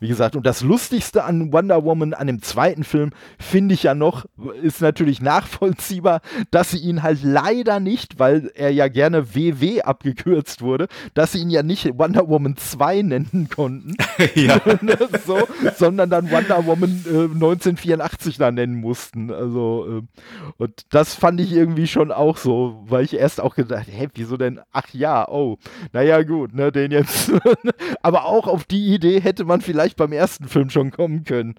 wie 0.00 0.08
gesagt, 0.08 0.36
und 0.36 0.46
das 0.46 0.60
Lustigste 0.60 1.24
an 1.24 1.52
Wonder 1.52 1.84
Woman, 1.84 2.14
an 2.14 2.26
dem 2.26 2.42
zweiten 2.42 2.84
Film, 2.84 3.10
finde 3.38 3.74
ich 3.74 3.84
ja 3.84 3.94
noch, 3.94 4.26
ist 4.62 4.80
natürlich 4.80 5.20
nachvollziehbar, 5.20 6.20
dass 6.50 6.70
sie 6.70 6.78
ihn 6.78 7.02
halt 7.02 7.20
leider 7.22 7.80
nicht, 7.80 8.18
weil 8.18 8.50
er 8.54 8.70
ja 8.70 8.88
gerne 8.88 9.34
WW 9.34 9.82
abgekürzt 9.82 10.60
wurde, 10.62 10.88
dass 11.14 11.32
sie 11.32 11.40
ihn 11.40 11.50
ja 11.50 11.62
nicht 11.62 11.98
Wonder 11.98 12.28
Woman 12.28 12.56
2 12.56 13.02
nennen 13.02 13.48
konnten. 13.54 13.94
ja. 14.34 14.60
so, 15.26 15.38
sondern 15.76 16.10
dann 16.10 16.30
Wonder 16.30 16.66
Woman 16.66 17.04
äh, 17.06 17.24
1984 17.24 18.36
da 18.38 18.50
nennen 18.50 18.76
mussten. 18.76 19.30
Also, 19.30 20.02
äh, 20.02 20.22
und 20.58 20.86
das 20.90 21.14
fand 21.14 21.40
ich 21.40 21.52
irgendwie 21.52 21.86
schon 21.86 22.12
auch 22.12 22.36
so, 22.36 22.82
weil 22.86 23.04
ich 23.04 23.14
erst 23.14 23.40
auch 23.40 23.54
gedacht, 23.54 23.86
hä, 23.90 24.08
wieso 24.14 24.36
denn? 24.36 24.60
Ach 24.72 24.88
ja, 24.92 25.28
oh, 25.28 25.58
naja, 25.92 26.22
gut, 26.22 26.54
ne, 26.54 26.72
den 26.72 26.90
jetzt. 26.90 27.32
Aber 28.02 28.26
auch 28.26 28.46
auf 28.46 28.64
die 28.64 28.94
Idee 28.94 29.20
hätte 29.20 29.44
man 29.44 29.60
vielleicht 29.60 29.85
vielleicht 29.86 29.96
beim 29.96 30.12
ersten 30.12 30.48
Film 30.48 30.70
schon 30.70 30.90
kommen 30.90 31.24
können. 31.24 31.54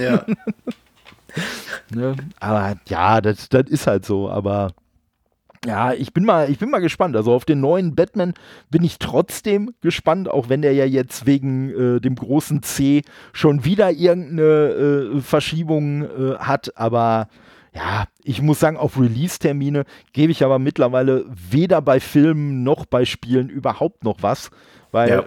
Ja. 0.00 0.24
Ne? 1.94 2.16
Aber 2.40 2.76
ja, 2.88 3.20
das, 3.20 3.48
das 3.48 3.68
ist 3.68 3.86
halt 3.86 4.04
so, 4.04 4.28
aber 4.28 4.72
ja, 5.64 5.92
ich 5.92 6.12
bin 6.12 6.24
mal, 6.24 6.50
ich 6.50 6.58
bin 6.58 6.70
mal 6.70 6.80
gespannt. 6.80 7.14
Also 7.16 7.32
auf 7.32 7.44
den 7.44 7.60
neuen 7.60 7.94
Batman 7.94 8.34
bin 8.70 8.82
ich 8.82 8.98
trotzdem 8.98 9.74
gespannt, 9.82 10.28
auch 10.28 10.48
wenn 10.48 10.62
der 10.62 10.72
ja 10.72 10.84
jetzt 10.84 11.26
wegen 11.26 11.70
äh, 11.70 12.00
dem 12.00 12.16
großen 12.16 12.62
C 12.62 13.02
schon 13.32 13.64
wieder 13.64 13.90
irgendeine 13.90 14.42
äh, 15.16 15.20
Verschiebung 15.20 16.02
äh, 16.02 16.38
hat. 16.38 16.76
Aber 16.76 17.28
ja, 17.74 18.04
ich 18.24 18.42
muss 18.42 18.58
sagen, 18.58 18.78
auf 18.78 18.98
Release-Termine 18.98 19.84
gebe 20.12 20.32
ich 20.32 20.44
aber 20.44 20.58
mittlerweile 20.58 21.24
weder 21.28 21.82
bei 21.82 22.00
Filmen 22.00 22.64
noch 22.64 22.84
bei 22.86 23.04
Spielen 23.04 23.48
überhaupt 23.48 24.02
noch 24.02 24.22
was. 24.22 24.50
Weil, 24.90 25.10
ja, 25.10 25.24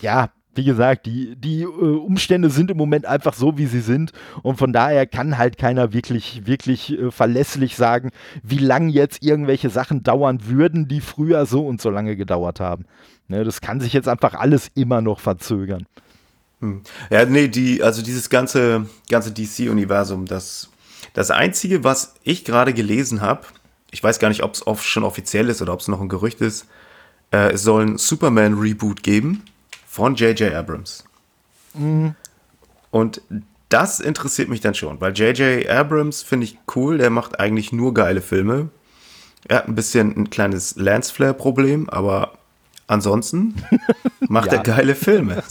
ja 0.00 0.30
wie 0.54 0.64
gesagt, 0.64 1.06
die, 1.06 1.36
die 1.36 1.62
äh, 1.62 1.66
Umstände 1.66 2.50
sind 2.50 2.70
im 2.70 2.76
Moment 2.76 3.06
einfach 3.06 3.34
so, 3.34 3.56
wie 3.56 3.66
sie 3.66 3.80
sind. 3.80 4.12
Und 4.42 4.56
von 4.56 4.72
daher 4.72 5.06
kann 5.06 5.38
halt 5.38 5.58
keiner 5.58 5.92
wirklich, 5.92 6.46
wirklich 6.46 6.98
äh, 6.98 7.10
verlässlich 7.10 7.76
sagen, 7.76 8.10
wie 8.42 8.58
lange 8.58 8.90
jetzt 8.90 9.22
irgendwelche 9.22 9.70
Sachen 9.70 10.02
dauern 10.02 10.40
würden, 10.46 10.88
die 10.88 11.00
früher 11.00 11.46
so 11.46 11.66
und 11.66 11.80
so 11.80 11.90
lange 11.90 12.16
gedauert 12.16 12.58
haben. 12.60 12.84
Ne, 13.28 13.44
das 13.44 13.60
kann 13.60 13.80
sich 13.80 13.92
jetzt 13.92 14.08
einfach 14.08 14.34
alles 14.34 14.70
immer 14.74 15.00
noch 15.00 15.20
verzögern. 15.20 15.86
Hm. 16.60 16.82
Ja, 17.10 17.24
nee, 17.24 17.48
die, 17.48 17.82
also 17.82 18.02
dieses 18.02 18.28
ganze, 18.28 18.86
ganze 19.08 19.32
DC-Universum, 19.32 20.26
das, 20.26 20.68
das 21.14 21.30
Einzige, 21.30 21.84
was 21.84 22.14
ich 22.24 22.44
gerade 22.44 22.74
gelesen 22.74 23.20
habe, 23.20 23.46
ich 23.92 24.02
weiß 24.02 24.18
gar 24.18 24.28
nicht, 24.28 24.42
ob 24.42 24.54
es 24.54 24.84
schon 24.84 25.04
offiziell 25.04 25.48
ist 25.48 25.62
oder 25.62 25.72
ob 25.72 25.80
es 25.80 25.88
noch 25.88 26.00
ein 26.00 26.08
Gerücht 26.08 26.40
ist, 26.40 26.66
äh, 27.32 27.52
es 27.52 27.62
soll 27.62 27.86
ein 27.86 27.98
Superman-Reboot 27.98 29.04
geben 29.04 29.44
von 29.90 30.14
J.J. 30.14 30.54
Abrams. 30.54 31.02
Mhm. 31.74 32.14
Und 32.92 33.22
das 33.70 33.98
interessiert 33.98 34.48
mich 34.48 34.60
dann 34.60 34.74
schon, 34.74 35.00
weil 35.00 35.12
J.J. 35.12 35.68
Abrams 35.68 36.22
finde 36.22 36.44
ich 36.44 36.58
cool, 36.76 36.98
der 36.98 37.10
macht 37.10 37.40
eigentlich 37.40 37.72
nur 37.72 37.92
geile 37.92 38.20
Filme. 38.20 38.68
Er 39.48 39.58
hat 39.58 39.68
ein 39.68 39.74
bisschen 39.74 40.16
ein 40.16 40.30
kleines 40.30 40.76
Lance 40.76 41.12
Flare-Problem, 41.12 41.90
aber 41.90 42.38
ansonsten 42.86 43.56
macht 44.20 44.52
ja. 44.52 44.58
er 44.58 44.62
geile 44.62 44.94
Filme. 44.94 45.42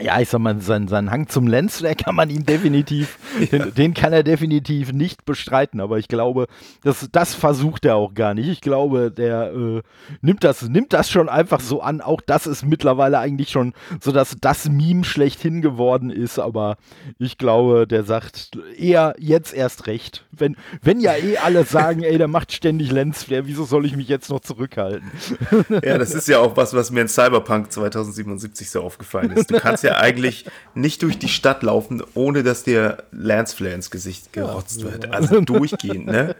Ja, 0.00 0.18
ich 0.20 0.30
sag 0.30 0.40
mal, 0.40 0.58
seinen, 0.60 0.88
seinen 0.88 1.10
Hang 1.10 1.28
zum 1.28 1.46
Lensflare 1.46 1.94
kann 1.94 2.14
man 2.14 2.30
ihm 2.30 2.46
definitiv, 2.46 3.18
ja. 3.40 3.58
den, 3.58 3.74
den, 3.74 3.94
kann 3.94 4.12
er 4.12 4.22
definitiv 4.22 4.92
nicht 4.92 5.26
bestreiten, 5.26 5.80
aber 5.80 5.98
ich 5.98 6.08
glaube, 6.08 6.46
das, 6.82 7.08
das 7.12 7.34
versucht 7.34 7.84
er 7.84 7.96
auch 7.96 8.14
gar 8.14 8.32
nicht. 8.32 8.48
Ich 8.48 8.62
glaube, 8.62 9.10
der 9.10 9.52
äh, 9.52 9.82
nimmt, 10.22 10.44
das, 10.44 10.62
nimmt 10.62 10.94
das 10.94 11.10
schon 11.10 11.28
einfach 11.28 11.60
so 11.60 11.82
an. 11.82 12.00
Auch 12.00 12.22
das 12.24 12.46
ist 12.46 12.64
mittlerweile 12.64 13.18
eigentlich 13.18 13.50
schon 13.50 13.74
so, 14.00 14.12
dass 14.12 14.36
das 14.40 14.68
Meme 14.68 15.04
schlechthin 15.04 15.60
geworden 15.60 16.10
ist, 16.10 16.38
aber 16.38 16.78
ich 17.18 17.36
glaube, 17.36 17.86
der 17.86 18.04
sagt 18.04 18.58
eher 18.76 19.14
jetzt 19.18 19.52
erst 19.52 19.86
recht. 19.86 20.24
Wenn, 20.32 20.56
wenn 20.80 21.00
ja 21.00 21.14
eh 21.16 21.36
alle 21.36 21.64
sagen, 21.66 22.02
ey, 22.02 22.16
der 22.16 22.28
macht 22.28 22.52
ständig 22.52 22.90
Lensflare, 22.90 23.46
wieso 23.46 23.64
soll 23.64 23.84
ich 23.84 23.94
mich 23.94 24.08
jetzt 24.08 24.30
noch 24.30 24.40
zurückhalten? 24.40 25.10
Ja, 25.84 25.98
das 25.98 26.14
ist 26.14 26.28
ja 26.28 26.38
auch 26.38 26.56
was, 26.56 26.72
was 26.72 26.90
mir 26.90 27.02
in 27.02 27.08
Cyberpunk 27.08 27.70
2077 27.70 28.70
so 28.70 28.82
aufgefallen 28.82 29.32
ist. 29.32 29.50
Du 29.50 29.58
kannst 29.58 29.81
ja 29.82 29.98
eigentlich 29.98 30.46
nicht 30.74 31.02
durch 31.02 31.18
die 31.18 31.28
Stadt 31.28 31.62
laufen, 31.62 32.02
ohne 32.14 32.42
dass 32.42 32.64
dir 32.64 33.04
Lanceflare 33.12 33.74
ins 33.74 33.90
Gesicht 33.90 34.32
gerotzt 34.32 34.82
ja, 34.82 34.92
wird. 34.92 35.12
Also 35.12 35.40
durchgehend, 35.40 36.06
ne? 36.06 36.34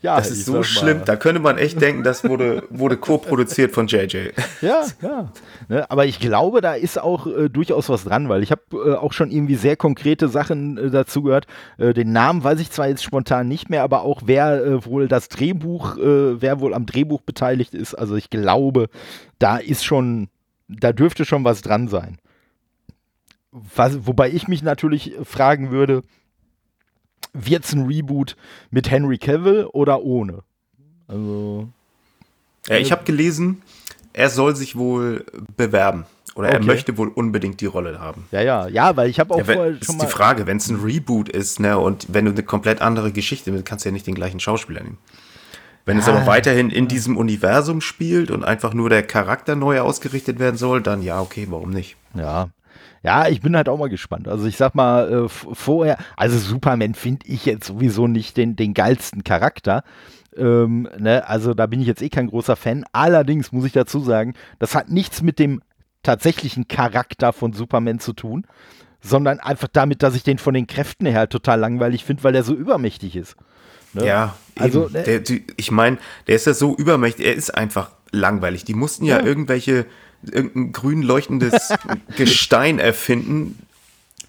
Ja, 0.00 0.16
das 0.16 0.30
ist 0.30 0.46
so 0.46 0.62
schlimm. 0.62 1.02
Da 1.04 1.16
könnte 1.16 1.40
man 1.40 1.58
echt 1.58 1.80
denken, 1.80 2.04
das 2.04 2.24
wurde, 2.24 2.64
wurde 2.70 2.96
co-produziert 2.96 3.72
von 3.72 3.86
JJ. 3.86 4.30
Ja, 4.60 4.84
ja. 5.02 5.32
Ne, 5.68 5.90
aber 5.90 6.06
ich 6.06 6.20
glaube, 6.20 6.60
da 6.60 6.74
ist 6.74 6.98
auch 7.00 7.26
äh, 7.26 7.48
durchaus 7.48 7.88
was 7.88 8.04
dran, 8.04 8.28
weil 8.28 8.42
ich 8.42 8.52
habe 8.52 8.62
äh, 8.72 8.94
auch 8.94 9.12
schon 9.12 9.30
irgendwie 9.30 9.56
sehr 9.56 9.76
konkrete 9.76 10.28
Sachen 10.28 10.78
äh, 10.78 10.90
dazu 10.90 11.22
gehört. 11.22 11.46
Äh, 11.78 11.94
den 11.94 12.12
Namen 12.12 12.44
weiß 12.44 12.60
ich 12.60 12.70
zwar 12.70 12.88
jetzt 12.88 13.02
spontan 13.02 13.48
nicht 13.48 13.68
mehr, 13.68 13.82
aber 13.82 14.02
auch 14.02 14.22
wer 14.26 14.64
äh, 14.64 14.84
wohl 14.84 15.08
das 15.08 15.28
Drehbuch, 15.28 15.98
äh, 15.98 16.40
wer 16.40 16.60
wohl 16.60 16.72
am 16.72 16.86
Drehbuch 16.86 17.22
beteiligt 17.22 17.74
ist. 17.74 17.94
Also 17.94 18.14
ich 18.14 18.30
glaube, 18.30 18.88
da 19.38 19.56
ist 19.56 19.84
schon, 19.84 20.28
da 20.68 20.92
dürfte 20.92 21.24
schon 21.24 21.44
was 21.44 21.62
dran 21.62 21.88
sein. 21.88 22.18
Was, 23.74 24.06
wobei 24.06 24.30
ich 24.30 24.48
mich 24.48 24.62
natürlich 24.62 25.14
fragen 25.22 25.70
würde, 25.70 26.02
wird 27.32 27.64
es 27.64 27.72
ein 27.72 27.86
Reboot 27.86 28.36
mit 28.70 28.90
Henry 28.90 29.18
Cavill 29.18 29.64
oder 29.72 30.02
ohne? 30.02 30.42
Also. 31.08 31.68
Ja, 32.68 32.76
ich 32.76 32.92
habe 32.92 33.04
gelesen, 33.04 33.62
er 34.12 34.28
soll 34.28 34.56
sich 34.56 34.76
wohl 34.76 35.24
bewerben. 35.56 36.04
Oder 36.34 36.48
okay. 36.48 36.56
er 36.58 36.64
möchte 36.64 36.98
wohl 36.98 37.08
unbedingt 37.08 37.62
die 37.62 37.66
Rolle 37.66 37.98
haben. 37.98 38.26
Ja, 38.30 38.42
ja, 38.42 38.68
ja, 38.68 38.94
weil 38.94 39.08
ich 39.08 39.18
habe 39.18 39.32
auch 39.32 39.38
ja, 39.38 39.46
wenn, 39.46 39.56
vorher 39.56 39.72
schon 39.74 39.80
ist 39.80 39.98
mal. 39.98 40.04
die 40.04 40.12
Frage, 40.12 40.46
wenn 40.46 40.58
es 40.58 40.68
ein 40.68 40.80
Reboot 40.80 41.30
ist, 41.30 41.60
ne, 41.60 41.78
und 41.78 42.06
wenn 42.12 42.26
du 42.26 42.32
eine 42.32 42.42
komplett 42.42 42.82
andere 42.82 43.10
Geschichte 43.10 43.54
willst, 43.54 43.64
kannst 43.64 43.84
du 43.84 43.88
ja 43.88 43.92
nicht 43.94 44.06
den 44.06 44.14
gleichen 44.14 44.38
Schauspieler 44.38 44.82
nehmen. 44.82 44.98
Wenn 45.86 45.96
ja. 45.96 46.02
es 46.02 46.08
aber 46.08 46.26
weiterhin 46.26 46.68
in 46.68 46.88
diesem 46.88 47.16
Universum 47.16 47.80
spielt 47.80 48.30
und 48.30 48.44
einfach 48.44 48.74
nur 48.74 48.90
der 48.90 49.02
Charakter 49.02 49.56
neu 49.56 49.80
ausgerichtet 49.80 50.38
werden 50.38 50.56
soll, 50.56 50.82
dann 50.82 51.00
ja, 51.00 51.22
okay, 51.22 51.46
warum 51.48 51.70
nicht? 51.70 51.96
Ja, 52.14 52.50
ja, 53.06 53.28
ich 53.28 53.40
bin 53.40 53.56
halt 53.56 53.68
auch 53.68 53.78
mal 53.78 53.88
gespannt. 53.88 54.26
Also 54.26 54.46
ich 54.46 54.56
sag 54.56 54.74
mal, 54.74 55.12
äh, 55.12 55.28
vorher, 55.28 55.96
also 56.16 56.36
Superman 56.36 56.94
finde 56.94 57.24
ich 57.28 57.46
jetzt 57.46 57.68
sowieso 57.68 58.08
nicht 58.08 58.36
den, 58.36 58.56
den 58.56 58.74
geilsten 58.74 59.22
Charakter. 59.22 59.84
Ähm, 60.36 60.88
ne? 60.98 61.24
Also 61.28 61.54
da 61.54 61.66
bin 61.66 61.80
ich 61.80 61.86
jetzt 61.86 62.02
eh 62.02 62.08
kein 62.08 62.26
großer 62.26 62.56
Fan. 62.56 62.84
Allerdings 62.90 63.52
muss 63.52 63.64
ich 63.64 63.70
dazu 63.70 64.00
sagen, 64.00 64.34
das 64.58 64.74
hat 64.74 64.90
nichts 64.90 65.22
mit 65.22 65.38
dem 65.38 65.62
tatsächlichen 66.02 66.66
Charakter 66.66 67.32
von 67.32 67.52
Superman 67.52 68.00
zu 68.00 68.12
tun, 68.12 68.44
sondern 69.00 69.38
einfach 69.38 69.68
damit, 69.72 70.02
dass 70.02 70.16
ich 70.16 70.24
den 70.24 70.38
von 70.38 70.54
den 70.54 70.66
Kräften 70.66 71.06
her 71.06 71.28
total 71.28 71.60
langweilig 71.60 72.04
finde, 72.04 72.24
weil 72.24 72.34
er 72.34 72.42
so 72.42 72.54
übermächtig 72.54 73.14
ist. 73.14 73.36
Ne? 73.92 74.04
Ja, 74.04 74.34
also 74.58 74.88
ne? 74.88 75.04
der, 75.04 75.22
ich 75.56 75.70
meine, 75.70 75.98
der 76.26 76.34
ist 76.34 76.48
ja 76.48 76.54
so 76.54 76.74
übermächtig, 76.74 77.24
er 77.24 77.34
ist 77.34 77.54
einfach 77.54 77.92
langweilig. 78.10 78.64
Die 78.64 78.74
mussten 78.74 79.04
ja, 79.04 79.20
ja. 79.20 79.24
irgendwelche 79.24 79.86
irgendein 80.32 80.72
grün 80.72 81.02
leuchtendes 81.02 81.72
Gestein 82.16 82.78
erfinden, 82.78 83.58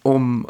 um 0.03 0.47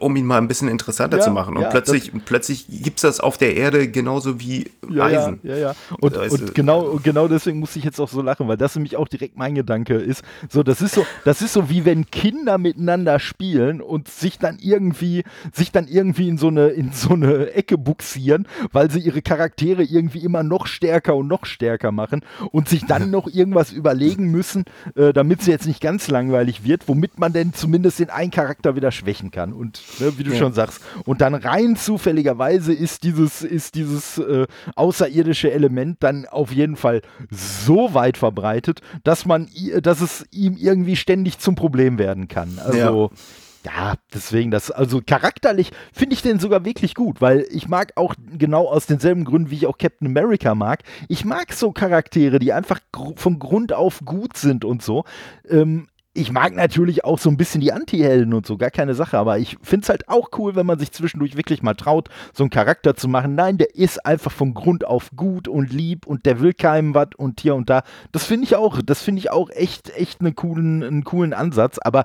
um 0.00 0.16
ihn 0.16 0.26
mal 0.26 0.38
ein 0.38 0.48
bisschen 0.48 0.68
interessanter 0.68 1.18
ja, 1.18 1.22
zu 1.22 1.30
machen. 1.30 1.56
Und 1.56 1.62
ja, 1.62 1.70
plötzlich, 1.70 2.12
plötzlich 2.24 2.66
gibt 2.68 2.98
es 2.98 3.02
das 3.02 3.20
auf 3.20 3.38
der 3.38 3.56
Erde 3.56 3.88
genauso 3.88 4.40
wie 4.40 4.70
Eisen. 4.88 5.40
Ja, 5.42 5.54
ja, 5.54 5.56
ja. 5.56 5.74
Und, 6.00 6.16
weißt 6.16 6.40
und 6.40 6.54
genau, 6.54 6.98
genau 7.02 7.28
deswegen 7.28 7.60
muss 7.60 7.76
ich 7.76 7.84
jetzt 7.84 8.00
auch 8.00 8.08
so 8.08 8.22
lachen, 8.22 8.48
weil 8.48 8.56
das 8.56 8.74
nämlich 8.74 8.96
auch 8.96 9.08
direkt 9.08 9.36
mein 9.36 9.54
Gedanke 9.54 9.94
ist. 9.94 10.22
So, 10.48 10.62
das 10.62 10.82
ist 10.82 10.94
so, 10.94 11.06
das 11.24 11.42
ist 11.42 11.52
so 11.52 11.70
wie 11.70 11.84
wenn 11.84 12.06
Kinder 12.10 12.58
miteinander 12.58 13.18
spielen 13.18 13.80
und 13.80 14.08
sich 14.08 14.38
dann 14.38 14.58
irgendwie, 14.60 15.24
sich 15.52 15.72
dann 15.72 15.88
irgendwie 15.88 16.28
in 16.28 16.38
so 16.38 16.48
eine, 16.48 16.68
in 16.68 16.92
so 16.92 17.14
eine 17.14 17.52
Ecke 17.52 17.78
buxieren, 17.78 18.46
weil 18.72 18.90
sie 18.90 19.00
ihre 19.00 19.22
Charaktere 19.22 19.82
irgendwie 19.82 20.24
immer 20.24 20.42
noch 20.42 20.66
stärker 20.66 21.16
und 21.16 21.28
noch 21.28 21.44
stärker 21.46 21.92
machen 21.92 22.24
und 22.50 22.68
sich 22.68 22.86
dann 22.86 23.10
noch 23.14 23.28
irgendwas 23.28 23.72
überlegen 23.72 24.30
müssen, 24.30 24.64
äh, 24.96 25.12
damit 25.12 25.42
sie 25.42 25.50
jetzt 25.50 25.66
nicht 25.66 25.80
ganz 25.80 26.08
langweilig 26.08 26.64
wird, 26.64 26.88
womit 26.88 27.18
man 27.18 27.32
denn 27.32 27.52
zumindest 27.52 27.98
den 27.98 28.10
einen 28.10 28.30
Charakter 28.30 28.76
wieder 28.76 28.90
schwächen 28.90 29.30
kann. 29.30 29.52
Und 29.52 29.76
ne, 29.98 30.18
wie 30.18 30.24
du 30.24 30.32
ja. 30.32 30.38
schon 30.38 30.52
sagst. 30.52 30.80
Und 31.04 31.20
dann 31.20 31.34
rein 31.34 31.76
zufälligerweise 31.76 32.72
ist 32.72 33.02
dieses, 33.02 33.42
ist 33.42 33.74
dieses 33.74 34.18
äh, 34.18 34.46
außerirdische 34.76 35.50
Element 35.50 36.02
dann 36.02 36.26
auf 36.26 36.52
jeden 36.52 36.76
Fall 36.76 37.02
so 37.30 37.94
weit 37.94 38.16
verbreitet, 38.16 38.80
dass 39.02 39.26
man, 39.26 39.48
dass 39.82 40.00
es 40.00 40.24
ihm 40.30 40.56
irgendwie 40.56 40.96
ständig 40.96 41.38
zum 41.38 41.54
Problem 41.54 41.98
werden 41.98 42.28
kann. 42.28 42.58
Also. 42.58 43.10
Ja. 43.12 43.18
Ja, 43.64 43.94
deswegen 44.12 44.50
das, 44.50 44.70
also 44.70 45.00
charakterlich 45.00 45.70
finde 45.90 46.14
ich 46.14 46.20
den 46.20 46.38
sogar 46.38 46.66
wirklich 46.66 46.94
gut, 46.94 47.22
weil 47.22 47.46
ich 47.50 47.66
mag 47.66 47.92
auch 47.96 48.14
genau 48.36 48.68
aus 48.68 48.84
denselben 48.84 49.24
Gründen, 49.24 49.50
wie 49.50 49.54
ich 49.54 49.66
auch 49.66 49.78
Captain 49.78 50.06
America 50.06 50.54
mag. 50.54 50.82
Ich 51.08 51.24
mag 51.24 51.50
so 51.54 51.72
Charaktere, 51.72 52.38
die 52.38 52.52
einfach 52.52 52.80
gr 52.92 53.14
von 53.16 53.38
Grund 53.38 53.72
auf 53.72 54.00
gut 54.04 54.36
sind 54.36 54.66
und 54.66 54.82
so. 54.82 55.04
Ähm, 55.48 55.88
ich 56.14 56.30
mag 56.30 56.54
natürlich 56.54 57.04
auch 57.04 57.18
so 57.18 57.28
ein 57.28 57.36
bisschen 57.36 57.60
die 57.60 57.72
Anti-Helden 57.72 58.32
und 58.34 58.46
so, 58.46 58.56
gar 58.56 58.70
keine 58.70 58.94
Sache, 58.94 59.18
aber 59.18 59.38
ich 59.38 59.56
finde 59.62 59.82
es 59.82 59.88
halt 59.88 60.08
auch 60.08 60.28
cool, 60.38 60.54
wenn 60.54 60.64
man 60.64 60.78
sich 60.78 60.92
zwischendurch 60.92 61.36
wirklich 61.36 61.62
mal 61.62 61.74
traut, 61.74 62.08
so 62.32 62.44
einen 62.44 62.50
Charakter 62.50 62.94
zu 62.94 63.08
machen. 63.08 63.34
Nein, 63.34 63.58
der 63.58 63.74
ist 63.74 64.06
einfach 64.06 64.30
von 64.30 64.54
Grund 64.54 64.86
auf 64.86 65.10
gut 65.16 65.48
und 65.48 65.72
lieb 65.72 66.06
und 66.06 66.24
der 66.24 66.40
will 66.40 66.54
keinem 66.54 66.94
was 66.94 67.08
und 67.16 67.40
hier 67.40 67.56
und 67.56 67.68
da. 67.68 67.82
Das 68.12 68.24
finde 68.24 68.44
ich 68.44 68.54
auch, 68.54 68.80
das 68.80 69.02
finde 69.02 69.18
ich 69.18 69.30
auch 69.32 69.50
echt, 69.50 69.90
echt 69.96 70.20
einen 70.20 70.36
coolen, 70.36 70.84
einen 70.84 71.04
coolen 71.04 71.32
Ansatz, 71.32 71.78
aber 71.82 72.04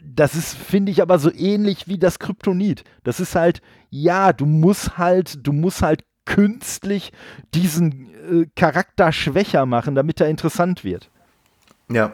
das 0.03 0.35
ist, 0.35 0.57
finde 0.57 0.91
ich, 0.91 1.01
aber 1.01 1.19
so 1.19 1.33
ähnlich 1.33 1.87
wie 1.87 1.99
das 1.99 2.19
Kryptonit. 2.19 2.83
Das 3.05 3.21
ist 3.21 3.37
halt, 3.37 3.63
ja, 3.91 4.33
du 4.33 4.47
musst 4.47 4.99
halt, 4.99 5.47
du 5.47 5.53
musst 5.53 5.83
halt 5.83 6.05
künstlich 6.25 7.13
diesen 7.55 8.09
äh, 8.31 8.47
Charakter 8.57 9.13
schwächer 9.13 9.67
machen, 9.67 9.95
damit 9.95 10.21
er 10.21 10.29
interessant 10.29 10.83
wird. 10.83 11.11
Ja. 11.91 12.13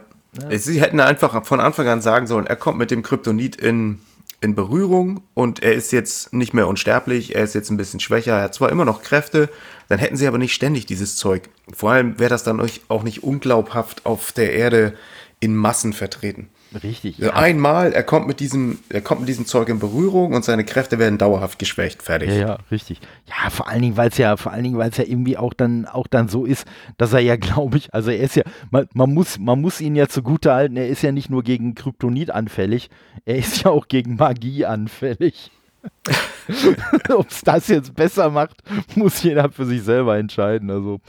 ja. 0.50 0.58
Sie 0.58 0.80
hätten 0.80 1.00
einfach 1.00 1.44
von 1.44 1.60
Anfang 1.60 1.88
an 1.88 2.00
sagen 2.00 2.26
sollen, 2.26 2.46
er 2.46 2.56
kommt 2.56 2.78
mit 2.78 2.90
dem 2.90 3.02
Kryptonit 3.02 3.56
in, 3.56 4.00
in 4.40 4.54
Berührung 4.54 5.22
und 5.34 5.62
er 5.62 5.74
ist 5.74 5.92
jetzt 5.92 6.32
nicht 6.32 6.54
mehr 6.54 6.68
unsterblich, 6.68 7.34
er 7.34 7.44
ist 7.44 7.54
jetzt 7.54 7.70
ein 7.70 7.76
bisschen 7.76 8.00
schwächer, 8.00 8.36
er 8.36 8.44
hat 8.44 8.54
zwar 8.54 8.70
immer 8.70 8.84
noch 8.84 9.02
Kräfte, 9.02 9.48
dann 9.88 9.98
hätten 9.98 10.16
sie 10.16 10.26
aber 10.26 10.38
nicht 10.38 10.54
ständig 10.54 10.86
dieses 10.86 11.16
Zeug. 11.16 11.48
Vor 11.72 11.90
allem 11.90 12.18
wäre 12.18 12.30
das 12.30 12.44
dann 12.44 12.64
auch 12.88 13.02
nicht 13.02 13.22
unglaubhaft 13.22 14.06
auf 14.06 14.32
der 14.32 14.52
Erde 14.52 14.94
in 15.40 15.56
Massen 15.56 15.92
vertreten. 15.92 16.48
Richtig. 16.82 17.18
Ja. 17.18 17.34
Einmal, 17.34 17.92
er 17.92 18.02
kommt 18.04 18.28
mit 18.28 18.38
diesem, 18.38 18.78
er 18.88 19.00
kommt 19.00 19.20
mit 19.20 19.28
diesem 19.28 19.44
Zeug 19.46 19.68
in 19.68 19.80
Berührung 19.80 20.32
und 20.34 20.44
seine 20.44 20.64
Kräfte 20.64 20.98
werden 20.98 21.18
dauerhaft 21.18 21.58
geschwächt. 21.58 22.02
Fertig. 22.02 22.30
Ja, 22.30 22.36
ja, 22.36 22.58
richtig. 22.70 23.00
Ja, 23.26 23.50
vor 23.50 23.68
allen 23.68 23.82
Dingen, 23.82 23.96
weil 23.96 24.08
es 24.10 24.18
ja, 24.18 24.36
vor 24.36 24.52
allen 24.52 24.62
Dingen, 24.62 24.78
weil 24.78 24.90
es 24.90 24.96
ja 24.96 25.04
irgendwie 25.04 25.36
auch 25.36 25.52
dann, 25.52 25.86
auch 25.86 26.06
dann 26.06 26.28
so 26.28 26.44
ist, 26.44 26.66
dass 26.96 27.12
er 27.12 27.20
ja, 27.20 27.36
glaube 27.40 27.78
ich, 27.78 27.92
also 27.92 28.10
er 28.10 28.20
ist 28.20 28.36
ja, 28.36 28.44
man, 28.70 28.86
man, 28.94 29.12
muss, 29.12 29.38
man 29.38 29.60
muss 29.60 29.80
ihn 29.80 29.96
ja 29.96 30.08
zugute 30.08 30.52
halten, 30.52 30.76
er 30.76 30.88
ist 30.88 31.02
ja 31.02 31.12
nicht 31.12 31.30
nur 31.30 31.42
gegen 31.42 31.74
Kryptonit 31.74 32.30
anfällig, 32.30 32.88
er 33.24 33.36
ist 33.36 33.64
ja 33.64 33.70
auch 33.70 33.88
gegen 33.88 34.16
Magie 34.16 34.64
anfällig. 34.64 35.50
Ob 37.08 37.30
es 37.30 37.40
das 37.40 37.68
jetzt 37.68 37.94
besser 37.94 38.30
macht, 38.30 38.62
muss 38.96 39.22
jeder 39.22 39.50
für 39.50 39.64
sich 39.64 39.82
selber 39.82 40.18
entscheiden. 40.18 40.70
Also, 40.70 41.00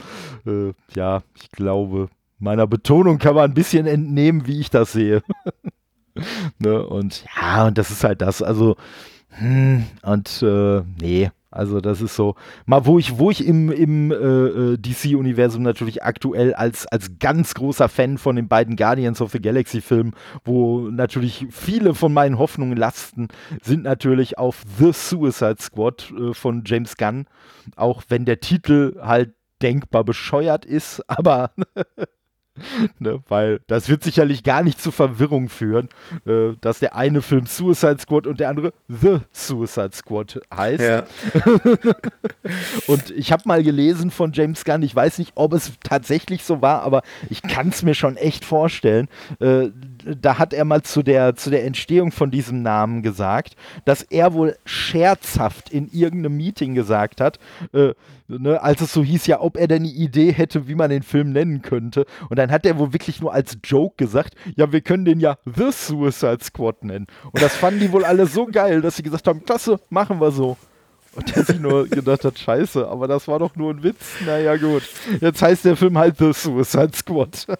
äh, 0.46 0.72
ja, 0.94 1.22
ich 1.34 1.50
glaube, 1.50 2.08
meiner 2.42 2.66
Betonung 2.66 3.18
kann 3.18 3.34
man 3.34 3.50
ein 3.50 3.54
bisschen 3.54 3.86
entnehmen, 3.86 4.46
wie 4.46 4.60
ich 4.60 4.68
das 4.68 4.92
sehe. 4.92 5.22
ne? 6.58 6.86
Und 6.86 7.24
ja, 7.36 7.66
und 7.66 7.78
das 7.78 7.90
ist 7.90 8.04
halt 8.04 8.20
das. 8.20 8.42
Also, 8.42 8.76
hm, 9.28 9.84
und 10.02 10.42
äh, 10.42 10.82
nee, 11.00 11.30
also 11.50 11.80
das 11.80 12.00
ist 12.00 12.16
so, 12.16 12.34
mal 12.66 12.84
wo 12.84 12.98
ich, 12.98 13.18
wo 13.18 13.30
ich 13.30 13.46
im, 13.46 13.70
im 13.70 14.10
äh, 14.10 14.14
äh 14.14 14.78
DC-Universum 14.78 15.62
natürlich 15.62 16.02
aktuell 16.02 16.54
als, 16.54 16.86
als 16.86 17.18
ganz 17.18 17.54
großer 17.54 17.88
Fan 17.88 18.18
von 18.18 18.36
den 18.36 18.48
beiden 18.48 18.76
Guardians 18.76 19.20
of 19.20 19.30
the 19.30 19.40
Galaxy-Filmen, 19.40 20.14
wo 20.44 20.88
natürlich 20.90 21.46
viele 21.50 21.94
von 21.94 22.12
meinen 22.12 22.38
Hoffnungen 22.38 22.76
lasten, 22.76 23.28
sind 23.62 23.84
natürlich 23.84 24.36
auf 24.38 24.62
The 24.78 24.92
Suicide 24.92 25.58
Squad 25.60 26.12
äh, 26.18 26.34
von 26.34 26.64
James 26.66 26.96
Gunn. 26.96 27.26
Auch 27.76 28.02
wenn 28.08 28.24
der 28.24 28.40
Titel 28.40 28.98
halt 29.00 29.34
denkbar 29.62 30.04
bescheuert 30.04 30.64
ist, 30.64 31.02
aber 31.08 31.52
ne, 32.98 33.22
weil 33.28 33.60
das 33.66 33.88
wird 33.88 34.02
sicherlich 34.04 34.42
gar 34.42 34.62
nicht 34.62 34.80
zu 34.80 34.90
Verwirrung 34.90 35.48
führen, 35.48 35.88
äh, 36.26 36.52
dass 36.60 36.80
der 36.80 36.94
eine 36.94 37.22
Film 37.22 37.46
Suicide 37.46 37.98
Squad 37.98 38.26
und 38.26 38.40
der 38.40 38.50
andere 38.50 38.72
The 38.88 39.20
Suicide 39.32 39.92
Squad 39.92 40.40
heißt. 40.54 40.82
Ja. 40.82 41.04
und 42.86 43.10
ich 43.10 43.32
habe 43.32 43.42
mal 43.46 43.62
gelesen 43.62 44.10
von 44.10 44.32
James 44.32 44.64
Gunn, 44.64 44.82
ich 44.82 44.94
weiß 44.94 45.18
nicht, 45.18 45.32
ob 45.34 45.54
es 45.54 45.72
tatsächlich 45.82 46.44
so 46.44 46.60
war, 46.60 46.82
aber 46.82 47.02
ich 47.30 47.42
kann 47.42 47.68
es 47.68 47.82
mir 47.82 47.94
schon 47.94 48.16
echt 48.16 48.44
vorstellen. 48.44 49.08
Äh, 49.40 49.70
da 50.04 50.38
hat 50.38 50.52
er 50.52 50.64
mal 50.64 50.82
zu 50.82 51.02
der, 51.02 51.36
zu 51.36 51.50
der 51.50 51.64
Entstehung 51.64 52.12
von 52.12 52.30
diesem 52.30 52.62
Namen 52.62 53.02
gesagt, 53.02 53.56
dass 53.84 54.02
er 54.02 54.32
wohl 54.32 54.56
scherzhaft 54.64 55.70
in 55.70 55.88
irgendeinem 55.88 56.36
Meeting 56.36 56.74
gesagt 56.74 57.20
hat, 57.20 57.38
äh, 57.72 57.94
ne, 58.28 58.62
als 58.62 58.80
es 58.80 58.92
so 58.92 59.02
hieß, 59.02 59.26
ja, 59.26 59.40
ob 59.40 59.56
er 59.56 59.68
denn 59.68 59.82
eine 59.82 59.92
Idee 59.92 60.32
hätte, 60.32 60.68
wie 60.68 60.74
man 60.74 60.90
den 60.90 61.02
Film 61.02 61.32
nennen 61.32 61.62
könnte. 61.62 62.06
Und 62.28 62.38
dann 62.38 62.50
hat 62.50 62.66
er 62.66 62.78
wohl 62.78 62.92
wirklich 62.92 63.20
nur 63.20 63.32
als 63.32 63.58
Joke 63.64 63.96
gesagt, 63.96 64.34
ja, 64.56 64.72
wir 64.72 64.80
können 64.80 65.04
den 65.04 65.20
ja 65.20 65.36
The 65.44 65.70
Suicide 65.70 66.42
Squad 66.42 66.84
nennen. 66.84 67.06
Und 67.30 67.42
das 67.42 67.56
fanden 67.56 67.80
die 67.80 67.92
wohl 67.92 68.04
alle 68.04 68.26
so 68.26 68.46
geil, 68.46 68.80
dass 68.80 68.96
sie 68.96 69.02
gesagt 69.02 69.26
haben, 69.26 69.44
klasse, 69.44 69.80
machen 69.90 70.20
wir 70.20 70.30
so. 70.30 70.56
Und 71.14 71.34
der 71.36 71.44
sich 71.44 71.60
nur 71.60 71.86
gedacht 71.88 72.24
hat, 72.24 72.38
scheiße, 72.38 72.88
aber 72.88 73.06
das 73.06 73.28
war 73.28 73.38
doch 73.38 73.54
nur 73.54 73.70
ein 73.70 73.82
Witz. 73.82 73.98
Naja, 74.24 74.56
gut. 74.56 74.82
Jetzt 75.20 75.42
heißt 75.42 75.64
der 75.66 75.76
Film 75.76 75.98
halt 75.98 76.16
The 76.16 76.32
Suicide 76.32 76.92
Squad. 76.94 77.46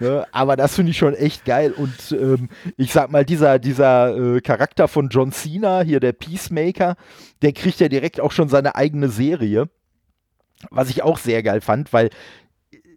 ne? 0.00 0.26
Aber 0.32 0.56
das 0.56 0.74
finde 0.74 0.90
ich 0.90 0.98
schon 0.98 1.14
echt 1.14 1.44
geil. 1.44 1.72
Und 1.72 2.12
ähm, 2.12 2.48
ich 2.76 2.92
sag 2.92 3.10
mal, 3.10 3.24
dieser, 3.24 3.58
dieser 3.58 4.16
äh, 4.16 4.40
Charakter 4.40 4.88
von 4.88 5.08
John 5.08 5.32
Cena, 5.32 5.82
hier 5.82 6.00
der 6.00 6.12
Peacemaker, 6.12 6.96
der 7.42 7.52
kriegt 7.52 7.80
ja 7.80 7.88
direkt 7.88 8.20
auch 8.20 8.32
schon 8.32 8.48
seine 8.48 8.74
eigene 8.74 9.08
Serie. 9.08 9.68
Was 10.70 10.90
ich 10.90 11.02
auch 11.02 11.18
sehr 11.18 11.42
geil 11.42 11.60
fand, 11.60 11.92
weil 11.92 12.10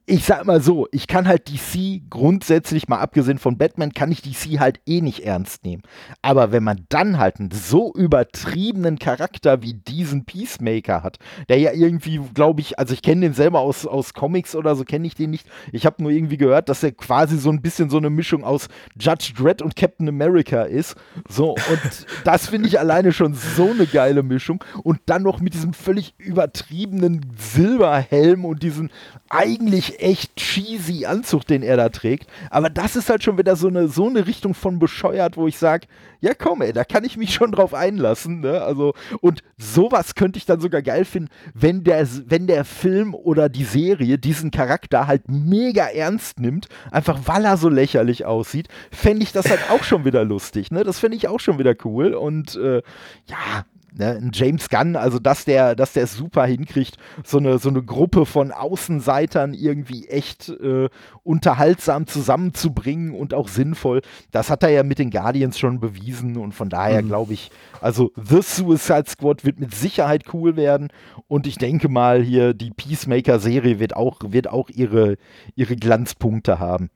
ich 0.07 0.25
sag 0.25 0.45
mal 0.45 0.61
so, 0.61 0.87
ich 0.91 1.07
kann 1.07 1.27
halt 1.27 1.49
DC 1.49 2.03
grundsätzlich, 2.11 2.87
mal 2.87 2.99
abgesehen 2.99 3.39
von 3.39 3.57
Batman, 3.57 3.91
kann 3.91 4.11
ich 4.11 4.21
DC 4.21 4.59
halt 4.59 4.79
eh 4.85 5.01
nicht 5.01 5.25
ernst 5.25 5.65
nehmen. 5.65 5.81
Aber 6.21 6.51
wenn 6.51 6.63
man 6.63 6.85
dann 6.89 7.17
halt 7.17 7.39
einen 7.39 7.49
so 7.49 7.91
übertriebenen 7.93 8.99
Charakter 8.99 9.63
wie 9.63 9.73
diesen 9.73 10.25
Peacemaker 10.25 11.01
hat, 11.01 11.17
der 11.49 11.57
ja 11.57 11.71
irgendwie, 11.71 12.21
glaube 12.35 12.61
ich, 12.61 12.77
also 12.77 12.93
ich 12.93 13.01
kenne 13.01 13.21
den 13.21 13.33
selber 13.33 13.61
aus, 13.61 13.87
aus 13.87 14.13
Comics 14.13 14.55
oder 14.55 14.75
so, 14.75 14.83
kenne 14.83 15.07
ich 15.07 15.15
den 15.15 15.31
nicht. 15.31 15.47
Ich 15.71 15.87
habe 15.87 16.03
nur 16.03 16.11
irgendwie 16.11 16.37
gehört, 16.37 16.69
dass 16.69 16.83
er 16.83 16.91
quasi 16.91 17.39
so 17.39 17.49
ein 17.49 17.63
bisschen 17.63 17.89
so 17.89 17.97
eine 17.97 18.11
Mischung 18.11 18.43
aus 18.43 18.67
Judge 18.99 19.33
Dredd 19.35 19.63
und 19.63 19.75
Captain 19.75 20.07
America 20.07 20.63
ist. 20.63 20.95
So, 21.27 21.53
und 21.53 22.05
das 22.23 22.49
finde 22.49 22.67
ich 22.67 22.79
alleine 22.79 23.11
schon 23.11 23.33
so 23.33 23.71
eine 23.71 23.87
geile 23.87 24.21
Mischung. 24.21 24.63
Und 24.83 24.99
dann 25.07 25.23
noch 25.23 25.39
mit 25.39 25.55
diesem 25.55 25.73
völlig 25.73 26.13
übertriebenen 26.19 27.25
Silberhelm 27.35 28.45
und 28.45 28.61
diesen 28.61 28.91
eigentlich 29.29 29.94
echt 29.99 30.35
cheesy 30.35 31.05
Anzug, 31.05 31.45
den 31.45 31.63
er 31.63 31.77
da 31.77 31.89
trägt. 31.89 32.29
Aber 32.49 32.69
das 32.69 32.95
ist 32.95 33.09
halt 33.09 33.23
schon 33.23 33.37
wieder 33.37 33.55
so 33.55 33.67
eine, 33.67 33.87
so 33.87 34.07
eine 34.07 34.27
Richtung 34.27 34.53
von 34.53 34.79
bescheuert, 34.79 35.37
wo 35.37 35.47
ich 35.47 35.57
sage, 35.57 35.87
ja 36.21 36.33
komm 36.33 36.61
ey, 36.61 36.73
da 36.73 36.83
kann 36.83 37.03
ich 37.03 37.17
mich 37.17 37.33
schon 37.33 37.51
drauf 37.51 37.73
einlassen. 37.73 38.41
Ne? 38.41 38.61
Also, 38.61 38.93
und 39.21 39.41
sowas 39.57 40.15
könnte 40.15 40.37
ich 40.37 40.45
dann 40.45 40.59
sogar 40.59 40.81
geil 40.81 41.05
finden, 41.05 41.29
wenn 41.53 41.83
der, 41.83 42.07
wenn 42.27 42.47
der 42.47 42.65
Film 42.65 43.13
oder 43.13 43.49
die 43.49 43.63
Serie 43.63 44.17
diesen 44.17 44.51
Charakter 44.51 45.07
halt 45.07 45.23
mega 45.27 45.85
ernst 45.85 46.39
nimmt, 46.39 46.67
einfach 46.91 47.19
weil 47.25 47.45
er 47.45 47.57
so 47.57 47.69
lächerlich 47.69 48.25
aussieht, 48.25 48.67
fände 48.91 49.23
ich 49.23 49.31
das 49.31 49.49
halt 49.49 49.69
auch 49.69 49.83
schon 49.83 50.05
wieder 50.05 50.23
lustig. 50.23 50.71
Ne? 50.71 50.83
Das 50.83 50.99
fände 50.99 51.17
ich 51.17 51.27
auch 51.27 51.39
schon 51.39 51.59
wieder 51.59 51.75
cool. 51.83 52.13
Und 52.13 52.55
äh, 52.55 52.81
ja, 53.27 53.65
Ne, 53.97 54.09
ein 54.09 54.31
James 54.33 54.67
Gunn, 54.67 54.97
also 54.97 55.19
dass 55.19 55.45
der, 55.45 55.73
dass 55.73 55.93
der 55.93 56.03
es 56.03 56.17
super 56.17 56.45
hinkriegt, 56.45 56.97
so 57.23 57.37
eine, 57.37 57.59
so 57.59 57.69
eine 57.69 57.81
Gruppe 57.81 58.25
von 58.25 58.51
Außenseitern 58.51 59.53
irgendwie 59.53 60.09
echt 60.09 60.49
äh, 60.49 60.89
unterhaltsam 61.23 62.05
zusammenzubringen 62.05 63.13
und 63.13 63.33
auch 63.33 63.47
sinnvoll. 63.47 64.01
Das 64.31 64.49
hat 64.49 64.63
er 64.63 64.69
ja 64.69 64.83
mit 64.83 64.99
den 64.99 65.11
Guardians 65.11 65.57
schon 65.57 65.79
bewiesen 65.79 66.35
und 66.35 66.51
von 66.51 66.67
daher 66.67 67.03
mhm. 67.03 67.07
glaube 67.07 67.33
ich, 67.33 67.51
also 67.79 68.11
The 68.21 68.41
Suicide 68.41 69.05
Squad 69.07 69.45
wird 69.45 69.61
mit 69.61 69.73
Sicherheit 69.73 70.25
cool 70.33 70.57
werden 70.57 70.89
und 71.29 71.47
ich 71.47 71.57
denke 71.57 71.87
mal 71.87 72.21
hier 72.21 72.53
die 72.53 72.71
Peacemaker-Serie 72.71 73.79
wird 73.79 73.95
auch, 73.95 74.19
wird 74.27 74.49
auch 74.49 74.69
ihre, 74.69 75.15
ihre 75.55 75.77
Glanzpunkte 75.77 76.59
haben. 76.59 76.89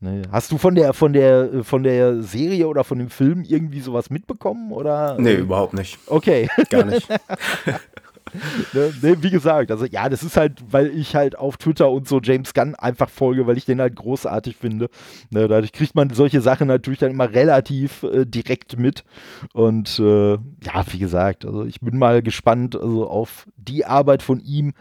Nee. 0.00 0.22
Hast 0.30 0.52
du 0.52 0.58
von 0.58 0.76
der, 0.76 0.92
von 0.92 1.12
der, 1.12 1.64
von 1.64 1.82
der 1.82 2.22
Serie 2.22 2.68
oder 2.68 2.84
von 2.84 2.98
dem 2.98 3.10
Film 3.10 3.42
irgendwie 3.42 3.80
sowas 3.80 4.10
mitbekommen? 4.10 4.70
Oder? 4.70 5.16
Nee, 5.18 5.34
überhaupt 5.34 5.74
nicht. 5.74 5.98
Okay. 6.06 6.48
Gar 6.70 6.84
nicht. 6.84 7.08
ne, 8.72 8.92
ne, 9.02 9.22
wie 9.22 9.30
gesagt, 9.30 9.72
also 9.72 9.86
ja, 9.86 10.08
das 10.08 10.22
ist 10.22 10.36
halt, 10.36 10.62
weil 10.70 10.88
ich 10.96 11.16
halt 11.16 11.36
auf 11.36 11.56
Twitter 11.56 11.90
und 11.90 12.06
so 12.06 12.20
James 12.22 12.54
Gunn 12.54 12.76
einfach 12.76 13.08
folge, 13.08 13.48
weil 13.48 13.56
ich 13.56 13.64
den 13.64 13.80
halt 13.80 13.96
großartig 13.96 14.56
finde. 14.56 14.88
Ne, 15.30 15.48
dadurch 15.48 15.72
kriegt 15.72 15.96
man 15.96 16.10
solche 16.10 16.40
Sachen 16.40 16.68
natürlich 16.68 17.00
dann 17.00 17.10
immer 17.10 17.32
relativ 17.32 18.04
äh, 18.04 18.24
direkt 18.24 18.78
mit. 18.78 19.04
Und 19.52 19.98
äh, 19.98 20.34
ja, 20.34 20.84
wie 20.90 20.98
gesagt, 20.98 21.44
also 21.44 21.64
ich 21.64 21.80
bin 21.80 21.98
mal 21.98 22.22
gespannt 22.22 22.76
also 22.76 23.08
auf 23.08 23.46
die 23.56 23.84
Arbeit 23.84 24.22
von 24.22 24.40
ihm 24.40 24.74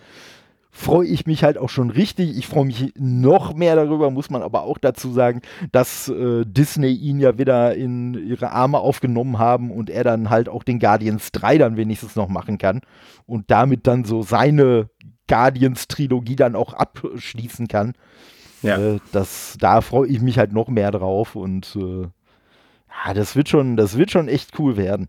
freue 0.77 1.07
ich 1.07 1.25
mich 1.25 1.43
halt 1.43 1.57
auch 1.57 1.69
schon 1.69 1.89
richtig. 1.89 2.37
Ich 2.37 2.47
freue 2.47 2.65
mich 2.65 2.93
noch 2.97 3.55
mehr 3.55 3.75
darüber, 3.75 4.11
muss 4.11 4.29
man 4.29 4.43
aber 4.43 4.61
auch 4.61 4.77
dazu 4.77 5.11
sagen, 5.11 5.41
dass 5.71 6.07
äh, 6.07 6.45
Disney 6.45 6.91
ihn 6.93 7.19
ja 7.19 7.37
wieder 7.39 7.75
in 7.75 8.13
ihre 8.13 8.51
Arme 8.51 8.77
aufgenommen 8.77 9.39
haben 9.39 9.71
und 9.71 9.89
er 9.89 10.03
dann 10.03 10.29
halt 10.29 10.47
auch 10.47 10.63
den 10.63 10.79
Guardians 10.79 11.31
3 11.31 11.57
dann 11.57 11.77
wenigstens 11.77 12.15
noch 12.15 12.29
machen 12.29 12.59
kann 12.59 12.81
und 13.25 13.49
damit 13.49 13.87
dann 13.87 14.05
so 14.05 14.21
seine 14.21 14.89
Guardians-Trilogie 15.27 16.35
dann 16.35 16.55
auch 16.55 16.73
abschließen 16.73 17.67
kann. 17.67 17.93
Ja. 18.61 18.77
Äh, 18.77 18.99
das, 19.11 19.57
da 19.59 19.81
freue 19.81 20.07
ich 20.07 20.21
mich 20.21 20.37
halt 20.37 20.53
noch 20.53 20.67
mehr 20.67 20.91
drauf 20.91 21.35
und 21.35 21.75
äh, 21.75 22.03
ja, 22.03 23.13
das 23.15 23.35
wird 23.35 23.49
schon, 23.49 23.77
das 23.77 23.97
wird 23.97 24.11
schon 24.11 24.27
echt 24.27 24.59
cool 24.59 24.77
werden. 24.77 25.07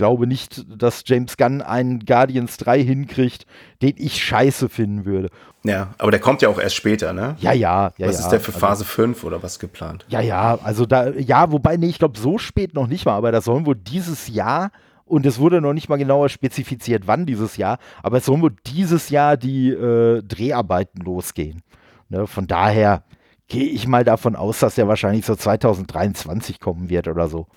Ich 0.00 0.02
glaube 0.02 0.26
nicht, 0.26 0.64
dass 0.66 1.02
James 1.04 1.36
Gunn 1.36 1.60
einen 1.60 2.06
Guardians 2.06 2.56
3 2.56 2.82
hinkriegt, 2.82 3.44
den 3.82 3.96
ich 3.98 4.24
scheiße 4.24 4.70
finden 4.70 5.04
würde. 5.04 5.28
Ja, 5.62 5.88
aber 5.98 6.10
der 6.10 6.20
kommt 6.20 6.40
ja 6.40 6.48
auch 6.48 6.58
erst 6.58 6.76
später, 6.76 7.12
ne? 7.12 7.36
Ja, 7.38 7.52
ja, 7.52 7.92
ja. 7.98 8.08
Was 8.08 8.18
ja. 8.18 8.24
ist 8.24 8.30
der 8.30 8.40
für 8.40 8.54
also 8.54 8.60
Phase 8.60 8.84
also, 8.84 8.94
5 8.94 9.24
oder 9.24 9.42
was 9.42 9.58
geplant? 9.58 10.06
Ja, 10.08 10.22
ja, 10.22 10.58
also 10.64 10.86
da, 10.86 11.10
ja, 11.10 11.52
wobei, 11.52 11.76
nee, 11.76 11.88
ich 11.90 11.98
glaube, 11.98 12.18
so 12.18 12.38
spät 12.38 12.72
noch 12.72 12.86
nicht 12.86 13.04
mal, 13.04 13.14
aber 13.14 13.30
das 13.30 13.44
sollen 13.44 13.66
wohl 13.66 13.74
dieses 13.74 14.28
Jahr 14.28 14.70
und 15.04 15.26
es 15.26 15.38
wurde 15.38 15.60
noch 15.60 15.74
nicht 15.74 15.90
mal 15.90 15.98
genauer 15.98 16.30
spezifiziert, 16.30 17.02
wann 17.04 17.26
dieses 17.26 17.58
Jahr, 17.58 17.76
aber 18.02 18.16
es 18.16 18.24
sollen 18.24 18.40
wohl 18.40 18.56
dieses 18.64 19.10
Jahr 19.10 19.36
die 19.36 19.68
äh, 19.68 20.22
Dreharbeiten 20.22 21.02
losgehen. 21.02 21.60
Ne, 22.08 22.26
von 22.26 22.46
daher 22.46 23.04
gehe 23.48 23.68
ich 23.68 23.86
mal 23.86 24.04
davon 24.04 24.34
aus, 24.34 24.60
dass 24.60 24.78
er 24.78 24.88
wahrscheinlich 24.88 25.26
so 25.26 25.34
2023 25.34 26.58
kommen 26.58 26.88
wird 26.88 27.06
oder 27.06 27.28
so. 27.28 27.48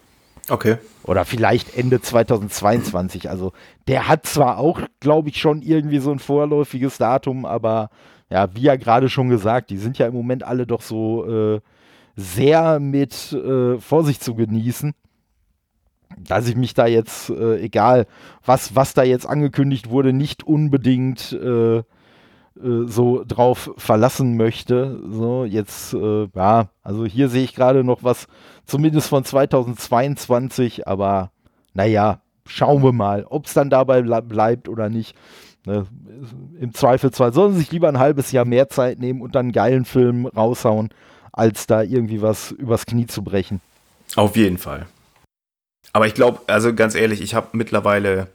Okay. 0.49 0.77
Oder 1.03 1.25
vielleicht 1.25 1.77
Ende 1.77 2.01
2022. 2.01 3.29
Also 3.29 3.53
der 3.87 4.07
hat 4.07 4.25
zwar 4.25 4.57
auch, 4.57 4.81
glaube 4.99 5.29
ich, 5.29 5.37
schon 5.37 5.61
irgendwie 5.61 5.99
so 5.99 6.11
ein 6.11 6.19
vorläufiges 6.19 6.97
Datum, 6.97 7.45
aber 7.45 7.89
ja, 8.29 8.53
wie 8.55 8.61
ja 8.61 8.75
gerade 8.75 9.09
schon 9.09 9.29
gesagt, 9.29 9.69
die 9.69 9.77
sind 9.77 9.97
ja 9.97 10.07
im 10.07 10.13
Moment 10.13 10.43
alle 10.43 10.67
doch 10.67 10.81
so 10.81 11.25
äh, 11.55 11.61
sehr 12.15 12.79
mit 12.79 13.33
äh, 13.33 13.77
Vorsicht 13.79 14.23
zu 14.23 14.35
genießen. 14.35 14.93
Dass 16.17 16.47
ich 16.47 16.55
mich 16.55 16.73
da 16.73 16.85
jetzt, 16.85 17.29
äh, 17.29 17.59
egal 17.59 18.05
was, 18.45 18.75
was 18.75 18.93
da 18.93 19.03
jetzt 19.03 19.25
angekündigt 19.25 19.89
wurde, 19.89 20.13
nicht 20.13 20.43
unbedingt 20.43 21.33
äh, 21.33 21.83
äh, 22.57 22.87
so 22.87 23.23
drauf 23.27 23.71
verlassen 23.77 24.37
möchte. 24.37 24.99
So, 25.09 25.45
jetzt, 25.45 25.93
äh, 25.93 26.27
ja, 26.35 26.69
also 26.81 27.05
hier 27.05 27.29
sehe 27.29 27.43
ich 27.43 27.55
gerade 27.55 27.83
noch 27.83 28.03
was, 28.03 28.27
zumindest 28.65 29.09
von 29.09 29.23
2022, 29.23 30.87
aber 30.87 31.31
naja, 31.73 32.21
schauen 32.45 32.83
wir 32.83 32.91
mal, 32.91 33.25
ob 33.25 33.45
es 33.45 33.53
dann 33.53 33.69
dabei 33.69 34.01
bleibt 34.01 34.69
oder 34.69 34.89
nicht. 34.89 35.15
Ne, 35.65 35.87
Im 36.59 36.73
Zweifelsfall 36.73 37.33
sollen 37.33 37.53
sie 37.53 37.59
sich 37.59 37.71
lieber 37.71 37.87
ein 37.87 37.99
halbes 37.99 38.31
Jahr 38.31 38.45
mehr 38.45 38.69
Zeit 38.69 38.99
nehmen 38.99 39.21
und 39.21 39.35
dann 39.35 39.45
einen 39.45 39.51
geilen 39.53 39.85
Film 39.85 40.25
raushauen, 40.25 40.89
als 41.31 41.67
da 41.67 41.81
irgendwie 41.81 42.21
was 42.21 42.51
übers 42.51 42.85
Knie 42.85 43.07
zu 43.07 43.23
brechen. 43.23 43.61
Auf 44.15 44.35
jeden 44.35 44.57
Fall. 44.57 44.85
Aber 45.93 46.07
ich 46.07 46.13
glaube, 46.13 46.41
also 46.47 46.73
ganz 46.73 46.95
ehrlich, 46.95 47.21
ich 47.21 47.33
habe 47.33 47.47
mittlerweile 47.53 48.27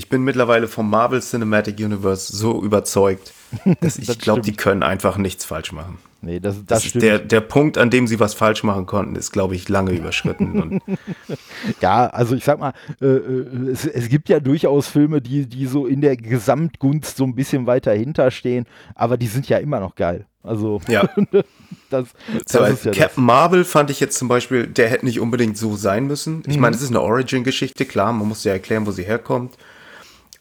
ich 0.00 0.08
bin 0.08 0.22
mittlerweile 0.22 0.66
vom 0.66 0.88
Marvel 0.88 1.20
Cinematic 1.20 1.78
Universe 1.78 2.34
so 2.34 2.62
überzeugt, 2.62 3.34
dass 3.82 3.98
ich 3.98 4.06
das 4.06 4.16
glaube, 4.16 4.40
die 4.40 4.54
können 4.54 4.82
einfach 4.82 5.18
nichts 5.18 5.44
falsch 5.44 5.72
machen. 5.72 5.98
Nee, 6.22 6.40
das, 6.40 6.56
das, 6.56 6.64
das 6.66 6.86
ist 6.86 7.02
der, 7.02 7.18
der 7.18 7.42
Punkt, 7.42 7.76
an 7.76 7.90
dem 7.90 8.06
sie 8.06 8.18
was 8.18 8.32
falsch 8.32 8.62
machen 8.62 8.86
konnten, 8.86 9.14
ist, 9.14 9.30
glaube 9.30 9.54
ich, 9.54 9.68
lange 9.68 9.92
überschritten. 9.92 10.80
ja, 11.82 12.06
also 12.06 12.34
ich 12.34 12.44
sag 12.44 12.60
mal, 12.60 12.72
äh, 13.02 13.06
äh, 13.06 13.70
es, 13.70 13.84
es, 13.84 14.08
gibt 14.08 14.30
ja 14.30 14.40
durchaus 14.40 14.88
Filme, 14.88 15.20
die, 15.20 15.46
die 15.46 15.66
so 15.66 15.86
in 15.86 16.00
der 16.00 16.16
Gesamtgunst 16.16 17.18
so 17.18 17.24
ein 17.24 17.34
bisschen 17.34 17.66
weiter 17.66 17.92
hinterstehen, 17.92 18.64
aber 18.94 19.18
die 19.18 19.26
sind 19.26 19.50
ja 19.50 19.58
immer 19.58 19.80
noch 19.80 19.96
geil. 19.96 20.24
Also 20.42 20.80
ja. 20.88 21.06
das, 21.32 21.44
das 21.90 22.08
so, 22.46 22.64
ist 22.64 22.86
ja 22.86 22.92
Captain 22.92 23.06
das. 23.06 23.16
Marvel 23.16 23.64
fand 23.64 23.90
ich 23.90 24.00
jetzt 24.00 24.18
zum 24.18 24.28
Beispiel, 24.28 24.66
der 24.66 24.88
hätte 24.88 25.04
nicht 25.04 25.20
unbedingt 25.20 25.58
so 25.58 25.76
sein 25.76 26.06
müssen. 26.06 26.42
Ich 26.46 26.56
mhm. 26.56 26.62
meine, 26.62 26.76
es 26.76 26.80
ist 26.80 26.88
eine 26.88 27.02
Origin-Geschichte, 27.02 27.84
klar, 27.84 28.12
man 28.14 28.28
muss 28.28 28.44
ja 28.44 28.52
erklären, 28.52 28.86
wo 28.86 28.90
sie 28.90 29.04
herkommt. 29.04 29.56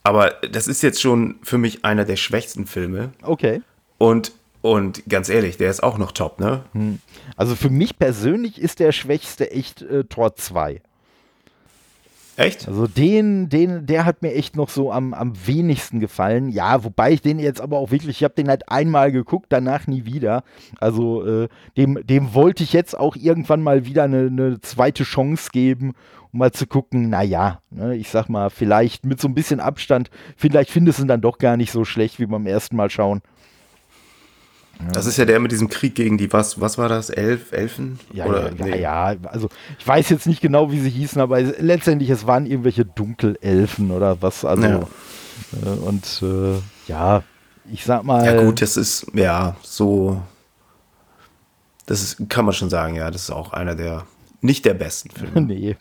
Aber 0.10 0.32
das 0.52 0.68
ist 0.68 0.82
jetzt 0.82 1.00
schon 1.00 1.36
für 1.44 1.60
mich 1.60 1.86
einer 1.86 2.04
der 2.04 2.16
schwächsten 2.16 2.66
Filme. 2.66 3.12
Okay. 3.22 3.62
Und, 4.00 4.32
und 4.64 5.08
ganz 5.08 5.30
ehrlich, 5.30 5.58
der 5.58 5.70
ist 5.70 5.84
auch 5.84 6.00
noch 6.00 6.14
top, 6.14 6.40
ne? 6.40 6.64
Hm. 6.74 6.98
Also 7.36 7.56
für 7.56 7.70
mich 7.70 8.00
persönlich 8.00 8.60
ist 8.60 8.80
der 8.80 8.92
schwächste 8.92 9.52
echt 9.52 9.84
äh, 9.84 10.06
Tor 10.06 10.36
2. 10.36 10.82
Echt? 12.40 12.70
Also 12.70 12.88
den, 12.88 13.50
den, 13.50 13.86
der 13.86 14.06
hat 14.06 14.22
mir 14.22 14.34
echt 14.34 14.56
noch 14.56 14.70
so 14.70 14.94
am, 14.94 15.14
am 15.14 15.34
wenigsten 15.46 16.00
gefallen. 16.00 16.48
Ja, 16.48 16.86
wobei 16.86 17.12
ich 17.12 17.22
den 17.22 17.38
jetzt 17.38 17.60
aber 17.60 17.78
auch 17.78 17.92
wirklich, 17.92 18.18
ich 18.18 18.24
habe 18.24 18.34
den 18.34 18.48
halt 18.48 18.70
einmal 18.70 19.12
geguckt, 19.12 19.48
danach 19.50 19.88
nie 19.88 20.06
wieder. 20.06 20.44
Also 20.80 21.26
äh, 21.26 21.50
dem, 21.76 22.00
dem 22.08 22.34
wollte 22.34 22.64
ich 22.64 22.72
jetzt 22.72 22.98
auch 22.98 23.18
irgendwann 23.18 23.62
mal 23.62 23.86
wieder 23.86 24.04
eine, 24.04 24.28
eine 24.28 24.62
zweite 24.62 25.04
Chance 25.04 25.50
geben 25.52 25.94
um 26.32 26.40
mal 26.40 26.52
zu 26.52 26.68
gucken, 26.68 27.10
naja, 27.10 27.60
ne, 27.72 27.96
ich 27.96 28.10
sag 28.10 28.30
mal, 28.30 28.52
vielleicht 28.52 29.04
mit 29.04 29.20
so 29.20 29.28
ein 29.28 29.34
bisschen 29.34 29.60
Abstand, 29.60 30.12
vielleicht 30.38 30.70
findest 30.70 31.00
du 31.00 31.04
ihn 31.04 31.08
dann 31.08 31.22
doch 31.22 31.40
gar 31.40 31.58
nicht 31.58 31.72
so 31.72 31.86
schlecht 31.86 32.20
wie 32.20 32.28
beim 32.28 32.46
ersten 32.46 32.76
Mal 32.76 32.92
schauen. 32.92 33.22
Das 34.94 35.06
ist 35.06 35.18
ja 35.18 35.26
der 35.26 35.40
mit 35.40 35.52
diesem 35.52 35.68
Krieg 35.68 35.94
gegen 35.94 36.18
die, 36.18 36.32
was, 36.32 36.62
was 36.62 36.78
war 36.78 36.88
das? 36.88 37.10
Elf, 37.10 37.52
Elfen? 37.52 38.00
Ja, 38.14 38.26
Oder, 38.26 38.54
ja, 38.54 38.66
nee. 38.66 38.82
ja, 38.82 39.16
also 39.24 39.50
ich 39.78 39.86
weiß 39.86 40.10
jetzt 40.10 40.26
nicht 40.26 40.42
genau, 40.42 40.72
wie 40.72 40.80
sie 40.80 40.90
hießen, 40.90 41.22
aber 41.22 41.42
letztendlich 41.42 42.10
es 42.10 42.26
waren 42.26 42.46
irgendwelche 42.46 42.86
Dunkelelfen 42.86 43.92
oder 43.92 44.22
was, 44.22 44.46
also 44.46 44.64
ja. 44.68 44.88
Äh, 45.64 45.70
und 45.86 46.24
äh, 46.24 46.62
ja, 46.88 47.24
ich 47.72 47.84
sag 47.84 48.04
mal. 48.04 48.26
Ja 48.26 48.42
gut, 48.42 48.62
das 48.62 48.78
ist, 48.78 49.08
ja, 49.14 49.56
so, 49.62 50.22
das 51.86 52.02
ist, 52.02 52.30
kann 52.30 52.46
man 52.46 52.54
schon 52.54 52.70
sagen, 52.70 52.96
ja, 52.96 53.12
das 53.12 53.24
ist 53.24 53.32
auch 53.32 53.52
einer 53.52 53.76
der 53.76 54.06
nicht 54.42 54.66
der 54.66 54.74
besten 54.74 55.10
Filme. 55.10 55.42
nee. 55.48 55.76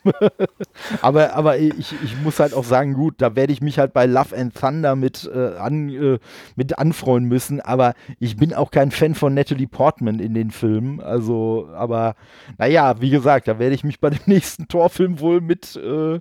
aber 1.01 1.33
aber 1.35 1.57
ich, 1.57 1.93
ich 2.03 2.21
muss 2.23 2.39
halt 2.39 2.53
auch 2.53 2.63
sagen, 2.63 2.93
gut, 2.93 3.15
da 3.19 3.35
werde 3.35 3.53
ich 3.53 3.61
mich 3.61 3.79
halt 3.79 3.93
bei 3.93 4.05
Love 4.05 4.35
and 4.35 4.53
Thunder 4.53 4.95
mit, 4.95 5.29
äh, 5.33 5.55
an, 5.57 5.89
äh, 5.89 6.19
mit 6.55 6.77
anfreuen 6.77 7.25
müssen. 7.25 7.61
Aber 7.61 7.93
ich 8.19 8.37
bin 8.37 8.53
auch 8.53 8.71
kein 8.71 8.91
Fan 8.91 9.15
von 9.15 9.33
Natalie 9.33 9.67
Portman 9.67 10.19
in 10.19 10.33
den 10.33 10.51
Filmen. 10.51 10.99
Also, 10.99 11.69
aber 11.73 12.15
naja, 12.57 13.01
wie 13.01 13.09
gesagt, 13.09 13.47
da 13.47 13.59
werde 13.59 13.75
ich 13.75 13.83
mich 13.83 13.99
bei 13.99 14.09
dem 14.09 14.19
nächsten 14.25 14.67
Torfilm 14.67 15.19
wohl 15.19 15.41
mit 15.41 15.75
äh, 15.75 16.19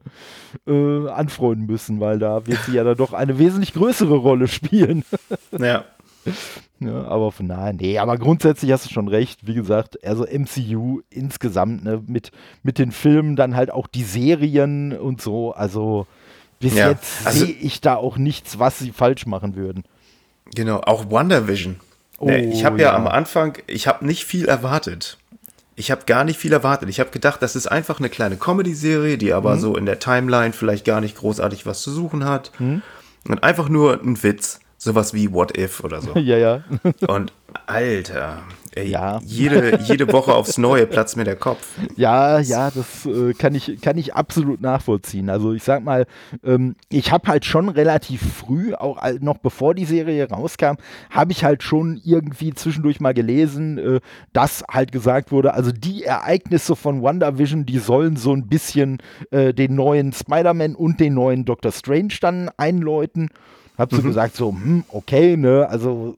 äh, 0.67 1.09
anfreuen 1.11 1.67
müssen, 1.67 2.01
weil 2.01 2.19
da 2.19 2.47
wird 2.47 2.59
sie 2.65 2.73
ja 2.73 2.85
dann 2.85 2.97
doch 2.97 3.13
eine 3.13 3.39
wesentlich 3.39 3.75
größere 3.75 4.17
Rolle 4.17 4.49
spielen. 4.49 5.05
ja. 5.59 5.85
Ja, 6.81 7.05
aber 7.09 7.33
von 7.33 7.49
daher, 7.49 7.73
nee, 7.73 7.99
aber 7.99 8.19
grundsätzlich 8.19 8.73
hast 8.73 8.87
du 8.87 8.91
schon 8.91 9.09
recht. 9.09 9.47
Wie 9.47 9.55
gesagt, 9.55 10.05
also 10.05 10.25
MCU 10.25 11.01
insgesamt, 11.11 11.85
ne, 11.85 12.03
mit, 12.07 12.31
mit 12.63 12.79
den 12.79 12.93
Filmen, 12.93 13.37
dann 13.37 13.57
halt 13.57 13.71
auch 13.71 13.87
die 13.87 14.05
Serien 14.05 14.97
und 14.97 15.21
so. 15.21 15.53
Also 15.53 16.07
bis 16.61 16.75
ja, 16.75 16.91
jetzt 16.91 17.27
also, 17.27 17.45
sehe 17.45 17.55
ich 17.55 17.81
da 17.81 17.97
auch 17.97 18.17
nichts, 18.17 18.59
was 18.59 18.79
sie 18.79 18.93
falsch 18.93 19.27
machen 19.27 19.57
würden. 19.57 19.85
Genau, 20.55 20.81
auch 20.81 21.11
WandaVision. 21.11 21.77
Oh, 22.19 22.27
nee, 22.27 22.51
ich 22.53 22.65
habe 22.65 22.81
ja. 22.81 22.89
ja. 22.89 22.97
am 22.97 23.07
Anfang, 23.07 23.59
ich 23.67 23.87
habe 23.87 24.05
nicht 24.05 24.25
viel 24.25 24.47
erwartet. 24.47 25.19
Ich 25.77 25.93
habe 25.93 26.05
gar 26.07 26.25
nicht 26.25 26.39
viel 26.39 26.53
erwartet. 26.53 26.89
Ich 26.89 26.99
habe 26.99 27.11
gedacht, 27.11 27.41
das 27.41 27.55
ist 27.55 27.69
einfach 27.69 28.01
eine 28.01 28.09
kleine 28.09 28.37
Comedy-Serie, 28.37 29.17
die 29.17 29.33
aber 29.33 29.55
mhm. 29.55 29.61
so 29.61 29.77
in 29.77 29.87
der 29.87 30.01
Timeline 30.01 30.53
vielleicht 30.53 30.85
gar 30.85 31.01
nicht 31.01 31.17
großartig 31.17 31.67
was 31.67 31.83
zu 31.83 31.93
suchen 31.93 32.25
hat. 32.25 32.51
Mhm. 32.59 32.83
Und 33.29 33.45
einfach 33.45 33.69
nur 33.69 34.03
ein 34.03 34.21
Witz. 34.23 34.59
Sowas 34.79 35.13
wie 35.13 35.33
What 35.33 35.59
If 35.59 35.83
oder 35.83 36.01
so. 36.01 36.13
ja, 36.19 36.39
ja. 36.39 36.63
Und 37.09 37.33
Alter, 37.67 38.43
ey, 38.75 38.91
ja. 38.91 39.21
jede, 39.25 39.81
jede 39.83 40.13
Woche 40.13 40.35
aufs 40.35 40.57
Neue 40.57 40.87
platzt 40.87 41.17
mir 41.17 41.25
der 41.25 41.35
Kopf. 41.35 41.67
Ja, 41.97 42.39
ja, 42.39 42.71
das 42.71 43.05
äh, 43.07 43.33
kann, 43.35 43.57
ich, 43.57 43.81
kann 43.81 43.99
ich 43.99 44.15
absolut 44.15 44.61
nachvollziehen. 44.61 45.31
Also 45.31 45.53
ich 45.53 45.65
sag 45.65 45.83
mal, 45.83 46.07
ähm, 46.45 46.77
ich 46.91 47.11
habe 47.11 47.29
halt 47.29 47.45
schon 47.45 47.69
relativ 47.69 48.23
früh, 48.23 48.75
auch 48.75 49.03
noch 49.21 49.39
bevor 49.39 49.75
die 49.75 49.85
Serie 49.85 50.29
rauskam, 50.29 50.77
habe 51.11 51.33
ich 51.33 51.43
halt 51.43 51.63
schon 51.65 52.01
irgendwie 52.05 52.55
zwischendurch 52.55 53.01
mal 53.01 53.15
gelesen, 53.15 53.79
äh, 53.79 54.01
dass 54.33 54.63
halt 54.71 54.93
gesagt 54.93 55.33
wurde, 55.33 55.55
also 55.55 55.73
die 55.73 56.05
Ereignisse 56.05 56.77
von 56.77 57.03
WandaVision, 57.03 57.67
die 57.67 57.79
sollen 57.79 58.17
so 58.17 58.33
ein 58.33 58.47
bisschen 58.47 58.99
äh, 59.33 59.53
den 59.53 59.75
neuen 59.75 60.13
Spider-Man 60.13 60.77
und 60.77 61.01
den 61.01 61.15
neuen 61.15 61.45
Doctor 61.45 61.73
Strange 61.73 62.15
dann 62.21 62.51
einläuten. 62.57 63.31
Hab 63.79 63.93
so 63.93 64.03
mhm. 64.03 64.09
gesagt, 64.09 64.37
so, 64.37 64.51
hm, 64.51 64.85
okay, 64.91 65.37
ne, 65.37 65.69
also 65.71 66.17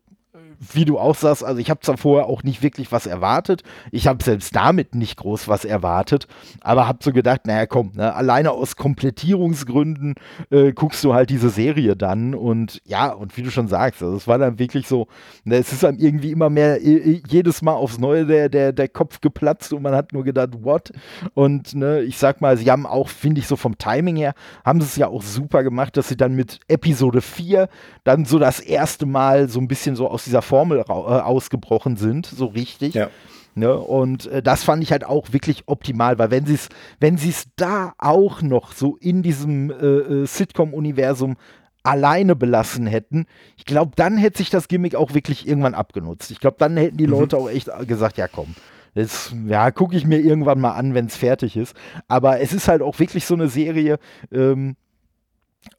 wie 0.61 0.85
du 0.85 0.99
auch 0.99 1.15
sagst, 1.15 1.43
also 1.43 1.59
ich 1.59 1.70
habe 1.70 1.81
zwar 1.81 1.97
vorher 1.97 2.27
auch 2.27 2.43
nicht 2.43 2.62
wirklich 2.62 2.93
was 2.93 3.07
erwartet, 3.07 3.62
ich 3.91 4.07
habe 4.07 4.23
selbst 4.23 4.55
damit 4.55 4.95
nicht 4.95 5.16
groß 5.16 5.49
was 5.49 5.65
erwartet, 5.65 6.27
aber 6.61 6.87
habe 6.87 6.99
so 7.03 7.12
gedacht, 7.12 7.47
naja 7.47 7.65
komm, 7.65 7.93
ne, 7.95 8.15
alleine 8.15 8.51
aus 8.51 8.77
Komplettierungsgründen 8.77 10.15
äh, 10.51 10.73
guckst 10.73 11.03
du 11.03 11.15
halt 11.15 11.31
diese 11.31 11.49
Serie 11.49 11.97
dann 11.97 12.35
und 12.35 12.82
ja, 12.85 13.11
und 13.11 13.39
wie 13.39 13.43
du 13.43 13.51
schon 13.51 13.69
sagst, 13.69 14.03
also 14.03 14.15
es 14.15 14.28
war 14.28 14.37
dann 14.37 14.59
wirklich 14.59 14.87
so, 14.87 15.09
ne, 15.45 15.57
es 15.57 15.73
ist 15.73 15.82
dann 15.82 15.99
irgendwie 15.99 16.31
immer 16.31 16.51
mehr, 16.51 16.85
äh, 16.85 17.23
jedes 17.27 17.62
Mal 17.62 17.73
aufs 17.73 17.99
Neue 17.99 18.27
der, 18.27 18.51
der, 18.51 18.73
der 18.74 18.89
Kopf 18.89 19.23
geplatzt 19.23 19.73
und 19.73 19.82
man 19.82 19.95
hat 19.95 20.12
nur 20.12 20.24
gedacht, 20.24 20.51
what? 20.61 20.93
Und 21.32 21.74
ne, 21.74 22.03
ich 22.03 22.19
sag 22.19 22.43
mal, 22.43 22.59
sie 22.59 22.70
haben 22.70 22.85
auch, 22.85 23.09
finde 23.09 23.41
ich, 23.41 23.47
so 23.47 23.57
vom 23.57 23.78
Timing 23.78 24.16
her, 24.16 24.35
haben 24.65 24.81
sie 24.82 24.87
es 24.87 24.97
ja 24.97 25.09
auch 25.09 25.23
super 25.23 25.62
gemacht, 25.62 25.97
dass 25.97 26.09
sie 26.09 26.16
dann 26.19 26.35
mit 26.35 26.61
Episode 26.69 27.23
4 27.23 27.69
dann 28.05 28.27
so 28.27 28.39
das 28.39 28.61
erste 28.61 29.07
Mal 29.07 29.49
so 29.49 29.59
ein 29.59 29.69
bisschen 29.69 29.97
so 29.97 30.09
aus 30.09 30.24
dieser 30.24 30.43
Formel 30.51 30.78
äh, 30.81 30.93
ausgebrochen 30.93 31.97
sind, 31.97 32.27
so 32.27 32.47
richtig. 32.47 32.94
Ja. 32.94 33.09
Ne? 33.55 33.77
Und 33.77 34.27
äh, 34.27 34.43
das 34.43 34.64
fand 34.64 34.82
ich 34.82 34.93
halt 34.93 35.05
auch 35.05 35.32
wirklich 35.32 35.64
optimal, 35.66 36.18
weil 36.18 36.31
wenn 36.31 36.44
sie 36.44 36.55
es 36.55 36.68
wenn 36.98 37.18
da 37.56 37.93
auch 37.98 38.43
noch 38.43 38.72
so 38.72 38.97
in 38.97 39.22
diesem 39.22 39.70
äh, 39.70 39.74
äh, 39.74 40.27
Sitcom-Universum 40.27 41.36
alleine 41.82 42.36
belassen 42.36 42.86
hätten, 42.86 43.27
ich 43.56 43.64
glaube, 43.64 43.93
dann 43.94 44.18
hätte 44.18 44.39
sich 44.39 44.51
das 44.51 44.68
Gimmick 44.68 44.97
auch 44.97 45.14
wirklich 45.14 45.48
irgendwann 45.48 45.74
abgenutzt. 45.74 46.31
Ich 46.31 46.40
glaube, 46.40 46.56
dann 46.59 46.77
hätten 46.77 46.97
die 46.97 47.06
mhm. 47.06 47.12
Leute 47.12 47.36
auch 47.36 47.48
echt 47.48 47.70
gesagt, 47.86 48.18
ja 48.18 48.28
komm, 48.28 48.55
das, 48.94 49.32
ja, 49.47 49.70
gucke 49.70 49.97
ich 49.97 50.05
mir 50.05 50.18
irgendwann 50.18 50.60
mal 50.60 50.72
an, 50.72 50.94
wenn 50.94 51.06
es 51.06 51.16
fertig 51.16 51.56
ist. 51.56 51.77
Aber 52.09 52.40
es 52.40 52.52
ist 52.52 52.66
halt 52.66 52.82
auch 52.82 52.98
wirklich 52.98 53.24
so 53.24 53.35
eine 53.35 53.48
Serie, 53.48 53.98
ähm, 54.32 54.77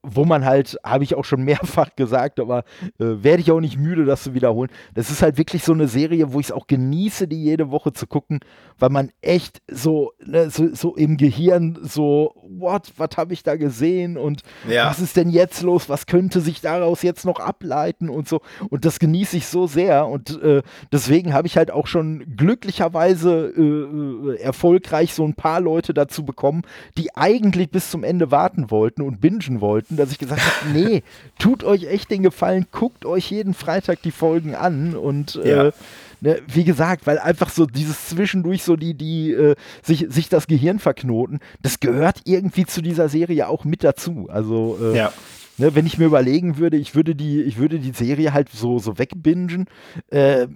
wo 0.04 0.26
man 0.26 0.46
halt, 0.46 0.78
habe 0.84 1.04
ich 1.04 1.16
auch 1.16 1.26
schon 1.26 1.44
mehrfach 1.44 1.90
gesagt, 1.96 2.40
aber 2.40 2.64
äh, 3.00 3.24
werde 3.24 3.42
ich 3.42 3.52
auch 3.52 3.60
nicht 3.60 3.78
müde, 3.78 4.06
das 4.06 4.24
zu 4.24 4.34
wiederholen. 4.34 4.70
Das 4.94 5.10
ist 5.10 5.22
halt 5.22 5.38
wirklich 5.38 5.64
so 5.64 5.74
eine 5.74 5.88
Serie, 5.88 6.34
wo 6.34 6.40
ich 6.40 6.48
es 6.48 6.52
auch 6.52 6.68
genieße, 6.68 7.28
die 7.28 7.42
jede 7.42 7.72
Woche 7.72 7.94
zu 7.94 8.08
gucken, 8.08 8.40
weil 8.80 8.90
man 8.90 9.12
echt 9.22 9.62
so, 9.68 10.12
ne, 10.24 10.50
so, 10.50 10.74
so, 10.74 10.96
im 10.96 11.18
Gehirn 11.18 11.80
so, 11.82 12.34
what, 12.48 12.92
was 12.98 13.18
habe 13.18 13.34
ich 13.34 13.44
da 13.44 13.56
gesehen 13.56 14.18
und 14.18 14.42
ja. 14.68 14.88
was 14.88 15.00
ist 15.00 15.18
denn 15.18 15.30
jetzt 15.30 15.62
los, 15.62 15.90
was 15.90 16.06
könnte 16.06 16.42
sich 16.42 16.62
daraus 16.62 17.02
jetzt 17.02 17.26
noch 17.26 17.40
ableiten 17.40 18.10
und 18.10 18.28
so. 18.28 18.42
Und 18.70 18.86
das 18.86 19.00
genieße 19.00 19.38
ich 19.38 19.48
so 19.48 19.68
sehr 19.68 20.08
und 20.08 20.42
äh, 20.42 20.62
deswegen 20.92 21.34
habe 21.34 21.48
ich 21.48 21.58
halt 21.58 21.72
auch 21.72 21.88
schon 21.88 22.36
glücklicherweise 22.36 23.54
äh, 23.56 23.62
äh, 23.62 24.42
erfolgreich 24.42 25.14
so 25.14 25.26
ein 25.26 25.36
paar 25.36 25.62
Leute 25.62 25.94
dazu 25.94 26.26
bekommen, 26.26 26.64
die 26.98 27.16
eigentlich 27.16 27.70
bis 27.70 27.90
zum 27.90 28.04
Ende 28.04 28.32
warten 28.32 28.72
wollten 28.72 29.02
und 29.02 29.22
bingen 29.22 29.62
wollten 29.62 29.71
wollten, 29.72 29.96
dass 29.96 30.12
ich 30.12 30.18
gesagt 30.18 30.42
habe, 30.42 30.70
nee, 30.74 31.04
tut 31.40 31.64
euch 31.64 31.86
echt 31.86 32.12
den 32.12 32.24
Gefallen, 32.24 32.68
guckt 32.72 33.06
euch 33.06 33.32
jeden 33.32 33.54
Freitag 33.54 34.02
die 34.02 34.12
Folgen 34.12 34.54
an 34.54 34.96
und 34.96 35.38
äh, 35.38 35.50
ja. 35.50 35.68
äh, 35.68 35.72
ne, 36.20 36.42
wie 36.48 36.66
gesagt, 36.66 37.08
weil 37.08 37.20
einfach 37.20 37.50
so 37.50 37.66
dieses 37.66 38.10
zwischendurch 38.10 38.64
so 38.64 38.76
die, 38.76 38.94
die 38.94 39.32
äh, 39.32 39.56
sich, 39.82 40.08
sich 40.10 40.28
das 40.28 40.48
Gehirn 40.48 40.80
verknoten, 40.80 41.40
das 41.62 41.80
gehört 41.80 42.22
irgendwie 42.26 42.66
zu 42.66 42.82
dieser 42.82 43.08
Serie 43.08 43.48
auch 43.48 43.64
mit 43.64 43.84
dazu. 43.84 44.28
Also 44.30 44.78
äh, 44.82 44.98
ja. 44.98 45.14
Ne, 45.58 45.74
wenn 45.76 45.86
ich 45.86 45.98
mir 45.98 46.06
überlegen 46.06 46.58
würde, 46.58 46.78
ich 46.78 46.96
würde 46.96 47.16
die, 47.16 47.42
ich 47.42 47.58
würde 47.58 47.80
die 47.80 47.92
Serie 47.92 48.34
halt 48.34 48.50
so, 48.50 48.80
so 48.80 48.98
wegbingen, 48.98 49.68
äh, 50.10 50.48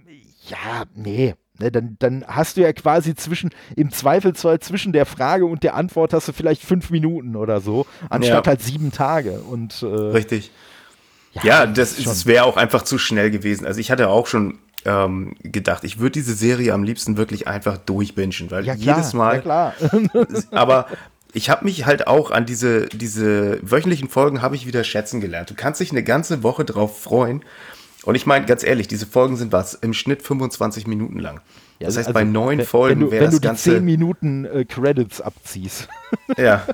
ja, 0.48 0.84
nee, 0.94 1.36
Ne, 1.60 1.72
dann, 1.72 1.96
dann 2.00 2.26
hast 2.28 2.58
du 2.58 2.62
ja 2.62 2.74
quasi 2.74 3.16
zwischen, 3.16 3.52
im 3.78 3.90
Zweifelsfall 3.90 4.60
zwischen 4.60 4.92
der 4.92 5.06
Frage 5.06 5.46
und 5.46 5.64
der 5.64 5.76
Antwort 5.76 6.14
hast 6.14 6.28
du 6.28 6.34
vielleicht 6.34 6.62
fünf 6.62 6.90
Minuten 6.90 7.38
oder 7.38 7.62
so, 7.62 7.86
anstatt 8.10 8.46
ja. 8.46 8.50
halt 8.50 8.62
sieben 8.62 8.92
Tage. 8.92 9.40
Und, 9.40 9.82
äh, 9.82 9.86
Richtig. 9.86 10.52
Ja, 11.32 11.44
ja 11.44 11.66
das, 11.66 11.96
das 12.04 12.26
wäre 12.26 12.44
auch 12.44 12.58
einfach 12.58 12.82
zu 12.82 12.98
schnell 12.98 13.32
gewesen. 13.32 13.66
Also 13.66 13.80
ich 13.80 13.90
hatte 13.90 14.10
auch 14.10 14.28
schon 14.28 14.60
ähm, 14.84 15.36
gedacht, 15.44 15.86
ich 15.86 16.00
würde 16.00 16.12
diese 16.12 16.34
Serie 16.34 16.74
am 16.74 16.84
liebsten 16.84 17.16
wirklich 17.16 17.48
einfach 17.48 17.78
durchbingen, 17.78 18.52
weil 18.52 18.66
ja, 18.66 18.76
klar, 18.76 18.98
jedes 18.98 19.14
Mal. 19.14 19.36
Ja, 19.36 19.42
klar. 19.42 19.74
aber 20.52 20.88
ich 21.34 21.50
habe 21.50 21.66
mich 21.66 21.86
halt 21.86 22.08
auch 22.08 22.32
an 22.32 22.46
diese, 22.46 22.88
diese 22.88 23.60
wöchentlichen 23.62 24.10
Folgen 24.10 24.42
habe 24.42 24.56
ich 24.56 24.68
wieder 24.68 24.84
schätzen 24.84 25.22
gelernt. 25.22 25.50
Du 25.50 25.56
kannst 25.56 25.82
dich 25.82 25.92
eine 25.92 26.04
ganze 26.04 26.44
Woche 26.44 26.66
drauf 26.66 27.02
freuen 27.02 27.44
und 28.06 28.16
ich 28.16 28.26
meine, 28.26 28.46
ganz 28.46 28.64
ehrlich, 28.64 28.88
diese 28.88 29.06
Folgen 29.06 29.36
sind 29.36 29.52
was? 29.52 29.74
Im 29.74 29.94
Schnitt 29.94 30.22
25 30.22 30.88
Minuten 30.88 31.20
lang. 31.20 31.42
Ja, 31.80 31.88
das 31.88 31.98
heißt, 31.98 32.08
also, 32.08 32.14
bei 32.14 32.24
neun 32.24 32.62
Folgen 32.62 33.12
wäre 33.12 33.26
das 33.26 33.34
Wenn 33.34 33.42
du 33.42 33.50
die 33.50 33.56
10 33.58 33.86
Minuten 33.86 34.46
äh, 34.46 34.66
Credits 34.66 35.22
abziehst. 35.22 35.90
ja. 36.38 36.66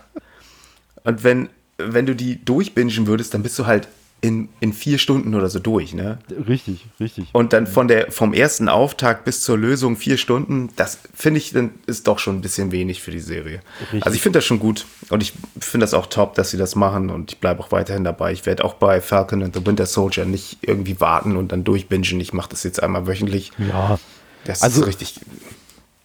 Und 1.04 1.24
wenn, 1.24 1.50
wenn 1.78 2.06
du 2.06 2.16
die 2.16 2.44
durchbingen 2.44 3.08
würdest, 3.08 3.34
dann 3.34 3.42
bist 3.42 3.58
du 3.58 3.66
halt 3.66 3.88
in, 4.22 4.50
in 4.60 4.72
vier 4.72 5.00
Stunden 5.00 5.34
oder 5.34 5.50
so 5.50 5.58
durch, 5.60 5.94
ne? 5.94 6.20
Richtig, 6.48 6.86
richtig. 7.00 7.30
Und 7.34 7.54
dann 7.54 7.66
von 7.66 7.88
der, 7.88 8.12
vom 8.12 8.34
ersten 8.34 8.70
Auftakt 8.70 9.26
bis 9.26 9.42
zur 9.42 9.58
Lösung 9.58 9.98
vier 9.98 10.18
Stunden, 10.18 10.70
das 10.76 11.00
finde 11.14 11.40
ich, 11.40 11.52
dann 11.54 11.72
ist 11.88 12.08
doch 12.08 12.20
schon 12.20 12.38
ein 12.38 12.42
bisschen 12.42 12.72
wenig 12.72 13.02
für 13.02 13.10
die 13.10 13.20
Serie. 13.20 13.62
Richtig. 13.82 14.06
Also 14.06 14.16
ich 14.16 14.22
finde 14.22 14.38
das 14.38 14.46
schon 14.46 14.60
gut 14.60 14.86
und 15.10 15.24
ich 15.24 15.34
finde 15.60 15.86
das 15.86 15.96
auch 15.96 16.06
top, 16.06 16.36
dass 16.36 16.52
sie 16.52 16.58
das 16.58 16.76
machen 16.76 17.10
und 17.10 17.32
ich 17.32 17.40
bleibe 17.40 17.62
auch 17.62 17.72
weiterhin 17.72 18.04
dabei. 18.04 18.32
Ich 18.32 18.46
werde 18.46 18.64
auch 18.64 18.76
bei 18.76 19.02
Falcon 19.02 19.42
and 19.42 19.56
the 19.56 19.66
Winter 19.66 19.88
Soldier 19.88 20.26
nicht 20.26 20.60
irgendwie 20.62 21.00
warten 21.00 21.36
und 21.36 21.52
dann 21.52 21.64
durchbingen. 21.64 22.20
Ich 22.20 22.32
mache 22.32 22.50
das 22.50 22.64
jetzt 22.64 22.82
einmal 22.82 23.08
wöchentlich. 23.08 23.52
Ja. 23.58 24.00
Das 24.46 24.62
also, 24.62 24.82
ist 24.82 24.88
richtig 24.88 25.20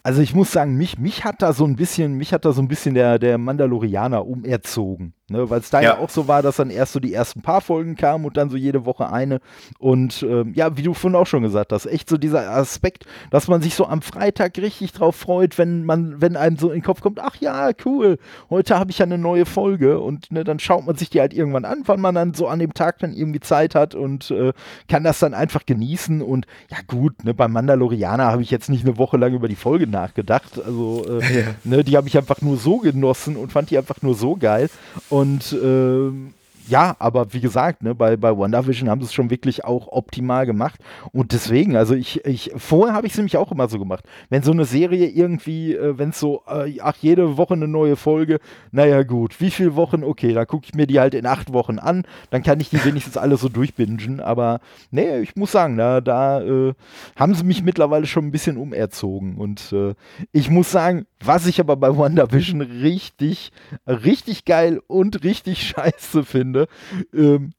also 0.07 0.21
ich 0.21 0.33
muss 0.33 0.53
sagen, 0.53 0.77
mich, 0.77 0.97
mich 0.97 1.25
hat 1.25 1.41
da 1.41 1.51
so 1.51 1.65
ein 1.65 1.75
bisschen, 1.75 2.13
mich 2.13 2.31
hat 2.31 2.45
da 2.45 2.53
so 2.53 2.61
ein 2.61 2.69
bisschen 2.69 2.93
der, 2.93 3.19
der 3.19 3.37
Mandalorianer 3.37 4.25
umerzogen. 4.25 5.13
Ne, 5.29 5.49
Weil 5.49 5.59
es 5.59 5.69
da 5.69 5.81
ja. 5.81 5.89
ja. 5.89 5.97
auch 5.97 6.09
so 6.09 6.29
war, 6.29 6.41
dass 6.41 6.55
dann 6.55 6.69
erst 6.69 6.93
so 6.93 7.01
die 7.01 7.13
ersten 7.13 7.41
paar 7.41 7.59
Folgen 7.59 7.97
kamen 7.97 8.23
und 8.23 8.37
dann 8.37 8.49
so 8.49 8.55
jede 8.55 8.85
Woche 8.85 9.11
eine. 9.11 9.41
Und 9.77 10.23
ähm, 10.23 10.53
ja, 10.55 10.77
wie 10.77 10.83
du 10.83 10.93
vorhin 10.93 11.17
auch 11.17 11.27
schon 11.27 11.43
gesagt 11.43 11.73
hast, 11.73 11.85
echt 11.85 12.07
so 12.07 12.17
dieser 12.17 12.49
Aspekt, 12.49 13.05
dass 13.29 13.49
man 13.49 13.61
sich 13.61 13.75
so 13.75 13.85
am 13.87 14.01
Freitag 14.01 14.57
richtig 14.57 14.93
drauf 14.93 15.17
freut, 15.17 15.57
wenn 15.57 15.83
man, 15.83 16.21
wenn 16.21 16.37
einem 16.37 16.55
so 16.55 16.69
in 16.69 16.75
den 16.75 16.83
Kopf 16.83 17.01
kommt, 17.01 17.19
ach 17.19 17.35
ja, 17.41 17.71
cool, 17.83 18.19
heute 18.49 18.79
habe 18.79 18.89
ich 18.89 18.99
ja 18.99 19.05
eine 19.05 19.17
neue 19.17 19.45
Folge 19.45 19.99
und 19.99 20.31
ne, 20.31 20.45
dann 20.45 20.59
schaut 20.59 20.85
man 20.85 20.95
sich 20.95 21.09
die 21.09 21.19
halt 21.19 21.33
irgendwann 21.33 21.65
an, 21.65 21.83
wann 21.83 21.99
man 21.99 22.15
dann 22.15 22.33
so 22.33 22.47
an 22.47 22.59
dem 22.59 22.73
Tag 22.73 22.99
dann 22.99 23.11
irgendwie 23.11 23.41
Zeit 23.41 23.75
hat 23.75 23.95
und 23.95 24.31
äh, 24.31 24.53
kann 24.87 25.03
das 25.03 25.19
dann 25.19 25.33
einfach 25.33 25.65
genießen. 25.65 26.21
Und 26.21 26.47
ja 26.71 26.77
gut, 26.87 27.25
ne, 27.25 27.33
beim 27.33 27.51
Mandalorianer 27.51 28.27
habe 28.27 28.43
ich 28.43 28.51
jetzt 28.51 28.69
nicht 28.69 28.85
eine 28.85 28.97
Woche 28.97 29.17
lang 29.17 29.33
über 29.33 29.49
die 29.49 29.55
Folge 29.55 29.87
nachgedacht. 29.87 30.61
Also 30.65 31.05
äh, 31.19 31.19
ja. 31.39 31.45
ne, 31.65 31.83
die 31.83 31.97
habe 31.97 32.07
ich 32.07 32.17
einfach 32.17 32.41
nur 32.41 32.55
so 32.55 32.77
genossen 32.77 33.35
und 33.35 33.51
fand 33.51 33.71
die 33.71 33.77
einfach 33.77 34.01
nur 34.01 34.15
so 34.15 34.37
geil. 34.37 34.69
Und 35.09 35.16
äh, 35.53 36.11
ja, 36.67 36.95
aber 36.99 37.33
wie 37.33 37.39
gesagt, 37.39 37.81
ne, 37.81 37.95
bei, 37.95 38.17
bei 38.17 38.37
WandaVision 38.37 38.89
haben 38.89 39.01
sie 39.01 39.05
es 39.05 39.13
schon 39.13 39.29
wirklich 39.29 39.63
auch 39.63 39.87
optimal 39.87 40.45
gemacht. 40.45 40.79
Und 41.13 41.31
deswegen, 41.31 41.77
also 41.77 41.95
ich, 41.95 42.25
ich 42.25 42.51
vorher 42.57 42.93
habe 42.93 43.07
ich 43.07 43.13
es 43.13 43.17
nämlich 43.17 43.37
auch 43.37 43.51
immer 43.51 43.69
so 43.69 43.79
gemacht. 43.79 44.03
Wenn 44.29 44.43
so 44.43 44.51
eine 44.51 44.65
Serie 44.65 45.07
irgendwie, 45.07 45.73
äh, 45.73 45.97
wenn 45.97 46.09
es 46.09 46.19
so, 46.19 46.43
äh, 46.47 46.77
ach, 46.81 46.95
jede 46.99 47.37
Woche 47.37 47.53
eine 47.53 47.67
neue 47.67 47.95
Folge, 47.95 48.39
naja, 48.71 49.03
gut, 49.03 49.39
wie 49.39 49.51
viele 49.51 49.75
Wochen? 49.75 50.03
Okay, 50.03 50.33
da 50.33 50.45
gucke 50.45 50.65
ich 50.65 50.75
mir 50.75 50.87
die 50.87 50.99
halt 50.99 51.13
in 51.13 51.25
acht 51.25 51.53
Wochen 51.53 51.79
an, 51.79 52.03
dann 52.31 52.43
kann 52.43 52.59
ich 52.59 52.69
die 52.69 52.83
wenigstens 52.83 53.15
alle 53.15 53.37
so 53.37 53.47
durchbingen. 53.47 54.19
Aber 54.19 54.59
nee, 54.91 55.19
ich 55.19 55.35
muss 55.35 55.53
sagen, 55.53 55.77
da, 55.77 56.01
da 56.01 56.41
äh, 56.41 56.73
haben 57.15 57.33
sie 57.33 57.45
mich 57.45 57.63
mittlerweile 57.63 58.07
schon 58.07 58.25
ein 58.25 58.31
bisschen 58.31 58.57
umerzogen. 58.57 59.37
Und 59.37 59.71
äh, 59.71 59.93
ich 60.33 60.49
muss 60.49 60.69
sagen, 60.71 61.05
was 61.23 61.45
ich 61.47 61.59
aber 61.59 61.75
bei 61.75 61.97
WandaVision 61.97 62.61
richtig, 62.61 63.51
richtig 63.85 64.45
geil 64.45 64.81
und 64.87 65.23
richtig 65.23 65.67
scheiße 65.67 66.23
finde, 66.23 66.67
ähm, 67.13 67.51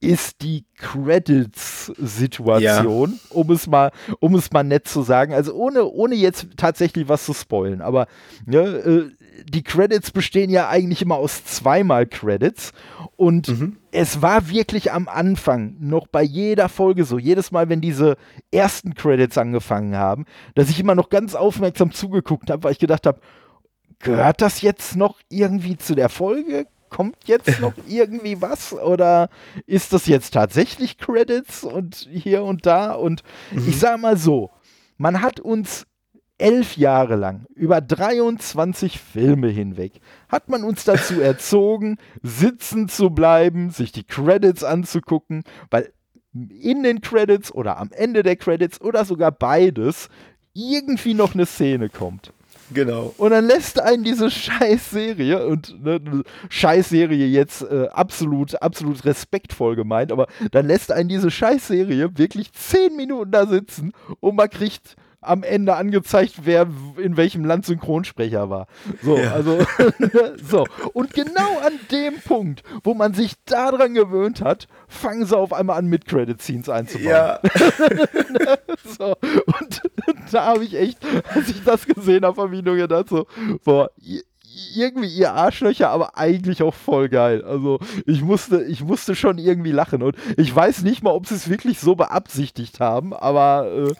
ist 0.00 0.42
die 0.42 0.66
Credits-Situation, 0.76 3.12
ja. 3.12 3.18
um 3.30 3.50
es 3.50 3.66
mal, 3.66 3.90
um 4.20 4.34
es 4.34 4.52
mal 4.52 4.62
nett 4.62 4.86
zu 4.86 5.00
sagen. 5.02 5.32
Also 5.32 5.54
ohne, 5.54 5.86
ohne 5.86 6.14
jetzt 6.14 6.48
tatsächlich 6.56 7.08
was 7.08 7.24
zu 7.24 7.32
spoilen, 7.32 7.80
aber 7.80 8.06
ne, 8.44 8.58
äh, 8.58 9.08
die 9.44 9.62
Credits 9.62 10.10
bestehen 10.10 10.50
ja 10.50 10.68
eigentlich 10.68 11.02
immer 11.02 11.16
aus 11.16 11.44
zweimal 11.44 12.06
Credits 12.06 12.72
und 13.16 13.48
mhm. 13.48 13.76
es 13.90 14.22
war 14.22 14.48
wirklich 14.48 14.92
am 14.92 15.08
Anfang 15.08 15.76
noch 15.80 16.06
bei 16.06 16.22
jeder 16.22 16.68
Folge 16.68 17.04
so, 17.04 17.18
jedes 17.18 17.50
Mal, 17.50 17.68
wenn 17.68 17.80
diese 17.80 18.16
ersten 18.50 18.94
Credits 18.94 19.38
angefangen 19.38 19.96
haben, 19.96 20.26
dass 20.54 20.70
ich 20.70 20.80
immer 20.80 20.94
noch 20.94 21.08
ganz 21.08 21.34
aufmerksam 21.34 21.92
zugeguckt 21.92 22.50
habe, 22.50 22.64
weil 22.64 22.72
ich 22.72 22.78
gedacht 22.78 23.06
habe, 23.06 23.20
gehört 23.98 24.40
das 24.40 24.60
jetzt 24.60 24.96
noch 24.96 25.20
irgendwie 25.28 25.76
zu 25.76 25.94
der 25.94 26.08
Folge? 26.08 26.66
kommt 26.90 27.16
jetzt 27.26 27.58
noch 27.60 27.74
irgendwie 27.88 28.40
was 28.40 28.72
oder 28.72 29.28
ist 29.66 29.92
das 29.92 30.06
jetzt 30.06 30.30
tatsächlich 30.32 30.96
Credits 30.96 31.64
und 31.64 32.08
hier 32.08 32.44
und 32.44 32.66
da? 32.66 32.92
Und 32.92 33.24
mhm. 33.50 33.68
ich 33.68 33.80
sage 33.80 34.00
mal 34.00 34.16
so, 34.16 34.50
man 34.96 35.20
hat 35.20 35.40
uns 35.40 35.86
elf 36.38 36.76
Jahre 36.76 37.16
lang, 37.16 37.46
über 37.54 37.80
23 37.80 38.98
Filme 38.98 39.48
hinweg, 39.48 40.00
hat 40.28 40.48
man 40.48 40.64
uns 40.64 40.84
dazu 40.84 41.20
erzogen, 41.20 41.98
sitzen 42.22 42.88
zu 42.88 43.10
bleiben, 43.10 43.70
sich 43.70 43.92
die 43.92 44.04
Credits 44.04 44.64
anzugucken, 44.64 45.44
weil 45.70 45.92
in 46.32 46.82
den 46.82 47.00
Credits 47.00 47.52
oder 47.52 47.78
am 47.78 47.90
Ende 47.92 48.22
der 48.22 48.36
Credits 48.36 48.80
oder 48.80 49.04
sogar 49.04 49.30
beides 49.30 50.08
irgendwie 50.52 51.14
noch 51.14 51.34
eine 51.34 51.46
Szene 51.46 51.88
kommt. 51.88 52.32
Genau. 52.72 53.14
Und 53.18 53.30
dann 53.30 53.46
lässt 53.46 53.80
einen 53.80 54.04
diese 54.04 54.30
Scheißserie 54.30 55.46
und 55.46 55.82
ne, 55.84 56.00
Scheißserie 56.48 57.26
jetzt 57.26 57.62
äh, 57.62 57.88
absolut, 57.92 58.60
absolut 58.62 59.04
respektvoll 59.04 59.76
gemeint, 59.76 60.10
aber 60.10 60.26
dann 60.50 60.66
lässt 60.66 60.90
einen 60.90 61.08
diese 61.08 61.30
Scheißserie 61.30 62.16
wirklich 62.16 62.52
zehn 62.52 62.96
Minuten 62.96 63.30
da 63.30 63.46
sitzen 63.46 63.92
und 64.20 64.36
man 64.36 64.48
kriegt 64.48 64.96
am 65.24 65.42
Ende 65.42 65.74
angezeigt, 65.76 66.40
wer 66.44 66.66
in 66.96 67.16
welchem 67.16 67.44
Land 67.44 67.66
Synchronsprecher 67.66 68.50
war. 68.50 68.66
So, 69.02 69.16
ja. 69.16 69.32
also, 69.32 69.58
so. 70.48 70.66
Und 70.92 71.12
genau 71.12 71.58
an 71.64 71.78
dem 71.90 72.20
Punkt, 72.20 72.62
wo 72.82 72.94
man 72.94 73.14
sich 73.14 73.34
daran 73.44 73.94
gewöhnt 73.94 74.40
hat, 74.40 74.68
fangen 74.88 75.26
sie 75.26 75.36
auf 75.36 75.52
einmal 75.52 75.78
an, 75.78 75.86
mit 75.86 76.06
Credit 76.06 76.40
Scenes 76.40 76.68
einzubauen. 76.68 77.08
Ja. 77.08 77.40
so. 78.98 79.16
Und 79.46 79.82
da 80.32 80.44
habe 80.46 80.64
ich 80.64 80.74
echt, 80.74 80.98
als 81.34 81.48
ich 81.48 81.62
das 81.64 81.86
gesehen 81.86 82.24
habe, 82.24 82.40
habe 82.40 82.56
ich 82.56 82.64
nur 82.64 82.76
gedacht, 82.76 83.08
so, 83.08 83.26
boah, 83.64 83.90
irgendwie 84.74 85.08
ihr 85.08 85.32
Arschlöcher, 85.32 85.90
aber 85.90 86.16
eigentlich 86.16 86.62
auch 86.62 86.74
voll 86.74 87.08
geil. 87.08 87.44
Also 87.44 87.78
ich 88.06 88.22
musste, 88.22 88.62
ich 88.64 88.82
musste 88.82 89.14
schon 89.14 89.38
irgendwie 89.38 89.72
lachen 89.72 90.02
und 90.02 90.16
ich 90.36 90.54
weiß 90.54 90.82
nicht 90.82 91.02
mal, 91.02 91.12
ob 91.12 91.26
sie 91.26 91.34
es 91.34 91.48
wirklich 91.48 91.78
so 91.80 91.94
beabsichtigt 91.94 92.80
haben, 92.80 93.12
aber 93.12 93.88
äh, 93.88 93.92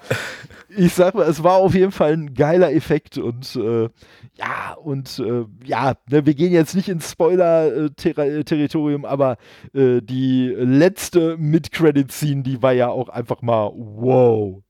ich 0.76 0.94
sag 0.94 1.14
mal, 1.14 1.28
es 1.28 1.42
war 1.42 1.54
auf 1.54 1.74
jeden 1.74 1.92
Fall 1.92 2.12
ein 2.12 2.34
geiler 2.34 2.72
Effekt 2.72 3.18
und 3.18 3.56
äh, 3.56 3.88
ja, 4.36 4.74
und 4.82 5.18
äh, 5.20 5.44
ja, 5.64 5.94
ne, 6.10 6.26
wir 6.26 6.34
gehen 6.34 6.52
jetzt 6.52 6.74
nicht 6.74 6.88
ins 6.88 7.10
Spoiler-Territorium, 7.10 9.04
aber 9.04 9.36
äh, 9.72 10.00
die 10.00 10.48
letzte 10.48 11.36
Mid-Credit-Scene, 11.36 12.42
die 12.42 12.62
war 12.62 12.72
ja 12.72 12.88
auch 12.88 13.08
einfach 13.08 13.42
mal 13.42 13.70
wow. 13.74 14.62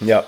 Ja. 0.00 0.24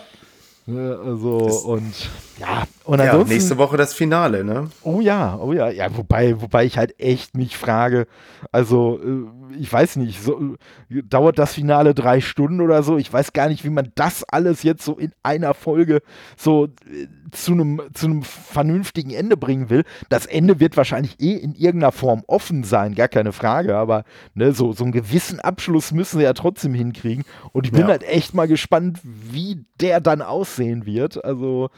Ne, 0.69 0.99
also, 1.01 1.39
das 1.39 1.63
und 1.63 2.11
ja, 2.41 2.65
und 2.83 2.99
ja, 2.99 3.17
nächste 3.23 3.57
Woche 3.57 3.77
das 3.77 3.95
Finale, 3.95 4.43
ne? 4.43 4.69
Oh 4.83 5.01
ja, 5.01 5.39
oh 5.41 5.53
ja, 5.53 5.71
ja, 5.71 5.97
wobei, 5.97 6.41
wobei 6.41 6.65
ich 6.65 6.77
halt 6.77 6.99
echt 6.99 7.37
mich 7.37 7.57
frage, 7.57 8.09
also 8.51 8.99
äh, 9.01 9.61
ich 9.61 9.73
weiß 9.73 9.95
nicht, 9.95 10.21
so, 10.21 10.57
dauert 10.89 11.39
das 11.39 11.55
Finale 11.55 11.95
drei 11.95 12.21
Stunden 12.21 12.61
oder 12.61 12.83
so? 12.83 12.97
Ich 12.97 13.13
weiß 13.13 13.33
gar 13.33 13.49
nicht, 13.49 13.63
wie 13.63 13.71
man 13.71 13.93
das 13.95 14.25
alles 14.25 14.65
jetzt 14.65 14.85
so 14.85 14.95
in 14.95 15.13
einer 15.23 15.55
Folge 15.55 16.03
so 16.37 16.65
äh, 16.65 17.07
zu 17.45 17.53
einem 17.53 17.83
zu 17.95 18.07
einem 18.07 18.23
vernünftigen 18.23 19.11
Ende 19.11 19.37
bringen 19.37 19.71
will. 19.71 19.85
Das 20.09 20.27
Ende 20.27 20.61
wird 20.61 20.77
wahrscheinlich 20.77 21.21
eh 21.21 21.35
in 21.35 21.55
irgendeiner 21.55 21.93
Form 21.93 22.23
offen 22.27 22.65
sein, 22.65 22.95
gar 22.95 23.09
keine 23.09 23.33
Frage, 23.33 23.77
aber 23.77 24.05
ne, 24.35 24.53
so, 24.53 24.73
so 24.73 24.85
einen 24.85 24.93
gewissen 24.93 25.41
Abschluss 25.41 25.93
müssen 25.93 26.19
sie 26.19 26.25
ja 26.25 26.33
trotzdem 26.33 26.75
hinkriegen. 26.75 27.25
Und 27.53 27.67
ich 27.67 27.73
bin 27.73 27.83
ja. 27.83 27.89
halt 27.89 28.03
echt 28.03 28.35
mal 28.35 28.49
gespannt, 28.49 29.01
wie 29.03 29.65
der 29.81 30.01
dann 30.01 30.23
aussehen 30.23 30.87
wird. 30.87 31.25
Also, 31.25 31.71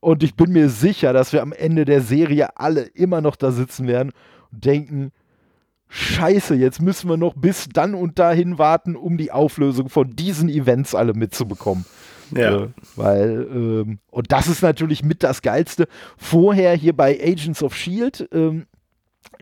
und 0.00 0.22
ich 0.22 0.34
bin 0.34 0.52
mir 0.52 0.68
sicher, 0.68 1.12
dass 1.12 1.32
wir 1.32 1.42
am 1.42 1.52
Ende 1.52 1.84
der 1.84 2.00
Serie 2.00 2.56
alle 2.56 2.82
immer 2.82 3.20
noch 3.20 3.36
da 3.36 3.50
sitzen 3.50 3.86
werden 3.86 4.12
und 4.52 4.64
denken, 4.64 5.12
Scheiße, 5.88 6.54
jetzt 6.56 6.82
müssen 6.82 7.08
wir 7.08 7.16
noch 7.16 7.34
bis 7.34 7.68
dann 7.72 7.94
und 7.94 8.18
dahin 8.18 8.58
warten, 8.58 8.96
um 8.96 9.16
die 9.16 9.30
Auflösung 9.30 9.88
von 9.88 10.16
diesen 10.16 10.48
Events 10.48 10.94
alle 10.94 11.14
mitzubekommen. 11.14 11.84
Ja. 12.30 12.64
Äh, 12.64 12.68
weil, 12.96 13.48
ähm, 13.50 13.98
und 14.10 14.32
das 14.32 14.48
ist 14.48 14.62
natürlich 14.62 15.02
mit 15.02 15.22
das 15.22 15.42
Geilste. 15.42 15.86
Vorher 16.16 16.74
hier 16.74 16.96
bei 16.96 17.18
Agents 17.22 17.62
of 17.62 17.74
Shield, 17.74 18.28
ähm, 18.32 18.66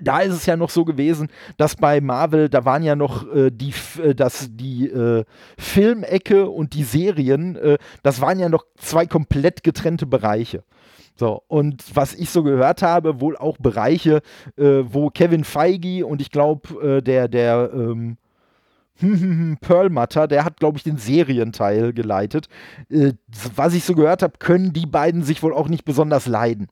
da 0.01 0.21
ist 0.21 0.35
es 0.35 0.47
ja 0.47 0.57
noch 0.57 0.71
so 0.71 0.85
gewesen, 0.85 1.29
dass 1.57 1.77
bei 1.77 2.01
Marvel, 2.01 2.49
da 2.49 2.65
waren 2.65 2.83
ja 2.83 2.97
noch 2.97 3.33
äh, 3.33 3.51
die, 3.51 3.73
äh, 4.03 4.15
dass 4.15 4.49
die 4.51 4.89
äh, 4.89 5.25
Filmecke 5.59 6.49
und 6.49 6.75
die 6.75 6.85
Serien, 6.85 7.57
äh, 7.57 7.79
das 8.03 8.21
waren 8.21 8.39
ja 8.39 8.49
noch 8.49 8.65
zwei 8.77 9.07
komplett 9.07 9.63
getrennte 9.63 10.07
Bereiche. 10.07 10.65
So, 11.17 11.43
und 11.47 11.85
was 11.95 12.13
ich 12.15 12.31
so 12.31 12.43
gehört 12.43 12.83
habe, 12.83 13.21
wohl 13.21 13.37
auch 13.37 13.57
Bereiche, 13.59 14.21
wo 14.57 15.11
Kevin 15.11 15.45
Feige 15.45 16.05
und 16.07 16.21
ich 16.21 16.33
glaube, 16.33 17.03
der, 17.03 17.29
der 17.29 17.71
ähm, 17.73 18.17
Perlmutter, 19.61 20.29
der 20.29 20.45
hat, 20.45 20.59
glaube 20.59 20.79
ich, 20.79 20.85
den 20.85 20.99
Serienteil 20.99 21.93
geleitet. 21.93 22.49
Äh, 22.91 23.13
was 23.55 23.75
ich 23.75 23.85
so 23.85 23.95
gehört 23.95 24.23
habe, 24.23 24.39
können 24.39 24.73
die 24.73 24.87
beiden 24.87 25.23
sich 25.23 25.43
wohl 25.43 25.55
auch 25.55 25.69
nicht 25.69 25.85
besonders 25.85 26.27
leiden. 26.27 26.69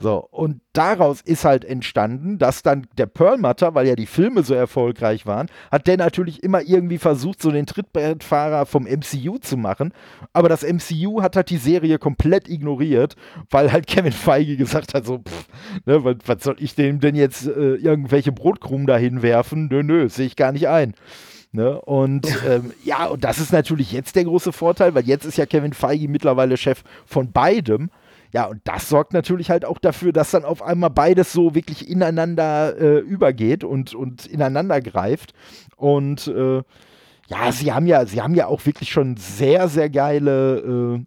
So, 0.00 0.26
und 0.30 0.60
daraus 0.72 1.20
ist 1.20 1.44
halt 1.44 1.64
entstanden, 1.64 2.38
dass 2.38 2.62
dann 2.62 2.86
der 2.98 3.06
Perlmutter, 3.06 3.74
weil 3.74 3.86
ja 3.86 3.94
die 3.94 4.06
Filme 4.06 4.42
so 4.42 4.52
erfolgreich 4.52 5.24
waren, 5.24 5.46
hat 5.70 5.86
der 5.86 5.96
natürlich 5.96 6.42
immer 6.42 6.62
irgendwie 6.62 6.98
versucht, 6.98 7.40
so 7.40 7.52
den 7.52 7.66
Trittbrettfahrer 7.66 8.66
vom 8.66 8.84
MCU 8.84 9.38
zu 9.38 9.56
machen. 9.56 9.92
Aber 10.32 10.48
das 10.48 10.64
MCU 10.64 11.22
hat 11.22 11.36
halt 11.36 11.50
die 11.50 11.58
Serie 11.58 11.98
komplett 11.98 12.48
ignoriert, 12.48 13.14
weil 13.50 13.70
halt 13.70 13.86
Kevin 13.86 14.12
Feige 14.12 14.56
gesagt 14.56 14.94
hat: 14.94 15.06
so, 15.06 15.18
pff, 15.18 15.46
ne, 15.86 16.02
was, 16.02 16.16
was, 16.26 16.42
soll 16.42 16.56
ich 16.58 16.74
dem 16.74 16.98
denn 16.98 17.14
jetzt 17.14 17.46
äh, 17.46 17.76
irgendwelche 17.76 18.32
Brotkrumen 18.32 18.86
dahin 18.86 19.22
werfen? 19.22 19.68
Nö, 19.68 19.82
nö, 19.84 20.08
sehe 20.08 20.26
ich 20.26 20.34
gar 20.34 20.50
nicht 20.50 20.68
ein. 20.68 20.94
Ne? 21.54 21.80
Und 21.82 22.26
ähm, 22.48 22.72
ja, 22.84 23.06
und 23.06 23.22
das 23.22 23.38
ist 23.38 23.52
natürlich 23.52 23.92
jetzt 23.92 24.16
der 24.16 24.24
große 24.24 24.52
Vorteil, 24.52 24.94
weil 24.94 25.04
jetzt 25.04 25.24
ist 25.24 25.38
ja 25.38 25.46
Kevin 25.46 25.72
Feige 25.72 26.08
mittlerweile 26.08 26.56
Chef 26.56 26.82
von 27.06 27.30
beidem. 27.30 27.90
Ja, 28.32 28.46
und 28.46 28.60
das 28.64 28.88
sorgt 28.88 29.12
natürlich 29.12 29.50
halt 29.50 29.64
auch 29.64 29.78
dafür, 29.78 30.12
dass 30.12 30.32
dann 30.32 30.44
auf 30.44 30.60
einmal 30.62 30.90
beides 30.90 31.32
so 31.32 31.54
wirklich 31.54 31.88
ineinander 31.88 32.76
äh, 32.76 32.98
übergeht 32.98 33.62
und, 33.62 33.94
und 33.94 34.26
ineinander 34.26 34.80
greift. 34.80 35.32
Und 35.76 36.26
äh, 36.26 36.62
ja, 37.28 37.52
sie 37.52 37.72
haben 37.72 37.86
ja, 37.86 38.04
sie 38.04 38.20
haben 38.20 38.34
ja 38.34 38.48
auch 38.48 38.66
wirklich 38.66 38.90
schon 38.90 39.16
sehr, 39.16 39.68
sehr 39.68 39.88
geile 39.88 40.58
äh, 40.98 41.04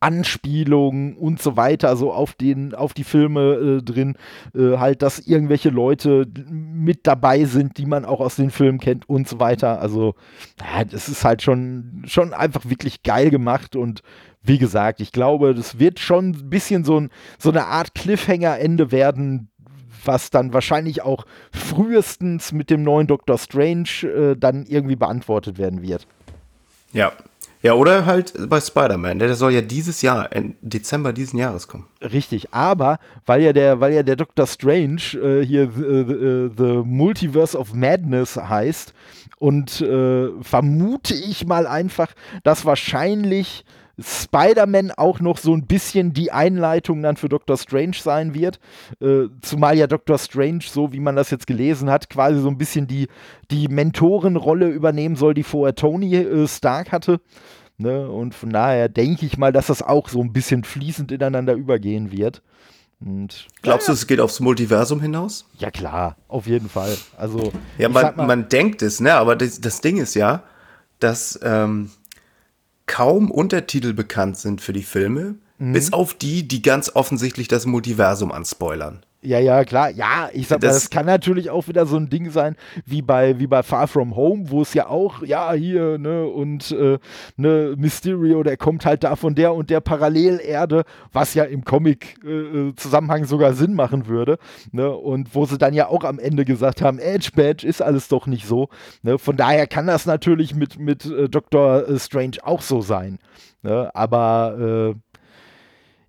Anspielungen 0.00 1.14
und 1.16 1.42
so 1.42 1.58
weiter, 1.58 1.94
so 1.96 2.12
auf 2.12 2.34
den, 2.34 2.74
auf 2.74 2.94
die 2.94 3.04
Filme 3.04 3.80
äh, 3.80 3.82
drin, 3.82 4.16
äh, 4.54 4.78
halt, 4.78 5.02
dass 5.02 5.18
irgendwelche 5.18 5.68
Leute 5.68 6.26
mit 6.50 7.06
dabei 7.06 7.44
sind, 7.44 7.76
die 7.76 7.84
man 7.84 8.06
auch 8.06 8.20
aus 8.20 8.36
den 8.36 8.50
Filmen 8.50 8.80
kennt 8.80 9.08
und 9.08 9.28
so 9.28 9.38
weiter. 9.38 9.80
Also, 9.80 10.14
ja, 10.58 10.84
das 10.84 11.08
ist 11.08 11.24
halt 11.24 11.42
schon, 11.42 12.02
schon 12.06 12.32
einfach 12.32 12.64
wirklich 12.64 13.02
geil 13.02 13.30
gemacht 13.30 13.76
und 13.76 14.02
wie 14.42 14.56
gesagt, 14.56 15.00
ich 15.00 15.12
glaube, 15.12 15.54
das 15.54 15.78
wird 15.78 15.98
schon 15.98 16.30
ein 16.30 16.48
bisschen 16.48 16.82
so, 16.82 16.98
ein, 16.98 17.10
so 17.38 17.50
eine 17.50 17.66
Art 17.66 17.94
Cliffhanger-Ende 17.94 18.90
werden, 18.90 19.50
was 20.06 20.30
dann 20.30 20.54
wahrscheinlich 20.54 21.02
auch 21.02 21.26
frühestens 21.52 22.52
mit 22.52 22.70
dem 22.70 22.82
neuen 22.82 23.06
Doctor 23.06 23.36
Strange 23.36 23.90
äh, 24.02 24.34
dann 24.34 24.64
irgendwie 24.64 24.96
beantwortet 24.96 25.58
werden 25.58 25.82
wird. 25.82 26.06
Ja, 26.94 27.12
ja, 27.62 27.74
oder 27.74 28.06
halt 28.06 28.32
bei 28.48 28.60
Spider-Man, 28.60 29.18
der 29.18 29.34
soll 29.34 29.52
ja 29.52 29.60
dieses 29.60 30.00
Jahr, 30.00 30.32
im 30.32 30.54
Dezember 30.62 31.12
diesen 31.12 31.38
Jahres 31.38 31.68
kommen. 31.68 31.86
Richtig, 32.00 32.54
aber 32.54 32.98
weil 33.26 33.42
ja 33.42 33.52
der, 33.52 33.80
weil 33.80 33.92
ja 33.92 34.02
der 34.02 34.16
Doctor 34.16 34.46
Strange 34.46 35.02
äh, 35.14 35.44
hier 35.44 35.70
the, 35.74 36.04
the, 36.06 36.14
äh, 36.14 36.50
the, 36.56 36.82
Multiverse 36.84 37.56
of 37.58 37.74
Madness 37.74 38.36
heißt 38.36 38.94
und 39.38 39.80
äh, 39.82 40.28
vermute 40.40 41.14
ich 41.14 41.46
mal 41.46 41.66
einfach, 41.66 42.12
dass 42.44 42.64
wahrscheinlich 42.64 43.64
Spider-Man 44.02 44.92
auch 44.92 45.20
noch 45.20 45.38
so 45.38 45.54
ein 45.54 45.66
bisschen 45.66 46.12
die 46.12 46.32
Einleitung 46.32 47.02
dann 47.02 47.16
für 47.16 47.28
Doctor 47.28 47.56
Strange 47.56 47.96
sein 48.00 48.34
wird. 48.34 48.58
Äh, 49.00 49.28
zumal 49.42 49.76
ja 49.76 49.86
Doctor 49.86 50.18
Strange, 50.18 50.64
so 50.66 50.92
wie 50.92 51.00
man 51.00 51.16
das 51.16 51.30
jetzt 51.30 51.46
gelesen 51.46 51.90
hat, 51.90 52.10
quasi 52.10 52.40
so 52.40 52.48
ein 52.48 52.58
bisschen 52.58 52.86
die, 52.86 53.08
die 53.50 53.68
Mentorenrolle 53.68 54.68
übernehmen 54.68 55.16
soll, 55.16 55.34
die 55.34 55.42
vorher 55.42 55.74
Tony 55.74 56.14
äh, 56.16 56.48
Stark 56.48 56.92
hatte. 56.92 57.20
Ne? 57.78 58.10
Und 58.10 58.34
von 58.34 58.50
daher 58.50 58.88
denke 58.88 59.24
ich 59.24 59.38
mal, 59.38 59.52
dass 59.52 59.68
das 59.68 59.82
auch 59.82 60.08
so 60.08 60.20
ein 60.20 60.32
bisschen 60.32 60.64
fließend 60.64 61.12
ineinander 61.12 61.54
übergehen 61.54 62.12
wird. 62.12 62.42
Und, 63.00 63.46
Glaubst 63.62 63.88
ja, 63.88 63.94
du, 63.94 63.98
es 63.98 64.06
geht 64.06 64.20
aufs 64.20 64.40
Multiversum 64.40 65.00
hinaus? 65.00 65.46
Ja, 65.58 65.70
klar, 65.70 66.16
auf 66.28 66.46
jeden 66.46 66.68
Fall. 66.68 66.94
Also, 67.16 67.50
ja, 67.78 67.88
man, 67.88 68.14
mal, 68.14 68.26
man 68.26 68.48
denkt 68.50 68.82
es, 68.82 69.00
ne? 69.00 69.14
Aber 69.14 69.36
das, 69.36 69.60
das 69.62 69.80
Ding 69.80 69.96
ist 69.96 70.14
ja, 70.14 70.42
dass 70.98 71.40
ähm, 71.42 71.90
kaum 72.90 73.30
Untertitel 73.30 73.92
bekannt 73.92 74.36
sind 74.36 74.60
für 74.60 74.72
die 74.72 74.82
Filme, 74.82 75.36
mhm. 75.58 75.72
bis 75.72 75.92
auf 75.92 76.12
die, 76.12 76.48
die 76.48 76.60
ganz 76.60 76.90
offensichtlich 76.96 77.46
das 77.46 77.64
Multiversum 77.64 78.32
anspoilern. 78.32 79.06
Ja, 79.22 79.38
ja, 79.38 79.64
klar. 79.64 79.90
Ja, 79.90 80.30
ich 80.32 80.48
sag 80.48 80.62
mal, 80.62 80.68
das, 80.68 80.84
das, 80.84 80.90
kann 80.90 81.04
natürlich 81.04 81.50
auch 81.50 81.68
wieder 81.68 81.84
so 81.84 81.96
ein 81.96 82.08
Ding 82.08 82.30
sein, 82.30 82.56
wie 82.86 83.02
bei, 83.02 83.38
wie 83.38 83.46
bei 83.46 83.62
Far 83.62 83.86
From 83.86 84.16
Home, 84.16 84.50
wo 84.50 84.62
es 84.62 84.72
ja 84.72 84.86
auch, 84.86 85.22
ja, 85.22 85.52
hier, 85.52 85.98
ne, 85.98 86.24
und 86.24 86.70
äh, 86.70 86.98
ne, 87.36 87.74
Mysterio, 87.76 88.42
der 88.42 88.56
kommt 88.56 88.86
halt 88.86 89.04
da 89.04 89.16
von 89.16 89.34
der 89.34 89.52
und 89.52 89.68
der 89.68 89.80
Parallelerde, 89.80 90.84
was 91.12 91.34
ja 91.34 91.44
im 91.44 91.64
Comic-Zusammenhang 91.64 93.24
äh, 93.24 93.26
sogar 93.26 93.52
Sinn 93.52 93.74
machen 93.74 94.06
würde, 94.06 94.38
ne, 94.72 94.90
und 94.90 95.34
wo 95.34 95.44
sie 95.44 95.58
dann 95.58 95.74
ja 95.74 95.88
auch 95.88 96.04
am 96.04 96.18
Ende 96.18 96.46
gesagt 96.46 96.80
haben, 96.80 96.98
Edge 96.98 97.32
Badge 97.36 97.66
ist 97.66 97.82
alles 97.82 98.08
doch 98.08 98.26
nicht 98.26 98.46
so, 98.46 98.70
ne, 99.02 99.18
von 99.18 99.36
daher 99.36 99.66
kann 99.66 99.86
das 99.86 100.06
natürlich 100.06 100.54
mit, 100.54 100.78
mit 100.78 101.04
äh, 101.04 101.28
Dr. 101.28 101.86
Äh, 101.86 101.98
Strange 101.98 102.38
auch 102.42 102.62
so 102.62 102.80
sein, 102.80 103.18
ne, 103.62 103.90
aber, 103.94 104.94
äh, 104.96 105.09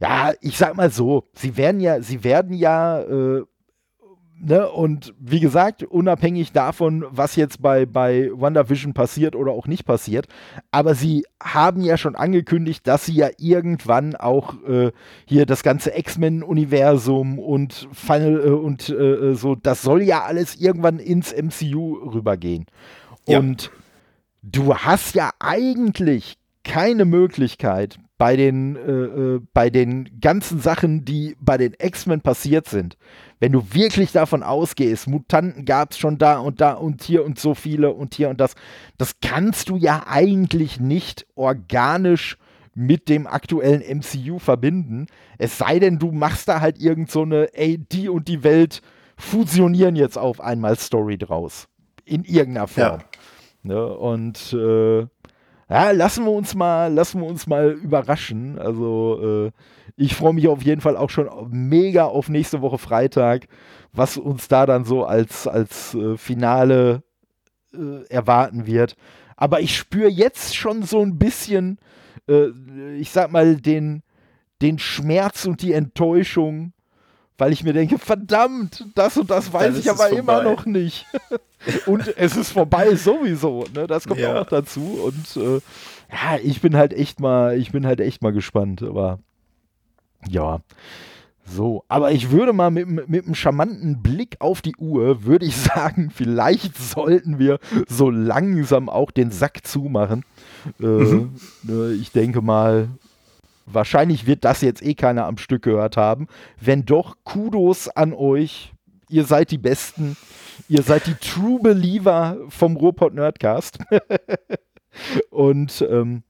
ja, 0.01 0.33
ich 0.41 0.57
sag 0.57 0.75
mal 0.75 0.89
so, 0.89 1.25
sie 1.33 1.57
werden 1.57 1.79
ja, 1.79 2.01
sie 2.01 2.23
werden 2.23 2.55
ja, 2.55 3.01
äh, 3.01 3.43
ne, 4.39 4.67
und 4.69 5.13
wie 5.19 5.39
gesagt, 5.39 5.83
unabhängig 5.83 6.53
davon, 6.53 7.05
was 7.11 7.35
jetzt 7.35 7.61
bei, 7.61 7.85
bei 7.85 8.31
WandaVision 8.33 8.93
passiert 8.95 9.35
oder 9.35 9.51
auch 9.51 9.67
nicht 9.67 9.85
passiert, 9.85 10.27
aber 10.71 10.95
sie 10.95 11.25
haben 11.41 11.81
ja 11.81 11.97
schon 11.97 12.15
angekündigt, 12.15 12.87
dass 12.87 13.05
sie 13.05 13.13
ja 13.13 13.29
irgendwann 13.37 14.15
auch 14.15 14.55
äh, 14.67 14.91
hier 15.25 15.45
das 15.45 15.61
ganze 15.61 15.95
X-Men-Universum 15.95 17.37
und 17.37 17.87
Final 17.93 18.41
äh, 18.43 18.49
und 18.49 18.89
äh, 18.89 19.35
so, 19.35 19.53
das 19.53 19.83
soll 19.83 20.01
ja 20.01 20.23
alles 20.23 20.55
irgendwann 20.55 20.97
ins 20.97 21.31
MCU 21.31 21.93
rübergehen. 22.11 22.65
Ja. 23.27 23.37
Und 23.37 23.69
du 24.41 24.75
hast 24.75 25.13
ja 25.13 25.29
eigentlich 25.39 26.39
keine 26.63 27.05
Möglichkeit, 27.05 27.99
bei 28.21 28.35
den, 28.35 28.75
äh, 28.75 28.91
äh, 28.91 29.41
bei 29.51 29.71
den 29.71 30.21
ganzen 30.21 30.59
Sachen, 30.59 31.05
die 31.05 31.35
bei 31.39 31.57
den 31.57 31.73
X-Men 31.79 32.21
passiert 32.21 32.67
sind, 32.67 32.95
wenn 33.39 33.51
du 33.51 33.73
wirklich 33.73 34.11
davon 34.11 34.43
ausgehst, 34.43 35.07
Mutanten 35.07 35.65
gab 35.65 35.89
es 35.89 35.97
schon 35.97 36.19
da 36.19 36.37
und 36.37 36.61
da 36.61 36.73
und 36.73 37.01
hier 37.01 37.25
und 37.25 37.39
so 37.39 37.55
viele 37.55 37.89
und 37.91 38.13
hier 38.13 38.29
und 38.29 38.39
das, 38.39 38.53
das 38.99 39.15
kannst 39.21 39.69
du 39.69 39.75
ja 39.75 40.03
eigentlich 40.07 40.79
nicht 40.79 41.25
organisch 41.33 42.37
mit 42.75 43.09
dem 43.09 43.25
aktuellen 43.25 43.81
MCU 43.81 44.37
verbinden. 44.37 45.07
Es 45.39 45.57
sei 45.57 45.79
denn, 45.79 45.97
du 45.97 46.11
machst 46.11 46.47
da 46.47 46.61
halt 46.61 46.79
irgend 46.79 47.09
so 47.09 47.23
eine, 47.23 47.51
ey, 47.55 47.79
die 47.79 48.07
und 48.07 48.27
die 48.27 48.43
Welt 48.43 48.83
fusionieren 49.17 49.95
jetzt 49.95 50.19
auf 50.19 50.41
einmal 50.41 50.77
Story 50.77 51.17
draus. 51.17 51.67
In 52.05 52.23
irgendeiner 52.23 52.67
Form. 52.67 52.99
Ja. 52.99 53.05
Ne? 53.63 53.97
Und 53.97 54.53
äh, 54.53 55.07
ja, 55.71 55.91
lassen 55.91 56.25
wir 56.25 56.31
uns 56.31 56.53
mal, 56.53 56.93
lassen 56.93 57.21
wir 57.21 57.27
uns 57.27 57.47
mal 57.47 57.71
überraschen. 57.71 58.59
Also 58.59 59.45
äh, 59.47 59.51
ich 59.95 60.15
freue 60.15 60.33
mich 60.33 60.49
auf 60.49 60.63
jeden 60.63 60.81
Fall 60.81 60.97
auch 60.97 61.09
schon 61.09 61.29
mega 61.49 62.03
auf 62.03 62.27
nächste 62.27 62.61
Woche 62.61 62.77
Freitag, 62.77 63.47
was 63.93 64.17
uns 64.17 64.49
da 64.49 64.65
dann 64.65 64.83
so 64.83 65.05
als, 65.05 65.47
als 65.47 65.95
äh, 65.95 66.17
Finale 66.17 67.03
äh, 67.73 68.05
erwarten 68.09 68.67
wird. 68.67 68.97
Aber 69.37 69.61
ich 69.61 69.77
spüre 69.77 70.09
jetzt 70.09 70.57
schon 70.57 70.83
so 70.83 70.99
ein 70.99 71.17
bisschen, 71.17 71.79
äh, 72.27 72.49
ich 72.97 73.11
sag 73.11 73.31
mal, 73.31 73.55
den, 73.55 74.03
den 74.61 74.77
Schmerz 74.77 75.45
und 75.45 75.61
die 75.61 75.71
Enttäuschung 75.71 76.73
weil 77.41 77.53
ich 77.53 77.63
mir 77.63 77.73
denke, 77.73 77.97
verdammt, 77.97 78.85
das 78.93 79.17
und 79.17 79.31
das 79.31 79.51
weiß 79.51 79.75
ich 79.79 79.89
aber 79.89 80.11
immer 80.11 80.43
noch 80.43 80.67
nicht. 80.67 81.07
und 81.87 82.15
es 82.15 82.37
ist 82.37 82.51
vorbei 82.51 82.93
sowieso, 82.93 83.65
ne? 83.73 83.87
Das 83.87 84.07
kommt 84.07 84.19
ja. 84.19 84.29
auch 84.29 84.41
noch 84.41 84.45
dazu. 84.45 85.11
Und 85.11 85.37
äh, 85.37 85.59
ja, 86.11 86.37
ich 86.43 86.61
bin 86.61 86.75
halt 86.75 86.93
echt 86.93 87.19
mal, 87.19 87.57
ich 87.57 87.71
bin 87.71 87.87
halt 87.87 87.99
echt 87.99 88.21
mal 88.21 88.31
gespannt, 88.31 88.83
aber 88.83 89.17
ja. 90.29 90.59
So, 91.43 91.83
aber 91.87 92.11
ich 92.11 92.29
würde 92.29 92.53
mal 92.53 92.69
mit, 92.69 93.09
mit 93.09 93.25
einem 93.25 93.33
charmanten 93.33 94.03
Blick 94.03 94.35
auf 94.37 94.61
die 94.61 94.75
Uhr, 94.75 95.23
würde 95.23 95.47
ich 95.47 95.57
sagen, 95.57 96.11
vielleicht 96.13 96.77
sollten 96.77 97.39
wir 97.39 97.57
so 97.89 98.11
langsam 98.11 98.87
auch 98.87 99.09
den 99.09 99.31
Sack 99.31 99.65
zumachen. 99.65 100.25
Äh, 100.79 100.85
mhm. 100.85 101.33
Ne, 101.63 101.93
ich 101.99 102.11
denke 102.11 102.43
mal, 102.43 102.89
Wahrscheinlich 103.65 104.25
wird 104.25 104.43
das 104.43 104.61
jetzt 104.61 104.83
eh 104.83 104.93
keiner 104.93 105.25
am 105.25 105.37
Stück 105.37 105.63
gehört 105.63 105.97
haben. 105.97 106.27
Wenn 106.59 106.85
doch, 106.85 107.17
Kudos 107.23 107.87
an 107.87 108.13
euch. 108.13 108.73
Ihr 109.09 109.25
seid 109.25 109.51
die 109.51 109.57
Besten. 109.57 110.15
Ihr 110.69 110.83
seid 110.83 111.05
die 111.05 111.15
True 111.15 111.59
Believer 111.61 112.37
vom 112.49 112.77
Ruhrpott 112.77 113.13
Nerdcast. 113.13 113.79
Und 115.29 115.85
ähm, 115.89 116.23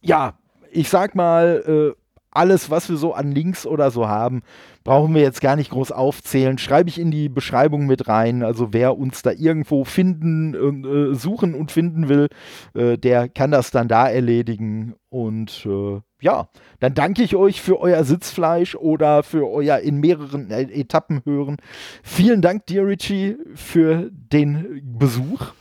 ja, 0.00 0.38
ich 0.70 0.88
sag 0.88 1.14
mal, 1.14 1.94
äh, 1.96 2.00
alles, 2.30 2.70
was 2.70 2.88
wir 2.88 2.96
so 2.96 3.14
an 3.14 3.32
Links 3.32 3.66
oder 3.66 3.90
so 3.90 4.08
haben, 4.08 4.42
brauchen 4.84 5.14
wir 5.14 5.22
jetzt 5.22 5.40
gar 5.40 5.56
nicht 5.56 5.70
groß 5.70 5.92
aufzählen. 5.92 6.58
Schreibe 6.58 6.88
ich 6.88 6.98
in 6.98 7.10
die 7.10 7.28
Beschreibung 7.28 7.86
mit 7.86 8.08
rein. 8.08 8.42
Also 8.42 8.72
wer 8.72 8.98
uns 8.98 9.22
da 9.22 9.32
irgendwo 9.32 9.84
finden, 9.84 10.54
äh, 10.54 11.14
suchen 11.14 11.54
und 11.54 11.72
finden 11.72 12.08
will, 12.08 12.28
äh, 12.74 12.96
der 12.98 13.28
kann 13.28 13.50
das 13.50 13.70
dann 13.70 13.88
da 13.88 14.08
erledigen. 14.08 14.94
Und 15.10 15.66
äh, 15.66 16.00
ja, 16.20 16.48
dann 16.80 16.94
danke 16.94 17.22
ich 17.22 17.36
euch 17.36 17.60
für 17.62 17.80
euer 17.80 18.04
Sitzfleisch 18.04 18.74
oder 18.74 19.22
für 19.22 19.48
euer 19.48 19.78
in 19.78 20.00
mehreren 20.00 20.50
äh, 20.50 20.62
Etappen 20.62 21.22
hören. 21.24 21.56
Vielen 22.02 22.42
Dank 22.42 22.66
dir, 22.66 22.86
Richie, 22.86 23.36
für 23.54 24.10
den 24.12 24.82
Besuch. 24.98 25.52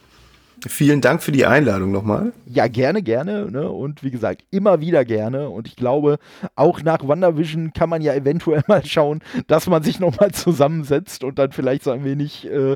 Vielen 0.66 1.02
Dank 1.02 1.22
für 1.22 1.32
die 1.32 1.46
Einladung 1.46 1.92
nochmal. 1.92 2.34
Ja, 2.48 2.68
gerne, 2.68 3.04
gerne. 3.04 3.52
Ne? 3.52 3.70
Und 3.70 4.04
wie 4.04 4.10
gesagt, 4.10 4.44
immer 4.50 4.82
wieder 4.82 5.06
gerne. 5.06 5.50
Und 5.50 5.68
ich 5.68 5.76
glaube, 5.76 6.18
auch 6.56 6.82
nach 6.82 7.08
WandaVision 7.08 7.74
kann 7.74 7.90
man 7.90 8.02
ja 8.02 8.14
eventuell 8.14 8.64
mal 8.68 8.84
schauen, 8.84 9.22
dass 9.48 9.68
man 9.68 9.84
sich 9.84 10.00
nochmal 10.00 10.32
zusammensetzt 10.32 11.24
und 11.24 11.38
dann 11.38 11.52
vielleicht 11.52 11.84
so 11.84 11.92
ein 11.92 12.04
wenig, 12.04 12.50
äh, 12.50 12.76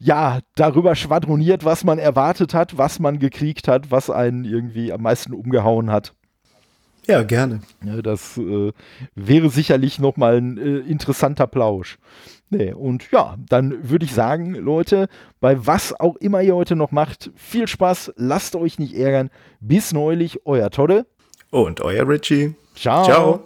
ja, 0.00 0.40
darüber 0.56 0.96
schwadroniert, 0.96 1.64
was 1.64 1.84
man 1.84 1.98
erwartet 1.98 2.54
hat, 2.54 2.76
was 2.76 2.98
man 2.98 3.20
gekriegt 3.20 3.68
hat, 3.68 3.90
was 3.90 4.10
einen 4.10 4.44
irgendwie 4.44 4.92
am 4.92 5.02
meisten 5.02 5.32
umgehauen 5.32 5.90
hat. 5.90 6.14
Ja, 7.06 7.22
gerne. 7.22 7.62
Ja, 7.84 8.00
das 8.00 8.38
äh, 8.38 8.72
wäre 9.14 9.50
sicherlich 9.50 9.98
nochmal 9.98 10.36
ein 10.36 10.58
äh, 10.58 10.78
interessanter 10.78 11.46
Plausch. 11.46 11.98
Nee, 12.54 12.74
und 12.74 13.10
ja, 13.10 13.36
dann 13.48 13.88
würde 13.88 14.04
ich 14.04 14.12
sagen, 14.12 14.54
Leute, 14.54 15.08
bei 15.40 15.66
was 15.66 15.98
auch 15.98 16.16
immer 16.16 16.42
ihr 16.42 16.54
heute 16.54 16.76
noch 16.76 16.90
macht, 16.90 17.30
viel 17.34 17.66
Spaß, 17.66 18.12
lasst 18.16 18.56
euch 18.56 18.78
nicht 18.78 18.94
ärgern. 18.94 19.30
Bis 19.60 19.94
neulich, 19.94 20.44
euer 20.44 20.68
Todde. 20.68 21.06
Und 21.50 21.80
euer 21.80 22.06
Richie. 22.06 22.54
Ciao. 22.74 23.04
Ciao. 23.04 23.44